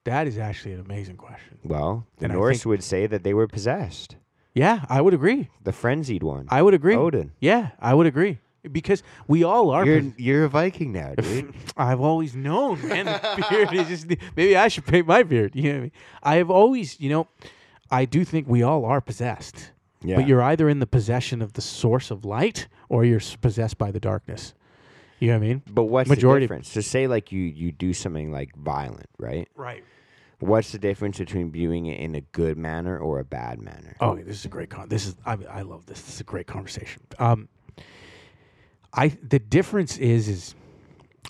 That 0.03 0.27
is 0.27 0.37
actually 0.37 0.73
an 0.73 0.81
amazing 0.81 1.15
question. 1.15 1.59
Well, 1.63 2.05
the 2.17 2.25
And 2.25 2.33
Norse 2.33 2.57
think- 2.57 2.65
would 2.65 2.83
say 2.83 3.07
that 3.07 3.23
they 3.23 3.33
were 3.33 3.47
possessed. 3.47 4.17
Yeah, 4.53 4.85
I 4.89 4.99
would 4.99 5.13
agree. 5.13 5.49
The 5.63 5.71
frenzied 5.71 6.23
one. 6.23 6.47
I 6.49 6.61
would 6.61 6.73
agree. 6.73 6.95
Odin. 6.95 7.31
Yeah, 7.39 7.69
I 7.79 7.93
would 7.93 8.07
agree 8.07 8.39
because 8.69 9.03
we 9.27 9.43
all 9.43 9.69
are. 9.69 9.85
You're 9.85 10.01
you're 10.17 10.43
a 10.45 10.49
Viking 10.49 10.91
now, 10.91 11.13
dude. 11.17 11.53
I've 11.77 12.01
always 12.01 12.35
known, 12.35 12.85
man. 12.87 13.05
The 13.05 13.45
beard 13.49 13.73
is 13.73 13.87
just 13.87 14.07
maybe 14.35 14.55
I 14.57 14.67
should 14.67 14.85
paint 14.85 15.07
my 15.07 15.23
beard. 15.23 15.55
You 15.55 15.63
know 15.63 15.69
what 15.69 15.77
I 15.77 15.81
mean? 15.81 15.91
I 16.23 16.35
have 16.35 16.49
always, 16.51 16.99
you 16.99 17.09
know, 17.09 17.27
I 17.89 18.05
do 18.05 18.23
think 18.25 18.47
we 18.47 18.63
all 18.63 18.85
are 18.85 19.01
possessed. 19.01 19.71
yeah. 20.03 20.15
But 20.17 20.27
you're 20.27 20.41
either 20.41 20.69
in 20.69 20.79
the 20.79 20.87
possession 20.87 21.41
of 21.41 21.53
the 21.53 21.61
source 21.61 22.11
of 22.11 22.25
light 22.25 22.67
or 22.89 23.05
you're 23.05 23.21
possessed 23.41 23.77
by 23.77 23.91
the 23.91 23.99
darkness. 23.99 24.53
You 25.19 25.27
know 25.27 25.37
what 25.37 25.43
I 25.45 25.47
mean? 25.47 25.61
But 25.69 25.83
what's 25.85 26.09
majority- 26.09 26.45
the 26.45 26.47
difference? 26.47 26.73
To 26.73 26.81
say 26.81 27.07
like 27.07 27.31
you 27.31 27.41
you 27.41 27.71
do 27.71 27.93
something 27.93 28.31
like 28.31 28.55
violent, 28.55 29.07
right? 29.19 29.47
Right. 29.55 29.83
What's 30.39 30.71
the 30.71 30.79
difference 30.79 31.19
between 31.19 31.51
viewing 31.51 31.85
it 31.85 31.99
in 31.99 32.15
a 32.15 32.21
good 32.21 32.57
manner 32.57 32.97
or 32.97 33.19
a 33.19 33.23
bad 33.23 33.61
manner? 33.61 33.95
Oh, 33.99 34.15
this 34.15 34.37
is 34.39 34.45
a 34.45 34.49
great 34.49 34.71
con. 34.71 34.89
This 34.89 35.05
is 35.05 35.15
I, 35.23 35.37
I 35.47 35.61
love 35.61 35.85
this. 35.85 36.01
This 36.01 36.15
is 36.15 36.21
a 36.21 36.23
great 36.23 36.47
conversation. 36.47 37.03
Um, 37.19 37.47
I 38.93 39.09
the 39.09 39.39
difference 39.39 39.97
is 39.97 40.27
is 40.27 40.55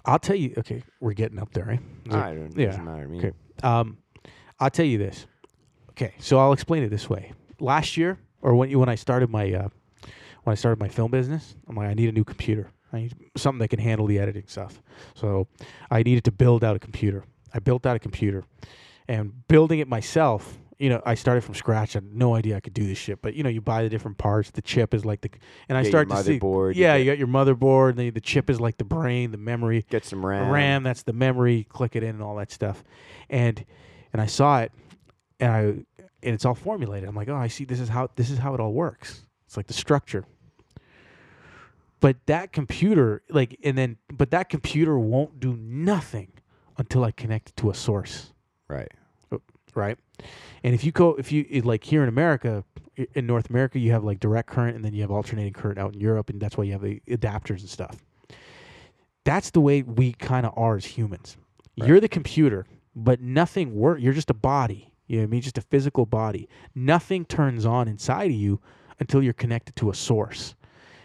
I'll 0.06 0.20
tell 0.20 0.36
you. 0.36 0.54
Okay, 0.58 0.84
we're 1.00 1.14
getting 1.14 1.40
up 1.40 1.54
there, 1.54 1.66
right? 1.66 1.80
Is 2.06 2.14
I 2.16 2.34
don't. 2.34 2.58
yeah. 2.58 2.68
Doesn't 2.68 2.86
matter 2.86 3.04
to 3.04 3.10
me. 3.10 3.18
Okay. 3.20 3.32
Um, 3.64 3.98
I'll 4.60 4.70
tell 4.70 4.86
you 4.86 4.98
this. 4.98 5.28
Okay, 5.92 6.14
so 6.20 6.40
I'll 6.40 6.54
explain 6.54 6.84
it 6.84 6.90
this 6.90 7.10
way. 7.10 7.34
Last 7.60 7.98
year, 7.98 8.18
or 8.42 8.56
when 8.56 8.70
you 8.70 8.80
when 8.80 8.90
I 8.90 8.96
started 8.96 9.30
my 9.30 9.52
uh, 9.54 9.70
when 10.44 10.52
I 10.52 10.56
started 10.56 10.80
my 10.80 10.88
film 10.88 11.12
business, 11.12 11.56
I'm 11.68 11.76
like, 11.76 11.90
I 11.90 11.94
need 11.94 12.10
a 12.10 12.12
new 12.12 12.24
computer. 12.24 12.72
I 12.94 13.02
need 13.02 13.14
something 13.38 13.60
that 13.60 13.70
can 13.70 13.80
handle 13.80 14.06
the 14.08 14.20
editing 14.20 14.44
stuff. 14.48 14.82
So 15.14 15.48
I 15.90 16.04
needed 16.04 16.24
to 16.26 16.32
build 16.32 16.64
out 16.64 16.76
a 16.76 16.80
computer. 16.80 17.24
I 17.54 17.60
built 17.60 17.86
out 17.86 17.96
a 17.96 18.00
computer, 18.00 18.44
and 19.08 19.48
building 19.48 19.80
it 19.80 19.88
myself. 19.88 20.58
You 20.82 20.90
know, 20.90 21.02
I 21.06 21.14
started 21.14 21.44
from 21.44 21.54
scratch. 21.54 21.96
I 21.96 21.98
had 21.98 22.12
no 22.12 22.34
idea 22.34 22.58
I 22.58 22.60
could 22.60 22.74
do 22.74 22.88
this 22.88 22.98
shit. 22.98 23.22
But 23.22 23.36
you 23.36 23.44
know, 23.44 23.50
you 23.50 23.62
buy 23.62 23.84
the 23.84 23.90
different 23.90 24.18
parts. 24.18 24.50
The 24.50 24.64
chip 24.64 24.94
is 24.94 25.06
like 25.06 25.22
the, 25.22 25.30
and 25.70 25.78
I 25.78 25.84
start 25.84 26.10
to 26.10 26.24
see. 26.24 26.40
motherboard, 26.40 26.76
you 26.76 26.82
Yeah, 26.82 26.96
you 26.96 27.06
got 27.06 27.20
your 27.20 27.28
motherboard. 27.28 27.98
The, 27.98 28.10
the 28.10 28.20
chip 28.20 28.50
is 28.50 28.60
like 28.60 28.78
the 28.78 28.84
brain, 28.84 29.30
the 29.32 29.38
memory 29.38 29.86
Get 29.90 30.06
some 30.06 30.26
RAM. 30.26 30.50
RAM, 30.50 30.84
that's 30.84 31.04
the 31.04 31.14
memory, 31.14 31.66
click 31.70 31.96
it 31.96 32.02
in 32.02 32.10
and 32.10 32.24
all 32.24 32.36
that 32.38 32.52
stuff. 32.52 32.84
And 33.30 33.64
and 34.12 34.22
I 34.22 34.26
saw 34.26 34.62
it 34.62 34.72
and 35.40 35.52
I 35.52 35.60
and 36.24 36.36
it's 36.36 36.46
all 36.46 36.56
formulated. 36.56 37.08
I'm 37.08 37.16
like, 37.16 37.30
"Oh, 37.30 37.36
I 37.36 37.48
see 37.48 37.66
this 37.66 37.80
is 37.80 37.90
how 37.90 38.10
this 38.16 38.30
is 38.30 38.40
how 38.40 38.54
it 38.56 38.60
all 38.60 38.74
works." 38.74 39.22
It's 39.46 39.58
like 39.58 39.68
the 39.68 39.74
structure. 39.74 40.26
But 42.00 42.26
that 42.26 42.52
computer 42.52 43.22
like 43.30 43.60
and 43.64 43.78
then 43.78 43.98
but 44.12 44.32
that 44.32 44.50
computer 44.50 44.98
won't 44.98 45.40
do 45.40 45.56
nothing 45.56 46.32
until 46.78 47.04
I 47.04 47.12
connect 47.12 47.50
it 47.50 47.56
to 47.58 47.70
a 47.70 47.76
source, 47.76 48.34
Right. 48.68 48.92
Right? 49.76 49.98
And 50.64 50.74
if 50.74 50.84
you 50.84 50.92
go 50.92 51.16
if 51.16 51.32
you 51.32 51.46
like 51.64 51.84
here 51.84 52.04
in 52.04 52.10
America 52.10 52.64
in 53.16 53.26
North 53.26 53.50
America 53.50 53.80
you 53.80 53.92
have 53.92 54.04
like 54.04 54.20
direct 54.20 54.50
current 54.50 54.76
and 54.76 54.86
then 54.86 54.94
you 54.94 55.02
have 55.02 55.12
alternating 55.12 55.54
current 55.54 55.80
out 55.80 55.94
in 55.94 56.00
Europe 56.00 56.30
and 56.30 56.42
that's 56.42 56.58
why 56.58 56.64
you 56.64 56.74
have 56.74 56.82
the 56.82 57.02
adapters 57.08 57.62
and 57.62 57.70
stuff 57.70 57.98
that's 59.24 59.52
the 59.52 59.62
way 59.62 59.82
we 59.84 60.14
kind 60.14 60.46
of 60.46 60.54
are 60.58 60.76
as 60.76 60.86
humans. 60.86 61.38
Right. 61.80 61.88
You're 61.88 62.00
the 62.00 62.08
computer, 62.08 62.66
but 62.96 63.22
nothing 63.22 63.76
work. 63.76 64.00
You're 64.02 64.14
just 64.14 64.30
a 64.30 64.36
body. 64.36 64.92
You 65.08 65.18
know 65.18 65.24
what 65.24 65.28
I 65.28 65.32
mean? 65.32 65.42
Just 65.42 65.58
a 65.58 65.62
physical 65.62 66.06
body. 66.06 66.48
Nothing 66.74 67.26
turns 67.26 67.66
on 67.66 67.88
inside 67.88 68.32
of 68.32 68.38
you 68.38 68.60
until 69.00 69.22
you're 69.22 69.34
connected 69.34 69.76
to 69.78 69.90
a 69.90 69.94
source. 69.94 70.56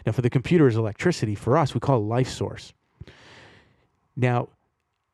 Now, 0.05 0.13
for 0.13 0.21
the 0.21 0.29
computer 0.29 0.67
is 0.67 0.77
electricity. 0.77 1.35
For 1.35 1.57
us, 1.57 1.73
we 1.73 1.79
call 1.79 1.97
it 1.97 2.05
life 2.05 2.29
source. 2.29 2.73
Now, 4.15 4.49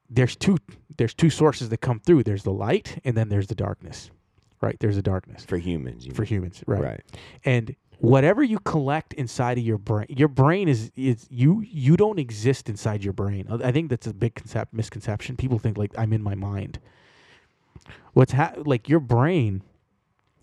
there's 0.10 0.36
two 0.36 0.60
there's 0.98 1.14
two 1.14 1.30
sources 1.30 1.70
that 1.70 1.78
come 1.78 2.00
through. 2.00 2.24
There's 2.24 2.44
the 2.44 2.54
light, 2.54 3.00
and 3.04 3.16
then 3.18 3.30
there's 3.30 3.48
the 3.48 3.56
darkness. 3.56 4.10
Right? 4.62 4.78
There's 4.80 4.96
the 4.96 5.02
darkness 5.02 5.44
For 5.44 5.58
humans. 5.58 6.08
For 6.14 6.24
humans. 6.24 6.64
Right 6.66 6.82
Right. 6.82 7.02
and 7.44 7.76
whatever 8.00 8.42
you 8.44 8.60
collect 8.60 9.14
inside 9.14 9.58
of 9.58 9.64
your 9.64 9.78
brain 9.78 10.06
your 10.10 10.28
brain 10.28 10.68
is 10.70 10.92
is 10.96 11.28
you 11.30 11.62
you 11.62 11.96
don't 11.96 12.18
exist 12.20 12.68
inside 12.70 13.02
your 13.04 13.14
brain 13.14 13.46
i 13.64 13.72
think 13.72 13.90
that's 13.90 14.08
a 14.08 14.14
big 14.14 14.34
concept 14.36 14.74
misconception 14.74 15.38
people 15.38 15.58
think 15.60 15.78
like 15.78 15.92
i'm 15.98 16.12
in 16.12 16.22
my 16.22 16.34
mind 16.36 16.80
what's 18.14 18.34
ha- 18.34 18.54
like 18.66 18.90
your 18.90 19.00
brain 19.00 19.62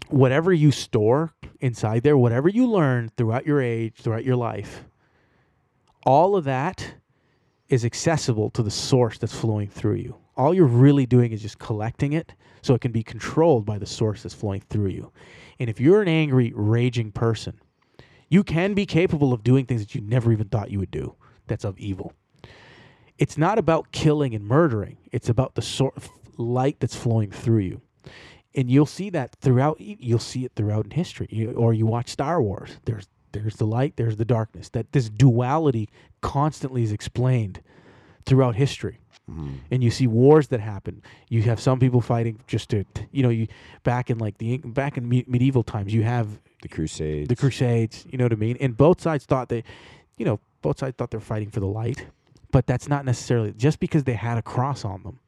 whatever 0.09 0.52
you 0.52 0.70
store 0.70 1.35
inside 1.60 2.02
there 2.02 2.16
whatever 2.16 2.48
you 2.48 2.66
learn 2.66 3.10
throughout 3.16 3.44
your 3.44 3.60
age 3.60 3.94
throughout 3.97 4.24
your 4.24 4.36
life 4.36 4.85
all 6.06 6.36
of 6.36 6.44
that 6.44 6.94
is 7.68 7.85
accessible 7.85 8.48
to 8.51 8.62
the 8.62 8.70
source 8.70 9.18
that's 9.18 9.35
flowing 9.35 9.68
through 9.68 9.94
you 9.97 10.14
all 10.40 10.54
you're 10.54 10.66
really 10.66 11.06
doing 11.06 11.32
is 11.32 11.42
just 11.42 11.58
collecting 11.58 12.12
it 12.12 12.34
so 12.62 12.74
it 12.74 12.80
can 12.80 12.92
be 12.92 13.02
controlled 13.02 13.64
by 13.64 13.78
the 13.78 13.86
source 13.86 14.22
that's 14.22 14.34
flowing 14.34 14.62
through 14.68 14.88
you 14.88 15.12
and 15.60 15.68
if 15.68 15.78
you're 15.78 16.00
an 16.00 16.08
angry, 16.08 16.52
raging 16.56 17.12
person, 17.12 17.60
you 18.30 18.42
can 18.42 18.72
be 18.72 18.86
capable 18.86 19.34
of 19.34 19.44
doing 19.44 19.66
things 19.66 19.82
that 19.82 19.94
you 19.94 20.00
never 20.00 20.32
even 20.32 20.48
thought 20.48 20.70
you 20.70 20.78
would 20.78 20.90
do 20.90 21.14
that's 21.46 21.64
of 21.64 21.78
evil. 21.78 22.14
It's 23.18 23.36
not 23.36 23.58
about 23.58 23.92
killing 23.92 24.34
and 24.34 24.44
murdering, 24.44 24.96
it's 25.12 25.28
about 25.28 25.54
the 25.54 25.62
sort 25.62 25.96
of 25.98 26.08
light 26.38 26.80
that's 26.80 26.96
flowing 26.96 27.30
through 27.30 27.58
you. 27.58 27.82
And 28.54 28.70
you'll 28.70 28.86
see 28.86 29.10
that 29.10 29.36
throughout 29.40 29.76
you'll 29.78 30.18
see 30.18 30.44
it 30.46 30.52
throughout 30.56 30.86
in 30.86 30.90
history. 30.92 31.28
You, 31.30 31.52
or 31.52 31.74
you 31.74 31.86
watch 31.86 32.08
Star 32.08 32.42
Wars. 32.42 32.78
There's 32.84 33.06
there's 33.32 33.56
the 33.56 33.66
light, 33.66 33.96
there's 33.96 34.16
the 34.16 34.24
darkness. 34.24 34.70
That 34.70 34.90
this 34.92 35.08
duality 35.08 35.88
constantly 36.20 36.82
is 36.82 36.90
explained 36.90 37.62
throughout 38.24 38.56
history 38.56 38.98
Mhm. 39.28 39.59
and 39.70 39.82
you 39.84 39.90
see 39.90 40.06
wars 40.06 40.48
that 40.48 40.60
happen. 40.60 41.02
You 41.28 41.42
have 41.42 41.60
some 41.60 41.78
people 41.78 42.01
fighting 42.01 42.40
just 42.47 42.68
to, 42.70 42.84
you 43.12 43.22
know, 43.22 43.28
you 43.28 43.47
back 43.84 44.10
in 44.10 44.18
like 44.18 44.38
the 44.38 44.59
back 44.59 44.97
in 44.97 45.09
me- 45.09 45.24
medieval 45.26 45.62
times, 45.62 45.92
you 45.94 46.02
have 46.02 46.40
The 46.62 46.68
Crusades. 46.68 47.28
the 47.28 47.36
Crusades. 47.36 48.06
You 48.10 48.18
know 48.18 48.24
what 48.24 48.32
I 48.32 48.36
mean? 48.36 48.56
And 48.60 48.76
both 48.76 49.01
sides 49.01 49.24
thought 49.26 49.48
they, 49.48 49.62
you 50.16 50.24
know, 50.24 50.40
both 50.62 50.78
sides 50.78 50.97
thought 50.97 51.10
they're 51.10 51.20
fighting 51.20 51.51
for 51.51 51.60
the 51.60 51.66
light, 51.66 52.06
but 52.51 52.66
that's 52.66 52.88
not 52.88 53.05
necessarily 53.05 53.52
just 53.52 53.78
because 53.80 54.05
they 54.05 54.14
had 54.14 54.36
a 54.36 54.42
cross 54.42 54.84
on 54.84 55.02
them. 55.05 55.18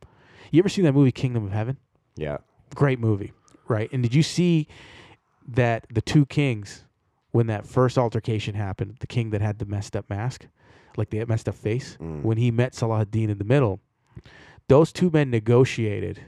You 0.50 0.58
ever 0.60 0.68
seen 0.68 0.84
that 0.84 0.92
movie 0.92 1.12
Kingdom 1.12 1.44
of 1.46 1.52
Heaven? 1.52 1.76
Yeah. 2.16 2.38
Great 2.74 2.98
movie, 2.98 3.32
right? 3.68 3.88
And 3.92 4.02
did 4.02 4.14
you 4.14 4.22
see 4.22 4.66
that 5.48 5.86
the 5.90 6.02
two 6.02 6.26
kings, 6.26 6.84
when 7.30 7.46
that 7.46 7.66
first 7.66 7.96
altercation 7.98 8.54
happened, 8.54 8.96
the 9.00 9.06
king 9.06 9.30
that 9.30 9.40
had 9.40 9.58
the 9.58 9.64
messed 9.64 9.96
up 9.96 10.10
mask, 10.10 10.46
like 10.98 11.10
the 11.10 11.24
messed 11.26 11.48
up 11.48 11.54
face, 11.54 11.96
Mm. 12.00 12.22
when 12.22 12.38
he 12.38 12.50
met 12.50 12.72
Salahuddin 12.72 13.28
in 13.28 13.38
the 13.38 13.44
middle, 13.44 13.80
those 14.68 14.92
two 14.92 15.10
men 15.10 15.30
negotiated 15.30 16.20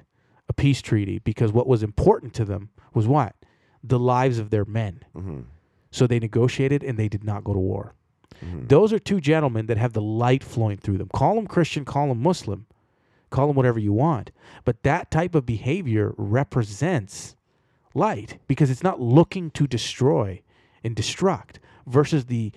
a 0.48 0.52
peace 0.52 0.82
treaty 0.82 1.18
because 1.18 1.52
what 1.52 1.66
was 1.66 1.82
important 1.82 2.34
to 2.34 2.44
them 2.44 2.70
was 2.92 3.06
what? 3.08 3.34
The 3.82 3.98
lives 3.98 4.38
of 4.38 4.50
their 4.50 4.64
men. 4.64 5.00
hmm 5.14 5.40
So 5.90 6.06
they 6.06 6.18
negotiated 6.18 6.82
and 6.82 6.98
they 6.98 7.08
did 7.08 7.24
not 7.24 7.44
go 7.44 7.52
to 7.54 7.58
war. 7.58 7.94
hmm 8.40 8.66
Those 8.66 8.92
are 8.92 8.98
two 8.98 9.20
gentlemen 9.20 9.66
that 9.66 9.78
have 9.78 9.92
the 9.92 10.02
light 10.02 10.42
flowing 10.44 10.76
through 10.78 10.98
them. 10.98 11.08
Call 11.14 11.36
them 11.36 11.46
Christian, 11.46 11.84
call 11.84 12.08
them 12.08 12.20
Muslim, 12.22 12.66
call 13.30 13.46
them 13.46 13.56
whatever 13.56 13.78
you 13.78 13.92
want. 13.92 14.30
But 14.64 14.82
that 14.82 15.10
type 15.10 15.34
of 15.34 15.46
behavior 15.46 16.14
represents 16.18 17.36
light 17.94 18.38
because 18.48 18.70
it's 18.70 18.82
not 18.82 19.00
looking 19.00 19.50
to 19.52 19.66
destroy 19.66 20.42
and 20.82 20.94
destruct 20.96 21.56
versus 21.86 22.26
the 22.26 22.52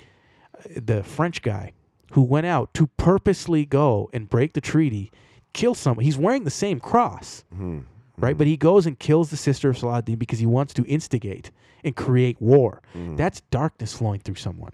the 0.75 1.03
French 1.03 1.41
guy 1.43 1.71
who 2.11 2.21
went 2.21 2.45
out 2.45 2.73
to 2.75 2.87
purposely 2.97 3.65
go 3.65 4.09
and 4.13 4.29
break 4.29 4.53
the 4.53 4.61
treaty, 4.61 5.11
kill 5.53 5.75
someone. 5.75 6.03
He's 6.05 6.17
wearing 6.17 6.43
the 6.43 6.49
same 6.51 6.79
cross 6.79 7.43
hmm 7.55 7.79
right? 8.19 8.35
But 8.35 8.47
he 8.47 8.57
goes 8.57 8.87
and 8.87 8.97
kills 8.97 9.29
the 9.29 9.37
sister 9.37 9.69
of 9.69 9.77
Saladin 9.77 10.15
because 10.17 10.39
he 10.39 10.47
wants 10.47 10.73
to 10.73 10.83
instigate 10.85 11.51
and 11.83 11.95
create 11.95 12.41
war. 12.41 12.81
Mhm. 12.95 13.15
That's 13.15 13.41
darkness 13.51 13.93
flowing 13.93 14.21
through 14.21 14.35
someone. 14.35 14.71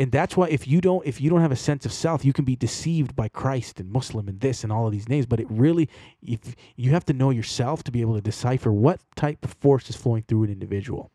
And 0.00 0.10
that's 0.10 0.36
why 0.36 0.48
if 0.48 0.66
you 0.66 0.80
don't 0.80 1.06
if 1.06 1.20
you 1.20 1.30
don't 1.30 1.40
have 1.40 1.52
a 1.52 1.56
sense 1.56 1.86
of 1.86 1.92
self, 1.92 2.24
you 2.24 2.32
can 2.32 2.44
be 2.44 2.56
deceived 2.56 3.14
by 3.14 3.28
Christ 3.28 3.78
and 3.78 3.88
Muslim 3.90 4.26
and 4.28 4.40
this 4.40 4.64
and 4.64 4.72
all 4.72 4.86
of 4.86 4.92
these 4.92 5.08
names. 5.08 5.26
But 5.26 5.38
it 5.38 5.46
really 5.48 5.88
if 6.20 6.56
you 6.76 6.90
have 6.90 7.04
to 7.06 7.12
know 7.12 7.30
yourself 7.30 7.84
to 7.84 7.92
be 7.92 8.00
able 8.00 8.14
to 8.14 8.20
decipher 8.20 8.72
what 8.72 9.00
type 9.14 9.44
of 9.44 9.52
force 9.52 9.88
is 9.88 9.94
flowing 9.96 10.22
through 10.26 10.44
an 10.44 10.50
individual. 10.50 11.10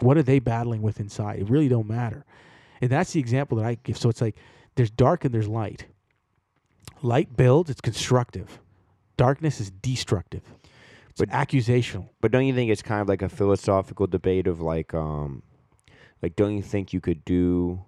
What 0.00 0.16
are 0.18 0.22
they 0.24 0.40
battling 0.40 0.82
with 0.82 0.98
inside? 1.00 1.38
It 1.40 1.48
really 1.50 1.68
don't 1.68 1.88
matter. 1.88 2.24
And 2.80 2.90
that's 2.90 3.12
the 3.12 3.20
example 3.20 3.58
that 3.58 3.66
I 3.66 3.76
give. 3.82 3.96
So 3.98 4.08
it's 4.08 4.20
like 4.20 4.36
there's 4.76 4.90
dark 4.90 5.24
and 5.24 5.34
there's 5.34 5.48
light. 5.48 5.86
Light 7.02 7.36
builds, 7.36 7.70
it's 7.70 7.80
constructive. 7.80 8.60
Darkness 9.16 9.60
is 9.60 9.70
destructive. 9.70 10.42
It's 11.10 11.18
But- 11.20 11.30
accusational. 11.30 12.08
But 12.20 12.30
don't 12.32 12.46
you 12.46 12.54
think 12.54 12.70
it's 12.70 12.82
kind 12.82 13.00
of 13.00 13.08
like 13.08 13.22
a 13.22 13.28
philosophical 13.28 14.06
debate 14.06 14.46
of 14.46 14.60
like, 14.60 14.94
um, 14.94 15.42
like, 16.22 16.34
don't 16.36 16.54
you 16.56 16.62
think 16.62 16.92
you 16.92 17.00
could 17.00 17.24
do 17.24 17.80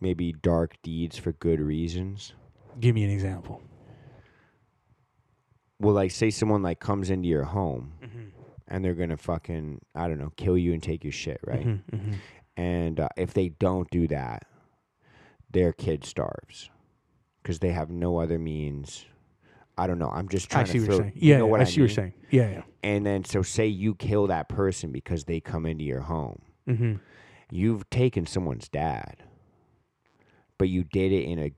maybe 0.00 0.32
dark 0.32 0.76
deeds 0.82 1.16
for 1.18 1.32
good 1.32 1.60
reasons? 1.60 2.32
Give 2.80 2.94
me 2.94 3.04
an 3.04 3.10
example. 3.10 3.62
Well, 5.80 5.94
like, 5.94 6.10
say 6.10 6.30
someone 6.30 6.62
like 6.62 6.80
comes 6.80 7.10
into 7.10 7.28
your 7.28 7.44
home 7.44 7.92
Mm-hmm. 8.02 8.28
and 8.68 8.84
they're 8.84 8.94
gonna 8.94 9.16
fucking, 9.16 9.80
I 9.94 10.08
don't 10.08 10.18
know, 10.18 10.32
kill 10.36 10.56
you 10.56 10.72
and 10.72 10.82
take 10.82 11.04
your 11.04 11.12
shit, 11.12 11.40
right? 11.44 11.66
Mm-hmm. 11.66 12.12
And 12.56 13.00
uh, 13.00 13.08
if 13.16 13.34
they 13.34 13.48
don't 13.48 13.90
do 13.90 14.06
that, 14.08 14.44
their 15.50 15.72
kid 15.72 16.04
starves 16.04 16.70
because 17.42 17.58
they 17.58 17.72
have 17.72 17.90
no 17.90 18.18
other 18.18 18.38
means 18.38 19.04
I 19.76 19.86
don't 19.88 19.98
know. 19.98 20.08
I'm 20.08 20.28
just 20.28 20.50
trying 20.50 20.66
I 20.66 20.68
see 20.68 20.78
to 20.78 20.80
what 20.80 20.88
you're 20.88 20.98
saying. 21.00 21.12
you 21.16 21.30
Yeah, 21.32 21.38
know 21.38 21.46
yeah, 21.46 21.50
what 21.50 21.60
I 21.60 21.62
I 21.62 21.66
see 21.66 21.72
what 21.72 21.76
you're 21.76 21.88
saying. 21.88 22.12
Yeah, 22.30 22.50
yeah. 22.50 22.62
And 22.84 23.04
then 23.04 23.24
so 23.24 23.42
say 23.42 23.66
you 23.66 23.94
kill 23.96 24.28
that 24.28 24.48
person 24.48 24.92
because 24.92 25.24
they 25.24 25.40
come 25.40 25.66
into 25.66 25.84
your 25.84 26.00
home. 26.00 26.42
Mm-hmm. 26.68 26.94
You've 27.50 27.88
taken 27.90 28.26
someone's 28.26 28.68
dad, 28.68 29.16
but 30.58 30.68
you 30.68 30.84
did 30.84 31.12
it 31.12 31.24
in 31.24 31.38
a. 31.38 31.52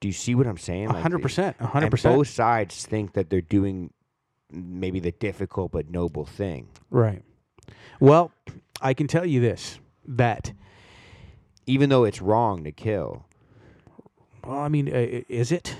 Do 0.00 0.08
you 0.08 0.12
see 0.12 0.34
what 0.34 0.46
I'm 0.46 0.58
saying? 0.58 0.88
A 0.90 1.00
hundred 1.00 1.22
percent. 1.22 1.56
Hundred 1.58 1.90
percent. 1.90 2.14
both 2.14 2.28
sides 2.28 2.84
think 2.84 3.14
that 3.14 3.30
they're 3.30 3.40
doing 3.40 3.92
maybe 4.50 5.00
the 5.00 5.12
difficult 5.12 5.72
but 5.72 5.90
noble 5.90 6.26
thing. 6.26 6.68
Right. 6.90 7.22
Well, 7.98 8.30
I 8.80 8.92
can 8.94 9.06
tell 9.06 9.24
you 9.24 9.40
this 9.40 9.80
that 10.08 10.52
Even 11.66 11.88
though 11.90 12.04
it's 12.04 12.20
wrong 12.22 12.64
to 12.64 12.72
kill. 12.72 13.24
well, 14.46 14.58
I 14.58 14.68
mean, 14.68 14.88
uh, 14.88 15.22
is 15.28 15.50
it? 15.52 15.76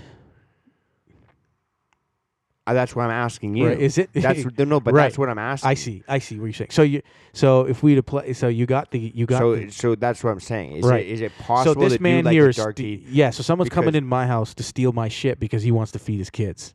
Uh, 2.68 2.72
That's 2.74 2.96
what 2.96 3.04
I'm 3.04 3.12
asking 3.12 3.54
you. 3.54 3.68
Right, 3.68 3.78
is 3.78 3.96
it? 3.96 4.10
That's 4.12 4.44
no, 4.58 4.80
but 4.80 4.92
Right. 4.92 5.04
that's 5.04 5.16
what 5.16 5.28
I'm 5.28 5.38
asking. 5.38 5.70
I 5.70 5.74
see. 5.74 6.02
I 6.08 6.18
see 6.18 6.36
what 6.40 6.46
you're 6.46 6.52
saying. 6.52 6.70
So 6.72 6.82
you, 6.82 7.00
so 7.32 7.60
if 7.64 7.84
we 7.84 7.94
to 7.94 8.02
play, 8.02 8.32
so 8.32 8.48
you 8.48 8.66
got 8.66 8.90
the, 8.90 8.98
you 8.98 9.24
got 9.24 9.38
So, 9.38 9.54
the, 9.54 9.70
so 9.70 9.94
that's 9.94 10.24
what 10.24 10.30
I'm 10.30 10.40
saying. 10.40 10.72
Is 10.72 10.84
Right. 10.84 11.06
it 11.06 11.10
is 11.12 11.20
it 11.20 11.30
possible? 11.38 11.80
so 11.82 11.88
this 11.88 11.98
to 11.98 12.02
man 12.02 12.24
do 12.24 12.28
like 12.30 12.32
here 12.32 12.48
is 12.48 12.56
st- 12.56 13.02
yeah. 13.06 13.30
So 13.30 13.44
someone's 13.44 13.70
coming 13.70 13.94
in 13.94 14.04
my 14.04 14.26
house 14.26 14.52
to 14.54 14.64
steal 14.64 14.90
my 14.92 15.08
shit 15.08 15.38
because 15.38 15.62
he 15.62 15.70
wants 15.70 15.92
to 15.92 16.00
feed 16.00 16.18
his 16.18 16.28
kids. 16.30 16.74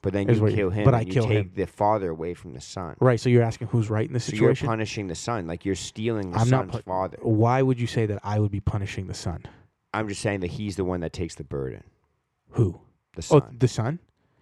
But 0.00 0.12
then 0.12 0.28
is 0.30 0.36
you 0.36 0.42
what 0.42 0.50
you- 0.52 0.56
kill 0.56 0.70
him. 0.70 0.84
but 0.84 0.94
and 0.94 0.96
I 0.96 1.00
you 1.06 1.12
kill 1.12 1.24
take 1.24 1.32
him. 1.46 1.52
the 1.56 1.66
father 1.66 2.10
away 2.10 2.34
from 2.34 2.52
the 2.52 2.60
son. 2.60 2.94
Right. 3.00 3.18
So 3.18 3.28
you're 3.28 3.42
asking 3.42 3.68
who's 3.68 3.90
right 3.90 4.06
in 4.06 4.12
this 4.12 4.24
So 4.26 4.30
you're 4.32 4.50
situation. 4.54 4.68
punishing 4.68 5.08
the 5.08 5.14
son, 5.16 5.46
like 5.48 5.64
you're 5.64 5.74
stealing 5.74 6.30
the 6.30 6.38
I'm 6.38 6.48
not 6.48 6.70
son's 6.70 6.76
pu- 6.76 6.82
father. 6.90 7.18
Why 7.20 7.62
would 7.62 7.80
you 7.80 7.86
say 7.88 8.06
that 8.06 8.20
I 8.22 8.38
would 8.38 8.52
be 8.52 8.60
punishing 8.60 9.08
the 9.08 9.14
son? 9.14 9.44
I'm 9.92 10.08
just 10.08 10.20
saying 10.20 10.40
that 10.40 10.52
he's 10.52 10.76
the 10.76 10.84
one 10.84 11.00
that 11.00 11.12
takes 11.12 11.34
the 11.34 11.44
burden. 11.44 11.82
Who? 12.50 12.80
The 13.16 13.22
son. 13.22 13.36
Oh, 13.42 13.44
son. 13.46 13.56
the 13.58 13.68
son. 13.68 13.98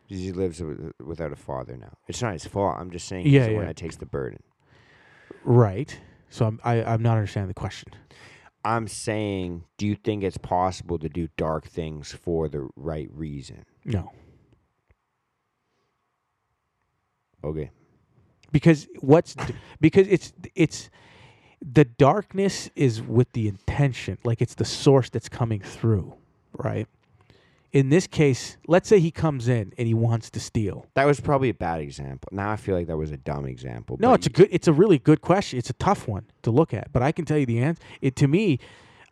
he 0.09 0.31
lives 0.33 0.59
wi- 0.59 0.93
without 1.05 1.33
a 1.33 1.37
father 1.37 1.77
now. 1.77 1.97
It's 2.07 2.21
not 2.21 2.35
his 2.35 2.45
fault. 2.47 2.77
I'm 2.79 2.91
just 2.91 3.09
saying 3.09 3.27
Yeah, 3.27 3.41
he's 3.41 3.49
the 3.49 3.55
one 3.55 3.63
yeah. 3.63 3.69
that 3.69 3.77
takes 3.77 3.97
the 3.97 4.07
burden. 4.07 4.43
Right. 5.45 5.99
So 6.31 6.47
I'm 6.47 6.61
I, 6.65 6.83
I'm 6.85 7.03
not 7.03 7.17
understanding 7.17 7.49
the 7.49 7.55
question. 7.55 7.93
I'm 8.65 8.89
saying, 8.89 9.65
do 9.79 9.87
you 9.87 9.95
think 9.95 10.23
it's 10.25 10.39
possible 10.39 10.99
to 10.99 11.09
do 11.09 11.29
dark 11.37 11.67
things 11.67 12.13
for 12.13 12.49
the 12.49 12.69
right 12.77 13.09
reason? 13.13 13.65
No. 13.85 14.13
Okay. 17.47 17.71
because 18.53 18.87
what's 19.01 19.35
because 19.81 20.07
it's 20.09 20.33
it's 20.55 20.91
the 21.65 21.85
darkness 21.85 22.71
is 22.77 23.01
with 23.03 23.33
the 23.33 23.49
intention 23.49 24.19
like 24.25 24.41
it's 24.43 24.55
the 24.55 24.65
source 24.65 25.09
that's 25.11 25.29
coming 25.29 25.61
through 25.61 26.15
right 26.53 26.87
in 27.73 27.89
this 27.89 28.07
case 28.07 28.57
let's 28.69 28.89
say 28.89 28.99
he 29.01 29.11
comes 29.11 29.49
in 29.49 29.73
and 29.79 29.87
he 29.89 29.95
wants 29.95 30.31
to 30.31 30.41
steal 30.41 30.87
That 30.95 31.07
was 31.07 31.21
probably 31.21 31.49
a 31.51 31.55
bad 31.55 31.81
example. 31.81 32.29
Now 32.33 32.51
I 32.51 32.57
feel 32.57 32.75
like 32.75 32.87
that 32.87 32.97
was 32.97 33.11
a 33.11 33.17
dumb 33.17 33.47
example. 33.47 33.97
no 34.01 34.11
but 34.11 34.15
it's 34.21 34.27
a 34.27 34.31
good 34.31 34.49
it's 34.53 34.69
a 34.69 34.73
really 34.73 34.99
good 34.99 35.21
question 35.21 35.59
it's 35.59 35.71
a 35.71 35.75
tough 35.89 36.07
one 36.09 36.25
to 36.43 36.51
look 36.51 36.73
at 36.75 36.93
but 36.93 37.03
i 37.03 37.13
can 37.13 37.25
tell 37.25 37.39
you 37.39 37.47
the 37.47 37.59
answer 37.59 37.83
it 38.01 38.17
to 38.17 38.29
me 38.29 38.59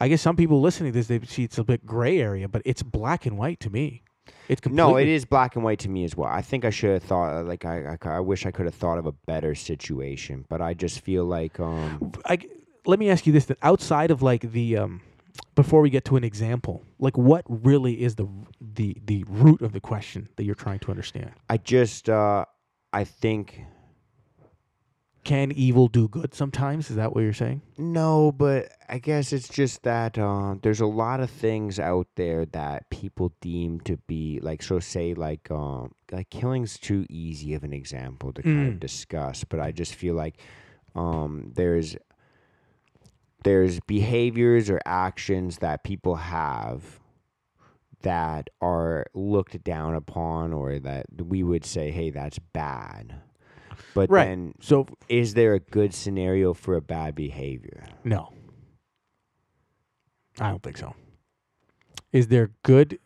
i 0.01 0.09
guess 0.09 0.23
some 0.23 0.37
people 0.37 0.61
listening 0.61 0.93
to 0.93 0.99
this 0.99 1.09
they 1.09 1.21
see 1.27 1.45
it's 1.45 1.59
a 1.59 1.65
bit 1.65 1.85
gray 1.87 2.21
area 2.21 2.49
but 2.49 2.63
it's 2.65 2.83
black 2.83 3.27
and 3.27 3.37
white 3.39 3.61
to 3.61 3.71
me 3.71 4.03
it's 4.49 4.61
completely 4.61 4.93
No, 4.93 4.97
it 4.97 5.09
is 5.09 5.25
black 5.25 5.57
and 5.57 5.65
white 5.65 5.79
to 5.81 5.89
me 5.89 6.05
as 6.05 6.17
well. 6.17 6.29
I 6.29 6.43
think 6.43 6.65
I 6.65 6.71
should 6.71 6.91
have 6.91 7.03
thought 7.03 7.35
uh, 7.35 7.43
like 7.43 7.65
I, 7.65 7.97
I, 8.03 8.09
I 8.09 8.21
wish 8.21 8.47
I 8.47 8.51
could 8.51 8.67
have 8.67 8.75
thought 8.75 8.99
of 8.99 9.07
a 9.07 9.13
better 9.13 9.55
situation, 9.55 10.45
but 10.49 10.61
I 10.61 10.75
just 10.75 11.01
feel 11.01 11.25
like 11.25 11.59
um 11.61 12.13
I, 12.27 12.39
let 12.87 12.99
me 12.99 13.11
ask 13.11 13.27
you 13.27 13.33
this: 13.33 13.47
that 13.47 13.59
outside 13.63 14.11
of 14.11 14.23
like 14.23 14.53
the 14.53 14.77
um, 14.77 15.01
before 15.55 15.81
we 15.81 15.91
get 15.91 16.05
to 16.07 16.17
an 16.17 16.25
example, 16.25 16.83
like 16.99 17.17
what 17.17 17.45
really 17.49 18.03
is 18.03 18.17
the 18.17 18.29
the 18.61 18.97
the 19.05 19.25
root 19.29 19.63
of 19.63 19.73
the 19.73 19.81
question 19.81 20.29
that 20.37 20.45
you're 20.45 20.55
trying 20.55 20.79
to 20.81 20.91
understand? 20.91 21.33
I 21.49 21.57
just 21.57 22.09
uh 22.09 22.45
I 22.93 23.05
think 23.05 23.63
Can 25.25 25.53
evil 25.53 25.89
do 25.89 26.07
good 26.07 26.35
sometimes? 26.35 26.91
Is 26.91 26.97
that 26.97 27.15
what 27.15 27.23
you're 27.23 27.33
saying? 27.33 27.63
no, 27.79 28.31
but 28.31 28.71
I 28.89 28.99
guess 28.99 29.33
it's 29.33 29.49
just 29.49 29.83
that 29.83 30.19
um 30.19 30.61
there's 30.63 30.81
a 30.83 30.87
lot 30.87 31.21
of 31.21 31.31
things 31.31 31.81
out 31.81 32.07
there 32.17 32.45
that 32.47 32.91
people 32.91 33.33
deem 33.41 33.81
to 33.81 33.97
be 34.07 34.39
like 34.43 34.63
so 34.63 34.79
say 34.81 35.15
like 35.15 35.51
um 35.51 35.93
like 36.13 36.29
killing's 36.31 36.79
too 36.79 37.07
easy 37.09 37.55
of 37.55 37.65
an 37.65 37.73
example 37.73 38.33
to 38.35 38.43
kind 38.43 38.69
of 38.69 38.75
Mm. 38.75 38.81
discuss, 38.81 39.45
but 39.45 39.61
I 39.61 39.73
just 39.73 39.95
feel 39.95 40.15
like 40.15 40.37
um 40.95 41.53
there's 41.57 41.97
there's 43.45 43.81
behaviors 43.81 44.71
or 44.71 44.81
actions 44.87 45.59
that 45.59 45.85
people 45.85 46.17
have 46.17 47.01
that 48.03 48.51
are 48.61 49.07
looked 49.15 49.63
down 49.65 49.95
upon 49.95 50.53
or 50.53 50.79
that 50.79 51.07
we 51.19 51.43
would 51.43 51.65
say 51.65 51.91
hey 51.91 52.11
that's 52.11 52.39
bad 52.39 53.15
but 53.95 54.11
Right. 54.11 54.27
then 54.27 54.55
So 54.61 54.87
is 55.09 55.35
there 55.35 55.55
a 55.55 55.61
good 55.61 55.95
scenario 55.95 56.55
for 56.55 56.75
a 56.75 56.83
bad 56.83 57.15
behavior 57.15 57.85
no, 58.05 58.33
I 60.41 60.51
don't 60.51 60.63
think 60.63 60.77
so. 60.77 60.95
Is 62.13 62.29
there 62.29 62.51
good 62.63 62.99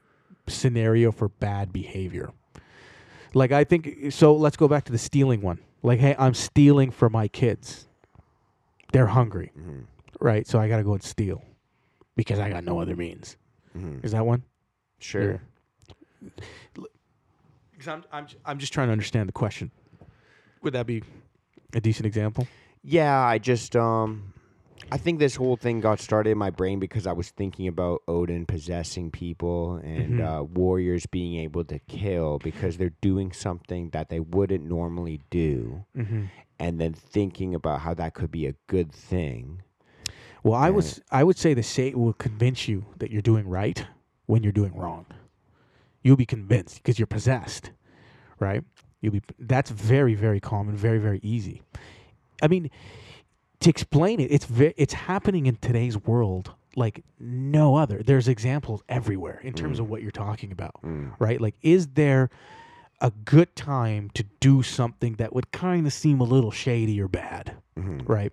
scenario 0.46 1.12
for 1.12 1.28
bad 1.28 1.72
behavior? 1.72 2.30
Like 3.34 3.52
I 3.52 3.64
think 3.64 4.12
so. 4.12 4.34
Let's 4.34 4.56
go 4.56 4.68
back 4.68 4.84
to 4.84 4.92
the 4.92 4.98
stealing 4.98 5.42
one. 5.42 5.60
Like, 5.82 6.00
hey, 6.00 6.16
I'm 6.18 6.34
stealing 6.34 6.90
for 6.90 7.08
my 7.08 7.28
kids. 7.28 7.86
They're 8.92 9.06
hungry, 9.06 9.52
mm-hmm. 9.56 9.80
right? 10.18 10.46
So 10.46 10.58
I 10.58 10.68
got 10.68 10.78
to 10.78 10.82
go 10.82 10.94
and 10.94 11.02
steal 11.02 11.42
because 12.16 12.38
I 12.38 12.48
got 12.48 12.64
no 12.64 12.80
other 12.80 12.96
means. 12.96 13.36
Mm-hmm. 13.76 14.04
Is 14.04 14.12
that 14.12 14.24
one? 14.24 14.42
sure 15.00 15.40
Because 17.70 17.86
I'm, 17.86 18.04
I'm, 18.10 18.26
I'm 18.44 18.58
just 18.58 18.72
trying 18.72 18.88
to 18.88 18.92
understand 18.92 19.28
the 19.28 19.32
question. 19.32 19.70
Would 20.62 20.74
that 20.74 20.86
be 20.86 21.02
a 21.74 21.80
decent 21.80 22.06
example? 22.06 22.46
yeah 22.84 23.20
i 23.24 23.38
just 23.38 23.74
um 23.74 24.32
i 24.92 24.96
think 24.96 25.18
this 25.18 25.34
whole 25.34 25.56
thing 25.56 25.80
got 25.80 25.98
started 25.98 26.30
in 26.30 26.38
my 26.38 26.48
brain 26.48 26.78
because 26.78 27.08
i 27.08 27.12
was 27.12 27.30
thinking 27.30 27.66
about 27.66 28.02
odin 28.06 28.46
possessing 28.46 29.10
people 29.10 29.76
and 29.82 30.20
Mhm. 30.20 30.40
uh, 30.40 30.44
warriors 30.44 31.04
being 31.06 31.34
able 31.42 31.64
to 31.64 31.80
kill 31.80 32.38
because 32.38 32.76
they're 32.76 32.94
doing 33.00 33.32
something 33.32 33.90
that 33.90 34.10
they 34.10 34.20
wouldn't 34.20 34.64
normally 34.64 35.20
do 35.30 35.84
Mm-hmm. 35.96 36.24
and 36.60 36.80
then 36.80 36.92
thinking 36.94 37.52
about 37.52 37.80
how 37.80 37.94
that 37.94 38.14
could 38.14 38.30
be 38.30 38.46
a 38.46 38.54
good 38.68 38.92
thing 38.92 39.62
Well, 40.44 40.54
I 40.54 40.70
was 40.70 41.00
I 41.10 41.24
would 41.24 41.36
say 41.36 41.52
the 41.54 41.64
Satan 41.64 42.00
will 42.00 42.12
convince 42.14 42.68
you 42.68 42.86
that 42.98 43.10
you're 43.10 43.28
doing 43.32 43.48
right 43.48 43.84
when 44.26 44.42
you're 44.44 44.52
doing 44.62 44.72
wrong. 44.74 45.04
You'll 46.04 46.16
be 46.16 46.26
convinced 46.26 46.76
because 46.76 46.96
you're 46.98 47.08
possessed, 47.18 47.72
right? 48.38 48.62
You'll 49.00 49.12
be. 49.12 49.22
That's 49.38 49.70
very 49.70 50.14
very 50.14 50.40
common, 50.40 50.76
very 50.76 50.98
very 50.98 51.20
easy. 51.22 51.62
I 52.42 52.48
mean, 52.48 52.70
to 53.60 53.70
explain 53.70 54.20
it, 54.20 54.30
it's 54.30 54.44
ve- 54.44 54.74
it's 54.76 54.94
happening 54.94 55.46
in 55.46 55.56
today's 55.56 55.96
world 55.96 56.52
like 56.76 57.02
no 57.18 57.74
other. 57.76 58.02
There's 58.04 58.28
examples 58.28 58.82
everywhere 58.88 59.40
in 59.42 59.52
terms 59.52 59.78
Mm. 59.78 59.80
of 59.80 59.90
what 59.90 60.02
you're 60.02 60.10
talking 60.12 60.52
about. 60.52 60.76
mm. 60.84 61.12
right? 61.18 61.40
Like, 61.40 61.56
is 61.62 61.88
there 61.88 62.30
a 63.00 63.10
good 63.24 63.54
time 63.56 64.10
to 64.14 64.24
do 64.40 64.62
something 64.62 65.14
that 65.14 65.32
would 65.34 65.50
kind 65.52 65.86
of 65.86 65.92
seem 65.92 66.20
a 66.20 66.24
little 66.24 66.50
shady 66.50 67.00
or 67.00 67.08
bad, 67.08 67.54
hmm 67.76 67.98
right? 68.06 68.32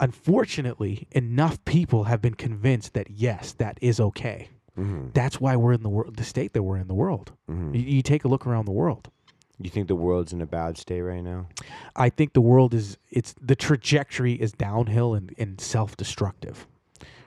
Unfortunately, 0.00 1.06
enough 1.12 1.64
people 1.64 2.04
have 2.04 2.20
been 2.20 2.34
convinced 2.34 2.94
that 2.94 3.10
yes, 3.10 3.52
that 3.54 3.78
is 3.80 4.00
okay. 4.00 4.48
hmm 4.74 5.08
That's 5.14 5.40
why 5.40 5.54
we're 5.56 5.72
in 5.74 5.82
the 5.82 5.88
world, 5.88 6.16
the 6.16 6.24
state 6.24 6.52
that 6.54 6.62
we're 6.62 6.78
in 6.78 6.88
the 6.88 6.94
world. 6.94 7.32
hmm 7.48 7.74
You, 7.74 7.82
you 7.82 8.02
take 8.02 8.24
a 8.24 8.28
look 8.28 8.46
around 8.46 8.64
the 8.64 8.72
world. 8.72 9.08
You 9.60 9.70
think 9.70 9.88
the 9.88 9.94
world's 9.94 10.32
in 10.32 10.40
a 10.40 10.46
bad 10.46 10.76
state 10.78 11.02
right 11.02 11.22
now 11.22 11.46
I 11.94 12.08
think 12.08 12.32
the 12.32 12.40
world 12.40 12.74
is 12.74 12.96
it's 13.10 13.34
the 13.40 13.54
trajectory 13.56 14.34
is 14.34 14.52
downhill 14.52 15.14
and, 15.14 15.34
and 15.38 15.60
self-destructive, 15.60 16.66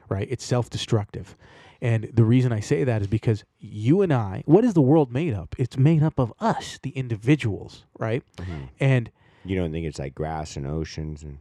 right? 0.10 0.28
It's 0.30 0.44
self-destructive. 0.44 1.36
And 1.82 2.10
the 2.14 2.24
reason 2.24 2.52
I 2.52 2.62
say 2.62 2.84
that 2.84 3.02
is 3.02 3.08
because 3.08 3.44
you 3.60 4.02
and 4.02 4.12
I, 4.12 4.42
what 4.46 4.64
is 4.66 4.74
the 4.74 4.82
world 4.82 5.12
made 5.12 5.34
up? 5.34 5.56
It's 5.60 5.78
made 5.78 6.02
up 6.02 6.18
of 6.20 6.34
us, 6.40 6.80
the 6.82 6.90
individuals, 6.92 7.84
right? 8.00 8.24
Mhm. 8.38 8.70
And 8.80 9.12
you 9.44 9.56
don't 9.56 9.72
think 9.72 9.86
it's 9.86 10.00
like 10.00 10.16
grass 10.16 10.56
and 10.58 10.66
oceans 10.66 11.22
and 11.22 11.38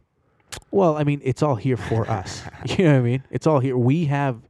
well, 0.71 0.95
I 0.97 1.03
mean, 1.03 1.19
it's 1.23 1.41
all 1.41 1.55
here 1.55 1.77
for 1.77 2.09
us. 2.09 2.43
You 2.77 2.85
know 2.85 2.93
what 2.93 2.99
I 2.99 3.01
mean? 3.01 3.23
It's 3.31 3.47
all 3.47 3.59
here. 3.59 3.77
We 3.77 4.05
have 4.05 4.41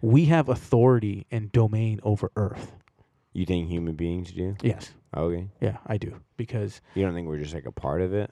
we 0.00 0.24
have 0.24 0.48
authority 0.48 1.26
and 1.30 1.52
domain 1.52 2.00
over 2.02 2.32
earth. 2.34 2.72
you 3.32 3.46
think 3.46 3.68
human 3.68 3.94
beings 3.94 4.32
do 4.32 4.56
Yes. 4.62 4.92
Okay 5.16 5.48
Yeah, 5.60 5.78
I 5.86 5.96
do. 5.98 6.20
Because 6.36 6.80
you 6.94 7.04
don't 7.04 7.14
think 7.14 7.28
we're 7.28 7.38
just 7.38 7.54
like 7.54 7.66
a 7.66 7.72
part 7.72 8.00
of 8.00 8.12
it 8.14 8.30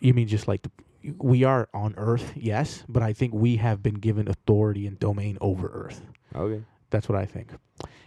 You 0.00 0.14
mean 0.14 0.28
just 0.28 0.46
like 0.48 0.62
the, 0.62 0.70
we 1.18 1.44
are 1.44 1.68
on 1.72 1.94
Earth, 1.96 2.32
yes, 2.36 2.84
but 2.88 3.02
I 3.02 3.12
think 3.12 3.32
we 3.34 3.56
have 3.56 3.82
been 3.82 3.94
given 3.94 4.28
authority 4.28 4.86
and 4.86 4.98
domain 4.98 5.38
over 5.40 5.68
Earth. 5.68 6.02
okay 6.34 6.62
That's 6.90 7.08
what 7.08 7.18
I 7.18 7.26
think. 7.26 7.52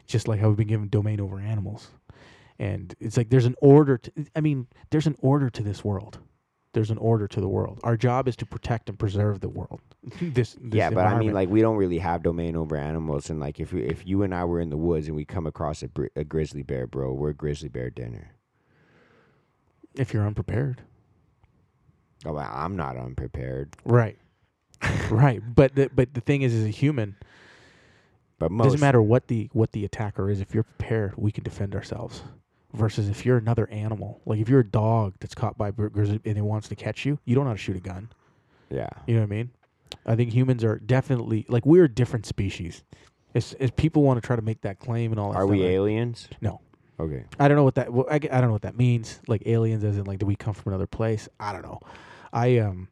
Just 0.08 0.28
like 0.28 0.40
how 0.40 0.48
we've 0.50 0.58
been 0.58 0.68
given 0.68 0.90
domain 0.90 1.22
over 1.22 1.40
animals, 1.40 1.90
and 2.60 2.94
it's 3.00 3.16
like 3.18 3.30
there's 3.30 3.46
an 3.46 3.56
order. 3.62 3.98
To, 3.98 4.12
I 4.36 4.42
mean, 4.42 4.68
there's 4.90 5.08
an 5.08 5.16
order 5.20 5.50
to 5.50 5.64
this 5.64 5.84
world, 5.86 6.20
There's 6.74 6.90
an 6.92 6.98
order 7.00 7.28
to 7.28 7.42
the 7.42 7.50
world. 7.50 7.80
Our 7.84 7.98
job 7.98 8.28
is 8.30 8.36
to 8.38 8.46
protect 8.46 8.88
and 8.88 8.98
preserve 8.98 9.42
the 9.42 9.50
world. 9.50 9.82
this, 10.22 10.54
this 10.54 10.74
yeah, 10.74 10.90
but 10.90 11.06
I 11.06 11.18
mean, 11.20 11.34
like 11.34 11.50
we 11.50 11.62
don't 11.62 11.76
really 11.76 11.98
have 11.98 12.24
domain 12.24 12.56
over 12.56 12.78
animals, 12.78 13.30
and 13.30 13.40
like 13.40 13.60
if 13.60 13.74
we, 13.74 13.84
if 13.84 14.08
you 14.08 14.24
and 14.24 14.34
I 14.34 14.46
were 14.46 14.62
in 14.62 14.70
the 14.70 14.78
woods 14.78 15.08
and 15.08 15.16
we 15.16 15.26
come 15.26 15.46
across 15.46 15.84
a, 15.84 15.90
bri- 15.90 16.10
a 16.16 16.24
grizzly 16.24 16.64
bear, 16.64 16.88
bro, 16.88 17.12
we're 17.14 17.34
grizzly 17.34 17.68
bear 17.70 17.90
dinner. 17.90 18.36
if 19.96 20.14
you're 20.14 20.26
unprepared, 20.26 20.82
Oh, 22.26 22.34
well, 22.34 22.50
I'm 22.54 22.76
not 22.78 22.98
unprepared, 22.98 23.76
right, 23.84 24.18
right. 25.10 25.42
But 25.56 25.76
the, 25.76 25.90
but 25.94 26.14
the 26.14 26.22
thing 26.22 26.44
is, 26.44 26.54
as 26.54 26.66
a 26.66 26.70
human, 26.70 27.16
but 28.40 28.52
most 28.52 28.66
doesn't 28.68 28.80
matter 28.80 29.02
what 29.02 29.28
the 29.28 29.50
what 29.54 29.72
the 29.74 29.84
attacker 29.84 30.30
is. 30.30 30.40
If 30.40 30.54
you're 30.54 30.64
prepared, 30.64 31.16
we 31.18 31.32
can 31.32 31.44
defend 31.44 31.76
ourselves. 31.76 32.22
Versus 32.74 33.10
if 33.10 33.26
you're 33.26 33.38
another 33.38 33.68
animal, 33.70 34.22
like 34.26 34.40
if 34.40 34.48
you're 34.48 34.62
a 34.62 34.66
dog 34.68 35.14
that's 35.20 35.36
caught 35.36 35.58
by 35.58 35.70
a 35.70 35.72
grizzly 35.72 36.22
and 36.24 36.38
it 36.38 36.42
wants 36.42 36.70
to 36.70 36.76
catch 36.76 37.06
you, 37.06 37.20
you 37.26 37.36
don't 37.36 37.44
know 37.44 37.50
how 37.50 37.56
to 37.56 37.62
shoot 37.62 37.76
a 37.76 37.82
gun. 37.82 38.10
Yeah, 38.70 38.88
You 39.06 39.16
know 39.16 39.22
what 39.22 39.26
I 39.28 39.30
mean? 39.30 39.50
I 40.06 40.16
think 40.16 40.32
humans 40.32 40.64
are 40.64 40.80
definitely 40.80 41.46
like 41.50 41.66
we're 41.66 41.84
a 41.84 41.90
different 41.90 42.26
species. 42.26 42.84
As, 43.36 43.54
as 43.60 43.72
people 43.72 44.04
want 44.04 44.22
to 44.22 44.26
try 44.26 44.36
to 44.38 44.42
make 44.42 44.62
that 44.62 44.80
claim 44.80 45.12
and 45.12 45.20
all 45.20 45.32
that. 45.34 45.38
are 45.38 45.42
stuff, 45.42 45.52
we 45.52 45.66
I- 45.66 45.72
aliens? 45.72 46.30
No. 46.40 46.62
Okay. 47.00 47.26
I 47.40 47.48
don't 47.48 47.58
know 47.58 47.64
what 47.64 47.76
that. 47.76 47.92
Well, 47.92 48.06
I, 48.10 48.16
I 48.16 48.20
don't 48.20 48.48
know 48.48 48.52
what 48.52 48.62
that 48.62 48.78
means. 48.78 49.20
Like 49.28 49.44
aliens, 49.46 49.84
as 49.84 49.98
in 49.98 50.04
like, 50.06 50.20
do 50.20 50.26
we 50.26 50.36
come 50.36 50.54
from 50.54 50.72
another 50.72 50.88
place? 50.88 51.28
I 51.40 51.52
don't 51.52 51.64
know. 51.64 51.80
I 52.32 52.60
um, 52.60 52.88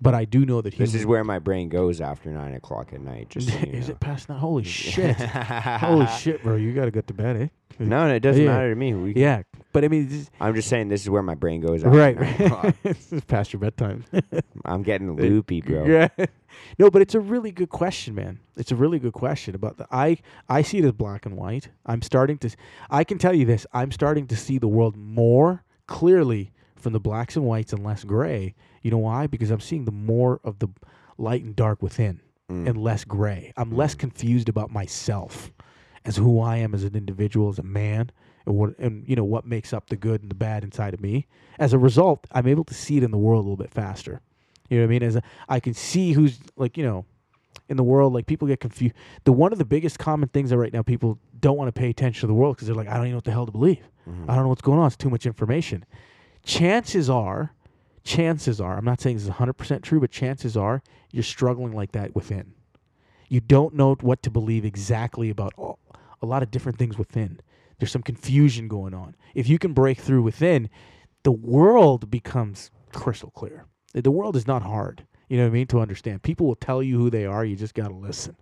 but 0.00 0.14
I 0.14 0.24
do 0.24 0.44
know 0.44 0.60
that 0.62 0.74
humans, 0.74 0.92
This 0.92 1.02
is 1.02 1.06
where 1.06 1.22
my 1.24 1.38
brain 1.38 1.68
goes 1.68 2.00
after 2.00 2.30
nine 2.30 2.54
o'clock 2.54 2.92
at 2.92 3.00
night. 3.00 3.28
Just 3.30 3.48
so 3.52 3.54
is 3.58 3.88
know. 3.88 3.92
it 3.92 4.00
past 4.00 4.28
nine? 4.28 4.38
Holy 4.38 4.64
shit! 4.82 5.16
Holy 5.16 6.06
shit, 6.06 6.42
bro! 6.42 6.56
You 6.56 6.72
gotta 6.72 6.90
get 6.90 7.06
to 7.08 7.14
bed, 7.14 7.36
eh? 7.36 7.48
No, 7.78 8.08
no, 8.08 8.14
it 8.14 8.20
doesn't 8.20 8.42
Yeah. 8.42 8.48
matter 8.52 8.70
to 8.70 8.76
me. 8.76 8.94
We, 8.94 9.14
Yeah, 9.14 9.42
but 9.72 9.84
I 9.84 9.88
mean, 9.88 10.08
this, 10.08 10.30
I'm 10.40 10.54
just 10.54 10.68
saying 10.68 10.88
this 10.88 11.02
is 11.02 11.10
where 11.10 11.22
my 11.22 11.34
brain 11.34 11.60
goes. 11.60 11.82
Right? 11.84 12.18
nine 12.18 12.42
o'clock. 12.42 12.74
it's 12.84 13.10
past 13.26 13.52
your 13.52 13.60
bedtime. 13.60 14.04
I'm 14.64 14.82
getting 14.82 15.16
loopy, 15.16 15.60
bro. 15.60 15.84
Yeah. 15.84 16.08
No, 16.78 16.90
but 16.90 17.02
it's 17.02 17.14
a 17.14 17.20
really 17.20 17.50
good 17.50 17.70
question, 17.70 18.14
man. 18.14 18.38
It's 18.56 18.70
a 18.70 18.76
really 18.76 18.98
good 18.98 19.12
question 19.12 19.54
about 19.54 19.76
the 19.76 19.86
I 19.90 20.18
I 20.48 20.62
see 20.62 20.78
it 20.78 20.84
as 20.84 20.92
black 20.92 21.26
and 21.26 21.36
white. 21.36 21.68
I'm 21.86 22.02
starting 22.02 22.38
to 22.38 22.50
I 22.90 23.02
can 23.04 23.18
tell 23.18 23.34
you 23.34 23.44
this, 23.44 23.66
I'm 23.72 23.90
starting 23.90 24.26
to 24.28 24.36
see 24.36 24.58
the 24.58 24.68
world 24.68 24.96
more 24.96 25.64
clearly 25.86 26.52
from 26.76 26.92
the 26.92 27.00
blacks 27.00 27.34
and 27.36 27.44
whites 27.44 27.72
and 27.72 27.82
less 27.84 28.04
gray. 28.04 28.54
You 28.82 28.90
know 28.90 28.98
why? 28.98 29.26
Because 29.26 29.50
I'm 29.50 29.60
seeing 29.60 29.84
the 29.84 29.90
more 29.92 30.40
of 30.44 30.58
the 30.60 30.68
light 31.18 31.42
and 31.42 31.56
dark 31.56 31.82
within 31.82 32.20
Mm. 32.50 32.68
and 32.68 32.76
less 32.76 33.04
gray. 33.04 33.54
I'm 33.56 33.70
less 33.74 33.94
confused 33.94 34.50
about 34.50 34.70
myself 34.70 35.50
as 36.04 36.16
who 36.16 36.40
I 36.40 36.56
am 36.58 36.74
as 36.74 36.84
an 36.84 36.94
individual, 36.94 37.48
as 37.48 37.58
a 37.58 37.62
man, 37.62 38.10
and 38.46 38.54
what 38.56 38.78
and 38.78 39.08
you 39.08 39.16
know 39.16 39.24
what 39.24 39.46
makes 39.46 39.72
up 39.72 39.88
the 39.88 39.96
good 39.96 40.22
and 40.22 40.30
the 40.30 40.34
bad 40.34 40.64
inside 40.64 40.94
of 40.94 41.00
me. 41.00 41.26
As 41.58 41.72
a 41.72 41.78
result, 41.78 42.26
I'm 42.32 42.46
able 42.46 42.64
to 42.64 42.74
see 42.74 42.96
it 42.98 43.02
in 43.02 43.10
the 43.10 43.18
world 43.18 43.40
a 43.40 43.48
little 43.48 43.56
bit 43.56 43.70
faster. 43.70 44.20
You 44.68 44.78
know 44.78 44.84
what 44.84 44.88
I 44.88 44.90
mean? 44.90 45.02
As 45.02 45.16
a, 45.16 45.22
I 45.48 45.60
can 45.60 45.74
see 45.74 46.12
who's 46.12 46.38
like 46.56 46.76
you 46.76 46.84
know 46.84 47.04
in 47.68 47.76
the 47.78 47.84
world, 47.84 48.12
like 48.12 48.26
people 48.26 48.46
get 48.46 48.60
confused. 48.60 48.94
The 49.24 49.32
one 49.32 49.52
of 49.52 49.58
the 49.58 49.64
biggest 49.64 49.98
common 49.98 50.28
things 50.28 50.50
that 50.50 50.58
right 50.58 50.72
now 50.72 50.82
people 50.82 51.18
don't 51.40 51.56
want 51.56 51.68
to 51.74 51.78
pay 51.78 51.88
attention 51.88 52.20
to 52.22 52.26
the 52.26 52.34
world 52.34 52.56
because 52.56 52.66
they're 52.68 52.76
like, 52.76 52.88
I 52.88 52.94
don't 52.94 53.04
even 53.04 53.12
know 53.12 53.16
what 53.18 53.24
the 53.24 53.30
hell 53.30 53.46
to 53.46 53.52
believe. 53.52 53.88
Mhm. 54.08 54.24
I 54.28 54.34
don't 54.34 54.44
know 54.44 54.48
what's 54.50 54.60
going 54.62 54.78
on. 54.78 54.86
It's 54.88 54.96
too 54.96 55.08
much 55.08 55.24
information. 55.24 55.84
Chances 56.42 57.08
are, 57.08 57.54
chances 58.02 58.60
are, 58.60 58.76
I'm 58.76 58.84
not 58.84 59.00
saying 59.00 59.16
this 59.16 59.24
is 59.24 59.30
100% 59.30 59.82
true, 59.82 59.98
but 60.00 60.10
chances 60.10 60.56
are 60.58 60.82
you're 61.10 61.22
struggling 61.22 61.72
like 61.72 61.92
that 61.92 62.14
within. 62.14 62.52
You 63.28 63.40
don't 63.40 63.74
know 63.74 63.94
what 64.00 64.22
to 64.22 64.30
believe 64.30 64.64
exactly 64.64 65.30
about 65.30 65.52
all, 65.56 65.78
a 66.22 66.26
lot 66.26 66.42
of 66.42 66.50
different 66.50 66.78
things 66.78 66.98
within. 66.98 67.40
There's 67.78 67.92
some 67.92 68.02
confusion 68.02 68.68
going 68.68 68.94
on. 68.94 69.16
If 69.34 69.48
you 69.48 69.58
can 69.58 69.72
break 69.72 69.98
through 69.98 70.22
within, 70.22 70.70
the 71.22 71.32
world 71.32 72.10
becomes 72.10 72.70
crystal 72.92 73.30
clear. 73.30 73.66
The 73.92 74.10
world 74.10 74.36
is 74.36 74.46
not 74.46 74.62
hard. 74.62 75.06
You 75.28 75.38
know 75.38 75.44
what 75.44 75.50
I 75.50 75.54
mean? 75.54 75.66
To 75.68 75.80
understand. 75.80 76.22
People 76.22 76.46
will 76.46 76.54
tell 76.54 76.82
you 76.82 76.98
who 76.98 77.10
they 77.10 77.24
are. 77.24 77.44
You 77.44 77.56
just 77.56 77.74
got 77.74 77.88
to 77.88 77.94
listen. 77.94 78.36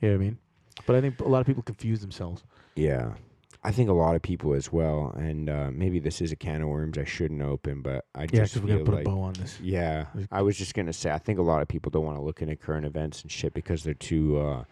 You 0.00 0.08
know 0.08 0.14
what 0.14 0.22
I 0.22 0.24
mean? 0.24 0.38
But 0.86 0.96
I 0.96 1.00
think 1.00 1.20
a 1.20 1.28
lot 1.28 1.40
of 1.40 1.46
people 1.46 1.62
confuse 1.62 2.00
themselves. 2.00 2.44
Yeah. 2.74 3.14
I 3.62 3.72
think 3.72 3.90
a 3.90 3.92
lot 3.92 4.16
of 4.16 4.22
people 4.22 4.54
as 4.54 4.72
well, 4.72 5.12
and 5.18 5.50
uh, 5.50 5.70
maybe 5.70 5.98
this 5.98 6.22
is 6.22 6.32
a 6.32 6.36
can 6.36 6.62
of 6.62 6.68
worms 6.68 6.96
I 6.96 7.04
shouldn't 7.04 7.42
open, 7.42 7.82
but 7.82 8.06
I 8.14 8.22
Yeah, 8.22 8.26
just 8.44 8.56
we're 8.56 8.62
feel 8.62 8.68
going 8.68 8.78
to 8.78 8.84
put 8.90 8.94
like 8.94 9.06
a 9.06 9.10
bow 9.10 9.20
on 9.20 9.32
this. 9.34 9.60
yeah. 9.60 10.06
I 10.32 10.40
was 10.40 10.56
just 10.56 10.72
gonna 10.74 10.94
say 10.94 11.10
I 11.10 11.18
think 11.18 11.38
a 11.38 11.42
lot 11.42 11.60
of 11.60 11.68
people 11.68 11.90
don't 11.90 12.04
want 12.06 12.16
to 12.16 12.22
look 12.22 12.40
into 12.40 12.56
current 12.56 12.86
events 12.86 13.20
and 13.22 13.30
shit 13.30 13.52
because 13.52 13.84
they're 13.84 13.92
too, 13.92 14.38
uh, 14.38 14.64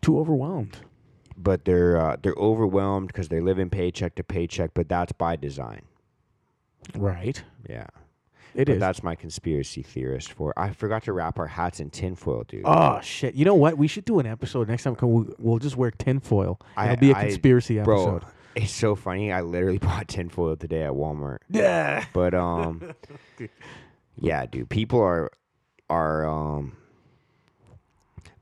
Too 0.00 0.18
overwhelmed. 0.18 0.78
but 1.36 1.66
they're 1.66 1.98
uh, 1.98 2.16
they're 2.22 2.34
overwhelmed 2.38 3.08
because 3.08 3.28
they 3.28 3.40
live 3.40 3.58
living 3.58 3.68
paycheck 3.70 4.14
to 4.14 4.24
paycheck, 4.24 4.70
but 4.72 4.88
that's 4.88 5.12
by 5.12 5.36
design. 5.36 5.82
Right. 6.96 7.42
Yeah, 7.68 7.88
It 8.56 8.64
but 8.66 8.74
is. 8.74 8.80
that's 8.80 9.02
my 9.02 9.14
conspiracy 9.14 9.82
theorist 9.82 10.32
for. 10.32 10.52
I 10.58 10.70
forgot 10.70 11.02
to 11.04 11.12
wrap 11.12 11.38
our 11.38 11.46
hats 11.46 11.78
in 11.78 11.90
tinfoil, 11.90 12.44
dude. 12.48 12.62
Oh 12.64 13.00
shit! 13.02 13.34
You 13.34 13.44
know 13.44 13.54
what? 13.54 13.76
We 13.76 13.86
should 13.86 14.04
do 14.06 14.18
an 14.18 14.26
episode 14.26 14.68
next 14.68 14.84
time. 14.84 14.96
We'll, 15.00 15.26
we'll 15.38 15.58
just 15.58 15.76
wear 15.76 15.90
tinfoil. 15.90 16.58
I- 16.76 16.86
It'll 16.92 17.00
be 17.00 17.10
a 17.12 17.16
I- 17.16 17.24
conspiracy 17.26 17.78
bro, 17.80 18.16
episode. 18.16 18.30
it's 18.56 18.72
so 18.72 18.94
funny. 18.94 19.30
I 19.30 19.42
literally 19.42 19.78
bought 19.88 20.08
tinfoil 20.08 20.56
today 20.56 20.82
at 20.84 20.92
Walmart. 20.92 21.38
Yeah. 21.50 22.04
But 22.14 22.34
um, 22.34 22.94
yeah, 24.18 24.46
dude, 24.46 24.70
people 24.70 25.00
are 25.00 25.30
are 25.90 26.26
um 26.26 26.76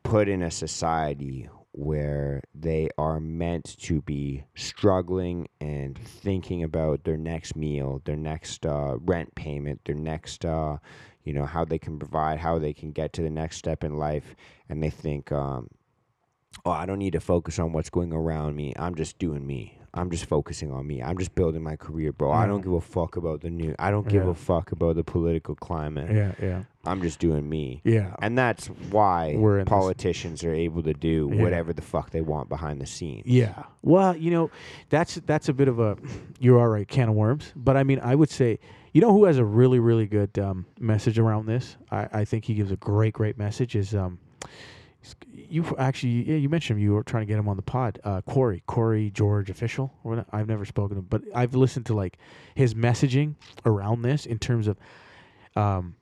put 0.04 0.28
in 0.28 0.42
a 0.42 0.50
society 0.50 1.48
where 1.76 2.40
they 2.54 2.88
are 2.96 3.18
meant 3.18 3.76
to 3.78 4.00
be 4.02 4.44
struggling 4.54 5.48
and 5.60 5.98
thinking 5.98 6.62
about 6.62 7.02
their 7.04 7.16
next 7.16 7.56
meal, 7.56 8.00
their 8.04 8.16
next 8.16 8.64
uh, 8.64 8.96
rent 9.00 9.34
payment, 9.34 9.80
their 9.84 9.96
next 9.96 10.44
uh, 10.44 10.76
you 11.24 11.32
know 11.32 11.46
how 11.46 11.64
they 11.64 11.78
can 11.78 11.98
provide, 11.98 12.38
how 12.38 12.58
they 12.58 12.72
can 12.72 12.92
get 12.92 13.12
to 13.14 13.22
the 13.22 13.30
next 13.30 13.56
step 13.56 13.82
in 13.82 13.96
life, 13.96 14.34
and 14.68 14.82
they 14.82 14.90
think 14.90 15.32
um. 15.32 15.68
Oh, 16.64 16.70
I 16.70 16.86
don't 16.86 17.00
need 17.00 17.14
to 17.14 17.20
focus 17.20 17.58
on 17.58 17.72
what's 17.72 17.90
going 17.90 18.12
around 18.12 18.54
me. 18.54 18.72
I'm 18.78 18.94
just 18.94 19.18
doing 19.18 19.44
me. 19.44 19.76
I'm 19.96 20.10
just 20.10 20.24
focusing 20.26 20.72
on 20.72 20.86
me. 20.86 21.00
I'm 21.02 21.16
just 21.16 21.34
building 21.36 21.62
my 21.62 21.76
career, 21.76 22.12
bro. 22.12 22.32
I 22.32 22.46
don't 22.46 22.62
give 22.62 22.72
a 22.72 22.80
fuck 22.80 23.16
about 23.16 23.42
the 23.42 23.50
new. 23.50 23.76
I 23.78 23.92
don't 23.92 24.08
give 24.08 24.24
Yeah. 24.24 24.30
a 24.30 24.34
fuck 24.34 24.72
about 24.72 24.96
the 24.96 25.04
political 25.04 25.54
climate. 25.54 26.10
Yeah. 26.12 26.32
Yeah. 26.42 26.62
I'm 26.84 27.00
just 27.00 27.20
doing 27.20 27.48
me. 27.48 27.80
Yeah. 27.84 28.14
And 28.20 28.36
that's 28.36 28.66
why 28.66 29.36
We're 29.38 29.60
in 29.60 29.64
this- 29.66 29.70
politicians 29.70 30.42
are 30.42 30.52
able 30.52 30.82
to 30.82 30.94
do 30.94 31.30
Yeah. 31.32 31.42
whatever 31.42 31.72
the 31.72 31.80
fuck 31.82 32.10
they 32.10 32.22
want 32.22 32.48
behind 32.48 32.80
the 32.80 32.86
scenes. 32.86 33.26
Yeah. 33.26 33.62
Well, 33.82 34.16
you 34.16 34.32
know, 34.32 34.50
that's 34.90 35.14
that's 35.26 35.48
a 35.48 35.52
bit 35.52 35.68
of 35.68 35.78
a 35.78 35.96
you're 36.40 36.58
all 36.58 36.68
right 36.68 36.88
can 36.88 37.08
of 37.10 37.14
worms. 37.14 37.52
But 37.54 37.76
I 37.76 37.84
mean, 37.84 38.00
I 38.02 38.16
would 38.16 38.30
say, 38.30 38.58
you 38.92 39.00
know, 39.00 39.12
who 39.12 39.24
has 39.26 39.38
a 39.38 39.44
really 39.44 39.78
really 39.78 40.06
good 40.06 40.36
um, 40.40 40.66
message 40.80 41.20
around 41.20 41.46
this? 41.46 41.76
I, 41.92 42.08
I 42.12 42.24
think 42.24 42.44
he 42.46 42.54
gives 42.54 42.72
a 42.72 42.76
great 42.76 43.14
great 43.14 43.38
message. 43.38 43.76
Is 43.76 43.94
um, 43.94 44.18
you 45.54 45.76
actually 45.78 46.28
yeah 46.28 46.36
you 46.36 46.48
mentioned 46.48 46.78
him. 46.78 46.82
You 46.82 46.92
were 46.92 47.04
trying 47.04 47.22
to 47.22 47.26
get 47.26 47.38
him 47.38 47.48
on 47.48 47.56
the 47.56 47.62
pod. 47.62 48.00
Uh, 48.02 48.20
Corey 48.22 48.62
Corey 48.66 49.10
George 49.10 49.50
official. 49.50 49.94
I've 50.32 50.48
never 50.48 50.64
spoken 50.64 50.96
to 50.96 51.00
him, 51.00 51.06
but 51.08 51.22
I've 51.34 51.54
listened 51.54 51.86
to 51.86 51.94
like 51.94 52.18
his 52.54 52.74
messaging 52.74 53.36
around 53.64 54.02
this 54.02 54.26
in 54.26 54.38
terms 54.38 54.66
of 54.66 54.76
um, 55.54 55.94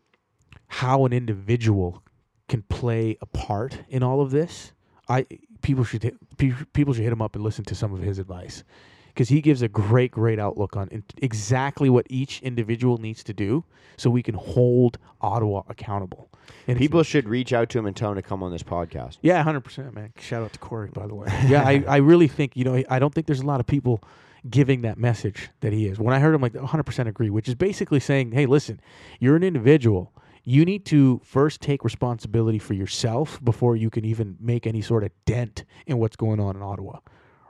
how 0.69 1.05
an 1.05 1.13
individual 1.13 2.03
can 2.49 2.63
play 2.63 3.19
a 3.21 3.27
part 3.27 3.79
in 3.89 4.03
all 4.03 4.23
of 4.23 4.31
this. 4.31 4.73
I 5.09 5.27
people 5.61 5.85
should 5.85 6.03
hit, 6.03 6.17
people 6.39 6.95
should 6.95 7.03
hit 7.05 7.13
him 7.13 7.23
up 7.23 7.35
and 7.35 7.45
listen 7.45 7.65
to 7.67 7.75
some 7.75 7.93
of 7.93 8.01
his 8.01 8.19
advice 8.19 8.65
because 9.09 9.29
he 9.29 9.43
gives 9.43 9.61
a 9.61 9.69
great 9.69 10.11
great 10.11 10.39
outlook 10.39 10.77
on 10.77 11.05
exactly 11.19 11.91
what 11.91 12.07
each 12.09 12.41
individual 12.41 12.97
needs 12.97 13.23
to 13.25 13.35
do 13.35 13.65
so 13.99 14.09
we 14.09 14.23
can 14.23 14.35
hold 14.35 14.97
Ottawa 15.21 15.63
accountable. 15.69 16.31
And 16.69 16.79
People 16.79 17.03
should 17.03 17.29
reach 17.29 17.53
out 17.53 17.69
to 17.71 17.79
him 17.79 17.87
and 17.87 17.97
tell 17.97 18.11
him 18.11 18.17
to 18.17 18.23
come 18.23 18.43
on 18.43 18.53
this 18.53 18.63
podcast. 18.63 19.19
yeah, 19.23 19.43
hundred 19.43 19.63
percent, 19.63 19.95
man. 19.95 20.13
Shout 20.19 20.43
out 20.43 20.53
to 20.53 20.59
Corey, 20.59 20.91
by 20.93 21.07
the 21.07 21.15
way. 21.15 21.27
yeah, 21.49 21.63
I, 21.67 21.85
I 21.89 21.97
really 21.99 22.29
think 22.29 22.57
you 22.57 22.65
know 22.65 22.83
I 22.89 22.99
don't 22.99 23.13
think 23.13 23.27
there's 23.27 23.41
a 23.41 23.47
lot 23.47 23.61
of 23.61 23.67
people 23.67 24.03
giving 24.49 24.83
that 24.83 24.99
message 24.99 25.51
that 25.61 25.73
he 25.73 25.87
is. 25.87 25.99
When 25.99 26.15
I 26.15 26.19
heard 26.19 26.35
him, 26.35 26.41
like 26.41 26.55
100 26.55 26.83
percent 26.85 27.09
agree, 27.09 27.31
which 27.31 27.49
is 27.49 27.55
basically 27.55 28.01
saying, 28.01 28.33
hey, 28.33 28.47
listen, 28.47 28.81
you're 29.21 29.37
an 29.37 29.43
individual. 29.43 30.13
You 30.45 30.65
need 30.65 30.85
to 30.87 31.21
first 31.25 31.61
take 31.61 31.85
responsibility 31.85 32.59
for 32.59 32.75
yourself 32.75 33.43
before 33.45 33.77
you 33.77 33.91
can 33.91 34.05
even 34.05 34.37
make 34.41 34.67
any 34.67 34.83
sort 34.83 35.05
of 35.05 35.13
dent 35.25 35.65
in 35.87 35.99
what's 35.99 36.17
going 36.17 36.41
on 36.41 36.57
in 36.57 36.63
Ottawa, 36.63 36.99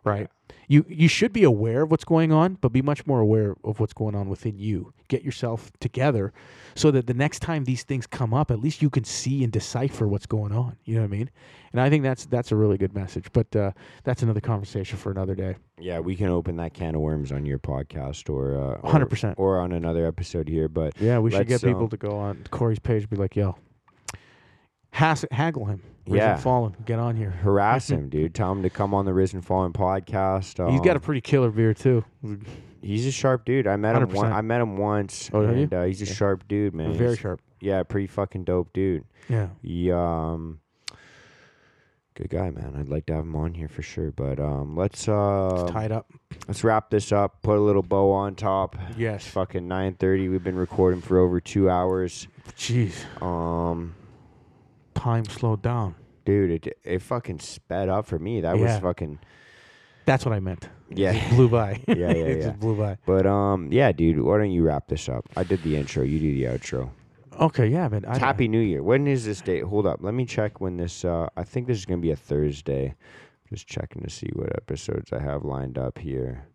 right? 0.05 0.29
You 0.73 0.87
you 0.89 1.07
should 1.07 1.35
be 1.35 1.45
aware 1.45 1.83
of 1.83 1.91
what's 1.91 2.05
going 2.05 2.33
on, 2.33 2.57
but 2.63 2.73
be 2.73 2.81
much 2.81 3.07
more 3.07 3.21
aware 3.21 3.55
of 3.63 3.79
what's 3.79 3.93
going 3.93 4.15
on 4.15 4.31
within 4.31 4.59
you. 4.59 4.95
Get 5.09 5.23
yourself 5.23 5.71
together 5.81 6.33
so 6.75 6.91
that 6.93 7.07
the 7.07 7.13
next 7.13 7.41
time 7.41 7.65
these 7.65 7.83
things 7.83 8.07
come 8.07 8.33
up, 8.33 8.51
at 8.51 8.59
least 8.59 8.81
you 8.81 8.89
can 8.89 9.05
see 9.05 9.45
and 9.45 9.53
decipher 9.53 10.09
what's 10.09 10.25
going 10.25 10.51
on. 10.53 10.79
You 10.85 10.95
know 10.95 11.03
what 11.03 11.09
I 11.09 11.19
mean? 11.19 11.31
And 11.73 11.81
I 11.83 11.91
think 11.91 12.03
that's 12.03 12.25
that's 12.25 12.53
a 12.53 12.57
really 12.57 12.79
good 12.79 12.95
message. 12.95 13.27
But 13.35 13.55
uh, 13.55 13.73
that's 14.05 14.23
another 14.23 14.41
conversation 14.41 14.97
for 14.97 15.13
another 15.13 15.35
day. 15.35 15.57
Yeah, 15.79 15.99
we 15.99 16.17
can 16.17 16.29
open 16.29 16.57
that 16.57 16.73
can 16.73 16.95
of 16.95 17.03
worms 17.03 17.33
on 17.33 17.45
your 17.45 17.59
podcast 17.59 18.31
or 18.31 18.57
uh, 18.57 18.81
100%. 18.81 19.35
or 19.37 19.61
on 19.61 19.73
another 19.73 20.07
episode 20.07 20.49
here. 20.49 20.69
But 20.71 20.95
Yeah, 20.99 21.19
we 21.19 21.33
should 21.33 21.49
get 21.49 21.61
people 21.61 21.83
um, 21.83 21.91
to 21.91 21.99
go 21.99 22.17
on 22.17 22.47
Corey's 22.51 22.79
page, 22.79 23.03
and 23.03 23.11
be 23.11 23.17
like, 23.17 23.37
"Yo, 23.37 23.57
haggle 24.93 25.67
him, 25.67 25.83
Risen 26.07 26.17
Yeah. 26.19 26.37
fallen, 26.37 26.75
get 26.85 26.99
on 26.99 27.17
here." 27.17 27.31
harass 27.31 27.91
him, 27.91 28.09
dude. 28.09 28.35
Tell 28.35 28.51
him 28.53 28.63
to 28.63 28.71
come 28.71 28.93
on 28.95 29.05
the 29.05 29.15
Risen 29.15 29.41
Fallen 29.43 29.73
podcast. 29.73 30.71
He's 30.71 30.81
got 30.81 30.91
a 30.93 30.95
um, 30.97 31.01
pretty 31.01 31.21
killer 31.21 31.51
beer 31.51 31.75
too. 31.75 32.05
He's 32.81 33.07
a 33.07 33.13
sharp 33.13 33.45
dude. 33.45 33.67
I 33.69 33.77
met 33.77 33.95
him. 33.97 34.09
One, 34.11 34.33
I 34.33 34.41
met 34.41 34.61
him 34.61 34.77
once, 34.77 35.31
Oh, 35.33 35.43
and 35.43 35.73
uh, 35.73 35.85
he's 35.85 36.03
a 36.03 36.07
Yeah. 36.07 36.13
sharp 36.13 36.49
dude, 36.49 36.75
man. 36.75 36.93
Very 36.95 37.11
He's- 37.11 37.21
sharp. 37.21 37.41
Yeah, 37.61 37.85
pretty 37.85 38.09
fucking 38.09 38.43
dope 38.43 38.73
dude. 38.73 39.05
Yeah. 39.29 39.51
He 39.63 39.93
um, 39.93 40.59
good 42.15 42.29
guy, 42.29 42.51
man. 42.51 42.75
I'd 42.77 42.89
like 42.89 43.07
to 43.07 43.15
have 43.15 43.23
him 43.25 43.37
on 43.37 43.55
here 43.55 43.69
for 43.69 43.83
sure. 43.83 44.11
But 44.11 44.41
um, 44.41 44.77
let's 44.77 45.09
uh, 45.09 45.61
It's 45.63 45.71
tied 45.71 45.93
up. 45.93 46.11
let's 46.49 46.65
wrap 46.65 46.91
this 46.91 47.13
up. 47.13 47.41
Put 47.43 47.57
a 47.57 47.61
little 47.61 47.85
bow 47.85 48.11
on 48.11 48.35
top. 48.35 48.75
It's 48.91 48.99
Yes. 48.99 49.27
fucking 49.29 49.69
nine 49.69 49.95
thirty. 49.95 50.29
We've 50.29 50.43
been 50.43 50.57
recording 50.57 51.01
for 51.01 51.19
over 51.19 51.41
two 51.41 51.71
hours. 51.71 52.27
Jeez. 52.57 52.93
Um, 53.23 53.95
Time 54.95 55.25
slowed 55.25 55.63
down. 55.63 55.95
dude, 56.25 56.67
it 56.67 56.79
it 56.85 57.03
fucking 57.03 57.41
sped 57.41 57.89
up 57.89 58.07
for 58.07 58.19
me. 58.19 58.41
That 58.43 58.55
was 58.59 58.71
Yeah. 58.71 58.81
fucking 58.81 59.19
That's 60.05 60.25
what 60.25 60.35
I 60.35 60.41
meant. 60.41 60.69
yeah. 60.91 61.13
It 61.13 61.31
blew 61.31 61.49
by. 61.49 61.81
Yeah, 61.89 61.95
yeah, 61.95 62.11
it 62.11 62.39
yeah. 62.39 62.45
just 62.49 62.61
blew 62.65 62.77
by. 62.77 62.99
But 63.07 63.27
um, 63.27 63.69
yeah, 63.73 63.93
dude. 63.93 64.21
Why 64.21 64.39
don't 64.39 64.51
you 64.53 64.63
wrap 64.65 64.89
this 64.89 65.09
up? 65.09 65.29
I 65.37 65.45
did 65.45 65.63
the 65.63 65.77
intro. 65.77 66.03
You 66.05 66.19
do 66.21 66.35
the 66.35 66.45
outro. 66.45 66.91
Okay, 67.41 67.67
yeah, 67.69 67.89
man. 67.89 68.05
I, 68.05 68.11
It's 68.11 68.19
Happy 68.19 68.47
New 68.47 68.61
Year. 68.61 68.83
When 68.83 69.07
is 69.07 69.25
this 69.25 69.41
date? 69.41 69.65
Hold 69.65 69.87
up. 69.87 69.99
Let 70.03 70.13
me 70.15 70.27
check 70.27 70.61
when 70.61 70.77
this. 70.77 71.05
Uh, 71.05 71.29
I 71.37 71.45
think 71.45 71.67
this 71.67 71.79
is 71.79 71.87
gonna 71.87 72.01
be 72.01 72.11
a 72.11 72.17
Thursday. 72.17 72.95
Just 73.49 73.67
checking 73.67 74.03
to 74.03 74.11
see 74.11 74.31
what 74.35 74.55
episodes 74.55 75.13
I 75.13 75.19
have 75.21 75.45
lined 75.45 75.79
up 75.79 75.99
here. 75.99 76.47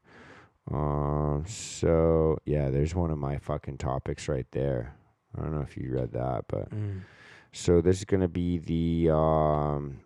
Um. 0.72 1.43
So 1.47 2.38
yeah, 2.45 2.69
there's 2.69 2.93
one 2.95 3.11
of 3.11 3.18
my 3.18 3.38
fucking 3.38 3.77
topics 3.77 4.27
right 4.27 4.47
there. 4.51 4.93
I 5.38 5.41
don't 5.41 5.53
know 5.53 5.61
if 5.61 5.77
you 5.77 5.91
read 5.93 6.11
that, 6.14 6.45
but 6.47 6.69
Mm. 6.72 7.01
So 7.58 7.82
this 7.82 7.98
is 7.98 8.06
gonna 8.06 8.28
be 8.28 8.58
the 8.60 9.14
um 9.14 10.00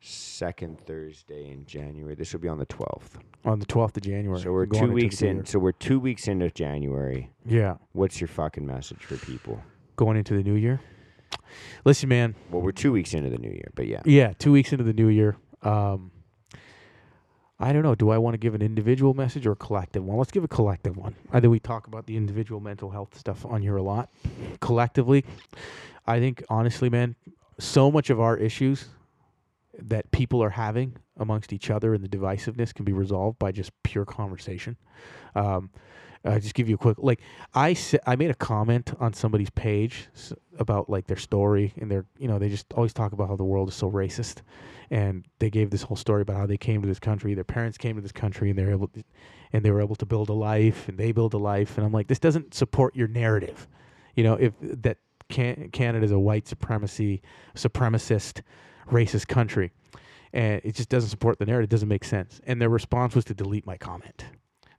second 0.00 0.78
Thursday 0.86 1.50
in 1.50 1.64
January. 1.66 2.14
This 2.14 2.32
will 2.32 2.40
be 2.40 2.48
on 2.48 2.58
the 2.58 2.66
twelfth. 2.66 3.18
on 3.44 3.58
the 3.58 3.66
12th 3.66 3.96
of 3.96 4.02
January. 4.02 4.38
So 4.40 4.52
we're 4.52 4.66
two 4.66 4.92
weeks 4.92 5.22
in. 5.22 5.46
So 5.46 5.58
we're 5.58 5.72
two 5.72 5.98
weeks 5.98 6.28
into 6.28 6.50
January. 6.50 7.30
Yeah, 7.46 7.76
What's 7.92 8.20
your 8.20 8.28
fucking 8.28 8.66
message 8.66 9.02
for 9.02 9.16
people? 9.16 9.62
going 9.96 10.16
into 10.16 10.34
the 10.34 10.42
new 10.42 10.54
year. 10.54 10.80
Listen, 11.84 12.08
man. 12.08 12.34
Well, 12.50 12.62
we're 12.62 12.72
two 12.72 12.90
weeks 12.92 13.14
into 13.14 13.30
the 13.30 13.38
new 13.38 13.50
year, 13.50 13.70
but 13.76 13.86
yeah. 13.86 14.02
Yeah, 14.04 14.32
two 14.38 14.50
weeks 14.52 14.72
into 14.72 14.84
the 14.84 14.92
new 14.92 15.08
year. 15.08 15.36
Um, 15.62 16.10
I 17.60 17.72
don't 17.72 17.82
know. 17.84 17.94
Do 17.94 18.10
I 18.10 18.18
want 18.18 18.34
to 18.34 18.38
give 18.38 18.54
an 18.56 18.62
individual 18.62 19.14
message 19.14 19.46
or 19.46 19.52
a 19.52 19.56
collective 19.56 20.04
one? 20.04 20.18
Let's 20.18 20.32
give 20.32 20.42
a 20.44 20.48
collective 20.48 20.96
one. 20.96 21.14
Either 21.32 21.48
we 21.48 21.60
talk 21.60 21.86
about 21.86 22.06
the 22.06 22.16
individual 22.16 22.60
mental 22.60 22.90
health 22.90 23.16
stuff 23.16 23.46
on 23.46 23.62
here 23.62 23.76
a 23.76 23.82
lot. 23.82 24.10
Collectively, 24.60 25.24
I 26.06 26.18
think 26.18 26.44
honestly, 26.48 26.90
man, 26.90 27.16
so 27.58 27.90
much 27.90 28.10
of 28.10 28.20
our 28.20 28.36
issues 28.36 28.88
that 29.78 30.10
people 30.10 30.42
are 30.42 30.50
having 30.50 30.96
amongst 31.16 31.52
each 31.52 31.70
other 31.70 31.94
and 31.94 32.04
the 32.04 32.08
divisiveness 32.08 32.74
can 32.74 32.84
be 32.84 32.92
resolved 32.92 33.38
by 33.38 33.52
just 33.52 33.70
pure 33.82 34.04
conversation. 34.04 34.76
Um, 35.34 35.70
I 36.24 36.38
just 36.38 36.54
give 36.54 36.68
you 36.68 36.76
a 36.76 36.78
quick 36.78 36.96
like 36.98 37.20
I 37.52 37.74
sa- 37.74 37.98
I 38.06 38.16
made 38.16 38.30
a 38.30 38.34
comment 38.34 38.94
on 38.98 39.12
somebody's 39.12 39.50
page 39.50 40.08
about 40.58 40.88
like 40.88 41.06
their 41.06 41.18
story 41.18 41.74
and 41.78 41.90
their 41.90 42.06
you 42.18 42.28
know 42.28 42.38
they 42.38 42.48
just 42.48 42.72
always 42.72 42.94
talk 42.94 43.12
about 43.12 43.28
how 43.28 43.36
the 43.36 43.44
world 43.44 43.68
is 43.68 43.74
so 43.74 43.90
racist. 43.90 44.40
And 44.90 45.26
they 45.38 45.50
gave 45.50 45.70
this 45.70 45.82
whole 45.82 45.96
story 45.96 46.22
about 46.22 46.36
how 46.36 46.46
they 46.46 46.56
came 46.56 46.80
to 46.82 46.88
this 46.88 46.98
country 46.98 47.34
their 47.34 47.44
parents 47.44 47.76
came 47.76 47.96
to 47.96 48.02
this 48.02 48.12
country 48.12 48.48
and 48.48 48.58
they're 48.58 48.70
able 48.70 48.88
to, 48.88 49.02
and 49.52 49.64
they 49.64 49.70
were 49.70 49.80
able 49.80 49.96
to 49.96 50.06
build 50.06 50.28
a 50.30 50.34
life 50.34 50.88
and 50.88 50.98
they 50.98 51.12
build 51.12 51.34
a 51.34 51.38
life. 51.38 51.76
And 51.76 51.86
I'm 51.86 51.92
like 51.92 52.06
this 52.06 52.18
doesn't 52.18 52.54
support 52.54 52.96
your 52.96 53.08
narrative. 53.08 53.68
You 54.14 54.24
know 54.24 54.34
if 54.34 54.54
that 54.62 54.98
can, 55.28 55.70
Canada 55.70 56.04
is 56.04 56.12
a 56.12 56.18
white 56.18 56.46
supremacy 56.46 57.22
supremacist 57.54 58.42
racist 58.90 59.28
country 59.28 59.72
and 60.32 60.60
it 60.64 60.74
just 60.74 60.88
doesn't 60.88 61.10
support 61.10 61.38
the 61.38 61.46
narrative 61.46 61.70
it 61.70 61.74
doesn't 61.74 61.88
make 61.88 62.04
sense 62.04 62.40
and 62.46 62.60
their 62.60 62.68
response 62.68 63.14
was 63.14 63.24
to 63.24 63.34
delete 63.34 63.66
my 63.66 63.76
comment 63.76 64.24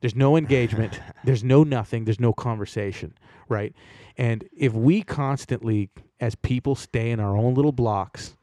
there's 0.06 0.16
no 0.16 0.38
engagement. 0.38 1.00
there's 1.24 1.44
no 1.44 1.64
nothing. 1.64 2.06
There's 2.06 2.20
no 2.20 2.32
conversation, 2.32 3.16
right? 3.50 3.74
And 4.18 4.48
if 4.56 4.72
we 4.72 5.02
constantly, 5.02 5.90
as 6.20 6.36
people, 6.36 6.76
stay 6.76 7.10
in 7.10 7.20
our 7.20 7.36
own 7.36 7.56
little 7.56 7.72
blocks, 7.72 8.36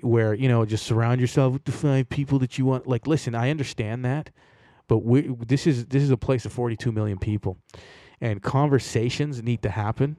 where 0.00 0.32
you 0.32 0.48
know, 0.48 0.64
just 0.64 0.86
surround 0.86 1.20
yourself 1.20 1.52
with 1.52 1.64
the 1.64 1.72
five 1.72 2.08
people 2.08 2.38
that 2.38 2.56
you 2.56 2.64
want. 2.64 2.86
Like, 2.86 3.06
listen, 3.06 3.34
I 3.34 3.50
understand 3.50 4.06
that, 4.06 4.30
but 4.88 4.98
we 5.04 5.36
this 5.46 5.66
is 5.66 5.84
this 5.86 6.02
is 6.02 6.10
a 6.10 6.16
place 6.16 6.46
of 6.46 6.52
42 6.54 6.90
million 6.90 7.18
people, 7.18 7.58
and 8.20 8.42
conversations 8.42 9.42
need 9.42 9.60
to 9.64 9.70
happen, 9.70 10.16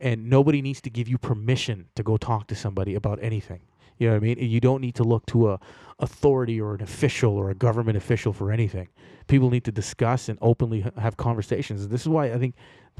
and 0.00 0.28
nobody 0.28 0.62
needs 0.62 0.80
to 0.82 0.90
give 0.90 1.08
you 1.08 1.18
permission 1.18 1.86
to 1.94 2.02
go 2.02 2.16
talk 2.16 2.46
to 2.48 2.54
somebody 2.54 2.94
about 2.94 3.18
anything. 3.22 3.60
You 3.98 4.08
know 4.08 4.14
what 4.14 4.22
I 4.22 4.34
mean? 4.34 4.38
You 4.38 4.60
don't 4.60 4.80
need 4.80 4.94
to 4.94 5.04
look 5.04 5.26
to 5.26 5.50
a 5.50 5.60
authority 5.98 6.58
or 6.58 6.74
an 6.74 6.82
official 6.82 7.36
or 7.36 7.50
a 7.50 7.54
government 7.54 7.98
official 7.98 8.32
for 8.32 8.50
anything. 8.50 8.88
People 9.28 9.50
need 9.50 9.64
to 9.64 9.72
discuss 9.72 10.30
and 10.30 10.38
openly 10.40 10.84
have 10.96 11.18
conversations. 11.18 11.86
This 11.88 12.00
is 12.00 12.08
why 12.08 12.32
I 12.32 12.38
think 12.38 12.54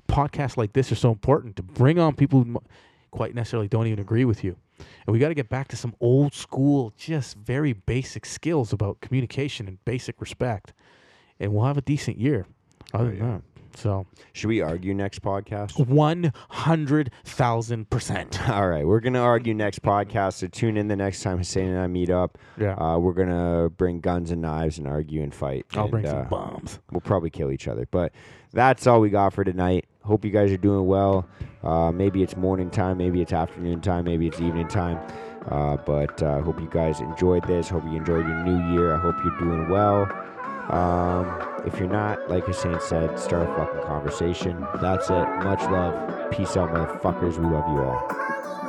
podcasts 0.09 0.59
like 0.59 0.75
this 0.75 0.93
are 0.93 0.97
so 0.97 1.11
important 1.11 1.57
to 1.57 1.63
bring 1.63 1.99
on 1.99 2.15
people 2.15 2.45
who 2.45 2.61
quite 3.11 3.35
necessarily 3.35 3.69
don't 3.69 3.87
even 3.87 3.99
agree 3.99 4.27
with 4.27 4.45
you. 4.45 4.57
And 5.07 5.13
we 5.13 5.19
got 5.19 5.29
to 5.29 5.35
get 5.35 5.49
back 5.49 5.69
to 5.69 5.77
some 5.77 5.95
old 6.01 6.35
school, 6.35 6.93
just 6.97 7.37
very 7.37 7.73
basic 7.73 8.27
skills 8.27 8.73
about 8.73 9.01
communication 9.01 9.67
and 9.69 9.83
basic 9.85 10.21
respect. 10.21 10.75
And 11.39 11.53
we'll 11.55 11.65
have 11.65 11.79
a 11.79 11.83
decent 11.83 12.19
year. 12.19 12.47
Other 12.93 13.05
oh, 13.05 13.09
than 13.09 13.17
yeah. 13.17 13.25
that. 13.25 13.43
So 13.77 14.07
Should 14.33 14.49
we 14.49 14.61
argue 14.61 14.95
next 14.95 15.23
podcast? 15.23 15.87
one 15.87 16.33
hundred 16.49 17.11
thousand 17.25 17.91
percent. 17.91 18.49
All 18.51 18.69
right, 18.69 18.87
we're 18.87 19.01
gonna 19.01 19.23
argue 19.23 19.55
next 19.55 19.83
podcast. 19.83 20.35
So 20.35 20.47
tune 20.47 20.77
in 20.77 20.89
the 20.89 20.97
next 20.97 21.23
time 21.23 21.39
Hussein 21.39 21.69
and 21.69 21.79
I 21.79 21.87
meet 21.87 22.11
up. 22.11 22.39
Yeah. 22.59 22.75
Uh, 22.75 22.99
we're 22.99 23.13
gonna 23.13 23.71
bring 23.71 24.01
guns 24.01 24.31
and 24.31 24.43
knives 24.43 24.79
and 24.79 24.87
argue 24.87 25.23
and 25.23 25.35
fight. 25.35 25.67
I'll 25.75 25.83
and, 25.83 25.91
bring 25.91 26.07
uh, 26.07 26.11
some 26.11 26.29
bombs. 26.29 26.79
We'll 26.91 27.01
probably 27.01 27.31
kill 27.31 27.51
each 27.51 27.69
other, 27.69 27.87
but 27.91 28.13
that's 28.53 28.87
all 28.87 29.01
we 29.01 29.11
got 29.11 29.33
for 29.33 29.45
tonight. 29.45 29.87
Hope 30.03 30.25
you 30.25 30.31
guys 30.31 30.51
are 30.51 30.57
doing 30.57 30.87
well. 30.87 31.29
Uh, 31.63 31.93
maybe 31.93 32.23
it's 32.23 32.37
morning 32.37 32.71
time, 32.71 32.99
maybe 32.99 33.21
it's 33.21 33.33
afternoon 33.33 33.81
time, 33.81 34.05
maybe 34.05 34.27
it's 34.27 34.41
evening 34.41 34.67
time. 34.67 34.99
Uh, 35.49 35.77
but 35.77 36.23
uh, 36.23 36.41
hope 36.43 36.61
you 36.61 36.69
guys 36.71 37.01
enjoyed 37.01 37.47
this. 37.47 37.69
Hope 37.69 37.85
you 37.85 37.97
enjoyed 37.97 38.27
your 38.27 38.43
new 38.45 38.75
year. 38.75 38.95
I 38.95 38.99
hope 38.99 39.15
you're 39.25 39.39
doing 39.39 39.69
well. 39.69 40.07
Um, 40.71 41.63
if 41.67 41.79
you're 41.79 41.89
not, 41.89 42.29
like 42.29 42.45
Hussein 42.45 42.79
said, 42.81 43.19
start 43.19 43.49
a 43.49 43.55
fucking 43.57 43.83
conversation. 43.83 44.67
That's 44.81 45.11
it. 45.11 45.29
Much 45.43 45.63
love. 45.63 46.31
Peace 46.31 46.57
out, 46.57 46.71
motherfuckers. 46.71 47.39
We 47.39 47.47
love 47.47 47.69
you 47.69 47.83
all. 47.83 48.60